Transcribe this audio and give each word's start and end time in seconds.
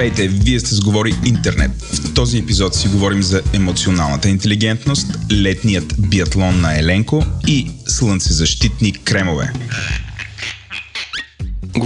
Здравейте, 0.00 0.28
вие 0.28 0.60
сте 0.60 0.74
сговори 0.74 1.14
интернет. 1.26 1.70
В 1.82 2.14
този 2.14 2.38
епизод 2.38 2.74
си 2.74 2.88
говорим 2.88 3.22
за 3.22 3.42
емоционалната 3.52 4.28
интелигентност, 4.28 5.06
летният 5.32 5.94
биатлон 5.98 6.60
на 6.60 6.78
Еленко 6.78 7.24
и 7.46 7.70
слънцезащитни 7.86 8.92
кремове. 8.92 9.52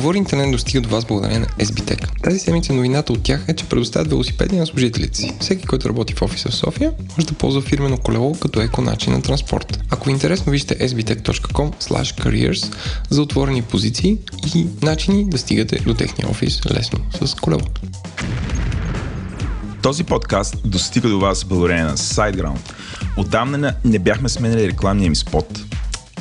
Говори 0.05 0.18
интернет 0.18 0.52
достига 0.52 0.80
до 0.80 0.89
вас 0.89 1.05
благодарение 1.05 1.39
на 1.39 1.46
SBTech. 1.46 2.23
Тази 2.23 2.39
седмица 2.39 2.73
новината 2.73 3.12
от 3.12 3.23
тях 3.23 3.45
е, 3.48 3.54
че 3.54 3.68
предоставят 3.68 4.09
велосипеди 4.09 4.57
на 4.57 4.66
служителите 4.66 5.18
си. 5.18 5.36
Всеки, 5.41 5.66
който 5.66 5.89
работи 5.89 6.14
в 6.14 6.23
офиса 6.23 6.48
в 6.48 6.54
София, 6.54 6.93
може 7.16 7.27
да 7.27 7.34
ползва 7.34 7.62
фирмено 7.62 7.98
колело 7.98 8.35
като 8.35 8.61
еко 8.61 8.82
начин 8.82 9.12
на 9.12 9.22
транспорт. 9.22 9.80
Ако 9.90 10.11
е 10.11 10.13
интересно, 10.13 10.53
вижте 10.53 10.79
sbtech.com 10.79 11.72
careers 12.22 12.75
за 13.11 13.22
отворени 13.22 13.63
позиции 13.63 14.18
и 14.54 14.67
начини 14.82 15.29
да 15.29 15.39
стигате 15.39 15.79
до 15.79 15.94
техния 15.94 16.30
офис 16.30 16.61
лесно 16.71 16.99
с 17.25 17.35
колело. 17.35 17.63
Този 19.82 20.05
подкаст 20.05 20.57
достига 20.64 21.08
до 21.08 21.21
вас 21.21 21.44
благодарение 21.44 21.85
на 21.85 21.96
SiteGround. 21.96 22.72
Отдавна 23.16 23.75
не 23.85 23.99
бяхме 23.99 24.29
сменили 24.29 24.68
рекламния 24.68 25.11
ми 25.11 25.16
спот, 25.16 25.61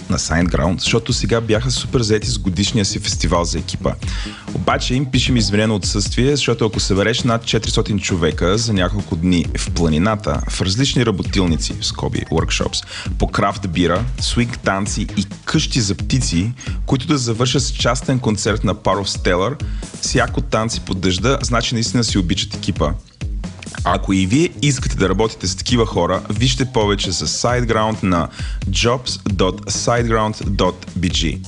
на 0.09 0.17
SignGround, 0.17 0.79
защото 0.79 1.13
сега 1.13 1.41
бяха 1.41 1.71
супер 1.71 2.01
заети 2.01 2.29
с 2.29 2.37
годишния 2.37 2.85
си 2.85 2.99
фестивал 2.99 3.43
за 3.43 3.59
екипа. 3.59 3.93
Обаче 4.53 4.95
им 4.95 5.05
пишем 5.05 5.37
извинено 5.37 5.75
отсъствие, 5.75 6.35
защото 6.35 6.65
ако 6.65 6.79
събереш 6.79 7.23
над 7.23 7.43
400 7.43 8.01
човека 8.01 8.57
за 8.57 8.73
няколко 8.73 9.15
дни 9.15 9.45
в 9.57 9.71
планината, 9.71 10.41
в 10.49 10.61
различни 10.61 11.05
работилници, 11.05 11.73
в 11.81 11.85
скоби, 11.85 12.19
workshops, 12.19 12.85
по 13.19 13.27
крафт 13.27 13.69
бира, 13.69 14.05
свинг 14.19 14.59
танци 14.59 15.07
и 15.17 15.25
къщи 15.45 15.81
за 15.81 15.95
птици, 15.95 16.51
които 16.85 17.07
да 17.07 17.17
завършат 17.17 17.63
с 17.63 17.71
частен 17.71 18.19
концерт 18.19 18.63
на 18.63 18.75
Par 18.75 19.03
of 19.03 19.17
Stellar, 19.17 19.63
всяко 20.01 20.41
танци 20.41 20.79
под 20.79 20.99
дъжда, 20.99 21.37
значи 21.41 21.75
наистина 21.75 22.03
си 22.03 22.17
обичат 22.17 22.55
екипа. 22.55 22.93
Ако 23.83 24.13
и 24.13 24.25
вие 24.25 24.49
искате 24.61 24.95
да 24.95 25.09
работите 25.09 25.47
с 25.47 25.55
такива 25.55 25.85
хора, 25.85 26.21
вижте 26.29 26.65
повече 26.65 27.11
с 27.11 27.27
SiteGround 27.27 28.03
на 28.03 28.29
jobs.siteground.bg. 28.69 31.47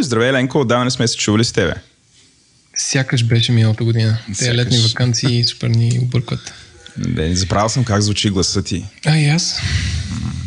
Здравей, 0.00 0.32
Ленко, 0.32 0.60
отдавна 0.60 0.84
не 0.84 0.90
сме 0.90 1.08
се 1.08 1.16
чували 1.16 1.44
с 1.44 1.52
тебе. 1.52 1.74
Сякаш 2.76 3.24
беше 3.24 3.52
миналата 3.52 3.84
година. 3.84 4.18
Те 4.38 4.54
летни 4.54 4.78
вакансии 4.78 5.44
супер 5.44 5.68
ни 5.68 5.98
объркват. 6.02 6.52
Бе, 6.96 7.34
забравял 7.34 7.68
съм 7.68 7.84
как 7.84 8.02
звучи 8.02 8.30
гласа 8.30 8.62
ти. 8.62 8.84
А 9.06 9.18
и 9.18 9.28
аз. 9.28 9.60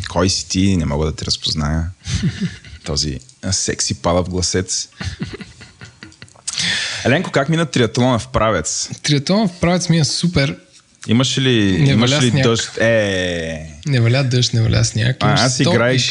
Кой 0.08 0.30
си 0.30 0.48
ти? 0.48 0.76
Не 0.76 0.84
мога 0.84 1.06
да 1.06 1.16
те 1.16 1.24
разпозная. 1.24 1.90
Този 2.84 3.20
секси 3.50 3.94
палав 3.94 4.28
гласец. 4.28 4.88
Еленко, 7.04 7.30
как 7.30 7.48
мина 7.48 7.66
триатлона 7.66 8.18
в 8.18 8.28
правец? 8.28 8.90
Триатлона 9.02 9.48
в 9.48 9.60
правец 9.60 9.88
ми 9.88 9.98
е 9.98 10.04
супер. 10.04 10.56
Имаш 11.08 11.38
ли, 11.38 11.78
Не 11.78 11.90
имаш 11.90 12.22
ли 12.22 12.30
сняг. 12.30 12.44
дъжд? 12.44 12.78
Е, 12.78 13.66
Не 13.86 14.00
валя 14.00 14.24
дъжд, 14.24 14.52
не 14.52 14.60
валя 14.60 14.84
сняг. 14.84 15.16
а, 15.20 15.44
аз 15.44 15.58
100 15.58 15.70
играех 15.70 16.02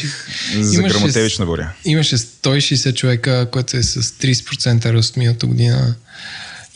за 0.54 0.82
грамотевична 0.82 1.46
буря. 1.46 1.72
Имаше 1.84 2.16
160 2.18 2.94
човека, 2.94 3.48
което 3.52 3.76
е 3.76 3.82
с 3.82 4.02
30% 4.02 4.92
ръст 4.92 5.16
миналата 5.16 5.46
година. 5.46 5.94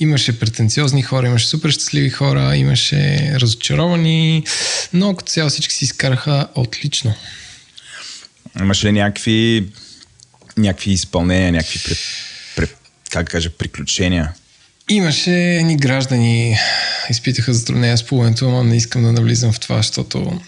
Имаше 0.01 0.39
претенциозни 0.39 1.03
хора, 1.03 1.27
имаше 1.27 1.47
супер 1.47 1.71
щастливи 1.71 2.11
хора, 2.11 2.57
имаше 2.57 3.31
разочаровани, 3.35 4.45
но 4.93 5.17
като 5.17 5.33
цяло 5.33 5.51
всички 5.51 5.75
си 5.75 5.85
изкараха 5.85 6.49
отлично. 6.55 7.15
Имаш 8.61 8.85
ли 8.85 8.93
някакви, 8.93 9.69
някакви 10.57 10.91
изпълнения, 10.93 11.53
някакви 11.53 11.79
пред, 11.85 11.99
пред, 12.57 12.77
как 13.11 13.25
да 13.25 13.31
кажа, 13.31 13.51
приключения? 13.51 14.33
Имаше 14.91 15.57
едни 15.57 15.77
граждани, 15.77 16.59
изпитаха 17.11 17.55
затруднения 17.55 17.99
с 17.99 18.07
плуването, 18.07 18.49
ама 18.49 18.65
не 18.65 18.77
искам 18.77 19.03
да 19.03 19.13
навлизам 19.13 19.53
в 19.53 19.61
това, 19.61 19.77
защото 19.77 20.41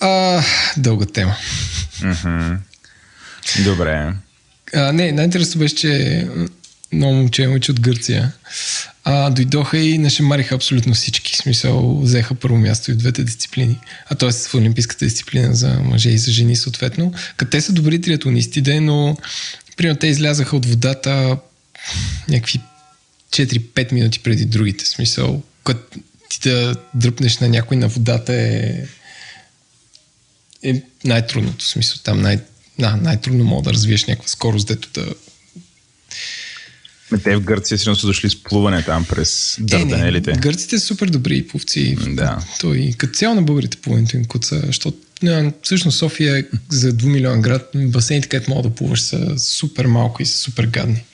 а, 0.00 0.42
дълга 0.76 1.06
тема. 1.06 1.36
Добре. 3.64 4.12
А, 4.74 4.92
не, 4.92 5.12
най-интересно 5.12 5.58
беше, 5.58 5.74
че 5.74 6.28
много 6.92 7.14
момче 7.14 7.46
момиче 7.46 7.70
от 7.70 7.80
Гърция 7.80 8.32
а, 9.04 9.30
дойдоха 9.30 9.78
и 9.78 9.98
нашемариха 9.98 10.54
абсолютно 10.54 10.94
всички. 10.94 11.32
В 11.32 11.36
смисъл, 11.36 12.00
взеха 12.00 12.34
първо 12.34 12.58
място 12.58 12.90
и 12.90 12.94
в 12.94 12.96
двете 12.96 13.24
дисциплини. 13.24 13.78
А 14.10 14.14
т.е. 14.14 14.32
в 14.32 14.54
олимпийската 14.54 15.04
дисциплина 15.04 15.54
за 15.54 15.68
мъже 15.68 16.10
и 16.10 16.18
за 16.18 16.32
жени 16.32 16.56
съответно. 16.56 17.12
Като 17.36 17.50
те 17.50 17.60
са 17.60 17.72
добри 17.72 18.00
триатлонисти, 18.00 18.60
де, 18.60 18.80
но 18.80 19.16
примерно 19.76 19.98
те 19.98 20.06
излязаха 20.06 20.56
от 20.56 20.66
водата 20.66 21.36
някакви 22.28 22.60
4-5 23.30 23.92
минути 23.92 24.18
преди 24.18 24.44
другите. 24.44 24.84
Смисъл, 24.86 25.42
като 25.64 25.98
ти 26.28 26.48
да 26.48 26.76
дръпнеш 26.94 27.38
на 27.38 27.48
някой 27.48 27.76
на 27.76 27.88
водата 27.88 28.32
е, 28.34 28.86
е 30.62 30.82
най-трудното. 31.04 31.64
Смисъл, 31.64 31.98
там 32.04 32.20
най- 32.20 32.40
да, 32.78 32.96
най-трудно 32.96 33.44
мога 33.44 33.62
да 33.62 33.72
развиеш 33.72 34.04
някаква 34.04 34.28
скорост, 34.28 34.66
дето 34.68 34.88
да... 34.94 35.14
Те 37.24 37.36
в 37.36 37.40
Гърция 37.40 37.78
сигурно 37.78 37.96
са 37.96 38.06
дошли 38.06 38.30
с 38.30 38.42
плуване 38.42 38.82
там 38.82 39.04
през 39.04 39.58
Е, 39.58 39.62
Дърданелите. 39.62 40.32
Гърците 40.32 40.78
са 40.78 40.86
супер 40.86 41.08
добри 41.08 41.46
пловци. 41.46 41.96
Да. 42.08 42.44
Той, 42.60 42.94
като 42.98 43.12
цяло 43.12 43.34
на 43.34 43.42
българите 43.42 43.76
плуването 43.76 44.16
им 44.16 44.24
куца, 44.24 44.62
защото 44.66 44.98
не, 45.22 45.52
всъщност 45.62 45.98
София 45.98 46.38
е 46.38 46.44
за 46.68 46.92
2 46.92 47.04
милиона 47.04 47.36
град, 47.36 47.70
басейните, 47.74 48.28
където 48.28 48.50
мога 48.50 48.68
да 48.68 48.74
плуваш, 48.74 49.00
са 49.00 49.38
супер 49.38 49.86
малко 49.86 50.22
и 50.22 50.26
са 50.26 50.38
супер 50.38 50.66
гадни. 50.66 51.04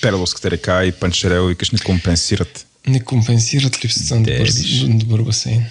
Перловската 0.00 0.50
река 0.50 0.84
и 0.84 0.92
Панчерел, 0.92 1.46
викаш, 1.46 1.70
не 1.70 1.78
компенсират. 1.78 2.66
Не 2.86 3.00
компенсират 3.00 3.84
липсата 3.84 4.14
на 4.14 4.22
добър, 4.22 4.50
добър 4.88 5.22
басейн. 5.22 5.64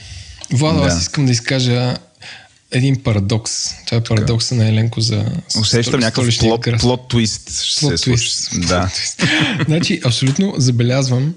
Владо, 0.52 0.80
Да. 0.80 0.86
аз 0.86 1.02
искам 1.02 1.26
да 1.26 1.32
изкажа 1.32 1.98
един 2.72 3.04
парадокс. 3.04 3.70
Това 3.86 3.98
е 3.98 4.04
парадокса 4.04 4.56
на 4.56 4.68
Еленко 4.68 5.02
за 5.02 5.26
Усещам 5.60 6.00
някакъв 6.00 6.38
плот, 6.40 6.66
плот 6.80 7.10
твист. 7.10 7.64
Ще 7.64 7.86
Plot 7.86 7.96
се 7.96 8.12
twist. 8.12 8.68
Да. 8.68 8.92
значи, 9.68 10.02
абсолютно 10.06 10.54
забелязвам. 10.58 11.34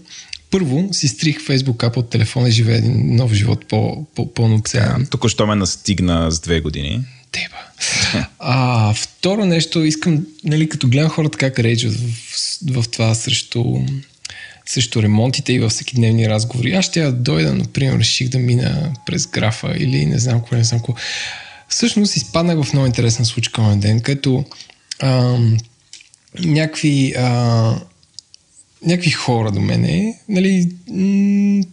Първо 0.53 0.89
си 0.93 1.09
стрих 1.09 1.43
Фейсбук 1.43 1.85
ап 1.85 1.97
от 1.97 2.11
телефона 2.11 2.49
и 2.49 2.53
живея 2.53 2.79
един 2.79 3.17
нов 3.17 3.33
живот 3.33 3.67
по, 3.69 4.07
по, 4.15 4.35
пълноценен. 4.35 5.07
Тук 5.11 5.29
що 5.29 5.47
ме 5.47 5.55
настигна 5.55 6.31
с 6.31 6.41
две 6.41 6.61
години. 6.61 7.01
Теба. 7.33 7.57
А, 8.39 8.95
второ 8.95 9.45
нещо, 9.45 9.85
искам, 9.85 10.27
нали, 10.45 10.69
като 10.69 10.89
гледам 10.89 11.11
хората 11.11 11.39
как 11.39 11.59
рейджат 11.59 11.95
в, 11.95 12.83
в 12.83 12.89
това 12.89 13.15
срещу, 13.15 13.65
срещу 14.67 15.03
ремонтите 15.03 15.53
и 15.53 15.59
във 15.59 15.73
всеки 15.73 15.97
дневни 15.97 16.29
разговори. 16.29 16.73
Аз 16.73 16.85
ще 16.85 17.01
я 17.01 17.13
дойда, 17.13 17.55
например, 17.55 17.99
реших 17.99 18.29
да 18.29 18.39
мина 18.39 18.93
през 19.07 19.27
графа 19.27 19.75
или 19.79 20.07
не 20.07 20.19
знам 20.19 20.41
какво, 20.41 20.57
не 20.57 20.65
знам 20.65 20.81
какво. 20.81 20.95
Всъщност 21.69 22.17
изпаднах 22.17 22.63
в 22.63 22.73
много 22.73 22.87
интересна 22.87 23.25
случка 23.25 23.63
на 23.63 23.77
ден, 23.77 24.01
като 24.01 24.45
ам, 25.01 25.59
някакви, 26.39 27.15
а, 27.19 27.75
някакви 28.87 29.11
хора 29.11 29.51
до 29.51 29.61
мене, 29.61 30.19
нали, 30.29 30.69
м- 30.91 31.65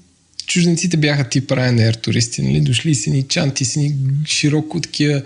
чужденците 0.46 0.98
бяха 0.98 1.30
тип 1.30 1.50
Ryanair 1.50 2.02
туристи, 2.02 2.42
нали, 2.42 2.62
дошли 2.62 2.96
си 2.96 3.12
ни 3.12 3.24
чанти, 3.24 3.66
си 3.66 3.80
ни 3.80 3.96
широко 4.26 4.82
такива 4.82 5.22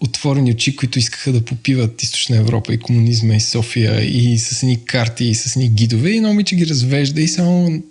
отворени 0.00 0.52
очи, 0.52 0.76
които 0.76 0.98
искаха 0.98 1.32
да 1.32 1.44
попиват 1.44 2.02
източна 2.02 2.36
Европа 2.36 2.74
и 2.74 2.78
комунизма 2.78 3.34
и 3.34 3.40
София 3.40 4.04
и 4.04 4.38
с 4.38 4.62
едни 4.62 4.84
карти 4.84 5.24
и 5.24 5.34
с 5.34 5.56
едни 5.56 5.68
гидове 5.68 6.10
и 6.10 6.20
момиче 6.20 6.56
ги 6.56 6.66
развежда 6.66 7.20
и 7.20 7.28
само 7.28 7.82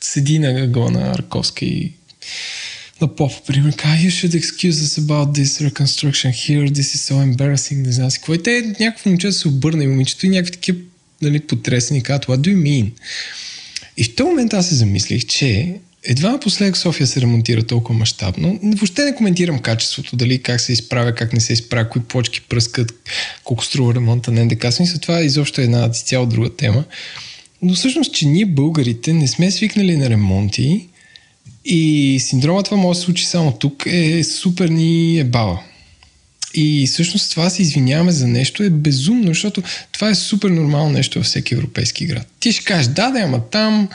седи 0.00 0.38
на 0.38 0.62
ъгъла 0.62 0.90
на 0.90 1.10
Арковска 1.10 1.64
и 1.64 1.92
на 3.00 3.16
поп, 3.16 3.32
пример, 3.46 3.72
you 3.72 4.10
should 4.10 4.34
excuse 4.34 4.78
us 4.86 4.98
about 4.98 5.32
this 5.32 5.60
reconstruction 5.68 6.30
here, 6.30 6.68
this 6.68 6.94
is 6.94 7.00
so 7.08 7.14
embarrassing, 7.14 7.86
не 7.86 7.92
знам 7.92 8.10
си 8.10 8.18
какво. 8.18 8.34
И 8.34 8.42
те, 8.42 8.74
някакво 8.80 9.10
момче 9.10 9.32
се 9.32 9.48
обърна 9.48 9.84
и 9.84 9.86
момичето 9.86 10.26
и 10.26 10.28
някакви 10.28 10.52
такива 10.52 10.78
нали, 11.22 11.40
потресени 11.40 12.02
казват, 12.02 12.26
what 12.26 12.36
do 12.36 12.54
you 12.54 12.62
mean? 12.62 12.90
И 13.96 14.04
в 14.04 14.14
този 14.14 14.28
момент 14.28 14.54
аз 14.54 14.68
се 14.68 14.74
замислих, 14.74 15.26
че 15.26 15.74
едва 16.04 16.30
напоследък 16.30 16.76
София 16.76 17.06
се 17.06 17.20
ремонтира 17.20 17.62
толкова 17.62 17.98
мащабно. 17.98 18.58
Въобще 18.62 19.04
не 19.04 19.14
коментирам 19.14 19.58
качеството, 19.58 20.16
дали 20.16 20.42
как 20.42 20.60
се 20.60 20.72
изправя, 20.72 21.14
как 21.14 21.32
не 21.32 21.40
се 21.40 21.52
изправя, 21.52 21.88
кои 21.88 22.02
почки 22.02 22.40
пръскат, 22.40 22.94
колко 23.44 23.64
струва 23.64 23.94
ремонта 23.94 24.32
на 24.32 24.44
НДК. 24.44 24.72
Смисъл, 24.72 25.00
това 25.00 25.18
е 25.20 25.24
изобщо 25.24 25.60
една 25.60 25.90
цяло 25.90 26.26
друга 26.26 26.56
тема. 26.56 26.84
Но 27.62 27.74
всъщност, 27.74 28.14
че 28.14 28.26
ние 28.26 28.46
българите 28.46 29.12
не 29.12 29.28
сме 29.28 29.50
свикнали 29.50 29.96
на 29.96 30.10
ремонти 30.10 30.88
и 31.64 32.16
синдрома 32.20 32.62
това 32.62 32.76
може 32.76 32.96
да 32.96 33.00
се 33.00 33.04
случи 33.04 33.24
само 33.24 33.52
тук 33.52 33.86
е 33.86 34.24
супер 34.24 34.68
ни 34.68 35.18
е 35.18 35.24
баба. 35.24 35.60
И 36.56 36.86
всъщност 36.86 37.30
това 37.30 37.50
се 37.50 37.62
извиняваме 37.62 38.12
за 38.12 38.26
нещо 38.26 38.62
е 38.62 38.70
безумно, 38.70 39.28
защото 39.28 39.62
това 39.92 40.10
е 40.10 40.14
супер 40.14 40.48
нормално 40.48 40.90
нещо 40.90 41.18
във 41.18 41.26
всеки 41.26 41.54
европейски 41.54 42.06
град. 42.06 42.26
Ти 42.40 42.52
ще 42.52 42.64
кажеш, 42.64 42.86
да, 42.86 43.10
да, 43.10 43.18
ама 43.18 43.40
там 43.50 43.88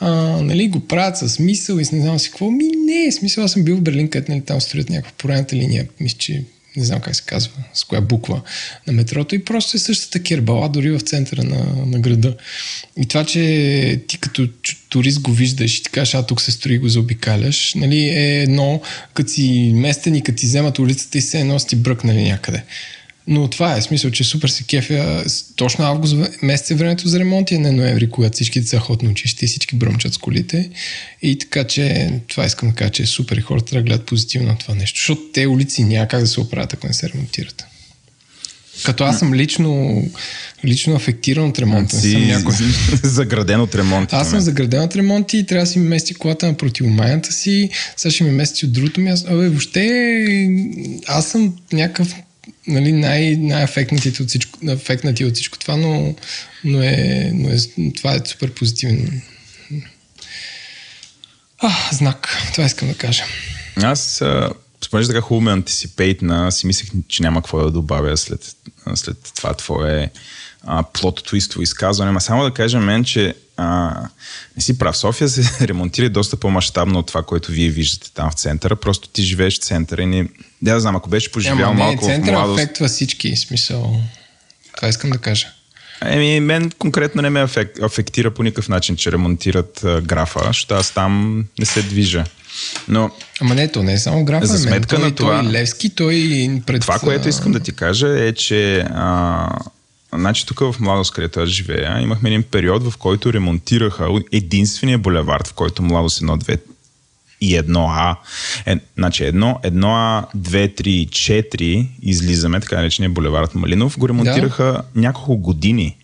а, 0.00 0.10
нали, 0.42 0.68
го 0.68 0.80
правят 0.80 1.18
с 1.18 1.38
мисъл 1.38 1.78
и 1.78 1.84
с 1.84 1.92
не 1.92 2.00
знам 2.00 2.18
си 2.18 2.30
какво. 2.30 2.50
Ми 2.50 2.64
не, 2.64 3.12
смисъл, 3.12 3.44
аз 3.44 3.52
съм 3.52 3.64
бил 3.64 3.76
в 3.76 3.80
Берлин, 3.80 4.08
където 4.08 4.32
нали, 4.32 4.40
там 4.40 4.60
строят 4.60 4.90
някаква 4.90 5.12
поредната 5.18 5.56
линия. 5.56 5.88
Мисля, 6.00 6.18
че 6.18 6.42
не 6.76 6.84
знам 6.84 7.00
как 7.00 7.16
се 7.16 7.22
казва, 7.26 7.52
с 7.74 7.84
коя 7.84 8.00
буква 8.00 8.40
на 8.86 8.92
метрото 8.92 9.34
и 9.34 9.44
просто 9.44 9.76
е 9.76 9.80
същата 9.80 10.22
кербала 10.22 10.68
дори 10.68 10.90
в 10.90 11.00
центъра 11.00 11.44
на, 11.44 11.86
на 11.86 11.98
града. 11.98 12.36
И 12.96 13.06
това, 13.06 13.24
че 13.24 14.00
ти 14.06 14.18
като 14.18 14.48
турист 14.88 15.20
го 15.20 15.32
виждаш 15.32 15.78
и 15.78 15.82
ти 15.82 15.90
кажеш, 15.90 16.14
а 16.14 16.26
тук 16.26 16.40
се 16.40 16.52
строи 16.52 16.78
го 16.78 16.88
заобикаляш, 16.88 17.74
нали, 17.74 17.98
е 17.98 18.42
едно, 18.42 18.82
като 19.14 19.30
си 19.30 19.72
местен 19.74 20.14
и 20.14 20.22
като 20.22 20.38
ти 20.38 20.46
вземат 20.46 20.78
улицата 20.78 21.18
и 21.18 21.20
се 21.20 21.40
едно 21.40 21.58
си 21.58 21.76
бръкнали 21.76 22.22
някъде. 22.22 22.64
Но 23.30 23.48
това 23.48 23.76
е 23.76 23.82
смисъл, 23.82 24.10
че 24.10 24.24
супер 24.24 24.48
се 24.48 24.64
кефя. 24.64 25.24
Точно 25.56 25.84
август 25.84 26.16
месец 26.42 26.70
е 26.70 26.74
времето 26.74 27.08
за 27.08 27.18
ремонт 27.18 27.50
и 27.50 27.58
не 27.58 27.72
ноември, 27.72 28.10
когато 28.10 28.34
всички 28.34 28.60
деца 28.60 28.78
ходят 28.78 29.02
на 29.02 29.10
училище 29.10 29.44
и 29.44 29.48
всички 29.48 29.76
бръмчат 29.76 30.14
с 30.14 30.18
колите. 30.18 30.70
И 31.22 31.38
така, 31.38 31.64
че 31.64 32.12
това 32.28 32.44
искам 32.46 32.68
да 32.68 32.74
кажа, 32.74 32.90
че 32.90 33.02
е 33.02 33.06
супер 33.06 33.36
и 33.36 33.40
хората 33.40 33.74
да 33.74 33.82
гледат 33.82 34.06
позитивно 34.06 34.48
на 34.48 34.58
това 34.58 34.74
нещо. 34.74 34.98
Защото 34.98 35.20
те 35.34 35.46
улици 35.46 35.84
няма 35.84 36.08
как 36.08 36.20
да 36.20 36.26
се 36.26 36.40
оправят, 36.40 36.72
ако 36.72 36.86
не 36.86 36.92
се 36.92 37.08
ремонтират. 37.08 37.64
Като 38.84 39.04
аз 39.04 39.18
съм 39.18 39.34
лично, 39.34 40.02
лично 40.64 40.94
афектиран 40.94 41.48
от 41.48 41.58
ремонта. 41.58 41.96
Си 41.96 42.12
съм 42.12 42.26
някой... 42.26 42.54
заграден 43.02 43.60
от 43.60 43.74
ремонти. 43.74 44.14
Аз 44.14 44.30
съм 44.30 44.40
заграден 44.40 44.82
от 44.82 44.96
ремонти 44.96 45.38
и 45.38 45.46
трябва 45.46 45.64
да 45.64 45.70
си 45.70 45.78
ми 45.78 45.88
мести 45.88 46.14
колата 46.14 46.46
на 46.46 46.56
противомайната 46.56 47.32
си. 47.32 47.70
Сега 47.96 48.12
ще 48.12 48.24
ми 48.24 48.30
мести 48.30 48.64
от 48.64 48.72
другото 48.72 49.00
място. 49.00 49.32
Абе, 49.32 49.48
въобще 49.48 49.90
аз 51.06 51.26
съм 51.26 51.54
някакъв 51.72 52.14
нали, 52.70 52.92
най- 52.92 53.36
най-ефектнати 53.36 54.22
от 54.22 54.28
всичко, 54.28 54.58
ефектнати 54.68 55.24
от 55.24 55.34
всичко 55.34 55.58
това, 55.58 55.76
но, 55.76 56.14
но, 56.64 56.82
е, 56.82 57.30
но 57.34 57.48
е, 57.48 57.56
това 57.96 58.14
е 58.14 58.20
супер 58.24 58.54
позитивен 58.54 59.22
а, 61.58 61.72
знак. 61.92 62.28
Това 62.52 62.64
искам 62.64 62.88
да 62.88 62.94
кажа. 62.94 63.24
Аз, 63.76 64.22
понеже 64.90 65.08
така 65.08 65.20
хубаво 65.20 65.40
ме 65.40 65.52
антисипейтна, 65.52 66.52
си 66.52 66.66
мислех, 66.66 66.90
че 67.08 67.22
няма 67.22 67.40
какво 67.40 67.64
да 67.64 67.70
добавя 67.70 68.16
след, 68.16 68.56
след 68.94 69.16
това 69.36 69.54
твое 69.54 70.10
плото 70.92 71.22
твистово 71.22 71.62
изказване. 71.62 72.10
Ма 72.10 72.20
само 72.20 72.44
да 72.44 72.54
кажа 72.54 72.80
мен, 72.80 73.04
че 73.04 73.34
а, 73.60 74.08
не 74.56 74.62
си 74.62 74.78
прав. 74.78 74.96
София 74.96 75.28
се 75.28 75.42
ремонтира 75.68 76.10
доста 76.10 76.36
по-масштабно 76.36 76.98
от 76.98 77.06
това, 77.06 77.22
което 77.22 77.52
вие 77.52 77.68
виждате 77.68 78.12
там 78.14 78.30
в 78.30 78.34
центъра. 78.34 78.76
Просто 78.76 79.08
ти 79.08 79.22
живееш 79.22 79.58
в 79.58 79.62
центъра 79.62 80.02
и 80.02 80.06
не... 80.06 80.28
Да, 80.62 80.74
да 80.74 80.80
знам, 80.80 80.96
ако 80.96 81.08
беше 81.08 81.32
поживял 81.32 81.70
Ема, 81.70 81.72
малко 81.72 82.06
не, 82.06 82.12
центъра 82.12 82.36
в 82.36 82.38
младост... 82.38 82.60
афектва 82.60 82.88
всички, 82.88 83.36
смисъл. 83.36 84.00
Това 84.76 84.88
искам 84.88 85.10
да 85.10 85.18
кажа. 85.18 85.46
Еми, 86.04 86.40
мен 86.40 86.70
конкретно 86.78 87.22
не 87.22 87.30
ме 87.30 87.42
афек, 87.42 87.82
афектира 87.82 88.30
по 88.30 88.42
никакъв 88.42 88.68
начин, 88.68 88.96
че 88.96 89.12
ремонтират 89.12 89.84
а, 89.84 90.00
графа, 90.00 90.40
защото 90.46 90.74
аз 90.74 90.90
там 90.90 91.44
не 91.58 91.66
се 91.66 91.82
движа. 91.82 92.24
Но, 92.88 93.10
Ама 93.40 93.54
не, 93.54 93.72
то 93.72 93.82
не 93.82 93.92
е 93.92 93.98
само 93.98 94.24
графа, 94.24 94.46
за 94.46 94.58
сметка 94.58 94.98
мен. 94.98 95.00
Той, 95.00 95.08
на 95.10 95.14
това, 95.14 95.42
той 95.42 95.52
Левски, 95.52 95.90
той 95.90 96.62
пред... 96.66 96.80
Това, 96.80 96.98
което 96.98 97.28
искам 97.28 97.52
да 97.52 97.60
ти 97.60 97.72
кажа 97.72 98.24
е, 98.24 98.32
че 98.32 98.78
а, 98.80 99.48
Значи 100.14 100.46
тук 100.46 100.60
в 100.60 100.74
Младост, 100.80 101.12
където 101.12 101.40
аз 101.40 101.48
живея, 101.48 102.00
имахме 102.00 102.28
един 102.28 102.42
период, 102.42 102.90
в 102.90 102.96
който 102.96 103.32
ремонтираха 103.32 104.08
единствения 104.32 104.98
булевард, 104.98 105.46
в 105.46 105.54
който 105.54 105.82
Младост 105.82 106.20
1, 106.20 106.44
2 106.44 106.60
и 107.40 107.58
1А. 107.58 108.16
Е, 108.66 108.78
значи 108.96 109.22
1, 109.22 109.32
1А, 109.62 110.26
2, 110.36 110.80
3 110.80 110.86
и 110.86 111.08
4 111.08 111.88
излизаме, 112.02 112.60
така 112.60 112.76
наречения 112.76 113.10
булевард 113.10 113.54
Малинов, 113.54 113.98
го 113.98 114.08
ремонтираха 114.08 114.64
да. 114.64 114.82
няколко 114.94 115.36
години. 115.36 115.96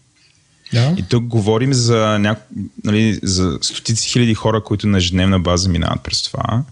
Да. 0.72 0.94
И 0.98 1.02
тук 1.02 1.24
говорим 1.24 1.74
за, 1.74 2.18
няко, 2.18 2.42
нали, 2.84 3.20
за 3.22 3.58
стотици 3.62 4.08
хиляди 4.08 4.34
хора, 4.34 4.60
които 4.64 4.86
на 4.86 4.98
ежедневна 4.98 5.40
база 5.40 5.68
минават 5.68 6.00
през 6.02 6.22
това. 6.22 6.62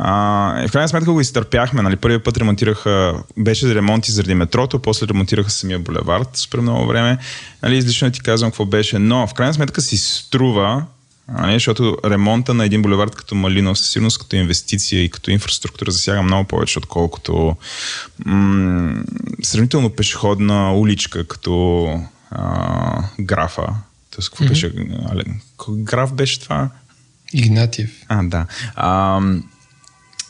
А, 0.00 0.68
в 0.68 0.72
крайна 0.72 0.88
сметка 0.88 1.12
го 1.12 1.20
изтърпяхме. 1.20 1.82
Нали? 1.82 1.96
Първият 1.96 2.24
път 2.24 2.36
ремонтираха, 2.36 3.14
беше 3.36 3.74
ремонти 3.74 4.12
заради 4.12 4.34
метрото, 4.34 4.78
после 4.78 5.06
ремонтираха 5.06 5.50
самия 5.50 5.78
булевард 5.78 6.36
супер 6.36 6.58
много 6.58 6.86
време. 6.86 7.18
Нали, 7.62 7.76
излишно 7.76 8.10
ти 8.10 8.20
казвам 8.20 8.50
какво 8.50 8.64
беше, 8.64 8.98
но 8.98 9.26
в 9.26 9.34
крайна 9.34 9.54
сметка 9.54 9.80
си 9.80 9.98
струва, 9.98 10.84
нали? 11.38 11.52
защото 11.52 11.96
ремонта 12.04 12.54
на 12.54 12.64
един 12.64 12.82
булевард 12.82 13.14
като 13.14 13.34
Малинов, 13.34 13.78
със 13.78 13.90
сигурност 13.90 14.18
като 14.18 14.36
инвестиция 14.36 15.02
и 15.02 15.10
като 15.10 15.30
инфраструктура 15.30 15.90
засяга 15.90 16.22
много 16.22 16.44
повече, 16.44 16.78
отколкото 16.78 17.56
м- 18.24 19.02
сравнително 19.42 19.90
пешеходна 19.90 20.74
уличка, 20.74 21.24
като 21.24 21.86
а, 22.30 23.02
графа. 23.20 23.66
Тоест, 24.10 24.30
какво 24.30 24.44
mm-hmm. 24.44 24.48
беше? 24.48 24.72
Граф 25.70 26.12
беше 26.14 26.40
това? 26.40 26.70
Игнатиев. 27.32 27.90
А, 28.08 28.22
да. 28.22 28.46
А, 28.74 29.20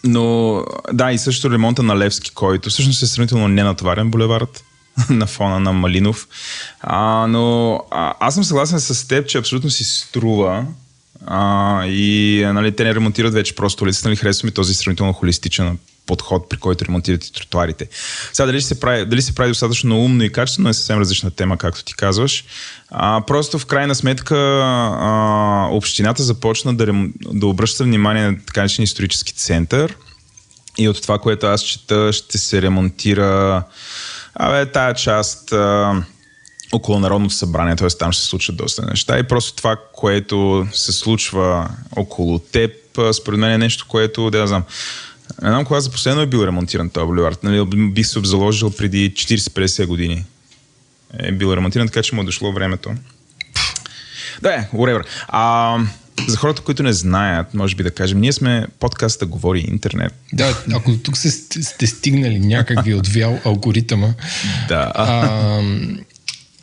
но 0.08 0.64
да, 0.92 1.12
и 1.12 1.18
също 1.18 1.50
ремонта 1.50 1.82
на 1.82 1.98
Левски, 1.98 2.30
който 2.30 2.70
всъщност 2.70 3.02
е 3.02 3.06
сравнително 3.06 3.48
ненатоварен 3.48 4.10
булевард 4.10 4.64
на 5.10 5.26
фона 5.26 5.60
на 5.60 5.72
Малинов. 5.72 6.28
А, 6.80 7.26
но 7.26 7.74
а, 7.90 8.14
аз 8.20 8.34
съм 8.34 8.44
съгласен 8.44 8.80
с 8.80 9.08
теб, 9.08 9.28
че 9.28 9.38
абсолютно 9.38 9.70
си 9.70 9.84
струва 9.84 10.66
а, 11.26 11.84
и 11.86 12.42
нали, 12.46 12.76
те 12.76 12.84
не 12.84 12.94
ремонтират 12.94 13.34
вече 13.34 13.54
просто 13.54 13.84
улицата. 13.84 14.08
Нали, 14.08 14.16
харесва 14.16 14.46
ми 14.46 14.52
този 14.52 14.74
сравнително 14.74 15.12
холистичен 15.12 15.78
подход, 16.06 16.48
при 16.48 16.56
който 16.56 16.84
ремонтират 16.84 17.24
и 17.24 17.32
тротуарите. 17.32 17.88
Сега 18.32 18.46
дали 18.46 18.62
се 18.62 18.80
прави, 18.80 19.06
дали 19.06 19.22
се 19.22 19.34
прави 19.34 19.50
достатъчно 19.50 20.04
умно 20.04 20.24
и 20.24 20.32
качествено 20.32 20.68
е 20.68 20.74
съвсем 20.74 20.98
различна 20.98 21.30
тема, 21.30 21.56
както 21.56 21.84
ти 21.84 21.94
казваш. 21.94 22.44
А, 22.90 23.22
просто 23.26 23.58
в 23.58 23.66
крайна 23.66 23.94
сметка 23.94 24.36
а, 24.64 25.68
общината 25.70 26.22
започна 26.22 26.74
да, 26.74 26.86
рем, 26.86 27.12
да 27.32 27.46
обръща 27.46 27.84
внимание 27.84 28.26
на 28.26 28.38
така 28.46 28.64
исторически 28.64 29.32
център 29.32 29.96
и 30.78 30.88
от 30.88 31.02
това, 31.02 31.18
което 31.18 31.46
аз 31.46 31.62
чета, 31.62 32.12
ще 32.12 32.38
се 32.38 32.62
ремонтира 32.62 33.62
абе, 34.34 34.66
тая 34.66 34.94
част 34.94 35.52
а, 35.52 36.02
около 36.72 37.00
Народното 37.00 37.34
събрание, 37.34 37.76
т.е. 37.76 37.88
там 37.88 38.12
ще 38.12 38.22
се 38.22 38.28
случат 38.28 38.56
доста 38.56 38.86
неща 38.86 39.18
и 39.18 39.22
просто 39.22 39.56
това, 39.56 39.76
което 39.92 40.66
се 40.72 40.92
случва 40.92 41.70
около 41.96 42.38
теб, 42.38 42.72
според 43.12 43.40
мен 43.40 43.50
е 43.50 43.58
нещо, 43.58 43.86
което, 43.88 44.30
да 44.30 44.46
знам, 44.46 44.64
не 45.42 45.48
знам 45.48 45.64
кога 45.64 45.80
за 45.80 45.90
последно 45.90 46.22
е 46.22 46.26
бил 46.26 46.44
ремонтиран 46.44 46.90
този 46.90 47.06
булевард. 47.06 47.42
Нали, 47.42 47.64
бих 47.64 48.06
се 48.06 48.18
обзаложил 48.18 48.70
преди 48.70 49.14
40-50 49.14 49.86
години. 49.86 50.24
Е 51.18 51.32
бил 51.32 51.52
ремонтиран, 51.54 51.86
така 51.86 52.02
че 52.02 52.14
му 52.14 52.22
е 52.22 52.24
дошло 52.24 52.52
времето. 52.52 52.94
Да, 54.42 54.54
е, 54.54 54.68
whatever. 54.74 55.04
А, 55.28 55.78
за 56.26 56.36
хората, 56.36 56.62
които 56.62 56.82
не 56.82 56.92
знаят, 56.92 57.54
може 57.54 57.76
би 57.76 57.82
да 57.82 57.90
кажем, 57.90 58.20
ние 58.20 58.32
сме 58.32 58.66
подкаста 58.80 59.26
Говори 59.26 59.64
интернет. 59.68 60.14
Да, 60.32 60.62
ако 60.72 60.96
тук 60.96 61.16
сте, 61.16 61.62
сте 61.62 61.86
стигнали 61.86 62.38
някак 62.38 62.84
ви 62.84 62.94
отвял 62.94 63.40
алгоритъма. 63.44 64.14
Да. 64.68 64.92
А, 64.94 65.62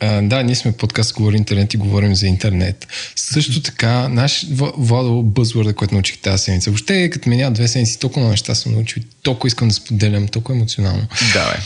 а, 0.00 0.22
да, 0.22 0.42
ние 0.42 0.54
сме 0.54 0.72
подкаст 0.72 1.12
Говори 1.12 1.36
интернет 1.36 1.74
и 1.74 1.76
говорим 1.76 2.14
за 2.14 2.26
интернет. 2.26 2.86
Също 3.16 3.62
така, 3.62 4.08
наш 4.08 4.46
Владо 4.76 5.22
бъзвърда, 5.22 5.74
който 5.74 5.94
научих 5.94 6.18
тази 6.18 6.44
седмица. 6.44 6.70
Въобще, 6.70 7.10
като 7.10 7.28
меня 7.28 7.50
две 7.50 7.68
седмици, 7.68 7.98
толкова 7.98 8.28
неща 8.28 8.54
съм 8.54 8.72
научил, 8.72 9.02
толкова 9.22 9.48
искам 9.48 9.68
да 9.68 9.74
споделям, 9.74 10.28
толкова 10.28 10.54
емоционално. 10.58 11.06
Да, 11.32 11.52
бе. 11.52 11.58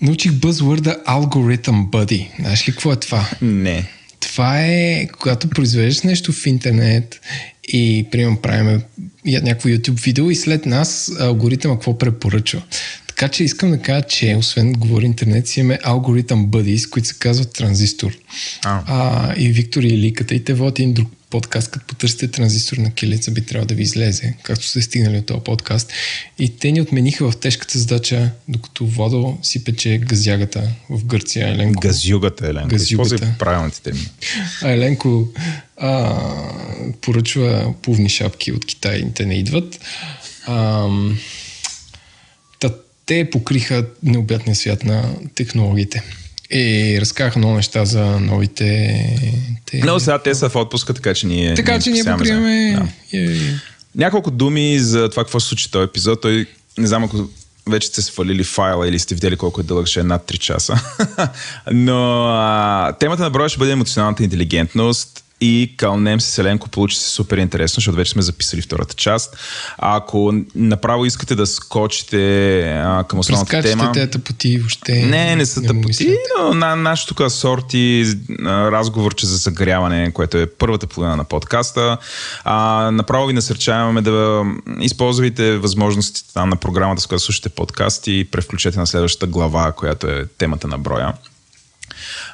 Научих 0.00 0.32
бъзвърда 0.32 0.96
Algorithm 1.08 1.86
Buddy. 1.90 2.28
Знаеш 2.40 2.68
ли 2.68 2.72
какво 2.72 2.92
е 2.92 2.96
това? 2.96 3.28
Не. 3.42 3.90
Това 4.26 4.60
е, 4.60 5.06
когато 5.06 5.48
произвеждаш 5.48 6.02
нещо 6.02 6.32
в 6.32 6.46
интернет 6.46 7.20
и, 7.68 8.06
примерно, 8.10 8.36
правим 8.36 8.82
някакво 9.24 9.68
YouTube 9.68 10.04
видео 10.04 10.30
и 10.30 10.36
след 10.36 10.66
нас 10.66 11.12
алгоритъм 11.20 11.72
какво 11.72 11.98
препоръчва. 11.98 12.62
Така 13.06 13.28
че 13.28 13.44
искам 13.44 13.70
да 13.70 13.78
кажа, 13.78 14.02
че 14.02 14.36
освен 14.38 14.72
говори 14.72 15.06
интернет, 15.06 15.48
си 15.48 15.60
имаме 15.60 15.78
алгоритъм 15.82 16.46
Buddies, 16.46 16.90
които 16.90 17.08
се 17.08 17.14
казват 17.18 17.52
Транзистор. 17.52 18.16
А. 18.64 18.82
А, 18.86 19.34
и 19.36 19.48
Виктор 19.48 19.82
и 19.82 19.98
Ликата, 19.98 20.34
и 20.34 20.44
те 20.44 20.54
водят 20.54 20.78
един 20.78 20.92
друг 20.92 21.08
подкаст, 21.36 21.70
като 21.70 21.86
потърсите 21.86 22.28
транзистор 22.28 22.76
на 22.76 22.90
килица, 22.94 23.30
би 23.30 23.46
трябвало 23.46 23.66
да 23.66 23.74
ви 23.74 23.82
излезе, 23.82 24.34
както 24.42 24.66
сте 24.66 24.82
стигнали 24.82 25.18
от 25.18 25.26
този 25.26 25.40
подкаст. 25.40 25.92
И 26.38 26.56
те 26.56 26.72
ни 26.72 26.80
отмениха 26.80 27.30
в 27.30 27.36
тежката 27.36 27.78
задача, 27.78 28.30
докато 28.48 28.86
Владо 28.86 29.38
си 29.42 29.64
пече 29.64 29.98
газягата 29.98 30.68
в 30.90 31.04
Гърция. 31.04 31.48
Еленко. 31.48 31.80
Газюгата, 31.80 32.46
Еленко. 32.46 32.68
Газюгата. 32.68 33.14
Използвай 33.14 33.38
правилните 33.38 33.80
термини. 33.80 34.08
А 34.62 34.70
Еленко 34.70 35.28
а, 35.76 36.22
поръчва 37.00 37.74
пувни 37.82 38.08
шапки 38.08 38.52
от 38.52 38.66
Китай, 38.66 39.04
те 39.14 39.26
не 39.26 39.34
идват. 39.34 39.80
А, 40.46 40.88
та, 42.60 42.70
те 43.06 43.30
покриха 43.30 43.86
необятния 44.02 44.56
свят 44.56 44.84
на 44.84 45.14
технологиите. 45.34 46.02
И 46.50 46.98
разказаха 47.00 47.38
много 47.38 47.54
неща 47.54 47.84
за 47.84 48.04
новите... 48.04 48.64
Те... 49.64 49.80
Но 49.84 50.00
сега 50.00 50.18
те 50.18 50.34
са 50.34 50.48
в 50.48 50.56
отпуска, 50.56 50.94
така 50.94 51.14
че 51.14 51.26
ние... 51.26 51.54
Така 51.54 51.80
че 51.80 51.90
ние 51.90 52.04
покриваме... 52.04 52.78
Да. 53.12 53.28
Няколко 53.94 54.30
думи 54.30 54.78
за 54.78 55.08
това 55.08 55.24
какво 55.24 55.40
се 55.40 55.48
случи 55.48 55.70
този 55.70 55.84
епизод. 55.84 56.20
Той, 56.20 56.46
не 56.78 56.86
знам 56.86 57.04
ако 57.04 57.28
вече 57.68 57.88
сте 57.88 58.02
свалили 58.02 58.44
файла 58.44 58.88
или 58.88 58.98
сте 58.98 59.14
видели 59.14 59.36
колко 59.36 59.60
е 59.60 59.64
дълъг, 59.64 59.86
ще 59.86 60.00
е 60.00 60.02
над 60.02 60.22
3 60.30 60.38
часа. 60.38 60.80
Но 61.72 62.24
а, 62.24 62.92
темата 63.00 63.22
на 63.22 63.30
броя 63.30 63.48
ще 63.48 63.58
бъде 63.58 63.72
емоционалната 63.72 64.24
интелигентност 64.24 65.24
и 65.40 65.74
кълнем 65.76 66.20
се 66.20 66.30
Селенко 66.30 66.68
получи 66.68 66.96
се 66.96 67.10
супер 67.10 67.38
интересно, 67.38 67.74
защото 67.74 67.96
вече 67.96 68.10
сме 68.10 68.22
записали 68.22 68.62
втората 68.62 68.94
част. 68.94 69.36
А 69.78 69.96
ако 69.96 70.34
направо 70.54 71.04
искате 71.04 71.34
да 71.34 71.46
скочите 71.46 72.60
а, 72.62 73.04
към 73.04 73.18
основната 73.18 73.50
Прескачате 73.50 73.78
тема... 73.78 73.92
те 73.92 74.10
тъпоти 74.10 74.58
въобще. 74.58 74.92
Не, 74.92 75.36
не 75.36 75.46
са 75.46 75.62
тъпоти, 75.62 76.16
но 76.38 76.54
на 76.54 76.76
нашото 76.76 77.14
тук 77.14 77.30
сорти 77.32 78.14
разговорче 78.46 79.26
за 79.26 79.36
загряване, 79.36 80.12
което 80.12 80.38
е 80.38 80.46
първата 80.46 80.86
половина 80.86 81.16
на 81.16 81.24
подкаста. 81.24 81.98
А, 82.44 82.90
направо 82.90 83.26
ви 83.26 83.32
насърчаваме 83.32 84.02
да 84.02 84.44
използвайте 84.80 85.58
възможностите 85.58 86.34
там 86.34 86.48
на 86.48 86.56
програмата, 86.56 87.02
с 87.02 87.06
която 87.06 87.24
слушате 87.24 87.48
подкаст 87.48 88.06
и 88.06 88.28
превключете 88.30 88.78
на 88.78 88.86
следващата 88.86 89.26
глава, 89.26 89.72
която 89.72 90.06
е 90.06 90.26
темата 90.38 90.68
на 90.68 90.78
броя. 90.78 91.14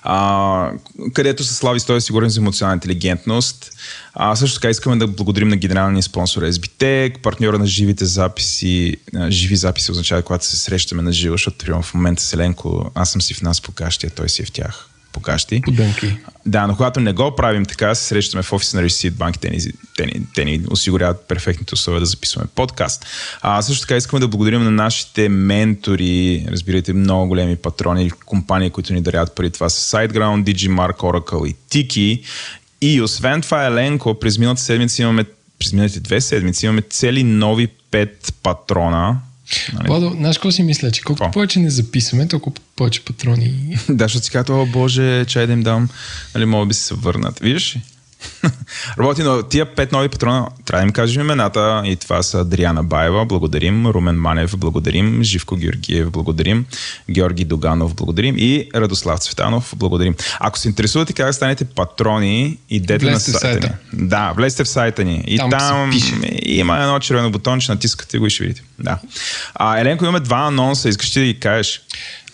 А, 0.02 0.70
където 1.12 1.44
се 1.44 1.54
слави 1.54 1.80
той 1.80 2.00
сигурен 2.00 2.28
за 2.28 2.40
емоционална 2.40 2.74
интелигентност. 2.74 3.70
А, 4.14 4.36
също 4.36 4.60
така 4.60 4.70
искаме 4.70 4.96
да 4.96 5.06
благодарим 5.06 5.48
на 5.48 5.56
генералния 5.56 6.02
спонсор 6.02 6.42
SBTech, 6.42 7.18
партньора 7.18 7.58
на 7.58 7.66
живите 7.66 8.04
записи. 8.04 8.96
А, 9.16 9.30
живи 9.30 9.56
записи 9.56 9.90
означава, 9.90 10.22
когато 10.22 10.44
се 10.44 10.56
срещаме 10.56 11.02
на 11.02 11.12
живо, 11.12 11.34
защото 11.34 11.82
в 11.82 11.94
момента 11.94 12.22
Селенко, 12.22 12.90
аз 12.94 13.12
съм 13.12 13.22
си 13.22 13.34
в 13.34 13.42
нас 13.42 13.60
по 13.60 13.72
кащи, 13.72 14.06
а 14.06 14.10
той 14.10 14.28
си 14.28 14.42
е 14.42 14.44
в 14.44 14.52
тях 14.52 14.91
по 15.22 15.30
кащи. 15.30 15.60
Подънки. 15.64 16.16
Да, 16.46 16.66
но 16.66 16.76
когато 16.76 17.00
не 17.00 17.12
го 17.12 17.36
правим 17.36 17.64
така, 17.64 17.94
се 17.94 18.04
срещаме 18.04 18.42
в 18.42 18.52
офиса 18.52 18.76
на 18.76 18.82
Receipt 18.82 19.10
Bank, 19.10 19.38
те 19.40 19.50
ни, 19.50 19.58
те 19.96 20.06
ни, 20.06 20.26
те 20.34 20.44
ни 20.44 20.64
осигуряват 20.70 21.28
перфектните 21.28 21.74
условия 21.74 22.00
да 22.00 22.06
записваме 22.06 22.48
подкаст. 22.54 23.06
А, 23.40 23.62
също 23.62 23.80
така 23.80 23.96
искаме 23.96 24.20
да 24.20 24.28
благодарим 24.28 24.64
на 24.64 24.70
нашите 24.70 25.28
ментори, 25.28 26.46
разбирайте, 26.50 26.92
много 26.92 27.28
големи 27.28 27.56
патрони, 27.56 28.10
компании, 28.10 28.70
които 28.70 28.92
ни 28.92 29.02
дарят 29.02 29.34
пари. 29.34 29.50
Това 29.50 29.68
са 29.68 29.96
SiteGround, 29.96 30.54
Digimark, 30.54 30.96
Oracle 30.96 31.46
и 31.46 31.54
Tiki. 31.70 32.22
И 32.80 33.02
освен 33.02 33.42
това, 33.42 33.66
Еленко, 33.66 34.14
през 34.14 34.38
миналата 34.38 34.62
седмица 34.62 35.02
имаме, 35.02 35.24
през 35.58 35.72
миналите 35.72 36.00
две 36.00 36.20
седмици 36.20 36.66
имаме 36.66 36.82
цели 36.82 37.24
нови 37.24 37.66
пет 37.66 38.34
патрона. 38.42 39.20
Нали? 39.72 39.88
Владо, 39.88 40.10
знаеш 40.10 40.36
какво 40.36 40.50
си 40.50 40.62
мисля, 40.62 40.90
че 40.90 41.02
колкото 41.02 41.30
повече 41.30 41.60
не 41.60 41.70
записваме, 41.70 42.28
толкова 42.28 42.56
повече 42.76 43.04
патрони. 43.04 43.78
Да, 43.88 44.04
защото 44.04 44.24
си 44.24 44.30
казват, 44.30 44.48
о 44.48 44.66
боже, 44.66 45.24
чай 45.24 45.46
да 45.46 45.52
им 45.52 45.62
дам, 45.62 45.88
нали, 46.34 46.44
могат 46.44 46.68
би 46.68 46.74
се 46.74 46.94
върнат. 46.94 47.38
Виждаш 47.38 47.76
ли? 47.76 47.82
Работи, 48.98 49.22
но 49.22 49.42
тия 49.42 49.74
пет 49.74 49.92
нови 49.92 50.08
патрона, 50.08 50.48
трябва 50.64 50.82
да 50.82 50.86
им 50.86 50.92
кажем 50.92 51.20
имената 51.22 51.82
и 51.84 51.96
това 51.96 52.22
са 52.22 52.40
Адриана 52.40 52.84
Баева, 52.84 53.24
благодарим, 53.26 53.86
Румен 53.86 54.16
Манев, 54.16 54.56
благодарим, 54.56 55.22
Живко 55.22 55.56
Георгиев, 55.56 56.10
благодарим, 56.10 56.66
Георги 57.10 57.44
Доганов, 57.44 57.94
благодарим 57.94 58.34
и 58.38 58.68
Радослав 58.74 59.20
Цветанов, 59.20 59.72
благодарим. 59.76 60.14
Ако 60.40 60.58
се 60.58 60.68
интересувате 60.68 61.12
как 61.12 61.26
да 61.26 61.32
станете 61.32 61.64
патрони, 61.64 62.58
идете 62.70 63.06
Влезте 63.06 63.30
на 63.32 63.38
сайта, 63.38 63.62
сайта. 63.62 63.78
ни. 63.92 64.08
Да, 64.08 64.32
влезте 64.36 64.64
в 64.64 64.68
сайта 64.68 65.04
ни. 65.04 65.24
И 65.26 65.36
Там 65.36 65.50
там, 65.50 65.90
има 66.42 66.78
едно 66.82 66.98
червено 66.98 67.30
бутонче, 67.30 67.72
натискате 67.72 68.18
го 68.18 68.26
и 68.26 68.30
ще 68.30 68.44
видите. 68.44 68.62
Да. 68.78 68.98
А, 69.54 69.80
Еленко, 69.80 70.04
имаме 70.04 70.20
два 70.20 70.38
анонса, 70.38 70.88
искаш 70.88 71.16
ли 71.16 71.20
да 71.20 71.26
ги 71.26 71.40
кажеш? 71.40 71.82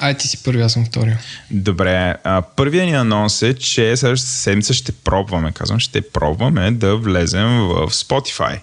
Ай, 0.00 0.14
ти 0.14 0.28
си 0.28 0.38
първи, 0.38 0.62
аз 0.62 0.72
съм 0.72 0.84
втория. 0.84 1.18
Добре, 1.50 2.14
а, 2.24 2.42
първият 2.42 2.86
ни 2.86 2.94
анонс 2.94 3.42
е, 3.42 3.54
че 3.54 3.96
следващата 3.96 4.32
седмица 4.32 4.74
ще 4.74 4.92
пробваме, 4.92 5.52
казвам, 5.52 5.80
ще 5.80 6.00
пробваме 6.02 6.70
да 6.70 6.96
влезем 6.96 7.48
в 7.48 7.86
Spotify. 7.88 8.58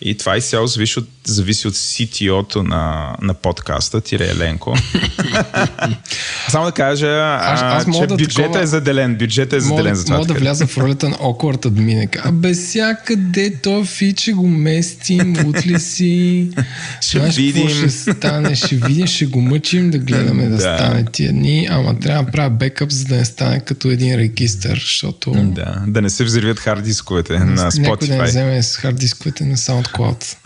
И 0.00 0.16
това 0.16 0.36
изцяло 0.36 0.66
зависи 0.66 0.98
от, 0.98 1.08
зависи 1.24 1.68
от 1.68 1.74
CTO-то 1.74 2.62
на, 2.62 3.16
на 3.22 3.34
подкаста, 3.34 4.00
тире 4.00 4.26
Еленко. 4.26 4.76
Само 6.48 6.64
да 6.64 6.72
кажа, 6.72 7.06
Аз- 7.40 7.62
аз 7.62 7.86
мога 7.86 7.98
че 7.98 8.06
да 8.06 8.14
бюджета 8.14 8.42
такова- 8.42 8.60
е 8.60 8.66
заделен, 8.66 9.14
бюджета 9.14 9.56
е 9.56 9.60
Мога, 9.60 9.68
заделен 9.68 9.94
за 9.94 10.04
това. 10.04 10.16
мога 10.16 10.26
да 10.26 10.34
вляза 10.34 10.66
в 10.66 10.78
ролята 10.78 11.08
на 11.08 11.16
awkward 11.16 11.66
админ. 11.66 11.90
А 12.18 12.32
бе, 12.32 12.52
всякъде 12.54 13.54
то 13.54 13.84
фиче 13.86 14.32
го 14.32 14.48
местим, 14.48 15.36
утли 15.46 15.80
си. 15.80 16.50
Ще 17.00 17.18
Знаеш 17.18 17.36
видим. 17.36 17.68
ще 17.68 17.90
стане, 17.90 18.54
ще 18.56 18.76
видим, 18.76 19.06
ще 19.06 19.26
го 19.26 19.40
мъчим 19.40 19.90
да 19.90 19.98
гледаме 19.98 20.44
да, 20.44 20.56
Да. 20.56 20.69
Стане 20.76 21.04
тия 21.04 21.32
дни, 21.32 21.68
ама 21.70 21.98
трябва 21.98 22.24
да 22.24 22.30
правя 22.30 22.50
бекъп, 22.50 22.90
за 22.90 23.04
да 23.04 23.16
не 23.16 23.24
стане 23.24 23.60
като 23.60 23.88
един 23.88 24.14
регистър, 24.14 24.74
защото 24.74 25.32
Да, 25.32 25.84
да 25.86 26.02
не 26.02 26.10
се 26.10 26.24
взривят 26.24 26.58
хард 26.58 26.84
дисковете 26.84 27.38
на 27.38 27.44
някой 27.44 27.80
да 27.80 27.80
не 27.80 27.88
Spotify. 27.88 28.24
вземе 28.24 28.62
с 28.62 28.76
хард 28.76 28.96
дисковете 28.96 29.44
на 29.44 29.56
SoundCloud 29.56 30.36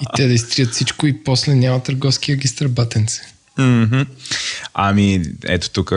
и 0.00 0.06
те 0.16 0.26
да 0.26 0.32
изтрият 0.32 0.72
всичко 0.72 1.06
и 1.06 1.24
после 1.24 1.54
няма 1.54 1.80
търговски 1.80 2.32
регистър 2.32 2.68
батенце. 2.68 3.22
Мгм. 3.58 4.00
Ами, 4.74 5.22
ето 5.44 5.70
тук, 5.70 5.92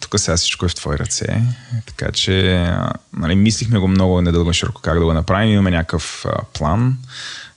тук 0.00 0.20
сега 0.20 0.36
всичко 0.36 0.66
е 0.66 0.68
в 0.68 0.74
твои 0.74 0.98
ръце, 0.98 1.42
така 1.86 2.12
че 2.12 2.66
нали, 3.16 3.34
мислихме 3.34 3.78
го 3.78 3.88
много 3.88 4.20
недълго 4.20 4.52
широко 4.52 4.80
как 4.80 4.98
да 4.98 5.04
го 5.04 5.12
направим, 5.12 5.52
имаме 5.52 5.70
някакъв 5.70 6.24
а, 6.28 6.44
план 6.52 6.98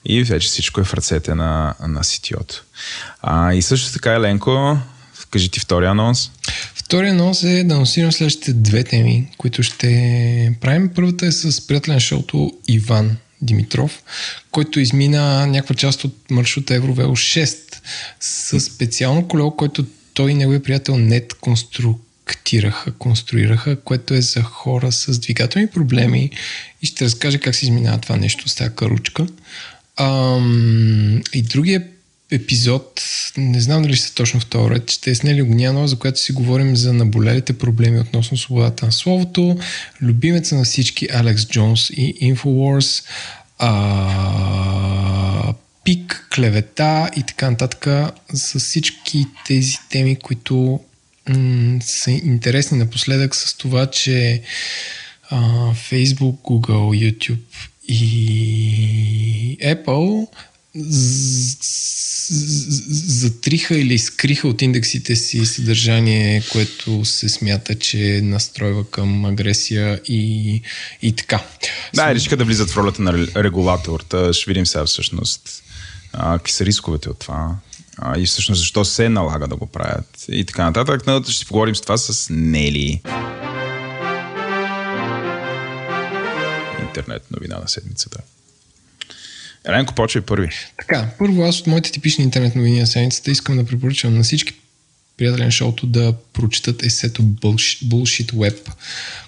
и 0.08 0.22
вече 0.22 0.48
всичко 0.48 0.80
е 0.80 0.84
в 0.84 0.94
ръцете 0.94 1.34
на, 1.34 1.74
на 1.80 2.00
CTO-то. 2.00 2.62
А, 3.22 3.54
и 3.54 3.62
също 3.62 3.92
така, 3.92 4.12
Еленко, 4.12 4.78
кажи 5.30 5.48
ти 5.48 5.60
втория 5.60 5.90
анонс. 5.90 6.30
Втория 6.74 7.12
анонс 7.12 7.42
е 7.42 7.64
да 7.64 7.74
анонсирам 7.74 8.12
следващите 8.12 8.52
две 8.52 8.84
теми, 8.84 9.28
които 9.38 9.62
ще 9.62 10.56
правим. 10.60 10.90
Първата 10.94 11.26
е 11.26 11.32
с 11.32 11.66
приятеля 11.66 11.94
на 11.94 12.00
шоуто 12.00 12.52
Иван 12.68 13.16
Димитров, 13.42 14.02
който 14.50 14.80
измина 14.80 15.46
някаква 15.46 15.74
част 15.74 16.04
от 16.04 16.30
маршрута 16.30 16.74
Евровел 16.74 17.10
6 17.10 17.56
с 18.20 18.60
специално 18.60 19.28
колело, 19.28 19.56
който 19.56 19.86
той 20.14 20.30
и 20.30 20.34
неговия 20.34 20.62
приятел 20.62 20.96
Нет 20.96 21.34
конструктираха, 21.34 22.92
конструираха, 22.92 23.80
което 23.80 24.14
е 24.14 24.20
за 24.20 24.42
хора 24.42 24.92
с 24.92 25.18
двигателни 25.18 25.66
проблеми 25.66 26.30
и 26.82 26.86
ще 26.86 27.04
разкаже 27.04 27.38
как 27.38 27.54
се 27.54 27.64
изминава 27.64 27.98
това 27.98 28.16
нещо 28.16 28.48
с 28.48 28.54
тази 28.54 28.74
каручка. 28.74 29.26
Ам, 29.96 31.22
и 31.32 31.42
другия 31.42 31.86
епизод, 32.30 33.02
не 33.36 33.60
знам 33.60 33.82
дали 33.82 33.96
са 33.96 34.14
точно 34.14 34.40
в 34.40 34.46
този 34.46 34.70
ред, 34.70 34.90
ще 34.90 35.10
е 35.10 35.14
с 35.14 35.22
Нели 35.22 35.42
Огнянова, 35.42 35.88
за 35.88 35.96
която 35.96 36.20
си 36.20 36.32
говорим 36.32 36.76
за 36.76 36.92
наболелите 36.92 37.58
проблеми 37.58 38.00
относно 38.00 38.36
свободата 38.36 38.86
на 38.86 38.92
словото, 38.92 39.58
любимеца 40.02 40.54
на 40.56 40.64
всички 40.64 41.08
Алекс 41.12 41.46
Джонс 41.46 41.90
и 41.90 42.34
Infowars, 42.34 43.04
а, 43.58 45.54
пик, 45.84 46.28
клевета 46.34 47.10
и 47.16 47.22
така 47.22 47.50
нататък 47.50 47.86
с 48.34 48.60
всички 48.60 49.26
тези 49.46 49.76
теми, 49.90 50.16
които 50.16 50.80
м- 51.28 51.78
са 51.82 52.10
интересни 52.10 52.78
напоследък 52.78 53.34
с 53.34 53.56
това, 53.56 53.86
че 53.86 54.42
Facebook, 55.90 56.36
Google, 56.42 57.12
YouTube 57.12 57.38
и 57.88 59.58
Apple 59.62 60.26
затриха 62.90 63.78
или 63.78 63.98
скриха 63.98 64.48
от 64.48 64.62
индексите 64.62 65.16
си 65.16 65.46
съдържание, 65.46 66.42
което 66.52 67.04
се 67.04 67.28
смята, 67.28 67.78
че 67.78 68.20
настройва 68.22 68.90
към 68.90 69.24
агресия 69.24 70.00
и, 70.08 70.62
и 71.02 71.12
така. 71.12 71.44
Да, 71.94 72.14
решиха 72.14 72.36
да 72.36 72.44
влизат 72.44 72.70
в 72.70 72.76
ролята 72.76 73.02
на 73.02 73.12
ре- 73.12 73.44
регулатор. 73.44 74.00
Та 74.00 74.32
ще 74.32 74.50
видим 74.50 74.66
сега 74.66 74.84
всъщност 74.84 75.62
какви 76.12 76.52
са 76.52 76.64
рисковете 76.64 77.08
от 77.10 77.18
това. 77.18 77.56
А, 77.98 78.18
и 78.18 78.26
всъщност 78.26 78.58
защо 78.58 78.84
се 78.84 79.08
налага 79.08 79.48
да 79.48 79.56
го 79.56 79.66
правят 79.66 80.24
и 80.28 80.44
така 80.44 80.64
нататък. 80.64 81.02
Но 81.06 81.22
ще 81.22 81.32
си 81.32 81.46
поговорим 81.46 81.76
с 81.76 81.80
това 81.80 81.96
с 81.96 82.28
Нели. 82.30 83.00
Интернет 86.96 87.30
новина 87.30 87.58
на 87.58 87.68
седмицата. 87.68 88.18
Еленко, 89.68 89.94
почвай 89.94 90.22
първи. 90.22 90.50
Така, 90.78 91.10
първо 91.18 91.42
аз 91.42 91.60
от 91.60 91.66
моите 91.66 91.92
типични 91.92 92.24
интернет 92.24 92.54
новини 92.54 92.80
на 92.80 92.86
седмицата 92.86 93.30
искам 93.30 93.56
да 93.56 93.66
препоръчам 93.66 94.14
на 94.14 94.22
всички 94.22 94.54
приятели 95.16 95.44
на 95.44 95.50
шоуто 95.50 95.86
да 95.86 96.14
прочитат 96.32 96.82
есето 96.82 97.22
Bullshit, 97.22 98.32
Web, 98.32 98.72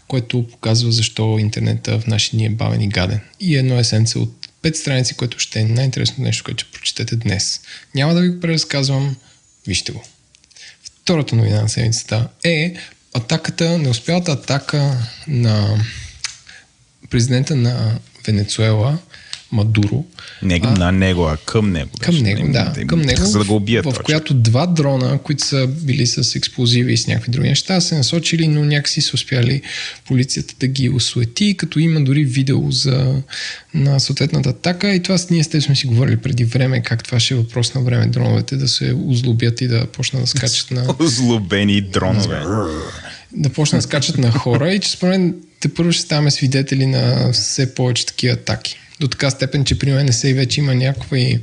което 0.08 0.48
показва 0.48 0.92
защо 0.92 1.38
интернета 1.38 2.00
в 2.00 2.06
наши 2.06 2.30
дни 2.30 2.46
е 2.46 2.50
бавен 2.50 2.80
и 2.80 2.88
гаден. 2.88 3.20
И 3.40 3.56
едно 3.56 3.78
есенце 3.78 4.18
от 4.18 4.48
пет 4.62 4.76
страници, 4.76 5.14
което 5.14 5.38
ще 5.38 5.60
е 5.60 5.64
най-интересното 5.64 6.22
нещо, 6.22 6.44
което 6.44 6.64
ще 6.64 6.72
прочетете 6.72 7.16
днес. 7.16 7.60
Няма 7.94 8.14
да 8.14 8.20
ви 8.20 8.28
го 8.28 8.40
преразказвам, 8.40 9.16
вижте 9.66 9.92
го. 9.92 10.04
Втората 10.84 11.36
новина 11.36 11.62
на 11.62 11.68
седмицата 11.68 12.28
е 12.44 12.74
атаката, 13.14 13.78
неуспялата 13.78 14.32
атака 14.32 15.08
на 15.28 15.84
президента 17.10 17.56
на 17.56 17.98
Венецуела, 18.26 18.98
Мадуро. 19.52 20.04
Не 20.42 20.60
а, 20.62 20.70
на 20.70 20.92
него, 20.92 21.24
а 21.24 21.36
към 21.36 21.72
него. 21.72 21.90
Към 22.00 22.14
беше, 22.14 22.24
него, 22.24 22.52
да. 22.52 22.72
Не, 22.76 22.86
към 22.86 23.00
него, 23.00 23.24
за 23.24 23.38
да 23.38 23.44
го 23.44 23.56
убият. 23.56 23.84
В, 23.84 23.92
в 23.92 24.02
която 24.02 24.34
два 24.34 24.66
дрона, 24.66 25.18
които 25.18 25.44
са 25.44 25.66
били 25.66 26.06
с 26.06 26.34
експлозиви 26.36 26.92
и 26.92 26.96
с 26.96 27.06
някакви 27.06 27.32
други 27.32 27.48
неща, 27.48 27.80
се 27.80 27.94
насочили, 27.94 28.48
но 28.48 28.64
някакси 28.64 29.00
са 29.00 29.10
успяли 29.14 29.62
полицията 30.06 30.54
да 30.60 30.66
ги 30.66 30.90
осуети, 30.90 31.56
като 31.56 31.78
има 31.78 32.00
дори 32.00 32.24
видео 32.24 32.70
за, 32.70 33.22
на 33.74 34.00
съответната 34.00 34.48
атака. 34.48 34.94
И 34.94 35.02
това 35.02 35.18
с 35.18 35.30
ние 35.30 35.44
сте 35.44 35.60
сме 35.60 35.76
си 35.76 35.86
говорили 35.86 36.16
преди 36.16 36.44
време, 36.44 36.82
как 36.82 37.04
това 37.04 37.20
ще 37.20 37.34
е 37.34 37.36
въпрос 37.36 37.74
на 37.74 37.80
време 37.80 38.06
дроновете 38.06 38.56
да 38.56 38.68
се 38.68 38.94
озлобят 39.06 39.60
и 39.60 39.68
да 39.68 39.86
почнат 39.86 40.22
да 40.22 40.26
скачат 40.26 40.70
на... 40.70 40.94
Озлобени 41.00 41.80
дронове. 41.80 42.42
Да 43.32 43.48
почнат 43.48 43.78
да 43.78 43.82
скачат 43.82 44.18
на 44.18 44.30
хора 44.30 44.72
и 44.72 44.80
че 44.80 44.90
според 44.90 45.10
мен 45.10 45.34
те 45.60 45.74
първо 45.74 45.92
ще 45.92 46.02
ставаме 46.02 46.30
свидетели 46.30 46.86
на 46.86 47.32
все 47.32 47.74
повече 47.74 48.06
такива 48.06 48.34
атаки 48.34 48.78
до 49.00 49.08
така 49.08 49.30
степен, 49.30 49.64
че 49.64 49.78
при 49.78 49.90
NSA 49.90 50.34
вече 50.34 50.60
има 50.60 50.74
някакви, 50.74 51.40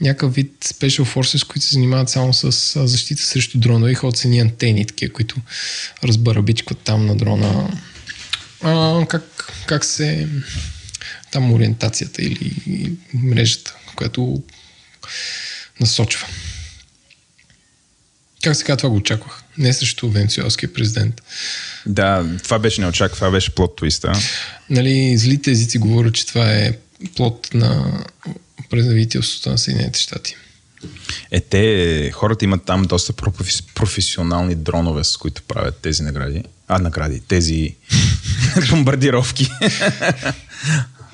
някакъв 0.00 0.34
вид 0.34 0.52
Special 0.64 1.14
Forces, 1.14 1.46
които 1.46 1.66
се 1.66 1.72
занимават 1.72 2.08
само 2.08 2.34
с 2.34 2.86
защита 2.86 3.22
срещу 3.22 3.58
дрона 3.58 3.90
и 3.90 3.94
ходят 3.94 4.16
с 4.16 4.24
антени, 4.24 4.86
такива, 4.86 5.12
които 5.12 5.36
разбарабичкват 6.04 6.78
там 6.78 7.06
на 7.06 7.16
дрона. 7.16 7.78
А, 8.60 9.06
как, 9.06 9.52
как 9.66 9.84
се 9.84 10.28
там 11.30 11.52
ориентацията 11.52 12.22
или 12.22 12.52
мрежата, 13.14 13.76
която 13.96 14.42
насочва. 15.80 16.26
Как 18.42 18.56
сега 18.56 18.76
това 18.76 18.90
го 18.90 18.96
очаквах? 18.96 19.41
Не 19.58 19.72
срещу 19.72 20.08
венецуелския 20.08 20.72
президент. 20.72 21.22
Да, 21.86 22.26
това 22.42 22.58
беше 22.58 22.80
неочаква, 22.80 23.16
това 23.16 23.30
беше 23.30 23.54
плод 23.54 23.76
твиста. 23.76 24.12
Нали, 24.70 25.16
злите 25.16 25.50
езици 25.50 25.78
говорят, 25.78 26.14
че 26.14 26.26
това 26.26 26.52
е 26.52 26.72
плод 27.16 27.48
на 27.54 28.00
правителството 28.70 29.50
на 29.50 29.58
Съединените 29.58 30.00
щати. 30.00 30.36
Е, 31.30 31.40
те, 31.40 32.10
хората 32.14 32.44
имат 32.44 32.64
там 32.64 32.82
доста 32.82 33.12
професионални 33.74 34.54
дронове, 34.54 35.04
с 35.04 35.16
които 35.16 35.42
правят 35.42 35.76
тези 35.76 36.02
награди. 36.02 36.42
А, 36.68 36.78
награди, 36.78 37.20
тези 37.20 37.74
бомбардировки. 38.70 39.50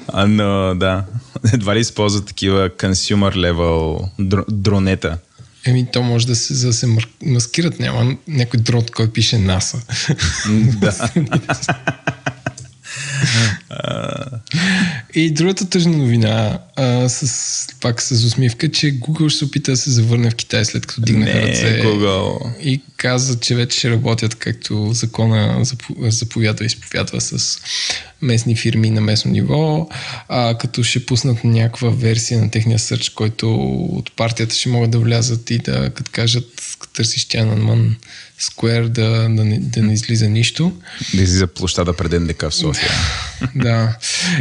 а, 0.09 0.26
но, 0.26 0.75
да, 0.75 1.04
едва 1.52 1.75
ли 1.75 1.80
използват 1.80 2.26
такива 2.26 2.71
consumer 2.71 3.35
level 3.35 4.09
дронета. 4.49 5.18
Еми, 5.68 5.87
то 5.92 6.02
може 6.02 6.26
да 6.26 6.37
се, 6.37 6.66
да 6.66 6.72
се 6.72 6.87
маскират. 7.22 7.80
Няма 7.80 8.16
някой 8.28 8.60
дрон, 8.60 8.84
който 8.96 9.12
пише 9.12 9.38
НАСА. 9.38 9.78
да. 10.48 11.10
И 15.14 15.30
другата 15.30 15.68
тъжна 15.68 15.97
новина, 15.97 16.59
а, 16.76 17.09
с, 17.09 17.66
пак 17.80 18.02
с 18.02 18.11
усмивка, 18.11 18.71
че 18.71 19.00
Google 19.00 19.28
ще 19.28 19.38
се 19.38 19.45
опита 19.45 19.71
да 19.71 19.76
се 19.76 19.90
завърне 19.90 20.30
в 20.30 20.35
Китай 20.35 20.64
след 20.64 20.87
като 20.87 21.00
дигнаха 21.00 21.42
ръце. 21.42 21.83
Google. 21.85 22.59
И 22.61 22.83
каза, 22.97 23.40
че 23.40 23.54
вече 23.54 23.78
ще 23.78 23.90
работят 23.90 24.35
както 24.35 24.92
закона 24.92 25.64
заповядва 26.00 26.64
и 26.64 26.66
изповядва 26.66 27.21
с 27.21 27.61
местни 28.23 28.57
фирми 28.57 28.90
на 28.90 29.00
местно 29.00 29.30
ниво, 29.30 29.88
а, 30.28 30.59
като 30.59 30.83
ще 30.83 31.07
пуснат 31.07 31.45
някаква 31.45 31.90
версия 31.90 32.40
на 32.40 32.50
техния 32.50 32.78
сърч, 32.78 33.09
който 33.09 33.54
от 33.92 34.16
партията 34.16 34.54
ще 34.54 34.68
могат 34.68 34.90
да 34.90 34.99
влязат 34.99 35.50
и 35.50 35.59
да, 35.59 35.90
като 35.90 36.11
кажат, 36.14 36.76
като 36.78 36.92
търсиш 36.92 37.26
Tiananmen 37.26 37.95
Square, 38.40 38.88
да, 38.88 39.11
да, 39.11 39.45
не, 39.45 39.59
да 39.59 39.83
не 39.83 39.92
излиза 39.92 40.28
нищо. 40.28 40.73
Да 41.14 41.23
излиза 41.23 41.47
площада 41.47 41.97
пред 41.97 42.23
НДК 42.23 42.42
в 42.42 42.54
София. 42.54 42.90
да. 43.54 43.97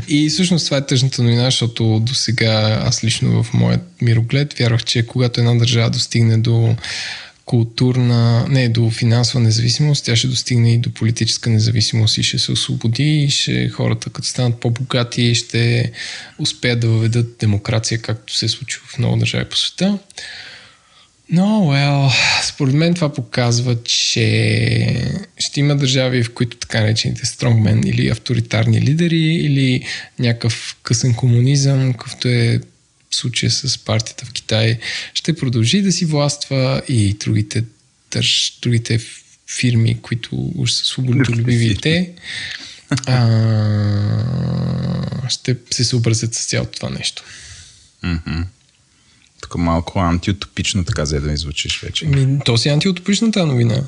И 0.08 0.30
всъщност 0.30 0.66
това 0.66 0.78
е 0.78 0.86
тъжната 0.86 1.24
новина, 1.24 1.46
защото 1.46 2.00
до 2.00 2.16
сега 2.16 2.82
аз 2.86 3.04
лично 3.04 3.44
в 3.44 3.54
моят 3.54 3.82
мироглед 4.02 4.54
вярвах, 4.54 4.84
че 4.84 5.08
когато 5.08 5.40
една 5.40 5.56
държава 5.56 5.90
достигне 5.90 6.38
до 6.38 6.76
културна, 7.48 8.46
не, 8.50 8.70
до 8.70 8.92
финансова 8.92 9.40
независимост, 9.40 10.06
тя 10.06 10.16
ще 10.16 10.28
достигне 10.28 10.74
и 10.74 10.78
до 10.78 10.94
политическа 10.94 11.50
независимост 11.50 12.18
и 12.18 12.24
ще 12.24 12.40
се 12.40 12.52
освободи 12.52 13.24
и 13.24 13.30
ще 13.30 13.70
хората, 13.70 14.10
като 14.10 14.28
станат 14.28 14.60
по-богати, 14.60 15.36
ще 15.36 15.92
успеят 16.40 16.80
да 16.80 16.88
въведат 16.88 17.38
демокрация, 17.40 18.02
както 18.02 18.36
се 18.36 18.46
е 18.46 18.50
случва 18.50 18.82
в 18.88 18.98
много 18.98 19.18
държави 19.18 19.46
по 19.46 19.58
света. 19.58 19.98
Но, 21.30 21.44
well, 21.44 22.12
според 22.44 22.74
мен 22.74 22.94
това 22.94 23.14
показва, 23.14 23.84
че 23.84 25.12
ще 25.38 25.60
има 25.60 25.76
държави, 25.76 26.24
в 26.24 26.34
които 26.34 26.58
така 26.58 26.80
наречените 26.80 27.26
стронгмен 27.26 27.84
или 27.88 28.10
авторитарни 28.10 28.82
лидери 28.82 29.36
или 29.36 29.86
някакъв 30.20 30.78
късен 30.84 31.14
комунизъм, 31.14 31.94
какъвто 31.94 32.28
е 32.28 32.62
случая 33.12 33.52
с 33.52 33.78
партията 33.78 34.26
в 34.26 34.32
Китай, 34.32 34.80
ще 35.14 35.36
продължи 35.36 35.82
да 35.82 35.92
си 35.92 36.06
властва 36.06 36.82
и 36.88 37.14
другите, 37.14 37.64
държ, 38.12 38.60
другите 38.62 39.00
фирми, 39.58 40.02
които 40.02 40.52
уж 40.56 40.72
са 40.72 40.86
свободолюбиви 40.86 41.76
те, 41.76 42.12
ще 45.30 45.56
се 45.72 45.84
съобразят 45.84 46.34
с 46.34 46.46
цялото 46.46 46.72
това 46.72 46.90
нещо. 46.90 47.24
Mm-hmm. 48.04 48.46
Тук 49.48 49.58
малко 49.58 50.00
антиутопично 50.00 50.84
така 50.84 51.06
за 51.06 51.22
да 51.22 51.28
ми 51.28 51.38
звучиш 51.38 51.82
вече. 51.82 52.06
Ми, 52.06 52.40
то 52.46 52.58
си 52.58 52.70
антиутопична 52.70 53.32
тази 53.32 53.46
новина. 53.46 53.84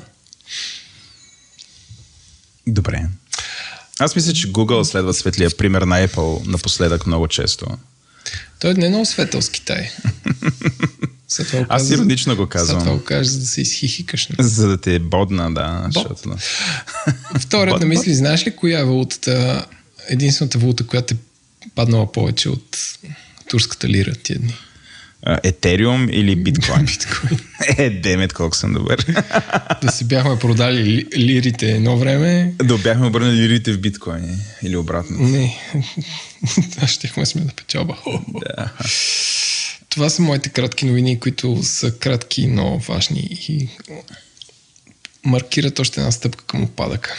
Добре. 2.66 3.06
Аз 3.98 4.16
мисля, 4.16 4.32
че 4.32 4.52
Google 4.52 4.82
следва 4.82 5.14
светлия 5.14 5.50
пример 5.56 5.82
на 5.82 6.08
Apple 6.08 6.46
напоследък 6.46 7.06
много 7.06 7.28
често. 7.28 7.66
Той 8.58 8.74
не 8.74 8.86
е 8.86 8.88
много 8.88 9.06
светъл 9.06 9.42
с 9.42 9.48
Китай. 9.48 9.90
Аз 11.68 11.90
иронично 11.90 12.36
го 12.36 12.46
казвам. 12.46 12.78
това 12.78 12.92
го 12.92 13.04
кажа, 13.04 13.30
за 13.30 13.38
да 13.38 13.46
се 13.46 13.60
изхихикаш. 13.60 14.28
Не? 14.28 14.44
За 14.44 14.68
да 14.68 14.80
те 14.80 14.94
е 14.94 14.98
бодна, 14.98 15.54
да. 15.54 15.88
Защото... 15.94 16.36
Втората 17.40 17.86
мисли, 17.86 18.14
знаеш 18.14 18.46
ли 18.46 18.56
коя 18.56 18.80
е 18.80 18.84
валутата, 18.84 19.66
единствената 20.08 20.58
валута, 20.58 20.86
която 20.86 21.14
е 21.14 21.16
паднала 21.74 22.12
повече 22.12 22.48
от 22.48 22.76
турската 23.48 23.88
лира 23.88 24.14
тия 24.14 24.38
дни? 24.38 24.54
Етериум 25.42 26.08
или 26.10 26.36
биткоин? 26.36 26.84
биткоин. 26.84 27.40
е, 27.78 27.90
демет, 27.90 28.32
колко 28.32 28.56
съм 28.56 28.72
добър. 28.72 29.06
да 29.82 29.92
си 29.92 30.04
бяхме 30.04 30.38
продали 30.38 31.06
лирите 31.16 31.70
едно 31.70 31.96
време. 31.96 32.52
Да 32.64 32.78
бяхме 32.78 33.06
обърнали 33.06 33.36
лирите 33.36 33.72
в 33.72 33.80
биткоини 33.80 34.36
или 34.62 34.76
обратно. 34.76 35.18
Не, 35.18 35.58
аз 36.82 36.90
щехме 36.90 37.26
сме 37.26 37.40
на 37.40 37.52
печалба. 37.56 37.96
да. 38.28 38.72
Това 39.88 40.10
са 40.10 40.22
моите 40.22 40.48
кратки 40.48 40.86
новини, 40.86 41.20
които 41.20 41.62
са 41.62 41.98
кратки, 41.98 42.46
но 42.46 42.78
важни 42.78 43.20
и 43.48 43.68
маркират 45.24 45.78
още 45.78 46.00
една 46.00 46.12
стъпка 46.12 46.44
към 46.44 46.62
опадъка. 46.62 47.14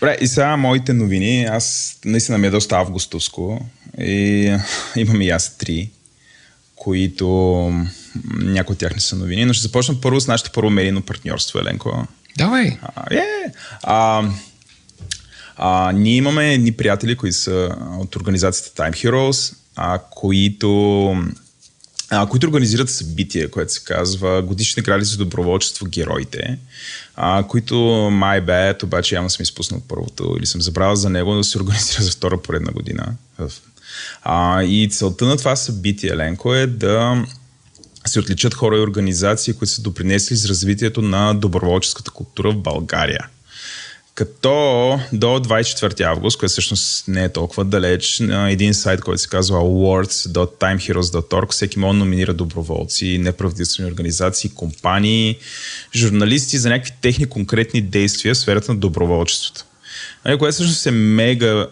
Добре, 0.00 0.16
и 0.20 0.26
сега 0.26 0.56
моите 0.56 0.92
новини. 0.92 1.44
Аз 1.44 1.96
наистина 2.04 2.38
ми 2.38 2.46
е 2.46 2.50
доста 2.50 2.76
августовско 2.76 3.66
и 4.00 4.56
имам 4.96 5.22
и 5.22 5.30
аз 5.30 5.58
три 5.58 5.90
които 6.76 7.36
някои 8.36 8.72
от 8.72 8.78
тях 8.78 8.94
не 8.94 9.00
са 9.00 9.16
новини, 9.16 9.44
но 9.44 9.52
ще 9.52 9.62
започна 9.62 10.00
първо 10.00 10.20
с 10.20 10.26
нашето 10.26 10.50
първо 10.52 10.70
медийно 10.70 11.02
партньорство, 11.02 11.58
Еленко. 11.58 12.06
Давай! 12.38 12.78
А, 12.82 13.14
е, 13.14 13.52
а, 13.82 14.28
а, 15.56 15.92
ние 15.92 16.16
имаме 16.16 16.54
едни 16.54 16.72
приятели, 16.72 17.16
които 17.16 17.36
са 17.36 17.76
от 17.98 18.16
организацията 18.16 18.82
Time 18.82 18.92
Heroes, 18.92 19.54
а, 19.76 19.98
които, 20.10 21.10
а, 22.10 22.26
които 22.26 22.46
организират 22.46 22.90
събитие, 22.90 23.48
което 23.48 23.72
се 23.72 23.84
казва 23.84 24.42
Годишни 24.42 24.80
награди 24.80 25.04
за 25.04 25.16
доброволчество 25.16 25.86
Героите, 25.86 26.58
а, 27.14 27.44
които 27.48 27.74
my 28.12 28.44
bad, 28.44 28.84
обаче 28.84 29.14
явно 29.14 29.30
съм 29.30 29.42
изпуснал 29.42 29.82
първото 29.88 30.36
или 30.38 30.46
съм 30.46 30.60
забравил 30.60 30.96
за 30.96 31.10
него 31.10 31.34
да 31.34 31.44
се 31.44 31.58
организира 31.58 32.02
за 32.02 32.10
втора 32.10 32.42
поредна 32.42 32.72
година 32.72 33.14
в 33.38 33.52
а, 34.22 34.62
и 34.62 34.88
целта 34.88 35.24
на 35.24 35.36
това 35.36 35.56
събитие, 35.56 36.16
Ленко, 36.16 36.54
е 36.54 36.66
да 36.66 37.24
се 38.06 38.20
отличат 38.20 38.54
хора 38.54 38.76
и 38.76 38.80
организации, 38.80 39.54
които 39.54 39.72
са 39.72 39.82
допринесли 39.82 40.36
за 40.36 40.48
развитието 40.48 41.02
на 41.02 41.34
доброволческата 41.34 42.10
култура 42.10 42.50
в 42.50 42.56
България. 42.56 43.28
Като 44.16 45.00
до 45.12 45.26
24 45.26 46.00
август, 46.00 46.38
което 46.38 46.52
всъщност 46.52 47.08
не 47.08 47.24
е 47.24 47.28
толкова 47.28 47.64
далеч, 47.64 48.18
на 48.20 48.50
един 48.50 48.74
сайт, 48.74 49.00
който 49.00 49.22
се 49.22 49.28
казва 49.28 49.58
awards.timeheroes.org, 49.58 51.52
всеки 51.52 51.78
може 51.78 51.92
да 51.92 51.98
номинира 51.98 52.34
доброволци, 52.34 53.18
неправителствени 53.18 53.90
организации, 53.90 54.50
компании, 54.50 55.38
журналисти 55.94 56.58
за 56.58 56.68
някакви 56.68 56.92
техни 57.00 57.26
конкретни 57.26 57.80
действия 57.80 58.34
в 58.34 58.38
сферата 58.38 58.72
на 58.72 58.78
доброволчеството. 58.78 59.64
Нали, 60.24 60.38
което 60.38 60.54
всъщност 60.54 60.86
е 60.86 60.90
мега 60.90 61.66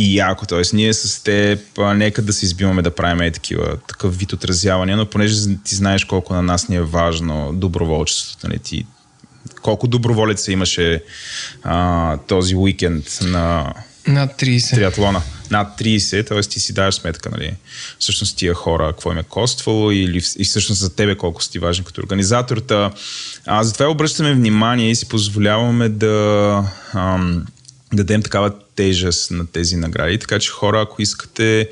и 0.00 0.16
яко. 0.16 0.46
Т.е. 0.46 0.62
ние 0.72 0.94
с 0.94 1.22
теб, 1.22 1.60
нека 1.78 2.22
да 2.22 2.32
се 2.32 2.44
избиваме 2.44 2.82
да 2.82 2.90
правим 2.90 3.32
такива, 3.32 3.76
такъв 3.88 4.18
вид 4.18 4.32
отразявания, 4.32 4.96
но 4.96 5.06
понеже 5.06 5.34
ти 5.64 5.74
знаеш 5.74 6.04
колко 6.04 6.34
на 6.34 6.42
нас 6.42 6.68
ни 6.68 6.76
е 6.76 6.82
важно 6.82 7.52
доброволчеството, 7.54 8.48
нали, 8.48 8.58
ти 8.58 8.86
колко 9.62 9.86
доброволеца 9.86 10.52
имаше 10.52 11.02
а, 11.62 12.16
този 12.16 12.56
уикенд 12.56 13.18
на 13.22 13.74
Над 14.06 14.40
30. 14.40 14.74
триатлона. 14.74 15.22
Над 15.50 15.80
30, 15.80 16.26
т.е. 16.26 16.40
ти 16.40 16.60
си 16.60 16.72
даваш 16.72 16.94
сметка, 16.94 17.30
нали, 17.30 17.54
всъщност 17.98 18.36
тия 18.36 18.54
хора, 18.54 18.86
какво 18.86 19.12
им 19.12 19.18
е 19.18 19.22
коствало 19.22 19.90
или 19.90 20.22
и 20.38 20.44
всъщност 20.44 20.80
за 20.80 20.94
тебе 20.94 21.16
колко 21.16 21.42
си 21.42 21.50
ти 21.50 21.58
важен 21.58 21.84
като 21.84 22.00
организатор. 22.00 22.56
Та, 22.56 22.92
а, 23.46 23.64
затова 23.64 23.86
обръщаме 23.86 24.34
внимание 24.34 24.90
и 24.90 24.96
си 24.96 25.08
позволяваме 25.08 25.88
да 25.88 26.64
ам, 26.94 27.46
дадем 27.92 28.22
такава 28.22 28.52
тежест 28.80 29.30
на 29.30 29.46
тези 29.46 29.76
награди, 29.76 30.18
така 30.18 30.38
че 30.38 30.50
хора, 30.50 30.80
ако 30.80 31.02
искате, 31.02 31.68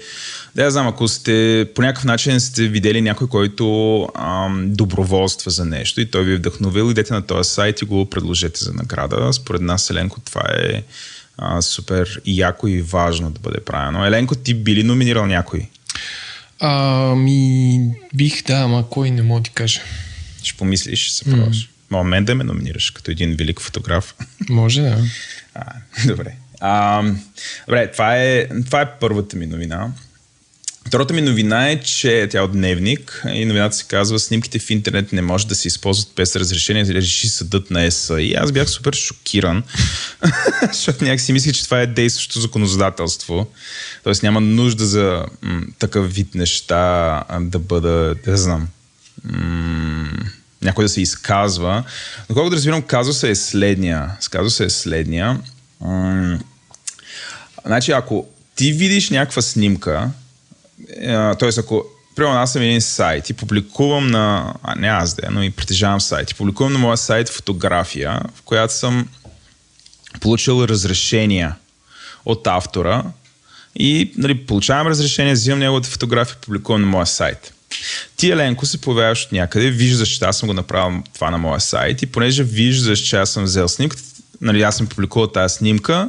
да 0.55 0.65
я 0.65 0.71
знам, 0.71 0.89
ако 0.89 1.09
сте 1.09 1.67
по 1.75 1.83
някакъв 1.83 2.05
начин 2.05 2.41
сте 2.41 2.69
видели 2.69 3.01
някой, 3.01 3.29
който 3.29 4.09
ам, 4.15 4.65
доброволства 4.67 5.51
за 5.51 5.65
нещо 5.65 6.01
и 6.01 6.11
той 6.11 6.25
ви 6.25 6.33
е 6.33 6.37
вдъхновил, 6.37 6.91
идете 6.91 7.13
на 7.13 7.23
този 7.23 7.51
сайт 7.51 7.83
и 7.83 7.85
го 7.85 8.11
предложете 8.11 8.65
за 8.65 8.73
награда. 8.73 9.33
Според 9.33 9.61
нас, 9.61 9.91
Еленко, 9.91 10.21
това 10.21 10.43
е 10.59 10.83
а, 11.39 11.63
супер 11.63 12.21
яко 12.27 12.69
и 12.69 12.83
важно 12.83 13.31
да 13.31 13.41
бъде 13.41 13.61
правено. 13.61 14.07
Еленко, 14.07 14.35
ти 14.35 14.55
би 14.55 14.75
ли 14.75 14.83
номинирал 14.83 15.27
някой? 15.27 15.69
Ами, 16.61 17.81
бих, 18.15 18.45
да, 18.45 18.55
ама 18.55 18.85
кой 18.91 19.11
не 19.11 19.23
мога 19.23 19.41
да 19.41 19.45
ти 19.45 19.51
кажа. 19.51 19.81
Ще 20.43 20.57
помислиш, 20.57 21.07
ще 21.07 21.17
се 21.17 21.25
пробваш. 21.25 21.69
Мога 21.91 22.05
мен 22.05 22.25
да 22.25 22.35
ме 22.35 22.45
номинираш 22.45 22.91
като 22.91 23.11
един 23.11 23.37
велик 23.37 23.61
фотограф. 23.61 24.15
Може, 24.49 24.81
да. 24.81 25.05
А, 25.55 25.73
добре. 26.07 26.37
А, 26.61 27.03
добре, 27.67 27.91
това 27.93 28.17
е, 28.17 28.49
това 28.65 28.81
е 28.81 28.99
първата 29.01 29.37
ми 29.37 29.47
новина. 29.47 29.91
Втората 30.89 31.15
ми 31.15 31.21
новина 31.21 31.71
е, 31.71 31.81
че 31.81 32.29
тя 32.31 32.39
е 32.39 32.43
от 32.43 32.53
Дневник 32.53 33.23
и 33.33 33.45
новината 33.45 33.77
се 33.77 33.85
казва 33.85 34.19
снимките 34.19 34.59
в 34.59 34.71
интернет 34.71 35.13
не 35.13 35.23
може 35.23 35.47
да 35.47 35.55
се 35.55 35.69
използват 35.69 36.13
без 36.17 36.37
разрешение, 36.37 36.85
реши 36.85 37.29
съдът 37.29 37.71
на 37.71 37.83
ЕС. 37.83 38.13
И 38.19 38.35
аз 38.35 38.53
бях 38.53 38.71
супер 38.71 38.93
шокиран, 38.93 39.63
защото 40.73 41.05
някак 41.05 41.21
си 41.21 41.33
мислих, 41.33 41.55
че 41.55 41.65
това 41.65 41.81
е 41.81 41.87
действащо 41.87 42.41
законодателство. 42.41 43.47
Тоест 44.05 44.23
няма 44.23 44.41
нужда 44.41 44.87
за 44.87 45.25
м- 45.43 45.63
такъв 45.79 46.15
вид 46.15 46.35
неща 46.35 47.25
да 47.41 47.59
бъда, 47.59 48.15
да 48.25 48.37
знам, 48.37 48.69
м- 49.25 50.11
някой 50.63 50.85
да 50.85 50.89
се 50.89 51.01
изказва. 51.01 51.85
Но 52.29 52.35
колкото 52.35 52.51
да 52.51 52.57
разбирам, 52.57 52.83
казуса 52.83 53.29
е 53.29 53.35
следния. 53.35 54.11
Казуса 54.31 54.65
е 54.65 54.71
следния. 54.71 55.41
М- 55.81 56.39
Значи, 57.67 57.93
ако 57.93 58.27
ти 58.57 58.73
видиш 58.73 59.11
някаква 59.11 59.43
снимка, 59.43 60.11
т.е. 61.39 61.49
ако 61.59 61.85
Примерно 62.19 62.39
аз 62.39 62.53
съм 62.53 62.63
един 62.63 62.81
сайт 62.81 63.31
и 63.31 63.35
публикувам 63.35 64.07
на... 64.07 64.55
А, 64.63 64.75
не 64.75 64.89
аз 64.89 65.15
да, 65.15 65.31
но 65.31 65.43
и 65.43 65.51
притежавам 65.51 66.01
сайт. 66.01 66.31
И 66.31 66.35
публикувам 66.35 66.73
на 66.73 66.79
моя 66.79 66.97
сайт 66.97 67.29
фотография, 67.29 68.23
в 68.35 68.43
която 68.43 68.75
съм 68.75 69.09
получил 70.21 70.65
разрешения 70.65 71.55
от 72.25 72.47
автора 72.47 73.05
и 73.75 74.13
нали, 74.17 74.47
получавам 74.47 74.87
разрешение, 74.87 75.33
взимам 75.33 75.59
неговата 75.59 75.89
фотография 75.89 76.37
и 76.39 76.45
публикувам 76.45 76.81
на 76.81 76.87
моя 76.87 77.07
сайт. 77.07 77.55
Ти, 78.17 78.31
Еленко, 78.31 78.67
се 78.67 78.81
появяваш 78.81 79.25
от 79.25 79.33
някъде, 79.33 79.71
виждаш, 79.71 80.09
че 80.09 80.25
аз 80.25 80.39
съм 80.39 80.47
го 80.47 80.53
направил 80.53 81.03
това 81.15 81.31
на 81.31 81.39
моя 81.39 81.61
сайт 81.61 82.03
и 82.03 82.07
понеже 82.07 82.45
виждаш, 82.45 83.01
че 83.01 83.17
аз 83.17 83.31
съм 83.31 83.45
взел 83.45 83.69
снимката, 83.69 84.03
нали, 84.41 84.63
аз 84.63 84.77
съм 84.77 84.87
публикувал 84.87 85.29
тази 85.29 85.55
снимка, 85.55 86.09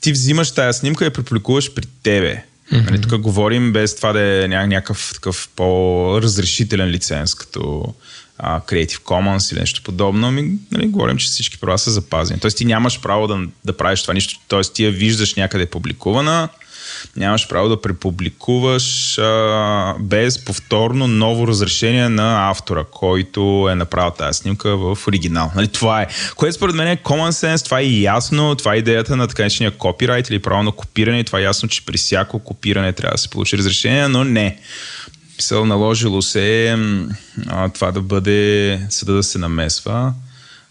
ти 0.00 0.12
взимаш 0.12 0.50
тази 0.50 0.78
снимка 0.78 1.04
и 1.04 1.06
я 1.06 1.12
препубликуваш 1.12 1.74
при 1.74 1.86
тебе. 2.02 2.44
Mm-hmm. 2.72 2.90
Нали, 2.90 3.00
тук 3.00 3.20
говорим 3.20 3.72
без 3.72 3.96
това 3.96 4.12
да 4.12 4.20
е 4.20 4.48
ня- 4.48 4.66
някакъв 4.66 5.10
такъв 5.14 5.48
по-разрешителен 5.56 6.88
лиценз, 6.88 7.34
като 7.34 7.94
а, 8.38 8.60
Creative 8.60 8.98
Commons 8.98 9.52
или 9.52 9.60
нещо 9.60 9.82
подобно. 9.82 10.30
Ми, 10.30 10.52
нали, 10.72 10.86
говорим, 10.86 11.16
че 11.16 11.26
всички 11.26 11.58
права 11.58 11.78
са 11.78 11.90
запазени. 11.90 12.40
Тоест 12.40 12.56
ти 12.56 12.64
нямаш 12.64 13.00
право 13.00 13.26
да, 13.26 13.38
да 13.64 13.76
правиш 13.76 14.02
това 14.02 14.14
нищо. 14.14 14.40
Тоест 14.48 14.74
ти 14.74 14.84
я 14.84 14.90
виждаш 14.90 15.34
някъде 15.34 15.66
публикувана, 15.66 16.48
нямаш 17.16 17.48
право 17.48 17.68
да 17.68 17.82
препубликуваш 17.82 19.18
а, 19.18 19.94
без 20.00 20.44
повторно 20.44 21.06
ново 21.06 21.48
разрешение 21.48 22.08
на 22.08 22.50
автора, 22.50 22.84
който 22.84 23.68
е 23.70 23.74
направил 23.74 24.10
тази 24.10 24.38
снимка 24.38 24.76
в 24.76 24.98
оригинал. 25.08 25.52
Нали, 25.54 25.68
това 25.68 26.02
е. 26.02 26.06
Което 26.36 26.56
според 26.56 26.74
мен 26.74 26.88
е 26.88 26.96
common 26.96 27.30
sense, 27.30 27.64
това 27.64 27.80
е 27.80 27.84
ясно, 27.84 28.54
това 28.54 28.74
е 28.74 28.78
идеята 28.78 29.16
на 29.16 29.28
така 29.28 29.42
наречения 29.42 29.70
копирайт 29.70 30.30
или 30.30 30.38
право 30.38 30.62
на 30.62 30.72
копиране. 30.72 31.24
Това 31.24 31.38
е 31.38 31.42
ясно, 31.42 31.68
че 31.68 31.86
при 31.86 31.98
всяко 31.98 32.38
копиране 32.38 32.92
трябва 32.92 33.14
да 33.14 33.18
се 33.18 33.30
получи 33.30 33.58
разрешение, 33.58 34.08
но 34.08 34.24
не. 34.24 34.58
Писал, 35.36 35.66
наложило 35.66 36.22
се 36.22 36.78
а, 37.46 37.68
това 37.68 37.92
да 37.92 38.00
бъде 38.00 38.80
съда 38.90 39.12
да 39.12 39.22
се 39.22 39.38
намесва. 39.38 40.12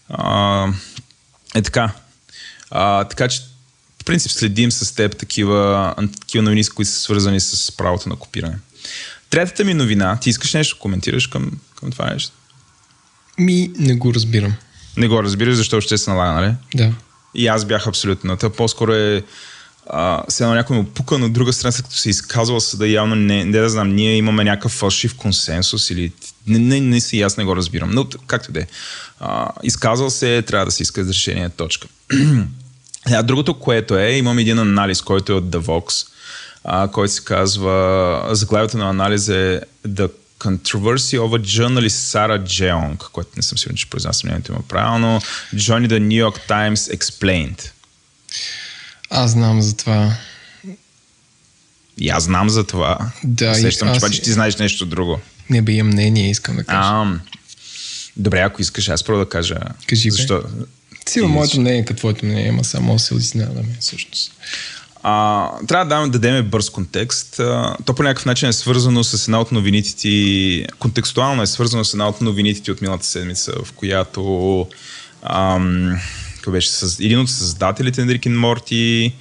А, 0.08 0.66
е 1.54 1.62
така. 1.62 1.90
А, 2.70 3.04
така 3.04 3.28
че 3.28 3.40
принцип 4.06 4.32
следим 4.32 4.72
с 4.72 4.94
теб 4.94 5.16
такива, 5.16 5.94
такива 6.20 6.42
новини, 6.42 6.64
които 6.64 6.90
са 6.90 7.00
свързани 7.00 7.40
с 7.40 7.76
правото 7.76 8.08
на 8.08 8.16
копиране. 8.16 8.58
Третата 9.30 9.64
ми 9.64 9.74
новина, 9.74 10.18
ти 10.20 10.30
искаш 10.30 10.54
нещо 10.54 10.78
коментираш 10.78 11.26
към, 11.26 11.50
към 11.80 11.90
това 11.90 12.10
нещо? 12.10 12.32
Ми, 13.38 13.70
не 13.78 13.94
го 13.94 14.14
разбирам. 14.14 14.54
Не 14.96 15.08
го 15.08 15.22
разбираш, 15.22 15.54
защо 15.54 15.80
ще 15.80 15.98
се 15.98 16.10
налага, 16.10 16.32
нали? 16.32 16.54
Да. 16.74 16.92
И 17.34 17.46
аз 17.46 17.64
бях 17.64 17.86
абсолютно. 17.86 18.36
Та 18.36 18.50
по-скоро 18.50 18.92
е 18.92 19.22
а, 19.90 20.22
се 20.28 20.42
едно 20.42 20.54
някой 20.54 20.76
му 20.76 20.84
пука, 20.84 21.18
но 21.18 21.26
от 21.26 21.32
друга 21.32 21.52
страна, 21.52 21.72
след 21.72 21.84
като 21.84 21.96
се 21.96 22.10
изказва 22.10 22.60
съда, 22.60 22.88
явно 22.88 23.14
не, 23.14 23.44
не 23.44 23.58
да 23.58 23.70
знам, 23.70 23.94
ние 23.94 24.16
имаме 24.16 24.44
някакъв 24.44 24.72
фалшив 24.72 25.14
консенсус 25.14 25.90
или 25.90 26.12
не, 26.46 26.58
не, 26.58 26.80
не 26.80 27.00
си, 27.00 27.22
аз 27.22 27.36
не 27.36 27.44
го 27.44 27.56
разбирам. 27.56 27.90
Но 27.90 28.08
както 28.26 28.52
да 28.52 28.60
е. 28.60 28.66
Изказал 29.62 30.10
се, 30.10 30.42
трябва 30.42 30.66
да 30.66 30.72
се 30.72 30.82
иска 30.82 31.00
разрешение, 31.00 31.48
точка. 31.48 31.88
А 33.12 33.22
другото, 33.22 33.54
което 33.54 33.98
е, 33.98 34.10
имам 34.10 34.38
един 34.38 34.58
анализ, 34.58 35.02
който 35.02 35.32
е 35.32 35.36
от 35.36 35.44
The 35.44 35.58
Vox, 35.58 36.06
а, 36.64 36.88
който 36.88 37.12
се 37.12 37.24
казва, 37.24 38.28
заглавието 38.30 38.78
на 38.78 38.88
анализ 38.90 39.28
е 39.28 39.60
The 39.88 40.10
Controversy 40.38 41.18
a 41.18 41.40
Journalist 41.40 41.88
Sarah 41.88 42.42
Jeong, 42.42 43.10
което 43.10 43.30
не 43.36 43.42
съм 43.42 43.58
сигурен, 43.58 43.76
че 43.76 43.90
произнасям 43.90 44.30
нямето 44.30 44.52
има 44.52 44.62
правилно. 44.62 45.20
Johnny 45.54 45.88
the 45.88 45.98
New 46.00 46.30
York 46.30 46.48
Times 46.48 46.96
Explained. 46.96 47.70
Аз 49.10 49.30
знам 49.30 49.62
за 49.62 49.76
това. 49.76 50.16
И 51.98 52.08
аз 52.08 52.24
знам 52.24 52.50
за 52.50 52.66
това. 52.66 52.98
Да, 53.24 53.54
Сещам, 53.54 53.88
че 53.88 53.92
аз- 53.92 53.98
обаче 53.98 54.22
ти 54.22 54.32
знаеш 54.32 54.56
нещо 54.56 54.86
друго. 54.86 55.20
Не 55.50 55.62
бе 55.62 55.72
имам 55.72 55.92
мнение, 55.92 56.30
искам 56.30 56.56
да 56.56 56.64
кажа. 56.64 56.80
А, 56.82 57.18
добре, 58.16 58.40
ако 58.40 58.62
искаш, 58.62 58.88
аз 58.88 59.04
първо 59.04 59.18
да 59.18 59.28
кажа. 59.28 59.56
Кажи, 59.86 60.08
бе. 60.08 60.16
Защо? 60.16 60.42
Сила 61.08 61.26
ти- 61.26 61.32
моето 61.32 61.60
мнение, 61.60 61.84
като 61.84 61.98
твоето 61.98 62.26
мнение, 62.26 62.48
ама 62.48 62.64
само 62.64 62.98
се 62.98 63.14
изненадаме 63.14 63.76
всъщност. 63.80 64.32
А, 65.02 65.50
трябва 65.68 65.84
да 65.84 65.88
дам- 65.88 66.10
дадем 66.10 66.46
бърз 66.46 66.70
контекст. 66.70 67.40
А, 67.40 67.76
то 67.84 67.94
по 67.94 68.02
някакъв 68.02 68.26
начин 68.26 68.48
е 68.48 68.52
свързано 68.52 69.04
с 69.04 69.24
една 69.28 69.40
от 69.40 69.52
новините 69.52 70.66
контекстуално 70.78 71.42
е 71.42 71.46
свързано 71.46 71.84
с 71.84 71.92
една 71.94 72.08
от 72.08 72.20
новините 72.20 72.72
от 72.72 72.80
миналата 72.80 73.06
седмица, 73.06 73.52
в 73.64 73.72
която 73.72 74.66
ам, 75.22 75.96
беше 76.48 76.70
с, 76.70 77.00
един 77.00 77.20
от 77.20 77.30
създателите 77.30 78.04
на 78.04 78.12
Рик 78.12 78.26
Морти 78.26 79.14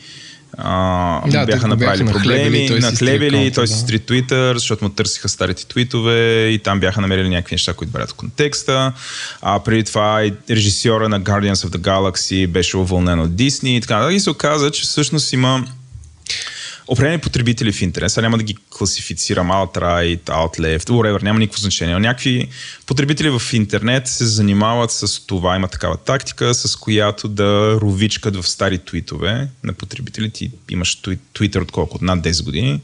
а, 0.58 1.30
Да, 1.30 1.46
бяха 1.46 1.68
направили 1.68 2.04
бяха 2.04 2.18
проблеми, 2.18 2.70
нахлебили, 2.82 3.52
той 3.52 3.68
си 3.68 3.80
стри 3.80 4.00
Twitter, 4.00 4.54
защото 4.54 4.84
му 4.84 4.90
търсиха 4.90 5.30
старите 5.30 5.68
твитове 5.68 6.48
и 6.48 6.60
там 6.60 6.80
бяха 6.80 7.02
намерили 7.02 7.30
някакви 7.30 7.54
неща, 7.54 7.74
които 7.74 7.94
бъдат 7.94 8.10
в 8.10 8.14
контекста. 8.14 8.94
А 9.42 9.60
преди 9.60 9.84
това 9.84 10.26
и 10.26 10.34
режисьора 10.50 11.10
на 11.10 11.22
Guardians 11.22 11.68
of 11.68 11.78
the 11.78 11.78
Galaxy 11.78 12.48
беше 12.48 12.78
уволнен 12.78 13.20
от 13.20 13.32
Disney 13.32 13.68
и 13.68 13.82
така. 13.82 14.12
И 14.12 14.20
се 14.20 14.30
оказа, 14.30 14.72
че 14.72 14.82
всъщност 14.82 15.34
има 15.34 15.66
определени 16.88 17.20
потребители 17.20 17.72
в 17.72 17.82
интернет, 17.82 18.12
сега 18.12 18.22
няма 18.22 18.38
да 18.38 18.44
ги 18.44 18.58
класифицирам 18.70 19.48
alt-right, 19.52 20.20
alt-left, 20.22 20.90
whatever, 20.90 21.24
няма 21.24 21.40
никакво 21.40 21.62
значение, 21.62 21.94
но 21.94 22.00
някакви 22.00 22.48
потребители 22.86 23.30
в 23.30 23.42
интернет 23.54 24.08
се 24.08 24.26
занимават 24.26 24.92
с 24.92 25.26
това, 25.26 25.56
има 25.56 25.68
такава 25.68 25.98
тактика, 25.98 26.54
с 26.54 26.76
която 26.76 27.28
да 27.28 27.78
ровичкат 27.82 28.36
в 28.36 28.48
стари 28.48 28.80
твитове 28.80 29.48
на 29.64 29.74
потребители. 29.74 30.30
Ти 30.30 30.52
имаш 30.70 30.96
твит- 30.96 31.20
Twitter 31.34 31.62
от 31.62 31.72
колко? 31.72 31.96
От 31.96 32.02
над 32.02 32.20
10 32.20 32.44
години? 32.44 32.82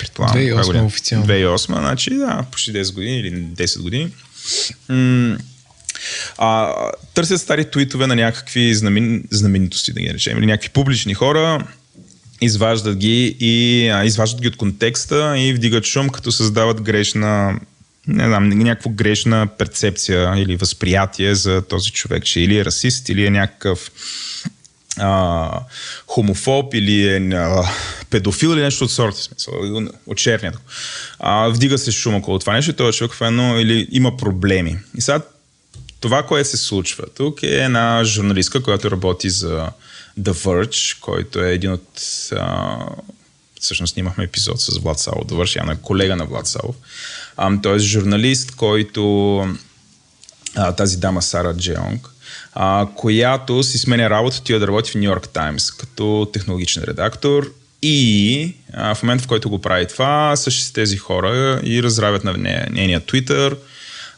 Предполагам. 0.00 0.36
2008 0.36 0.52
коя 0.52 0.64
година? 0.66 0.84
официално. 0.86 1.26
2008, 1.26 1.78
значи 1.78 2.10
да, 2.10 2.44
почти 2.52 2.72
10 2.72 2.94
години 2.94 3.18
или 3.18 3.30
10 3.30 3.82
години. 3.82 4.10
М- 4.88 5.38
а, 6.38 6.74
търсят 7.14 7.40
стари 7.40 7.70
твитове 7.70 8.06
на 8.06 8.16
някакви 8.16 8.74
знамен, 8.74 9.24
знаменитости, 9.30 9.92
да 9.92 10.00
ги 10.00 10.14
речем, 10.14 10.38
или 10.38 10.46
някакви 10.46 10.68
публични 10.68 11.14
хора, 11.14 11.66
изваждат 12.40 12.96
ги 12.96 13.36
и 13.40 13.88
а, 13.88 14.04
изваждат 14.04 14.40
ги 14.40 14.48
от 14.48 14.56
контекста 14.56 15.34
и 15.38 15.52
вдигат 15.52 15.84
шум, 15.84 16.08
като 16.08 16.32
създават 16.32 16.82
грешна 16.82 17.60
не 18.08 18.26
знам, 18.26 18.48
някаква 18.48 18.90
грешна 18.90 19.48
перцепция 19.58 20.34
или 20.36 20.56
възприятие 20.56 21.34
за 21.34 21.62
този 21.62 21.90
човек, 21.90 22.24
че 22.24 22.40
или 22.40 22.58
е 22.58 22.64
расист, 22.64 23.08
или 23.08 23.26
е 23.26 23.30
някакъв 23.30 23.90
а, 24.98 25.50
хомофоб 26.06 26.74
или 26.74 27.08
е 27.08 27.16
а, 27.16 27.68
педофил 28.10 28.48
или 28.48 28.60
нещо 28.60 28.84
от 28.84 28.90
сорта, 28.90 29.18
смисъл, 29.18 29.54
от 30.06 30.18
черния. 30.18 30.52
А, 31.18 31.48
вдига 31.48 31.78
се 31.78 31.92
шум 31.92 32.14
около 32.14 32.38
това 32.38 32.52
нещо 32.52 32.70
и 32.70 32.74
този 32.74 32.98
човек 32.98 33.16
едно 33.20 33.58
или 33.58 33.88
има 33.90 34.16
проблеми. 34.16 34.76
И 34.96 35.00
сега 35.00 35.20
това, 36.00 36.22
което 36.22 36.48
се 36.48 36.56
случва 36.56 37.04
тук 37.16 37.42
е 37.42 37.64
една 37.64 38.04
журналистка, 38.04 38.62
която 38.62 38.90
работи 38.90 39.30
за 39.30 39.68
The 40.20 40.32
Verge, 40.32 41.00
който 41.00 41.42
е 41.42 41.52
един 41.52 41.72
от... 41.72 42.00
А, 42.36 42.76
всъщност 43.60 43.92
снимахме 43.92 44.24
епизод 44.24 44.60
с 44.60 44.78
Влад 44.78 44.98
Савов, 44.98 45.24
The 45.24 45.32
Verge, 45.32 45.56
явно 45.56 45.72
е 45.72 45.78
колега 45.82 46.16
на 46.16 46.24
Влад 46.24 46.46
Савов. 46.46 46.76
А, 47.36 47.60
той 47.62 47.76
е 47.76 47.78
журналист, 47.78 48.50
който... 48.50 49.40
А, 50.54 50.72
тази 50.72 50.96
дама 50.96 51.22
Сара 51.22 51.56
Джеонг, 51.56 52.08
а, 52.54 52.86
която 52.94 53.62
си 53.62 53.78
сменя 53.78 54.10
работа, 54.10 54.36
отива 54.40 54.60
да 54.60 54.66
работи 54.66 54.90
в 54.90 54.94
Нью 54.94 55.04
Йорк 55.04 55.28
Таймс 55.28 55.70
като 55.70 56.30
технологичен 56.32 56.82
редактор 56.82 57.52
и 57.82 58.54
а, 58.72 58.94
в 58.94 59.02
момента, 59.02 59.24
в 59.24 59.26
който 59.26 59.50
го 59.50 59.60
прави 59.60 59.86
това, 59.86 60.36
същите 60.36 60.72
тези 60.72 60.96
хора 60.96 61.60
и 61.64 61.82
разравят 61.82 62.24
на 62.24 62.32
нейния 62.70 63.00
Twitter, 63.00 63.56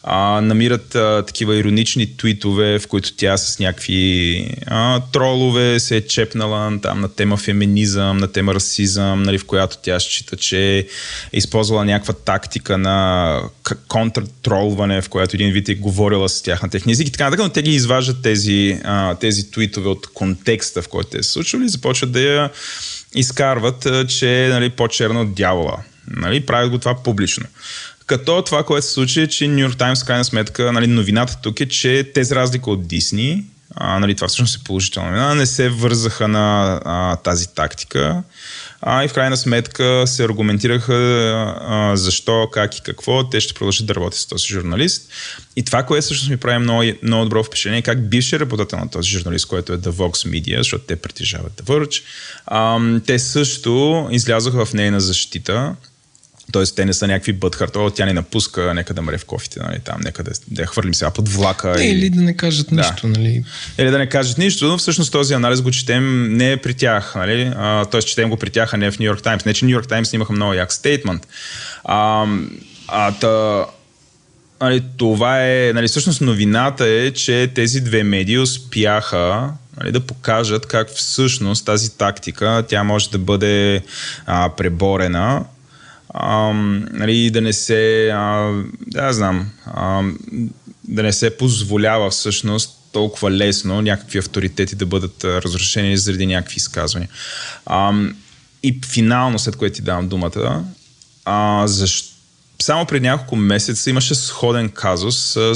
а, 0.03 0.41
намират 0.41 0.95
а, 0.95 1.25
такива 1.27 1.57
иронични 1.57 2.17
твитове, 2.17 2.79
в 2.79 2.87
които 2.87 3.13
тя 3.17 3.37
с 3.37 3.59
някакви 3.59 4.47
а, 4.67 5.01
тролове 5.13 5.81
се 5.81 5.97
е 5.97 6.07
чепнала 6.07 6.81
там, 6.83 7.01
на 7.01 7.09
тема 7.09 7.37
феминизъм, 7.37 8.17
на 8.17 8.33
тема 8.33 8.55
расизъм, 8.55 9.23
нали, 9.23 9.39
в 9.39 9.47
която 9.47 9.77
тя 9.83 10.01
счита, 10.01 10.37
че 10.37 10.79
е 10.79 10.87
използвала 11.33 11.85
някаква 11.85 12.15
тактика 12.15 12.79
на 12.79 13.41
контртролване, 13.89 15.03
в 15.03 15.09
която 15.09 15.37
един 15.37 15.53
вид 15.53 15.69
е 15.69 15.75
говорила 15.75 16.29
с 16.29 16.43
тях 16.43 16.63
на 16.63 16.71
техния 16.71 16.93
език 16.93 17.09
и 17.09 17.13
така 17.13 17.25
нататък, 17.25 17.45
но 17.45 17.53
те 17.53 17.63
ги 17.63 17.75
изваждат 17.75 18.23
тези, 18.23 18.81
а, 18.85 19.15
тези 19.15 19.51
твитове 19.51 19.89
от 19.89 20.07
контекста, 20.07 20.83
в 20.83 20.89
който 20.89 21.11
те 21.11 21.23
са 21.23 21.31
случвали 21.31 21.65
и 21.65 21.69
започват 21.69 22.13
да 22.13 22.21
я 22.21 22.51
изкарват, 23.15 23.87
че 24.09 24.45
е 24.45 24.49
нали, 24.49 24.71
по-черна 24.71 25.21
от 25.21 25.35
дявола. 25.35 25.77
Нали, 26.17 26.47
правят 26.47 26.71
го 26.71 26.79
това 26.79 27.03
публично. 27.03 27.47
Като 28.11 28.43
това, 28.43 28.63
което 28.63 28.87
се 28.87 28.93
случи, 28.93 29.21
е, 29.21 29.27
че 29.27 29.49
Нью 29.49 29.59
Йорк 29.59 29.77
Таймс, 29.77 30.05
крайна 30.05 30.25
сметка, 30.25 30.73
нали, 30.73 30.87
новината 30.87 31.37
тук 31.43 31.61
е, 31.61 31.69
че 31.69 32.11
те, 32.15 32.25
за 32.25 32.37
разлика 32.37 32.71
от 32.71 32.87
Дисни, 32.87 33.45
а, 33.75 33.99
нали, 33.99 34.15
това 34.15 34.29
всъщност 34.29 34.57
е 34.57 34.65
положителна 34.65 35.11
новина, 35.11 35.35
не 35.35 35.47
се 35.47 35.69
вързаха 35.69 36.29
на 36.29 36.81
а, 36.85 37.17
тази 37.17 37.55
тактика. 37.55 38.23
А, 38.83 39.05
и 39.05 39.09
в 39.09 39.13
крайна 39.13 39.37
сметка 39.37 40.03
се 40.07 40.25
аргументираха 40.25 40.95
а, 41.61 41.97
защо, 41.97 42.49
как 42.53 42.79
и 42.79 42.83
какво 42.83 43.29
те 43.29 43.41
ще 43.41 43.55
продължат 43.55 43.87
да 43.87 43.95
работят 43.95 44.21
с 44.21 44.27
този 44.27 44.47
журналист. 44.47 45.13
И 45.57 45.63
това, 45.63 45.83
което 45.83 46.05
всъщност 46.05 46.31
ми 46.31 46.37
прави 46.37 46.59
много, 46.59 46.83
много 47.03 47.25
добро 47.25 47.45
впечатление, 47.45 47.79
е 47.79 47.83
как 47.83 48.09
бивши 48.09 48.41
работател 48.41 48.79
на 48.79 48.91
този 48.91 49.11
журналист, 49.11 49.47
който 49.47 49.73
е 49.73 49.79
The 49.79 49.91
Vox 49.91 50.29
Media, 50.29 50.59
защото 50.59 50.85
те 50.85 50.97
притежават 50.97 51.53
The 51.53 51.65
Verge, 51.65 52.03
а, 52.47 52.81
те 53.07 53.19
също 53.19 54.09
излязоха 54.11 54.67
в 54.67 54.75
нейна 54.75 55.01
защита 55.01 55.75
Тоест, 56.53 56.77
те 56.77 56.85
не 56.85 56.93
са 56.93 57.07
някакви 57.07 57.33
бъдхарт, 57.33 57.77
о, 57.77 57.91
тя 57.91 58.07
ни 58.07 58.13
напуска, 58.13 58.75
нека 58.75 58.95
да 58.95 59.03
мре 59.03 59.19
в 59.19 59.25
кофите, 59.25 59.61
нали, 59.61 59.79
там, 59.85 60.01
нека 60.05 60.23
да, 60.23 60.31
да 60.49 60.63
я 60.63 60.67
хвърлим 60.67 60.95
сега 60.95 61.11
под 61.11 61.29
влака. 61.29 61.75
Не. 61.79 61.85
Или 61.85 62.11
да 62.11 62.21
не 62.21 62.37
кажат 62.37 62.67
да. 62.71 62.77
нищо, 62.77 63.09
нали. 63.09 63.45
Или 63.79 63.91
да 63.91 63.99
не 63.99 64.09
кажат 64.09 64.39
нищо, 64.39 64.69
но 64.69 64.79
всъщност 64.79 65.13
този 65.13 65.35
анализ 65.35 65.63
го 65.63 65.71
четем 65.71 66.37
не 66.37 66.57
при 66.57 66.75
тях, 66.75 67.15
нали, 67.15 67.53
а, 67.57 67.85
т.е. 67.85 68.03
четем 68.03 68.31
го 68.31 68.37
при 68.37 68.51
тях, 68.51 68.75
а 68.75 68.77
не 68.77 68.91
в 68.91 68.99
Нью 68.99 69.07
Йорк 69.07 69.23
Таймс. 69.23 69.45
Не, 69.45 69.55
че 69.55 69.65
Нью 69.65 69.73
Йорк 69.73 69.89
Таймс 69.89 70.09
снимаха 70.09 70.33
много 70.33 70.55
як 70.55 70.73
стейтмент. 70.73 71.29
А, 71.85 72.27
а 72.89 73.13
та, 73.13 73.65
нали, 74.61 74.83
това 74.97 75.47
е, 75.47 75.73
нали, 75.75 75.89
всъщност 75.89 76.21
новината 76.21 76.87
е, 76.87 77.11
че 77.11 77.51
тези 77.55 77.81
две 77.81 78.03
медии 78.03 78.39
успяха 78.39 79.53
нали, 79.81 79.93
да 79.93 80.01
покажат 80.01 80.67
как 80.67 80.89
всъщност 80.89 81.67
тази 81.67 81.97
тактика, 81.97 82.65
тя 82.69 82.83
може 82.83 83.11
да 83.11 83.19
бъде 83.19 83.83
а, 84.27 84.51
преборена 84.57 85.45
а, 86.15 86.53
нали, 86.93 87.31
да 87.31 87.41
не 87.41 87.53
се, 87.53 88.11
а, 88.15 88.53
да 88.87 89.13
знам, 89.13 89.51
а, 89.67 90.03
да 90.89 91.03
не 91.03 91.13
се 91.13 91.37
позволява 91.37 92.11
всъщност 92.11 92.77
толкова 92.93 93.31
лесно 93.31 93.83
някакви 93.83 94.19
авторитети 94.19 94.77
да 94.77 94.87
бъдат 94.87 95.25
разрушени 95.25 95.97
заради 95.97 96.27
някакви 96.27 96.57
изказвания. 96.57 97.09
А, 97.67 97.93
и 98.63 98.81
финално, 98.87 99.39
след 99.39 99.57
което 99.57 99.77
ти 99.77 99.83
давам 99.83 100.09
думата, 100.09 100.65
а, 101.25 101.67
защо 101.67 102.11
само 102.63 102.87
преди 102.87 103.07
няколко 103.07 103.37
месеца 103.37 103.91
имаше 103.91 104.15
сходен 104.15 104.69
казус 104.69 105.19
с 105.19 105.55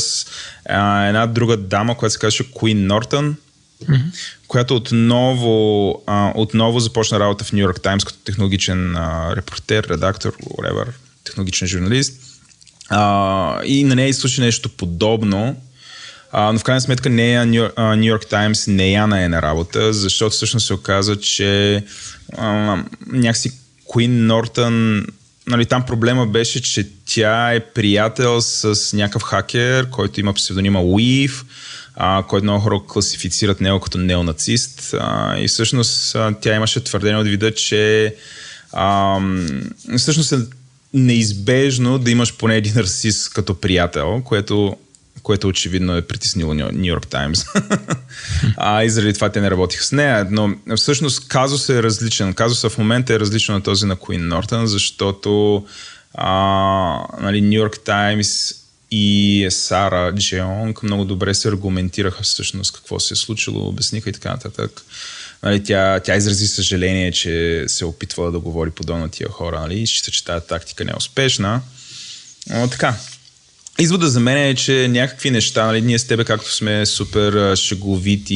а, 0.68 1.06
една 1.06 1.26
друга 1.26 1.56
дама, 1.56 1.96
която 1.96 2.12
се 2.12 2.18
казваше 2.18 2.52
Куин 2.52 2.86
Нортън, 2.86 3.36
mm-hmm. 3.82 4.02
която 4.48 4.76
отново, 4.76 6.02
а, 6.06 6.32
отново 6.34 6.80
започна 6.80 7.20
работа 7.20 7.44
в 7.44 7.52
Нью 7.52 7.60
Йорк 7.60 7.80
Таймс 7.80 8.04
като 8.04 8.18
технологичен 8.18 8.96
а, 8.96 9.36
репортер, 9.36 9.84
редактор, 9.84 10.36
whatever, 10.36 10.86
технологичен 11.24 11.68
журналист. 11.68 12.20
А, 12.88 13.64
и 13.64 13.84
на 13.84 13.94
нея 13.94 14.14
случи 14.14 14.40
нещо 14.40 14.68
подобно, 14.68 15.56
а, 16.32 16.52
но 16.52 16.58
в 16.58 16.64
крайна 16.64 16.80
сметка 16.80 17.10
нея 17.10 17.46
Нью 17.46 17.68
Йорк 18.02 18.26
Таймс 18.26 18.66
не 18.66 18.92
я 18.92 19.06
на 19.06 19.24
е 19.24 19.28
на 19.28 19.42
работа, 19.42 19.92
защото 19.92 20.34
всъщност 20.34 20.66
се 20.66 20.74
оказа, 20.74 21.16
че 21.16 21.82
а, 22.38 22.78
някакси 23.06 23.52
Куин 23.84 24.26
Нортън 24.26 25.06
нали, 25.46 25.66
там 25.66 25.86
проблема 25.86 26.26
беше, 26.26 26.62
че 26.62 26.88
тя 27.06 27.52
е 27.52 27.60
приятел 27.60 28.40
с 28.40 28.96
някакъв 28.96 29.22
хакер, 29.22 29.90
който 29.90 30.20
има 30.20 30.34
псевдонима 30.34 30.78
Weave, 30.78 31.44
а, 31.96 32.22
който 32.28 32.44
много 32.44 32.60
хора 32.60 32.80
класифицират 32.88 33.60
него 33.60 33.80
като 33.80 33.98
неонацист. 33.98 34.94
А, 35.00 35.38
и 35.38 35.48
всъщност 35.48 36.14
а, 36.14 36.34
тя 36.40 36.54
имаше 36.54 36.84
твърдение 36.84 37.20
от 37.20 37.26
вида, 37.26 37.54
че 37.54 38.14
а, 38.72 39.18
всъщност 39.98 40.32
е 40.32 40.38
неизбежно 40.94 41.98
да 41.98 42.10
имаш 42.10 42.36
поне 42.36 42.56
един 42.56 42.74
расист 42.76 43.32
като 43.32 43.54
приятел, 43.54 44.22
което 44.24 44.76
което 45.22 45.48
очевидно 45.48 45.96
е 45.96 46.02
притеснило 46.02 46.54
Нью 46.54 46.68
Йорк 46.72 47.06
Таймс. 47.06 47.44
а 48.56 48.84
и 48.84 48.90
заради 48.90 49.12
това 49.12 49.28
те 49.28 49.40
не 49.40 49.50
работиха 49.50 49.84
с 49.84 49.92
нея. 49.92 50.26
Но 50.30 50.54
всъщност 50.76 51.28
казус 51.28 51.68
е 51.68 51.82
различен. 51.82 52.34
Казусът 52.34 52.72
в 52.72 52.78
момента 52.78 53.14
е 53.14 53.20
различен 53.20 53.54
от 53.54 53.64
този 53.64 53.86
на 53.86 53.96
Куин 53.96 54.28
Нортън, 54.28 54.66
защото 54.66 55.64
а, 56.14 56.30
нали, 57.20 57.40
Нью 57.40 57.52
Йорк 57.52 57.78
Таймс 57.84 58.54
и 58.90 59.46
Сара 59.50 60.14
Джеонг 60.14 60.82
много 60.82 61.04
добре 61.04 61.34
се 61.34 61.48
аргументираха 61.48 62.22
всъщност 62.22 62.72
какво 62.72 63.00
се 63.00 63.14
е 63.14 63.16
случило, 63.16 63.68
обясниха 63.68 64.10
и 64.10 64.12
така 64.12 64.30
нататък. 64.30 64.82
Нали, 65.42 65.64
тя, 65.64 66.00
тя 66.00 66.16
изрази 66.16 66.46
съжаление, 66.46 67.12
че 67.12 67.64
се 67.68 67.84
е 67.84 67.86
опитвала 67.86 68.30
да 68.30 68.38
говори 68.38 68.70
подобно 68.70 69.08
тия 69.08 69.28
хора 69.28 69.60
нали, 69.60 69.80
и 69.80 69.86
счита, 69.86 70.10
че 70.10 70.24
тази 70.24 70.46
тактика 70.46 70.84
не 70.84 70.90
е 70.90 70.96
успешна. 70.96 71.60
Но 72.50 72.68
така, 72.68 72.96
Извода 73.78 74.08
за 74.08 74.20
мен 74.20 74.36
е, 74.36 74.54
че 74.54 74.88
някакви 74.88 75.30
неща, 75.30 75.66
нали, 75.66 75.82
ние 75.82 75.98
с 75.98 76.04
тебе 76.04 76.24
както 76.24 76.54
сме 76.54 76.86
супер 76.86 77.56
шеговити 77.56 78.34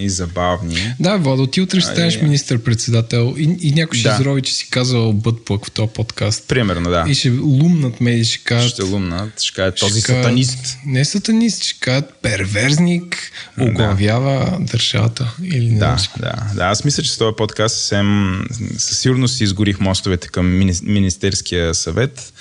и 0.00 0.10
забавни. 0.10 0.94
Да, 1.00 1.16
Владо, 1.16 1.46
ти 1.46 1.60
утре 1.60 1.80
ще 1.80 1.90
станеш 1.90 2.20
министър-председател 2.22 3.34
и, 3.38 3.56
и 3.60 3.72
някой 3.72 3.98
ще 3.98 4.08
да. 4.08 4.16
зарови, 4.16 4.42
че 4.42 4.54
си 4.54 4.70
казал 4.70 5.12
бъдплък 5.12 5.66
в 5.66 5.70
този 5.70 5.88
подкаст. 5.88 6.48
Примерно, 6.48 6.90
да. 6.90 7.04
И 7.08 7.14
ще 7.14 7.30
лумнат 7.30 8.00
ме 8.00 8.10
и 8.10 8.24
ще 8.24 8.44
кажат... 8.44 8.72
Ще 8.72 8.82
лумнат, 8.82 9.40
ще 9.40 9.54
кажат 9.54 9.76
този 9.76 10.00
ще 10.00 10.12
сатанист. 10.12 10.78
Не 10.86 11.04
сатанист, 11.04 11.64
ще 11.64 11.80
кажат 11.80 12.14
перверзник, 12.22 13.32
оглавява 13.60 14.58
да. 14.58 14.64
държавата. 14.64 15.34
Или 15.44 15.70
не 15.70 15.78
да, 15.78 15.96
да, 16.18 16.32
да. 16.54 16.64
Аз 16.64 16.84
мисля, 16.84 17.02
че 17.02 17.12
с 17.12 17.18
този 17.18 17.36
подкаст 17.36 17.76
съвсем 17.76 18.40
със 18.78 18.98
сигурност 18.98 19.36
си 19.36 19.44
изгорих 19.44 19.80
мостовете 19.80 20.28
към 20.28 20.58
Министерския 20.82 21.74
съвет. 21.74 22.32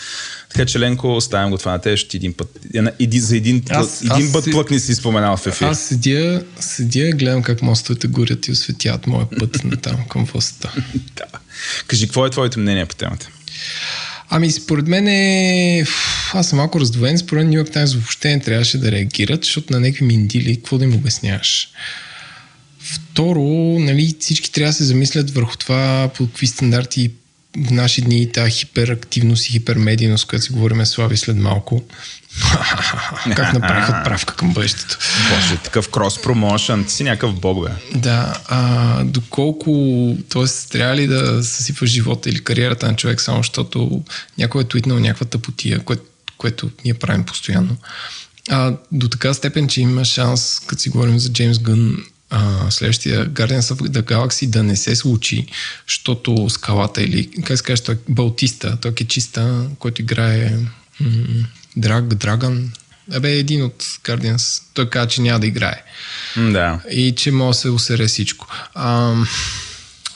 Така 0.50 0.66
че, 0.66 0.80
Ленко, 0.80 1.16
оставям 1.16 1.50
го 1.50 1.58
това 1.58 1.72
на 1.72 1.82
те, 1.82 1.98
ще 1.98 2.18
един 2.18 2.34
път. 2.34 2.60
Иди 3.00 3.20
за 3.20 3.38
един, 3.38 3.64
аз, 3.70 4.02
един 4.02 4.26
аз, 4.28 4.32
път 4.32 4.44
си, 4.44 4.52
плък 4.52 4.72
не 4.72 4.80
си 4.80 4.96
споменал 4.96 5.38
в 5.38 5.48
ефир. 5.48 5.66
Аз 5.66 5.82
седя, 5.82 6.44
седя, 6.60 7.12
гледам 7.12 7.44
как 7.44 7.62
мостовете 7.62 8.08
горят 8.08 8.48
и 8.48 8.52
осветят 8.52 9.08
моя 9.08 9.30
път 9.40 9.64
на 9.64 9.78
там 9.78 10.08
към 10.10 10.26
властта. 10.26 10.72
да. 11.16 11.26
Кажи, 11.88 12.08
какво 12.08 12.26
е 12.26 12.30
твоето 12.30 12.60
мнение 12.60 12.86
по 12.86 12.96
темата? 12.96 13.30
Ами, 14.30 14.52
според 14.52 14.88
мен 14.88 15.08
е... 15.08 15.86
Аз 16.34 16.50
съм 16.50 16.58
малко 16.58 16.80
раздвоен. 16.80 17.18
Според 17.18 17.48
Нью 17.48 17.54
Йорк 17.54 17.72
Таймс 17.72 17.94
въобще 17.94 18.30
не 18.30 18.42
трябваше 18.42 18.78
да 18.78 18.92
реагират, 18.92 19.44
защото 19.44 19.74
на 19.74 19.80
някакви 19.80 20.06
миндили, 20.06 20.56
какво 20.56 20.78
да 20.78 20.84
им 20.84 20.96
обясняваш? 20.96 21.70
Второ, 22.80 23.80
нали, 23.80 24.16
всички 24.20 24.52
трябва 24.52 24.70
да 24.70 24.74
се 24.74 24.84
замислят 24.84 25.32
върху 25.32 25.58
това 25.58 26.10
по 26.18 26.26
какви 26.26 26.48
стандарти 26.48 27.12
в 27.58 27.72
наши 27.72 28.02
дни 28.02 28.32
тази 28.32 28.52
хиперактивност 28.52 29.48
и 29.48 29.52
хипермедийност, 29.52 30.28
която 30.28 30.46
си 30.46 30.52
говорим 30.52 30.86
слави 30.86 31.18
след 31.18 31.38
малко. 31.38 31.84
как 33.36 33.54
направих 33.54 33.90
отправка 33.90 34.36
към 34.36 34.54
бъдещето. 34.54 34.98
Боже, 35.30 35.58
такъв 35.58 35.90
крос 35.90 36.22
промошън, 36.22 36.86
ти 36.86 36.94
си 36.94 37.04
някакъв 37.04 37.40
бог, 37.40 37.66
бе. 37.66 38.00
Да, 38.00 38.42
а, 38.48 39.04
доколко, 39.04 39.72
т.е. 40.30 40.70
трябва 40.72 40.96
ли 40.96 41.08
да 41.08 41.44
съсипва 41.44 41.88
живота 41.88 42.30
или 42.30 42.44
кариерата 42.44 42.88
на 42.88 42.96
човек 42.96 43.22
само 43.22 43.38
защото 43.38 44.04
някой 44.38 44.62
е 44.62 44.68
твитнал 44.68 45.00
някаква 45.00 45.26
тъпотия, 45.26 45.80
кое, 45.80 45.98
което 46.38 46.70
ние 46.86 46.94
правим 46.94 47.24
постоянно. 47.24 47.78
А, 48.50 48.74
до 48.92 49.10
така 49.10 49.34
степен, 49.34 49.68
че 49.68 49.82
има 49.82 50.06
шанс, 50.06 50.60
като 50.68 50.82
си 50.82 50.90
говорим 50.90 51.20
за 51.20 51.30
Джеймс 51.30 51.60
Гън, 51.60 51.98
а, 52.30 52.72
следващия 52.72 53.30
Guardians 53.30 53.62
of 53.62 53.89
the 53.89 54.02
Galaxy 54.02 54.48
да 54.48 54.63
не 54.63 54.76
се 54.76 54.96
случи, 54.96 55.48
защото 55.88 56.50
скалата 56.50 57.04
или, 57.04 57.32
как 57.44 57.58
се 57.58 57.63
каже, 57.63 57.84
той 57.84 57.96
е 57.96 57.98
Балтиста, 58.10 58.78
той 58.82 58.94
е 59.02 59.04
чиста, 59.04 59.68
който 59.80 60.02
играе 60.02 60.58
м- 61.00 61.46
Драг, 61.78 62.06
Драган, 62.06 62.72
Абе, 63.13 63.32
един 63.32 63.63
от 63.63 63.84
Guardians, 63.84 64.63
той 64.74 64.89
каза, 64.89 65.08
че 65.08 65.22
няма 65.22 65.39
да 65.39 65.48
играе. 65.48 65.84
Да. 66.38 66.82
И 66.92 67.15
че 67.15 67.32
може 67.32 67.56
да 67.56 67.62
се 67.62 67.70
усере 67.70 68.08
всичко. 68.08 68.48
А, 68.74 69.15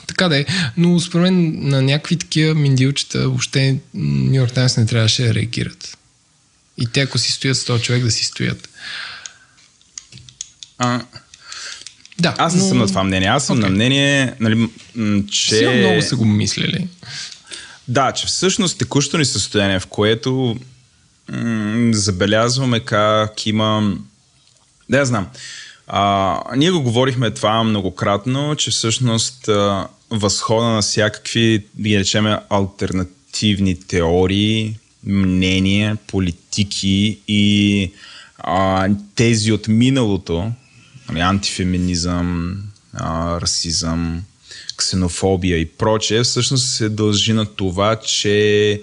така 0.07 0.29
да 0.29 0.39
е, 0.39 0.45
но 0.77 0.99
според 0.99 1.23
мен 1.23 1.69
на 1.69 1.81
някакви 1.81 2.17
такива 2.17 2.55
миндилчета 2.55 3.19
въобще 3.19 3.77
Нью 3.93 4.35
Йорк 4.35 4.53
Таймс 4.53 4.77
не 4.77 4.85
трябваше 4.85 5.23
да 5.23 5.33
реагират. 5.33 5.97
И 6.77 6.87
те, 6.87 7.01
ако 7.01 7.17
си 7.17 7.31
стоят 7.31 7.57
с 7.57 7.65
този 7.65 7.83
човек, 7.83 8.03
да 8.03 8.11
си 8.11 8.25
стоят. 8.25 8.69
А, 10.77 11.01
Да, 12.19 12.35
аз 12.37 12.55
не 12.55 12.61
но... 12.61 12.67
съм 12.67 12.77
на 12.77 12.87
това 12.87 13.03
мнение. 13.03 13.27
Аз 13.27 13.45
съм 13.45 13.57
Окей. 13.57 13.69
на 13.69 13.75
мнение, 13.75 14.33
нали, 14.39 14.69
че... 15.31 15.55
Сигурно 15.55 15.77
много 15.79 16.01
са 16.01 16.15
го 16.15 16.25
мислили. 16.25 16.87
Да, 17.87 18.11
че 18.11 18.27
всъщност 18.27 18.77
текущото 18.77 19.17
ни 19.17 19.25
състояние, 19.25 19.79
в 19.79 19.87
което 19.87 20.57
м- 21.31 21.93
забелязваме 21.93 22.79
как 22.79 23.45
има... 23.45 23.93
Да, 24.89 24.97
я 24.97 25.05
знам. 25.05 25.27
А, 25.87 26.37
ние 26.55 26.71
го 26.71 26.81
говорихме 26.81 27.31
това 27.31 27.63
многократно, 27.63 28.55
че 28.55 28.71
всъщност 28.71 29.47
а, 29.47 29.87
възхода 30.09 30.67
на 30.67 30.81
всякакви, 30.81 31.65
да 31.73 31.89
ги 31.89 31.99
речеме, 31.99 32.37
альтернативни 32.49 33.79
теории, 33.79 34.75
мнения, 35.03 35.97
политики 36.07 37.19
и 37.27 37.91
а, 38.37 38.89
тези 39.15 39.51
от 39.51 39.67
миналото, 39.67 40.51
нали, 41.09 41.19
антифеминизъм, 41.19 42.57
а, 42.93 43.41
расизъм, 43.41 44.23
ксенофобия 44.77 45.57
и 45.57 45.65
прочее, 45.65 46.23
всъщност 46.23 46.67
се 46.67 46.89
дължи 46.89 47.33
на 47.33 47.45
това, 47.45 47.95
че 47.95 48.81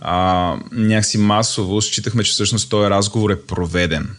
а, 0.00 0.56
някакси 0.72 1.18
масово 1.18 1.82
считахме, 1.82 2.24
че 2.24 2.32
всъщност 2.32 2.70
този 2.70 2.90
разговор 2.90 3.30
е 3.30 3.40
проведен. 3.40 4.16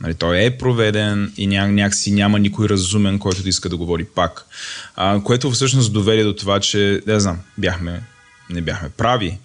Нали, 0.00 0.14
той 0.14 0.44
е 0.44 0.58
проведен 0.58 1.32
и 1.36 1.46
ня, 1.46 1.68
някакси 1.68 2.10
няма 2.10 2.38
никой 2.38 2.68
разумен, 2.68 3.18
който 3.18 3.42
да 3.42 3.48
иска 3.48 3.68
да 3.68 3.76
говори 3.76 4.04
пак. 4.04 4.46
А, 4.96 5.22
което 5.22 5.50
всъщност 5.50 5.92
доведе 5.92 6.24
до 6.24 6.34
това, 6.34 6.60
че, 6.60 7.02
не 7.06 7.20
знам, 7.20 7.38
бяхме, 7.58 8.02
не 8.50 8.60
бяхме 8.60 8.88
прави. 8.88 9.38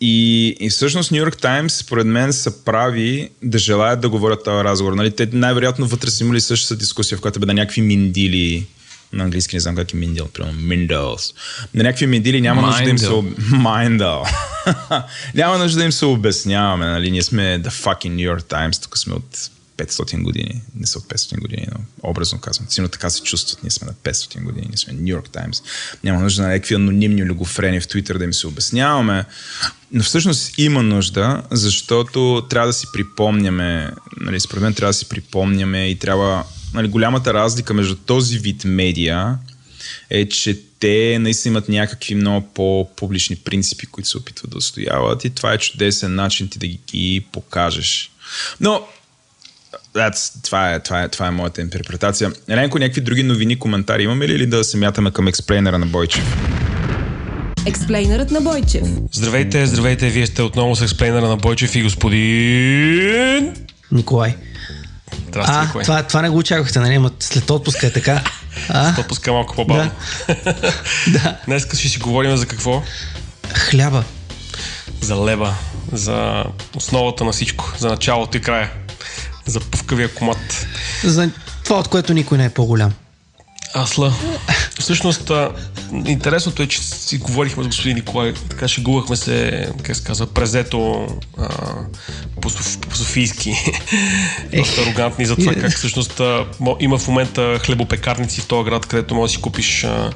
И, 0.00 0.46
и 0.60 0.70
всъщност 0.70 1.10
Нью 1.10 1.18
Йорк 1.18 1.36
Таймс, 1.36 1.74
според 1.74 2.06
мен, 2.06 2.32
са 2.32 2.64
прави 2.64 3.28
да 3.42 3.58
желаят 3.58 4.00
да 4.00 4.08
говорят 4.08 4.44
този 4.44 4.64
разговор. 4.64 4.92
Нали, 4.92 5.10
те 5.10 5.28
най-вероятно 5.32 5.86
вътре 5.86 6.10
са 6.10 6.24
имали 6.24 6.40
същата 6.40 6.76
дискусия, 6.76 7.18
в 7.18 7.20
която 7.20 7.40
бе 7.40 7.46
на 7.46 7.54
някакви 7.54 7.82
миндили, 7.82 8.66
на 9.12 9.24
английски 9.24 9.56
не 9.56 9.60
знам 9.60 9.76
как 9.76 9.92
е 9.92 9.96
миндил, 9.96 10.28
примерно 10.28 10.60
Mindels. 10.60 11.34
На 11.74 11.82
някакви 11.82 12.06
миндили 12.06 12.40
няма 12.40 12.62
нужда 12.62 12.84
да 12.84 12.90
им 12.90 12.98
се... 12.98 13.06
Mindel. 13.06 14.24
Mindel. 14.70 15.04
няма 15.34 15.58
нужда 15.58 15.78
да 15.78 15.84
им 15.84 15.92
се 15.92 16.04
обясняваме, 16.04 16.86
нали? 16.86 17.10
Ние 17.10 17.22
сме 17.22 17.42
The 17.62 17.70
fucking 17.70 18.14
New 18.14 18.36
York 18.36 18.42
Times, 18.42 18.82
тук 18.82 18.98
сме 18.98 19.14
от 19.14 19.50
500 19.76 20.22
години. 20.22 20.62
Не 20.74 20.86
са 20.86 20.98
от 20.98 21.04
500 21.04 21.40
години, 21.40 21.66
но 21.72 22.10
образно 22.10 22.40
казвам. 22.40 22.66
Сигурно 22.70 22.88
така 22.88 23.10
се 23.10 23.22
чувстват. 23.22 23.62
Ние 23.62 23.70
сме 23.70 23.86
на 23.86 24.12
500 24.12 24.42
години, 24.42 24.66
ние 24.68 24.76
сме 24.76 24.92
New 24.92 25.20
York 25.20 25.28
Times. 25.28 25.64
Няма 26.04 26.20
нужда 26.20 26.42
на 26.42 26.48
някакви 26.48 26.74
анонимни 26.74 27.22
олигофрени 27.22 27.80
в 27.80 27.86
Twitter 27.86 28.18
да 28.18 28.24
им 28.24 28.32
се 28.32 28.46
обясняваме. 28.46 29.24
Но 29.92 30.02
всъщност 30.02 30.58
има 30.58 30.82
нужда, 30.82 31.42
защото 31.50 32.46
трябва 32.50 32.66
да 32.66 32.72
си 32.72 32.86
припомняме, 32.92 33.90
нали, 34.20 34.40
според 34.40 34.62
мен 34.62 34.74
трябва 34.74 34.90
да 34.90 34.98
си 34.98 35.08
припомняме 35.08 35.88
и 35.88 35.98
трябва, 35.98 36.44
нали, 36.74 36.88
голямата 36.88 37.34
разлика 37.34 37.74
между 37.74 37.96
този 37.96 38.38
вид 38.38 38.64
медиа 38.64 39.38
е, 40.10 40.28
че 40.28 40.60
те 40.80 41.18
наистина 41.20 41.52
имат 41.52 41.68
някакви 41.68 42.14
много 42.14 42.48
по-публични 42.54 43.36
принципи, 43.36 43.86
които 43.86 44.08
се 44.08 44.18
опитват 44.18 44.50
да 44.50 44.58
устояват 44.58 45.24
и 45.24 45.30
това 45.30 45.52
е 45.52 45.58
чудесен 45.58 46.14
начин 46.14 46.48
ти 46.48 46.58
да 46.58 46.66
ги 46.66 47.26
покажеш. 47.32 48.10
Но 48.60 48.86
That's, 49.94 50.44
това, 50.44 50.72
е, 50.72 50.80
това, 50.80 51.02
е, 51.02 51.08
това 51.08 51.26
е 51.26 51.30
моята 51.30 51.60
интерпретация. 51.60 52.32
Еленко, 52.48 52.78
някакви 52.78 53.00
други 53.00 53.22
новини, 53.22 53.58
коментари 53.58 54.02
имаме 54.02 54.28
ли 54.28 54.32
или 54.32 54.46
да 54.46 54.64
се 54.64 54.76
мятаме 54.76 55.10
към 55.10 55.28
експлейнера 55.28 55.78
на 55.78 55.86
Бойчев? 55.86 56.36
Експлейнерът 57.66 58.30
на 58.30 58.40
Бойчев. 58.40 58.82
Здравейте, 59.12 59.66
здравейте, 59.66 60.08
вие 60.08 60.26
сте 60.26 60.42
отново 60.42 60.76
с 60.76 60.82
експлейнера 60.82 61.28
на 61.28 61.36
Бойчев 61.36 61.74
и 61.74 61.82
господин... 61.82 63.54
Николай. 63.92 64.34
Здрасти, 65.28 65.52
А, 65.54 65.64
Николай. 65.64 65.84
това, 65.84 66.02
това 66.02 66.22
не 66.22 66.28
го 66.28 66.38
очаквахте, 66.38 66.78
нали? 66.78 66.94
Ама 66.94 67.10
след 67.20 67.50
отпуска 67.50 67.86
е 67.86 67.92
така. 67.92 68.22
А? 68.68 69.00
Отпуска 69.00 69.32
малко 69.32 69.54
по-бавно. 69.54 69.90
Да. 71.08 71.38
Днес 71.46 71.66
ще 71.66 71.76
си 71.76 71.98
говорим 71.98 72.36
за 72.36 72.46
какво? 72.46 72.82
Хляба. 73.54 74.04
За 75.00 75.16
лева, 75.16 75.54
за 75.92 76.44
основата 76.76 77.24
на 77.24 77.32
всичко, 77.32 77.72
за 77.78 77.88
началото 77.88 78.36
и 78.36 78.40
края, 78.40 78.70
за 79.46 79.60
пъвкавия 79.60 80.14
комат. 80.14 80.66
За 81.04 81.30
това, 81.64 81.78
от 81.78 81.88
което 81.88 82.14
никой 82.14 82.38
не 82.38 82.44
е 82.44 82.50
по-голям. 82.50 82.92
Асла. 83.74 84.12
Всъщност, 84.80 85.30
интересното 86.06 86.62
е, 86.62 86.66
че 86.66 86.82
си 86.82 87.18
говорихме 87.18 87.64
с 87.64 87.66
господин 87.66 87.96
Николай, 87.96 88.34
така 88.48 88.68
шегувахме 88.68 89.16
се, 89.16 89.68
как 89.82 89.96
се 89.96 90.04
казва, 90.04 90.26
презето 90.26 91.08
а, 91.38 91.48
по, 92.40 92.50
соф, 92.50 92.78
по 92.78 92.96
софийски. 92.96 93.54
Доста 94.56 94.82
арогантни 94.82 95.26
за 95.26 95.36
това 95.36 95.54
как 95.54 95.72
всъщност 95.72 96.20
а, 96.20 96.46
има 96.80 96.98
в 96.98 97.08
момента 97.08 97.58
хлебопекарници 97.58 98.40
в 98.40 98.46
този 98.46 98.70
град, 98.70 98.86
където 98.86 99.14
можеш 99.14 99.32
да 99.32 99.36
си 99.36 99.42
купиш 99.42 99.84
а, 99.84 100.10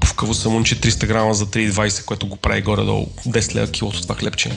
пъвкаво 0.00 0.34
самунче 0.34 0.80
300 0.80 1.06
грама 1.06 1.34
за 1.34 1.46
3,20, 1.46 2.04
което 2.04 2.26
го 2.26 2.36
прави 2.36 2.62
горе-долу 2.62 3.06
10 3.26 3.54
лева 3.54 3.66
килото 3.66 4.02
това 4.02 4.14
хлебче. 4.14 4.50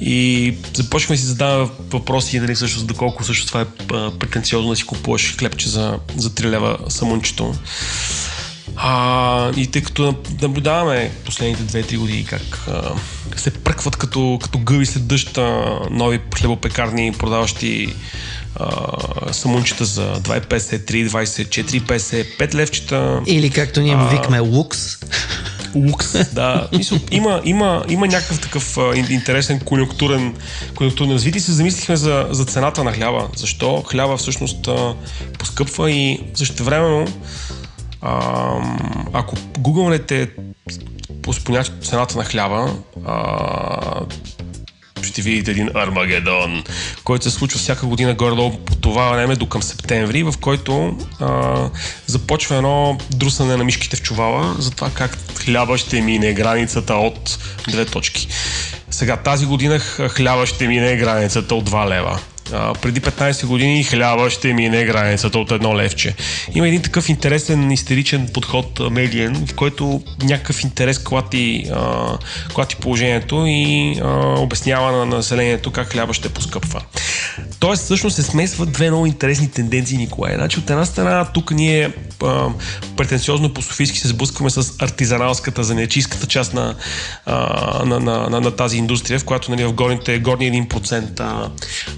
И 0.00 0.54
започнахме 0.74 1.16
да 1.16 1.20
си 1.20 1.26
задаваме 1.26 1.70
въпроси, 1.90 2.40
дали 2.40 2.54
всъщност 2.54 2.86
доколко 2.86 3.22
всъщност 3.22 3.48
това 3.48 3.60
е 3.60 3.66
претенциозно 4.18 4.70
да 4.70 4.76
си 4.76 4.86
купуваш 4.86 5.36
хлебче 5.38 5.68
за, 5.68 5.98
за 6.16 6.30
3 6.30 6.44
лева 6.44 6.78
самунчето. 6.88 7.54
А, 8.76 9.52
и 9.56 9.66
тъй 9.66 9.82
като 9.82 10.14
наблюдаваме 10.42 11.10
последните 11.24 11.84
2-3 11.84 11.98
години 11.98 12.24
как 12.24 12.68
а, 12.68 12.92
се 13.36 13.50
пръкват 13.50 13.96
като, 13.96 14.38
като 14.42 14.58
гъби 14.58 14.86
след 14.86 15.06
дъжд 15.06 15.38
нови 15.90 16.20
хлебопекарни, 16.34 17.12
продаващи 17.12 17.94
а, 18.56 19.32
самунчета 19.32 19.84
за 19.84 20.20
2,50, 20.20 20.58
3,20, 20.58 21.88
4,50, 21.88 22.38
5 22.38 22.54
левчета. 22.54 23.22
Или 23.26 23.50
както 23.50 23.80
ние 23.80 23.96
му 23.96 24.08
викаме 24.08 24.40
лукс. 24.40 24.98
Лукс, 25.74 26.34
да. 26.34 26.68
Мисъл, 26.72 26.98
има, 27.10 27.40
има, 27.44 27.84
има 27.88 28.06
някакъв 28.06 28.40
такъв 28.40 28.78
а, 28.78 28.96
интересен 29.10 29.60
конюнктурен, 29.60 30.34
конюнктурен 30.74 31.12
развитие 31.12 31.40
се 31.40 31.52
замислихме 31.52 31.96
за, 31.96 32.26
за 32.30 32.44
цената 32.44 32.84
на 32.84 32.92
хляба. 32.92 33.28
Защо 33.36 33.82
хляба 33.82 34.16
всъщност 34.16 34.68
а, 34.68 34.94
поскъпва 35.38 35.90
и 35.90 36.20
същевременно 36.34 37.06
а, 38.02 38.54
ако 39.12 39.34
гугълнете 39.58 40.30
по 41.22 41.32
цената 41.82 42.18
на 42.18 42.24
хляба, 42.24 42.74
а, 43.06 44.00
ще 45.02 45.22
видите 45.22 45.50
един 45.50 45.70
Армагедон, 45.74 46.64
който 47.04 47.24
се 47.24 47.30
случва 47.30 47.58
всяка 47.58 47.86
година 47.86 48.14
горе-долу 48.14 48.58
по 48.58 48.74
това 48.74 49.08
време 49.08 49.36
до 49.36 49.46
към 49.46 49.62
септември, 49.62 50.22
в 50.22 50.34
който 50.40 50.96
а, 51.20 51.56
започва 52.06 52.56
едно 52.56 52.98
друсане 53.10 53.56
на 53.56 53.64
мишките 53.64 53.96
в 53.96 54.02
чувала 54.02 54.54
за 54.58 54.70
това 54.70 54.90
как 54.94 55.18
хляба 55.44 55.78
ще 55.78 56.00
мине 56.00 56.32
границата 56.32 56.94
от 56.94 57.38
две 57.68 57.84
точки. 57.84 58.28
Сега 58.90 59.16
тази 59.16 59.46
година 59.46 59.78
хляба 60.08 60.46
ще 60.46 60.68
мине 60.68 60.96
границата 60.96 61.54
от 61.54 61.70
2 61.70 61.88
лева. 61.88 62.20
А, 62.52 62.74
преди 62.74 63.00
15 63.00 63.46
години 63.46 63.84
хляба 63.84 64.30
ще 64.30 64.52
мине 64.52 64.84
границата 64.84 65.38
от 65.38 65.52
едно 65.52 65.76
левче. 65.76 66.14
Има 66.54 66.68
един 66.68 66.82
такъв 66.82 67.08
интересен 67.08 67.70
истеричен 67.70 68.28
подход 68.34 68.90
медиен, 68.90 69.46
в 69.46 69.54
който 69.54 70.02
някакъв 70.22 70.62
интерес 70.62 70.98
клати, 70.98 71.70
а, 71.74 72.18
клати 72.54 72.76
положението 72.76 73.44
и 73.46 73.94
а, 74.02 74.06
обяснява 74.40 74.92
на 74.92 75.06
населението 75.06 75.70
как 75.70 75.92
хляба 75.92 76.14
ще 76.14 76.28
поскъпва. 76.28 76.82
Тоест, 77.60 77.82
всъщност 77.84 78.16
се 78.16 78.22
смесват 78.22 78.72
две 78.72 78.90
много 78.90 79.06
интересни 79.06 79.50
тенденции, 79.50 79.98
Николай. 79.98 80.34
Значи, 80.34 80.58
от 80.58 80.70
една 80.70 80.84
страна, 80.84 81.24
тук 81.24 81.50
ние 81.50 81.92
а, 82.22 82.48
претенциозно 82.96 83.54
по 83.54 83.62
Софийски 83.62 83.98
се 83.98 84.08
сблъскваме 84.08 84.50
с 84.50 84.72
артизаналската, 84.78 85.64
занечийската 85.64 86.26
част 86.26 86.54
на, 86.54 86.74
а, 87.26 87.84
на, 87.84 88.00
на, 88.00 88.30
на, 88.30 88.40
на 88.40 88.50
тази 88.50 88.76
индустрия, 88.76 89.18
в 89.18 89.24
която 89.24 89.50
нали, 89.50 89.64
в 89.64 89.72
горните, 89.72 90.18
горния 90.18 90.52
1% 90.52 91.20
а, 91.20 91.50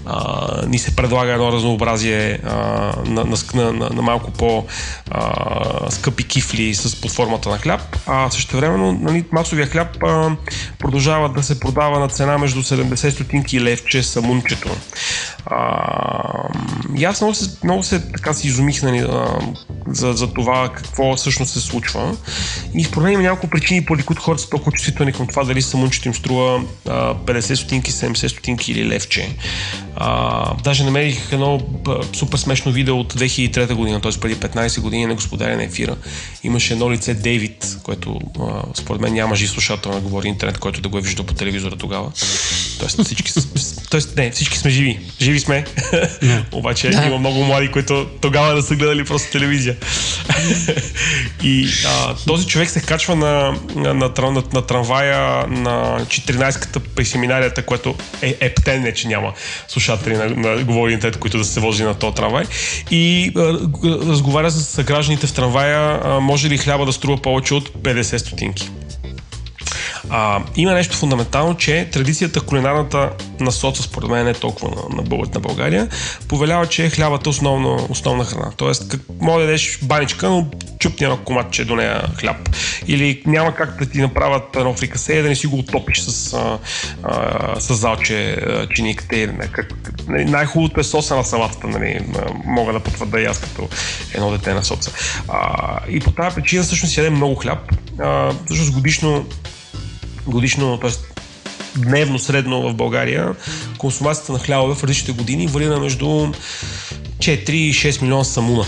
а, 0.05 0.42
ни 0.67 0.79
се 0.79 0.95
предлага 0.95 1.31
едно 1.31 1.51
разнообразие 1.51 2.39
а, 2.43 2.57
на, 3.05 3.25
на, 3.25 3.71
на, 3.71 3.89
на, 3.89 4.01
малко 4.01 4.31
по 4.31 4.65
а, 5.11 5.91
скъпи 5.91 6.23
кифли 6.23 6.73
с 6.73 7.01
под 7.01 7.11
формата 7.11 7.49
на 7.49 7.57
хляб, 7.57 7.97
а 8.07 8.29
също 8.29 8.57
времено 8.57 8.91
нали, 8.91 9.25
масовия 9.31 9.67
хляб 9.67 10.03
а, 10.03 10.35
продължава 10.79 11.29
да 11.29 11.43
се 11.43 11.59
продава 11.59 11.99
на 11.99 12.09
цена 12.09 12.37
между 12.37 12.63
70 12.63 13.09
стотинки 13.09 13.57
и 13.57 13.61
левче 13.61 14.03
самунчето. 14.03 14.69
А, 15.45 16.49
и 16.95 17.05
аз 17.05 17.21
много 17.21 17.33
се, 17.33 17.57
много 17.63 17.83
се 17.83 18.11
така 18.11 18.33
си 18.33 18.47
изумих 18.47 18.83
нали, 18.83 18.97
а, 18.97 19.39
за, 19.87 20.13
за 20.13 20.33
това 20.33 20.69
какво 20.69 21.15
всъщност 21.15 21.53
се 21.53 21.59
случва. 21.59 22.15
И 22.75 22.83
според 22.83 23.03
мен 23.03 23.13
има 23.13 23.23
няколко 23.23 23.49
причини, 23.49 23.85
поради 23.85 24.03
които 24.03 24.21
хората 24.21 24.43
са 24.43 24.49
толкова 24.49 24.71
чувствителни 24.71 25.13
към 25.13 25.27
това 25.27 25.43
дали 25.43 25.61
самунчето 25.61 26.07
им 26.07 26.15
струва 26.15 26.63
а, 26.87 27.15
50 27.15 27.53
стотинки, 27.53 27.91
70 27.91 28.27
стотинки 28.27 28.71
или 28.71 28.87
левче. 28.87 29.35
А, 29.95 30.32
даже 30.63 30.83
намерих 30.83 31.31
едно 31.31 31.61
супер 32.13 32.37
смешно 32.37 32.71
видео 32.71 32.99
от 32.99 33.13
2003 33.13 33.73
година, 33.73 34.01
т.е. 34.01 34.11
преди 34.11 34.35
15 34.35 34.81
години 34.81 35.05
на 35.05 35.15
господаря 35.15 35.55
на 35.55 35.63
ефира. 35.63 35.95
Имаше 36.43 36.73
едно 36.73 36.91
лице 36.91 37.13
Дейвид, 37.13 37.77
което 37.83 38.19
а, 38.39 38.63
според 38.73 39.01
мен 39.01 39.13
няма 39.13 39.35
жив 39.35 39.49
слушател 39.49 39.91
на 39.91 39.99
говори 39.99 40.27
интернет, 40.27 40.57
който 40.57 40.81
да 40.81 40.89
го 40.89 40.97
е 40.97 41.01
виждал 41.01 41.25
по 41.25 41.33
телевизора 41.33 41.75
тогава. 41.75 42.11
Тоест 42.79 43.03
всички, 43.03 43.31
тоест, 43.89 44.15
не, 44.17 44.31
всички 44.31 44.57
сме 44.57 44.71
живи. 44.71 44.99
Живи 45.21 45.39
сме. 45.39 45.65
Обаче 46.51 46.89
Да. 46.89 47.05
има 47.05 47.17
много 47.17 47.43
млади, 47.43 47.71
които 47.71 48.07
тогава 48.21 48.55
да 48.55 48.61
са 48.61 48.75
гледали 48.75 49.05
просто 49.05 49.31
телевизия. 49.31 49.75
и 51.43 51.67
а, 51.87 52.15
този 52.27 52.47
човек 52.47 52.69
се 52.69 52.81
качва 52.81 53.15
на, 53.15 53.55
на, 53.75 53.93
на, 53.93 54.11
на, 54.21 54.43
на 54.53 54.61
трамвая 54.61 55.47
на 55.47 55.99
14-ката 56.05 56.79
при 56.79 57.05
семинарията, 57.05 57.65
което 57.65 57.95
е 58.21 58.35
ептен, 58.39 58.81
не 58.81 58.93
че 58.93 59.07
няма 59.07 59.33
слушатели 59.67 60.17
на, 60.29 60.55
на 60.55 60.63
говори 60.63 60.93
интернет, 60.93 61.17
които 61.17 61.37
да 61.37 61.45
се 61.45 61.59
вози 61.59 61.83
на 61.83 61.93
този 61.93 62.15
трамвай. 62.15 62.45
И 62.91 63.31
а, 63.35 63.59
разговаря 63.85 64.51
с 64.51 64.83
гражданите 64.83 65.27
в 65.27 65.33
трамвая, 65.33 65.99
а, 66.03 66.19
може 66.19 66.49
ли 66.49 66.57
хляба 66.57 66.85
да 66.85 66.93
струва 66.93 67.21
повече 67.21 67.53
от 67.53 67.69
50 67.69 68.17
стотинки. 68.17 68.69
А, 70.09 70.43
има 70.55 70.73
нещо 70.73 70.97
фундаментално, 70.97 71.57
че 71.57 71.89
традицията 71.91 72.41
кулинарната 72.41 73.09
на 73.39 73.51
соца, 73.51 73.83
според 73.83 74.09
мен, 74.09 74.25
не 74.25 74.31
е 74.31 74.33
толкова 74.33 74.69
на, 74.69 74.95
на, 74.95 75.27
на 75.33 75.39
България, 75.39 75.87
повелява, 76.27 76.67
че 76.67 76.89
хлябата 76.89 77.29
е 77.29 77.31
основна, 77.31 77.85
основна 77.89 78.25
храна. 78.25 78.51
Тоест, 78.57 78.87
как, 78.87 79.01
може 79.21 79.37
да 79.37 79.43
ядеш 79.43 79.79
баничка, 79.81 80.29
но 80.29 80.47
чупни 80.79 81.03
едно 81.03 81.17
коматче 81.17 81.65
до 81.65 81.75
нея 81.75 82.03
хляб. 82.19 82.49
Или 82.87 83.23
няма 83.25 83.55
как 83.55 83.79
да 83.79 83.85
ти 83.85 84.01
направят 84.01 84.55
едно 84.55 84.73
фрикасе, 84.73 85.21
да 85.21 85.29
не 85.29 85.35
си 85.35 85.47
го 85.47 85.57
отопиш 85.57 85.99
с, 85.99 86.33
а, 86.33 86.59
а, 87.03 87.59
с 87.59 87.73
залче, 87.73 88.37
чиниката. 88.75 89.33
нали, 90.07 90.25
най-хубавото 90.25 90.79
е 90.79 90.83
соса 90.83 91.15
на 91.15 91.23
салатата, 91.23 91.67
нали, 91.67 91.99
мога 92.45 92.73
да 92.73 92.79
потвърда 92.79 93.21
и 93.21 93.25
аз 93.25 93.39
като 93.39 93.69
едно 94.13 94.31
дете 94.31 94.53
на 94.53 94.63
соца. 94.63 94.91
А, 95.27 95.79
и 95.89 95.99
по 95.99 96.11
тази 96.11 96.35
причина 96.35 96.63
всъщност 96.63 96.97
ядем 96.97 97.15
много 97.15 97.35
хляб. 97.35 97.59
А, 97.99 98.31
всъщност 98.45 98.73
годишно 98.73 99.25
годишно, 100.27 100.79
т.е. 100.79 100.91
дневно 101.75 102.19
средно 102.19 102.61
в 102.61 102.73
България, 102.73 103.35
консумацията 103.77 104.31
на 104.31 104.39
хлябове 104.39 104.75
в 104.75 104.83
различните 104.83 105.11
години 105.11 105.47
варира 105.47 105.79
между 105.79 106.05
4 106.05 107.49
и 107.49 107.73
6 107.73 108.01
милиона 108.01 108.23
самуна, 108.23 108.65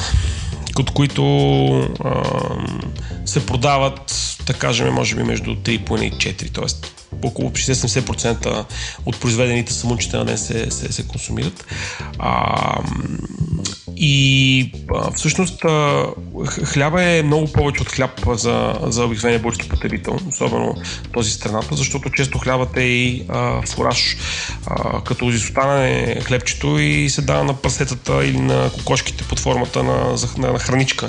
от 0.79 0.91
които 0.91 1.23
а, 2.03 2.23
се 3.25 3.45
продават, 3.45 4.15
да 4.45 4.53
кажем, 4.53 4.93
може 4.93 5.15
би 5.15 5.23
между 5.23 5.55
3,5 5.55 6.01
и 6.01 6.11
4, 6.11 6.53
т.е. 6.53 6.89
около 7.27 7.49
60-70% 7.49 8.65
от 9.05 9.19
произведените 9.19 9.73
самунчета 9.73 10.17
на 10.17 10.25
ден 10.25 10.37
се, 10.37 10.71
се, 10.71 10.93
се 10.93 11.07
консумират. 11.07 11.65
А, 12.19 12.81
и 13.97 14.71
а, 14.95 15.11
всъщност 15.11 15.65
а, 15.65 16.05
хляба 16.65 17.03
е 17.03 17.23
много 17.23 17.51
повече 17.51 17.81
от 17.81 17.89
хляб 17.89 18.11
за, 18.33 18.73
за 18.83 19.05
обикновения 19.05 19.39
български 19.39 19.69
потребител, 19.69 20.19
особено 20.29 20.75
този 21.13 21.31
страната, 21.31 21.75
защото 21.75 22.09
често 22.09 22.37
хлябът 22.37 22.77
е 22.77 22.81
и 22.81 23.23
а, 23.29 23.61
фураж. 23.67 24.17
А, 24.67 25.01
като 25.01 25.29
изостане 25.29 26.17
хлебчето 26.21 26.79
и 26.79 27.09
се 27.09 27.21
дава 27.21 27.43
на 27.43 27.53
прасетата 27.53 28.25
или 28.25 28.39
на 28.39 28.69
кокошките 28.73 29.23
под 29.23 29.39
формата 29.39 29.83
на, 29.83 30.15
на, 30.37 30.51
на 30.51 30.59
храничка. 30.59 31.07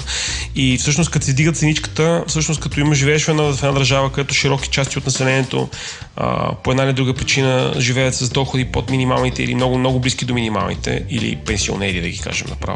И 0.55 0.79
всъщност 0.79 1.11
като 1.11 1.27
се 1.27 1.33
дига 1.33 1.53
ценичката, 1.53 2.25
всъщност 2.27 2.61
като 2.61 2.81
има 2.81 2.95
живееш 2.95 3.25
в 3.25 3.29
една, 3.29 3.43
в 3.43 3.59
една 3.59 3.73
държава, 3.73 4.13
където 4.13 4.35
широки 4.35 4.69
части 4.69 4.99
от 4.99 5.07
населението 5.07 5.69
а, 6.17 6.55
по 6.55 6.71
една 6.71 6.83
или 6.85 6.93
друга 6.93 7.15
причина 7.15 7.75
живеят 7.79 8.15
с 8.15 8.31
доходи 8.31 8.65
под 8.65 8.91
минималните 8.91 9.43
или 9.43 9.55
много, 9.55 9.79
много 9.79 10.01
близки 10.01 10.25
до 10.25 10.35
минималните, 10.35 11.05
или 11.11 11.37
пенсионери, 11.37 12.01
да 12.01 12.09
ги 12.09 12.19
кажем 12.19 12.47
направо, 12.51 12.76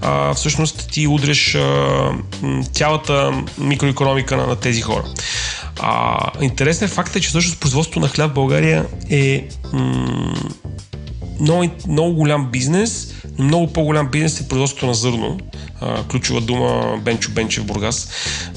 а, 0.00 0.34
всъщност 0.34 0.88
ти 0.92 1.06
удреш 1.06 1.54
а, 1.54 2.10
цялата 2.72 3.42
микроекономика 3.58 4.36
на, 4.36 4.46
на 4.46 4.56
тези 4.56 4.80
хора. 4.80 5.04
А, 5.80 6.18
интересен 6.40 6.88
факт 6.88 7.16
е, 7.16 7.20
че 7.20 7.28
всъщност 7.28 7.60
производството 7.60 8.00
на 8.00 8.08
хляб 8.08 8.30
в 8.30 8.34
България 8.34 8.86
е 9.10 9.48
м- 9.72 10.34
много, 11.42 11.68
много 11.88 12.14
голям 12.14 12.50
бизнес, 12.50 13.14
но 13.38 13.44
много 13.44 13.72
по-голям 13.72 14.08
бизнес 14.08 14.40
е 14.40 14.48
производството 14.48 14.86
на 14.86 14.94
зърно. 14.94 15.38
А, 15.80 16.04
ключова 16.04 16.40
дума 16.40 16.98
Бенчо 17.04 17.30
Бенчев 17.30 17.64
Бургас. 17.64 18.08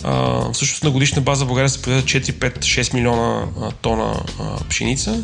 А, 0.04 0.52
всъщност 0.52 0.84
на 0.84 0.90
годишна 0.90 1.22
база 1.22 1.46
в 1.46 1.48
България 1.48 1.70
се 1.70 1.82
произвежда 1.82 2.08
4, 2.08 2.32
5, 2.32 2.60
6 2.60 2.94
милиона 2.94 3.48
а, 3.62 3.72
тона 3.72 4.24
а, 4.40 4.64
пшеница, 4.70 5.24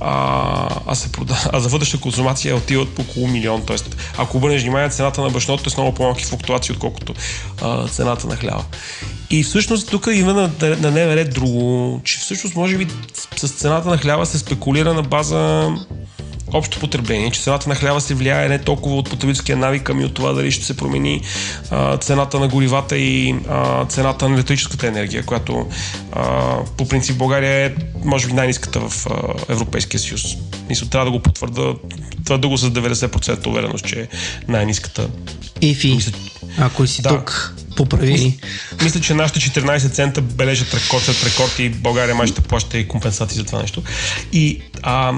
а, 0.00 0.80
а, 0.86 0.94
се 0.94 1.12
прода... 1.12 1.38
а 1.52 1.60
за 1.60 1.68
вътрешна 1.68 2.00
консумация 2.00 2.56
отиват 2.56 2.98
около 2.98 3.26
милион. 3.26 3.62
Тоест, 3.66 3.96
ако 4.18 4.36
обърнеш 4.36 4.62
внимание, 4.62 4.88
цената 4.88 5.20
на 5.20 5.30
брашното 5.30 5.62
е 5.66 5.70
с 5.70 5.76
много 5.76 5.94
по-малки 5.94 6.24
флуктуации, 6.24 6.72
отколкото 6.72 7.14
а, 7.62 7.88
цената 7.88 8.26
на 8.26 8.36
хляба. 8.36 8.64
И 9.30 9.42
всъщност 9.42 9.90
тук 9.90 10.08
има 10.12 10.34
на, 10.34 10.50
на 10.60 10.90
дневен 10.90 11.14
ред 11.14 11.34
друго, 11.34 12.00
че 12.04 12.18
всъщност 12.18 12.56
може 12.56 12.78
би 12.78 12.86
с 13.36 13.48
цената 13.48 13.88
на 13.88 13.98
хляба 13.98 14.26
се 14.26 14.38
спекулира 14.38 14.94
на 14.94 15.02
база 15.02 15.70
общо 16.52 16.80
потребление, 16.80 17.30
че 17.30 17.40
цената 17.40 17.68
на 17.68 17.74
хляба 17.74 18.00
се 18.00 18.14
влияе 18.14 18.48
не 18.48 18.58
толкова 18.58 18.96
от 18.96 19.10
потребителския 19.10 19.56
навик, 19.56 19.90
ами 19.90 20.04
от 20.04 20.14
това 20.14 20.32
дали 20.32 20.52
ще 20.52 20.64
се 20.64 20.76
промени 20.76 21.20
а, 21.70 21.96
цената 21.96 22.40
на 22.40 22.48
горивата 22.48 22.96
и 22.96 23.34
а, 23.48 23.84
цената 23.86 24.28
на 24.28 24.34
електрическата 24.34 24.86
енергия, 24.86 25.22
която 25.22 25.66
а, 26.12 26.56
по 26.76 26.88
принцип 26.88 27.16
България 27.16 27.66
е 27.66 27.74
може 28.04 28.26
би 28.26 28.32
най-низката 28.32 28.80
в 28.80 29.06
а, 29.06 29.12
Европейския 29.48 30.00
съюз. 30.00 30.22
Мисля, 30.68 30.86
трябва 30.86 31.04
да 31.04 31.10
го 31.10 31.20
потвърда, 31.20 31.74
твърда 32.24 32.48
го 32.48 32.56
с 32.56 32.70
90% 32.70 33.46
увереност, 33.46 33.86
че 33.86 34.00
е 34.00 34.08
най-низката. 34.48 35.08
Мисля- 35.94 36.12
ако 36.58 36.86
си 36.86 37.02
Да. 37.02 37.08
тук, 37.08 37.54
поправи 37.76 38.12
ни. 38.12 38.38
Мисля, 38.82 39.00
че 39.00 39.14
нашите 39.14 39.40
14 39.40 39.92
цента 39.92 40.20
бележат 40.22 40.74
рекорд 40.74 41.02
след 41.04 41.24
рекорд 41.24 41.58
и 41.58 41.68
България 41.68 42.14
май 42.14 42.26
ще 42.26 42.40
плаща 42.40 42.78
и 42.78 42.88
компенсации 42.88 43.38
за 43.38 43.44
това 43.44 43.60
нещо. 43.60 43.82
И 44.32 44.60
а, 44.82 45.12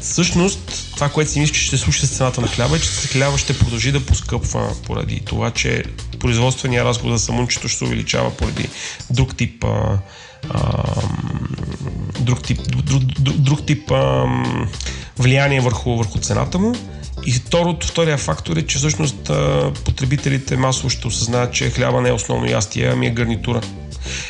всъщност 0.00 0.90
това, 0.94 1.08
което 1.08 1.30
си 1.30 1.40
мисля, 1.40 1.54
че 1.54 1.60
ще 1.60 1.76
се 1.76 1.82
случи 1.82 2.06
с 2.06 2.16
цената 2.16 2.40
на 2.40 2.48
хляба, 2.48 2.76
е, 2.76 2.80
че 2.80 2.88
хляба 2.90 3.38
ще 3.38 3.58
продължи 3.58 3.92
да 3.92 4.06
поскъпва 4.06 4.74
поради 4.86 5.20
това, 5.20 5.50
че 5.50 5.84
производствения 6.18 6.84
разход 6.84 7.10
за 7.10 7.18
самунчето 7.18 7.68
ще 7.68 7.78
се 7.78 7.84
увеличава 7.84 8.36
поради 8.36 8.68
друг 9.10 9.36
тип 9.36 9.64
а, 9.64 9.98
а, 10.50 10.82
друг 12.20 12.42
тип, 12.42 12.60
друг, 12.68 13.02
друг, 13.02 13.36
друг 13.36 13.66
тип 13.66 13.90
а, 13.90 14.26
влияние 15.18 15.60
върху, 15.60 15.96
върху 15.96 16.18
цената 16.18 16.58
му. 16.58 16.74
И 17.26 17.32
второто, 17.32 17.86
втория 17.86 18.18
фактор 18.18 18.56
е, 18.56 18.66
че 18.66 18.78
всъщност 18.78 19.30
потребителите 19.84 20.56
масово 20.56 20.90
ще 20.90 21.06
осъзнаят, 21.06 21.52
че 21.52 21.70
хляба 21.70 22.00
не 22.00 22.08
е 22.08 22.12
основно 22.12 22.50
ястие, 22.50 22.90
ами 22.92 23.06
е 23.06 23.10
гарнитура. 23.10 23.60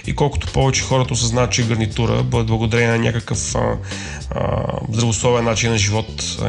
И 0.06 0.14
колкото 0.14 0.52
повече 0.52 0.82
хората 0.82 1.14
осъзнаят, 1.14 1.52
че 1.52 1.66
гарнитура, 1.66 2.22
благодарение 2.22 2.90
на 2.90 2.98
някакъв 2.98 3.54
а, 3.54 3.76
а, 4.30 4.62
здравословен 4.92 5.44
начин 5.44 5.70
на 5.70 5.78
живот, 5.78 6.36
а, 6.42 6.46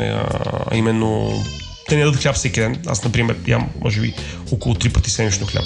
а 0.72 0.78
именно 0.78 1.44
те 1.90 1.96
не 1.96 2.02
ядат 2.02 2.22
хляб 2.22 2.36
всеки 2.36 2.60
ден. 2.60 2.82
Аз, 2.88 3.04
например, 3.04 3.38
ям, 3.48 3.70
може 3.82 4.02
би, 4.02 4.14
около 4.52 4.76
три 4.76 4.90
пъти 4.90 5.10
седмично 5.10 5.48
хляб. 5.48 5.64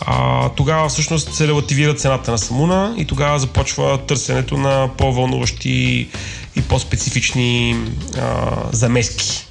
А, 0.00 0.48
тогава 0.48 0.88
всъщност 0.88 1.34
се 1.34 1.48
релативира 1.48 1.94
цената 1.94 2.30
на 2.30 2.38
самуна 2.38 2.94
и 2.98 3.04
тогава 3.04 3.38
започва 3.38 4.06
търсенето 4.06 4.56
на 4.56 4.90
по-вълнуващи 4.98 6.08
и 6.56 6.62
по-специфични 6.68 7.76
а, 8.18 8.50
замески. 8.72 9.46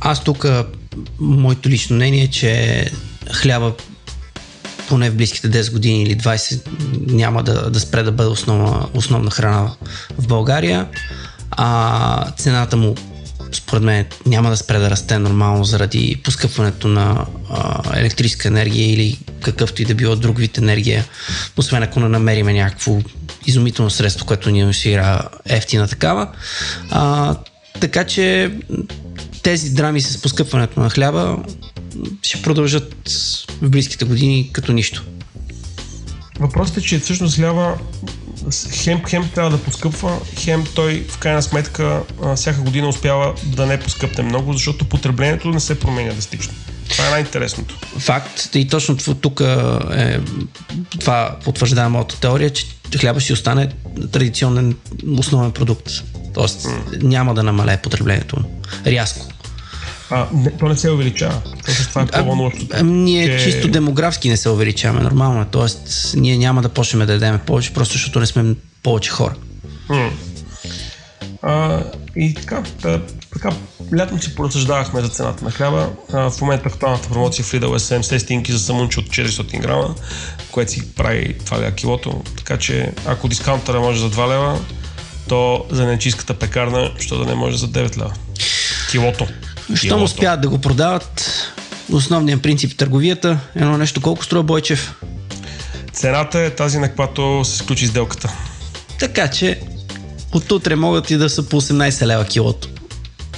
Аз 0.00 0.24
тук, 0.24 0.46
моето 1.20 1.68
лично 1.68 1.96
мнение 1.96 2.22
е, 2.22 2.30
че 2.30 2.84
хляба 3.32 3.72
поне 4.88 5.10
в 5.10 5.16
близките 5.16 5.50
10 5.50 5.72
години 5.72 6.02
или 6.02 6.16
20 6.16 6.60
няма 7.12 7.42
да, 7.42 7.70
да 7.70 7.80
спре 7.80 8.02
да 8.02 8.12
бъде 8.12 8.30
основна, 8.30 8.86
основна 8.94 9.30
храна 9.30 9.70
в 10.18 10.26
България. 10.26 10.88
А 11.50 12.30
цената 12.36 12.76
му 12.76 12.94
според 13.52 13.82
мен 13.82 14.06
няма 14.26 14.50
да 14.50 14.56
спре 14.56 14.78
да 14.78 14.90
расте 14.90 15.18
нормално 15.18 15.64
заради 15.64 16.20
поскъпването 16.24 16.88
на 16.88 17.26
а, 17.50 17.82
електрическа 17.98 18.48
енергия 18.48 18.92
или 18.92 19.18
какъвто 19.42 19.82
и 19.82 19.84
да 19.84 19.94
било 19.94 20.16
друг 20.16 20.38
вид 20.38 20.58
енергия, 20.58 21.04
освен 21.56 21.82
ако 21.82 22.00
не 22.00 22.08
намериме 22.08 22.52
някакво 22.52 22.98
изумително 23.46 23.90
средство, 23.90 24.26
което 24.26 24.50
ни 24.50 24.64
осигурява 24.64 25.22
ефтина 25.44 25.88
такава. 25.88 26.28
А, 26.90 27.34
така 27.80 28.04
че 28.04 28.52
тези 29.42 29.74
драми 29.74 30.00
с 30.00 30.22
поскъпването 30.22 30.80
на 30.80 30.90
хляба 30.90 31.38
ще 32.22 32.42
продължат 32.42 33.08
в 33.62 33.70
близките 33.70 34.04
години 34.04 34.50
като 34.52 34.72
нищо. 34.72 35.04
Въпросът 36.40 36.76
е, 36.76 36.80
че 36.80 36.98
всъщност 36.98 37.36
хляба 37.36 37.78
хем, 38.70 39.02
хем 39.08 39.28
трябва 39.34 39.50
да 39.50 39.62
поскъпва, 39.62 40.20
хем 40.38 40.64
той 40.74 41.06
в 41.08 41.18
крайна 41.18 41.42
сметка 41.42 42.02
а, 42.22 42.36
всяка 42.36 42.60
година 42.60 42.88
успява 42.88 43.34
да 43.44 43.66
не 43.66 43.80
поскъпне 43.80 44.24
много, 44.24 44.52
защото 44.52 44.84
потреблението 44.84 45.48
не 45.48 45.60
се 45.60 45.80
променя 45.80 46.12
драстично. 46.12 46.54
Това 46.88 47.06
е 47.06 47.10
най-интересното. 47.10 47.78
Факт. 47.98 48.54
И 48.54 48.68
точно 48.68 48.96
тук 48.96 49.40
е, 49.40 50.20
това 51.00 51.36
потвърждава 51.44 51.88
моята 51.88 52.20
теория, 52.20 52.50
че 52.50 52.66
хляба 53.00 53.20
си 53.20 53.32
остане 53.32 53.68
традиционен 54.12 54.76
основен 55.18 55.52
продукт. 55.52 55.90
Тоест 56.34 56.62
mm. 56.62 57.02
няма 57.02 57.34
да 57.34 57.42
намалее 57.42 57.76
потреблението. 57.76 58.36
Рязко. 58.86 59.26
А, 60.10 60.26
не, 60.32 60.50
то 60.50 60.68
не 60.68 60.76
се 60.76 60.90
увеличава. 60.90 61.42
Тоест, 61.64 61.88
това 61.88 62.02
е. 62.02 62.06
А, 62.72 62.82
ние 62.82 63.38
че... 63.38 63.44
чисто 63.44 63.68
демографски 63.68 64.28
не 64.28 64.36
се 64.36 64.48
увеличаваме, 64.48 65.02
нормално 65.02 65.40
е. 65.40 65.46
Тоест, 65.50 66.14
ние 66.16 66.38
няма 66.38 66.62
да 66.62 66.68
почнем 66.68 67.06
да 67.06 67.12
ядем 67.12 67.38
повече, 67.46 67.72
просто 67.72 67.92
защото 67.92 68.20
не 68.20 68.26
сме 68.26 68.54
повече 68.82 69.10
хора. 69.10 69.34
Mm. 69.88 70.10
А, 71.42 71.82
и 72.16 72.34
така, 72.34 72.62
да, 72.82 73.02
така, 73.32 73.50
лятно 73.98 74.22
си 74.22 74.34
поразсъждавахме 74.34 75.00
за 75.00 75.08
цената 75.08 75.44
на 75.44 75.50
хляба. 75.50 75.90
А, 76.12 76.30
в 76.30 76.40
момента 76.40 76.68
актуалната 76.68 77.08
промоция 77.08 77.44
в 77.44 77.52
Lidl 77.52 77.76
е 77.76 78.00
70 78.00 78.18
стинки 78.18 78.52
за 78.52 78.58
самунчо 78.58 79.00
от 79.00 79.06
400 79.06 79.60
грама, 79.60 79.94
което 80.50 80.72
си 80.72 80.94
прави 80.94 81.36
2 81.44 81.58
лева 81.58 81.72
килото. 81.72 82.22
Така 82.36 82.56
че 82.56 82.92
ако 83.06 83.28
дискаунтъра 83.28 83.80
може 83.80 84.00
за 84.00 84.10
2 84.10 84.28
лева, 84.28 84.60
то 85.28 85.66
за 85.70 85.86
нечистката 85.86 86.34
пекарна, 86.34 86.92
що 86.98 87.18
да 87.18 87.26
не 87.26 87.34
може 87.34 87.56
за 87.56 87.68
9 87.68 87.96
лева. 87.96 88.12
Килото. 88.90 89.26
Щом 89.74 90.02
успяват 90.02 90.40
да 90.40 90.48
го 90.48 90.58
продават, 90.58 91.30
основният 91.92 92.42
принцип 92.42 92.72
в 92.72 92.76
търговията, 92.76 93.38
едно 93.54 93.78
нещо 93.78 94.00
колко 94.00 94.24
струва 94.24 94.42
Бойчев? 94.42 94.94
Цената 95.92 96.40
е 96.40 96.50
тази, 96.50 96.78
на 96.78 96.92
която 96.92 97.44
се 97.44 97.56
сключи 97.56 97.86
сделката. 97.86 98.32
Така 98.98 99.28
че 99.28 99.60
от 100.32 100.52
утре 100.52 100.76
могат 100.76 101.10
и 101.10 101.16
да 101.16 101.30
са 101.30 101.48
по 101.48 101.60
18 101.60 102.06
лева 102.06 102.24
килото. 102.24 102.68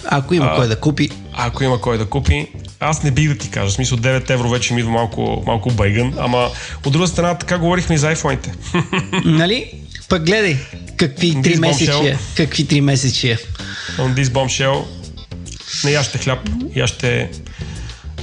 Ако 0.05 0.35
има 0.35 0.47
а, 0.47 0.57
кой 0.57 0.69
да 0.69 0.77
купи. 0.77 1.11
Ако 1.33 1.65
има 1.65 1.81
кой 1.81 1.99
да 1.99 2.07
купи, 2.07 2.49
аз 2.81 3.03
не 3.03 3.11
бих 3.11 3.29
да 3.29 3.39
ти 3.39 3.51
кажа. 3.51 3.71
В 3.71 3.73
смисъл 3.73 3.99
9 3.99 4.31
евро 4.31 4.49
вече 4.49 4.75
ми 4.75 4.81
идва 4.81 4.93
малко, 4.93 5.43
малко 5.47 5.71
байгън, 5.71 6.15
ама 6.19 6.51
от 6.87 6.93
друга 6.93 7.07
страна 7.07 7.39
така 7.39 7.59
говорихме 7.59 7.95
и 7.95 7.99
за 7.99 8.09
айфоните. 8.09 8.53
нали? 9.25 9.73
Пък 10.09 10.25
гледай, 10.27 10.57
какви 10.97 11.43
три 11.43 11.57
месечия. 11.57 12.19
Какви 12.37 12.67
три 12.67 12.81
месечия. 12.81 13.39
On 13.99 14.15
this 14.15 14.25
bombshell. 14.25 14.98
Не 15.85 15.91
яще 15.91 16.19
хляб, 16.19 16.49
яще 16.77 17.31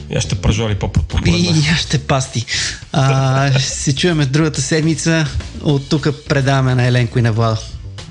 я 0.09 0.21
ще 0.21 0.35
пържоли 0.35 0.75
по 0.75 0.91
по 0.91 1.19
И 1.25 1.67
я 1.69 1.75
ще 1.75 1.99
пасти. 1.99 2.45
А, 2.91 3.59
ще 3.59 3.69
се 3.69 3.95
чуеме 3.95 4.25
другата 4.25 4.61
седмица. 4.61 5.27
От 5.61 5.89
тук 5.89 6.07
предаваме 6.29 6.75
на 6.75 6.87
Еленко 6.87 7.19
и 7.19 7.21
на 7.21 7.31
Влада. 7.31 7.57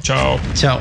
Чао. 0.02 0.38
Чао. 0.60 0.78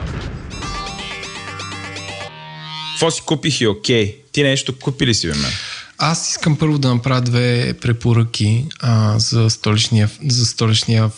Какво 2.94 3.12
си 3.12 3.22
купих 3.26 3.62
и 3.62 3.68
окей? 3.68 4.18
Ти 4.32 4.44
нещо 4.44 4.80
купи 4.80 5.08
ли 5.08 5.14
си 5.14 5.28
бе 5.28 5.34
мен? 5.34 5.52
Аз 5.98 6.30
искам 6.30 6.58
първо 6.58 6.78
да 6.78 6.96
направя 6.96 7.22
две 7.22 7.74
препоръки 7.82 8.66
а, 8.80 9.20
за, 9.20 9.50
столичния, 9.50 10.10
за 10.28 10.46
столичния 10.46 11.10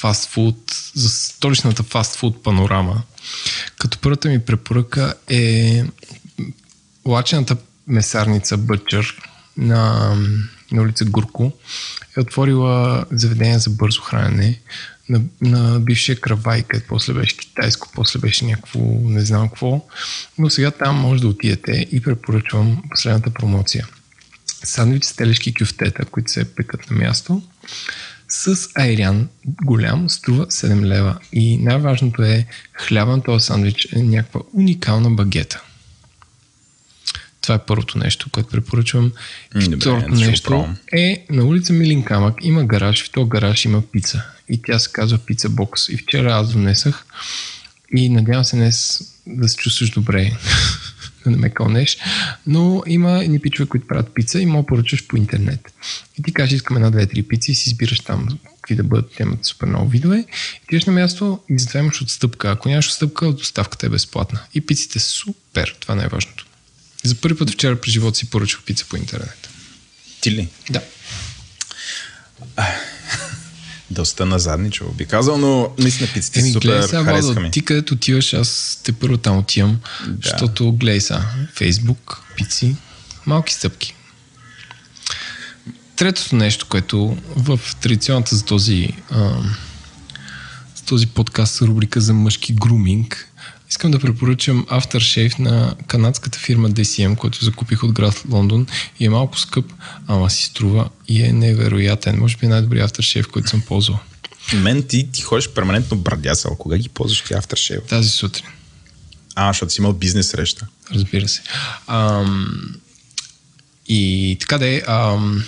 фастфуд, 0.00 0.56
за 0.94 1.10
столичната 1.10 1.82
фастфуд 1.82 2.42
панорама. 2.42 3.02
Като 3.78 3.98
първата 3.98 4.28
ми 4.28 4.44
препоръка 4.44 5.14
е 5.28 5.82
лачената 7.06 7.56
месарница 7.86 8.56
Бъчър 8.56 9.22
на, 9.56 10.14
на 10.72 10.82
улица 10.82 11.04
Гурко 11.04 11.52
е 12.16 12.20
отворила 12.20 13.04
заведение 13.10 13.58
за 13.58 13.70
бързо 13.70 14.02
хранене 14.02 14.60
на, 15.08 15.20
на 15.40 15.80
бившия 15.80 16.20
Кравай, 16.20 16.62
където 16.62 16.88
после 16.88 17.12
беше 17.12 17.36
китайско, 17.36 17.88
после 17.94 18.18
беше 18.18 18.44
някакво, 18.44 18.80
не 19.04 19.20
знам 19.20 19.48
какво, 19.48 19.86
но 20.38 20.50
сега 20.50 20.70
там 20.70 20.96
може 20.96 21.22
да 21.22 21.28
отидете 21.28 21.86
и 21.92 22.02
препоръчвам 22.02 22.82
последната 22.90 23.30
промоция. 23.30 23.86
Сандвич 24.64 25.04
с 25.04 25.16
телешки 25.16 25.54
кюфтета, 25.54 26.04
които 26.04 26.32
се 26.32 26.54
пекат 26.54 26.90
на 26.90 26.96
място, 26.96 27.42
с 28.28 28.68
айрян 28.74 29.28
голям 29.64 30.10
струва 30.10 30.46
7 30.46 30.80
лева. 30.80 31.18
И 31.32 31.58
най-важното 31.58 32.22
е 32.22 32.46
хляба 32.74 33.16
на 33.16 33.22
този 33.22 33.46
сандвич 33.46 33.88
е 33.92 34.02
някаква 34.02 34.40
уникална 34.52 35.10
багета. 35.10 35.62
Това 37.42 37.54
е 37.54 37.64
първото 37.66 37.98
нещо, 37.98 38.30
което 38.30 38.48
препоръчвам. 38.48 39.12
Добре, 39.54 39.76
Второто 39.76 40.14
нещо 40.14 40.68
е 40.92 41.26
на 41.30 41.44
улица 41.44 41.72
Милин 41.72 42.04
Камък 42.04 42.34
има 42.42 42.64
гараж, 42.64 43.04
в 43.04 43.10
този 43.10 43.28
гараж 43.28 43.64
има 43.64 43.82
пица. 43.82 44.22
И 44.48 44.62
тя 44.62 44.78
се 44.78 44.92
казва 44.92 45.18
Пица 45.18 45.48
Бокс. 45.48 45.88
И 45.88 45.96
вчера 45.96 46.32
аз 46.32 46.52
донесах 46.52 47.06
и 47.96 48.08
надявам 48.08 48.44
се 48.44 48.56
днес 48.56 49.00
да 49.26 49.48
се 49.48 49.56
чувстваш 49.56 49.90
добре, 49.90 50.32
да 51.24 51.30
не 51.30 51.36
ме 51.36 51.50
кълнеш. 51.50 51.98
Но 52.46 52.82
има 52.86 53.24
едни 53.24 53.38
пичове, 53.38 53.68
които 53.68 53.86
правят 53.86 54.14
пица 54.14 54.40
и 54.40 54.46
мога 54.46 54.66
поръчаш 54.66 55.06
по 55.06 55.16
интернет. 55.16 55.72
И 56.18 56.22
ти 56.22 56.32
кажеш, 56.32 56.52
искам 56.52 56.76
една, 56.76 56.90
две, 56.90 57.06
три 57.06 57.22
пици 57.22 57.52
и 57.52 57.54
си 57.54 57.70
избираш 57.70 58.00
там 58.00 58.28
какви 58.62 58.74
да 58.74 58.82
бъдат, 58.82 59.12
те 59.16 59.22
имат 59.22 59.44
супер 59.44 59.66
много 59.66 59.88
видове. 59.88 60.24
И 60.64 60.78
ти 60.78 60.90
на 60.90 60.92
място 60.92 61.40
и 61.48 61.58
затова 61.58 61.80
имаш 61.80 62.02
отстъпка. 62.02 62.50
Ако 62.50 62.68
нямаш 62.68 62.88
отстъпка, 62.88 63.32
доставката 63.32 63.86
е 63.86 63.88
безплатна. 63.88 64.40
И 64.54 64.60
пиците 64.60 64.98
супер. 64.98 65.76
Това 65.80 65.94
е 65.94 65.96
най-важното. 65.96 66.41
За 67.02 67.14
първи 67.14 67.38
път 67.38 67.50
вчера 67.50 67.80
през 67.80 67.92
живота 67.92 68.18
си 68.18 68.30
поръчах 68.30 68.62
пица 68.62 68.84
по 68.88 68.96
интернет. 68.96 69.48
Ти 70.20 70.30
ли? 70.30 70.48
Да. 70.70 70.80
Доста 73.90 74.26
назадничо 74.26 74.84
би 74.92 75.06
казал, 75.06 75.38
но 75.38 75.74
наистина 75.78 76.08
пиците 76.14 76.40
Еми, 76.40 76.52
супер 76.52 76.68
гледай 76.68 77.22
сега, 77.22 77.40
ми. 77.40 77.50
Ти 77.50 77.64
където 77.64 77.94
отиваш, 77.94 78.34
аз 78.34 78.80
те 78.84 78.92
първо 78.92 79.16
там 79.16 79.38
отивам, 79.38 79.80
да. 80.06 80.28
защото 80.28 80.72
гледай 80.72 81.00
сега, 81.00 81.30
Фейсбук, 81.54 82.22
пици, 82.36 82.76
малки 83.26 83.54
стъпки. 83.54 83.94
Третото 85.96 86.36
нещо, 86.36 86.66
което 86.68 87.18
в 87.36 87.60
традиционната 87.80 88.36
за 88.36 88.44
този, 88.44 88.88
а, 89.10 89.42
за 90.76 90.82
този 90.86 91.06
подкаст 91.06 91.62
рубрика 91.62 92.00
за 92.00 92.14
мъжки 92.14 92.52
груминг 92.52 93.31
Искам 93.72 93.90
да 93.90 93.98
препоръчам 93.98 94.66
Aftershave 94.66 95.38
на 95.38 95.74
канадската 95.86 96.38
фирма 96.38 96.70
DCM, 96.70 97.16
който 97.16 97.44
закупих 97.44 97.82
от 97.82 97.92
град 97.92 98.22
Лондон 98.30 98.66
и 99.00 99.06
е 99.06 99.10
малко 99.10 99.38
скъп, 99.38 99.72
ама 100.06 100.30
си 100.30 100.44
струва 100.44 100.88
и 101.08 101.22
е 101.22 101.32
невероятен. 101.32 102.18
Може 102.18 102.36
би 102.36 102.46
най-добрият 102.46 102.90
Aftershave, 102.90 103.26
който 103.26 103.48
съм 103.48 103.60
ползвал. 103.60 103.98
Мен 104.54 104.82
ти, 104.82 105.08
ти 105.12 105.22
ходиш 105.22 105.48
перманентно 105.48 105.96
брадясал. 105.96 106.56
Кога 106.56 106.78
ги 106.78 106.88
ползваш 106.88 107.20
ти 107.20 107.34
Aftershave? 107.34 107.88
Тази 107.88 108.08
сутрин. 108.08 108.46
А, 109.34 109.52
защото 109.52 109.72
си 109.72 109.80
имал 109.80 109.92
бизнес 109.92 110.28
среща. 110.28 110.66
Разбира 110.94 111.28
се. 111.28 111.42
Ам, 111.86 112.74
и 113.88 114.36
така 114.40 114.58
да 114.58 114.68
е, 114.68 114.82
ам, 114.86 115.44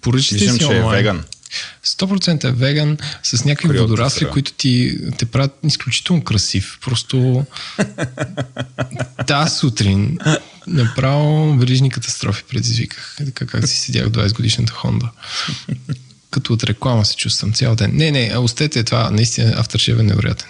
поръчите 0.00 0.34
Виждам, 0.34 0.54
си 0.54 0.58
че 0.58 0.66
онлайн. 0.66 0.94
е 0.94 0.96
веган. 0.96 1.24
100% 1.84 2.44
е 2.44 2.52
веган 2.52 2.98
с 3.22 3.44
някакви 3.44 3.68
Криото 3.68 3.82
водорасли, 3.82 4.18
сега. 4.18 4.30
които 4.30 4.52
ти 4.52 4.98
те 5.18 5.26
правят 5.26 5.58
изключително 5.64 6.24
красив. 6.24 6.78
Просто 6.80 7.44
тази 9.26 9.56
сутрин 9.56 10.18
направо 10.66 11.56
верижни 11.56 11.90
катастрофи 11.90 12.44
предизвиках. 12.48 13.16
Така 13.18 13.46
как 13.46 13.68
си 13.68 13.80
седях 13.80 14.06
20 14.06 14.34
годишната 14.34 14.72
Хонда. 14.72 15.10
Като 16.30 16.52
от 16.52 16.64
реклама 16.64 17.04
се 17.04 17.16
чувствам 17.16 17.52
цял 17.52 17.74
ден. 17.74 17.90
Не, 17.94 18.10
не, 18.10 18.38
остете 18.38 18.84
това, 18.84 19.10
наистина 19.10 19.54
авторшев 19.56 19.98
е 19.98 20.02
невероятен. 20.02 20.48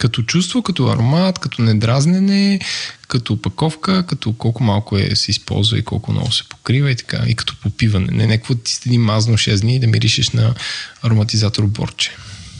Като 0.00 0.22
чувство, 0.22 0.62
като 0.62 0.88
аромат, 0.88 1.38
като 1.38 1.62
недразнене, 1.62 2.60
като 3.08 3.32
опаковка, 3.32 4.06
като 4.06 4.32
колко 4.32 4.62
малко 4.62 4.98
е 4.98 5.16
се 5.16 5.30
използва 5.30 5.78
и 5.78 5.82
колко 5.82 6.12
много 6.12 6.32
се 6.32 6.44
покрива 6.48 6.90
и 6.90 6.96
така, 6.96 7.22
и 7.26 7.34
като 7.34 7.56
попиване. 7.62 8.06
Не 8.10 8.26
някакво 8.26 8.54
ти 8.54 8.72
седи 8.72 8.98
мазно 8.98 9.34
6 9.34 9.60
дни 9.60 9.76
и 9.76 9.78
да 9.78 9.86
миришеш 9.86 10.30
на 10.30 10.54
ароматизатор 11.02 11.66
борче. 11.66 12.10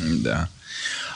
Да. 0.00 0.46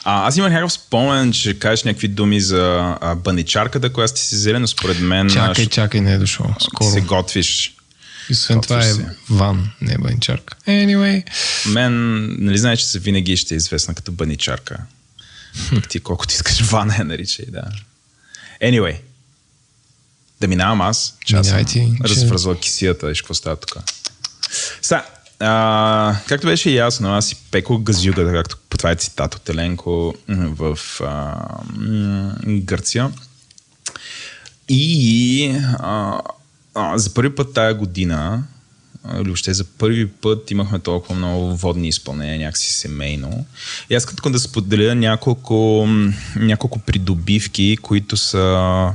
А, 0.03 0.27
аз 0.27 0.37
имах 0.37 0.51
някакъв 0.51 0.73
спомен, 0.73 1.31
че 1.31 1.59
кажеш 1.59 1.83
някакви 1.83 2.07
думи 2.07 2.41
за 2.41 2.95
а, 3.01 3.15
баничарката, 3.15 3.93
която 3.93 4.13
ти 4.13 4.21
си 4.21 4.35
взели, 4.35 4.59
но 4.59 4.67
според 4.67 4.99
мен... 4.99 5.29
Чакай, 5.29 5.65
чакай, 5.65 6.01
не 6.01 6.13
е 6.13 6.17
дошло. 6.17 6.45
Скоро. 6.59 6.91
Се 6.91 7.01
готвиш. 7.01 7.75
И 8.29 8.33
освен 8.33 8.61
това 8.61 8.79
е 8.79 8.83
се. 8.83 9.05
ван, 9.29 9.69
не 9.81 9.93
е 9.93 9.97
баничарка. 9.97 10.55
Anyway. 10.67 11.23
Мен, 11.65 12.25
нали 12.45 12.57
знаеш, 12.57 12.79
че 12.79 12.85
се 12.85 12.99
винаги 12.99 13.37
ще 13.37 13.53
е 13.53 13.57
известна 13.57 13.93
като 13.93 14.11
баничарка. 14.11 14.77
Ти 15.89 15.99
колкото 15.99 16.33
искаш 16.33 16.61
вана 16.61 16.95
я 16.97 17.05
наричай, 17.05 17.45
да. 17.45 17.63
Anyway, 18.63 18.99
да 20.41 20.47
минавам 20.47 20.81
аз, 20.81 21.17
че 21.25 21.35
аз 21.35 21.47
съм 21.47 21.97
развързвал 22.03 22.55
кисията, 22.55 23.07
виж 23.07 23.21
какво 23.21 23.33
става 23.33 23.55
тук. 23.55 23.77
Са, 24.81 25.03
а, 25.39 26.15
както 26.27 26.47
беше 26.47 26.69
ясно, 26.69 27.13
аз 27.13 27.27
си 27.27 27.35
пеко 27.51 27.77
газюга, 27.77 28.31
както 28.31 28.57
по 28.69 28.77
това 28.77 28.91
е 28.91 28.95
цитат 28.95 29.35
от 29.35 29.49
Еленко 29.49 30.13
в 30.27 30.79
а, 31.01 31.35
Гърция. 32.47 33.11
И 34.69 35.47
а, 35.79 36.21
а, 36.75 36.97
за 36.97 37.13
първи 37.13 37.35
път 37.35 37.53
тая 37.53 37.73
година 37.73 38.43
или 39.13 39.23
въобще 39.23 39.53
за 39.53 39.63
първи 39.63 40.07
път 40.07 40.51
имахме 40.51 40.79
толкова 40.79 41.15
много 41.15 41.55
водни 41.55 41.87
изпълнения, 41.87 42.39
някакси 42.39 42.73
семейно. 42.73 43.45
И 43.89 43.95
аз 43.95 44.03
искам 44.03 44.31
да 44.31 44.39
споделя 44.39 44.95
няколко, 44.95 45.87
няколко 46.35 46.79
придобивки, 46.79 47.77
които 47.81 48.17
са 48.17 48.91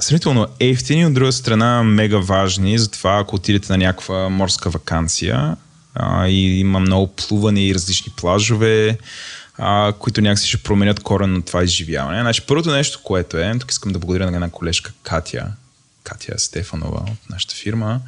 сравнително 0.00 0.46
ефтини, 0.60 1.06
от 1.06 1.14
друга 1.14 1.32
страна 1.32 1.82
мега 1.82 2.18
важни, 2.18 2.78
затова 2.78 3.18
ако 3.18 3.36
отидете 3.36 3.72
на 3.72 3.78
някаква 3.78 4.28
морска 4.28 4.70
вакансия 4.70 5.56
а, 5.94 6.26
и 6.28 6.60
има 6.60 6.80
много 6.80 7.06
плуване 7.06 7.66
и 7.66 7.74
различни 7.74 8.12
плажове, 8.16 8.98
а, 9.58 9.92
които 9.98 10.20
някакси 10.20 10.48
ще 10.48 10.62
променят 10.62 11.00
коренно 11.00 11.42
това 11.42 11.64
изживяване. 11.64 12.20
Значи, 12.20 12.42
първото 12.46 12.70
нещо, 12.70 13.00
което 13.02 13.36
е, 13.36 13.58
тук 13.60 13.70
искам 13.70 13.92
да 13.92 13.98
благодаря 13.98 14.30
на 14.30 14.36
една 14.36 14.50
колежка 14.50 14.92
Катя, 15.02 15.46
Катя 16.04 16.38
Стефанова 16.38 17.00
от 17.00 17.30
нашата 17.30 17.54
фирма, 17.54 18.00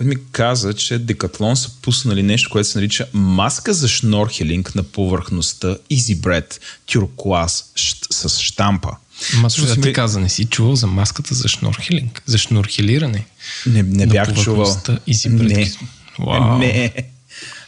която 0.00 0.08
ми 0.08 0.16
каза, 0.32 0.74
че 0.74 0.98
Декатлон 0.98 1.56
са 1.56 1.70
пуснали 1.82 2.22
нещо, 2.22 2.50
което 2.50 2.68
се 2.68 2.78
нарича 2.78 3.06
маска 3.12 3.74
за 3.74 3.88
шнорхелинг 3.88 4.74
на 4.74 4.82
повърхността 4.82 5.76
Easy 5.90 6.16
Bread 6.16 6.58
Turquoise 6.88 7.64
с 8.10 8.40
штампа. 8.40 8.90
Ма 9.36 9.48
да 9.48 9.76
ми 9.76 9.92
каза, 9.92 10.20
не 10.20 10.28
си 10.28 10.44
чувал 10.44 10.76
за 10.76 10.86
маската 10.86 11.34
за 11.34 11.48
шнорхелинг, 11.48 12.22
за 12.26 12.38
шнорхелиране. 12.38 13.26
Не, 13.66 13.82
не 13.82 14.06
бях 14.06 14.34
чувал. 14.34 14.66
Easy 14.66 15.28
Bread. 15.28 15.54
Не. 15.54 15.72
Wow. 16.18 16.58
Не. 16.58 16.92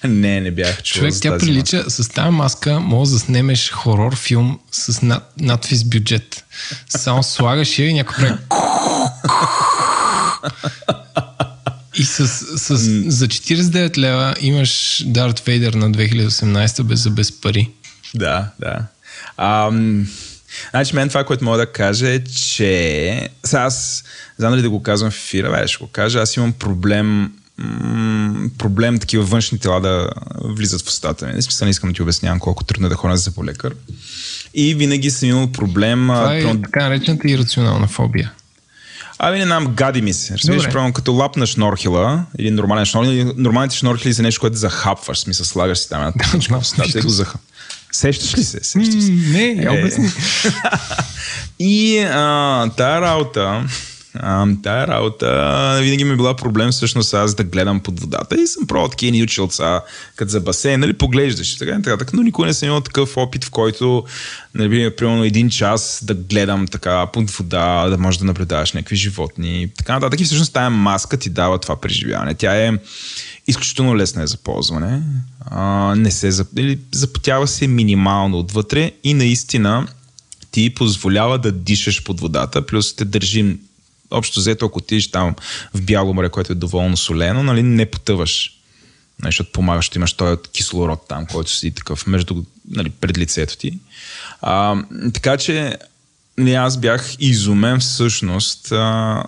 Не, 0.05 0.41
не 0.41 0.51
бях 0.51 0.83
чувал. 0.83 1.11
Човек, 1.11 1.22
тя 1.22 1.39
прилича, 1.39 1.76
маска. 1.76 1.91
с 1.91 2.09
тази 2.09 2.30
маска 2.30 2.80
може 2.80 3.11
да 3.11 3.18
снимеш 3.18 3.70
хорор 3.70 4.16
филм 4.16 4.59
с 4.72 5.03
над, 5.03 5.33
надфис 5.41 5.85
бюджет. 5.85 6.45
Само 6.89 7.22
слагаш 7.22 7.78
я 7.78 7.89
и 7.89 7.95
някой 7.95 8.16
прави 8.16 8.39
и 11.95 12.05
с, 12.05 12.28
с, 12.28 12.76
за 13.11 13.28
49 13.28 13.99
лева 13.99 14.34
имаш 14.40 15.03
Дарт 15.07 15.40
Вейдер 15.40 15.74
на 15.74 15.90
2018 15.90 16.82
без, 16.82 17.09
без 17.09 17.40
пари. 17.40 17.70
Да, 18.14 18.51
да. 18.61 18.86
Ам, 19.36 20.07
значи 20.70 20.95
мен 20.95 21.09
това, 21.09 21.24
което 21.24 21.45
мога 21.45 21.59
да 21.59 21.72
кажа 21.72 22.09
е, 22.09 22.24
че 22.24 23.28
сега 23.45 23.62
аз 23.62 24.05
знам 24.38 24.55
ли 24.55 24.62
да 24.62 24.70
го 24.70 24.82
казвам 24.82 25.11
в 25.11 25.16
ефира, 25.16 25.51
бе, 25.51 25.68
ще 25.68 25.84
го 25.84 25.90
кажа, 25.90 26.20
аз 26.20 26.36
имам 26.36 26.53
проблем 26.53 27.32
проблем 28.59 28.99
такива 28.99 29.24
външни 29.24 29.59
тела 29.59 29.80
да 29.80 30.11
влизат 30.45 30.82
в 30.82 30.88
устата 30.88 31.26
ми. 31.26 31.32
Не 31.32 31.43
смисъл, 31.43 31.66
не 31.66 31.70
искам 31.70 31.90
да 31.90 31.95
ти 31.95 32.03
обяснявам 32.03 32.40
колко 32.40 32.64
трудно 32.64 32.86
е 32.86 32.90
да 32.90 32.97
ходя 32.97 33.16
за 33.16 33.30
по 33.30 33.45
лекар. 33.45 33.74
И 34.55 34.74
винаги 34.74 35.11
съм 35.11 35.28
имал 35.28 35.53
проблем. 35.53 36.07
Това 36.07 36.36
е 36.36 36.43
про... 36.43 36.61
така 36.62 36.88
наречената 36.88 37.30
ирационална 37.30 37.86
фобия. 37.86 38.32
Ами 39.25 39.39
не 39.39 39.45
знам, 39.45 39.66
гади 39.66 40.03
ми 40.03 40.12
се. 40.12 40.35
Разбираш, 40.35 40.68
правилно 40.73 40.93
като 40.93 41.12
лап 41.12 41.37
на 41.37 41.47
шнорхила 41.47 42.25
или 42.39 42.51
нормален 42.51 42.85
шнорхил. 42.85 43.33
Нормалните 43.37 43.77
шнорхили 43.77 44.14
са 44.14 44.23
нещо, 44.23 44.41
което 44.41 44.57
захапваш, 44.57 45.18
смисъл 45.18 45.47
слагаш 45.47 45.79
си 45.79 45.89
там. 45.89 46.12
Да, 46.16 47.03
го 47.03 47.09
заха. 47.09 47.39
Сещаш 47.93 48.39
ли 48.39 48.45
се? 48.45 48.61
Сещаш 48.62 49.03
се. 49.03 49.11
Не, 49.11 49.45
я 49.45 49.73
обясни. 49.73 50.11
и 51.59 52.01
тая 52.77 53.01
работа, 53.01 53.64
а, 54.14 54.46
тая 54.62 54.86
работа 54.86 55.78
винаги 55.82 56.04
ми 56.04 56.12
е 56.12 56.16
била 56.16 56.36
проблем 56.36 56.70
всъщност 56.70 57.14
аз 57.14 57.34
да 57.34 57.44
гледам 57.44 57.80
под 57.80 58.00
водата 58.00 58.42
и 58.42 58.46
съм 58.46 58.66
пробвал 58.66 58.88
такива 58.88 59.12
ни 59.12 59.22
училца, 59.22 59.80
като 60.16 60.30
за 60.30 60.40
басейн, 60.40 60.80
нали, 60.80 60.92
поглеждаш 60.92 61.52
и 61.52 61.58
така, 61.58 61.80
така, 61.82 61.96
така, 61.96 62.10
но 62.16 62.22
никога 62.22 62.46
не 62.46 62.54
съм 62.54 62.68
имал 62.68 62.80
такъв 62.80 63.16
опит, 63.16 63.44
в 63.44 63.50
който, 63.50 64.04
нали, 64.54 64.96
примерно 64.96 65.24
един 65.24 65.50
час 65.50 66.00
да 66.02 66.14
гледам 66.14 66.66
така 66.66 67.06
под 67.06 67.30
вода, 67.30 67.88
да 67.88 67.98
можеш 67.98 68.18
да 68.18 68.24
наблюдаваш 68.24 68.72
някакви 68.72 68.96
животни, 68.96 69.68
така 69.76 69.92
нататък. 69.92 70.20
И 70.20 70.24
всъщност 70.24 70.52
тая 70.52 70.70
маска 70.70 71.16
ти 71.16 71.30
дава 71.30 71.58
това 71.58 71.80
преживяване. 71.80 72.34
Тя 72.34 72.66
е 72.66 72.72
изключително 73.46 73.96
лесна 73.96 74.22
е 74.22 74.26
за 74.26 74.36
ползване, 74.36 75.02
а, 75.40 75.94
не 75.96 76.10
се, 76.10 76.44
или 76.56 76.78
запотява 76.92 77.48
се 77.48 77.66
минимално 77.66 78.38
отвътре 78.38 78.92
и 79.04 79.14
наистина 79.14 79.86
ти 80.50 80.74
позволява 80.74 81.38
да 81.38 81.52
дишаш 81.52 82.04
под 82.04 82.20
водата, 82.20 82.66
плюс 82.66 82.96
те 82.96 83.04
държим 83.04 83.58
общо 84.12 84.40
взето, 84.40 84.66
ако 84.66 84.78
отидеш 84.78 85.10
там 85.10 85.34
в 85.74 85.82
Бяло 85.82 86.14
море, 86.14 86.28
което 86.28 86.52
е 86.52 86.56
доволно 86.56 86.96
солено, 86.96 87.42
нали, 87.42 87.62
не 87.62 87.86
потъваш. 87.86 88.58
Нали, 89.22 89.28
защото 89.28 89.52
помагаш, 89.52 89.84
ще 89.84 89.98
имаш 89.98 90.12
този 90.12 90.36
кислород 90.52 91.08
там, 91.08 91.26
който 91.26 91.50
си 91.50 91.70
такъв 91.70 92.06
между, 92.06 92.42
нали, 92.70 92.90
пред 92.90 93.18
лицето 93.18 93.56
ти. 93.56 93.78
А, 94.42 94.82
така 95.12 95.36
че 95.36 95.76
не, 96.38 96.52
аз 96.54 96.76
бях 96.76 97.14
изумен 97.18 97.80
всъщност 97.80 98.72
а, 98.72 98.76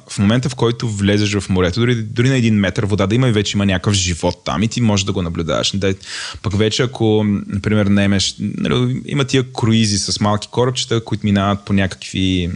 в 0.09 0.19
момента, 0.19 0.49
в 0.49 0.55
който 0.55 0.89
влезеш 0.89 1.39
в 1.39 1.49
морето, 1.49 1.81
дори, 1.81 2.03
дори 2.03 2.29
на 2.29 2.37
един 2.37 2.55
метър 2.55 2.85
вода 2.85 3.07
да 3.07 3.15
има 3.15 3.29
и 3.29 3.33
вече 3.33 3.57
има 3.57 3.67
някакъв 3.67 3.95
живот 3.95 4.43
там 4.45 4.63
и 4.63 4.69
ти 4.69 4.81
можеш 4.81 5.05
да 5.05 5.13
го 5.13 5.23
наблюдаваш. 5.23 5.77
Да, 5.77 5.95
пък 6.43 6.59
вече 6.59 6.83
ако, 6.83 7.25
например, 7.47 7.87
наемеш, 7.87 8.35
нали, 8.39 9.03
има 9.07 9.25
тия 9.25 9.53
круизи 9.53 9.99
с 9.99 10.21
малки 10.21 10.49
корабчета, 10.51 11.05
които 11.05 11.27
минават 11.27 11.65
по 11.65 11.73
някакви 11.73 12.51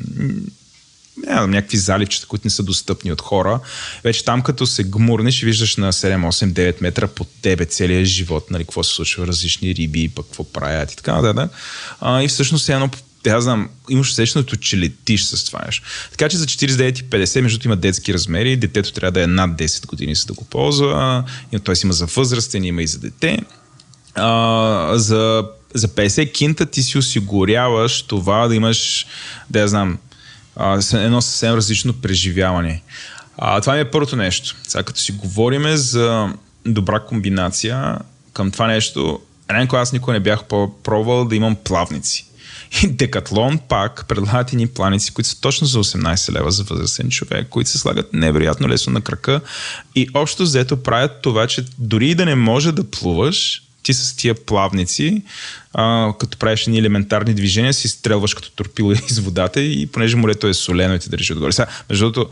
някакви 1.26 1.76
заливчета, 1.76 2.26
които 2.26 2.46
не 2.46 2.50
са 2.50 2.62
достъпни 2.62 3.12
от 3.12 3.20
хора. 3.20 3.60
Вече 4.04 4.24
там 4.24 4.42
като 4.42 4.66
се 4.66 4.84
гмурнеш 4.84 5.42
и 5.42 5.46
виждаш 5.46 5.76
на 5.76 5.92
7, 5.92 6.28
8, 6.28 6.52
9 6.52 6.82
метра 6.82 7.06
под 7.06 7.28
тебе 7.42 7.64
целият 7.64 8.06
живот, 8.06 8.50
нали, 8.50 8.64
какво 8.64 8.82
се 8.82 8.94
случва, 8.94 9.26
различни 9.26 9.74
риби, 9.74 10.08
пък 10.08 10.26
какво 10.26 10.44
правят 10.44 10.92
и 10.92 10.96
така 10.96 11.20
нататък. 11.20 11.50
Да, 12.02 12.22
и 12.22 12.28
всъщност 12.28 12.68
е 12.68 12.72
едно 12.72 12.90
аз 13.26 13.44
знам, 13.44 13.68
имаш 13.88 14.10
усещането, 14.10 14.56
че 14.56 14.78
летиш 14.78 15.22
с 15.22 15.44
това 15.44 15.60
нещо. 15.66 15.86
Така 16.10 16.28
че 16.28 16.36
за 16.36 16.46
49,50 16.46 17.40
между 17.40 17.68
има 17.68 17.76
детски 17.76 18.14
размери, 18.14 18.56
детето 18.56 18.92
трябва 18.92 19.12
да 19.12 19.22
е 19.22 19.26
над 19.26 19.50
10 19.50 19.86
години, 19.86 20.14
за 20.14 20.26
да 20.26 20.32
го 20.32 20.44
ползва, 20.44 21.24
си 21.74 21.86
има 21.86 21.92
за 21.92 22.06
възрастен, 22.06 22.64
има 22.64 22.82
и 22.82 22.86
за 22.86 22.98
дете. 22.98 23.38
А, 24.14 24.98
за, 24.98 25.44
за 25.74 25.88
50 25.88 26.32
кинта 26.32 26.66
ти 26.66 26.82
си 26.82 26.98
осигуряваш 26.98 28.02
това 28.02 28.48
да 28.48 28.54
имаш, 28.54 29.06
да 29.50 29.60
я 29.60 29.68
знам, 29.68 29.98
а, 30.58 30.80
едно 30.94 31.22
съвсем 31.22 31.54
различно 31.54 31.92
преживяване. 31.92 32.82
А, 33.38 33.60
това 33.60 33.74
ми 33.74 33.80
е 33.80 33.90
първото 33.90 34.16
нещо. 34.16 34.56
Сега 34.68 34.82
като 34.82 35.00
си 35.00 35.12
говориме 35.12 35.76
за 35.76 36.32
добра 36.66 37.00
комбинация 37.00 37.98
към 38.32 38.50
това 38.50 38.66
нещо, 38.66 39.20
Ренко 39.50 39.76
аз 39.76 39.92
никога 39.92 40.12
не 40.12 40.20
бях 40.20 40.44
пробвал 40.82 41.24
да 41.24 41.36
имам 41.36 41.56
плавници. 41.56 42.24
И 42.82 42.88
Декатлон 42.88 43.58
пак 43.68 44.04
предлагат 44.08 44.52
ни 44.52 44.66
планици, 44.66 45.14
които 45.14 45.28
са 45.28 45.40
точно 45.40 45.66
за 45.66 45.78
18 45.78 46.32
лева 46.32 46.50
за 46.50 46.64
възрастен 46.64 47.10
човек, 47.10 47.48
които 47.48 47.70
се 47.70 47.78
слагат 47.78 48.12
невероятно 48.12 48.68
лесно 48.68 48.92
на 48.92 49.00
крака 49.00 49.40
и 49.94 50.08
общо 50.14 50.42
взето 50.42 50.82
правят 50.82 51.22
това, 51.22 51.46
че 51.46 51.64
дори 51.78 52.10
и 52.10 52.14
да 52.14 52.24
не 52.24 52.34
може 52.34 52.72
да 52.72 52.90
плуваш, 52.90 53.62
ти 53.82 53.94
с 53.94 54.16
тия 54.16 54.34
плавници, 54.34 55.22
а, 55.80 56.12
като 56.18 56.38
правиш 56.38 56.66
ни 56.66 56.78
елементарни 56.78 57.34
движения, 57.34 57.74
си 57.74 57.88
стрелваш 57.88 58.34
като 58.34 58.50
турпила 58.50 58.94
из 59.10 59.18
водата 59.18 59.60
и 59.60 59.86
понеже 59.86 60.16
морето 60.16 60.46
е 60.46 60.54
солено 60.54 60.94
и 60.94 60.98
ти 60.98 61.08
държи 61.08 61.32
отгоре. 61.32 61.52
Сега, 61.52 61.66
между 61.90 62.10
другото, 62.10 62.30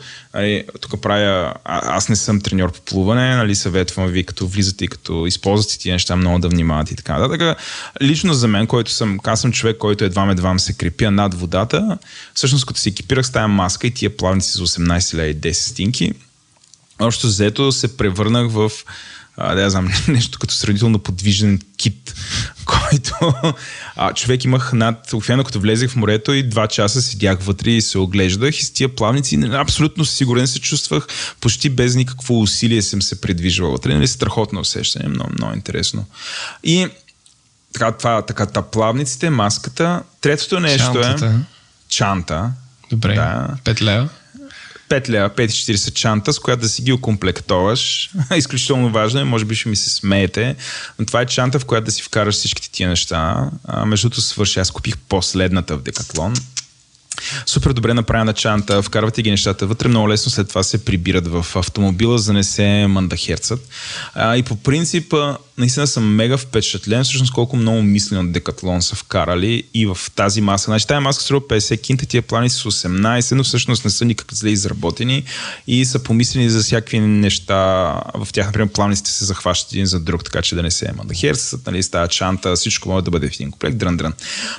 тук 0.80 1.00
правя, 1.02 1.54
а, 1.64 1.96
аз 1.96 2.08
не 2.08 2.16
съм 2.16 2.40
треньор 2.40 2.72
по 2.72 2.80
плуване, 2.80 3.36
нали, 3.36 3.54
съветвам 3.54 4.06
ви, 4.06 4.24
като 4.24 4.46
влизате 4.46 4.84
и 4.84 4.88
като 4.88 5.26
използвате 5.26 5.78
тия 5.78 5.92
неща, 5.92 6.16
много 6.16 6.38
да 6.38 6.48
внимавате 6.48 6.92
и 6.92 6.96
така 6.96 7.18
нататък. 7.18 7.58
Лично 8.02 8.34
за 8.34 8.48
мен, 8.48 8.66
който 8.66 8.90
съм, 8.90 9.18
аз 9.24 9.40
съм 9.40 9.52
човек, 9.52 9.76
който 9.78 10.04
едва 10.04 10.30
едва 10.30 10.58
се 10.58 10.72
крепя 10.72 11.10
над 11.10 11.34
водата, 11.34 11.98
всъщност 12.34 12.66
като 12.66 12.80
се 12.80 12.88
екипирах 12.88 13.26
с 13.26 13.30
тази 13.30 13.48
маска 13.52 13.86
и 13.86 13.90
тия 13.90 14.16
плавници 14.16 14.52
за 14.52 14.66
18 14.66 15.14
лева 15.14 15.28
и 15.28 15.36
10 15.36 15.52
стинки, 15.52 16.12
общо 17.00 17.26
взето 17.26 17.72
се 17.72 17.96
превърнах 17.96 18.50
в 18.50 18.70
а, 19.36 19.54
да 19.54 19.62
я 19.62 19.70
знам, 19.70 19.92
нещо 20.08 20.38
като 20.38 20.54
сравнително 20.54 20.98
подвижен 20.98 21.60
кит, 21.76 22.14
който 22.64 23.34
а, 23.96 24.12
човек 24.12 24.44
имах 24.44 24.72
над, 24.72 25.12
обикновено 25.12 25.44
като 25.44 25.60
влезех 25.60 25.90
в 25.90 25.96
морето 25.96 26.32
и 26.32 26.42
два 26.42 26.66
часа 26.66 27.02
седях 27.02 27.38
вътре 27.40 27.70
и 27.70 27.82
се 27.82 27.98
оглеждах 27.98 28.58
и 28.58 28.64
с 28.64 28.70
тия 28.70 28.94
плавници 28.94 29.50
абсолютно 29.52 30.04
сигурен 30.04 30.46
се 30.46 30.60
чувствах, 30.60 31.06
почти 31.40 31.70
без 31.70 31.94
никакво 31.94 32.40
усилие 32.40 32.82
съм 32.82 33.02
се 33.02 33.20
придвижвал 33.20 33.70
вътре. 33.70 33.94
Нали, 33.94 34.06
страхотно 34.06 34.60
усещане, 34.60 35.08
много, 35.08 35.30
много 35.38 35.54
интересно. 35.54 36.04
И 36.64 36.88
така, 37.72 37.92
това, 37.92 38.22
така, 38.22 38.46
та 38.46 38.62
плавниците, 38.62 39.30
маската. 39.30 40.02
Третото 40.20 40.60
нещо 40.60 40.98
е 40.98 41.02
Чантата. 41.02 41.26
е 41.26 41.56
чанта. 41.88 42.52
Добре, 42.90 43.14
да. 43.14 43.48
5 43.64 43.82
лева. 43.82 44.08
5 44.88 45.08
лева, 45.08 45.30
5,40 45.30 45.92
чанта, 45.92 46.32
с 46.32 46.38
която 46.38 46.62
да 46.62 46.68
си 46.68 46.82
ги 46.82 46.92
окомплектоваш. 46.92 48.10
Изключително 48.36 48.90
важно 48.90 49.20
е, 49.20 49.24
може 49.24 49.44
би 49.44 49.54
ще 49.54 49.68
ми 49.68 49.76
се 49.76 49.90
смеете, 49.90 50.56
но 50.98 51.06
това 51.06 51.20
е 51.20 51.26
чанта, 51.26 51.58
в 51.58 51.64
която 51.64 51.84
да 51.84 51.90
си 51.90 52.02
вкараш 52.02 52.34
всичките 52.34 52.70
тия 52.70 52.88
неща. 52.88 53.50
А, 53.64 53.86
между 53.86 54.08
другото 54.08 54.20
свърши, 54.20 54.60
аз 54.60 54.70
купих 54.70 54.96
последната 54.98 55.76
в 55.76 55.82
Декатлон. 55.82 56.34
Супер 57.46 57.72
добре 57.72 57.94
направена 57.94 58.32
чанта, 58.32 58.82
вкарвате 58.82 59.22
ги 59.22 59.30
нещата 59.30 59.66
вътре, 59.66 59.88
много 59.88 60.08
лесно 60.08 60.30
след 60.30 60.48
това 60.48 60.62
се 60.62 60.84
прибират 60.84 61.26
в 61.26 61.46
автомобила, 61.54 62.18
за 62.18 62.26
да 62.26 62.32
не 62.32 62.44
се 62.44 62.86
мандахерцат. 62.86 63.68
А, 64.14 64.36
и 64.36 64.42
по 64.42 64.56
принцип, 64.56 65.14
наистина 65.58 65.86
съм 65.86 66.14
мега 66.14 66.36
впечатлен, 66.36 67.04
всъщност 67.04 67.32
колко 67.32 67.56
много 67.56 67.82
мисли 67.82 68.16
от 68.16 68.32
Декатлон 68.32 68.82
са 68.82 68.96
вкарали 68.96 69.62
и 69.74 69.86
в 69.86 69.98
тази 70.14 70.40
маска. 70.40 70.70
Значи 70.70 70.86
тази 70.86 71.00
маска 71.00 71.22
струва 71.22 71.40
50 71.40 71.80
кинта, 71.80 72.06
тия 72.06 72.22
плани 72.22 72.50
са 72.50 72.70
18, 72.70 73.34
но 73.34 73.44
всъщност 73.44 73.84
не 73.84 73.90
са 73.90 74.04
никак 74.04 74.34
зле 74.34 74.50
изработени 74.50 75.24
и 75.66 75.84
са 75.84 76.02
помислени 76.02 76.50
за 76.50 76.62
всякакви 76.62 77.00
неща. 77.00 77.56
В 78.14 78.28
тях, 78.32 78.46
например, 78.46 78.68
плавниците 78.68 79.10
се 79.10 79.24
захващат 79.24 79.72
един 79.72 79.86
за 79.86 80.00
друг, 80.00 80.24
така 80.24 80.42
че 80.42 80.54
да 80.54 80.62
не 80.62 80.70
се 80.70 80.92
мандахерцат, 80.96 81.66
нали, 81.66 81.82
с 81.82 81.88
тази 81.88 82.10
чанта, 82.10 82.54
всичко 82.56 82.88
може 82.88 83.04
да 83.04 83.10
бъде 83.10 83.28
в 83.28 83.34
един 83.34 83.50
комплект, 83.50 83.76
дрън-дрън. 83.76 84.12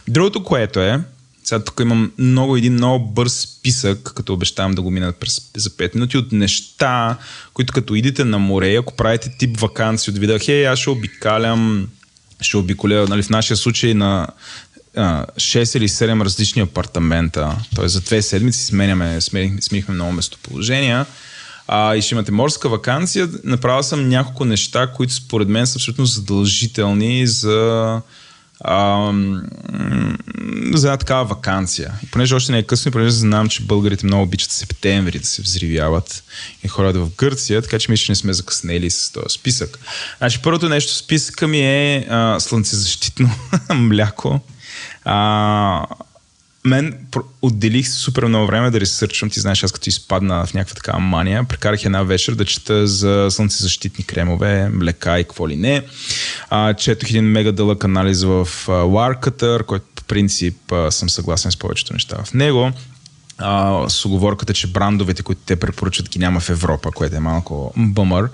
Другото, 0.08 0.44
което 0.44 0.80
е, 0.80 1.00
сега 1.48 1.64
тук 1.64 1.80
имам 1.80 2.12
много 2.18 2.58
един 2.58 2.74
много 2.74 3.06
бърз 3.06 3.34
списък, 3.34 4.12
като 4.16 4.34
обещавам 4.34 4.72
да 4.72 4.82
го 4.82 4.92
мина 4.92 5.12
през, 5.12 5.52
за 5.58 5.70
5 5.70 5.96
минути, 5.96 6.18
от 6.18 6.32
неща, 6.32 7.18
които 7.54 7.74
като 7.74 7.96
идите 7.96 8.24
на 8.24 8.40
море, 8.40 8.76
ако 8.76 8.96
правите 8.96 9.36
тип 9.40 9.60
вакансии 9.60 10.12
от 10.12 10.18
вида, 10.18 10.40
хей, 10.40 10.68
аз 10.68 10.80
ще 10.80 10.90
обикалям, 10.90 11.88
ще 12.42 12.58
обиколя, 12.58 13.06
нали, 13.10 13.24
в 13.24 13.30
нашия 13.30 13.58
случай 13.58 13.94
на 13.94 14.28
а, 14.96 15.26
6 15.36 15.78
или 15.78 15.90
7 15.90 16.26
различни 16.26 16.62
апартамента, 16.62 17.56
т.е. 17.76 17.88
за 17.88 18.02
две 18.02 18.22
седмици 18.22 18.66
сменяме, 18.66 19.22
сменихме, 19.22 19.62
сменихме 19.62 19.94
много 19.94 20.12
местоположения, 20.12 21.06
а, 21.68 21.96
и 21.96 22.02
ще 22.02 22.16
имате 22.16 22.32
морска 22.32 22.70
вакансия. 22.70 23.30
Направил 23.44 23.84
съм 23.84 24.10
няколко 24.10 24.46
неща, 24.46 24.88
които 24.96 25.14
според 25.14 25.48
мен 25.48 25.68
са 25.68 25.78
абсолютно 25.78 26.06
задължителни 26.06 27.28
за 27.28 28.02
за 30.74 30.88
една 30.88 30.98
такава 30.98 31.26
вакансия. 31.26 31.94
И 32.04 32.12
понеже 32.12 32.36
още 32.36 32.52
не 32.52 32.58
е 32.58 32.64
късно, 32.64 32.90
и 32.90 32.92
понеже 32.92 33.12
знам, 33.12 33.50
че 33.50 33.64
българите 33.64 34.06
много 34.06 34.24
обичат 34.24 34.52
септември 34.52 35.20
да 35.20 35.26
се 35.26 35.42
взривяват 35.42 36.24
и 36.64 36.68
ходят 36.68 36.96
в 36.96 37.16
Гърция, 37.18 37.62
така 37.62 37.80
че 37.80 37.92
мисля, 37.92 38.06
че 38.06 38.12
не 38.12 38.16
сме 38.16 38.34
закъснели 38.34 38.90
с 38.90 39.12
този 39.12 39.34
списък. 39.34 39.80
Значи, 40.18 40.40
първото 40.42 40.70
нещо 40.70 40.92
в 40.94 40.96
списъка 40.98 41.48
ми 41.48 41.60
е 41.60 42.08
а, 42.10 42.40
слънцезащитно 42.40 43.30
мляко. 43.74 44.40
А, 45.06 45.86
мен 46.68 46.98
отделих 47.42 47.90
супер 47.90 48.26
много 48.26 48.48
време 48.48 48.72
да 48.72 48.80
ресърчвам. 48.80 49.30
Ти 49.30 49.40
знаеш, 49.40 49.64
аз 49.64 49.72
като 49.72 49.90
изпадна 49.90 50.46
в 50.46 50.54
някаква 50.54 50.76
такава 50.76 51.00
мания, 51.00 51.44
прекарах 51.44 51.86
една 51.86 52.04
вечер 52.04 52.34
да 52.34 52.46
чета 52.46 52.88
за 52.88 53.28
слънцезащитни 53.30 54.04
кремове, 54.04 54.70
млека 54.70 55.20
и 55.20 55.24
какво 55.24 55.50
ли 55.50 55.56
не. 55.56 55.82
А, 56.50 56.74
четох 56.74 57.10
един 57.10 57.26
мега 57.26 57.52
дълъг 57.52 57.84
анализ 57.84 58.24
в 58.24 58.48
Warcutter, 58.68 59.64
който 59.64 59.86
по 59.96 60.04
принцип 60.04 60.56
съм 60.90 61.10
съгласен 61.10 61.52
с 61.52 61.58
повечето 61.58 61.94
неща 61.94 62.18
в 62.24 62.34
него. 62.34 62.72
А, 63.38 63.84
с 63.90 64.06
оговорката, 64.06 64.54
че 64.54 64.68
брандовете, 64.68 65.24
които 65.24 65.42
те 65.46 65.56
препоръчат, 65.56 66.10
ги 66.10 66.20
няма 66.20 66.40
в 66.40 66.50
Европа, 66.50 66.92
което 66.92 67.16
е 67.16 67.20
малко 67.20 67.74
бъмър. 67.78 68.30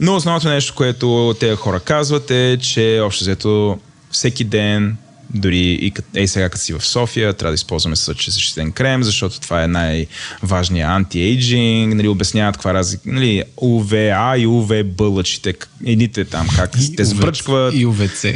Но 0.00 0.14
основното 0.14 0.48
нещо, 0.48 0.74
което 0.74 1.34
тези 1.40 1.56
хора 1.56 1.80
казват 1.80 2.30
е, 2.30 2.58
че 2.62 3.00
общо 3.04 3.24
взето 3.24 3.78
всеки 4.10 4.44
ден 4.44 4.96
дори 5.34 5.58
и 5.58 5.92
ей 6.14 6.28
сега, 6.28 6.48
като 6.48 6.64
си 6.64 6.72
в 6.72 6.86
София, 6.86 7.32
трябва 7.32 7.50
да 7.50 7.54
използваме 7.54 7.96
защитен 7.96 8.72
крем, 8.72 9.02
защото 9.02 9.40
това 9.40 9.62
е 9.64 9.68
най-важният 9.68 10.90
анти-ейджинг, 10.90 11.94
нали, 11.94 12.08
обясняват 12.08 12.56
каква 12.56 12.74
разлика, 12.74 13.02
нали, 13.06 13.44
УВА 13.56 14.34
и 14.38 14.46
УВБ 14.46 15.00
лъчите, 15.00 15.54
едните 15.86 16.24
там 16.24 16.48
как 16.56 16.70
и 16.80 16.96
те 16.96 17.04
сбръчкват. 17.04 17.74
И 17.74 17.86
УВЦ. 17.86 18.26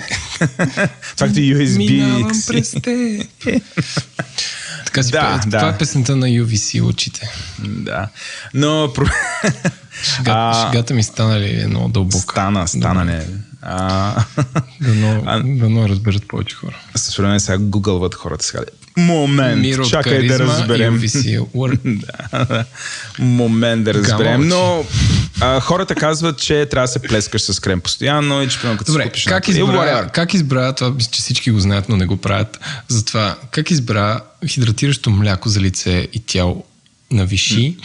Както 1.19 1.41
и 1.41 1.55
USB. 1.55 1.79
Минавам 1.79 2.33
през 2.47 2.71
те. 2.83 3.29
така 4.85 5.03
си 5.03 5.11
да, 5.11 5.41
да. 5.47 5.59
Това 5.59 5.71
е 5.71 5.79
песента 5.79 6.17
на 6.17 6.27
UVC 6.27 6.85
очите. 6.85 7.31
Да. 7.59 8.09
Но... 8.55 8.93
Шега, 10.03 10.33
а, 10.33 10.71
шегата 10.71 10.95
ми 10.95 11.03
стана 11.03 11.41
ли 11.41 11.67
много 11.67 11.89
дълбока? 11.89 12.33
Стана, 12.33 12.69
стана 12.69 13.05
не. 13.05 13.27
А... 13.63 14.25
Дано, 14.81 15.23
а... 15.27 15.41
дано 15.41 15.89
разберат 15.89 16.29
повече 16.29 16.57
хора. 16.57 16.79
Със 16.97 17.17
време 17.17 17.41
сега 17.41 17.59
гугълват 17.59 18.15
хората 18.15 18.45
сега. 18.45 18.63
Момент, 18.97 19.61
Мир 19.61 19.89
чакай 19.89 20.27
да 20.27 20.39
разберем. 20.39 21.01
да, 21.85 22.65
Момент 23.19 23.85
да 23.85 23.95
разберем. 23.95 24.49
Но 24.49 24.85
а, 25.41 25.61
хората 25.61 25.95
казват, 25.95 26.39
че 26.39 26.67
трябва 26.67 26.85
да 26.85 26.93
се 26.93 26.99
плескаш 27.03 27.43
с 27.43 27.61
крем 27.61 27.81
постоянно 27.81 28.43
и 28.43 28.49
че 28.49 28.59
примерно 28.59 28.79
като 28.79 28.93
Добре, 28.93 29.11
си 29.15 29.25
как 29.25 29.49
избра, 29.49 30.09
как 30.09 30.35
избра, 30.35 30.73
това 30.73 30.97
че 31.11 31.23
всички 31.23 31.51
го 31.51 31.61
знаят, 31.61 31.89
но 31.89 31.97
не 31.97 32.07
го 32.07 32.17
правят. 32.17 32.61
Затова, 32.89 33.37
как 33.51 33.71
избра 33.71 34.21
хидратиращо 34.49 35.11
мляко 35.11 35.49
за 35.49 35.61
лице 35.61 36.09
и 36.13 36.21
тяло 36.21 36.65
на 37.11 37.27
виши, 37.27 37.77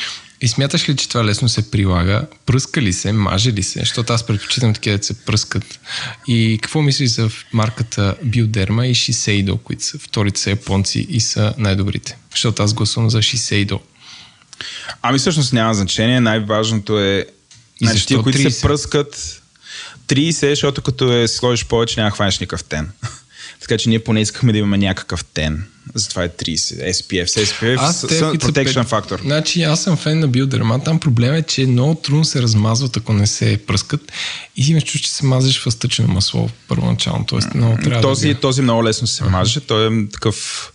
и 0.41 0.47
смяташ 0.47 0.89
ли, 0.89 0.95
че 0.95 1.09
това 1.09 1.25
лесно 1.25 1.49
се 1.49 1.71
прилага? 1.71 2.21
Пръска 2.45 2.81
ли 2.81 2.93
се? 2.93 3.11
Маже 3.11 3.53
ли 3.53 3.63
се? 3.63 3.79
Защото 3.79 4.13
аз 4.13 4.25
предпочитам 4.25 4.73
такива 4.73 4.97
да 4.97 5.03
се 5.03 5.13
пръскат. 5.13 5.79
И 6.27 6.59
какво 6.61 6.81
мислиш 6.81 7.09
за 7.09 7.29
марката 7.53 8.15
Bioderma 8.25 8.83
и 8.83 8.95
Shiseido, 8.95 9.57
които 9.63 9.83
са 9.83 9.99
вторите 9.99 10.39
са 10.39 10.49
японци 10.49 11.07
и 11.09 11.19
са 11.19 11.53
най-добрите? 11.57 12.17
Защото 12.31 12.63
аз 12.63 12.73
гласувам 12.73 13.09
за 13.09 13.17
Shiseido. 13.17 13.79
Ами 15.01 15.19
всъщност 15.19 15.53
няма 15.53 15.73
значение. 15.73 16.19
Най-важното 16.19 16.99
е 16.99 17.25
Значи, 17.81 18.05
тия, 18.05 18.21
които 18.21 18.39
30? 18.39 18.49
се 18.49 18.61
пръскат 18.61 19.41
30, 20.07 20.49
защото 20.49 20.81
като 20.81 21.13
е 21.13 21.27
сложиш 21.27 21.65
повече, 21.65 21.99
няма 21.99 22.11
хванеш 22.11 22.39
никакъв 22.39 22.63
тен. 22.63 22.91
Така 23.62 23.78
че 23.78 23.89
ние 23.89 23.99
поне 23.99 24.22
искахме 24.22 24.51
да 24.51 24.58
имаме 24.58 24.78
някакъв 24.78 25.26
тен. 25.26 25.64
Затова 25.93 26.24
е 26.24 26.30
30. 26.30 26.91
SPF. 26.91 27.26
С 27.26 27.36
SPF 27.36 27.78
аз 27.80 27.99
с, 27.99 28.08
protection 28.08 28.86
фактор. 28.86 29.20
Значи 29.22 29.64
аз 29.64 29.84
съм 29.84 29.97
фен 29.97 30.20
на 30.20 30.28
биодерма. 30.28 30.84
Там 30.84 30.99
проблем 30.99 31.34
е, 31.34 31.41
че 31.41 31.66
много 31.66 31.95
трудно 31.95 32.26
се 32.26 32.41
размазват, 32.41 32.97
ако 32.97 33.14
не 33.14 33.28
се 33.28 33.60
пръскат. 33.68 34.12
И 34.55 34.64
си 34.64 34.82
чуш, 34.82 35.01
че 35.01 35.12
се 35.12 35.26
мазиш 35.26 35.64
в 35.64 35.72
стъчено 35.72 36.08
масло 36.08 36.49
първоначално. 36.68 37.26
Тоест, 37.26 37.53
много 37.53 37.78
трябва 37.84 38.01
този, 38.01 38.34
да 38.34 38.39
този 38.39 38.62
много 38.62 38.84
лесно 38.84 39.08
се 39.08 39.24
маже. 39.24 39.60
Той 39.60 39.88
е 39.88 40.08
такъв 40.12 40.72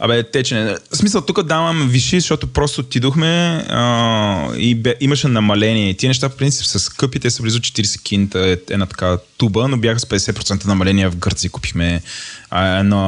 Абе, 0.00 0.22
течене. 0.22 0.76
В 0.92 0.96
смисъл, 0.96 1.20
тук 1.20 1.42
давам 1.42 1.88
виши, 1.88 2.20
защото 2.20 2.46
просто 2.46 2.80
отидохме 2.80 3.64
а, 3.68 4.54
и 4.56 4.74
бе, 4.74 4.94
имаше 5.00 5.28
намаление. 5.28 5.94
Тия 5.94 6.08
неща, 6.08 6.28
в 6.28 6.36
принцип, 6.36 6.66
са 6.66 6.78
скъпи, 6.78 7.20
те 7.20 7.30
са 7.30 7.42
близо 7.42 7.58
40 7.58 8.02
кинта, 8.02 8.48
е 8.48 8.56
една 8.70 8.86
така 8.86 9.18
туба, 9.36 9.68
но 9.68 9.76
бяха 9.76 10.00
с 10.00 10.04
50% 10.04 10.66
намаление 10.66 11.08
в 11.08 11.16
Гърция. 11.16 11.50
Купихме 11.50 12.02
а, 12.50 12.78
едно 12.78 13.00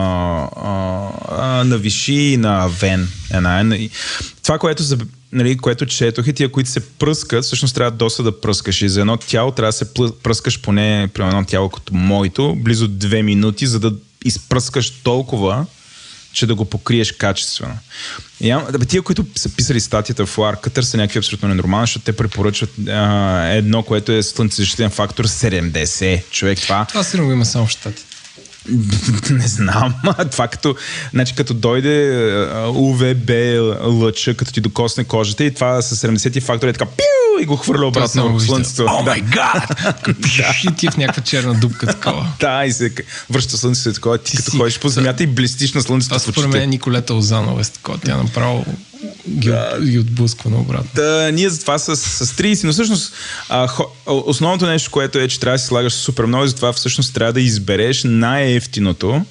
а, 0.57 1.09
а, 1.39 1.65
на 1.65 1.79
виши 1.79 2.13
и 2.13 2.37
на 2.37 2.69
вен. 2.69 3.09
Една, 3.35 3.61
една. 3.61 3.77
Това, 4.43 4.59
което, 4.59 4.83
за, 4.83 4.99
нали, 5.33 5.57
което 5.57 5.87
четох 5.87 6.27
и 6.27 6.33
тия, 6.33 6.53
които 6.53 6.71
се 6.71 6.89
пръскат, 6.89 7.45
всъщност 7.45 7.75
трябва 7.75 7.91
доста 7.91 8.23
да 8.23 8.41
пръскаш. 8.41 8.83
И 8.83 8.89
за 8.89 9.01
едно 9.01 9.17
тяло 9.17 9.53
трябва 9.53 9.69
да 9.69 9.73
се 9.73 9.95
пръскаш 10.23 10.61
поне, 10.61 11.09
при 11.15 11.23
едно 11.23 11.45
тяло 11.45 11.69
като 11.69 11.95
моето, 11.95 12.57
близо 12.59 12.89
2 12.89 13.23
минути, 13.23 13.67
за 13.67 13.81
да 13.81 13.93
изпръскаш 14.25 14.91
толкова, 14.91 15.67
че 16.33 16.47
да 16.47 16.55
го 16.55 16.65
покриеш 16.65 17.13
качествено. 17.13 17.79
И, 18.41 18.49
да, 18.49 18.79
тия, 18.79 19.03
които 19.03 19.27
са 19.35 19.57
писали 19.57 19.81
статията 19.81 20.27
в 20.27 20.39
Ларкътър, 20.39 20.83
са 20.83 20.97
някакви 20.97 21.19
абсолютно 21.19 21.49
ненормални, 21.49 21.83
защото 21.83 22.05
те 22.05 22.17
препоръчват 22.17 22.71
а, 22.89 23.47
едно, 23.47 23.83
което 23.83 24.13
е 24.13 24.23
слънцезащитен 24.23 24.91
фактор 24.91 25.27
70. 25.27 26.31
Човек, 26.31 26.59
това... 26.59 26.85
Това 26.85 27.05
сигурно 27.05 27.33
има 27.33 27.45
само 27.45 27.67
в 27.67 27.71
щатите. 27.71 28.10
не 29.31 29.47
знам. 29.47 29.95
Това 30.31 30.49
като, 30.49 30.77
значи, 31.13 31.35
като 31.35 31.55
дойде 31.55 32.27
УВБ 32.75 33.31
лъча, 33.83 34.35
като 34.35 34.53
ти 34.53 34.61
докосне 34.61 35.05
кожата 35.05 35.45
и 35.45 35.55
това 35.55 35.83
с 35.83 36.07
70 36.07 36.43
фактори 36.43 36.71
е 36.71 36.73
така 36.73 36.87
пиу 36.87 37.43
и 37.43 37.47
го 37.47 37.57
хвърля 37.57 37.87
обратно 37.87 38.39
в 38.39 38.43
слънцето. 38.43 38.87
О 38.89 39.03
май 39.03 39.21
гад! 39.21 39.81
И 40.65 40.75
ти 40.77 40.89
в 40.91 40.97
някаква 40.97 41.23
черна 41.23 41.55
дупка 41.55 41.87
такова. 41.87 42.27
да, 42.41 42.65
и 42.65 42.73
се 42.73 42.93
връща 43.31 43.57
слънцето 43.57 43.95
такова. 43.95 44.19
Ти, 44.19 44.31
ти 44.31 44.37
като 44.37 44.51
си... 44.51 44.57
ходиш 44.57 44.79
по 44.79 44.89
земята 44.89 45.23
и 45.23 45.27
блестиш 45.27 45.73
на 45.73 45.83
слънцето. 45.83 46.15
Аз 46.15 46.23
според 46.23 46.51
мен 46.51 46.71
Николета 46.71 47.15
Озанова 47.15 47.61
е 47.61 47.65
такова. 47.65 47.99
Тя 47.99 48.17
направо 48.17 48.65
ги, 49.29 49.49
да. 49.49 49.79
ги 49.85 49.99
отблъсква 49.99 50.51
наобратно. 50.51 50.91
Да, 50.95 51.31
ние 51.33 51.49
затова 51.49 51.79
с, 51.79 51.97
с 51.97 52.33
30, 52.33 52.65
но 52.65 52.73
всъщност 52.73 53.13
а, 53.49 53.67
хо, 53.67 53.87
основното 54.07 54.67
нещо, 54.67 54.91
което 54.91 55.19
е, 55.19 55.29
че 55.29 55.41
трябва 55.41 55.55
да 55.55 55.59
си 55.59 55.67
слагаш 55.67 55.93
супер 55.93 56.25
много, 56.25 56.47
затова 56.47 56.73
всъщност 56.73 57.15
трябва 57.15 57.33
да 57.33 57.41
избереш 57.41 58.03
най-ефтиното, 58.05 59.25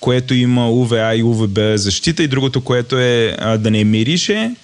което 0.00 0.34
има 0.34 0.68
UVA 0.68 1.16
и 1.16 1.24
UVB 1.24 1.74
защита 1.74 2.22
и 2.22 2.28
другото, 2.28 2.60
което 2.60 2.98
е 2.98 3.36
а, 3.38 3.58
да 3.58 3.70
не 3.70 3.84
мирише 3.84 4.54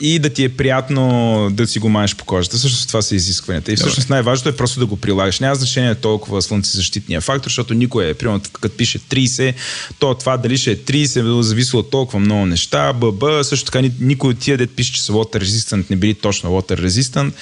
и 0.00 0.18
да 0.18 0.30
ти 0.30 0.44
е 0.44 0.56
приятно 0.56 1.48
да 1.52 1.66
си 1.66 1.78
го 1.78 1.88
маеш 1.88 2.16
по 2.16 2.24
кожата. 2.24 2.56
Всъщност 2.56 2.88
това 2.88 3.02
са 3.02 3.14
изискванията. 3.14 3.72
И 3.72 3.76
всъщност 3.76 4.10
най-важното 4.10 4.48
е 4.48 4.56
просто 4.56 4.80
да 4.80 4.86
го 4.86 4.96
прилагаш. 4.96 5.40
Няма 5.40 5.54
значение 5.54 5.94
толкова 5.94 6.42
слънцезащитния 6.42 7.20
фактор, 7.20 7.50
защото 7.50 7.74
никой 7.74 8.08
е, 8.08 8.14
примерно, 8.14 8.40
като 8.52 8.76
пише 8.76 8.98
30, 8.98 9.54
то 9.98 10.14
това 10.14 10.36
дали 10.36 10.58
ще 10.58 10.70
е 10.70 10.76
30, 10.76 11.40
зависи 11.40 11.76
от 11.76 11.90
толкова 11.90 12.18
много 12.18 12.46
неща, 12.46 12.92
ББ, 12.92 13.44
също 13.44 13.64
така 13.64 13.88
никой 14.00 14.30
от 14.30 14.38
тия 14.38 14.58
дет 14.58 14.70
пише, 14.76 14.92
че 14.92 15.02
са 15.02 15.12
water 15.12 15.44
resistant, 15.44 15.90
не 15.90 15.96
били 15.96 16.14
точно 16.14 16.50
water 16.50 16.80
resistant. 16.80 17.32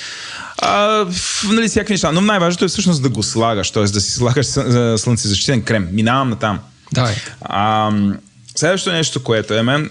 А, 0.58 1.06
нали, 1.44 1.68
всякакви 1.68 1.94
неща. 1.94 2.12
Но 2.12 2.20
най-важното 2.20 2.64
е 2.64 2.68
всъщност 2.68 3.02
да 3.02 3.08
го 3.08 3.22
слагаш, 3.22 3.70
т.е. 3.70 3.82
да 3.82 4.00
си 4.00 4.12
слагаш 4.12 4.46
слънцезащитен 5.00 5.62
крем. 5.62 5.88
Минавам 5.92 6.28
на 6.28 6.36
там. 6.36 6.58
Давай. 6.92 7.14
А, 7.40 7.92
следващото 8.56 8.96
нещо, 8.96 9.22
което 9.22 9.54
е 9.54 9.62
мен, 9.62 9.90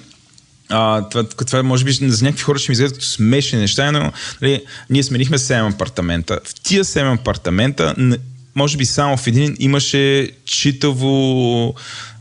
А, 0.72 1.10
това, 1.10 1.24
това, 1.24 1.64
може 1.64 1.86
би 1.86 1.92
за 1.92 2.26
някакви 2.26 2.44
хора 2.44 2.60
ще 2.60 2.72
ми 2.72 2.74
изглеждат 2.74 2.98
като 2.98 3.10
смешни 3.10 3.60
неща, 3.60 3.92
но 3.92 4.12
нали, 4.42 4.64
ние 4.90 5.04
сменихме 5.04 5.38
7 5.38 5.74
апартамента. 5.74 6.40
В 6.44 6.54
тия 6.64 6.84
7 6.84 7.20
апартамента, 7.20 7.96
може 8.56 8.78
би 8.78 8.86
само 8.86 9.18
в 9.18 9.28
един 9.28 9.56
имаше 9.60 10.32
читаво, 10.46 11.76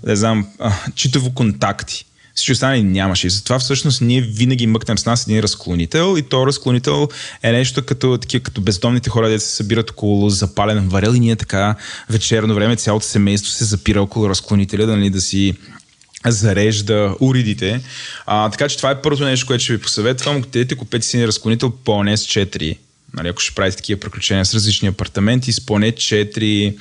не 0.07 0.17
знам, 0.17 0.47
а, 0.59 0.73
читаво 0.95 1.31
контакти. 1.31 2.05
Всички 2.35 2.53
останали 2.53 2.83
нямаше. 2.83 3.27
И 3.27 3.31
затова 3.31 3.59
всъщност 3.59 4.01
ние 4.01 4.21
винаги 4.21 4.67
мъкнем 4.67 4.99
с 4.99 5.07
нас 5.07 5.27
един 5.27 5.41
разклонител 5.41 6.15
и 6.19 6.23
то 6.23 6.47
разклонител 6.47 7.09
е 7.43 7.53
нещо 7.53 7.83
като, 7.87 8.19
такива, 8.19 8.43
като 8.43 8.61
бездомните 8.61 9.11
хора, 9.11 9.29
де 9.29 9.39
се 9.39 9.57
събират 9.57 9.91
около 9.91 10.31
запален 10.31 10.89
варел 10.89 11.15
и 11.15 11.21
ние 11.21 11.37
така 11.37 11.75
вечерно 12.11 12.55
време 12.55 12.77
цялото 12.77 13.07
семейство 13.07 13.51
се 13.51 13.65
запира 13.65 14.03
около 14.03 14.29
разклонителя, 14.29 14.87
да, 14.87 14.97
нали, 14.97 15.11
да 15.11 15.21
си 15.21 15.55
зарежда 16.27 17.15
уредите. 17.21 17.81
А, 18.27 18.51
така 18.51 18.69
че 18.69 18.77
това 18.77 18.91
е 18.91 19.03
първото 19.03 19.25
нещо, 19.25 19.47
което 19.47 19.65
ще 19.65 19.73
ви 19.73 19.81
посъветвам. 19.81 20.37
Ако 20.37 20.47
те 20.47 20.77
купете 20.77 21.07
си 21.07 21.27
разклонител 21.27 21.71
по 21.71 21.93
NS 21.93 22.47
4, 22.47 22.77
нали, 23.15 23.29
ако 23.29 23.41
ще 23.41 23.55
правите 23.55 23.77
такива 23.77 24.01
приключения 24.01 24.45
с 24.47 24.55
различни 24.55 24.89
апартаменти, 24.89 25.53
с 25.53 25.67
поне 25.67 25.93
4 25.93 26.77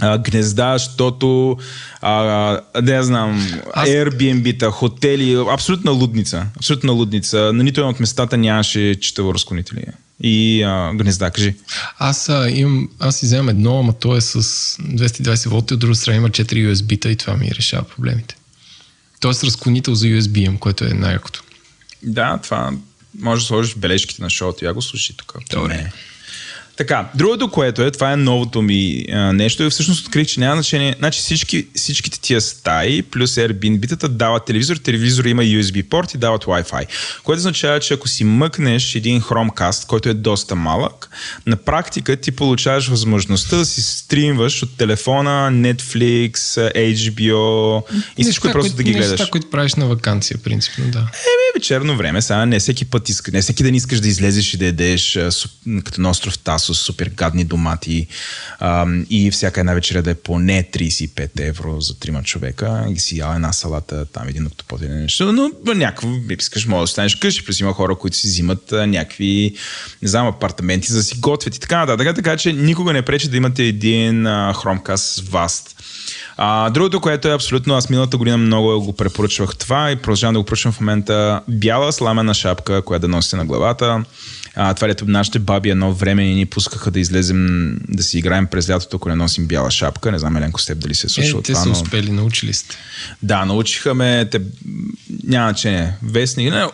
а, 0.00 0.18
гнезда, 0.18 0.78
защото 0.78 1.56
а, 2.00 2.60
не 2.82 3.02
знам, 3.02 3.60
Аз- 3.74 3.88
Airbnb-та, 3.88 4.70
хотели, 4.70 5.44
абсолютна 5.50 5.90
лудница. 5.90 6.46
Абсолютна 6.56 6.92
лудница. 6.92 7.52
На 7.52 7.64
нито 7.64 7.80
едно 7.80 7.90
от 7.90 8.00
местата 8.00 8.36
нямаше 8.36 8.94
читаво 9.00 9.34
разклонители. 9.34 9.84
И 10.22 10.62
а, 10.62 10.92
гнезда, 10.94 11.30
кажи. 11.30 11.54
Аз, 11.98 12.28
а, 12.28 12.50
имам, 12.50 12.88
аз 12.98 13.16
си 13.16 13.26
вземам 13.26 13.48
едно, 13.48 13.78
ама 13.78 13.92
то 13.92 14.16
е 14.16 14.20
с 14.20 14.42
220 14.42 15.48
волта, 15.48 15.74
от 15.74 15.80
друга 15.80 15.94
страна 15.94 16.16
има 16.16 16.30
4 16.30 16.74
USB-та 16.74 17.08
и 17.10 17.16
това 17.16 17.36
ми 17.36 17.50
решава 17.54 17.84
проблемите. 17.84 18.37
Тоест 19.20 19.44
разклонител 19.44 19.94
за 19.94 20.06
USB 20.06 20.58
което 20.58 20.84
е 20.84 20.88
най-якото. 20.88 21.42
Да, 22.02 22.38
това 22.42 22.72
може 23.18 23.42
да 23.42 23.46
сложиш 23.46 23.74
бележките 23.74 24.22
на 24.22 24.30
шоуто. 24.30 24.64
Я 24.64 24.74
го 24.74 24.82
слушай 24.82 25.16
тук. 25.16 25.34
Добре. 25.50 25.92
Така, 26.78 27.08
другото, 27.14 27.50
което 27.50 27.82
е, 27.82 27.90
това 27.90 28.12
е 28.12 28.16
новото 28.16 28.62
ми 28.62 29.04
а, 29.12 29.32
нещо 29.32 29.62
и 29.62 29.70
всъщност 29.70 30.06
открих, 30.06 30.26
че 30.26 30.40
няма 30.40 30.54
значение. 30.54 30.94
Значи 30.98 31.20
всички, 31.20 31.66
всичките 31.74 32.20
тия 32.20 32.40
стаи 32.40 33.02
плюс 33.02 33.34
Airbnb-тата 33.34 34.08
дават 34.08 34.44
телевизор, 34.44 34.76
телевизор 34.76 35.24
има 35.24 35.42
USB 35.42 35.88
порт 35.88 36.14
и 36.14 36.18
дават 36.18 36.44
Wi-Fi. 36.44 36.86
Което 37.24 37.38
означава, 37.38 37.80
че 37.80 37.94
ако 37.94 38.08
си 38.08 38.24
мъкнеш 38.24 38.94
един 38.94 39.20
Chromecast, 39.20 39.86
който 39.86 40.08
е 40.08 40.14
доста 40.14 40.54
малък, 40.54 41.10
на 41.46 41.56
практика 41.56 42.16
ти 42.16 42.32
получаваш 42.32 42.88
възможността 42.88 43.56
да 43.56 43.64
си 43.64 43.82
стримваш 43.82 44.62
от 44.62 44.76
телефона 44.76 45.50
Netflix, 45.52 46.32
HBO 46.74 47.82
и 48.18 48.22
всичко 48.22 48.46
Неща, 48.46 48.58
просто 48.58 48.76
да 48.76 48.82
ги 48.82 48.92
гледаш. 48.92 49.10
Неща, 49.10 49.30
които 49.30 49.50
правиш 49.50 49.74
на 49.74 49.86
вакансия, 49.86 50.38
принципно, 50.38 50.84
да. 50.90 50.98
Еми, 50.98 51.48
вечерно 51.54 51.96
време, 51.96 52.22
сега 52.22 52.46
не 52.46 52.58
всеки 52.58 52.84
път 52.84 53.08
иска, 53.08 53.30
не 53.30 53.42
всеки 53.42 53.62
ден 53.62 53.74
искаш 53.74 54.00
да 54.00 54.08
излезеш 54.08 54.54
и 54.54 54.56
да 54.56 54.66
ядеш 54.66 55.18
като 55.84 56.00
на 56.00 56.10
остров 56.10 56.38
Тасос, 56.68 56.78
супер 56.78 57.10
гадни 57.14 57.44
домати 57.44 58.06
а, 58.58 58.86
и 59.10 59.30
всяка 59.30 59.60
една 59.60 59.74
вечеря 59.74 60.02
да 60.02 60.10
е 60.10 60.14
поне 60.14 60.68
35 60.72 61.30
евро 61.40 61.80
за 61.80 61.98
трима 61.98 62.22
човека 62.22 62.86
и 62.90 62.98
си 62.98 63.18
ял 63.18 63.34
една 63.34 63.52
салата, 63.52 64.06
там 64.06 64.28
един 64.28 64.46
октопод 64.46 64.80
или 64.80 64.88
нещо, 64.88 65.32
но 65.32 65.74
някакво 65.74 66.08
искаш, 66.38 66.66
може 66.66 66.78
да 66.78 66.82
останеш 66.82 67.14
къщи, 67.14 67.44
плюс 67.44 67.60
има 67.60 67.72
хора, 67.72 67.94
които 67.94 68.16
си 68.16 68.26
взимат 68.26 68.72
някакви, 68.72 69.54
не 70.02 70.08
знам, 70.08 70.26
апартаменти 70.26 70.92
за 70.92 70.98
да 70.98 71.02
си 71.02 71.18
готвят 71.18 71.56
и 71.56 71.60
така 71.60 71.78
нататък, 71.78 72.16
така 72.16 72.36
че 72.36 72.52
никога 72.52 72.92
не 72.92 73.02
пречи 73.02 73.28
да 73.28 73.36
имате 73.36 73.64
един 73.64 74.26
а, 74.26 74.54
с 74.96 75.22
Vast. 75.22 75.74
А, 76.36 76.70
другото, 76.70 77.00
което 77.00 77.28
е 77.28 77.34
абсолютно, 77.34 77.74
аз 77.74 77.90
миналата 77.90 78.16
година 78.16 78.36
много 78.36 78.80
го 78.80 78.92
препоръчвах 78.92 79.56
това 79.56 79.90
и 79.90 79.96
продължавам 79.96 80.34
да 80.34 80.40
го 80.40 80.44
препоръчвам 80.44 80.72
в 80.72 80.80
момента. 80.80 81.40
Бяла 81.48 81.92
сламена 81.92 82.34
шапка, 82.34 82.82
която 82.82 83.00
да 83.00 83.08
носите 83.08 83.36
на 83.36 83.44
главата. 83.44 84.04
А, 84.54 84.74
това 84.74 84.88
лето 84.88 85.04
нашите 85.08 85.38
баби 85.38 85.70
едно 85.70 85.92
време 85.92 86.24
ни 86.24 86.46
пускаха 86.46 86.90
да 86.90 87.00
излезем 87.00 87.74
да 87.88 88.02
си 88.02 88.18
играем 88.18 88.46
през 88.46 88.70
лятото, 88.70 88.96
ако 88.96 89.08
не 89.08 89.14
носим 89.14 89.46
бяла 89.46 89.70
шапка. 89.70 90.12
Не 90.12 90.18
знам, 90.18 90.36
Еленко, 90.36 90.60
с 90.60 90.66
теб 90.66 90.78
дали 90.78 90.94
се 90.94 91.06
е 91.06 91.10
случило 91.10 91.40
Е, 91.40 91.42
те 91.42 91.52
това, 91.52 91.62
са 91.62 91.68
но... 91.68 91.72
успели, 91.72 92.10
научили 92.10 92.52
сте. 92.52 92.76
Да, 93.22 93.44
научиха 93.44 93.94
ме, 93.94 94.28
те, 94.30 94.40
няма 95.24 95.50
значение, 95.50 95.92
вестник, 96.02 96.52
не, 96.52 96.64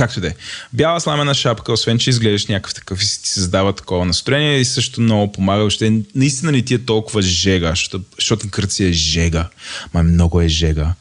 както 0.00 0.18
и 0.18 0.22
да 0.22 0.28
е. 0.28 0.34
Бяла 0.72 1.00
сламена 1.00 1.34
шапка, 1.34 1.72
освен 1.72 1.98
че 1.98 2.10
изглеждаш 2.10 2.46
някакъв 2.46 2.74
такъв 2.74 3.02
и 3.02 3.06
ти 3.06 3.28
се 3.28 3.34
създава 3.34 3.72
такова 3.72 4.04
настроение 4.04 4.58
и 4.58 4.64
също 4.64 5.00
много 5.00 5.32
помага. 5.32 5.60
Въобще, 5.60 6.02
наистина 6.14 6.52
ли 6.52 6.62
ти 6.62 6.74
е 6.74 6.78
толкова 6.78 7.22
жега, 7.22 7.70
защото, 7.70 8.04
защото 8.16 8.48
Гърция 8.50 8.88
е 8.88 8.92
жега. 8.92 9.48
Ма 9.94 10.02
много 10.02 10.40
е 10.40 10.48
жега. 10.48 10.94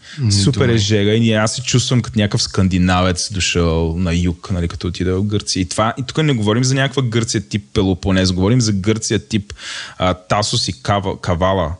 Супер 0.43 0.59
добре. 0.59 0.73
е 0.73 0.77
жега 0.77 1.13
и 1.13 1.33
аз 1.33 1.55
се 1.55 1.61
чувствам 1.63 2.01
като 2.01 2.19
някакъв 2.19 2.41
скандинавец 2.41 3.31
дошъл 3.33 3.95
на 3.97 4.15
юг, 4.15 4.49
нали, 4.51 4.67
като 4.67 4.87
отида 4.87 5.15
в 5.15 5.23
Гърция. 5.23 5.61
И, 5.61 5.69
това, 5.69 5.93
и 5.97 6.03
тук 6.03 6.17
не 6.17 6.33
говорим 6.33 6.63
за 6.63 6.75
някаква 6.75 7.03
Гърция 7.03 7.41
тип 7.41 7.63
Пелопонез, 7.73 8.31
говорим 8.31 8.61
за 8.61 8.71
Гърция 8.71 9.27
тип 9.27 9.53
а, 9.97 10.13
Тасос 10.13 10.67
и 10.67 10.83
Кава, 10.83 11.21
Кавала. 11.21 11.75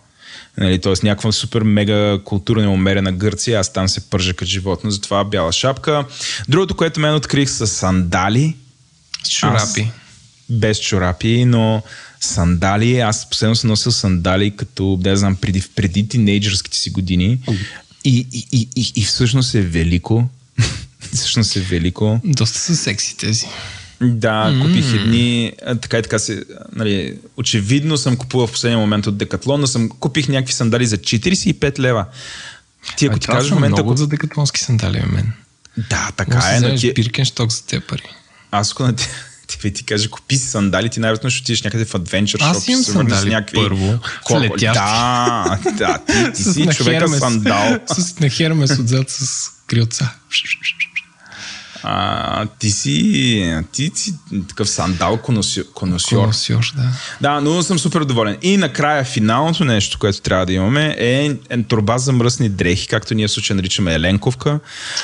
Нали, 0.58 0.82
т.е. 0.82 0.94
някаква 1.04 1.32
супер 1.32 1.62
мега 1.62 2.20
културно 2.24 2.62
неумерена 2.62 3.12
Гърция, 3.12 3.60
аз 3.60 3.74
там 3.74 3.90
се 3.90 4.02
пържа 4.02 4.34
като 4.34 4.50
животно, 4.50 4.92
затова 4.92 5.24
бяла 5.24 5.52
шапка. 5.52 6.06
Другото, 6.50 6.76
което 6.76 7.00
мен 7.00 7.16
открих 7.16 7.50
са 7.50 7.68
сандали. 7.68 8.56
С 9.24 9.30
чорапи. 9.30 9.92
Без 10.50 10.80
чорапи, 10.80 11.46
но 11.46 11.84
сандали. 12.20 13.00
Аз 13.00 13.30
последно 13.30 13.56
съм 13.56 13.70
носил 13.70 13.92
сандали 13.92 14.52
като, 14.52 14.98
да 15.02 15.18
знам, 15.18 15.36
преди, 15.36 15.64
преди 15.76 16.08
тинейджърските 16.08 16.78
си 16.78 16.90
години. 16.90 17.40
И, 18.06 18.28
и, 18.34 18.48
и, 18.52 18.70
и, 18.76 18.92
и 18.96 19.04
всъщност 19.04 19.56
е 19.56 19.62
велико. 19.62 20.30
всъщност 21.14 21.56
е 21.56 21.60
велико. 21.60 22.20
Доста 22.24 22.60
са 22.60 22.76
секси 22.76 23.18
тези. 23.18 23.46
Да, 24.02 24.60
купих 24.62 24.94
едни, 24.94 25.54
така 25.82 25.98
и 25.98 26.02
така 26.02 26.20
се, 26.20 26.44
нали, 26.76 27.18
очевидно 27.38 27.98
съм 27.98 28.18
купувал 28.18 28.48
в 28.48 28.52
последния 28.52 28.80
момент 28.80 29.08
от 29.08 29.18
Декатлон, 29.18 29.62
но 29.62 29.68
съм 29.68 29.90
купих 29.90 30.28
някакви 30.28 30.54
сандали 30.54 30.86
за 30.86 30.98
45 30.98 31.80
лева. 31.80 32.06
Ти 32.98 33.06
ако 33.06 33.16
А 33.16 33.20
ти 33.20 33.28
кажеш 33.28 33.52
в 33.52 33.54
момента... 33.54 33.76
много 33.76 33.98
за 33.98 34.08
декатлонски 34.08 34.60
сандали, 34.60 35.00
бе, 35.00 35.06
мен. 35.06 35.34
Да, 35.90 36.12
така 36.18 36.36
Може 36.36 36.48
да 36.48 36.68
е, 36.68 36.72
но 36.72 36.78
ти... 36.78 36.94
Биркеншток 36.94 37.52
за 37.52 37.64
тези 37.64 37.82
пари. 37.82 38.04
Аз 38.52 38.72
ако 38.72 38.84
на 38.84 38.96
ти, 38.96 39.08
ти, 39.48 39.74
ти, 39.74 39.86
кажа, 39.86 40.10
купи 40.10 40.38
си 40.38 40.48
сандали, 40.48 40.90
ти 40.90 41.00
най-вероятно 41.00 41.30
ще 41.30 41.42
отидеш 41.42 41.62
някъде 41.62 41.86
в 41.86 41.92
Adventure 41.92 42.38
Аз 42.42 42.66
Shop, 42.66 42.70
имам 42.70 42.84
ще 42.84 42.92
се 42.92 42.98
върнеш 42.98 43.14
с 43.14 43.16
сандали 43.16 43.36
някакви... 43.36 43.56
първо, 43.56 44.00
Колко-. 44.24 44.58
Да, 44.58 45.60
да, 45.78 45.98
ти, 46.08 46.34
ти 46.34 46.44
си 46.54 46.68
човека 46.74 47.06
Хермес- 47.06 47.20
сандал. 47.20 47.80
С 47.88 48.20
на 48.20 48.30
Хермес 48.30 48.80
отзад 48.80 49.10
с 49.10 49.50
крилца. 49.68 50.10
А, 51.84 52.46
ти 52.46 52.72
си, 52.72 53.64
ти 53.72 53.92
си 53.96 54.14
такъв 54.48 54.70
сандал 54.70 55.18
коносьор. 55.18 55.64
Коносьор, 55.74 56.74
да. 56.76 56.90
Да, 57.22 57.42
но 57.42 57.64
съм 57.64 57.80
супер 57.80 58.02
доволен. 58.02 58.38
И 58.42 58.58
накрая 58.58 59.04
финалното 59.04 59.66
нещо, 59.66 60.00
което 60.00 60.22
трябва 60.22 60.46
да 60.46 60.54
имаме 60.54 60.96
е, 61.00 61.36
е 61.50 61.64
турба 61.64 61.98
за 61.98 62.12
мръсни 62.12 62.50
дрехи, 62.50 62.88
както 62.88 63.14
ние 63.14 63.28
в 63.28 63.32
случая 63.32 63.56
наричаме 63.56 63.94
Еленковка. 63.94 64.60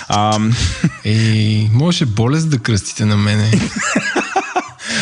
А, 0.08 0.40
Ей, 1.04 1.70
може 1.72 2.06
болест 2.06 2.50
да 2.50 2.58
кръстите 2.58 3.06
на 3.06 3.18
мене. 3.18 3.52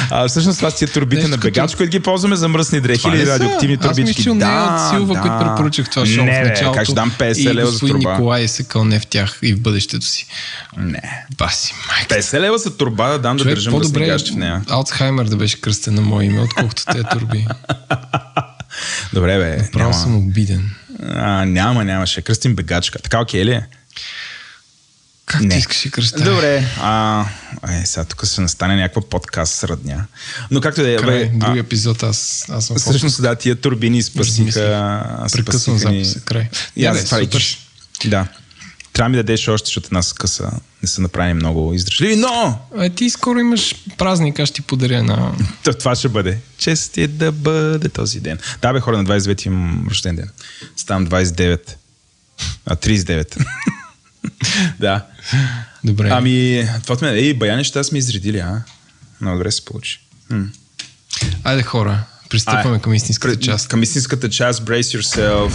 а, 0.10 0.28
всъщност 0.28 0.58
това 0.58 0.72
са 0.72 0.78
тия 0.78 0.88
турбите 0.88 1.16
Нещо 1.16 1.30
на 1.30 1.36
като- 1.38 1.48
бегач, 1.48 1.76
които 1.76 1.92
ги 1.92 2.00
ползваме 2.00 2.36
за 2.36 2.48
мръсни 2.48 2.82
дрехи 2.82 3.08
или 3.08 3.26
радиоактивни 3.28 3.78
Аз 3.82 3.88
турбички. 3.88 4.20
мисля, 4.20 4.36
не 4.36 4.46
е 4.46 4.60
от 4.60 4.90
Силва, 4.90 5.22
които 5.22 5.38
препоръчах 5.40 5.90
това 5.90 6.06
шоу 6.06 6.26
не, 6.26 6.44
в 6.44 6.48
началото. 6.48 6.78
Как 6.78 6.86
ще 6.86 6.94
дам 6.94 7.12
50 7.12 7.38
и 7.42 7.56
лева 7.56 7.72
за 7.72 7.80
турба? 7.80 8.12
Николай 8.12 8.48
се 8.48 8.64
кълне 8.64 9.00
в 9.00 9.08
тях 9.08 9.40
и 9.42 9.54
в 9.54 9.62
бъдещето 9.62 10.06
си. 10.06 10.28
Не. 10.78 11.26
Баси, 11.38 11.74
майка. 11.90 12.16
50 12.16 12.40
лева 12.40 12.58
за 12.58 12.78
турба 12.78 13.08
да 13.08 13.20
дам 13.20 13.38
да 13.38 13.44
Човек, 13.44 13.56
държам 13.56 13.74
мръсни 13.74 13.94
по-добре 13.94 14.18
в 14.20 14.32
нея. 14.32 14.62
Алцхаймер 14.70 15.26
да 15.26 15.36
беше 15.36 15.62
кръстен 15.62 15.96
на 15.96 16.02
мое 16.02 16.26
име, 16.26 16.42
отколкото 16.42 16.84
те 16.86 17.04
турби. 17.04 17.48
Добре, 19.14 19.38
бе. 19.38 19.70
Право 19.72 19.84
няма. 19.84 19.94
съм 19.94 20.18
обиден. 20.18 20.72
А, 21.06 21.46
няма, 21.46 21.84
няма. 21.84 22.06
Ще 22.06 22.22
кръстим 22.22 22.56
бегачка. 22.56 23.00
Така 23.00 23.22
окей 23.22 23.46
ли 23.46 23.52
е? 23.52 23.68
Как 25.34 25.42
Не. 25.42 25.50
ти 25.50 25.58
искаш 25.58 25.84
да 25.84 25.92
кръста? 25.92 26.24
Добре. 26.24 26.66
А, 26.82 27.26
е, 27.70 27.86
сега 27.86 28.06
тук 28.06 28.26
ще 28.26 28.42
настане 28.42 28.76
някаква 28.76 29.02
подкаст 29.02 29.54
сръдня. 29.54 30.06
Но 30.52 30.62
както 30.62 30.82
и 30.82 30.84
да 30.84 30.92
е, 30.92 30.98
бе, 30.98 31.26
други 31.26 31.60
а, 31.60 31.62
епизод, 31.62 32.04
аз, 32.04 32.46
аз 32.50 32.66
съм 32.66 32.78
Всъщност, 32.78 33.22
да, 33.22 33.36
тия 33.36 33.56
турбини 33.56 34.04
спасиха. 34.04 35.26
Прекъсвам 35.32 35.78
записа, 35.78 36.20
край. 36.20 36.50
И 36.76 36.84
затова 36.84 37.04
супер. 37.04 37.22
ликиш. 37.22 37.60
Да. 38.06 38.28
Трябва 38.94 39.10
ми 39.10 39.16
да 39.16 39.24
дадеш 39.24 39.48
още, 39.48 39.66
защото 39.66 39.88
една 39.88 40.02
скъса 40.02 40.52
не 40.82 40.88
са 40.88 41.02
направени 41.02 41.34
много 41.34 41.74
издръжливи, 41.74 42.16
но 42.16 42.60
Е, 42.80 42.90
ти 42.90 43.10
скоро 43.10 43.40
имаш 43.40 43.76
празник, 43.98 44.40
аз 44.40 44.50
ще 44.50 44.56
ти 44.56 44.62
подаря 44.62 45.04
на... 45.04 45.36
то, 45.64 45.74
това 45.74 45.96
ще 45.96 46.10
бъде. 46.10 46.38
Чести 46.58 47.08
да 47.08 47.32
бъде 47.32 47.90
този 47.90 48.20
ден. 48.20 48.38
Да, 48.62 48.74
бе, 48.74 48.80
хора, 48.80 48.98
на 48.98 49.06
29 49.06 49.48
имам 49.48 49.88
рожден 49.90 50.16
ден. 50.16 50.30
Ставам 50.78 51.08
29. 51.08 51.74
А, 52.66 52.76
39. 52.76 53.46
да. 54.80 55.06
Добре. 55.84 56.10
Ами, 56.12 56.68
това 56.84 56.98
мен. 57.02 57.16
Ей, 57.16 57.34
бая 57.34 57.58
неща 57.58 57.84
сме 57.84 58.00
изредили, 58.00 58.40
а? 58.40 58.62
Много 59.22 59.38
добре 59.38 59.52
се 59.52 59.66
получи. 59.66 60.00
М. 60.30 60.46
Айде 61.44 61.64
хора, 61.64 62.04
пристъпваме 62.30 62.80
към 62.80 62.94
истинската 62.94 63.40
част. 63.40 63.68
Към 63.68 63.84
истинската 63.84 64.30
част, 64.30 64.66
brace 64.66 65.00
yourself. 65.00 65.52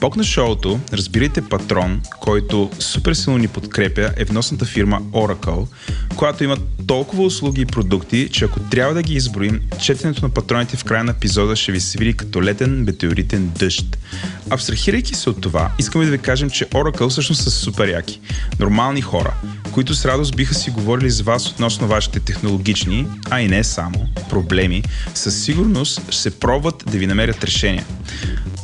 Бог 0.00 0.16
на 0.16 0.24
шоуто, 0.24 0.80
разбирайте 0.92 1.42
патрон, 1.42 2.00
който 2.20 2.70
супер 2.78 3.12
силно 3.12 3.38
ни 3.38 3.48
подкрепя 3.48 4.12
е 4.16 4.24
вносната 4.24 4.64
фирма 4.64 5.02
Oracle, 5.12 5.66
която 6.16 6.44
има 6.44 6.56
толкова 6.86 7.22
услуги 7.24 7.60
и 7.60 7.66
продукти, 7.66 8.28
че 8.32 8.44
ако 8.44 8.60
трябва 8.60 8.94
да 8.94 9.02
ги 9.02 9.14
изброим, 9.14 9.60
четенето 9.80 10.22
на 10.22 10.28
патроните 10.28 10.76
в 10.76 10.84
края 10.84 11.04
на 11.04 11.12
епизода 11.12 11.56
ще 11.56 11.72
ви 11.72 11.80
се 11.80 11.98
види 11.98 12.12
като 12.12 12.42
летен 12.42 12.84
метеоритен 12.84 13.52
дъжд. 13.58 13.98
Абстрахирайки 14.50 15.14
се 15.14 15.30
от 15.30 15.40
това, 15.40 15.72
искаме 15.78 16.04
да 16.04 16.10
ви 16.10 16.18
кажем, 16.18 16.50
че 16.50 16.66
Oracle 16.66 17.08
всъщност 17.08 17.42
са 17.42 17.50
супер 17.50 17.88
яки. 17.88 18.20
Нормални 18.60 19.00
хора, 19.00 19.34
които 19.78 19.94
с 19.94 20.04
радост 20.04 20.36
биха 20.36 20.54
си 20.54 20.70
говорили 20.70 21.10
с 21.10 21.20
вас 21.20 21.50
относно 21.50 21.86
вашите 21.88 22.20
технологични, 22.20 23.06
а 23.30 23.40
и 23.40 23.48
не 23.48 23.64
само, 23.64 24.08
проблеми, 24.30 24.82
със 25.14 25.42
сигурност 25.44 26.02
ще 26.08 26.22
се 26.22 26.40
пробват 26.40 26.84
да 26.86 26.98
ви 26.98 27.06
намерят 27.06 27.44
решения. 27.44 27.84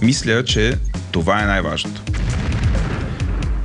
Мисля, 0.03 0.45
че 0.45 0.79
това 1.13 1.43
е 1.43 1.47
най-важното. 1.47 2.03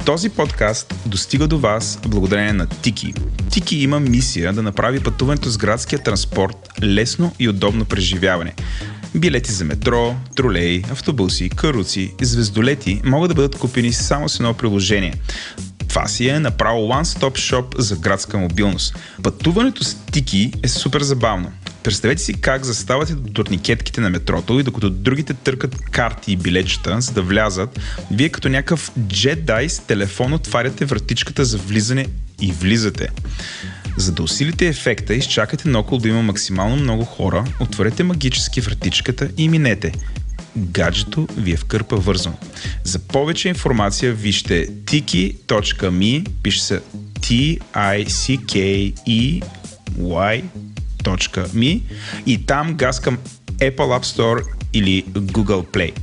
Този 0.05 0.29
подкаст 0.29 0.95
достига 1.05 1.47
до 1.47 1.59
вас 1.59 1.99
благодарение 2.07 2.53
на 2.53 2.67
Тики. 2.67 3.13
Тики 3.51 3.77
има 3.77 3.99
мисия 3.99 4.53
да 4.53 4.61
направи 4.61 4.99
пътуването 4.99 5.49
с 5.49 5.57
градския 5.57 6.03
транспорт 6.03 6.69
лесно 6.83 7.35
и 7.39 7.49
удобно 7.49 7.85
преживяване. 7.85 8.53
Билети 9.15 9.51
за 9.51 9.65
метро, 9.65 10.15
тролей, 10.35 10.83
автобуси, 10.91 11.49
каруци, 11.49 12.13
звездолети 12.21 13.01
могат 13.05 13.29
да 13.29 13.35
бъдат 13.35 13.55
купени 13.55 13.93
само 13.93 14.29
с 14.29 14.39
едно 14.39 14.53
приложение. 14.53 15.13
Това 15.89 16.07
си 16.07 16.27
е 16.27 16.39
направо 16.39 16.79
one-stop 16.79 17.31
shop 17.31 17.79
за 17.79 17.95
градска 17.95 18.37
мобилност. 18.37 18.97
Пътуването 19.23 19.83
с 19.83 19.97
Тики 20.11 20.53
е 20.63 20.67
супер 20.67 21.01
забавно. 21.01 21.51
Представете 21.83 22.21
си 22.21 22.41
как 22.41 22.65
заставате 22.65 23.13
до 23.13 23.33
турникетките 23.33 24.01
на 24.01 24.09
метрото 24.09 24.59
и 24.59 24.63
докато 24.63 24.89
другите 24.89 25.33
търкат 25.33 25.75
карти 25.91 26.31
и 26.31 26.35
билетчета, 26.35 27.01
за 27.01 27.11
да 27.11 27.21
влязат, 27.21 27.79
вие 28.11 28.29
като 28.29 28.49
някакъв 28.49 28.91
джедай 29.07 29.69
с 29.69 29.79
телефон 29.79 30.33
отваряте 30.33 30.85
вратичката 30.85 31.45
за 31.45 31.57
влизане 31.57 32.07
и 32.41 32.51
влизате. 32.51 33.09
За 33.97 34.11
да 34.11 34.23
усилите 34.23 34.67
ефекта, 34.67 35.13
изчакайте 35.13 35.69
наоколо 35.69 36.01
да 36.01 36.09
има 36.09 36.23
максимално 36.23 36.75
много 36.75 37.05
хора, 37.05 37.45
отворете 37.59 38.03
магически 38.03 38.61
вратичката 38.61 39.29
и 39.37 39.49
минете. 39.49 39.91
Гаджето 40.59 41.27
ви 41.37 41.51
е 41.51 41.57
в 41.57 41.65
кърпа 41.65 41.95
вързано. 41.95 42.35
За 42.83 42.99
повече 42.99 43.49
информация 43.49 44.13
вижте 44.13 44.67
tiki.me, 44.67 46.29
пише 46.43 46.63
се 46.63 46.81
T-I-C-K-E-Y 47.21 48.09
me 51.03 51.81
и 52.25 52.45
там 52.45 52.73
газ 52.73 52.99
към 52.99 53.17
Apple 53.47 53.99
App 53.99 54.05
Store 54.05 54.43
или 54.73 55.05
Google 55.05 55.65
Play. 55.65 55.93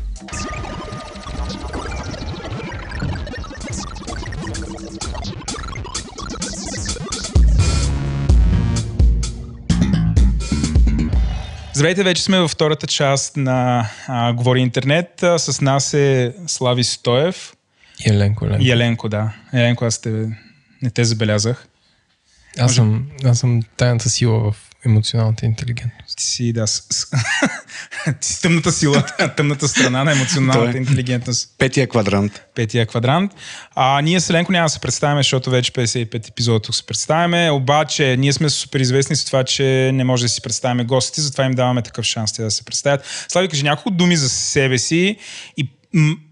Здравейте, 11.77 12.03
вече 12.03 12.23
сме 12.23 12.41
във 12.41 12.51
втората 12.51 12.87
част 12.87 13.37
на 13.37 13.89
а, 14.09 14.33
Говори 14.33 14.61
интернет. 14.61 15.23
А, 15.23 15.39
с 15.39 15.61
нас 15.61 15.95
е 15.95 16.35
Слави 16.47 16.85
Стоев. 16.85 17.55
Еленко, 18.07 18.45
Еленко. 18.45 18.65
Еленко, 18.67 19.09
да. 19.09 19.33
Еленко, 19.53 19.85
аз 19.85 20.01
те, 20.01 20.11
не 20.83 20.91
те 20.91 21.05
забелязах. 21.05 21.69
Аз 22.59 22.75
съм, 22.75 23.07
аз 23.25 23.39
съм 23.39 23.63
тайната 23.77 24.11
сила 24.11 24.51
в 24.51 24.57
емоционалната 24.87 25.47
интелигентност. 25.47 26.17
Ти 26.17 26.25
си, 26.25 26.53
да, 26.53 26.67
с, 26.67 26.83
с, 26.91 27.07
ти 28.21 28.29
си 28.29 28.43
тъмната 28.43 28.73
сила, 28.73 29.05
тъмната 29.37 29.69
страна 29.69 30.05
на 30.05 30.13
емоционалната 30.13 30.79
интелигентност. 30.79 31.55
Петия 31.59 31.89
квадрант. 31.89 32.43
Петия 32.55 32.87
квадрант. 32.87 33.33
А 33.75 34.01
ние 34.01 34.21
с 34.21 34.31
Еленко 34.31 34.53
няма 34.53 34.65
да 34.65 34.71
се 34.71 34.81
представяме, 34.81 35.21
защото 35.21 35.51
вече 35.51 35.73
55 35.73 36.29
епизода 36.29 36.61
тук 36.61 36.75
се 36.75 36.87
представяме, 36.87 37.51
обаче 37.51 38.17
ние 38.19 38.33
сме 38.33 38.49
супер 38.49 38.81
известни 38.81 39.17
с 39.17 39.25
това, 39.25 39.45
че 39.45 39.91
не 39.95 40.05
може 40.05 40.25
да 40.25 40.29
си 40.29 40.43
представяме 40.43 40.85
гостите, 40.85 41.21
затова 41.21 41.45
им 41.45 41.53
даваме 41.53 41.83
такъв 41.83 42.05
шанс 42.05 42.33
те 42.33 42.43
да 42.43 42.51
се 42.51 42.65
представят. 42.65 43.27
Слави, 43.29 43.49
кажи 43.49 43.63
няколко 43.63 43.91
думи 43.91 44.17
за 44.17 44.29
себе 44.29 44.79
си 44.79 45.17
и 45.57 45.71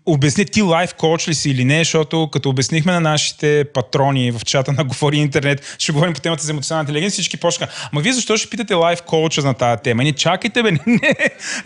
обясни 0.07 0.45
ти 0.45 0.63
лайф 0.63 0.95
коуч 0.95 1.29
ли 1.29 1.35
си 1.35 1.51
или 1.51 1.65
не, 1.65 1.79
защото 1.79 2.29
като 2.33 2.49
обяснихме 2.49 2.93
на 2.93 3.01
нашите 3.01 3.65
патрони 3.75 4.31
в 4.31 4.41
чата 4.45 4.73
на 4.73 4.85
Говори 4.85 5.17
Интернет, 5.17 5.77
ще 5.79 5.93
говорим 5.93 6.15
по 6.15 6.21
темата 6.21 6.45
за 6.45 6.53
емоционална 6.53 6.83
интелигенция, 6.83 7.13
всички 7.13 7.37
почнаха, 7.37 7.73
ама 7.93 8.01
вие 8.01 8.13
защо 8.13 8.37
ще 8.37 8.51
питате 8.51 8.75
лайф 8.75 9.03
коуча 9.03 9.43
на 9.43 9.55
тази 9.55 9.83
тема? 9.83 10.05
Не 10.05 10.13
чакайте 10.13 10.63
бе, 10.63 10.73
не, 10.73 10.81
не, 10.87 11.17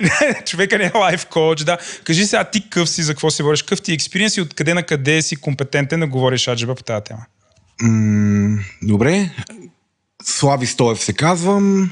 не 0.00 0.42
човека 0.46 0.78
не 0.78 0.84
е 0.94 0.98
лайф 0.98 1.26
коуч, 1.26 1.60
да. 1.60 1.78
Кажи 2.04 2.26
сега 2.26 2.44
ти 2.44 2.70
къв 2.70 2.88
си, 2.88 3.02
за 3.02 3.12
какво 3.12 3.30
си 3.30 3.42
говориш, 3.42 3.62
къв 3.62 3.82
ти 3.82 3.92
експириенс 3.92 4.36
и 4.36 4.40
откъде 4.40 4.74
на 4.74 4.82
къде 4.82 5.22
си 5.22 5.36
компетентен 5.36 6.00
да 6.00 6.06
говориш 6.06 6.48
аджеба 6.48 6.74
по 6.74 6.82
тази 6.82 7.04
тема? 7.04 7.20
М- 7.82 8.58
добре. 8.82 9.30
Слави 10.22 10.66
Стоев 10.66 11.04
се 11.04 11.12
казвам. 11.12 11.90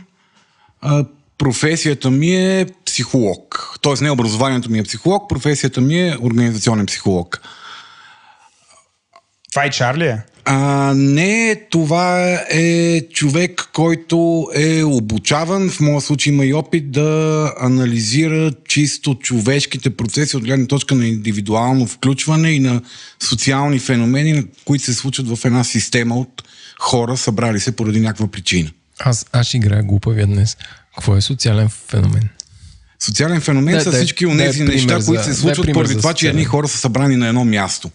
Професията 1.38 2.10
ми 2.10 2.34
е 2.34 2.66
психолог. 2.84 3.72
Тоест 3.80 4.02
не 4.02 4.10
образованието 4.10 4.70
ми 4.70 4.78
е 4.78 4.82
психолог, 4.82 5.28
професията 5.28 5.80
ми 5.80 6.00
е 6.00 6.16
организационен 6.20 6.86
психолог. 6.86 7.40
Това 9.50 9.66
и 9.66 9.70
Чарли 9.70 10.06
е? 10.06 10.22
А, 10.48 10.92
не, 10.96 11.56
това 11.70 12.38
е 12.50 13.00
човек, 13.12 13.68
който 13.72 14.48
е 14.54 14.82
обучаван, 14.84 15.70
в 15.70 15.80
моя 15.80 16.00
случай 16.00 16.32
има 16.32 16.44
и 16.44 16.54
опит 16.54 16.90
да 16.90 17.52
анализира 17.60 18.52
чисто 18.68 19.14
човешките 19.14 19.96
процеси 19.96 20.36
от 20.36 20.44
гледна 20.44 20.66
точка 20.66 20.94
на 20.94 21.06
индивидуално 21.06 21.86
включване 21.86 22.50
и 22.50 22.60
на 22.60 22.82
социални 23.22 23.78
феномени, 23.78 24.44
които 24.64 24.84
се 24.84 24.94
случват 24.94 25.28
в 25.28 25.44
една 25.44 25.64
система 25.64 26.18
от 26.18 26.42
хора, 26.80 27.16
събрали 27.16 27.60
се 27.60 27.76
поради 27.76 28.00
някаква 28.00 28.26
причина. 28.26 28.70
Аз, 28.98 29.26
аз 29.32 29.54
играя 29.54 29.82
глупавия 29.82 30.26
днес. 30.26 30.56
Какво 30.96 31.16
е 31.16 31.20
социален 31.20 31.68
феномен? 31.68 32.28
Социален 33.00 33.40
феномен 33.40 33.74
Дай- 33.74 33.84
са 33.84 33.90
дай- 33.90 34.00
всички 34.00 34.26
от 34.26 34.38
тези 34.38 34.64
дай 34.64 34.74
неща, 34.74 34.98
които 35.06 35.24
се 35.24 35.34
случват 35.34 35.66
пример 35.66 35.74
поради 35.74 35.96
това, 35.96 36.14
че 36.14 36.28
едни 36.28 36.44
хора 36.44 36.68
са 36.68 36.78
събрани 36.78 37.16
на 37.16 37.28
едно 37.28 37.44
място. 37.44 37.90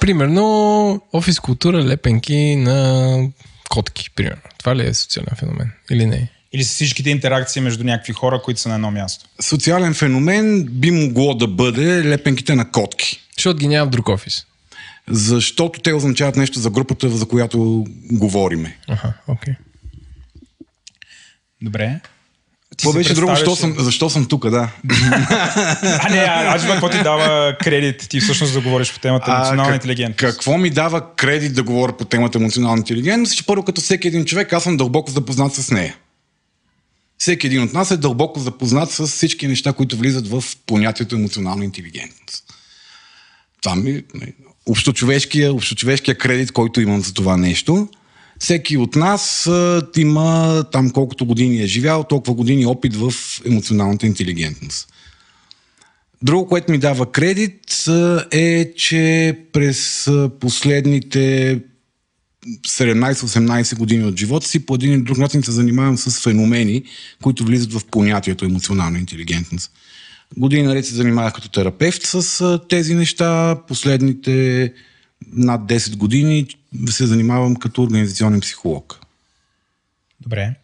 Примерно 0.00 1.02
офис 1.12 1.40
култура, 1.40 1.84
лепенки 1.84 2.56
на 2.56 3.18
котки, 3.70 4.10
примерно. 4.16 4.42
Това 4.58 4.76
ли 4.76 4.86
е 4.86 4.94
социален 4.94 5.36
феномен? 5.36 5.70
Или 5.90 6.06
не? 6.06 6.28
Или 6.52 6.64
с 6.64 6.70
всичките 6.70 7.10
интеракции 7.10 7.62
между 7.62 7.84
някакви 7.84 8.12
хора, 8.12 8.42
които 8.42 8.60
са 8.60 8.68
на 8.68 8.74
едно 8.74 8.90
място? 8.90 9.24
Социален 9.40 9.94
феномен 9.94 10.64
би 10.70 10.90
могло 10.90 11.34
да 11.34 11.46
бъде 11.46 12.04
лепенките 12.04 12.54
на 12.54 12.70
котки. 12.70 13.20
Защото 13.36 13.58
ги 13.58 13.68
няма 13.68 13.86
в 13.86 13.90
друг 13.90 14.08
офис. 14.08 14.46
Защото 15.08 15.80
те 15.80 15.92
означават 15.92 16.36
нещо 16.36 16.60
за 16.60 16.70
групата, 16.70 17.10
за 17.10 17.26
която 17.26 17.86
говориме. 18.12 18.78
Аха, 18.88 19.12
окей. 19.28 19.54
Добре. 21.62 22.00
Това 22.80 22.92
беше 22.92 23.14
друго, 23.14 23.34
защо 23.34 23.56
съм, 23.56 23.74
защо 23.78 24.10
съм 24.10 24.26
тук, 24.26 24.50
да. 24.50 24.68
А, 26.02 26.08
не, 26.10 26.18
а, 26.18 26.54
Аджеба, 26.54 26.72
какво 26.72 26.88
ти 26.88 27.02
дава 27.02 27.56
кредит 27.62 28.06
ти 28.08 28.20
всъщност 28.20 28.52
да 28.52 28.60
говориш 28.60 28.92
по 28.92 28.98
темата 28.98 29.30
емоционална 29.30 29.72
как- 29.72 29.74
интелигентност? 29.74 30.36
Какво 30.36 30.58
ми 30.58 30.70
дава 30.70 31.14
кредит 31.14 31.54
да 31.54 31.62
говоря 31.62 31.96
по 31.96 32.04
темата 32.04 32.38
емоционална 32.38 32.78
интелигентност? 32.78 33.36
Че 33.36 33.46
първо 33.46 33.62
като 33.62 33.80
всеки 33.80 34.08
един 34.08 34.24
човек, 34.24 34.52
аз 34.52 34.62
съм 34.62 34.76
дълбоко 34.76 35.10
запознат 35.10 35.54
с 35.54 35.70
нея. 35.70 35.96
Всеки 37.18 37.46
един 37.46 37.62
от 37.62 37.72
нас 37.72 37.90
е 37.90 37.96
дълбоко 37.96 38.40
запознат 38.40 38.90
с 38.90 39.06
всички 39.06 39.48
неща, 39.48 39.72
които 39.72 39.96
влизат 39.96 40.28
в 40.28 40.44
понятието 40.66 41.16
емоционална 41.16 41.64
интелигентност. 41.64 42.44
Това 43.62 43.74
ми 43.74 44.02
общочовешкия, 44.66 45.52
общочовешкия 45.52 46.18
кредит, 46.18 46.52
който 46.52 46.80
имам 46.80 47.00
за 47.00 47.14
това 47.14 47.36
нещо. 47.36 47.88
Всеки 48.40 48.76
от 48.76 48.96
нас 48.96 49.50
има 49.96 50.64
там 50.72 50.90
колкото 50.90 51.26
години 51.26 51.62
е 51.62 51.66
живял, 51.66 52.04
толкова 52.04 52.34
години 52.34 52.66
опит 52.66 52.96
в 52.96 53.12
емоционалната 53.46 54.06
интелигентност. 54.06 54.88
Друго, 56.22 56.48
което 56.48 56.72
ми 56.72 56.78
дава 56.78 57.12
кредит 57.12 57.84
е, 58.30 58.72
че 58.76 59.36
през 59.52 60.10
последните 60.40 61.60
17-18 62.68 63.78
години 63.78 64.04
от 64.04 64.18
живота 64.18 64.48
си 64.48 64.66
по 64.66 64.74
един 64.74 64.92
или 64.92 65.02
друг 65.02 65.18
начин 65.18 65.42
се 65.42 65.52
занимавам 65.52 65.98
с 65.98 66.22
феномени, 66.22 66.82
които 67.22 67.44
влизат 67.44 67.72
в 67.72 67.84
понятието 67.90 68.44
емоционална 68.44 68.98
интелигентност. 68.98 69.72
Години 70.36 70.62
наред 70.62 70.86
се 70.86 70.94
занимавах 70.94 71.32
като 71.32 71.48
терапевт 71.48 72.02
с 72.02 72.58
тези 72.68 72.94
неща. 72.94 73.56
Последните 73.68 74.72
над 75.26 75.60
10 75.60 75.96
години 75.96 76.46
се 76.88 77.06
занимавам 77.06 77.56
като 77.56 77.82
организационен 77.82 78.40
психолог. 78.40 79.00
Добре. 80.20 80.54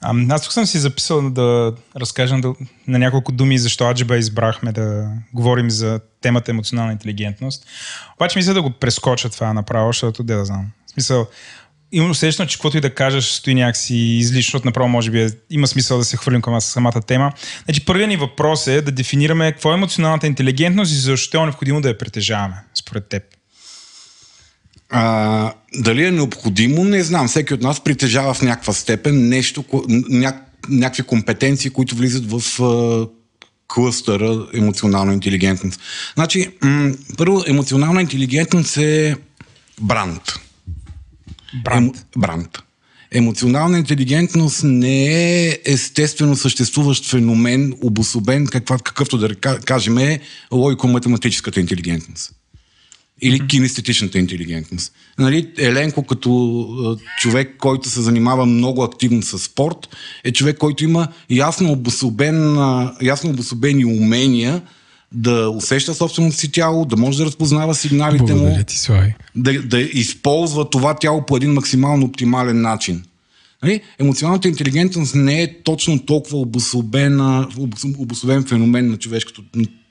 А, 0.00 0.14
аз 0.28 0.42
тук 0.42 0.52
съм 0.52 0.66
си 0.66 0.78
записал 0.78 1.30
да 1.30 1.72
разкажем 1.96 2.40
да, 2.40 2.54
на 2.88 2.98
няколко 2.98 3.32
думи 3.32 3.58
защо 3.58 3.90
Аджиба 3.90 4.16
избрахме 4.16 4.72
да 4.72 5.10
говорим 5.32 5.70
за 5.70 6.00
темата 6.20 6.50
емоционална 6.50 6.92
интелигентност. 6.92 7.66
Обаче 8.16 8.38
мисля 8.38 8.54
да 8.54 8.62
го 8.62 8.70
прескоча 8.70 9.30
това 9.30 9.52
направо, 9.52 9.88
защото 9.88 10.22
да 10.22 10.44
знам. 10.44 10.66
В 10.86 10.90
смисъл, 10.90 11.26
имам 11.92 12.10
усещане, 12.10 12.48
че 12.48 12.56
каквото 12.56 12.76
и 12.76 12.80
да 12.80 12.94
кажеш 12.94 13.24
стои 13.24 13.54
някакси 13.54 13.96
излишно, 13.96 14.48
защото 14.48 14.68
направо 14.68 14.88
може 14.88 15.10
би 15.10 15.22
е, 15.22 15.30
има 15.50 15.66
смисъл 15.66 15.98
да 15.98 16.04
се 16.04 16.16
хвърлим 16.16 16.42
към 16.42 16.60
самата 16.60 17.02
тема. 17.06 17.32
Значи 17.64 17.84
първият 17.84 18.08
ни 18.08 18.16
въпрос 18.16 18.66
е 18.66 18.82
да 18.82 18.92
дефинираме 18.92 19.52
какво 19.52 19.70
е 19.70 19.74
емоционалната 19.74 20.26
интелигентност 20.26 20.92
и 20.92 20.94
защо 20.94 21.40
е 21.40 21.42
необходимо 21.42 21.80
да 21.80 21.88
я 21.88 21.98
притежаваме, 21.98 22.56
според 22.74 23.08
теб. 23.08 23.22
А, 24.90 25.52
дали 25.74 26.04
е 26.04 26.10
необходимо, 26.10 26.84
не 26.84 27.02
знам. 27.02 27.28
Всеки 27.28 27.54
от 27.54 27.62
нас 27.62 27.84
притежава 27.84 28.34
в 28.34 28.42
някаква 28.42 28.72
степен 28.72 29.28
нещо, 29.28 29.64
ня, 30.08 30.40
някакви 30.68 31.02
компетенции, 31.02 31.70
които 31.70 31.94
влизат 31.94 32.30
в 32.30 32.62
а, 32.62 33.06
клъстъра 33.74 34.46
емоционална 34.54 35.14
интелигентност. 35.14 35.80
Значи, 36.14 36.48
м- 36.62 36.92
първо, 37.18 37.44
емоционална 37.46 38.00
интелигентност 38.00 38.76
е 38.76 39.16
бранд. 39.80 40.22
Бранд. 41.64 41.96
Ем, 41.96 42.02
бранд. 42.20 42.58
Емоционална 43.12 43.78
интелигентност 43.78 44.64
не 44.64 45.04
е 45.48 45.58
естествено 45.64 46.36
съществуващ 46.36 47.10
феномен, 47.10 47.74
обособен, 47.82 48.46
каква, 48.46 48.78
какъвто 48.78 49.18
да 49.18 49.34
ка- 49.34 49.60
кажем 49.60 49.98
е 49.98 50.20
логико-математическата 50.52 51.60
интелигентност. 51.60 52.32
Или 53.22 53.46
кинестетичната 53.46 54.18
интелигентност. 54.18 54.92
Нали, 55.18 55.48
Еленко 55.58 56.02
като 56.02 56.98
човек, 57.20 57.56
който 57.58 57.88
се 57.88 58.00
занимава 58.00 58.46
много 58.46 58.82
активно 58.82 59.22
с 59.22 59.38
спорт, 59.38 59.88
е 60.24 60.32
човек, 60.32 60.58
който 60.58 60.84
има 60.84 61.08
ясно, 61.30 61.72
обособен, 61.72 62.56
ясно 63.02 63.30
обособени 63.30 63.84
умения 63.84 64.62
да 65.12 65.50
усеща 65.50 65.94
собственото 65.94 66.36
си 66.36 66.52
тяло, 66.52 66.84
да 66.84 66.96
може 66.96 67.18
да 67.18 67.24
разпознава 67.24 67.74
сигналите 67.74 68.22
му 68.22 68.38
Благодаря 68.38 68.64
ти, 68.64 68.78
Слави. 68.78 69.14
да, 69.36 69.62
да 69.62 69.80
използва 69.80 70.70
това 70.70 70.94
тяло 70.94 71.26
по 71.26 71.36
един 71.36 71.52
максимално 71.52 72.06
оптимален 72.06 72.60
начин. 72.60 73.02
Нали? 73.62 73.80
Емоционалната 73.98 74.48
интелигентност 74.48 75.14
не 75.14 75.42
е 75.42 75.62
точно 75.62 75.98
толкова 75.98 76.38
обособена, 76.38 77.48
обос- 77.56 77.98
обособен 77.98 78.44
феномен 78.44 78.90
на, 78.90 78.96
човешкото, 78.96 79.42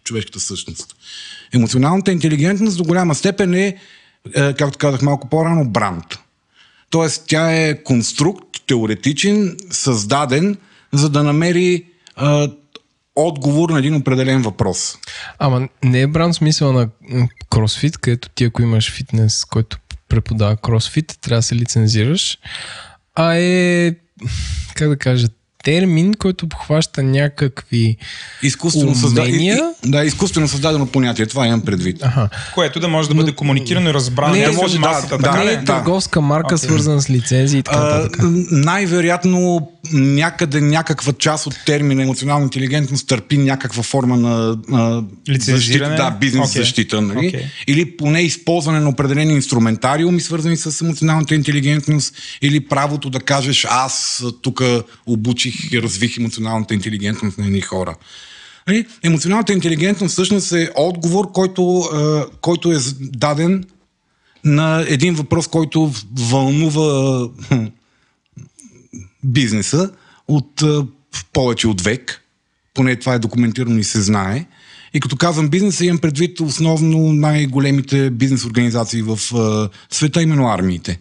човешката 0.04 0.40
същност. 0.40 0.96
Емоционалната 1.54 2.12
интелигентност 2.12 2.78
до 2.78 2.84
голяма 2.84 3.16
степен 3.16 3.54
е, 3.54 3.78
е, 4.36 4.54
както 4.54 4.78
казах 4.78 5.02
малко 5.02 5.30
по-рано, 5.30 5.70
бранд. 5.70 6.06
Тоест 6.90 7.24
тя 7.28 7.52
е 7.52 7.84
конструкт, 7.84 8.48
теоретичен, 8.68 9.58
създаден, 9.72 10.58
за 10.94 11.10
да 11.10 11.24
намери 11.24 11.74
е, 12.22 12.48
отговор 13.16 13.70
на 13.70 13.80
един 13.80 13.96
определен 13.96 14.42
въпрос. 14.42 14.98
Ама 15.40 15.70
не 15.84 16.02
е 16.02 16.08
бранд 16.08 16.36
смисъл 16.36 16.74
на 16.74 16.90
кросфит, 17.50 17.98
където 17.98 18.30
ти 18.30 18.44
ако 18.44 18.62
имаш 18.62 18.92
фитнес, 18.92 19.46
който 19.46 19.78
преподава 20.10 20.58
кросфит, 20.58 21.18
трябва 21.22 21.40
да 21.40 21.44
се 21.44 21.56
лицензираш, 21.56 22.38
а 23.16 23.36
е, 23.36 23.96
как 24.76 24.90
да 24.90 24.98
кажа, 24.98 25.28
термин, 25.64 26.14
който 26.14 26.46
обхваща 26.46 27.04
някакви... 27.04 27.98
Изкуствено, 28.44 28.96
създа... 28.96 29.22
и- 29.22 29.30
Умения? 29.30 29.60
и- 29.86 29.90
да, 29.90 30.04
изкуствено 30.04 30.48
създадено 30.48 30.86
понятие, 30.86 31.26
това 31.26 31.48
имам 31.48 31.62
предвид. 31.62 32.04
Аха. 32.04 32.30
Което 32.56 32.80
да 32.80 32.88
може 32.88 33.10
да 33.10 33.16
бъде 33.16 33.32
комуникирано 33.32 33.90
и 33.90 33.94
разбрано. 33.94 34.34
Не, 34.34 34.42
да 34.42 34.48
може 34.48 34.62
може, 34.62 34.74
да, 34.74 34.80
масата, 34.80 35.18
да, 35.18 35.24
така 35.24 35.38
не 35.38 35.46
ли? 35.46 35.54
е 35.54 35.58
да. 35.58 35.66
търговска 35.66 36.22
марка, 36.22 36.58
свързана 36.58 37.02
с 37.02 37.10
лицензии 37.10 37.60
и 37.60 37.64
така 37.64 37.80
нататък. 37.80 38.20
най-вероятно 38.52 39.70
някъде 39.94 40.62
някаква 40.62 41.14
част 41.14 41.48
от 41.48 41.56
термина 41.66 42.04
емоционална 42.04 42.44
интелигентност 42.44 43.08
търпи 43.08 43.38
някаква 43.38 43.84
форма 43.84 44.18
на 44.18 44.58
а, 44.74 45.04
Лицензиране? 45.30 45.96
защита, 45.96 46.04
да, 46.04 46.18
бизнес 46.20 46.50
Окей. 46.50 46.62
защита, 46.62 47.02
нали? 47.02 47.28
Окей. 47.28 47.44
или 47.68 47.98
поне 47.98 48.22
използване 48.22 48.80
на 48.80 48.90
определени 48.90 49.34
инструментариуми, 49.34 50.22
свързани 50.22 50.58
с 50.58 50.82
емоционалната 50.82 51.36
интелигентност, 51.36 52.16
или 52.42 52.60
правото 52.60 53.10
да 53.10 53.20
кажеш 53.20 53.66
аз 53.70 54.24
тук 54.42 54.62
обучих 55.50 55.72
и 55.72 55.82
развих 55.82 56.18
емоционалната 56.18 56.74
интелигентност 56.74 57.38
на 57.38 57.46
едни 57.46 57.62
хора. 57.62 57.96
Нали? 58.68 58.86
Емоционалната 59.04 59.54
интелигентност 59.54 60.12
всъщност 60.12 60.52
е 60.52 60.72
отговор, 60.76 61.32
който, 61.32 61.80
а, 61.80 62.26
който 62.42 62.72
е 62.72 62.78
даден 63.00 63.64
на 64.44 64.86
един 64.88 65.16
въпрос, 65.16 65.48
който 65.48 65.92
вълнува 66.30 67.28
хм, 67.48 67.66
бизнеса 69.24 69.92
от 70.28 70.62
а, 70.62 70.86
повече 71.34 71.68
от 71.68 71.82
век. 71.82 72.22
Поне 72.74 72.96
това 72.96 73.14
е 73.14 73.20
документирано 73.20 73.78
и 73.78 73.84
се 73.84 74.02
знае. 74.02 74.46
И 74.94 75.00
като 75.00 75.16
казвам 75.16 75.50
бизнеса, 75.50 75.86
имам 75.86 76.00
предвид 76.00 76.40
основно 76.40 77.14
най-големите 77.14 78.10
бизнес 78.10 78.46
организации 78.46 79.02
в 79.02 79.20
света, 79.90 80.22
именно 80.22 80.48
армиите. 80.48 81.00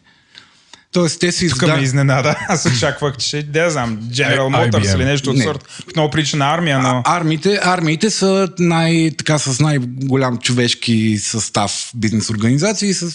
Тоест, 0.92 1.20
те 1.20 1.32
си 1.32 1.48
Тук 1.48 1.60
ме 1.60 1.66
издават... 1.66 1.82
изненада. 1.82 2.36
Аз 2.48 2.66
очаквах, 2.66 3.16
че, 3.16 3.42
да 3.42 3.70
знам, 3.70 3.98
General 4.02 4.66
Е, 4.66 4.70
Motors 4.70 4.94
или 4.96 5.04
нещо 5.04 5.30
от 5.30 5.36
Не. 5.36 5.42
сорт. 5.42 5.64
Много 5.96 6.10
прилича 6.10 6.36
на 6.36 6.54
армия, 6.54 6.78
но... 6.78 7.02
А, 7.04 7.16
армиите, 7.16 7.60
армиите 7.62 8.10
са 8.10 8.48
най, 8.58 9.10
така, 9.18 9.38
с 9.38 9.60
най-голям 9.60 10.38
човешки 10.38 11.18
състав 11.18 11.72
бизнес 11.94 12.30
организации, 12.30 12.94
с, 12.94 13.14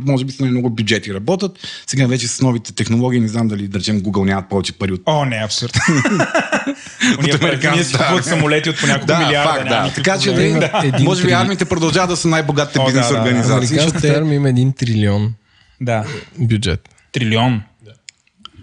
може 0.00 0.24
би 0.24 0.32
с 0.32 0.40
най-много 0.40 0.70
бюджети 0.70 1.14
работят. 1.14 1.52
Сега 1.86 2.06
вече 2.06 2.28
с 2.28 2.40
новите 2.40 2.74
технологии, 2.74 3.20
не 3.20 3.28
знам 3.28 3.48
дали, 3.48 3.68
да 3.68 3.78
речем, 3.78 4.00
Google 4.00 4.24
нямат 4.24 4.48
повече 4.48 4.72
пари 4.72 4.92
от 4.92 5.00
О, 5.06 5.24
не, 5.24 5.36
абсурд. 5.36 5.72
Американците, 7.18 7.70
ние 7.70 7.84
купуват 7.98 8.24
самолети 8.24 8.70
от 8.70 8.80
по 8.80 8.86
няколко 8.86 9.06
Да, 9.06 9.18
милиарда. 9.18 9.50
факт, 9.50 9.68
да. 9.68 9.74
никакъв 9.76 9.94
Така 9.94 10.18
че 10.18 10.28
проблем. 10.28 10.60
да, 10.60 10.98
може 11.00 11.24
би 11.24 11.32
армиите 11.32 11.64
продължават 11.64 12.10
да 12.10 12.16
са 12.16 12.28
най-богатите 12.28 12.80
бизнес 12.86 13.10
организации. 13.10 13.78
Американската 13.78 14.08
армия 14.08 14.36
има 14.36 14.48
един 14.48 14.72
трилион 14.72 15.34
Да, 15.80 16.04
бюджет. 16.38 16.80
Трилион. 17.12 17.62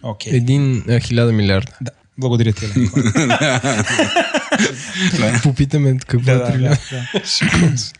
Окей. 0.04 0.34
Един 0.36 0.84
а, 0.90 1.00
хиляда 1.00 1.32
милиарда. 1.32 1.72
Да. 1.82 1.92
Благодаря 2.18 2.54
ти. 2.54 2.66
Попитаме 5.44 5.98
какво 6.08 6.26
Да, 6.26 6.32
е 6.32 6.36
да, 6.36 6.46
трилион. 6.52 6.76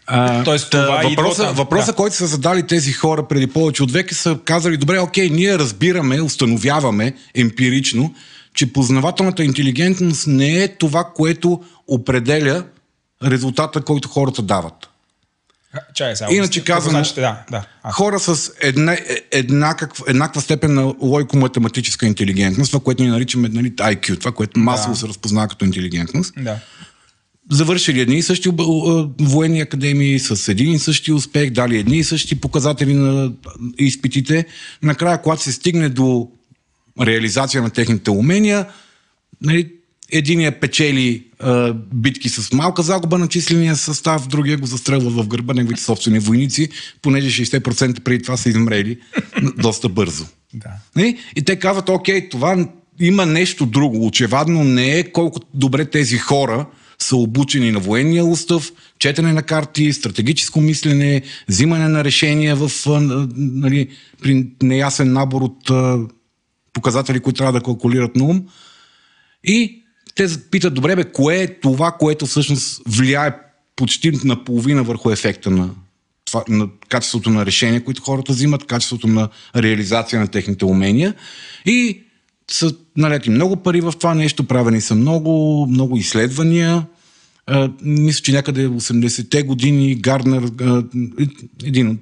да, 0.10 0.44
Тоест, 0.44 0.74
въпроса, 0.74 1.54
въпроса 1.54 1.92
Да. 1.92 1.96
който 1.96 2.16
са 2.16 2.28
задали 2.28 2.68
тези 2.68 2.92
хора 2.92 3.28
преди 3.28 3.48
повече 3.48 3.84
от 3.84 3.92
век, 3.92 4.14
са 4.14 4.40
казали, 4.46 4.78
добре, 4.78 5.00
окей, 5.00 5.30
ние 5.30 5.58
разбираме, 5.60 6.22
установяваме 6.22 7.14
емпирично, 7.36 8.14
че 8.54 8.74
познавателната 8.74 9.44
интелигентност 9.44 10.28
не 10.28 10.64
е 10.64 10.68
това, 10.68 11.04
което 11.16 11.64
определя 11.88 12.64
резултата, 13.24 13.82
който 13.82 14.08
хората 14.10 14.42
дават. 14.42 14.89
Чай 15.96 16.16
сега. 16.16 16.32
Иначе 16.32 16.64
казано, 16.64 16.92
значите? 16.92 17.22
Да, 17.22 17.44
да. 17.52 17.66
А, 17.84 17.92
Хора 17.92 18.20
с 18.20 18.52
една, 18.62 18.94
е- 18.94 19.00
еднакъв, 19.32 19.90
еднаква 20.08 20.42
степен 20.42 20.74
на 20.74 20.82
логико-математическа 21.02 22.06
интелигентност, 22.06 22.72
това, 22.72 22.84
което 22.84 23.04
ние 23.04 23.12
наричаме 23.12 23.50
нали, 23.50 23.72
IQ, 23.72 24.20
това, 24.20 24.32
което 24.32 24.60
масово 24.60 24.94
Да. 24.94 25.00
се 25.00 25.08
разпознава 25.08 25.48
като 25.48 25.66
интелигентност, 25.66 26.34
да. 26.38 26.60
завършили 27.52 28.00
едни 28.02 28.16
и 28.18 28.22
същи 28.24 28.50
о- 28.50 29.10
военни 29.22 29.62
академии, 29.62 30.20
с 30.20 30.48
един 30.48 30.72
и 30.74 30.80
същи 30.80 31.12
успех, 31.14 31.50
дали 31.50 31.78
едни 31.78 31.98
и 31.98 32.04
същи 32.04 32.42
показатели 32.42 32.94
на 32.94 33.32
изпитите. 33.78 34.46
Накрая, 34.84 35.22
когато 35.22 35.42
се 35.44 35.52
стигне 35.52 35.90
до 35.90 36.30
реализация 37.02 37.62
на 37.64 37.70
техните 37.70 38.12
умения, 38.12 38.66
нали, 39.42 39.72
единия 40.12 40.60
печели 40.60 41.24
а, 41.40 41.74
битки 41.94 42.30
с 42.30 42.54
малка 42.54 42.82
загуба 42.82 43.18
на 43.18 43.28
числения 43.28 43.76
състав, 43.76 44.28
другия 44.28 44.58
го 44.58 44.66
застрелва 44.66 45.24
в 45.24 45.28
гърба 45.28 45.54
неговите 45.54 45.84
собствени 45.84 46.20
войници, 46.20 46.70
понеже 47.02 47.46
60% 47.46 48.00
преди 48.00 48.24
това 48.24 48.38
са 48.38 48.50
измрели 48.50 48.98
доста 49.58 49.90
бързо. 49.90 50.26
Да. 50.54 50.70
Нали? 50.96 51.18
И 51.36 51.42
те 51.42 51.60
казват, 51.60 51.90
окей, 51.90 52.30
това 52.30 52.68
има 53.00 53.26
нещо 53.26 53.66
друго. 53.66 54.08
Очевадно 54.08 54.64
не 54.64 55.00
е 55.00 55.12
колко 55.12 55.40
добре 55.54 55.86
тези 55.86 56.18
хора 56.18 56.66
са 57.00 57.16
обучени 57.16 57.72
на 57.72 57.80
военния 57.80 58.26
устав, 58.26 58.72
четене 59.00 59.34
на 59.34 59.44
карти, 59.44 59.94
стратегическо 59.94 60.62
мислене, 60.62 61.22
взимане 61.50 61.88
на 61.88 62.04
решения 62.04 62.56
в, 62.56 62.72
нали, 63.36 63.90
при 64.22 64.48
неясен 64.64 65.14
набор 65.14 65.42
от 65.42 65.72
показатели, 66.74 67.20
които 67.20 67.38
трябва 67.38 67.54
да 67.54 67.64
калкулират 67.64 68.16
на 68.16 68.24
ум. 68.24 68.44
И 69.44 69.79
те 70.20 70.28
питат, 70.52 70.74
добре 70.74 70.96
бе, 70.96 71.04
кое 71.04 71.36
е 71.36 71.60
това, 71.60 71.92
което 71.92 72.26
всъщност 72.26 72.82
влияе 72.88 73.32
почти 73.76 74.12
наполовина 74.24 74.82
върху 74.82 75.12
ефекта 75.12 75.52
на, 75.52 75.70
това, 76.26 76.44
на 76.50 76.68
качеството 76.90 77.30
на 77.30 77.46
решения, 77.46 77.84
които 77.84 78.02
хората 78.02 78.32
взимат, 78.32 78.66
качеството 78.66 79.08
на 79.08 79.30
реализация 79.56 80.20
на 80.20 80.28
техните 80.28 80.66
умения. 80.66 81.14
И 81.66 82.02
са 82.52 82.76
налети 82.98 83.30
много 83.30 83.56
пари 83.56 83.82
в 83.82 83.94
това 84.00 84.14
нещо, 84.14 84.44
правени 84.44 84.82
са 84.82 84.96
много, 84.96 85.66
много 85.70 85.98
изследвания. 85.98 86.86
А, 87.48 87.72
мисля, 87.82 88.22
че 88.22 88.32
някъде 88.32 88.68
в 88.68 88.80
80-те 88.80 89.44
години 89.44 89.96
Гарднер, 89.96 90.52
а, 90.62 90.84
един 91.64 91.90
от 91.90 91.98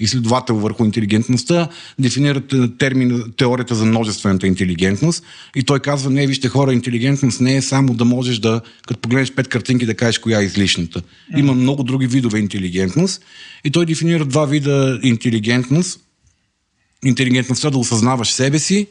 изследовател 0.00 0.56
върху 0.56 0.84
интелигентността, 0.84 1.68
дефинира 1.98 2.42
термин, 2.78 3.32
теорията 3.36 3.74
за 3.74 3.84
множествената 3.84 4.46
интелигентност 4.46 5.24
и 5.56 5.62
той 5.62 5.80
казва, 5.80 6.10
не, 6.10 6.26
вижте 6.26 6.48
хора, 6.48 6.72
интелигентност 6.72 7.40
не 7.40 7.56
е 7.56 7.62
само 7.62 7.94
да 7.94 8.04
можеш 8.04 8.38
да, 8.38 8.60
като 8.86 9.00
погледнеш 9.00 9.32
пет 9.32 9.48
картинки, 9.48 9.86
да 9.86 9.94
кажеш 9.94 10.18
коя 10.18 10.40
е 10.40 10.44
излишната. 10.44 11.02
Има 11.36 11.54
много 11.54 11.82
други 11.82 12.06
видове 12.06 12.38
интелигентност 12.38 13.24
и 13.64 13.70
той 13.70 13.86
дефинира 13.86 14.24
два 14.24 14.46
вида 14.46 15.00
интелигентност. 15.02 16.00
Интелигентността 17.04 17.70
да 17.70 17.78
осъзнаваш 17.78 18.30
себе 18.30 18.58
си 18.58 18.86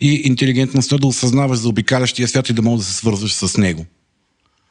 и 0.00 0.22
интелигентността 0.24 0.98
да 0.98 1.06
осъзнаваш 1.06 1.58
за 1.58 1.68
обикалящия 1.68 2.28
свят 2.28 2.48
и 2.48 2.52
да 2.52 2.62
можеш 2.62 2.86
да 2.86 2.92
се 2.92 2.98
свързваш 2.98 3.32
с 3.32 3.56
него. 3.56 3.86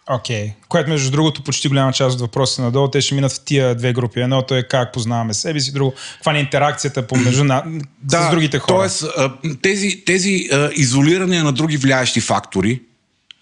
Окей. 0.10 0.48
Okay. 0.48 0.54
Което, 0.68 0.90
между 0.90 1.12
другото, 1.12 1.44
почти 1.44 1.68
голяма 1.68 1.94
част 1.94 2.14
от 2.14 2.22
въпросите 2.22 2.62
надолу, 2.62 2.88
те 2.88 3.02
ще 3.02 3.16
минат 3.16 3.32
в 3.32 3.40
тия 3.46 3.76
две 3.76 3.94
групи. 3.94 4.20
Едното 4.20 4.56
е 4.56 4.64
как 4.64 4.94
познаваме 4.94 5.34
себе 5.34 5.60
си, 5.60 5.74
друго, 5.74 5.94
каква 6.14 6.36
е 6.36 6.40
интеракцията 6.40 7.08
помежду 7.08 7.44
на, 7.44 7.64
с 8.08 8.30
другите 8.32 8.60
хора. 8.60 8.78
Тоест, 8.78 9.06
тези, 9.62 10.04
тези 10.06 10.50
изолирания 10.76 11.44
на 11.44 11.54
други 11.54 11.78
влияещи 11.78 12.22
фактори, 12.22 12.82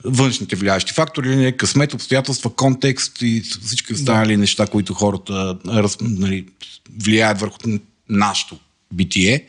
външните 0.04 0.56
влияещи 0.56 0.94
фактори, 0.94 1.36
не, 1.36 1.52
късмет, 1.52 1.94
обстоятелства, 1.94 2.56
контекст 2.56 3.22
и 3.22 3.44
всички 3.66 3.94
останали 3.94 4.34
да. 4.34 4.38
неща, 4.38 4.68
които 4.68 4.94
хората 4.94 5.58
раз, 5.68 5.98
нали, 6.02 6.46
влияят 7.04 7.40
върху 7.40 7.58
нашето 8.10 8.58
битие, 8.94 9.46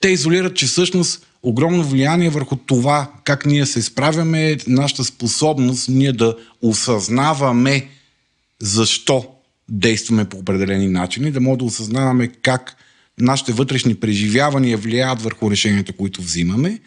те 0.00 0.08
изолират, 0.08 0.56
че 0.56 0.66
всъщност 0.66 1.25
огромно 1.42 1.84
влияние 1.84 2.30
върху 2.30 2.56
това 2.56 3.10
как 3.24 3.46
ние 3.46 3.66
се 3.66 3.82
справяме, 3.82 4.56
нашата 4.66 5.04
способност 5.04 5.88
ние 5.88 6.12
да 6.12 6.36
осъзнаваме 6.62 7.88
защо 8.62 9.26
действаме 9.68 10.24
по 10.24 10.36
определени 10.36 10.88
начини, 10.88 11.30
да 11.30 11.40
можем 11.40 11.58
да 11.58 11.64
осъзнаваме 11.64 12.28
как 12.28 12.76
нашите 13.18 13.52
вътрешни 13.52 13.94
преживявания 13.94 14.78
влияят 14.78 15.22
върху 15.22 15.50
решенията, 15.50 15.92
които 15.92 16.22
взимаме 16.22 16.80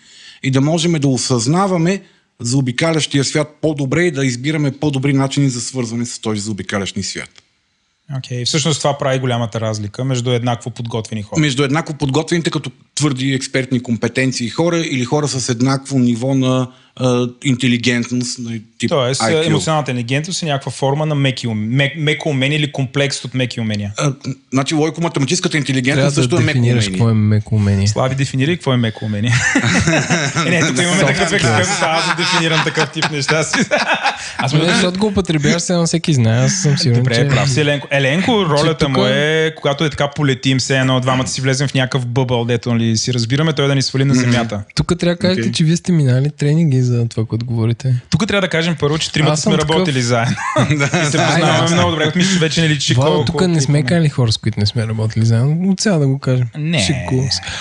и 0.44 0.52
да 0.52 0.62
можем 0.62 0.92
да 0.92 1.08
осъзнаваме 1.08 2.02
за 2.40 2.58
обикалящия 2.58 3.24
свят 3.24 3.58
по-добре 3.62 4.04
и 4.04 4.12
да 4.12 4.26
избираме 4.26 4.72
по-добри 4.72 5.14
начини 5.14 5.50
за 5.50 5.62
свързване 5.62 6.06
с 6.06 6.20
този 6.20 6.42
заобикалящ 6.42 6.96
ни 6.96 7.04
свят. 7.04 7.30
Окей, 8.18 8.42
okay. 8.42 8.46
всъщност 8.46 8.80
това 8.80 8.98
прави 8.98 9.20
голямата 9.20 9.62
разлика 9.62 10.04
между 10.04 10.32
еднакво 10.32 10.70
подготвени 10.70 11.24
хора. 11.24 11.42
Между 11.42 11.64
еднакво 11.64 11.94
подготвените 11.94 12.52
като 12.52 12.72
твърди 13.00 13.34
експертни 13.34 13.84
компетенции 13.84 14.50
хора 14.50 14.78
или 14.78 15.06
хора 15.06 15.28
с 15.28 15.50
еднакво 15.50 16.00
ниво 16.00 16.36
на 16.36 16.68
а, 17.00 17.28
интелигентност. 17.44 18.40
На 18.40 18.60
тип 18.78 18.90
Тоест, 18.90 19.22
IQ. 19.22 19.48
емоционалната 19.48 19.92
интелигентност 19.92 20.44
е 20.44 20.46
някаква 20.46 20.72
форма 20.72 21.06
на 21.06 21.16
меки, 21.16 21.48
мек, 21.48 21.94
меко 21.98 22.30
умение 22.30 22.58
или 22.58 22.72
комплекс 22.72 23.26
от 23.26 23.34
меки 23.34 23.62
умения. 23.62 23.92
А, 23.98 24.14
значи 24.54 24.76
логико-математическата 24.76 25.58
интелигентност 25.58 26.16
също 26.16 26.36
да 26.36 26.42
е 26.42 26.46
меко 26.46 26.60
умение. 26.60 26.82
какво 26.82 27.10
е 27.10 27.14
меко 27.14 27.56
умение. 27.56 27.88
Слави, 27.88 28.16
дефинирай 28.16 28.56
какво 28.56 28.74
е 28.74 28.78
меко 28.78 29.06
умение. 29.06 29.32
е, 30.48 30.50
не, 30.50 30.68
тук 30.68 30.82
имаме 30.82 31.06
такъв 31.06 31.34
експерт, 31.34 31.68
аз 31.82 32.08
да 32.08 32.16
дефинирам 32.18 32.64
такъв 32.64 32.92
тип 32.92 33.12
неща 33.12 33.44
си. 33.44 33.60
аз 34.38 34.54
ме, 34.54 34.66
защото 34.66 35.00
го 35.00 35.08
употребяваш, 35.08 35.62
сега 35.62 35.86
всеки 35.86 36.14
знае, 36.14 36.46
аз 36.46 36.54
съм 36.54 36.78
сигурен, 36.78 37.04
Добре, 37.04 37.16
че... 37.16 37.28
прав 37.28 37.50
си, 37.50 37.62
Еленко. 37.62 37.88
Еленко, 37.92 38.46
ролята 38.46 38.90
му 38.90 39.06
е, 39.06 39.54
когато 39.58 39.86
е 39.86 39.90
така 39.90 40.08
полетим, 40.08 40.58
все 40.58 40.78
едно, 40.78 41.00
двамата 41.00 41.28
си 41.28 41.42
влезем 41.42 41.68
в 41.68 41.74
някакъв 41.74 42.06
бъбъл, 42.06 42.46
дето 42.46 42.74
нали, 42.74 42.89
си 42.98 43.14
разбираме, 43.14 43.54
той 43.54 43.68
да 43.68 43.76
ни 43.76 43.82
свали 43.82 44.06
на 44.06 44.16
земята. 44.16 44.64
Тук 44.76 44.94
трябва 45.00 45.16
да 45.16 45.20
кажете, 45.20 45.50
okay. 45.50 45.54
че 45.54 45.64
вие 45.64 45.78
сте 45.78 45.92
минали 45.92 46.30
тренинги 46.30 46.82
за 46.82 47.08
това, 47.08 47.26
което 47.26 47.46
говорите. 47.46 47.96
Тук 48.10 48.28
трябва 48.28 48.42
да 48.42 48.48
кажем 48.48 48.76
първо, 48.80 48.98
че 48.98 49.12
тримата 49.12 49.38
сме 49.38 49.58
такъв... 49.58 49.70
работили 49.70 50.02
заедно. 50.02 50.36
и 50.72 50.78
се 51.06 51.18
познаваме 51.18 51.76
много 51.76 51.92
добре. 51.92 52.12
Мисля, 52.16 52.34
че 52.34 52.40
вече 52.40 52.62
не 52.62 52.70
личи 52.70 52.96
колко. 52.96 53.26
Тук 53.26 53.48
не 53.48 53.62
сме 53.62 53.84
канали 53.84 54.10
хора, 54.10 54.32
с 54.32 54.38
които 54.38 54.60
не 54.60 54.66
сме 54.66 54.88
работили 54.88 55.26
заедно. 55.26 55.70
От 55.72 55.80
сега 55.80 55.98
да 55.98 56.08
го 56.08 56.20
кажем. 56.20 56.48
Не. 56.58 57.08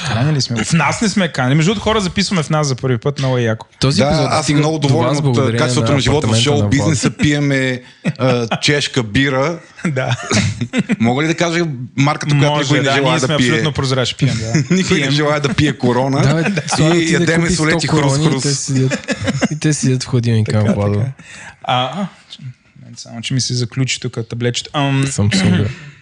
Канали 0.07 0.41
сме. 0.41 0.65
В 0.65 0.73
нас 0.73 1.01
не 1.01 1.09
сме 1.09 1.29
канали. 1.29 1.55
Между 1.55 1.71
другото, 1.71 1.85
хора 1.85 2.01
записваме 2.01 2.43
в 2.43 2.51
нас 2.51 2.67
за 2.67 2.77
първи 2.77 2.99
път. 2.99 3.19
Много 3.19 3.39
е 3.39 3.43
яко. 3.43 3.67
Този 3.81 4.01
да, 4.01 4.07
епизод 4.07 4.27
аз 4.31 4.47
съм 4.47 4.57
много 4.57 4.79
доволен 4.79 5.17
от 5.17 5.57
качеството 5.59 5.93
на 5.93 6.01
живота 6.01 6.27
в 6.27 6.37
шоу 6.37 6.69
бизнеса. 6.69 7.11
Пиеме 7.11 7.83
чешка 8.61 9.03
бира. 9.03 9.59
Да. 9.87 10.17
Мога 11.01 11.23
ли 11.23 11.27
да 11.27 11.35
кажа 11.35 11.67
марката, 11.97 12.39
която 12.39 12.61
никой 12.61 12.79
не 12.79 12.95
желая 12.95 13.21
да 13.21 13.27
пие? 13.27 13.37
абсолютно 13.37 13.73
прозрачни. 13.73 14.19
Пием, 14.19 14.39
да. 14.39 14.75
Никой 14.75 15.01
не 15.01 15.11
желая 15.11 15.41
да 15.41 15.55
пие 15.55 15.79
корона. 15.79 16.45
и 16.95 17.13
ядеме 17.13 17.51
солети 17.51 17.89
хрус-хрус. 17.89 18.91
И 19.51 19.59
те 19.59 19.73
седят 19.73 20.03
в 20.03 20.07
ходилника 20.07 20.65
на 20.65 20.75
Владо. 20.75 21.05
А, 21.63 22.07
само, 22.97 23.23
че 23.23 23.35
ми 23.35 23.41
се 23.41 23.55
заключи 23.55 24.01
тук 24.01 24.19
таблечето. 24.31 24.71
Ам... 24.73 25.05
Samsung. 25.07 25.69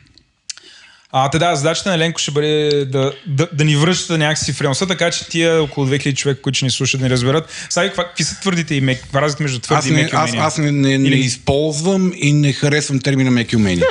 А, 1.12 1.30
те 1.30 1.38
да, 1.38 1.56
задачата 1.56 1.90
на 1.90 1.98
Ленко 1.98 2.20
ще 2.20 2.30
бъде 2.30 2.84
да, 2.84 3.12
да, 3.26 3.48
да 3.52 3.64
ни 3.64 3.76
връща 3.76 4.18
някакси 4.18 4.52
в 4.52 4.60
реалността, 4.60 4.86
така 4.86 5.10
че 5.10 5.28
тия 5.28 5.62
около 5.62 5.86
2000 5.86 6.16
човека, 6.16 6.42
които 6.42 6.56
ще 6.56 6.64
ни 6.64 6.70
слушат, 6.70 7.00
ни 7.00 7.10
разберат. 7.10 7.66
Сега, 7.70 7.92
какви 7.92 8.24
са 8.24 8.40
твърдите 8.40 8.74
и 8.74 8.80
меки? 8.80 9.02
Каква 9.02 9.22
разлика 9.22 9.42
между 9.42 9.58
твърди 9.58 9.78
аз 9.78 9.84
не, 9.84 10.00
и 10.00 10.02
меки 10.02 10.16
умения? 10.16 10.42
Аз, 10.42 10.54
аз 10.54 10.58
не, 10.58 10.72
не, 10.72 10.92
Или... 10.92 11.10
не 11.10 11.16
използвам 11.16 12.12
и 12.16 12.32
не 12.32 12.52
харесвам 12.52 13.00
термина 13.00 13.30
меки 13.30 13.56
умения. 13.56 13.86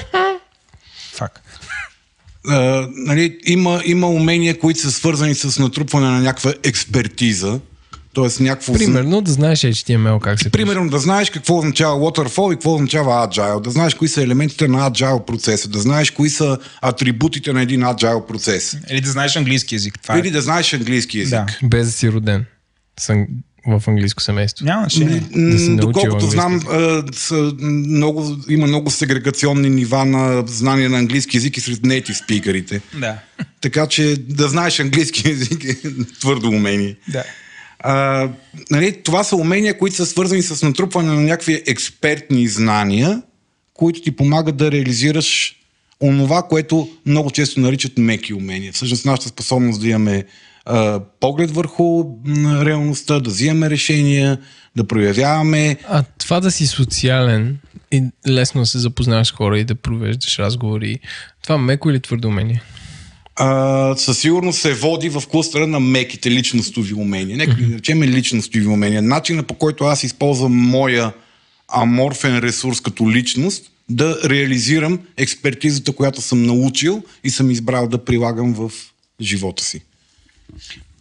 Фак. 1.13 1.41
Uh, 2.47 2.89
нали, 2.95 3.37
има, 3.45 3.81
има 3.85 4.07
умения, 4.07 4.59
които 4.59 4.79
са 4.79 4.91
свързани 4.91 5.35
с 5.35 5.59
натрупване 5.59 6.07
на 6.07 6.19
някаква 6.19 6.53
експертиза. 6.63 7.59
Тоест 8.15 8.39
някакво... 8.39 8.73
Примерно 8.73 9.21
да 9.21 9.31
знаеш 9.31 9.59
HTML 9.59 10.19
как 10.19 10.41
се 10.41 10.49
Примерно 10.49 10.89
да 10.89 10.99
знаеш 10.99 11.29
какво 11.29 11.57
означава 11.57 11.99
waterfall 11.99 12.53
и 12.53 12.55
какво 12.55 12.73
означава 12.73 13.27
agile, 13.27 13.61
да 13.61 13.71
знаеш 13.71 13.93
кои 13.93 14.07
са 14.07 14.23
елементите 14.23 14.67
на 14.67 14.91
agile 14.91 15.25
процеса, 15.25 15.69
да 15.69 15.79
знаеш 15.79 16.11
кои 16.11 16.29
са 16.29 16.57
атрибутите 16.81 17.53
на 17.53 17.61
един 17.61 17.81
agile 17.81 18.25
процес. 18.25 18.77
Или 18.89 19.01
да 19.01 19.11
знаеш 19.11 19.35
английски 19.35 19.75
язик. 19.75 19.99
Това 20.01 20.15
е. 20.15 20.19
Или 20.19 20.31
да 20.31 20.41
знаеш 20.41 20.73
английски 20.73 21.19
язик. 21.19 21.31
Да. 21.31 21.45
Без 21.63 21.85
да 21.87 21.91
си 21.91 22.11
роден 22.11 22.45
в 23.67 23.83
английско 23.87 24.23
семейство. 24.23 24.65
Няма 24.65 24.81
значение. 24.81 25.23
Да 25.35 25.75
Доколкото 25.75 26.25
знам, 26.25 26.61
са 27.13 27.53
много, 27.61 28.37
има 28.49 28.67
много 28.67 28.91
сегрегационни 28.91 29.69
нива 29.69 30.05
на 30.05 30.43
знание 30.47 30.89
на 30.89 30.97
английски 30.97 31.37
язик 31.37 31.57
и 31.57 31.61
сред 31.61 31.79
native 31.79 32.23
спикерите. 32.23 32.81
Да. 32.99 33.15
Така 33.61 33.87
че 33.87 34.15
да 34.29 34.47
знаеш 34.47 34.79
английски 34.79 35.29
язик 35.29 35.63
е 35.63 35.75
твърдо 36.19 36.49
умение. 36.49 36.95
Да. 37.07 37.23
А, 37.87 38.29
нали, 38.71 39.01
това 39.03 39.23
са 39.23 39.35
умения, 39.35 39.77
които 39.77 39.95
са 39.95 40.05
свързани 40.05 40.41
с 40.41 40.65
натрупване 40.65 41.13
на 41.13 41.21
някакви 41.21 41.63
експертни 41.67 42.47
знания, 42.47 43.21
които 43.73 44.01
ти 44.01 44.15
помагат 44.15 44.57
да 44.57 44.71
реализираш 44.71 45.55
онова, 46.01 46.43
което 46.43 46.89
много 47.05 47.31
често 47.31 47.59
наричат 47.59 47.97
меки 47.97 48.33
умения. 48.33 48.73
Всъщност 48.73 49.05
нашата 49.05 49.27
способност 49.27 49.81
да 49.81 49.89
имаме 49.89 50.23
а, 50.65 50.99
поглед 51.19 51.51
върху 51.51 52.03
реалността, 52.65 53.19
да 53.19 53.29
взимаме 53.29 53.69
решения, 53.69 54.37
да 54.75 54.83
проявяваме. 54.83 55.77
А 55.87 56.03
това 56.17 56.39
да 56.39 56.51
си 56.51 56.67
социален 56.67 57.57
и 57.91 58.03
лесно 58.27 58.61
да 58.61 58.65
се 58.65 58.79
запознаваш 58.79 59.27
с 59.27 59.31
хора 59.31 59.59
и 59.59 59.63
да 59.63 59.75
провеждаш 59.75 60.39
разговори, 60.39 60.99
това 61.43 61.57
меко 61.57 61.89
или 61.89 61.99
твърдо 61.99 62.27
умение? 62.27 62.61
А, 63.35 63.95
със 63.97 64.19
сигурност 64.19 64.61
се 64.61 64.73
води 64.73 65.09
в 65.09 65.23
кластъра 65.31 65.67
на 65.67 65.79
меките 65.79 66.31
личностови 66.31 66.93
умения. 66.93 67.37
Нека 67.37 67.55
да 67.55 67.75
речем 67.75 68.03
личностови 68.03 68.67
умения. 68.67 69.01
Начина 69.01 69.43
по 69.43 69.53
който 69.53 69.83
аз 69.83 70.03
използвам 70.03 70.53
моя 70.53 71.13
аморфен 71.67 72.39
ресурс 72.39 72.81
като 72.81 73.11
личност, 73.11 73.71
да 73.89 74.17
реализирам 74.29 74.99
експертизата, 75.17 75.91
която 75.91 76.21
съм 76.21 76.43
научил 76.43 77.03
и 77.23 77.29
съм 77.29 77.51
избрал 77.51 77.87
да 77.87 78.05
прилагам 78.05 78.53
в 78.53 78.71
живота 79.21 79.63
си. 79.63 79.81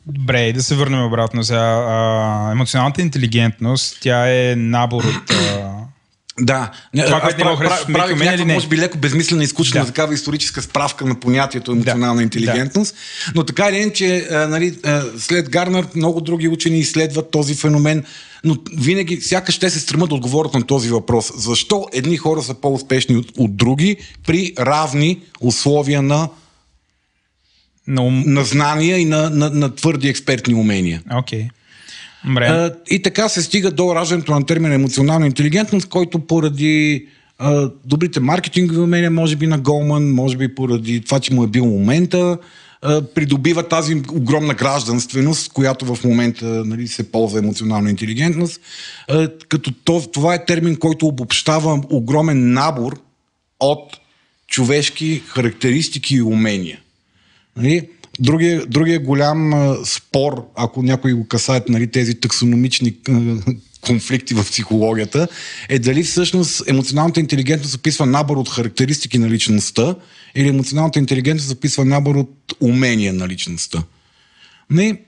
Добре, 0.06 0.52
да 0.52 0.62
се 0.62 0.74
върнем 0.74 1.04
обратно 1.04 1.44
сега. 1.44 1.60
А, 1.60 2.48
емоционалната 2.52 3.02
интелигентност, 3.02 3.98
тя 4.00 4.28
е 4.28 4.56
набор 4.56 5.04
от 5.04 5.30
а, 5.30 5.63
да, 6.40 6.70
това, 6.92 7.20
аз 7.24 7.36
прав, 7.36 7.58
прав, 7.58 7.86
правих 7.92 8.18
някаква, 8.18 8.54
може 8.54 8.68
би, 8.68 8.78
леко 8.78 8.98
безмислена 8.98 9.44
и 9.44 9.46
скучна 9.46 9.80
да. 9.80 9.86
такава 9.86 10.14
историческа 10.14 10.62
справка 10.62 11.04
на 11.04 11.20
понятието 11.20 11.72
емоционална 11.72 12.16
да. 12.16 12.22
интелигентност, 12.22 12.94
да. 12.94 13.32
но 13.34 13.44
така 13.44 13.68
или 13.68 13.76
иначе, 13.76 14.28
нали, 14.30 14.78
след 15.18 15.50
Гарнар 15.50 15.86
много 15.94 16.20
други 16.20 16.48
учени 16.48 16.78
изследват 16.78 17.30
този 17.30 17.54
феномен, 17.54 18.04
но 18.44 18.56
винаги, 18.76 19.20
сякаш 19.20 19.58
те 19.58 19.70
се 19.70 19.80
стремат 19.80 20.08
да 20.08 20.14
отговорят 20.14 20.54
на 20.54 20.62
този 20.62 20.90
въпрос. 20.90 21.32
Защо 21.36 21.86
едни 21.92 22.16
хора 22.16 22.42
са 22.42 22.54
по-успешни 22.54 23.16
от, 23.16 23.32
от 23.36 23.56
други 23.56 23.96
при 24.26 24.52
равни 24.58 25.22
условия 25.40 26.02
на 26.02 26.28
на, 27.86 28.02
ум... 28.02 28.22
на 28.26 28.44
знания 28.44 28.98
и 28.98 29.04
на, 29.04 29.30
на, 29.30 29.50
на 29.50 29.74
твърди 29.74 30.08
експертни 30.08 30.54
умения. 30.54 31.02
Окей. 31.12 31.42
Okay. 31.42 31.50
А, 32.26 32.72
и 32.90 33.02
така 33.02 33.28
се 33.28 33.42
стига 33.42 33.70
до 33.70 33.94
раждането 33.94 34.32
на 34.32 34.46
термина 34.46 34.74
емоционална 34.74 35.26
интелигентност, 35.26 35.88
който 35.88 36.18
поради 36.18 37.06
добрите 37.84 38.20
маркетингови 38.20 38.80
умения, 38.80 39.10
може 39.10 39.36
би 39.36 39.46
на 39.46 39.58
Голман, 39.58 40.10
може 40.10 40.36
би 40.36 40.54
поради 40.54 41.00
това, 41.00 41.20
че 41.20 41.34
му 41.34 41.44
е 41.44 41.46
бил 41.46 41.66
момента, 41.66 42.38
придобива 43.14 43.68
тази 43.68 44.02
огромна 44.12 44.54
гражданственост, 44.54 45.52
която 45.52 45.94
в 45.94 46.04
момента 46.04 46.44
нали, 46.44 46.88
се 46.88 47.12
ползва 47.12 47.38
емоционална 47.38 47.90
интелигентност. 47.90 48.60
Като 49.48 49.72
това 50.12 50.34
е 50.34 50.44
термин, 50.44 50.76
който 50.76 51.06
обобщава 51.06 51.82
огромен 51.90 52.52
набор 52.52 53.00
от 53.60 53.96
човешки 54.48 55.22
характеристики 55.26 56.14
и 56.14 56.22
умения. 56.22 56.78
Нали? 57.56 57.88
Другия, 58.20 58.66
другия 58.66 59.00
голям 59.00 59.52
спор, 59.84 60.46
ако 60.56 60.82
някой 60.82 61.12
го 61.12 61.28
касаят 61.28 61.68
нали, 61.68 61.90
тези 61.90 62.14
таксономични 62.14 62.94
конфликти 63.80 64.34
в 64.34 64.44
психологията, 64.44 65.28
е 65.68 65.78
дали 65.78 66.02
всъщност 66.02 66.68
емоционалната 66.68 67.20
интелигентност 67.20 67.74
описва 67.74 68.06
набор 68.06 68.36
от 68.36 68.48
характеристики 68.48 69.18
на 69.18 69.30
личността 69.30 69.94
или 70.34 70.48
емоционалната 70.48 70.98
интелигентност 70.98 71.48
записва 71.48 71.84
набор 71.84 72.16
от 72.16 72.54
умения 72.60 73.12
на 73.12 73.28
личността. 73.28 73.82
Не, 74.70 75.00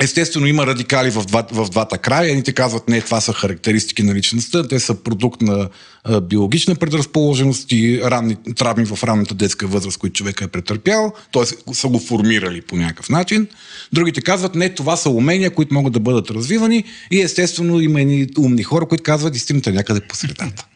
Естествено, 0.00 0.46
има 0.46 0.66
радикали 0.66 1.10
в, 1.10 1.24
два, 1.26 1.46
в 1.52 1.70
двата 1.70 1.98
края. 1.98 2.30
Едните 2.30 2.52
казват, 2.52 2.88
не, 2.88 3.00
това 3.00 3.20
са 3.20 3.32
характеристики 3.32 4.02
на 4.02 4.14
личността, 4.14 4.68
те 4.68 4.80
са 4.80 4.94
продукт 4.94 5.42
на 5.42 5.68
а, 6.04 6.20
биологична 6.20 6.74
предразположеност 6.74 7.72
и 7.72 8.00
ранни, 8.04 8.36
травми 8.56 8.86
в 8.86 9.04
ранната 9.04 9.34
детска 9.34 9.66
възраст, 9.66 9.98
които 9.98 10.16
човека 10.16 10.44
е 10.44 10.48
претърпял, 10.48 11.12
т.е. 11.32 11.74
са 11.74 11.88
го 11.88 11.98
формирали 11.98 12.60
по 12.60 12.76
някакъв 12.76 13.08
начин. 13.08 13.46
Другите 13.92 14.20
казват, 14.20 14.54
не, 14.54 14.74
това 14.74 14.96
са 14.96 15.10
умения, 15.10 15.50
които 15.50 15.74
могат 15.74 15.92
да 15.92 16.00
бъдат 16.00 16.30
развивани 16.30 16.84
и 17.10 17.20
естествено 17.20 17.80
има 17.80 18.00
едни 18.00 18.26
умни 18.38 18.62
хора, 18.62 18.86
които 18.86 19.04
казват, 19.04 19.36
истината 19.36 19.70
е 19.70 19.72
някъде 19.72 20.00
по 20.00 20.16
средата. 20.16 20.66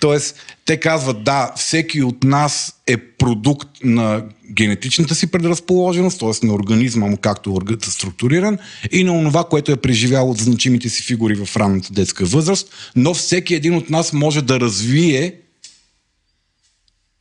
Тоест, 0.00 0.36
те 0.64 0.80
казват, 0.80 1.24
да, 1.24 1.52
всеки 1.56 2.02
от 2.02 2.24
нас 2.24 2.74
е 2.86 2.96
продукт 2.96 3.68
на 3.84 4.24
генетичната 4.52 5.14
си 5.14 5.26
предразположеност, 5.26 6.20
т.е. 6.20 6.46
на 6.46 6.54
организма 6.54 7.06
му, 7.06 7.16
както 7.16 7.54
органът 7.54 7.86
е 7.86 7.90
структуриран, 7.90 8.58
и 8.92 9.04
на 9.04 9.12
онова, 9.12 9.44
което 9.44 9.72
е 9.72 9.76
преживял 9.76 10.30
от 10.30 10.38
значимите 10.38 10.88
си 10.88 11.02
фигури 11.02 11.34
в 11.44 11.56
ранната 11.56 11.92
детска 11.92 12.24
възраст, 12.24 12.70
но 12.96 13.14
всеки 13.14 13.54
един 13.54 13.74
от 13.74 13.90
нас 13.90 14.12
може 14.12 14.42
да 14.42 14.60
развие 14.60 15.34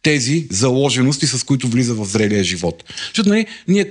тези 0.02 0.48
заложености, 0.52 1.28
с 1.28 1.44
които 1.44 1.68
влиза 1.68 1.94
в 1.94 2.06
зрелия 2.06 2.44
живот. 2.44 2.84
Защото 3.08 3.30
нали, 3.30 3.46
ние 3.68 3.86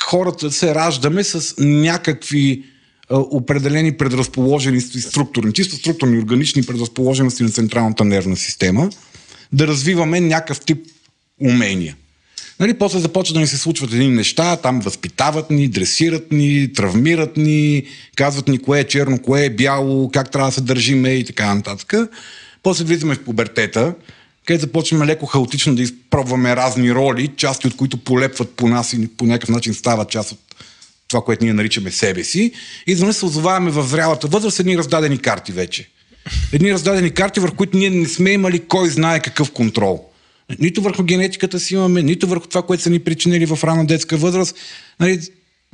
хората 0.00 0.52
се 0.52 0.74
раждаме 0.74 1.24
с 1.24 1.54
някакви 1.58 2.64
определени 3.12 3.92
предразположености 3.92 5.00
структурни, 5.00 5.52
чисто 5.52 5.76
структурни, 5.76 6.18
органични 6.18 6.62
предразположености 6.62 7.42
на 7.42 7.50
централната 7.50 8.04
нервна 8.04 8.36
система, 8.36 8.90
да 9.52 9.66
развиваме 9.66 10.20
някакъв 10.20 10.60
тип 10.60 10.86
умения. 11.40 11.96
Нали, 12.60 12.74
после 12.74 12.98
започва 12.98 13.34
да 13.34 13.40
ни 13.40 13.46
се 13.46 13.58
случват 13.58 13.92
едни 13.92 14.08
неща, 14.08 14.56
там 14.56 14.80
възпитават 14.80 15.50
ни, 15.50 15.68
дресират 15.68 16.32
ни, 16.32 16.72
травмират 16.72 17.36
ни, 17.36 17.82
казват 18.16 18.48
ни 18.48 18.58
кое 18.58 18.80
е 18.80 18.84
черно, 18.84 19.18
кое 19.18 19.44
е 19.44 19.50
бяло, 19.50 20.10
как 20.10 20.30
трябва 20.30 20.48
да 20.48 20.54
се 20.54 20.60
държиме 20.60 21.08
и 21.08 21.24
така 21.24 21.54
нататък. 21.54 21.94
После 22.62 22.84
влизаме 22.84 23.14
в 23.14 23.24
пубертета, 23.24 23.94
където 24.46 24.60
започваме 24.60 25.06
леко 25.06 25.26
хаотично 25.26 25.74
да 25.74 25.82
изпробваме 25.82 26.56
разни 26.56 26.94
роли, 26.94 27.28
части 27.36 27.66
от 27.66 27.76
които 27.76 27.96
полепват 27.96 28.50
по 28.50 28.68
нас 28.68 28.92
и 28.92 29.08
по 29.08 29.26
някакъв 29.26 29.48
начин 29.48 29.74
стават 29.74 30.10
част 30.10 30.32
от 30.32 30.38
това, 31.12 31.24
което 31.24 31.44
ние 31.44 31.52
наричаме 31.52 31.90
себе 31.90 32.24
си. 32.24 32.52
И 32.86 32.92
изведнъж 32.92 33.16
се 33.16 33.24
озоваваме 33.24 33.70
в 33.70 33.86
зрялата 33.86 34.28
възраст 34.28 34.60
едни 34.60 34.78
раздадени 34.78 35.18
карти 35.18 35.52
вече. 35.52 35.88
Едни 36.52 36.72
раздадени 36.72 37.10
карти, 37.10 37.40
върху 37.40 37.56
които 37.56 37.76
ние 37.76 37.90
не 37.90 38.08
сме 38.08 38.30
имали 38.30 38.60
кой 38.60 38.88
знае 38.88 39.20
какъв 39.20 39.50
контрол. 39.50 40.04
Нито 40.58 40.82
върху 40.82 41.02
генетиката 41.02 41.60
си 41.60 41.74
имаме, 41.74 42.02
нито 42.02 42.26
върху 42.26 42.46
това, 42.46 42.62
което 42.62 42.82
са 42.82 42.90
ни 42.90 42.98
причинили 42.98 43.46
в 43.46 43.64
рана 43.64 43.86
детска 43.86 44.16
възраст. 44.16 44.56
Нали, 45.00 45.20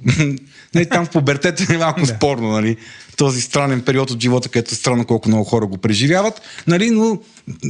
нали, 0.74 0.86
там 0.88 1.06
в 1.06 1.10
пубертета 1.10 1.74
е 1.74 1.78
малко 1.78 2.00
да. 2.00 2.06
спорно, 2.06 2.52
нали, 2.52 2.76
този 3.16 3.40
странен 3.40 3.80
период 3.80 4.10
от 4.10 4.22
живота, 4.22 4.48
където 4.48 4.74
е 4.74 4.76
странно 4.76 5.04
колко 5.04 5.28
много 5.28 5.44
хора 5.44 5.66
го 5.66 5.78
преживяват, 5.78 6.40
нали, 6.66 6.90
но 6.90 7.18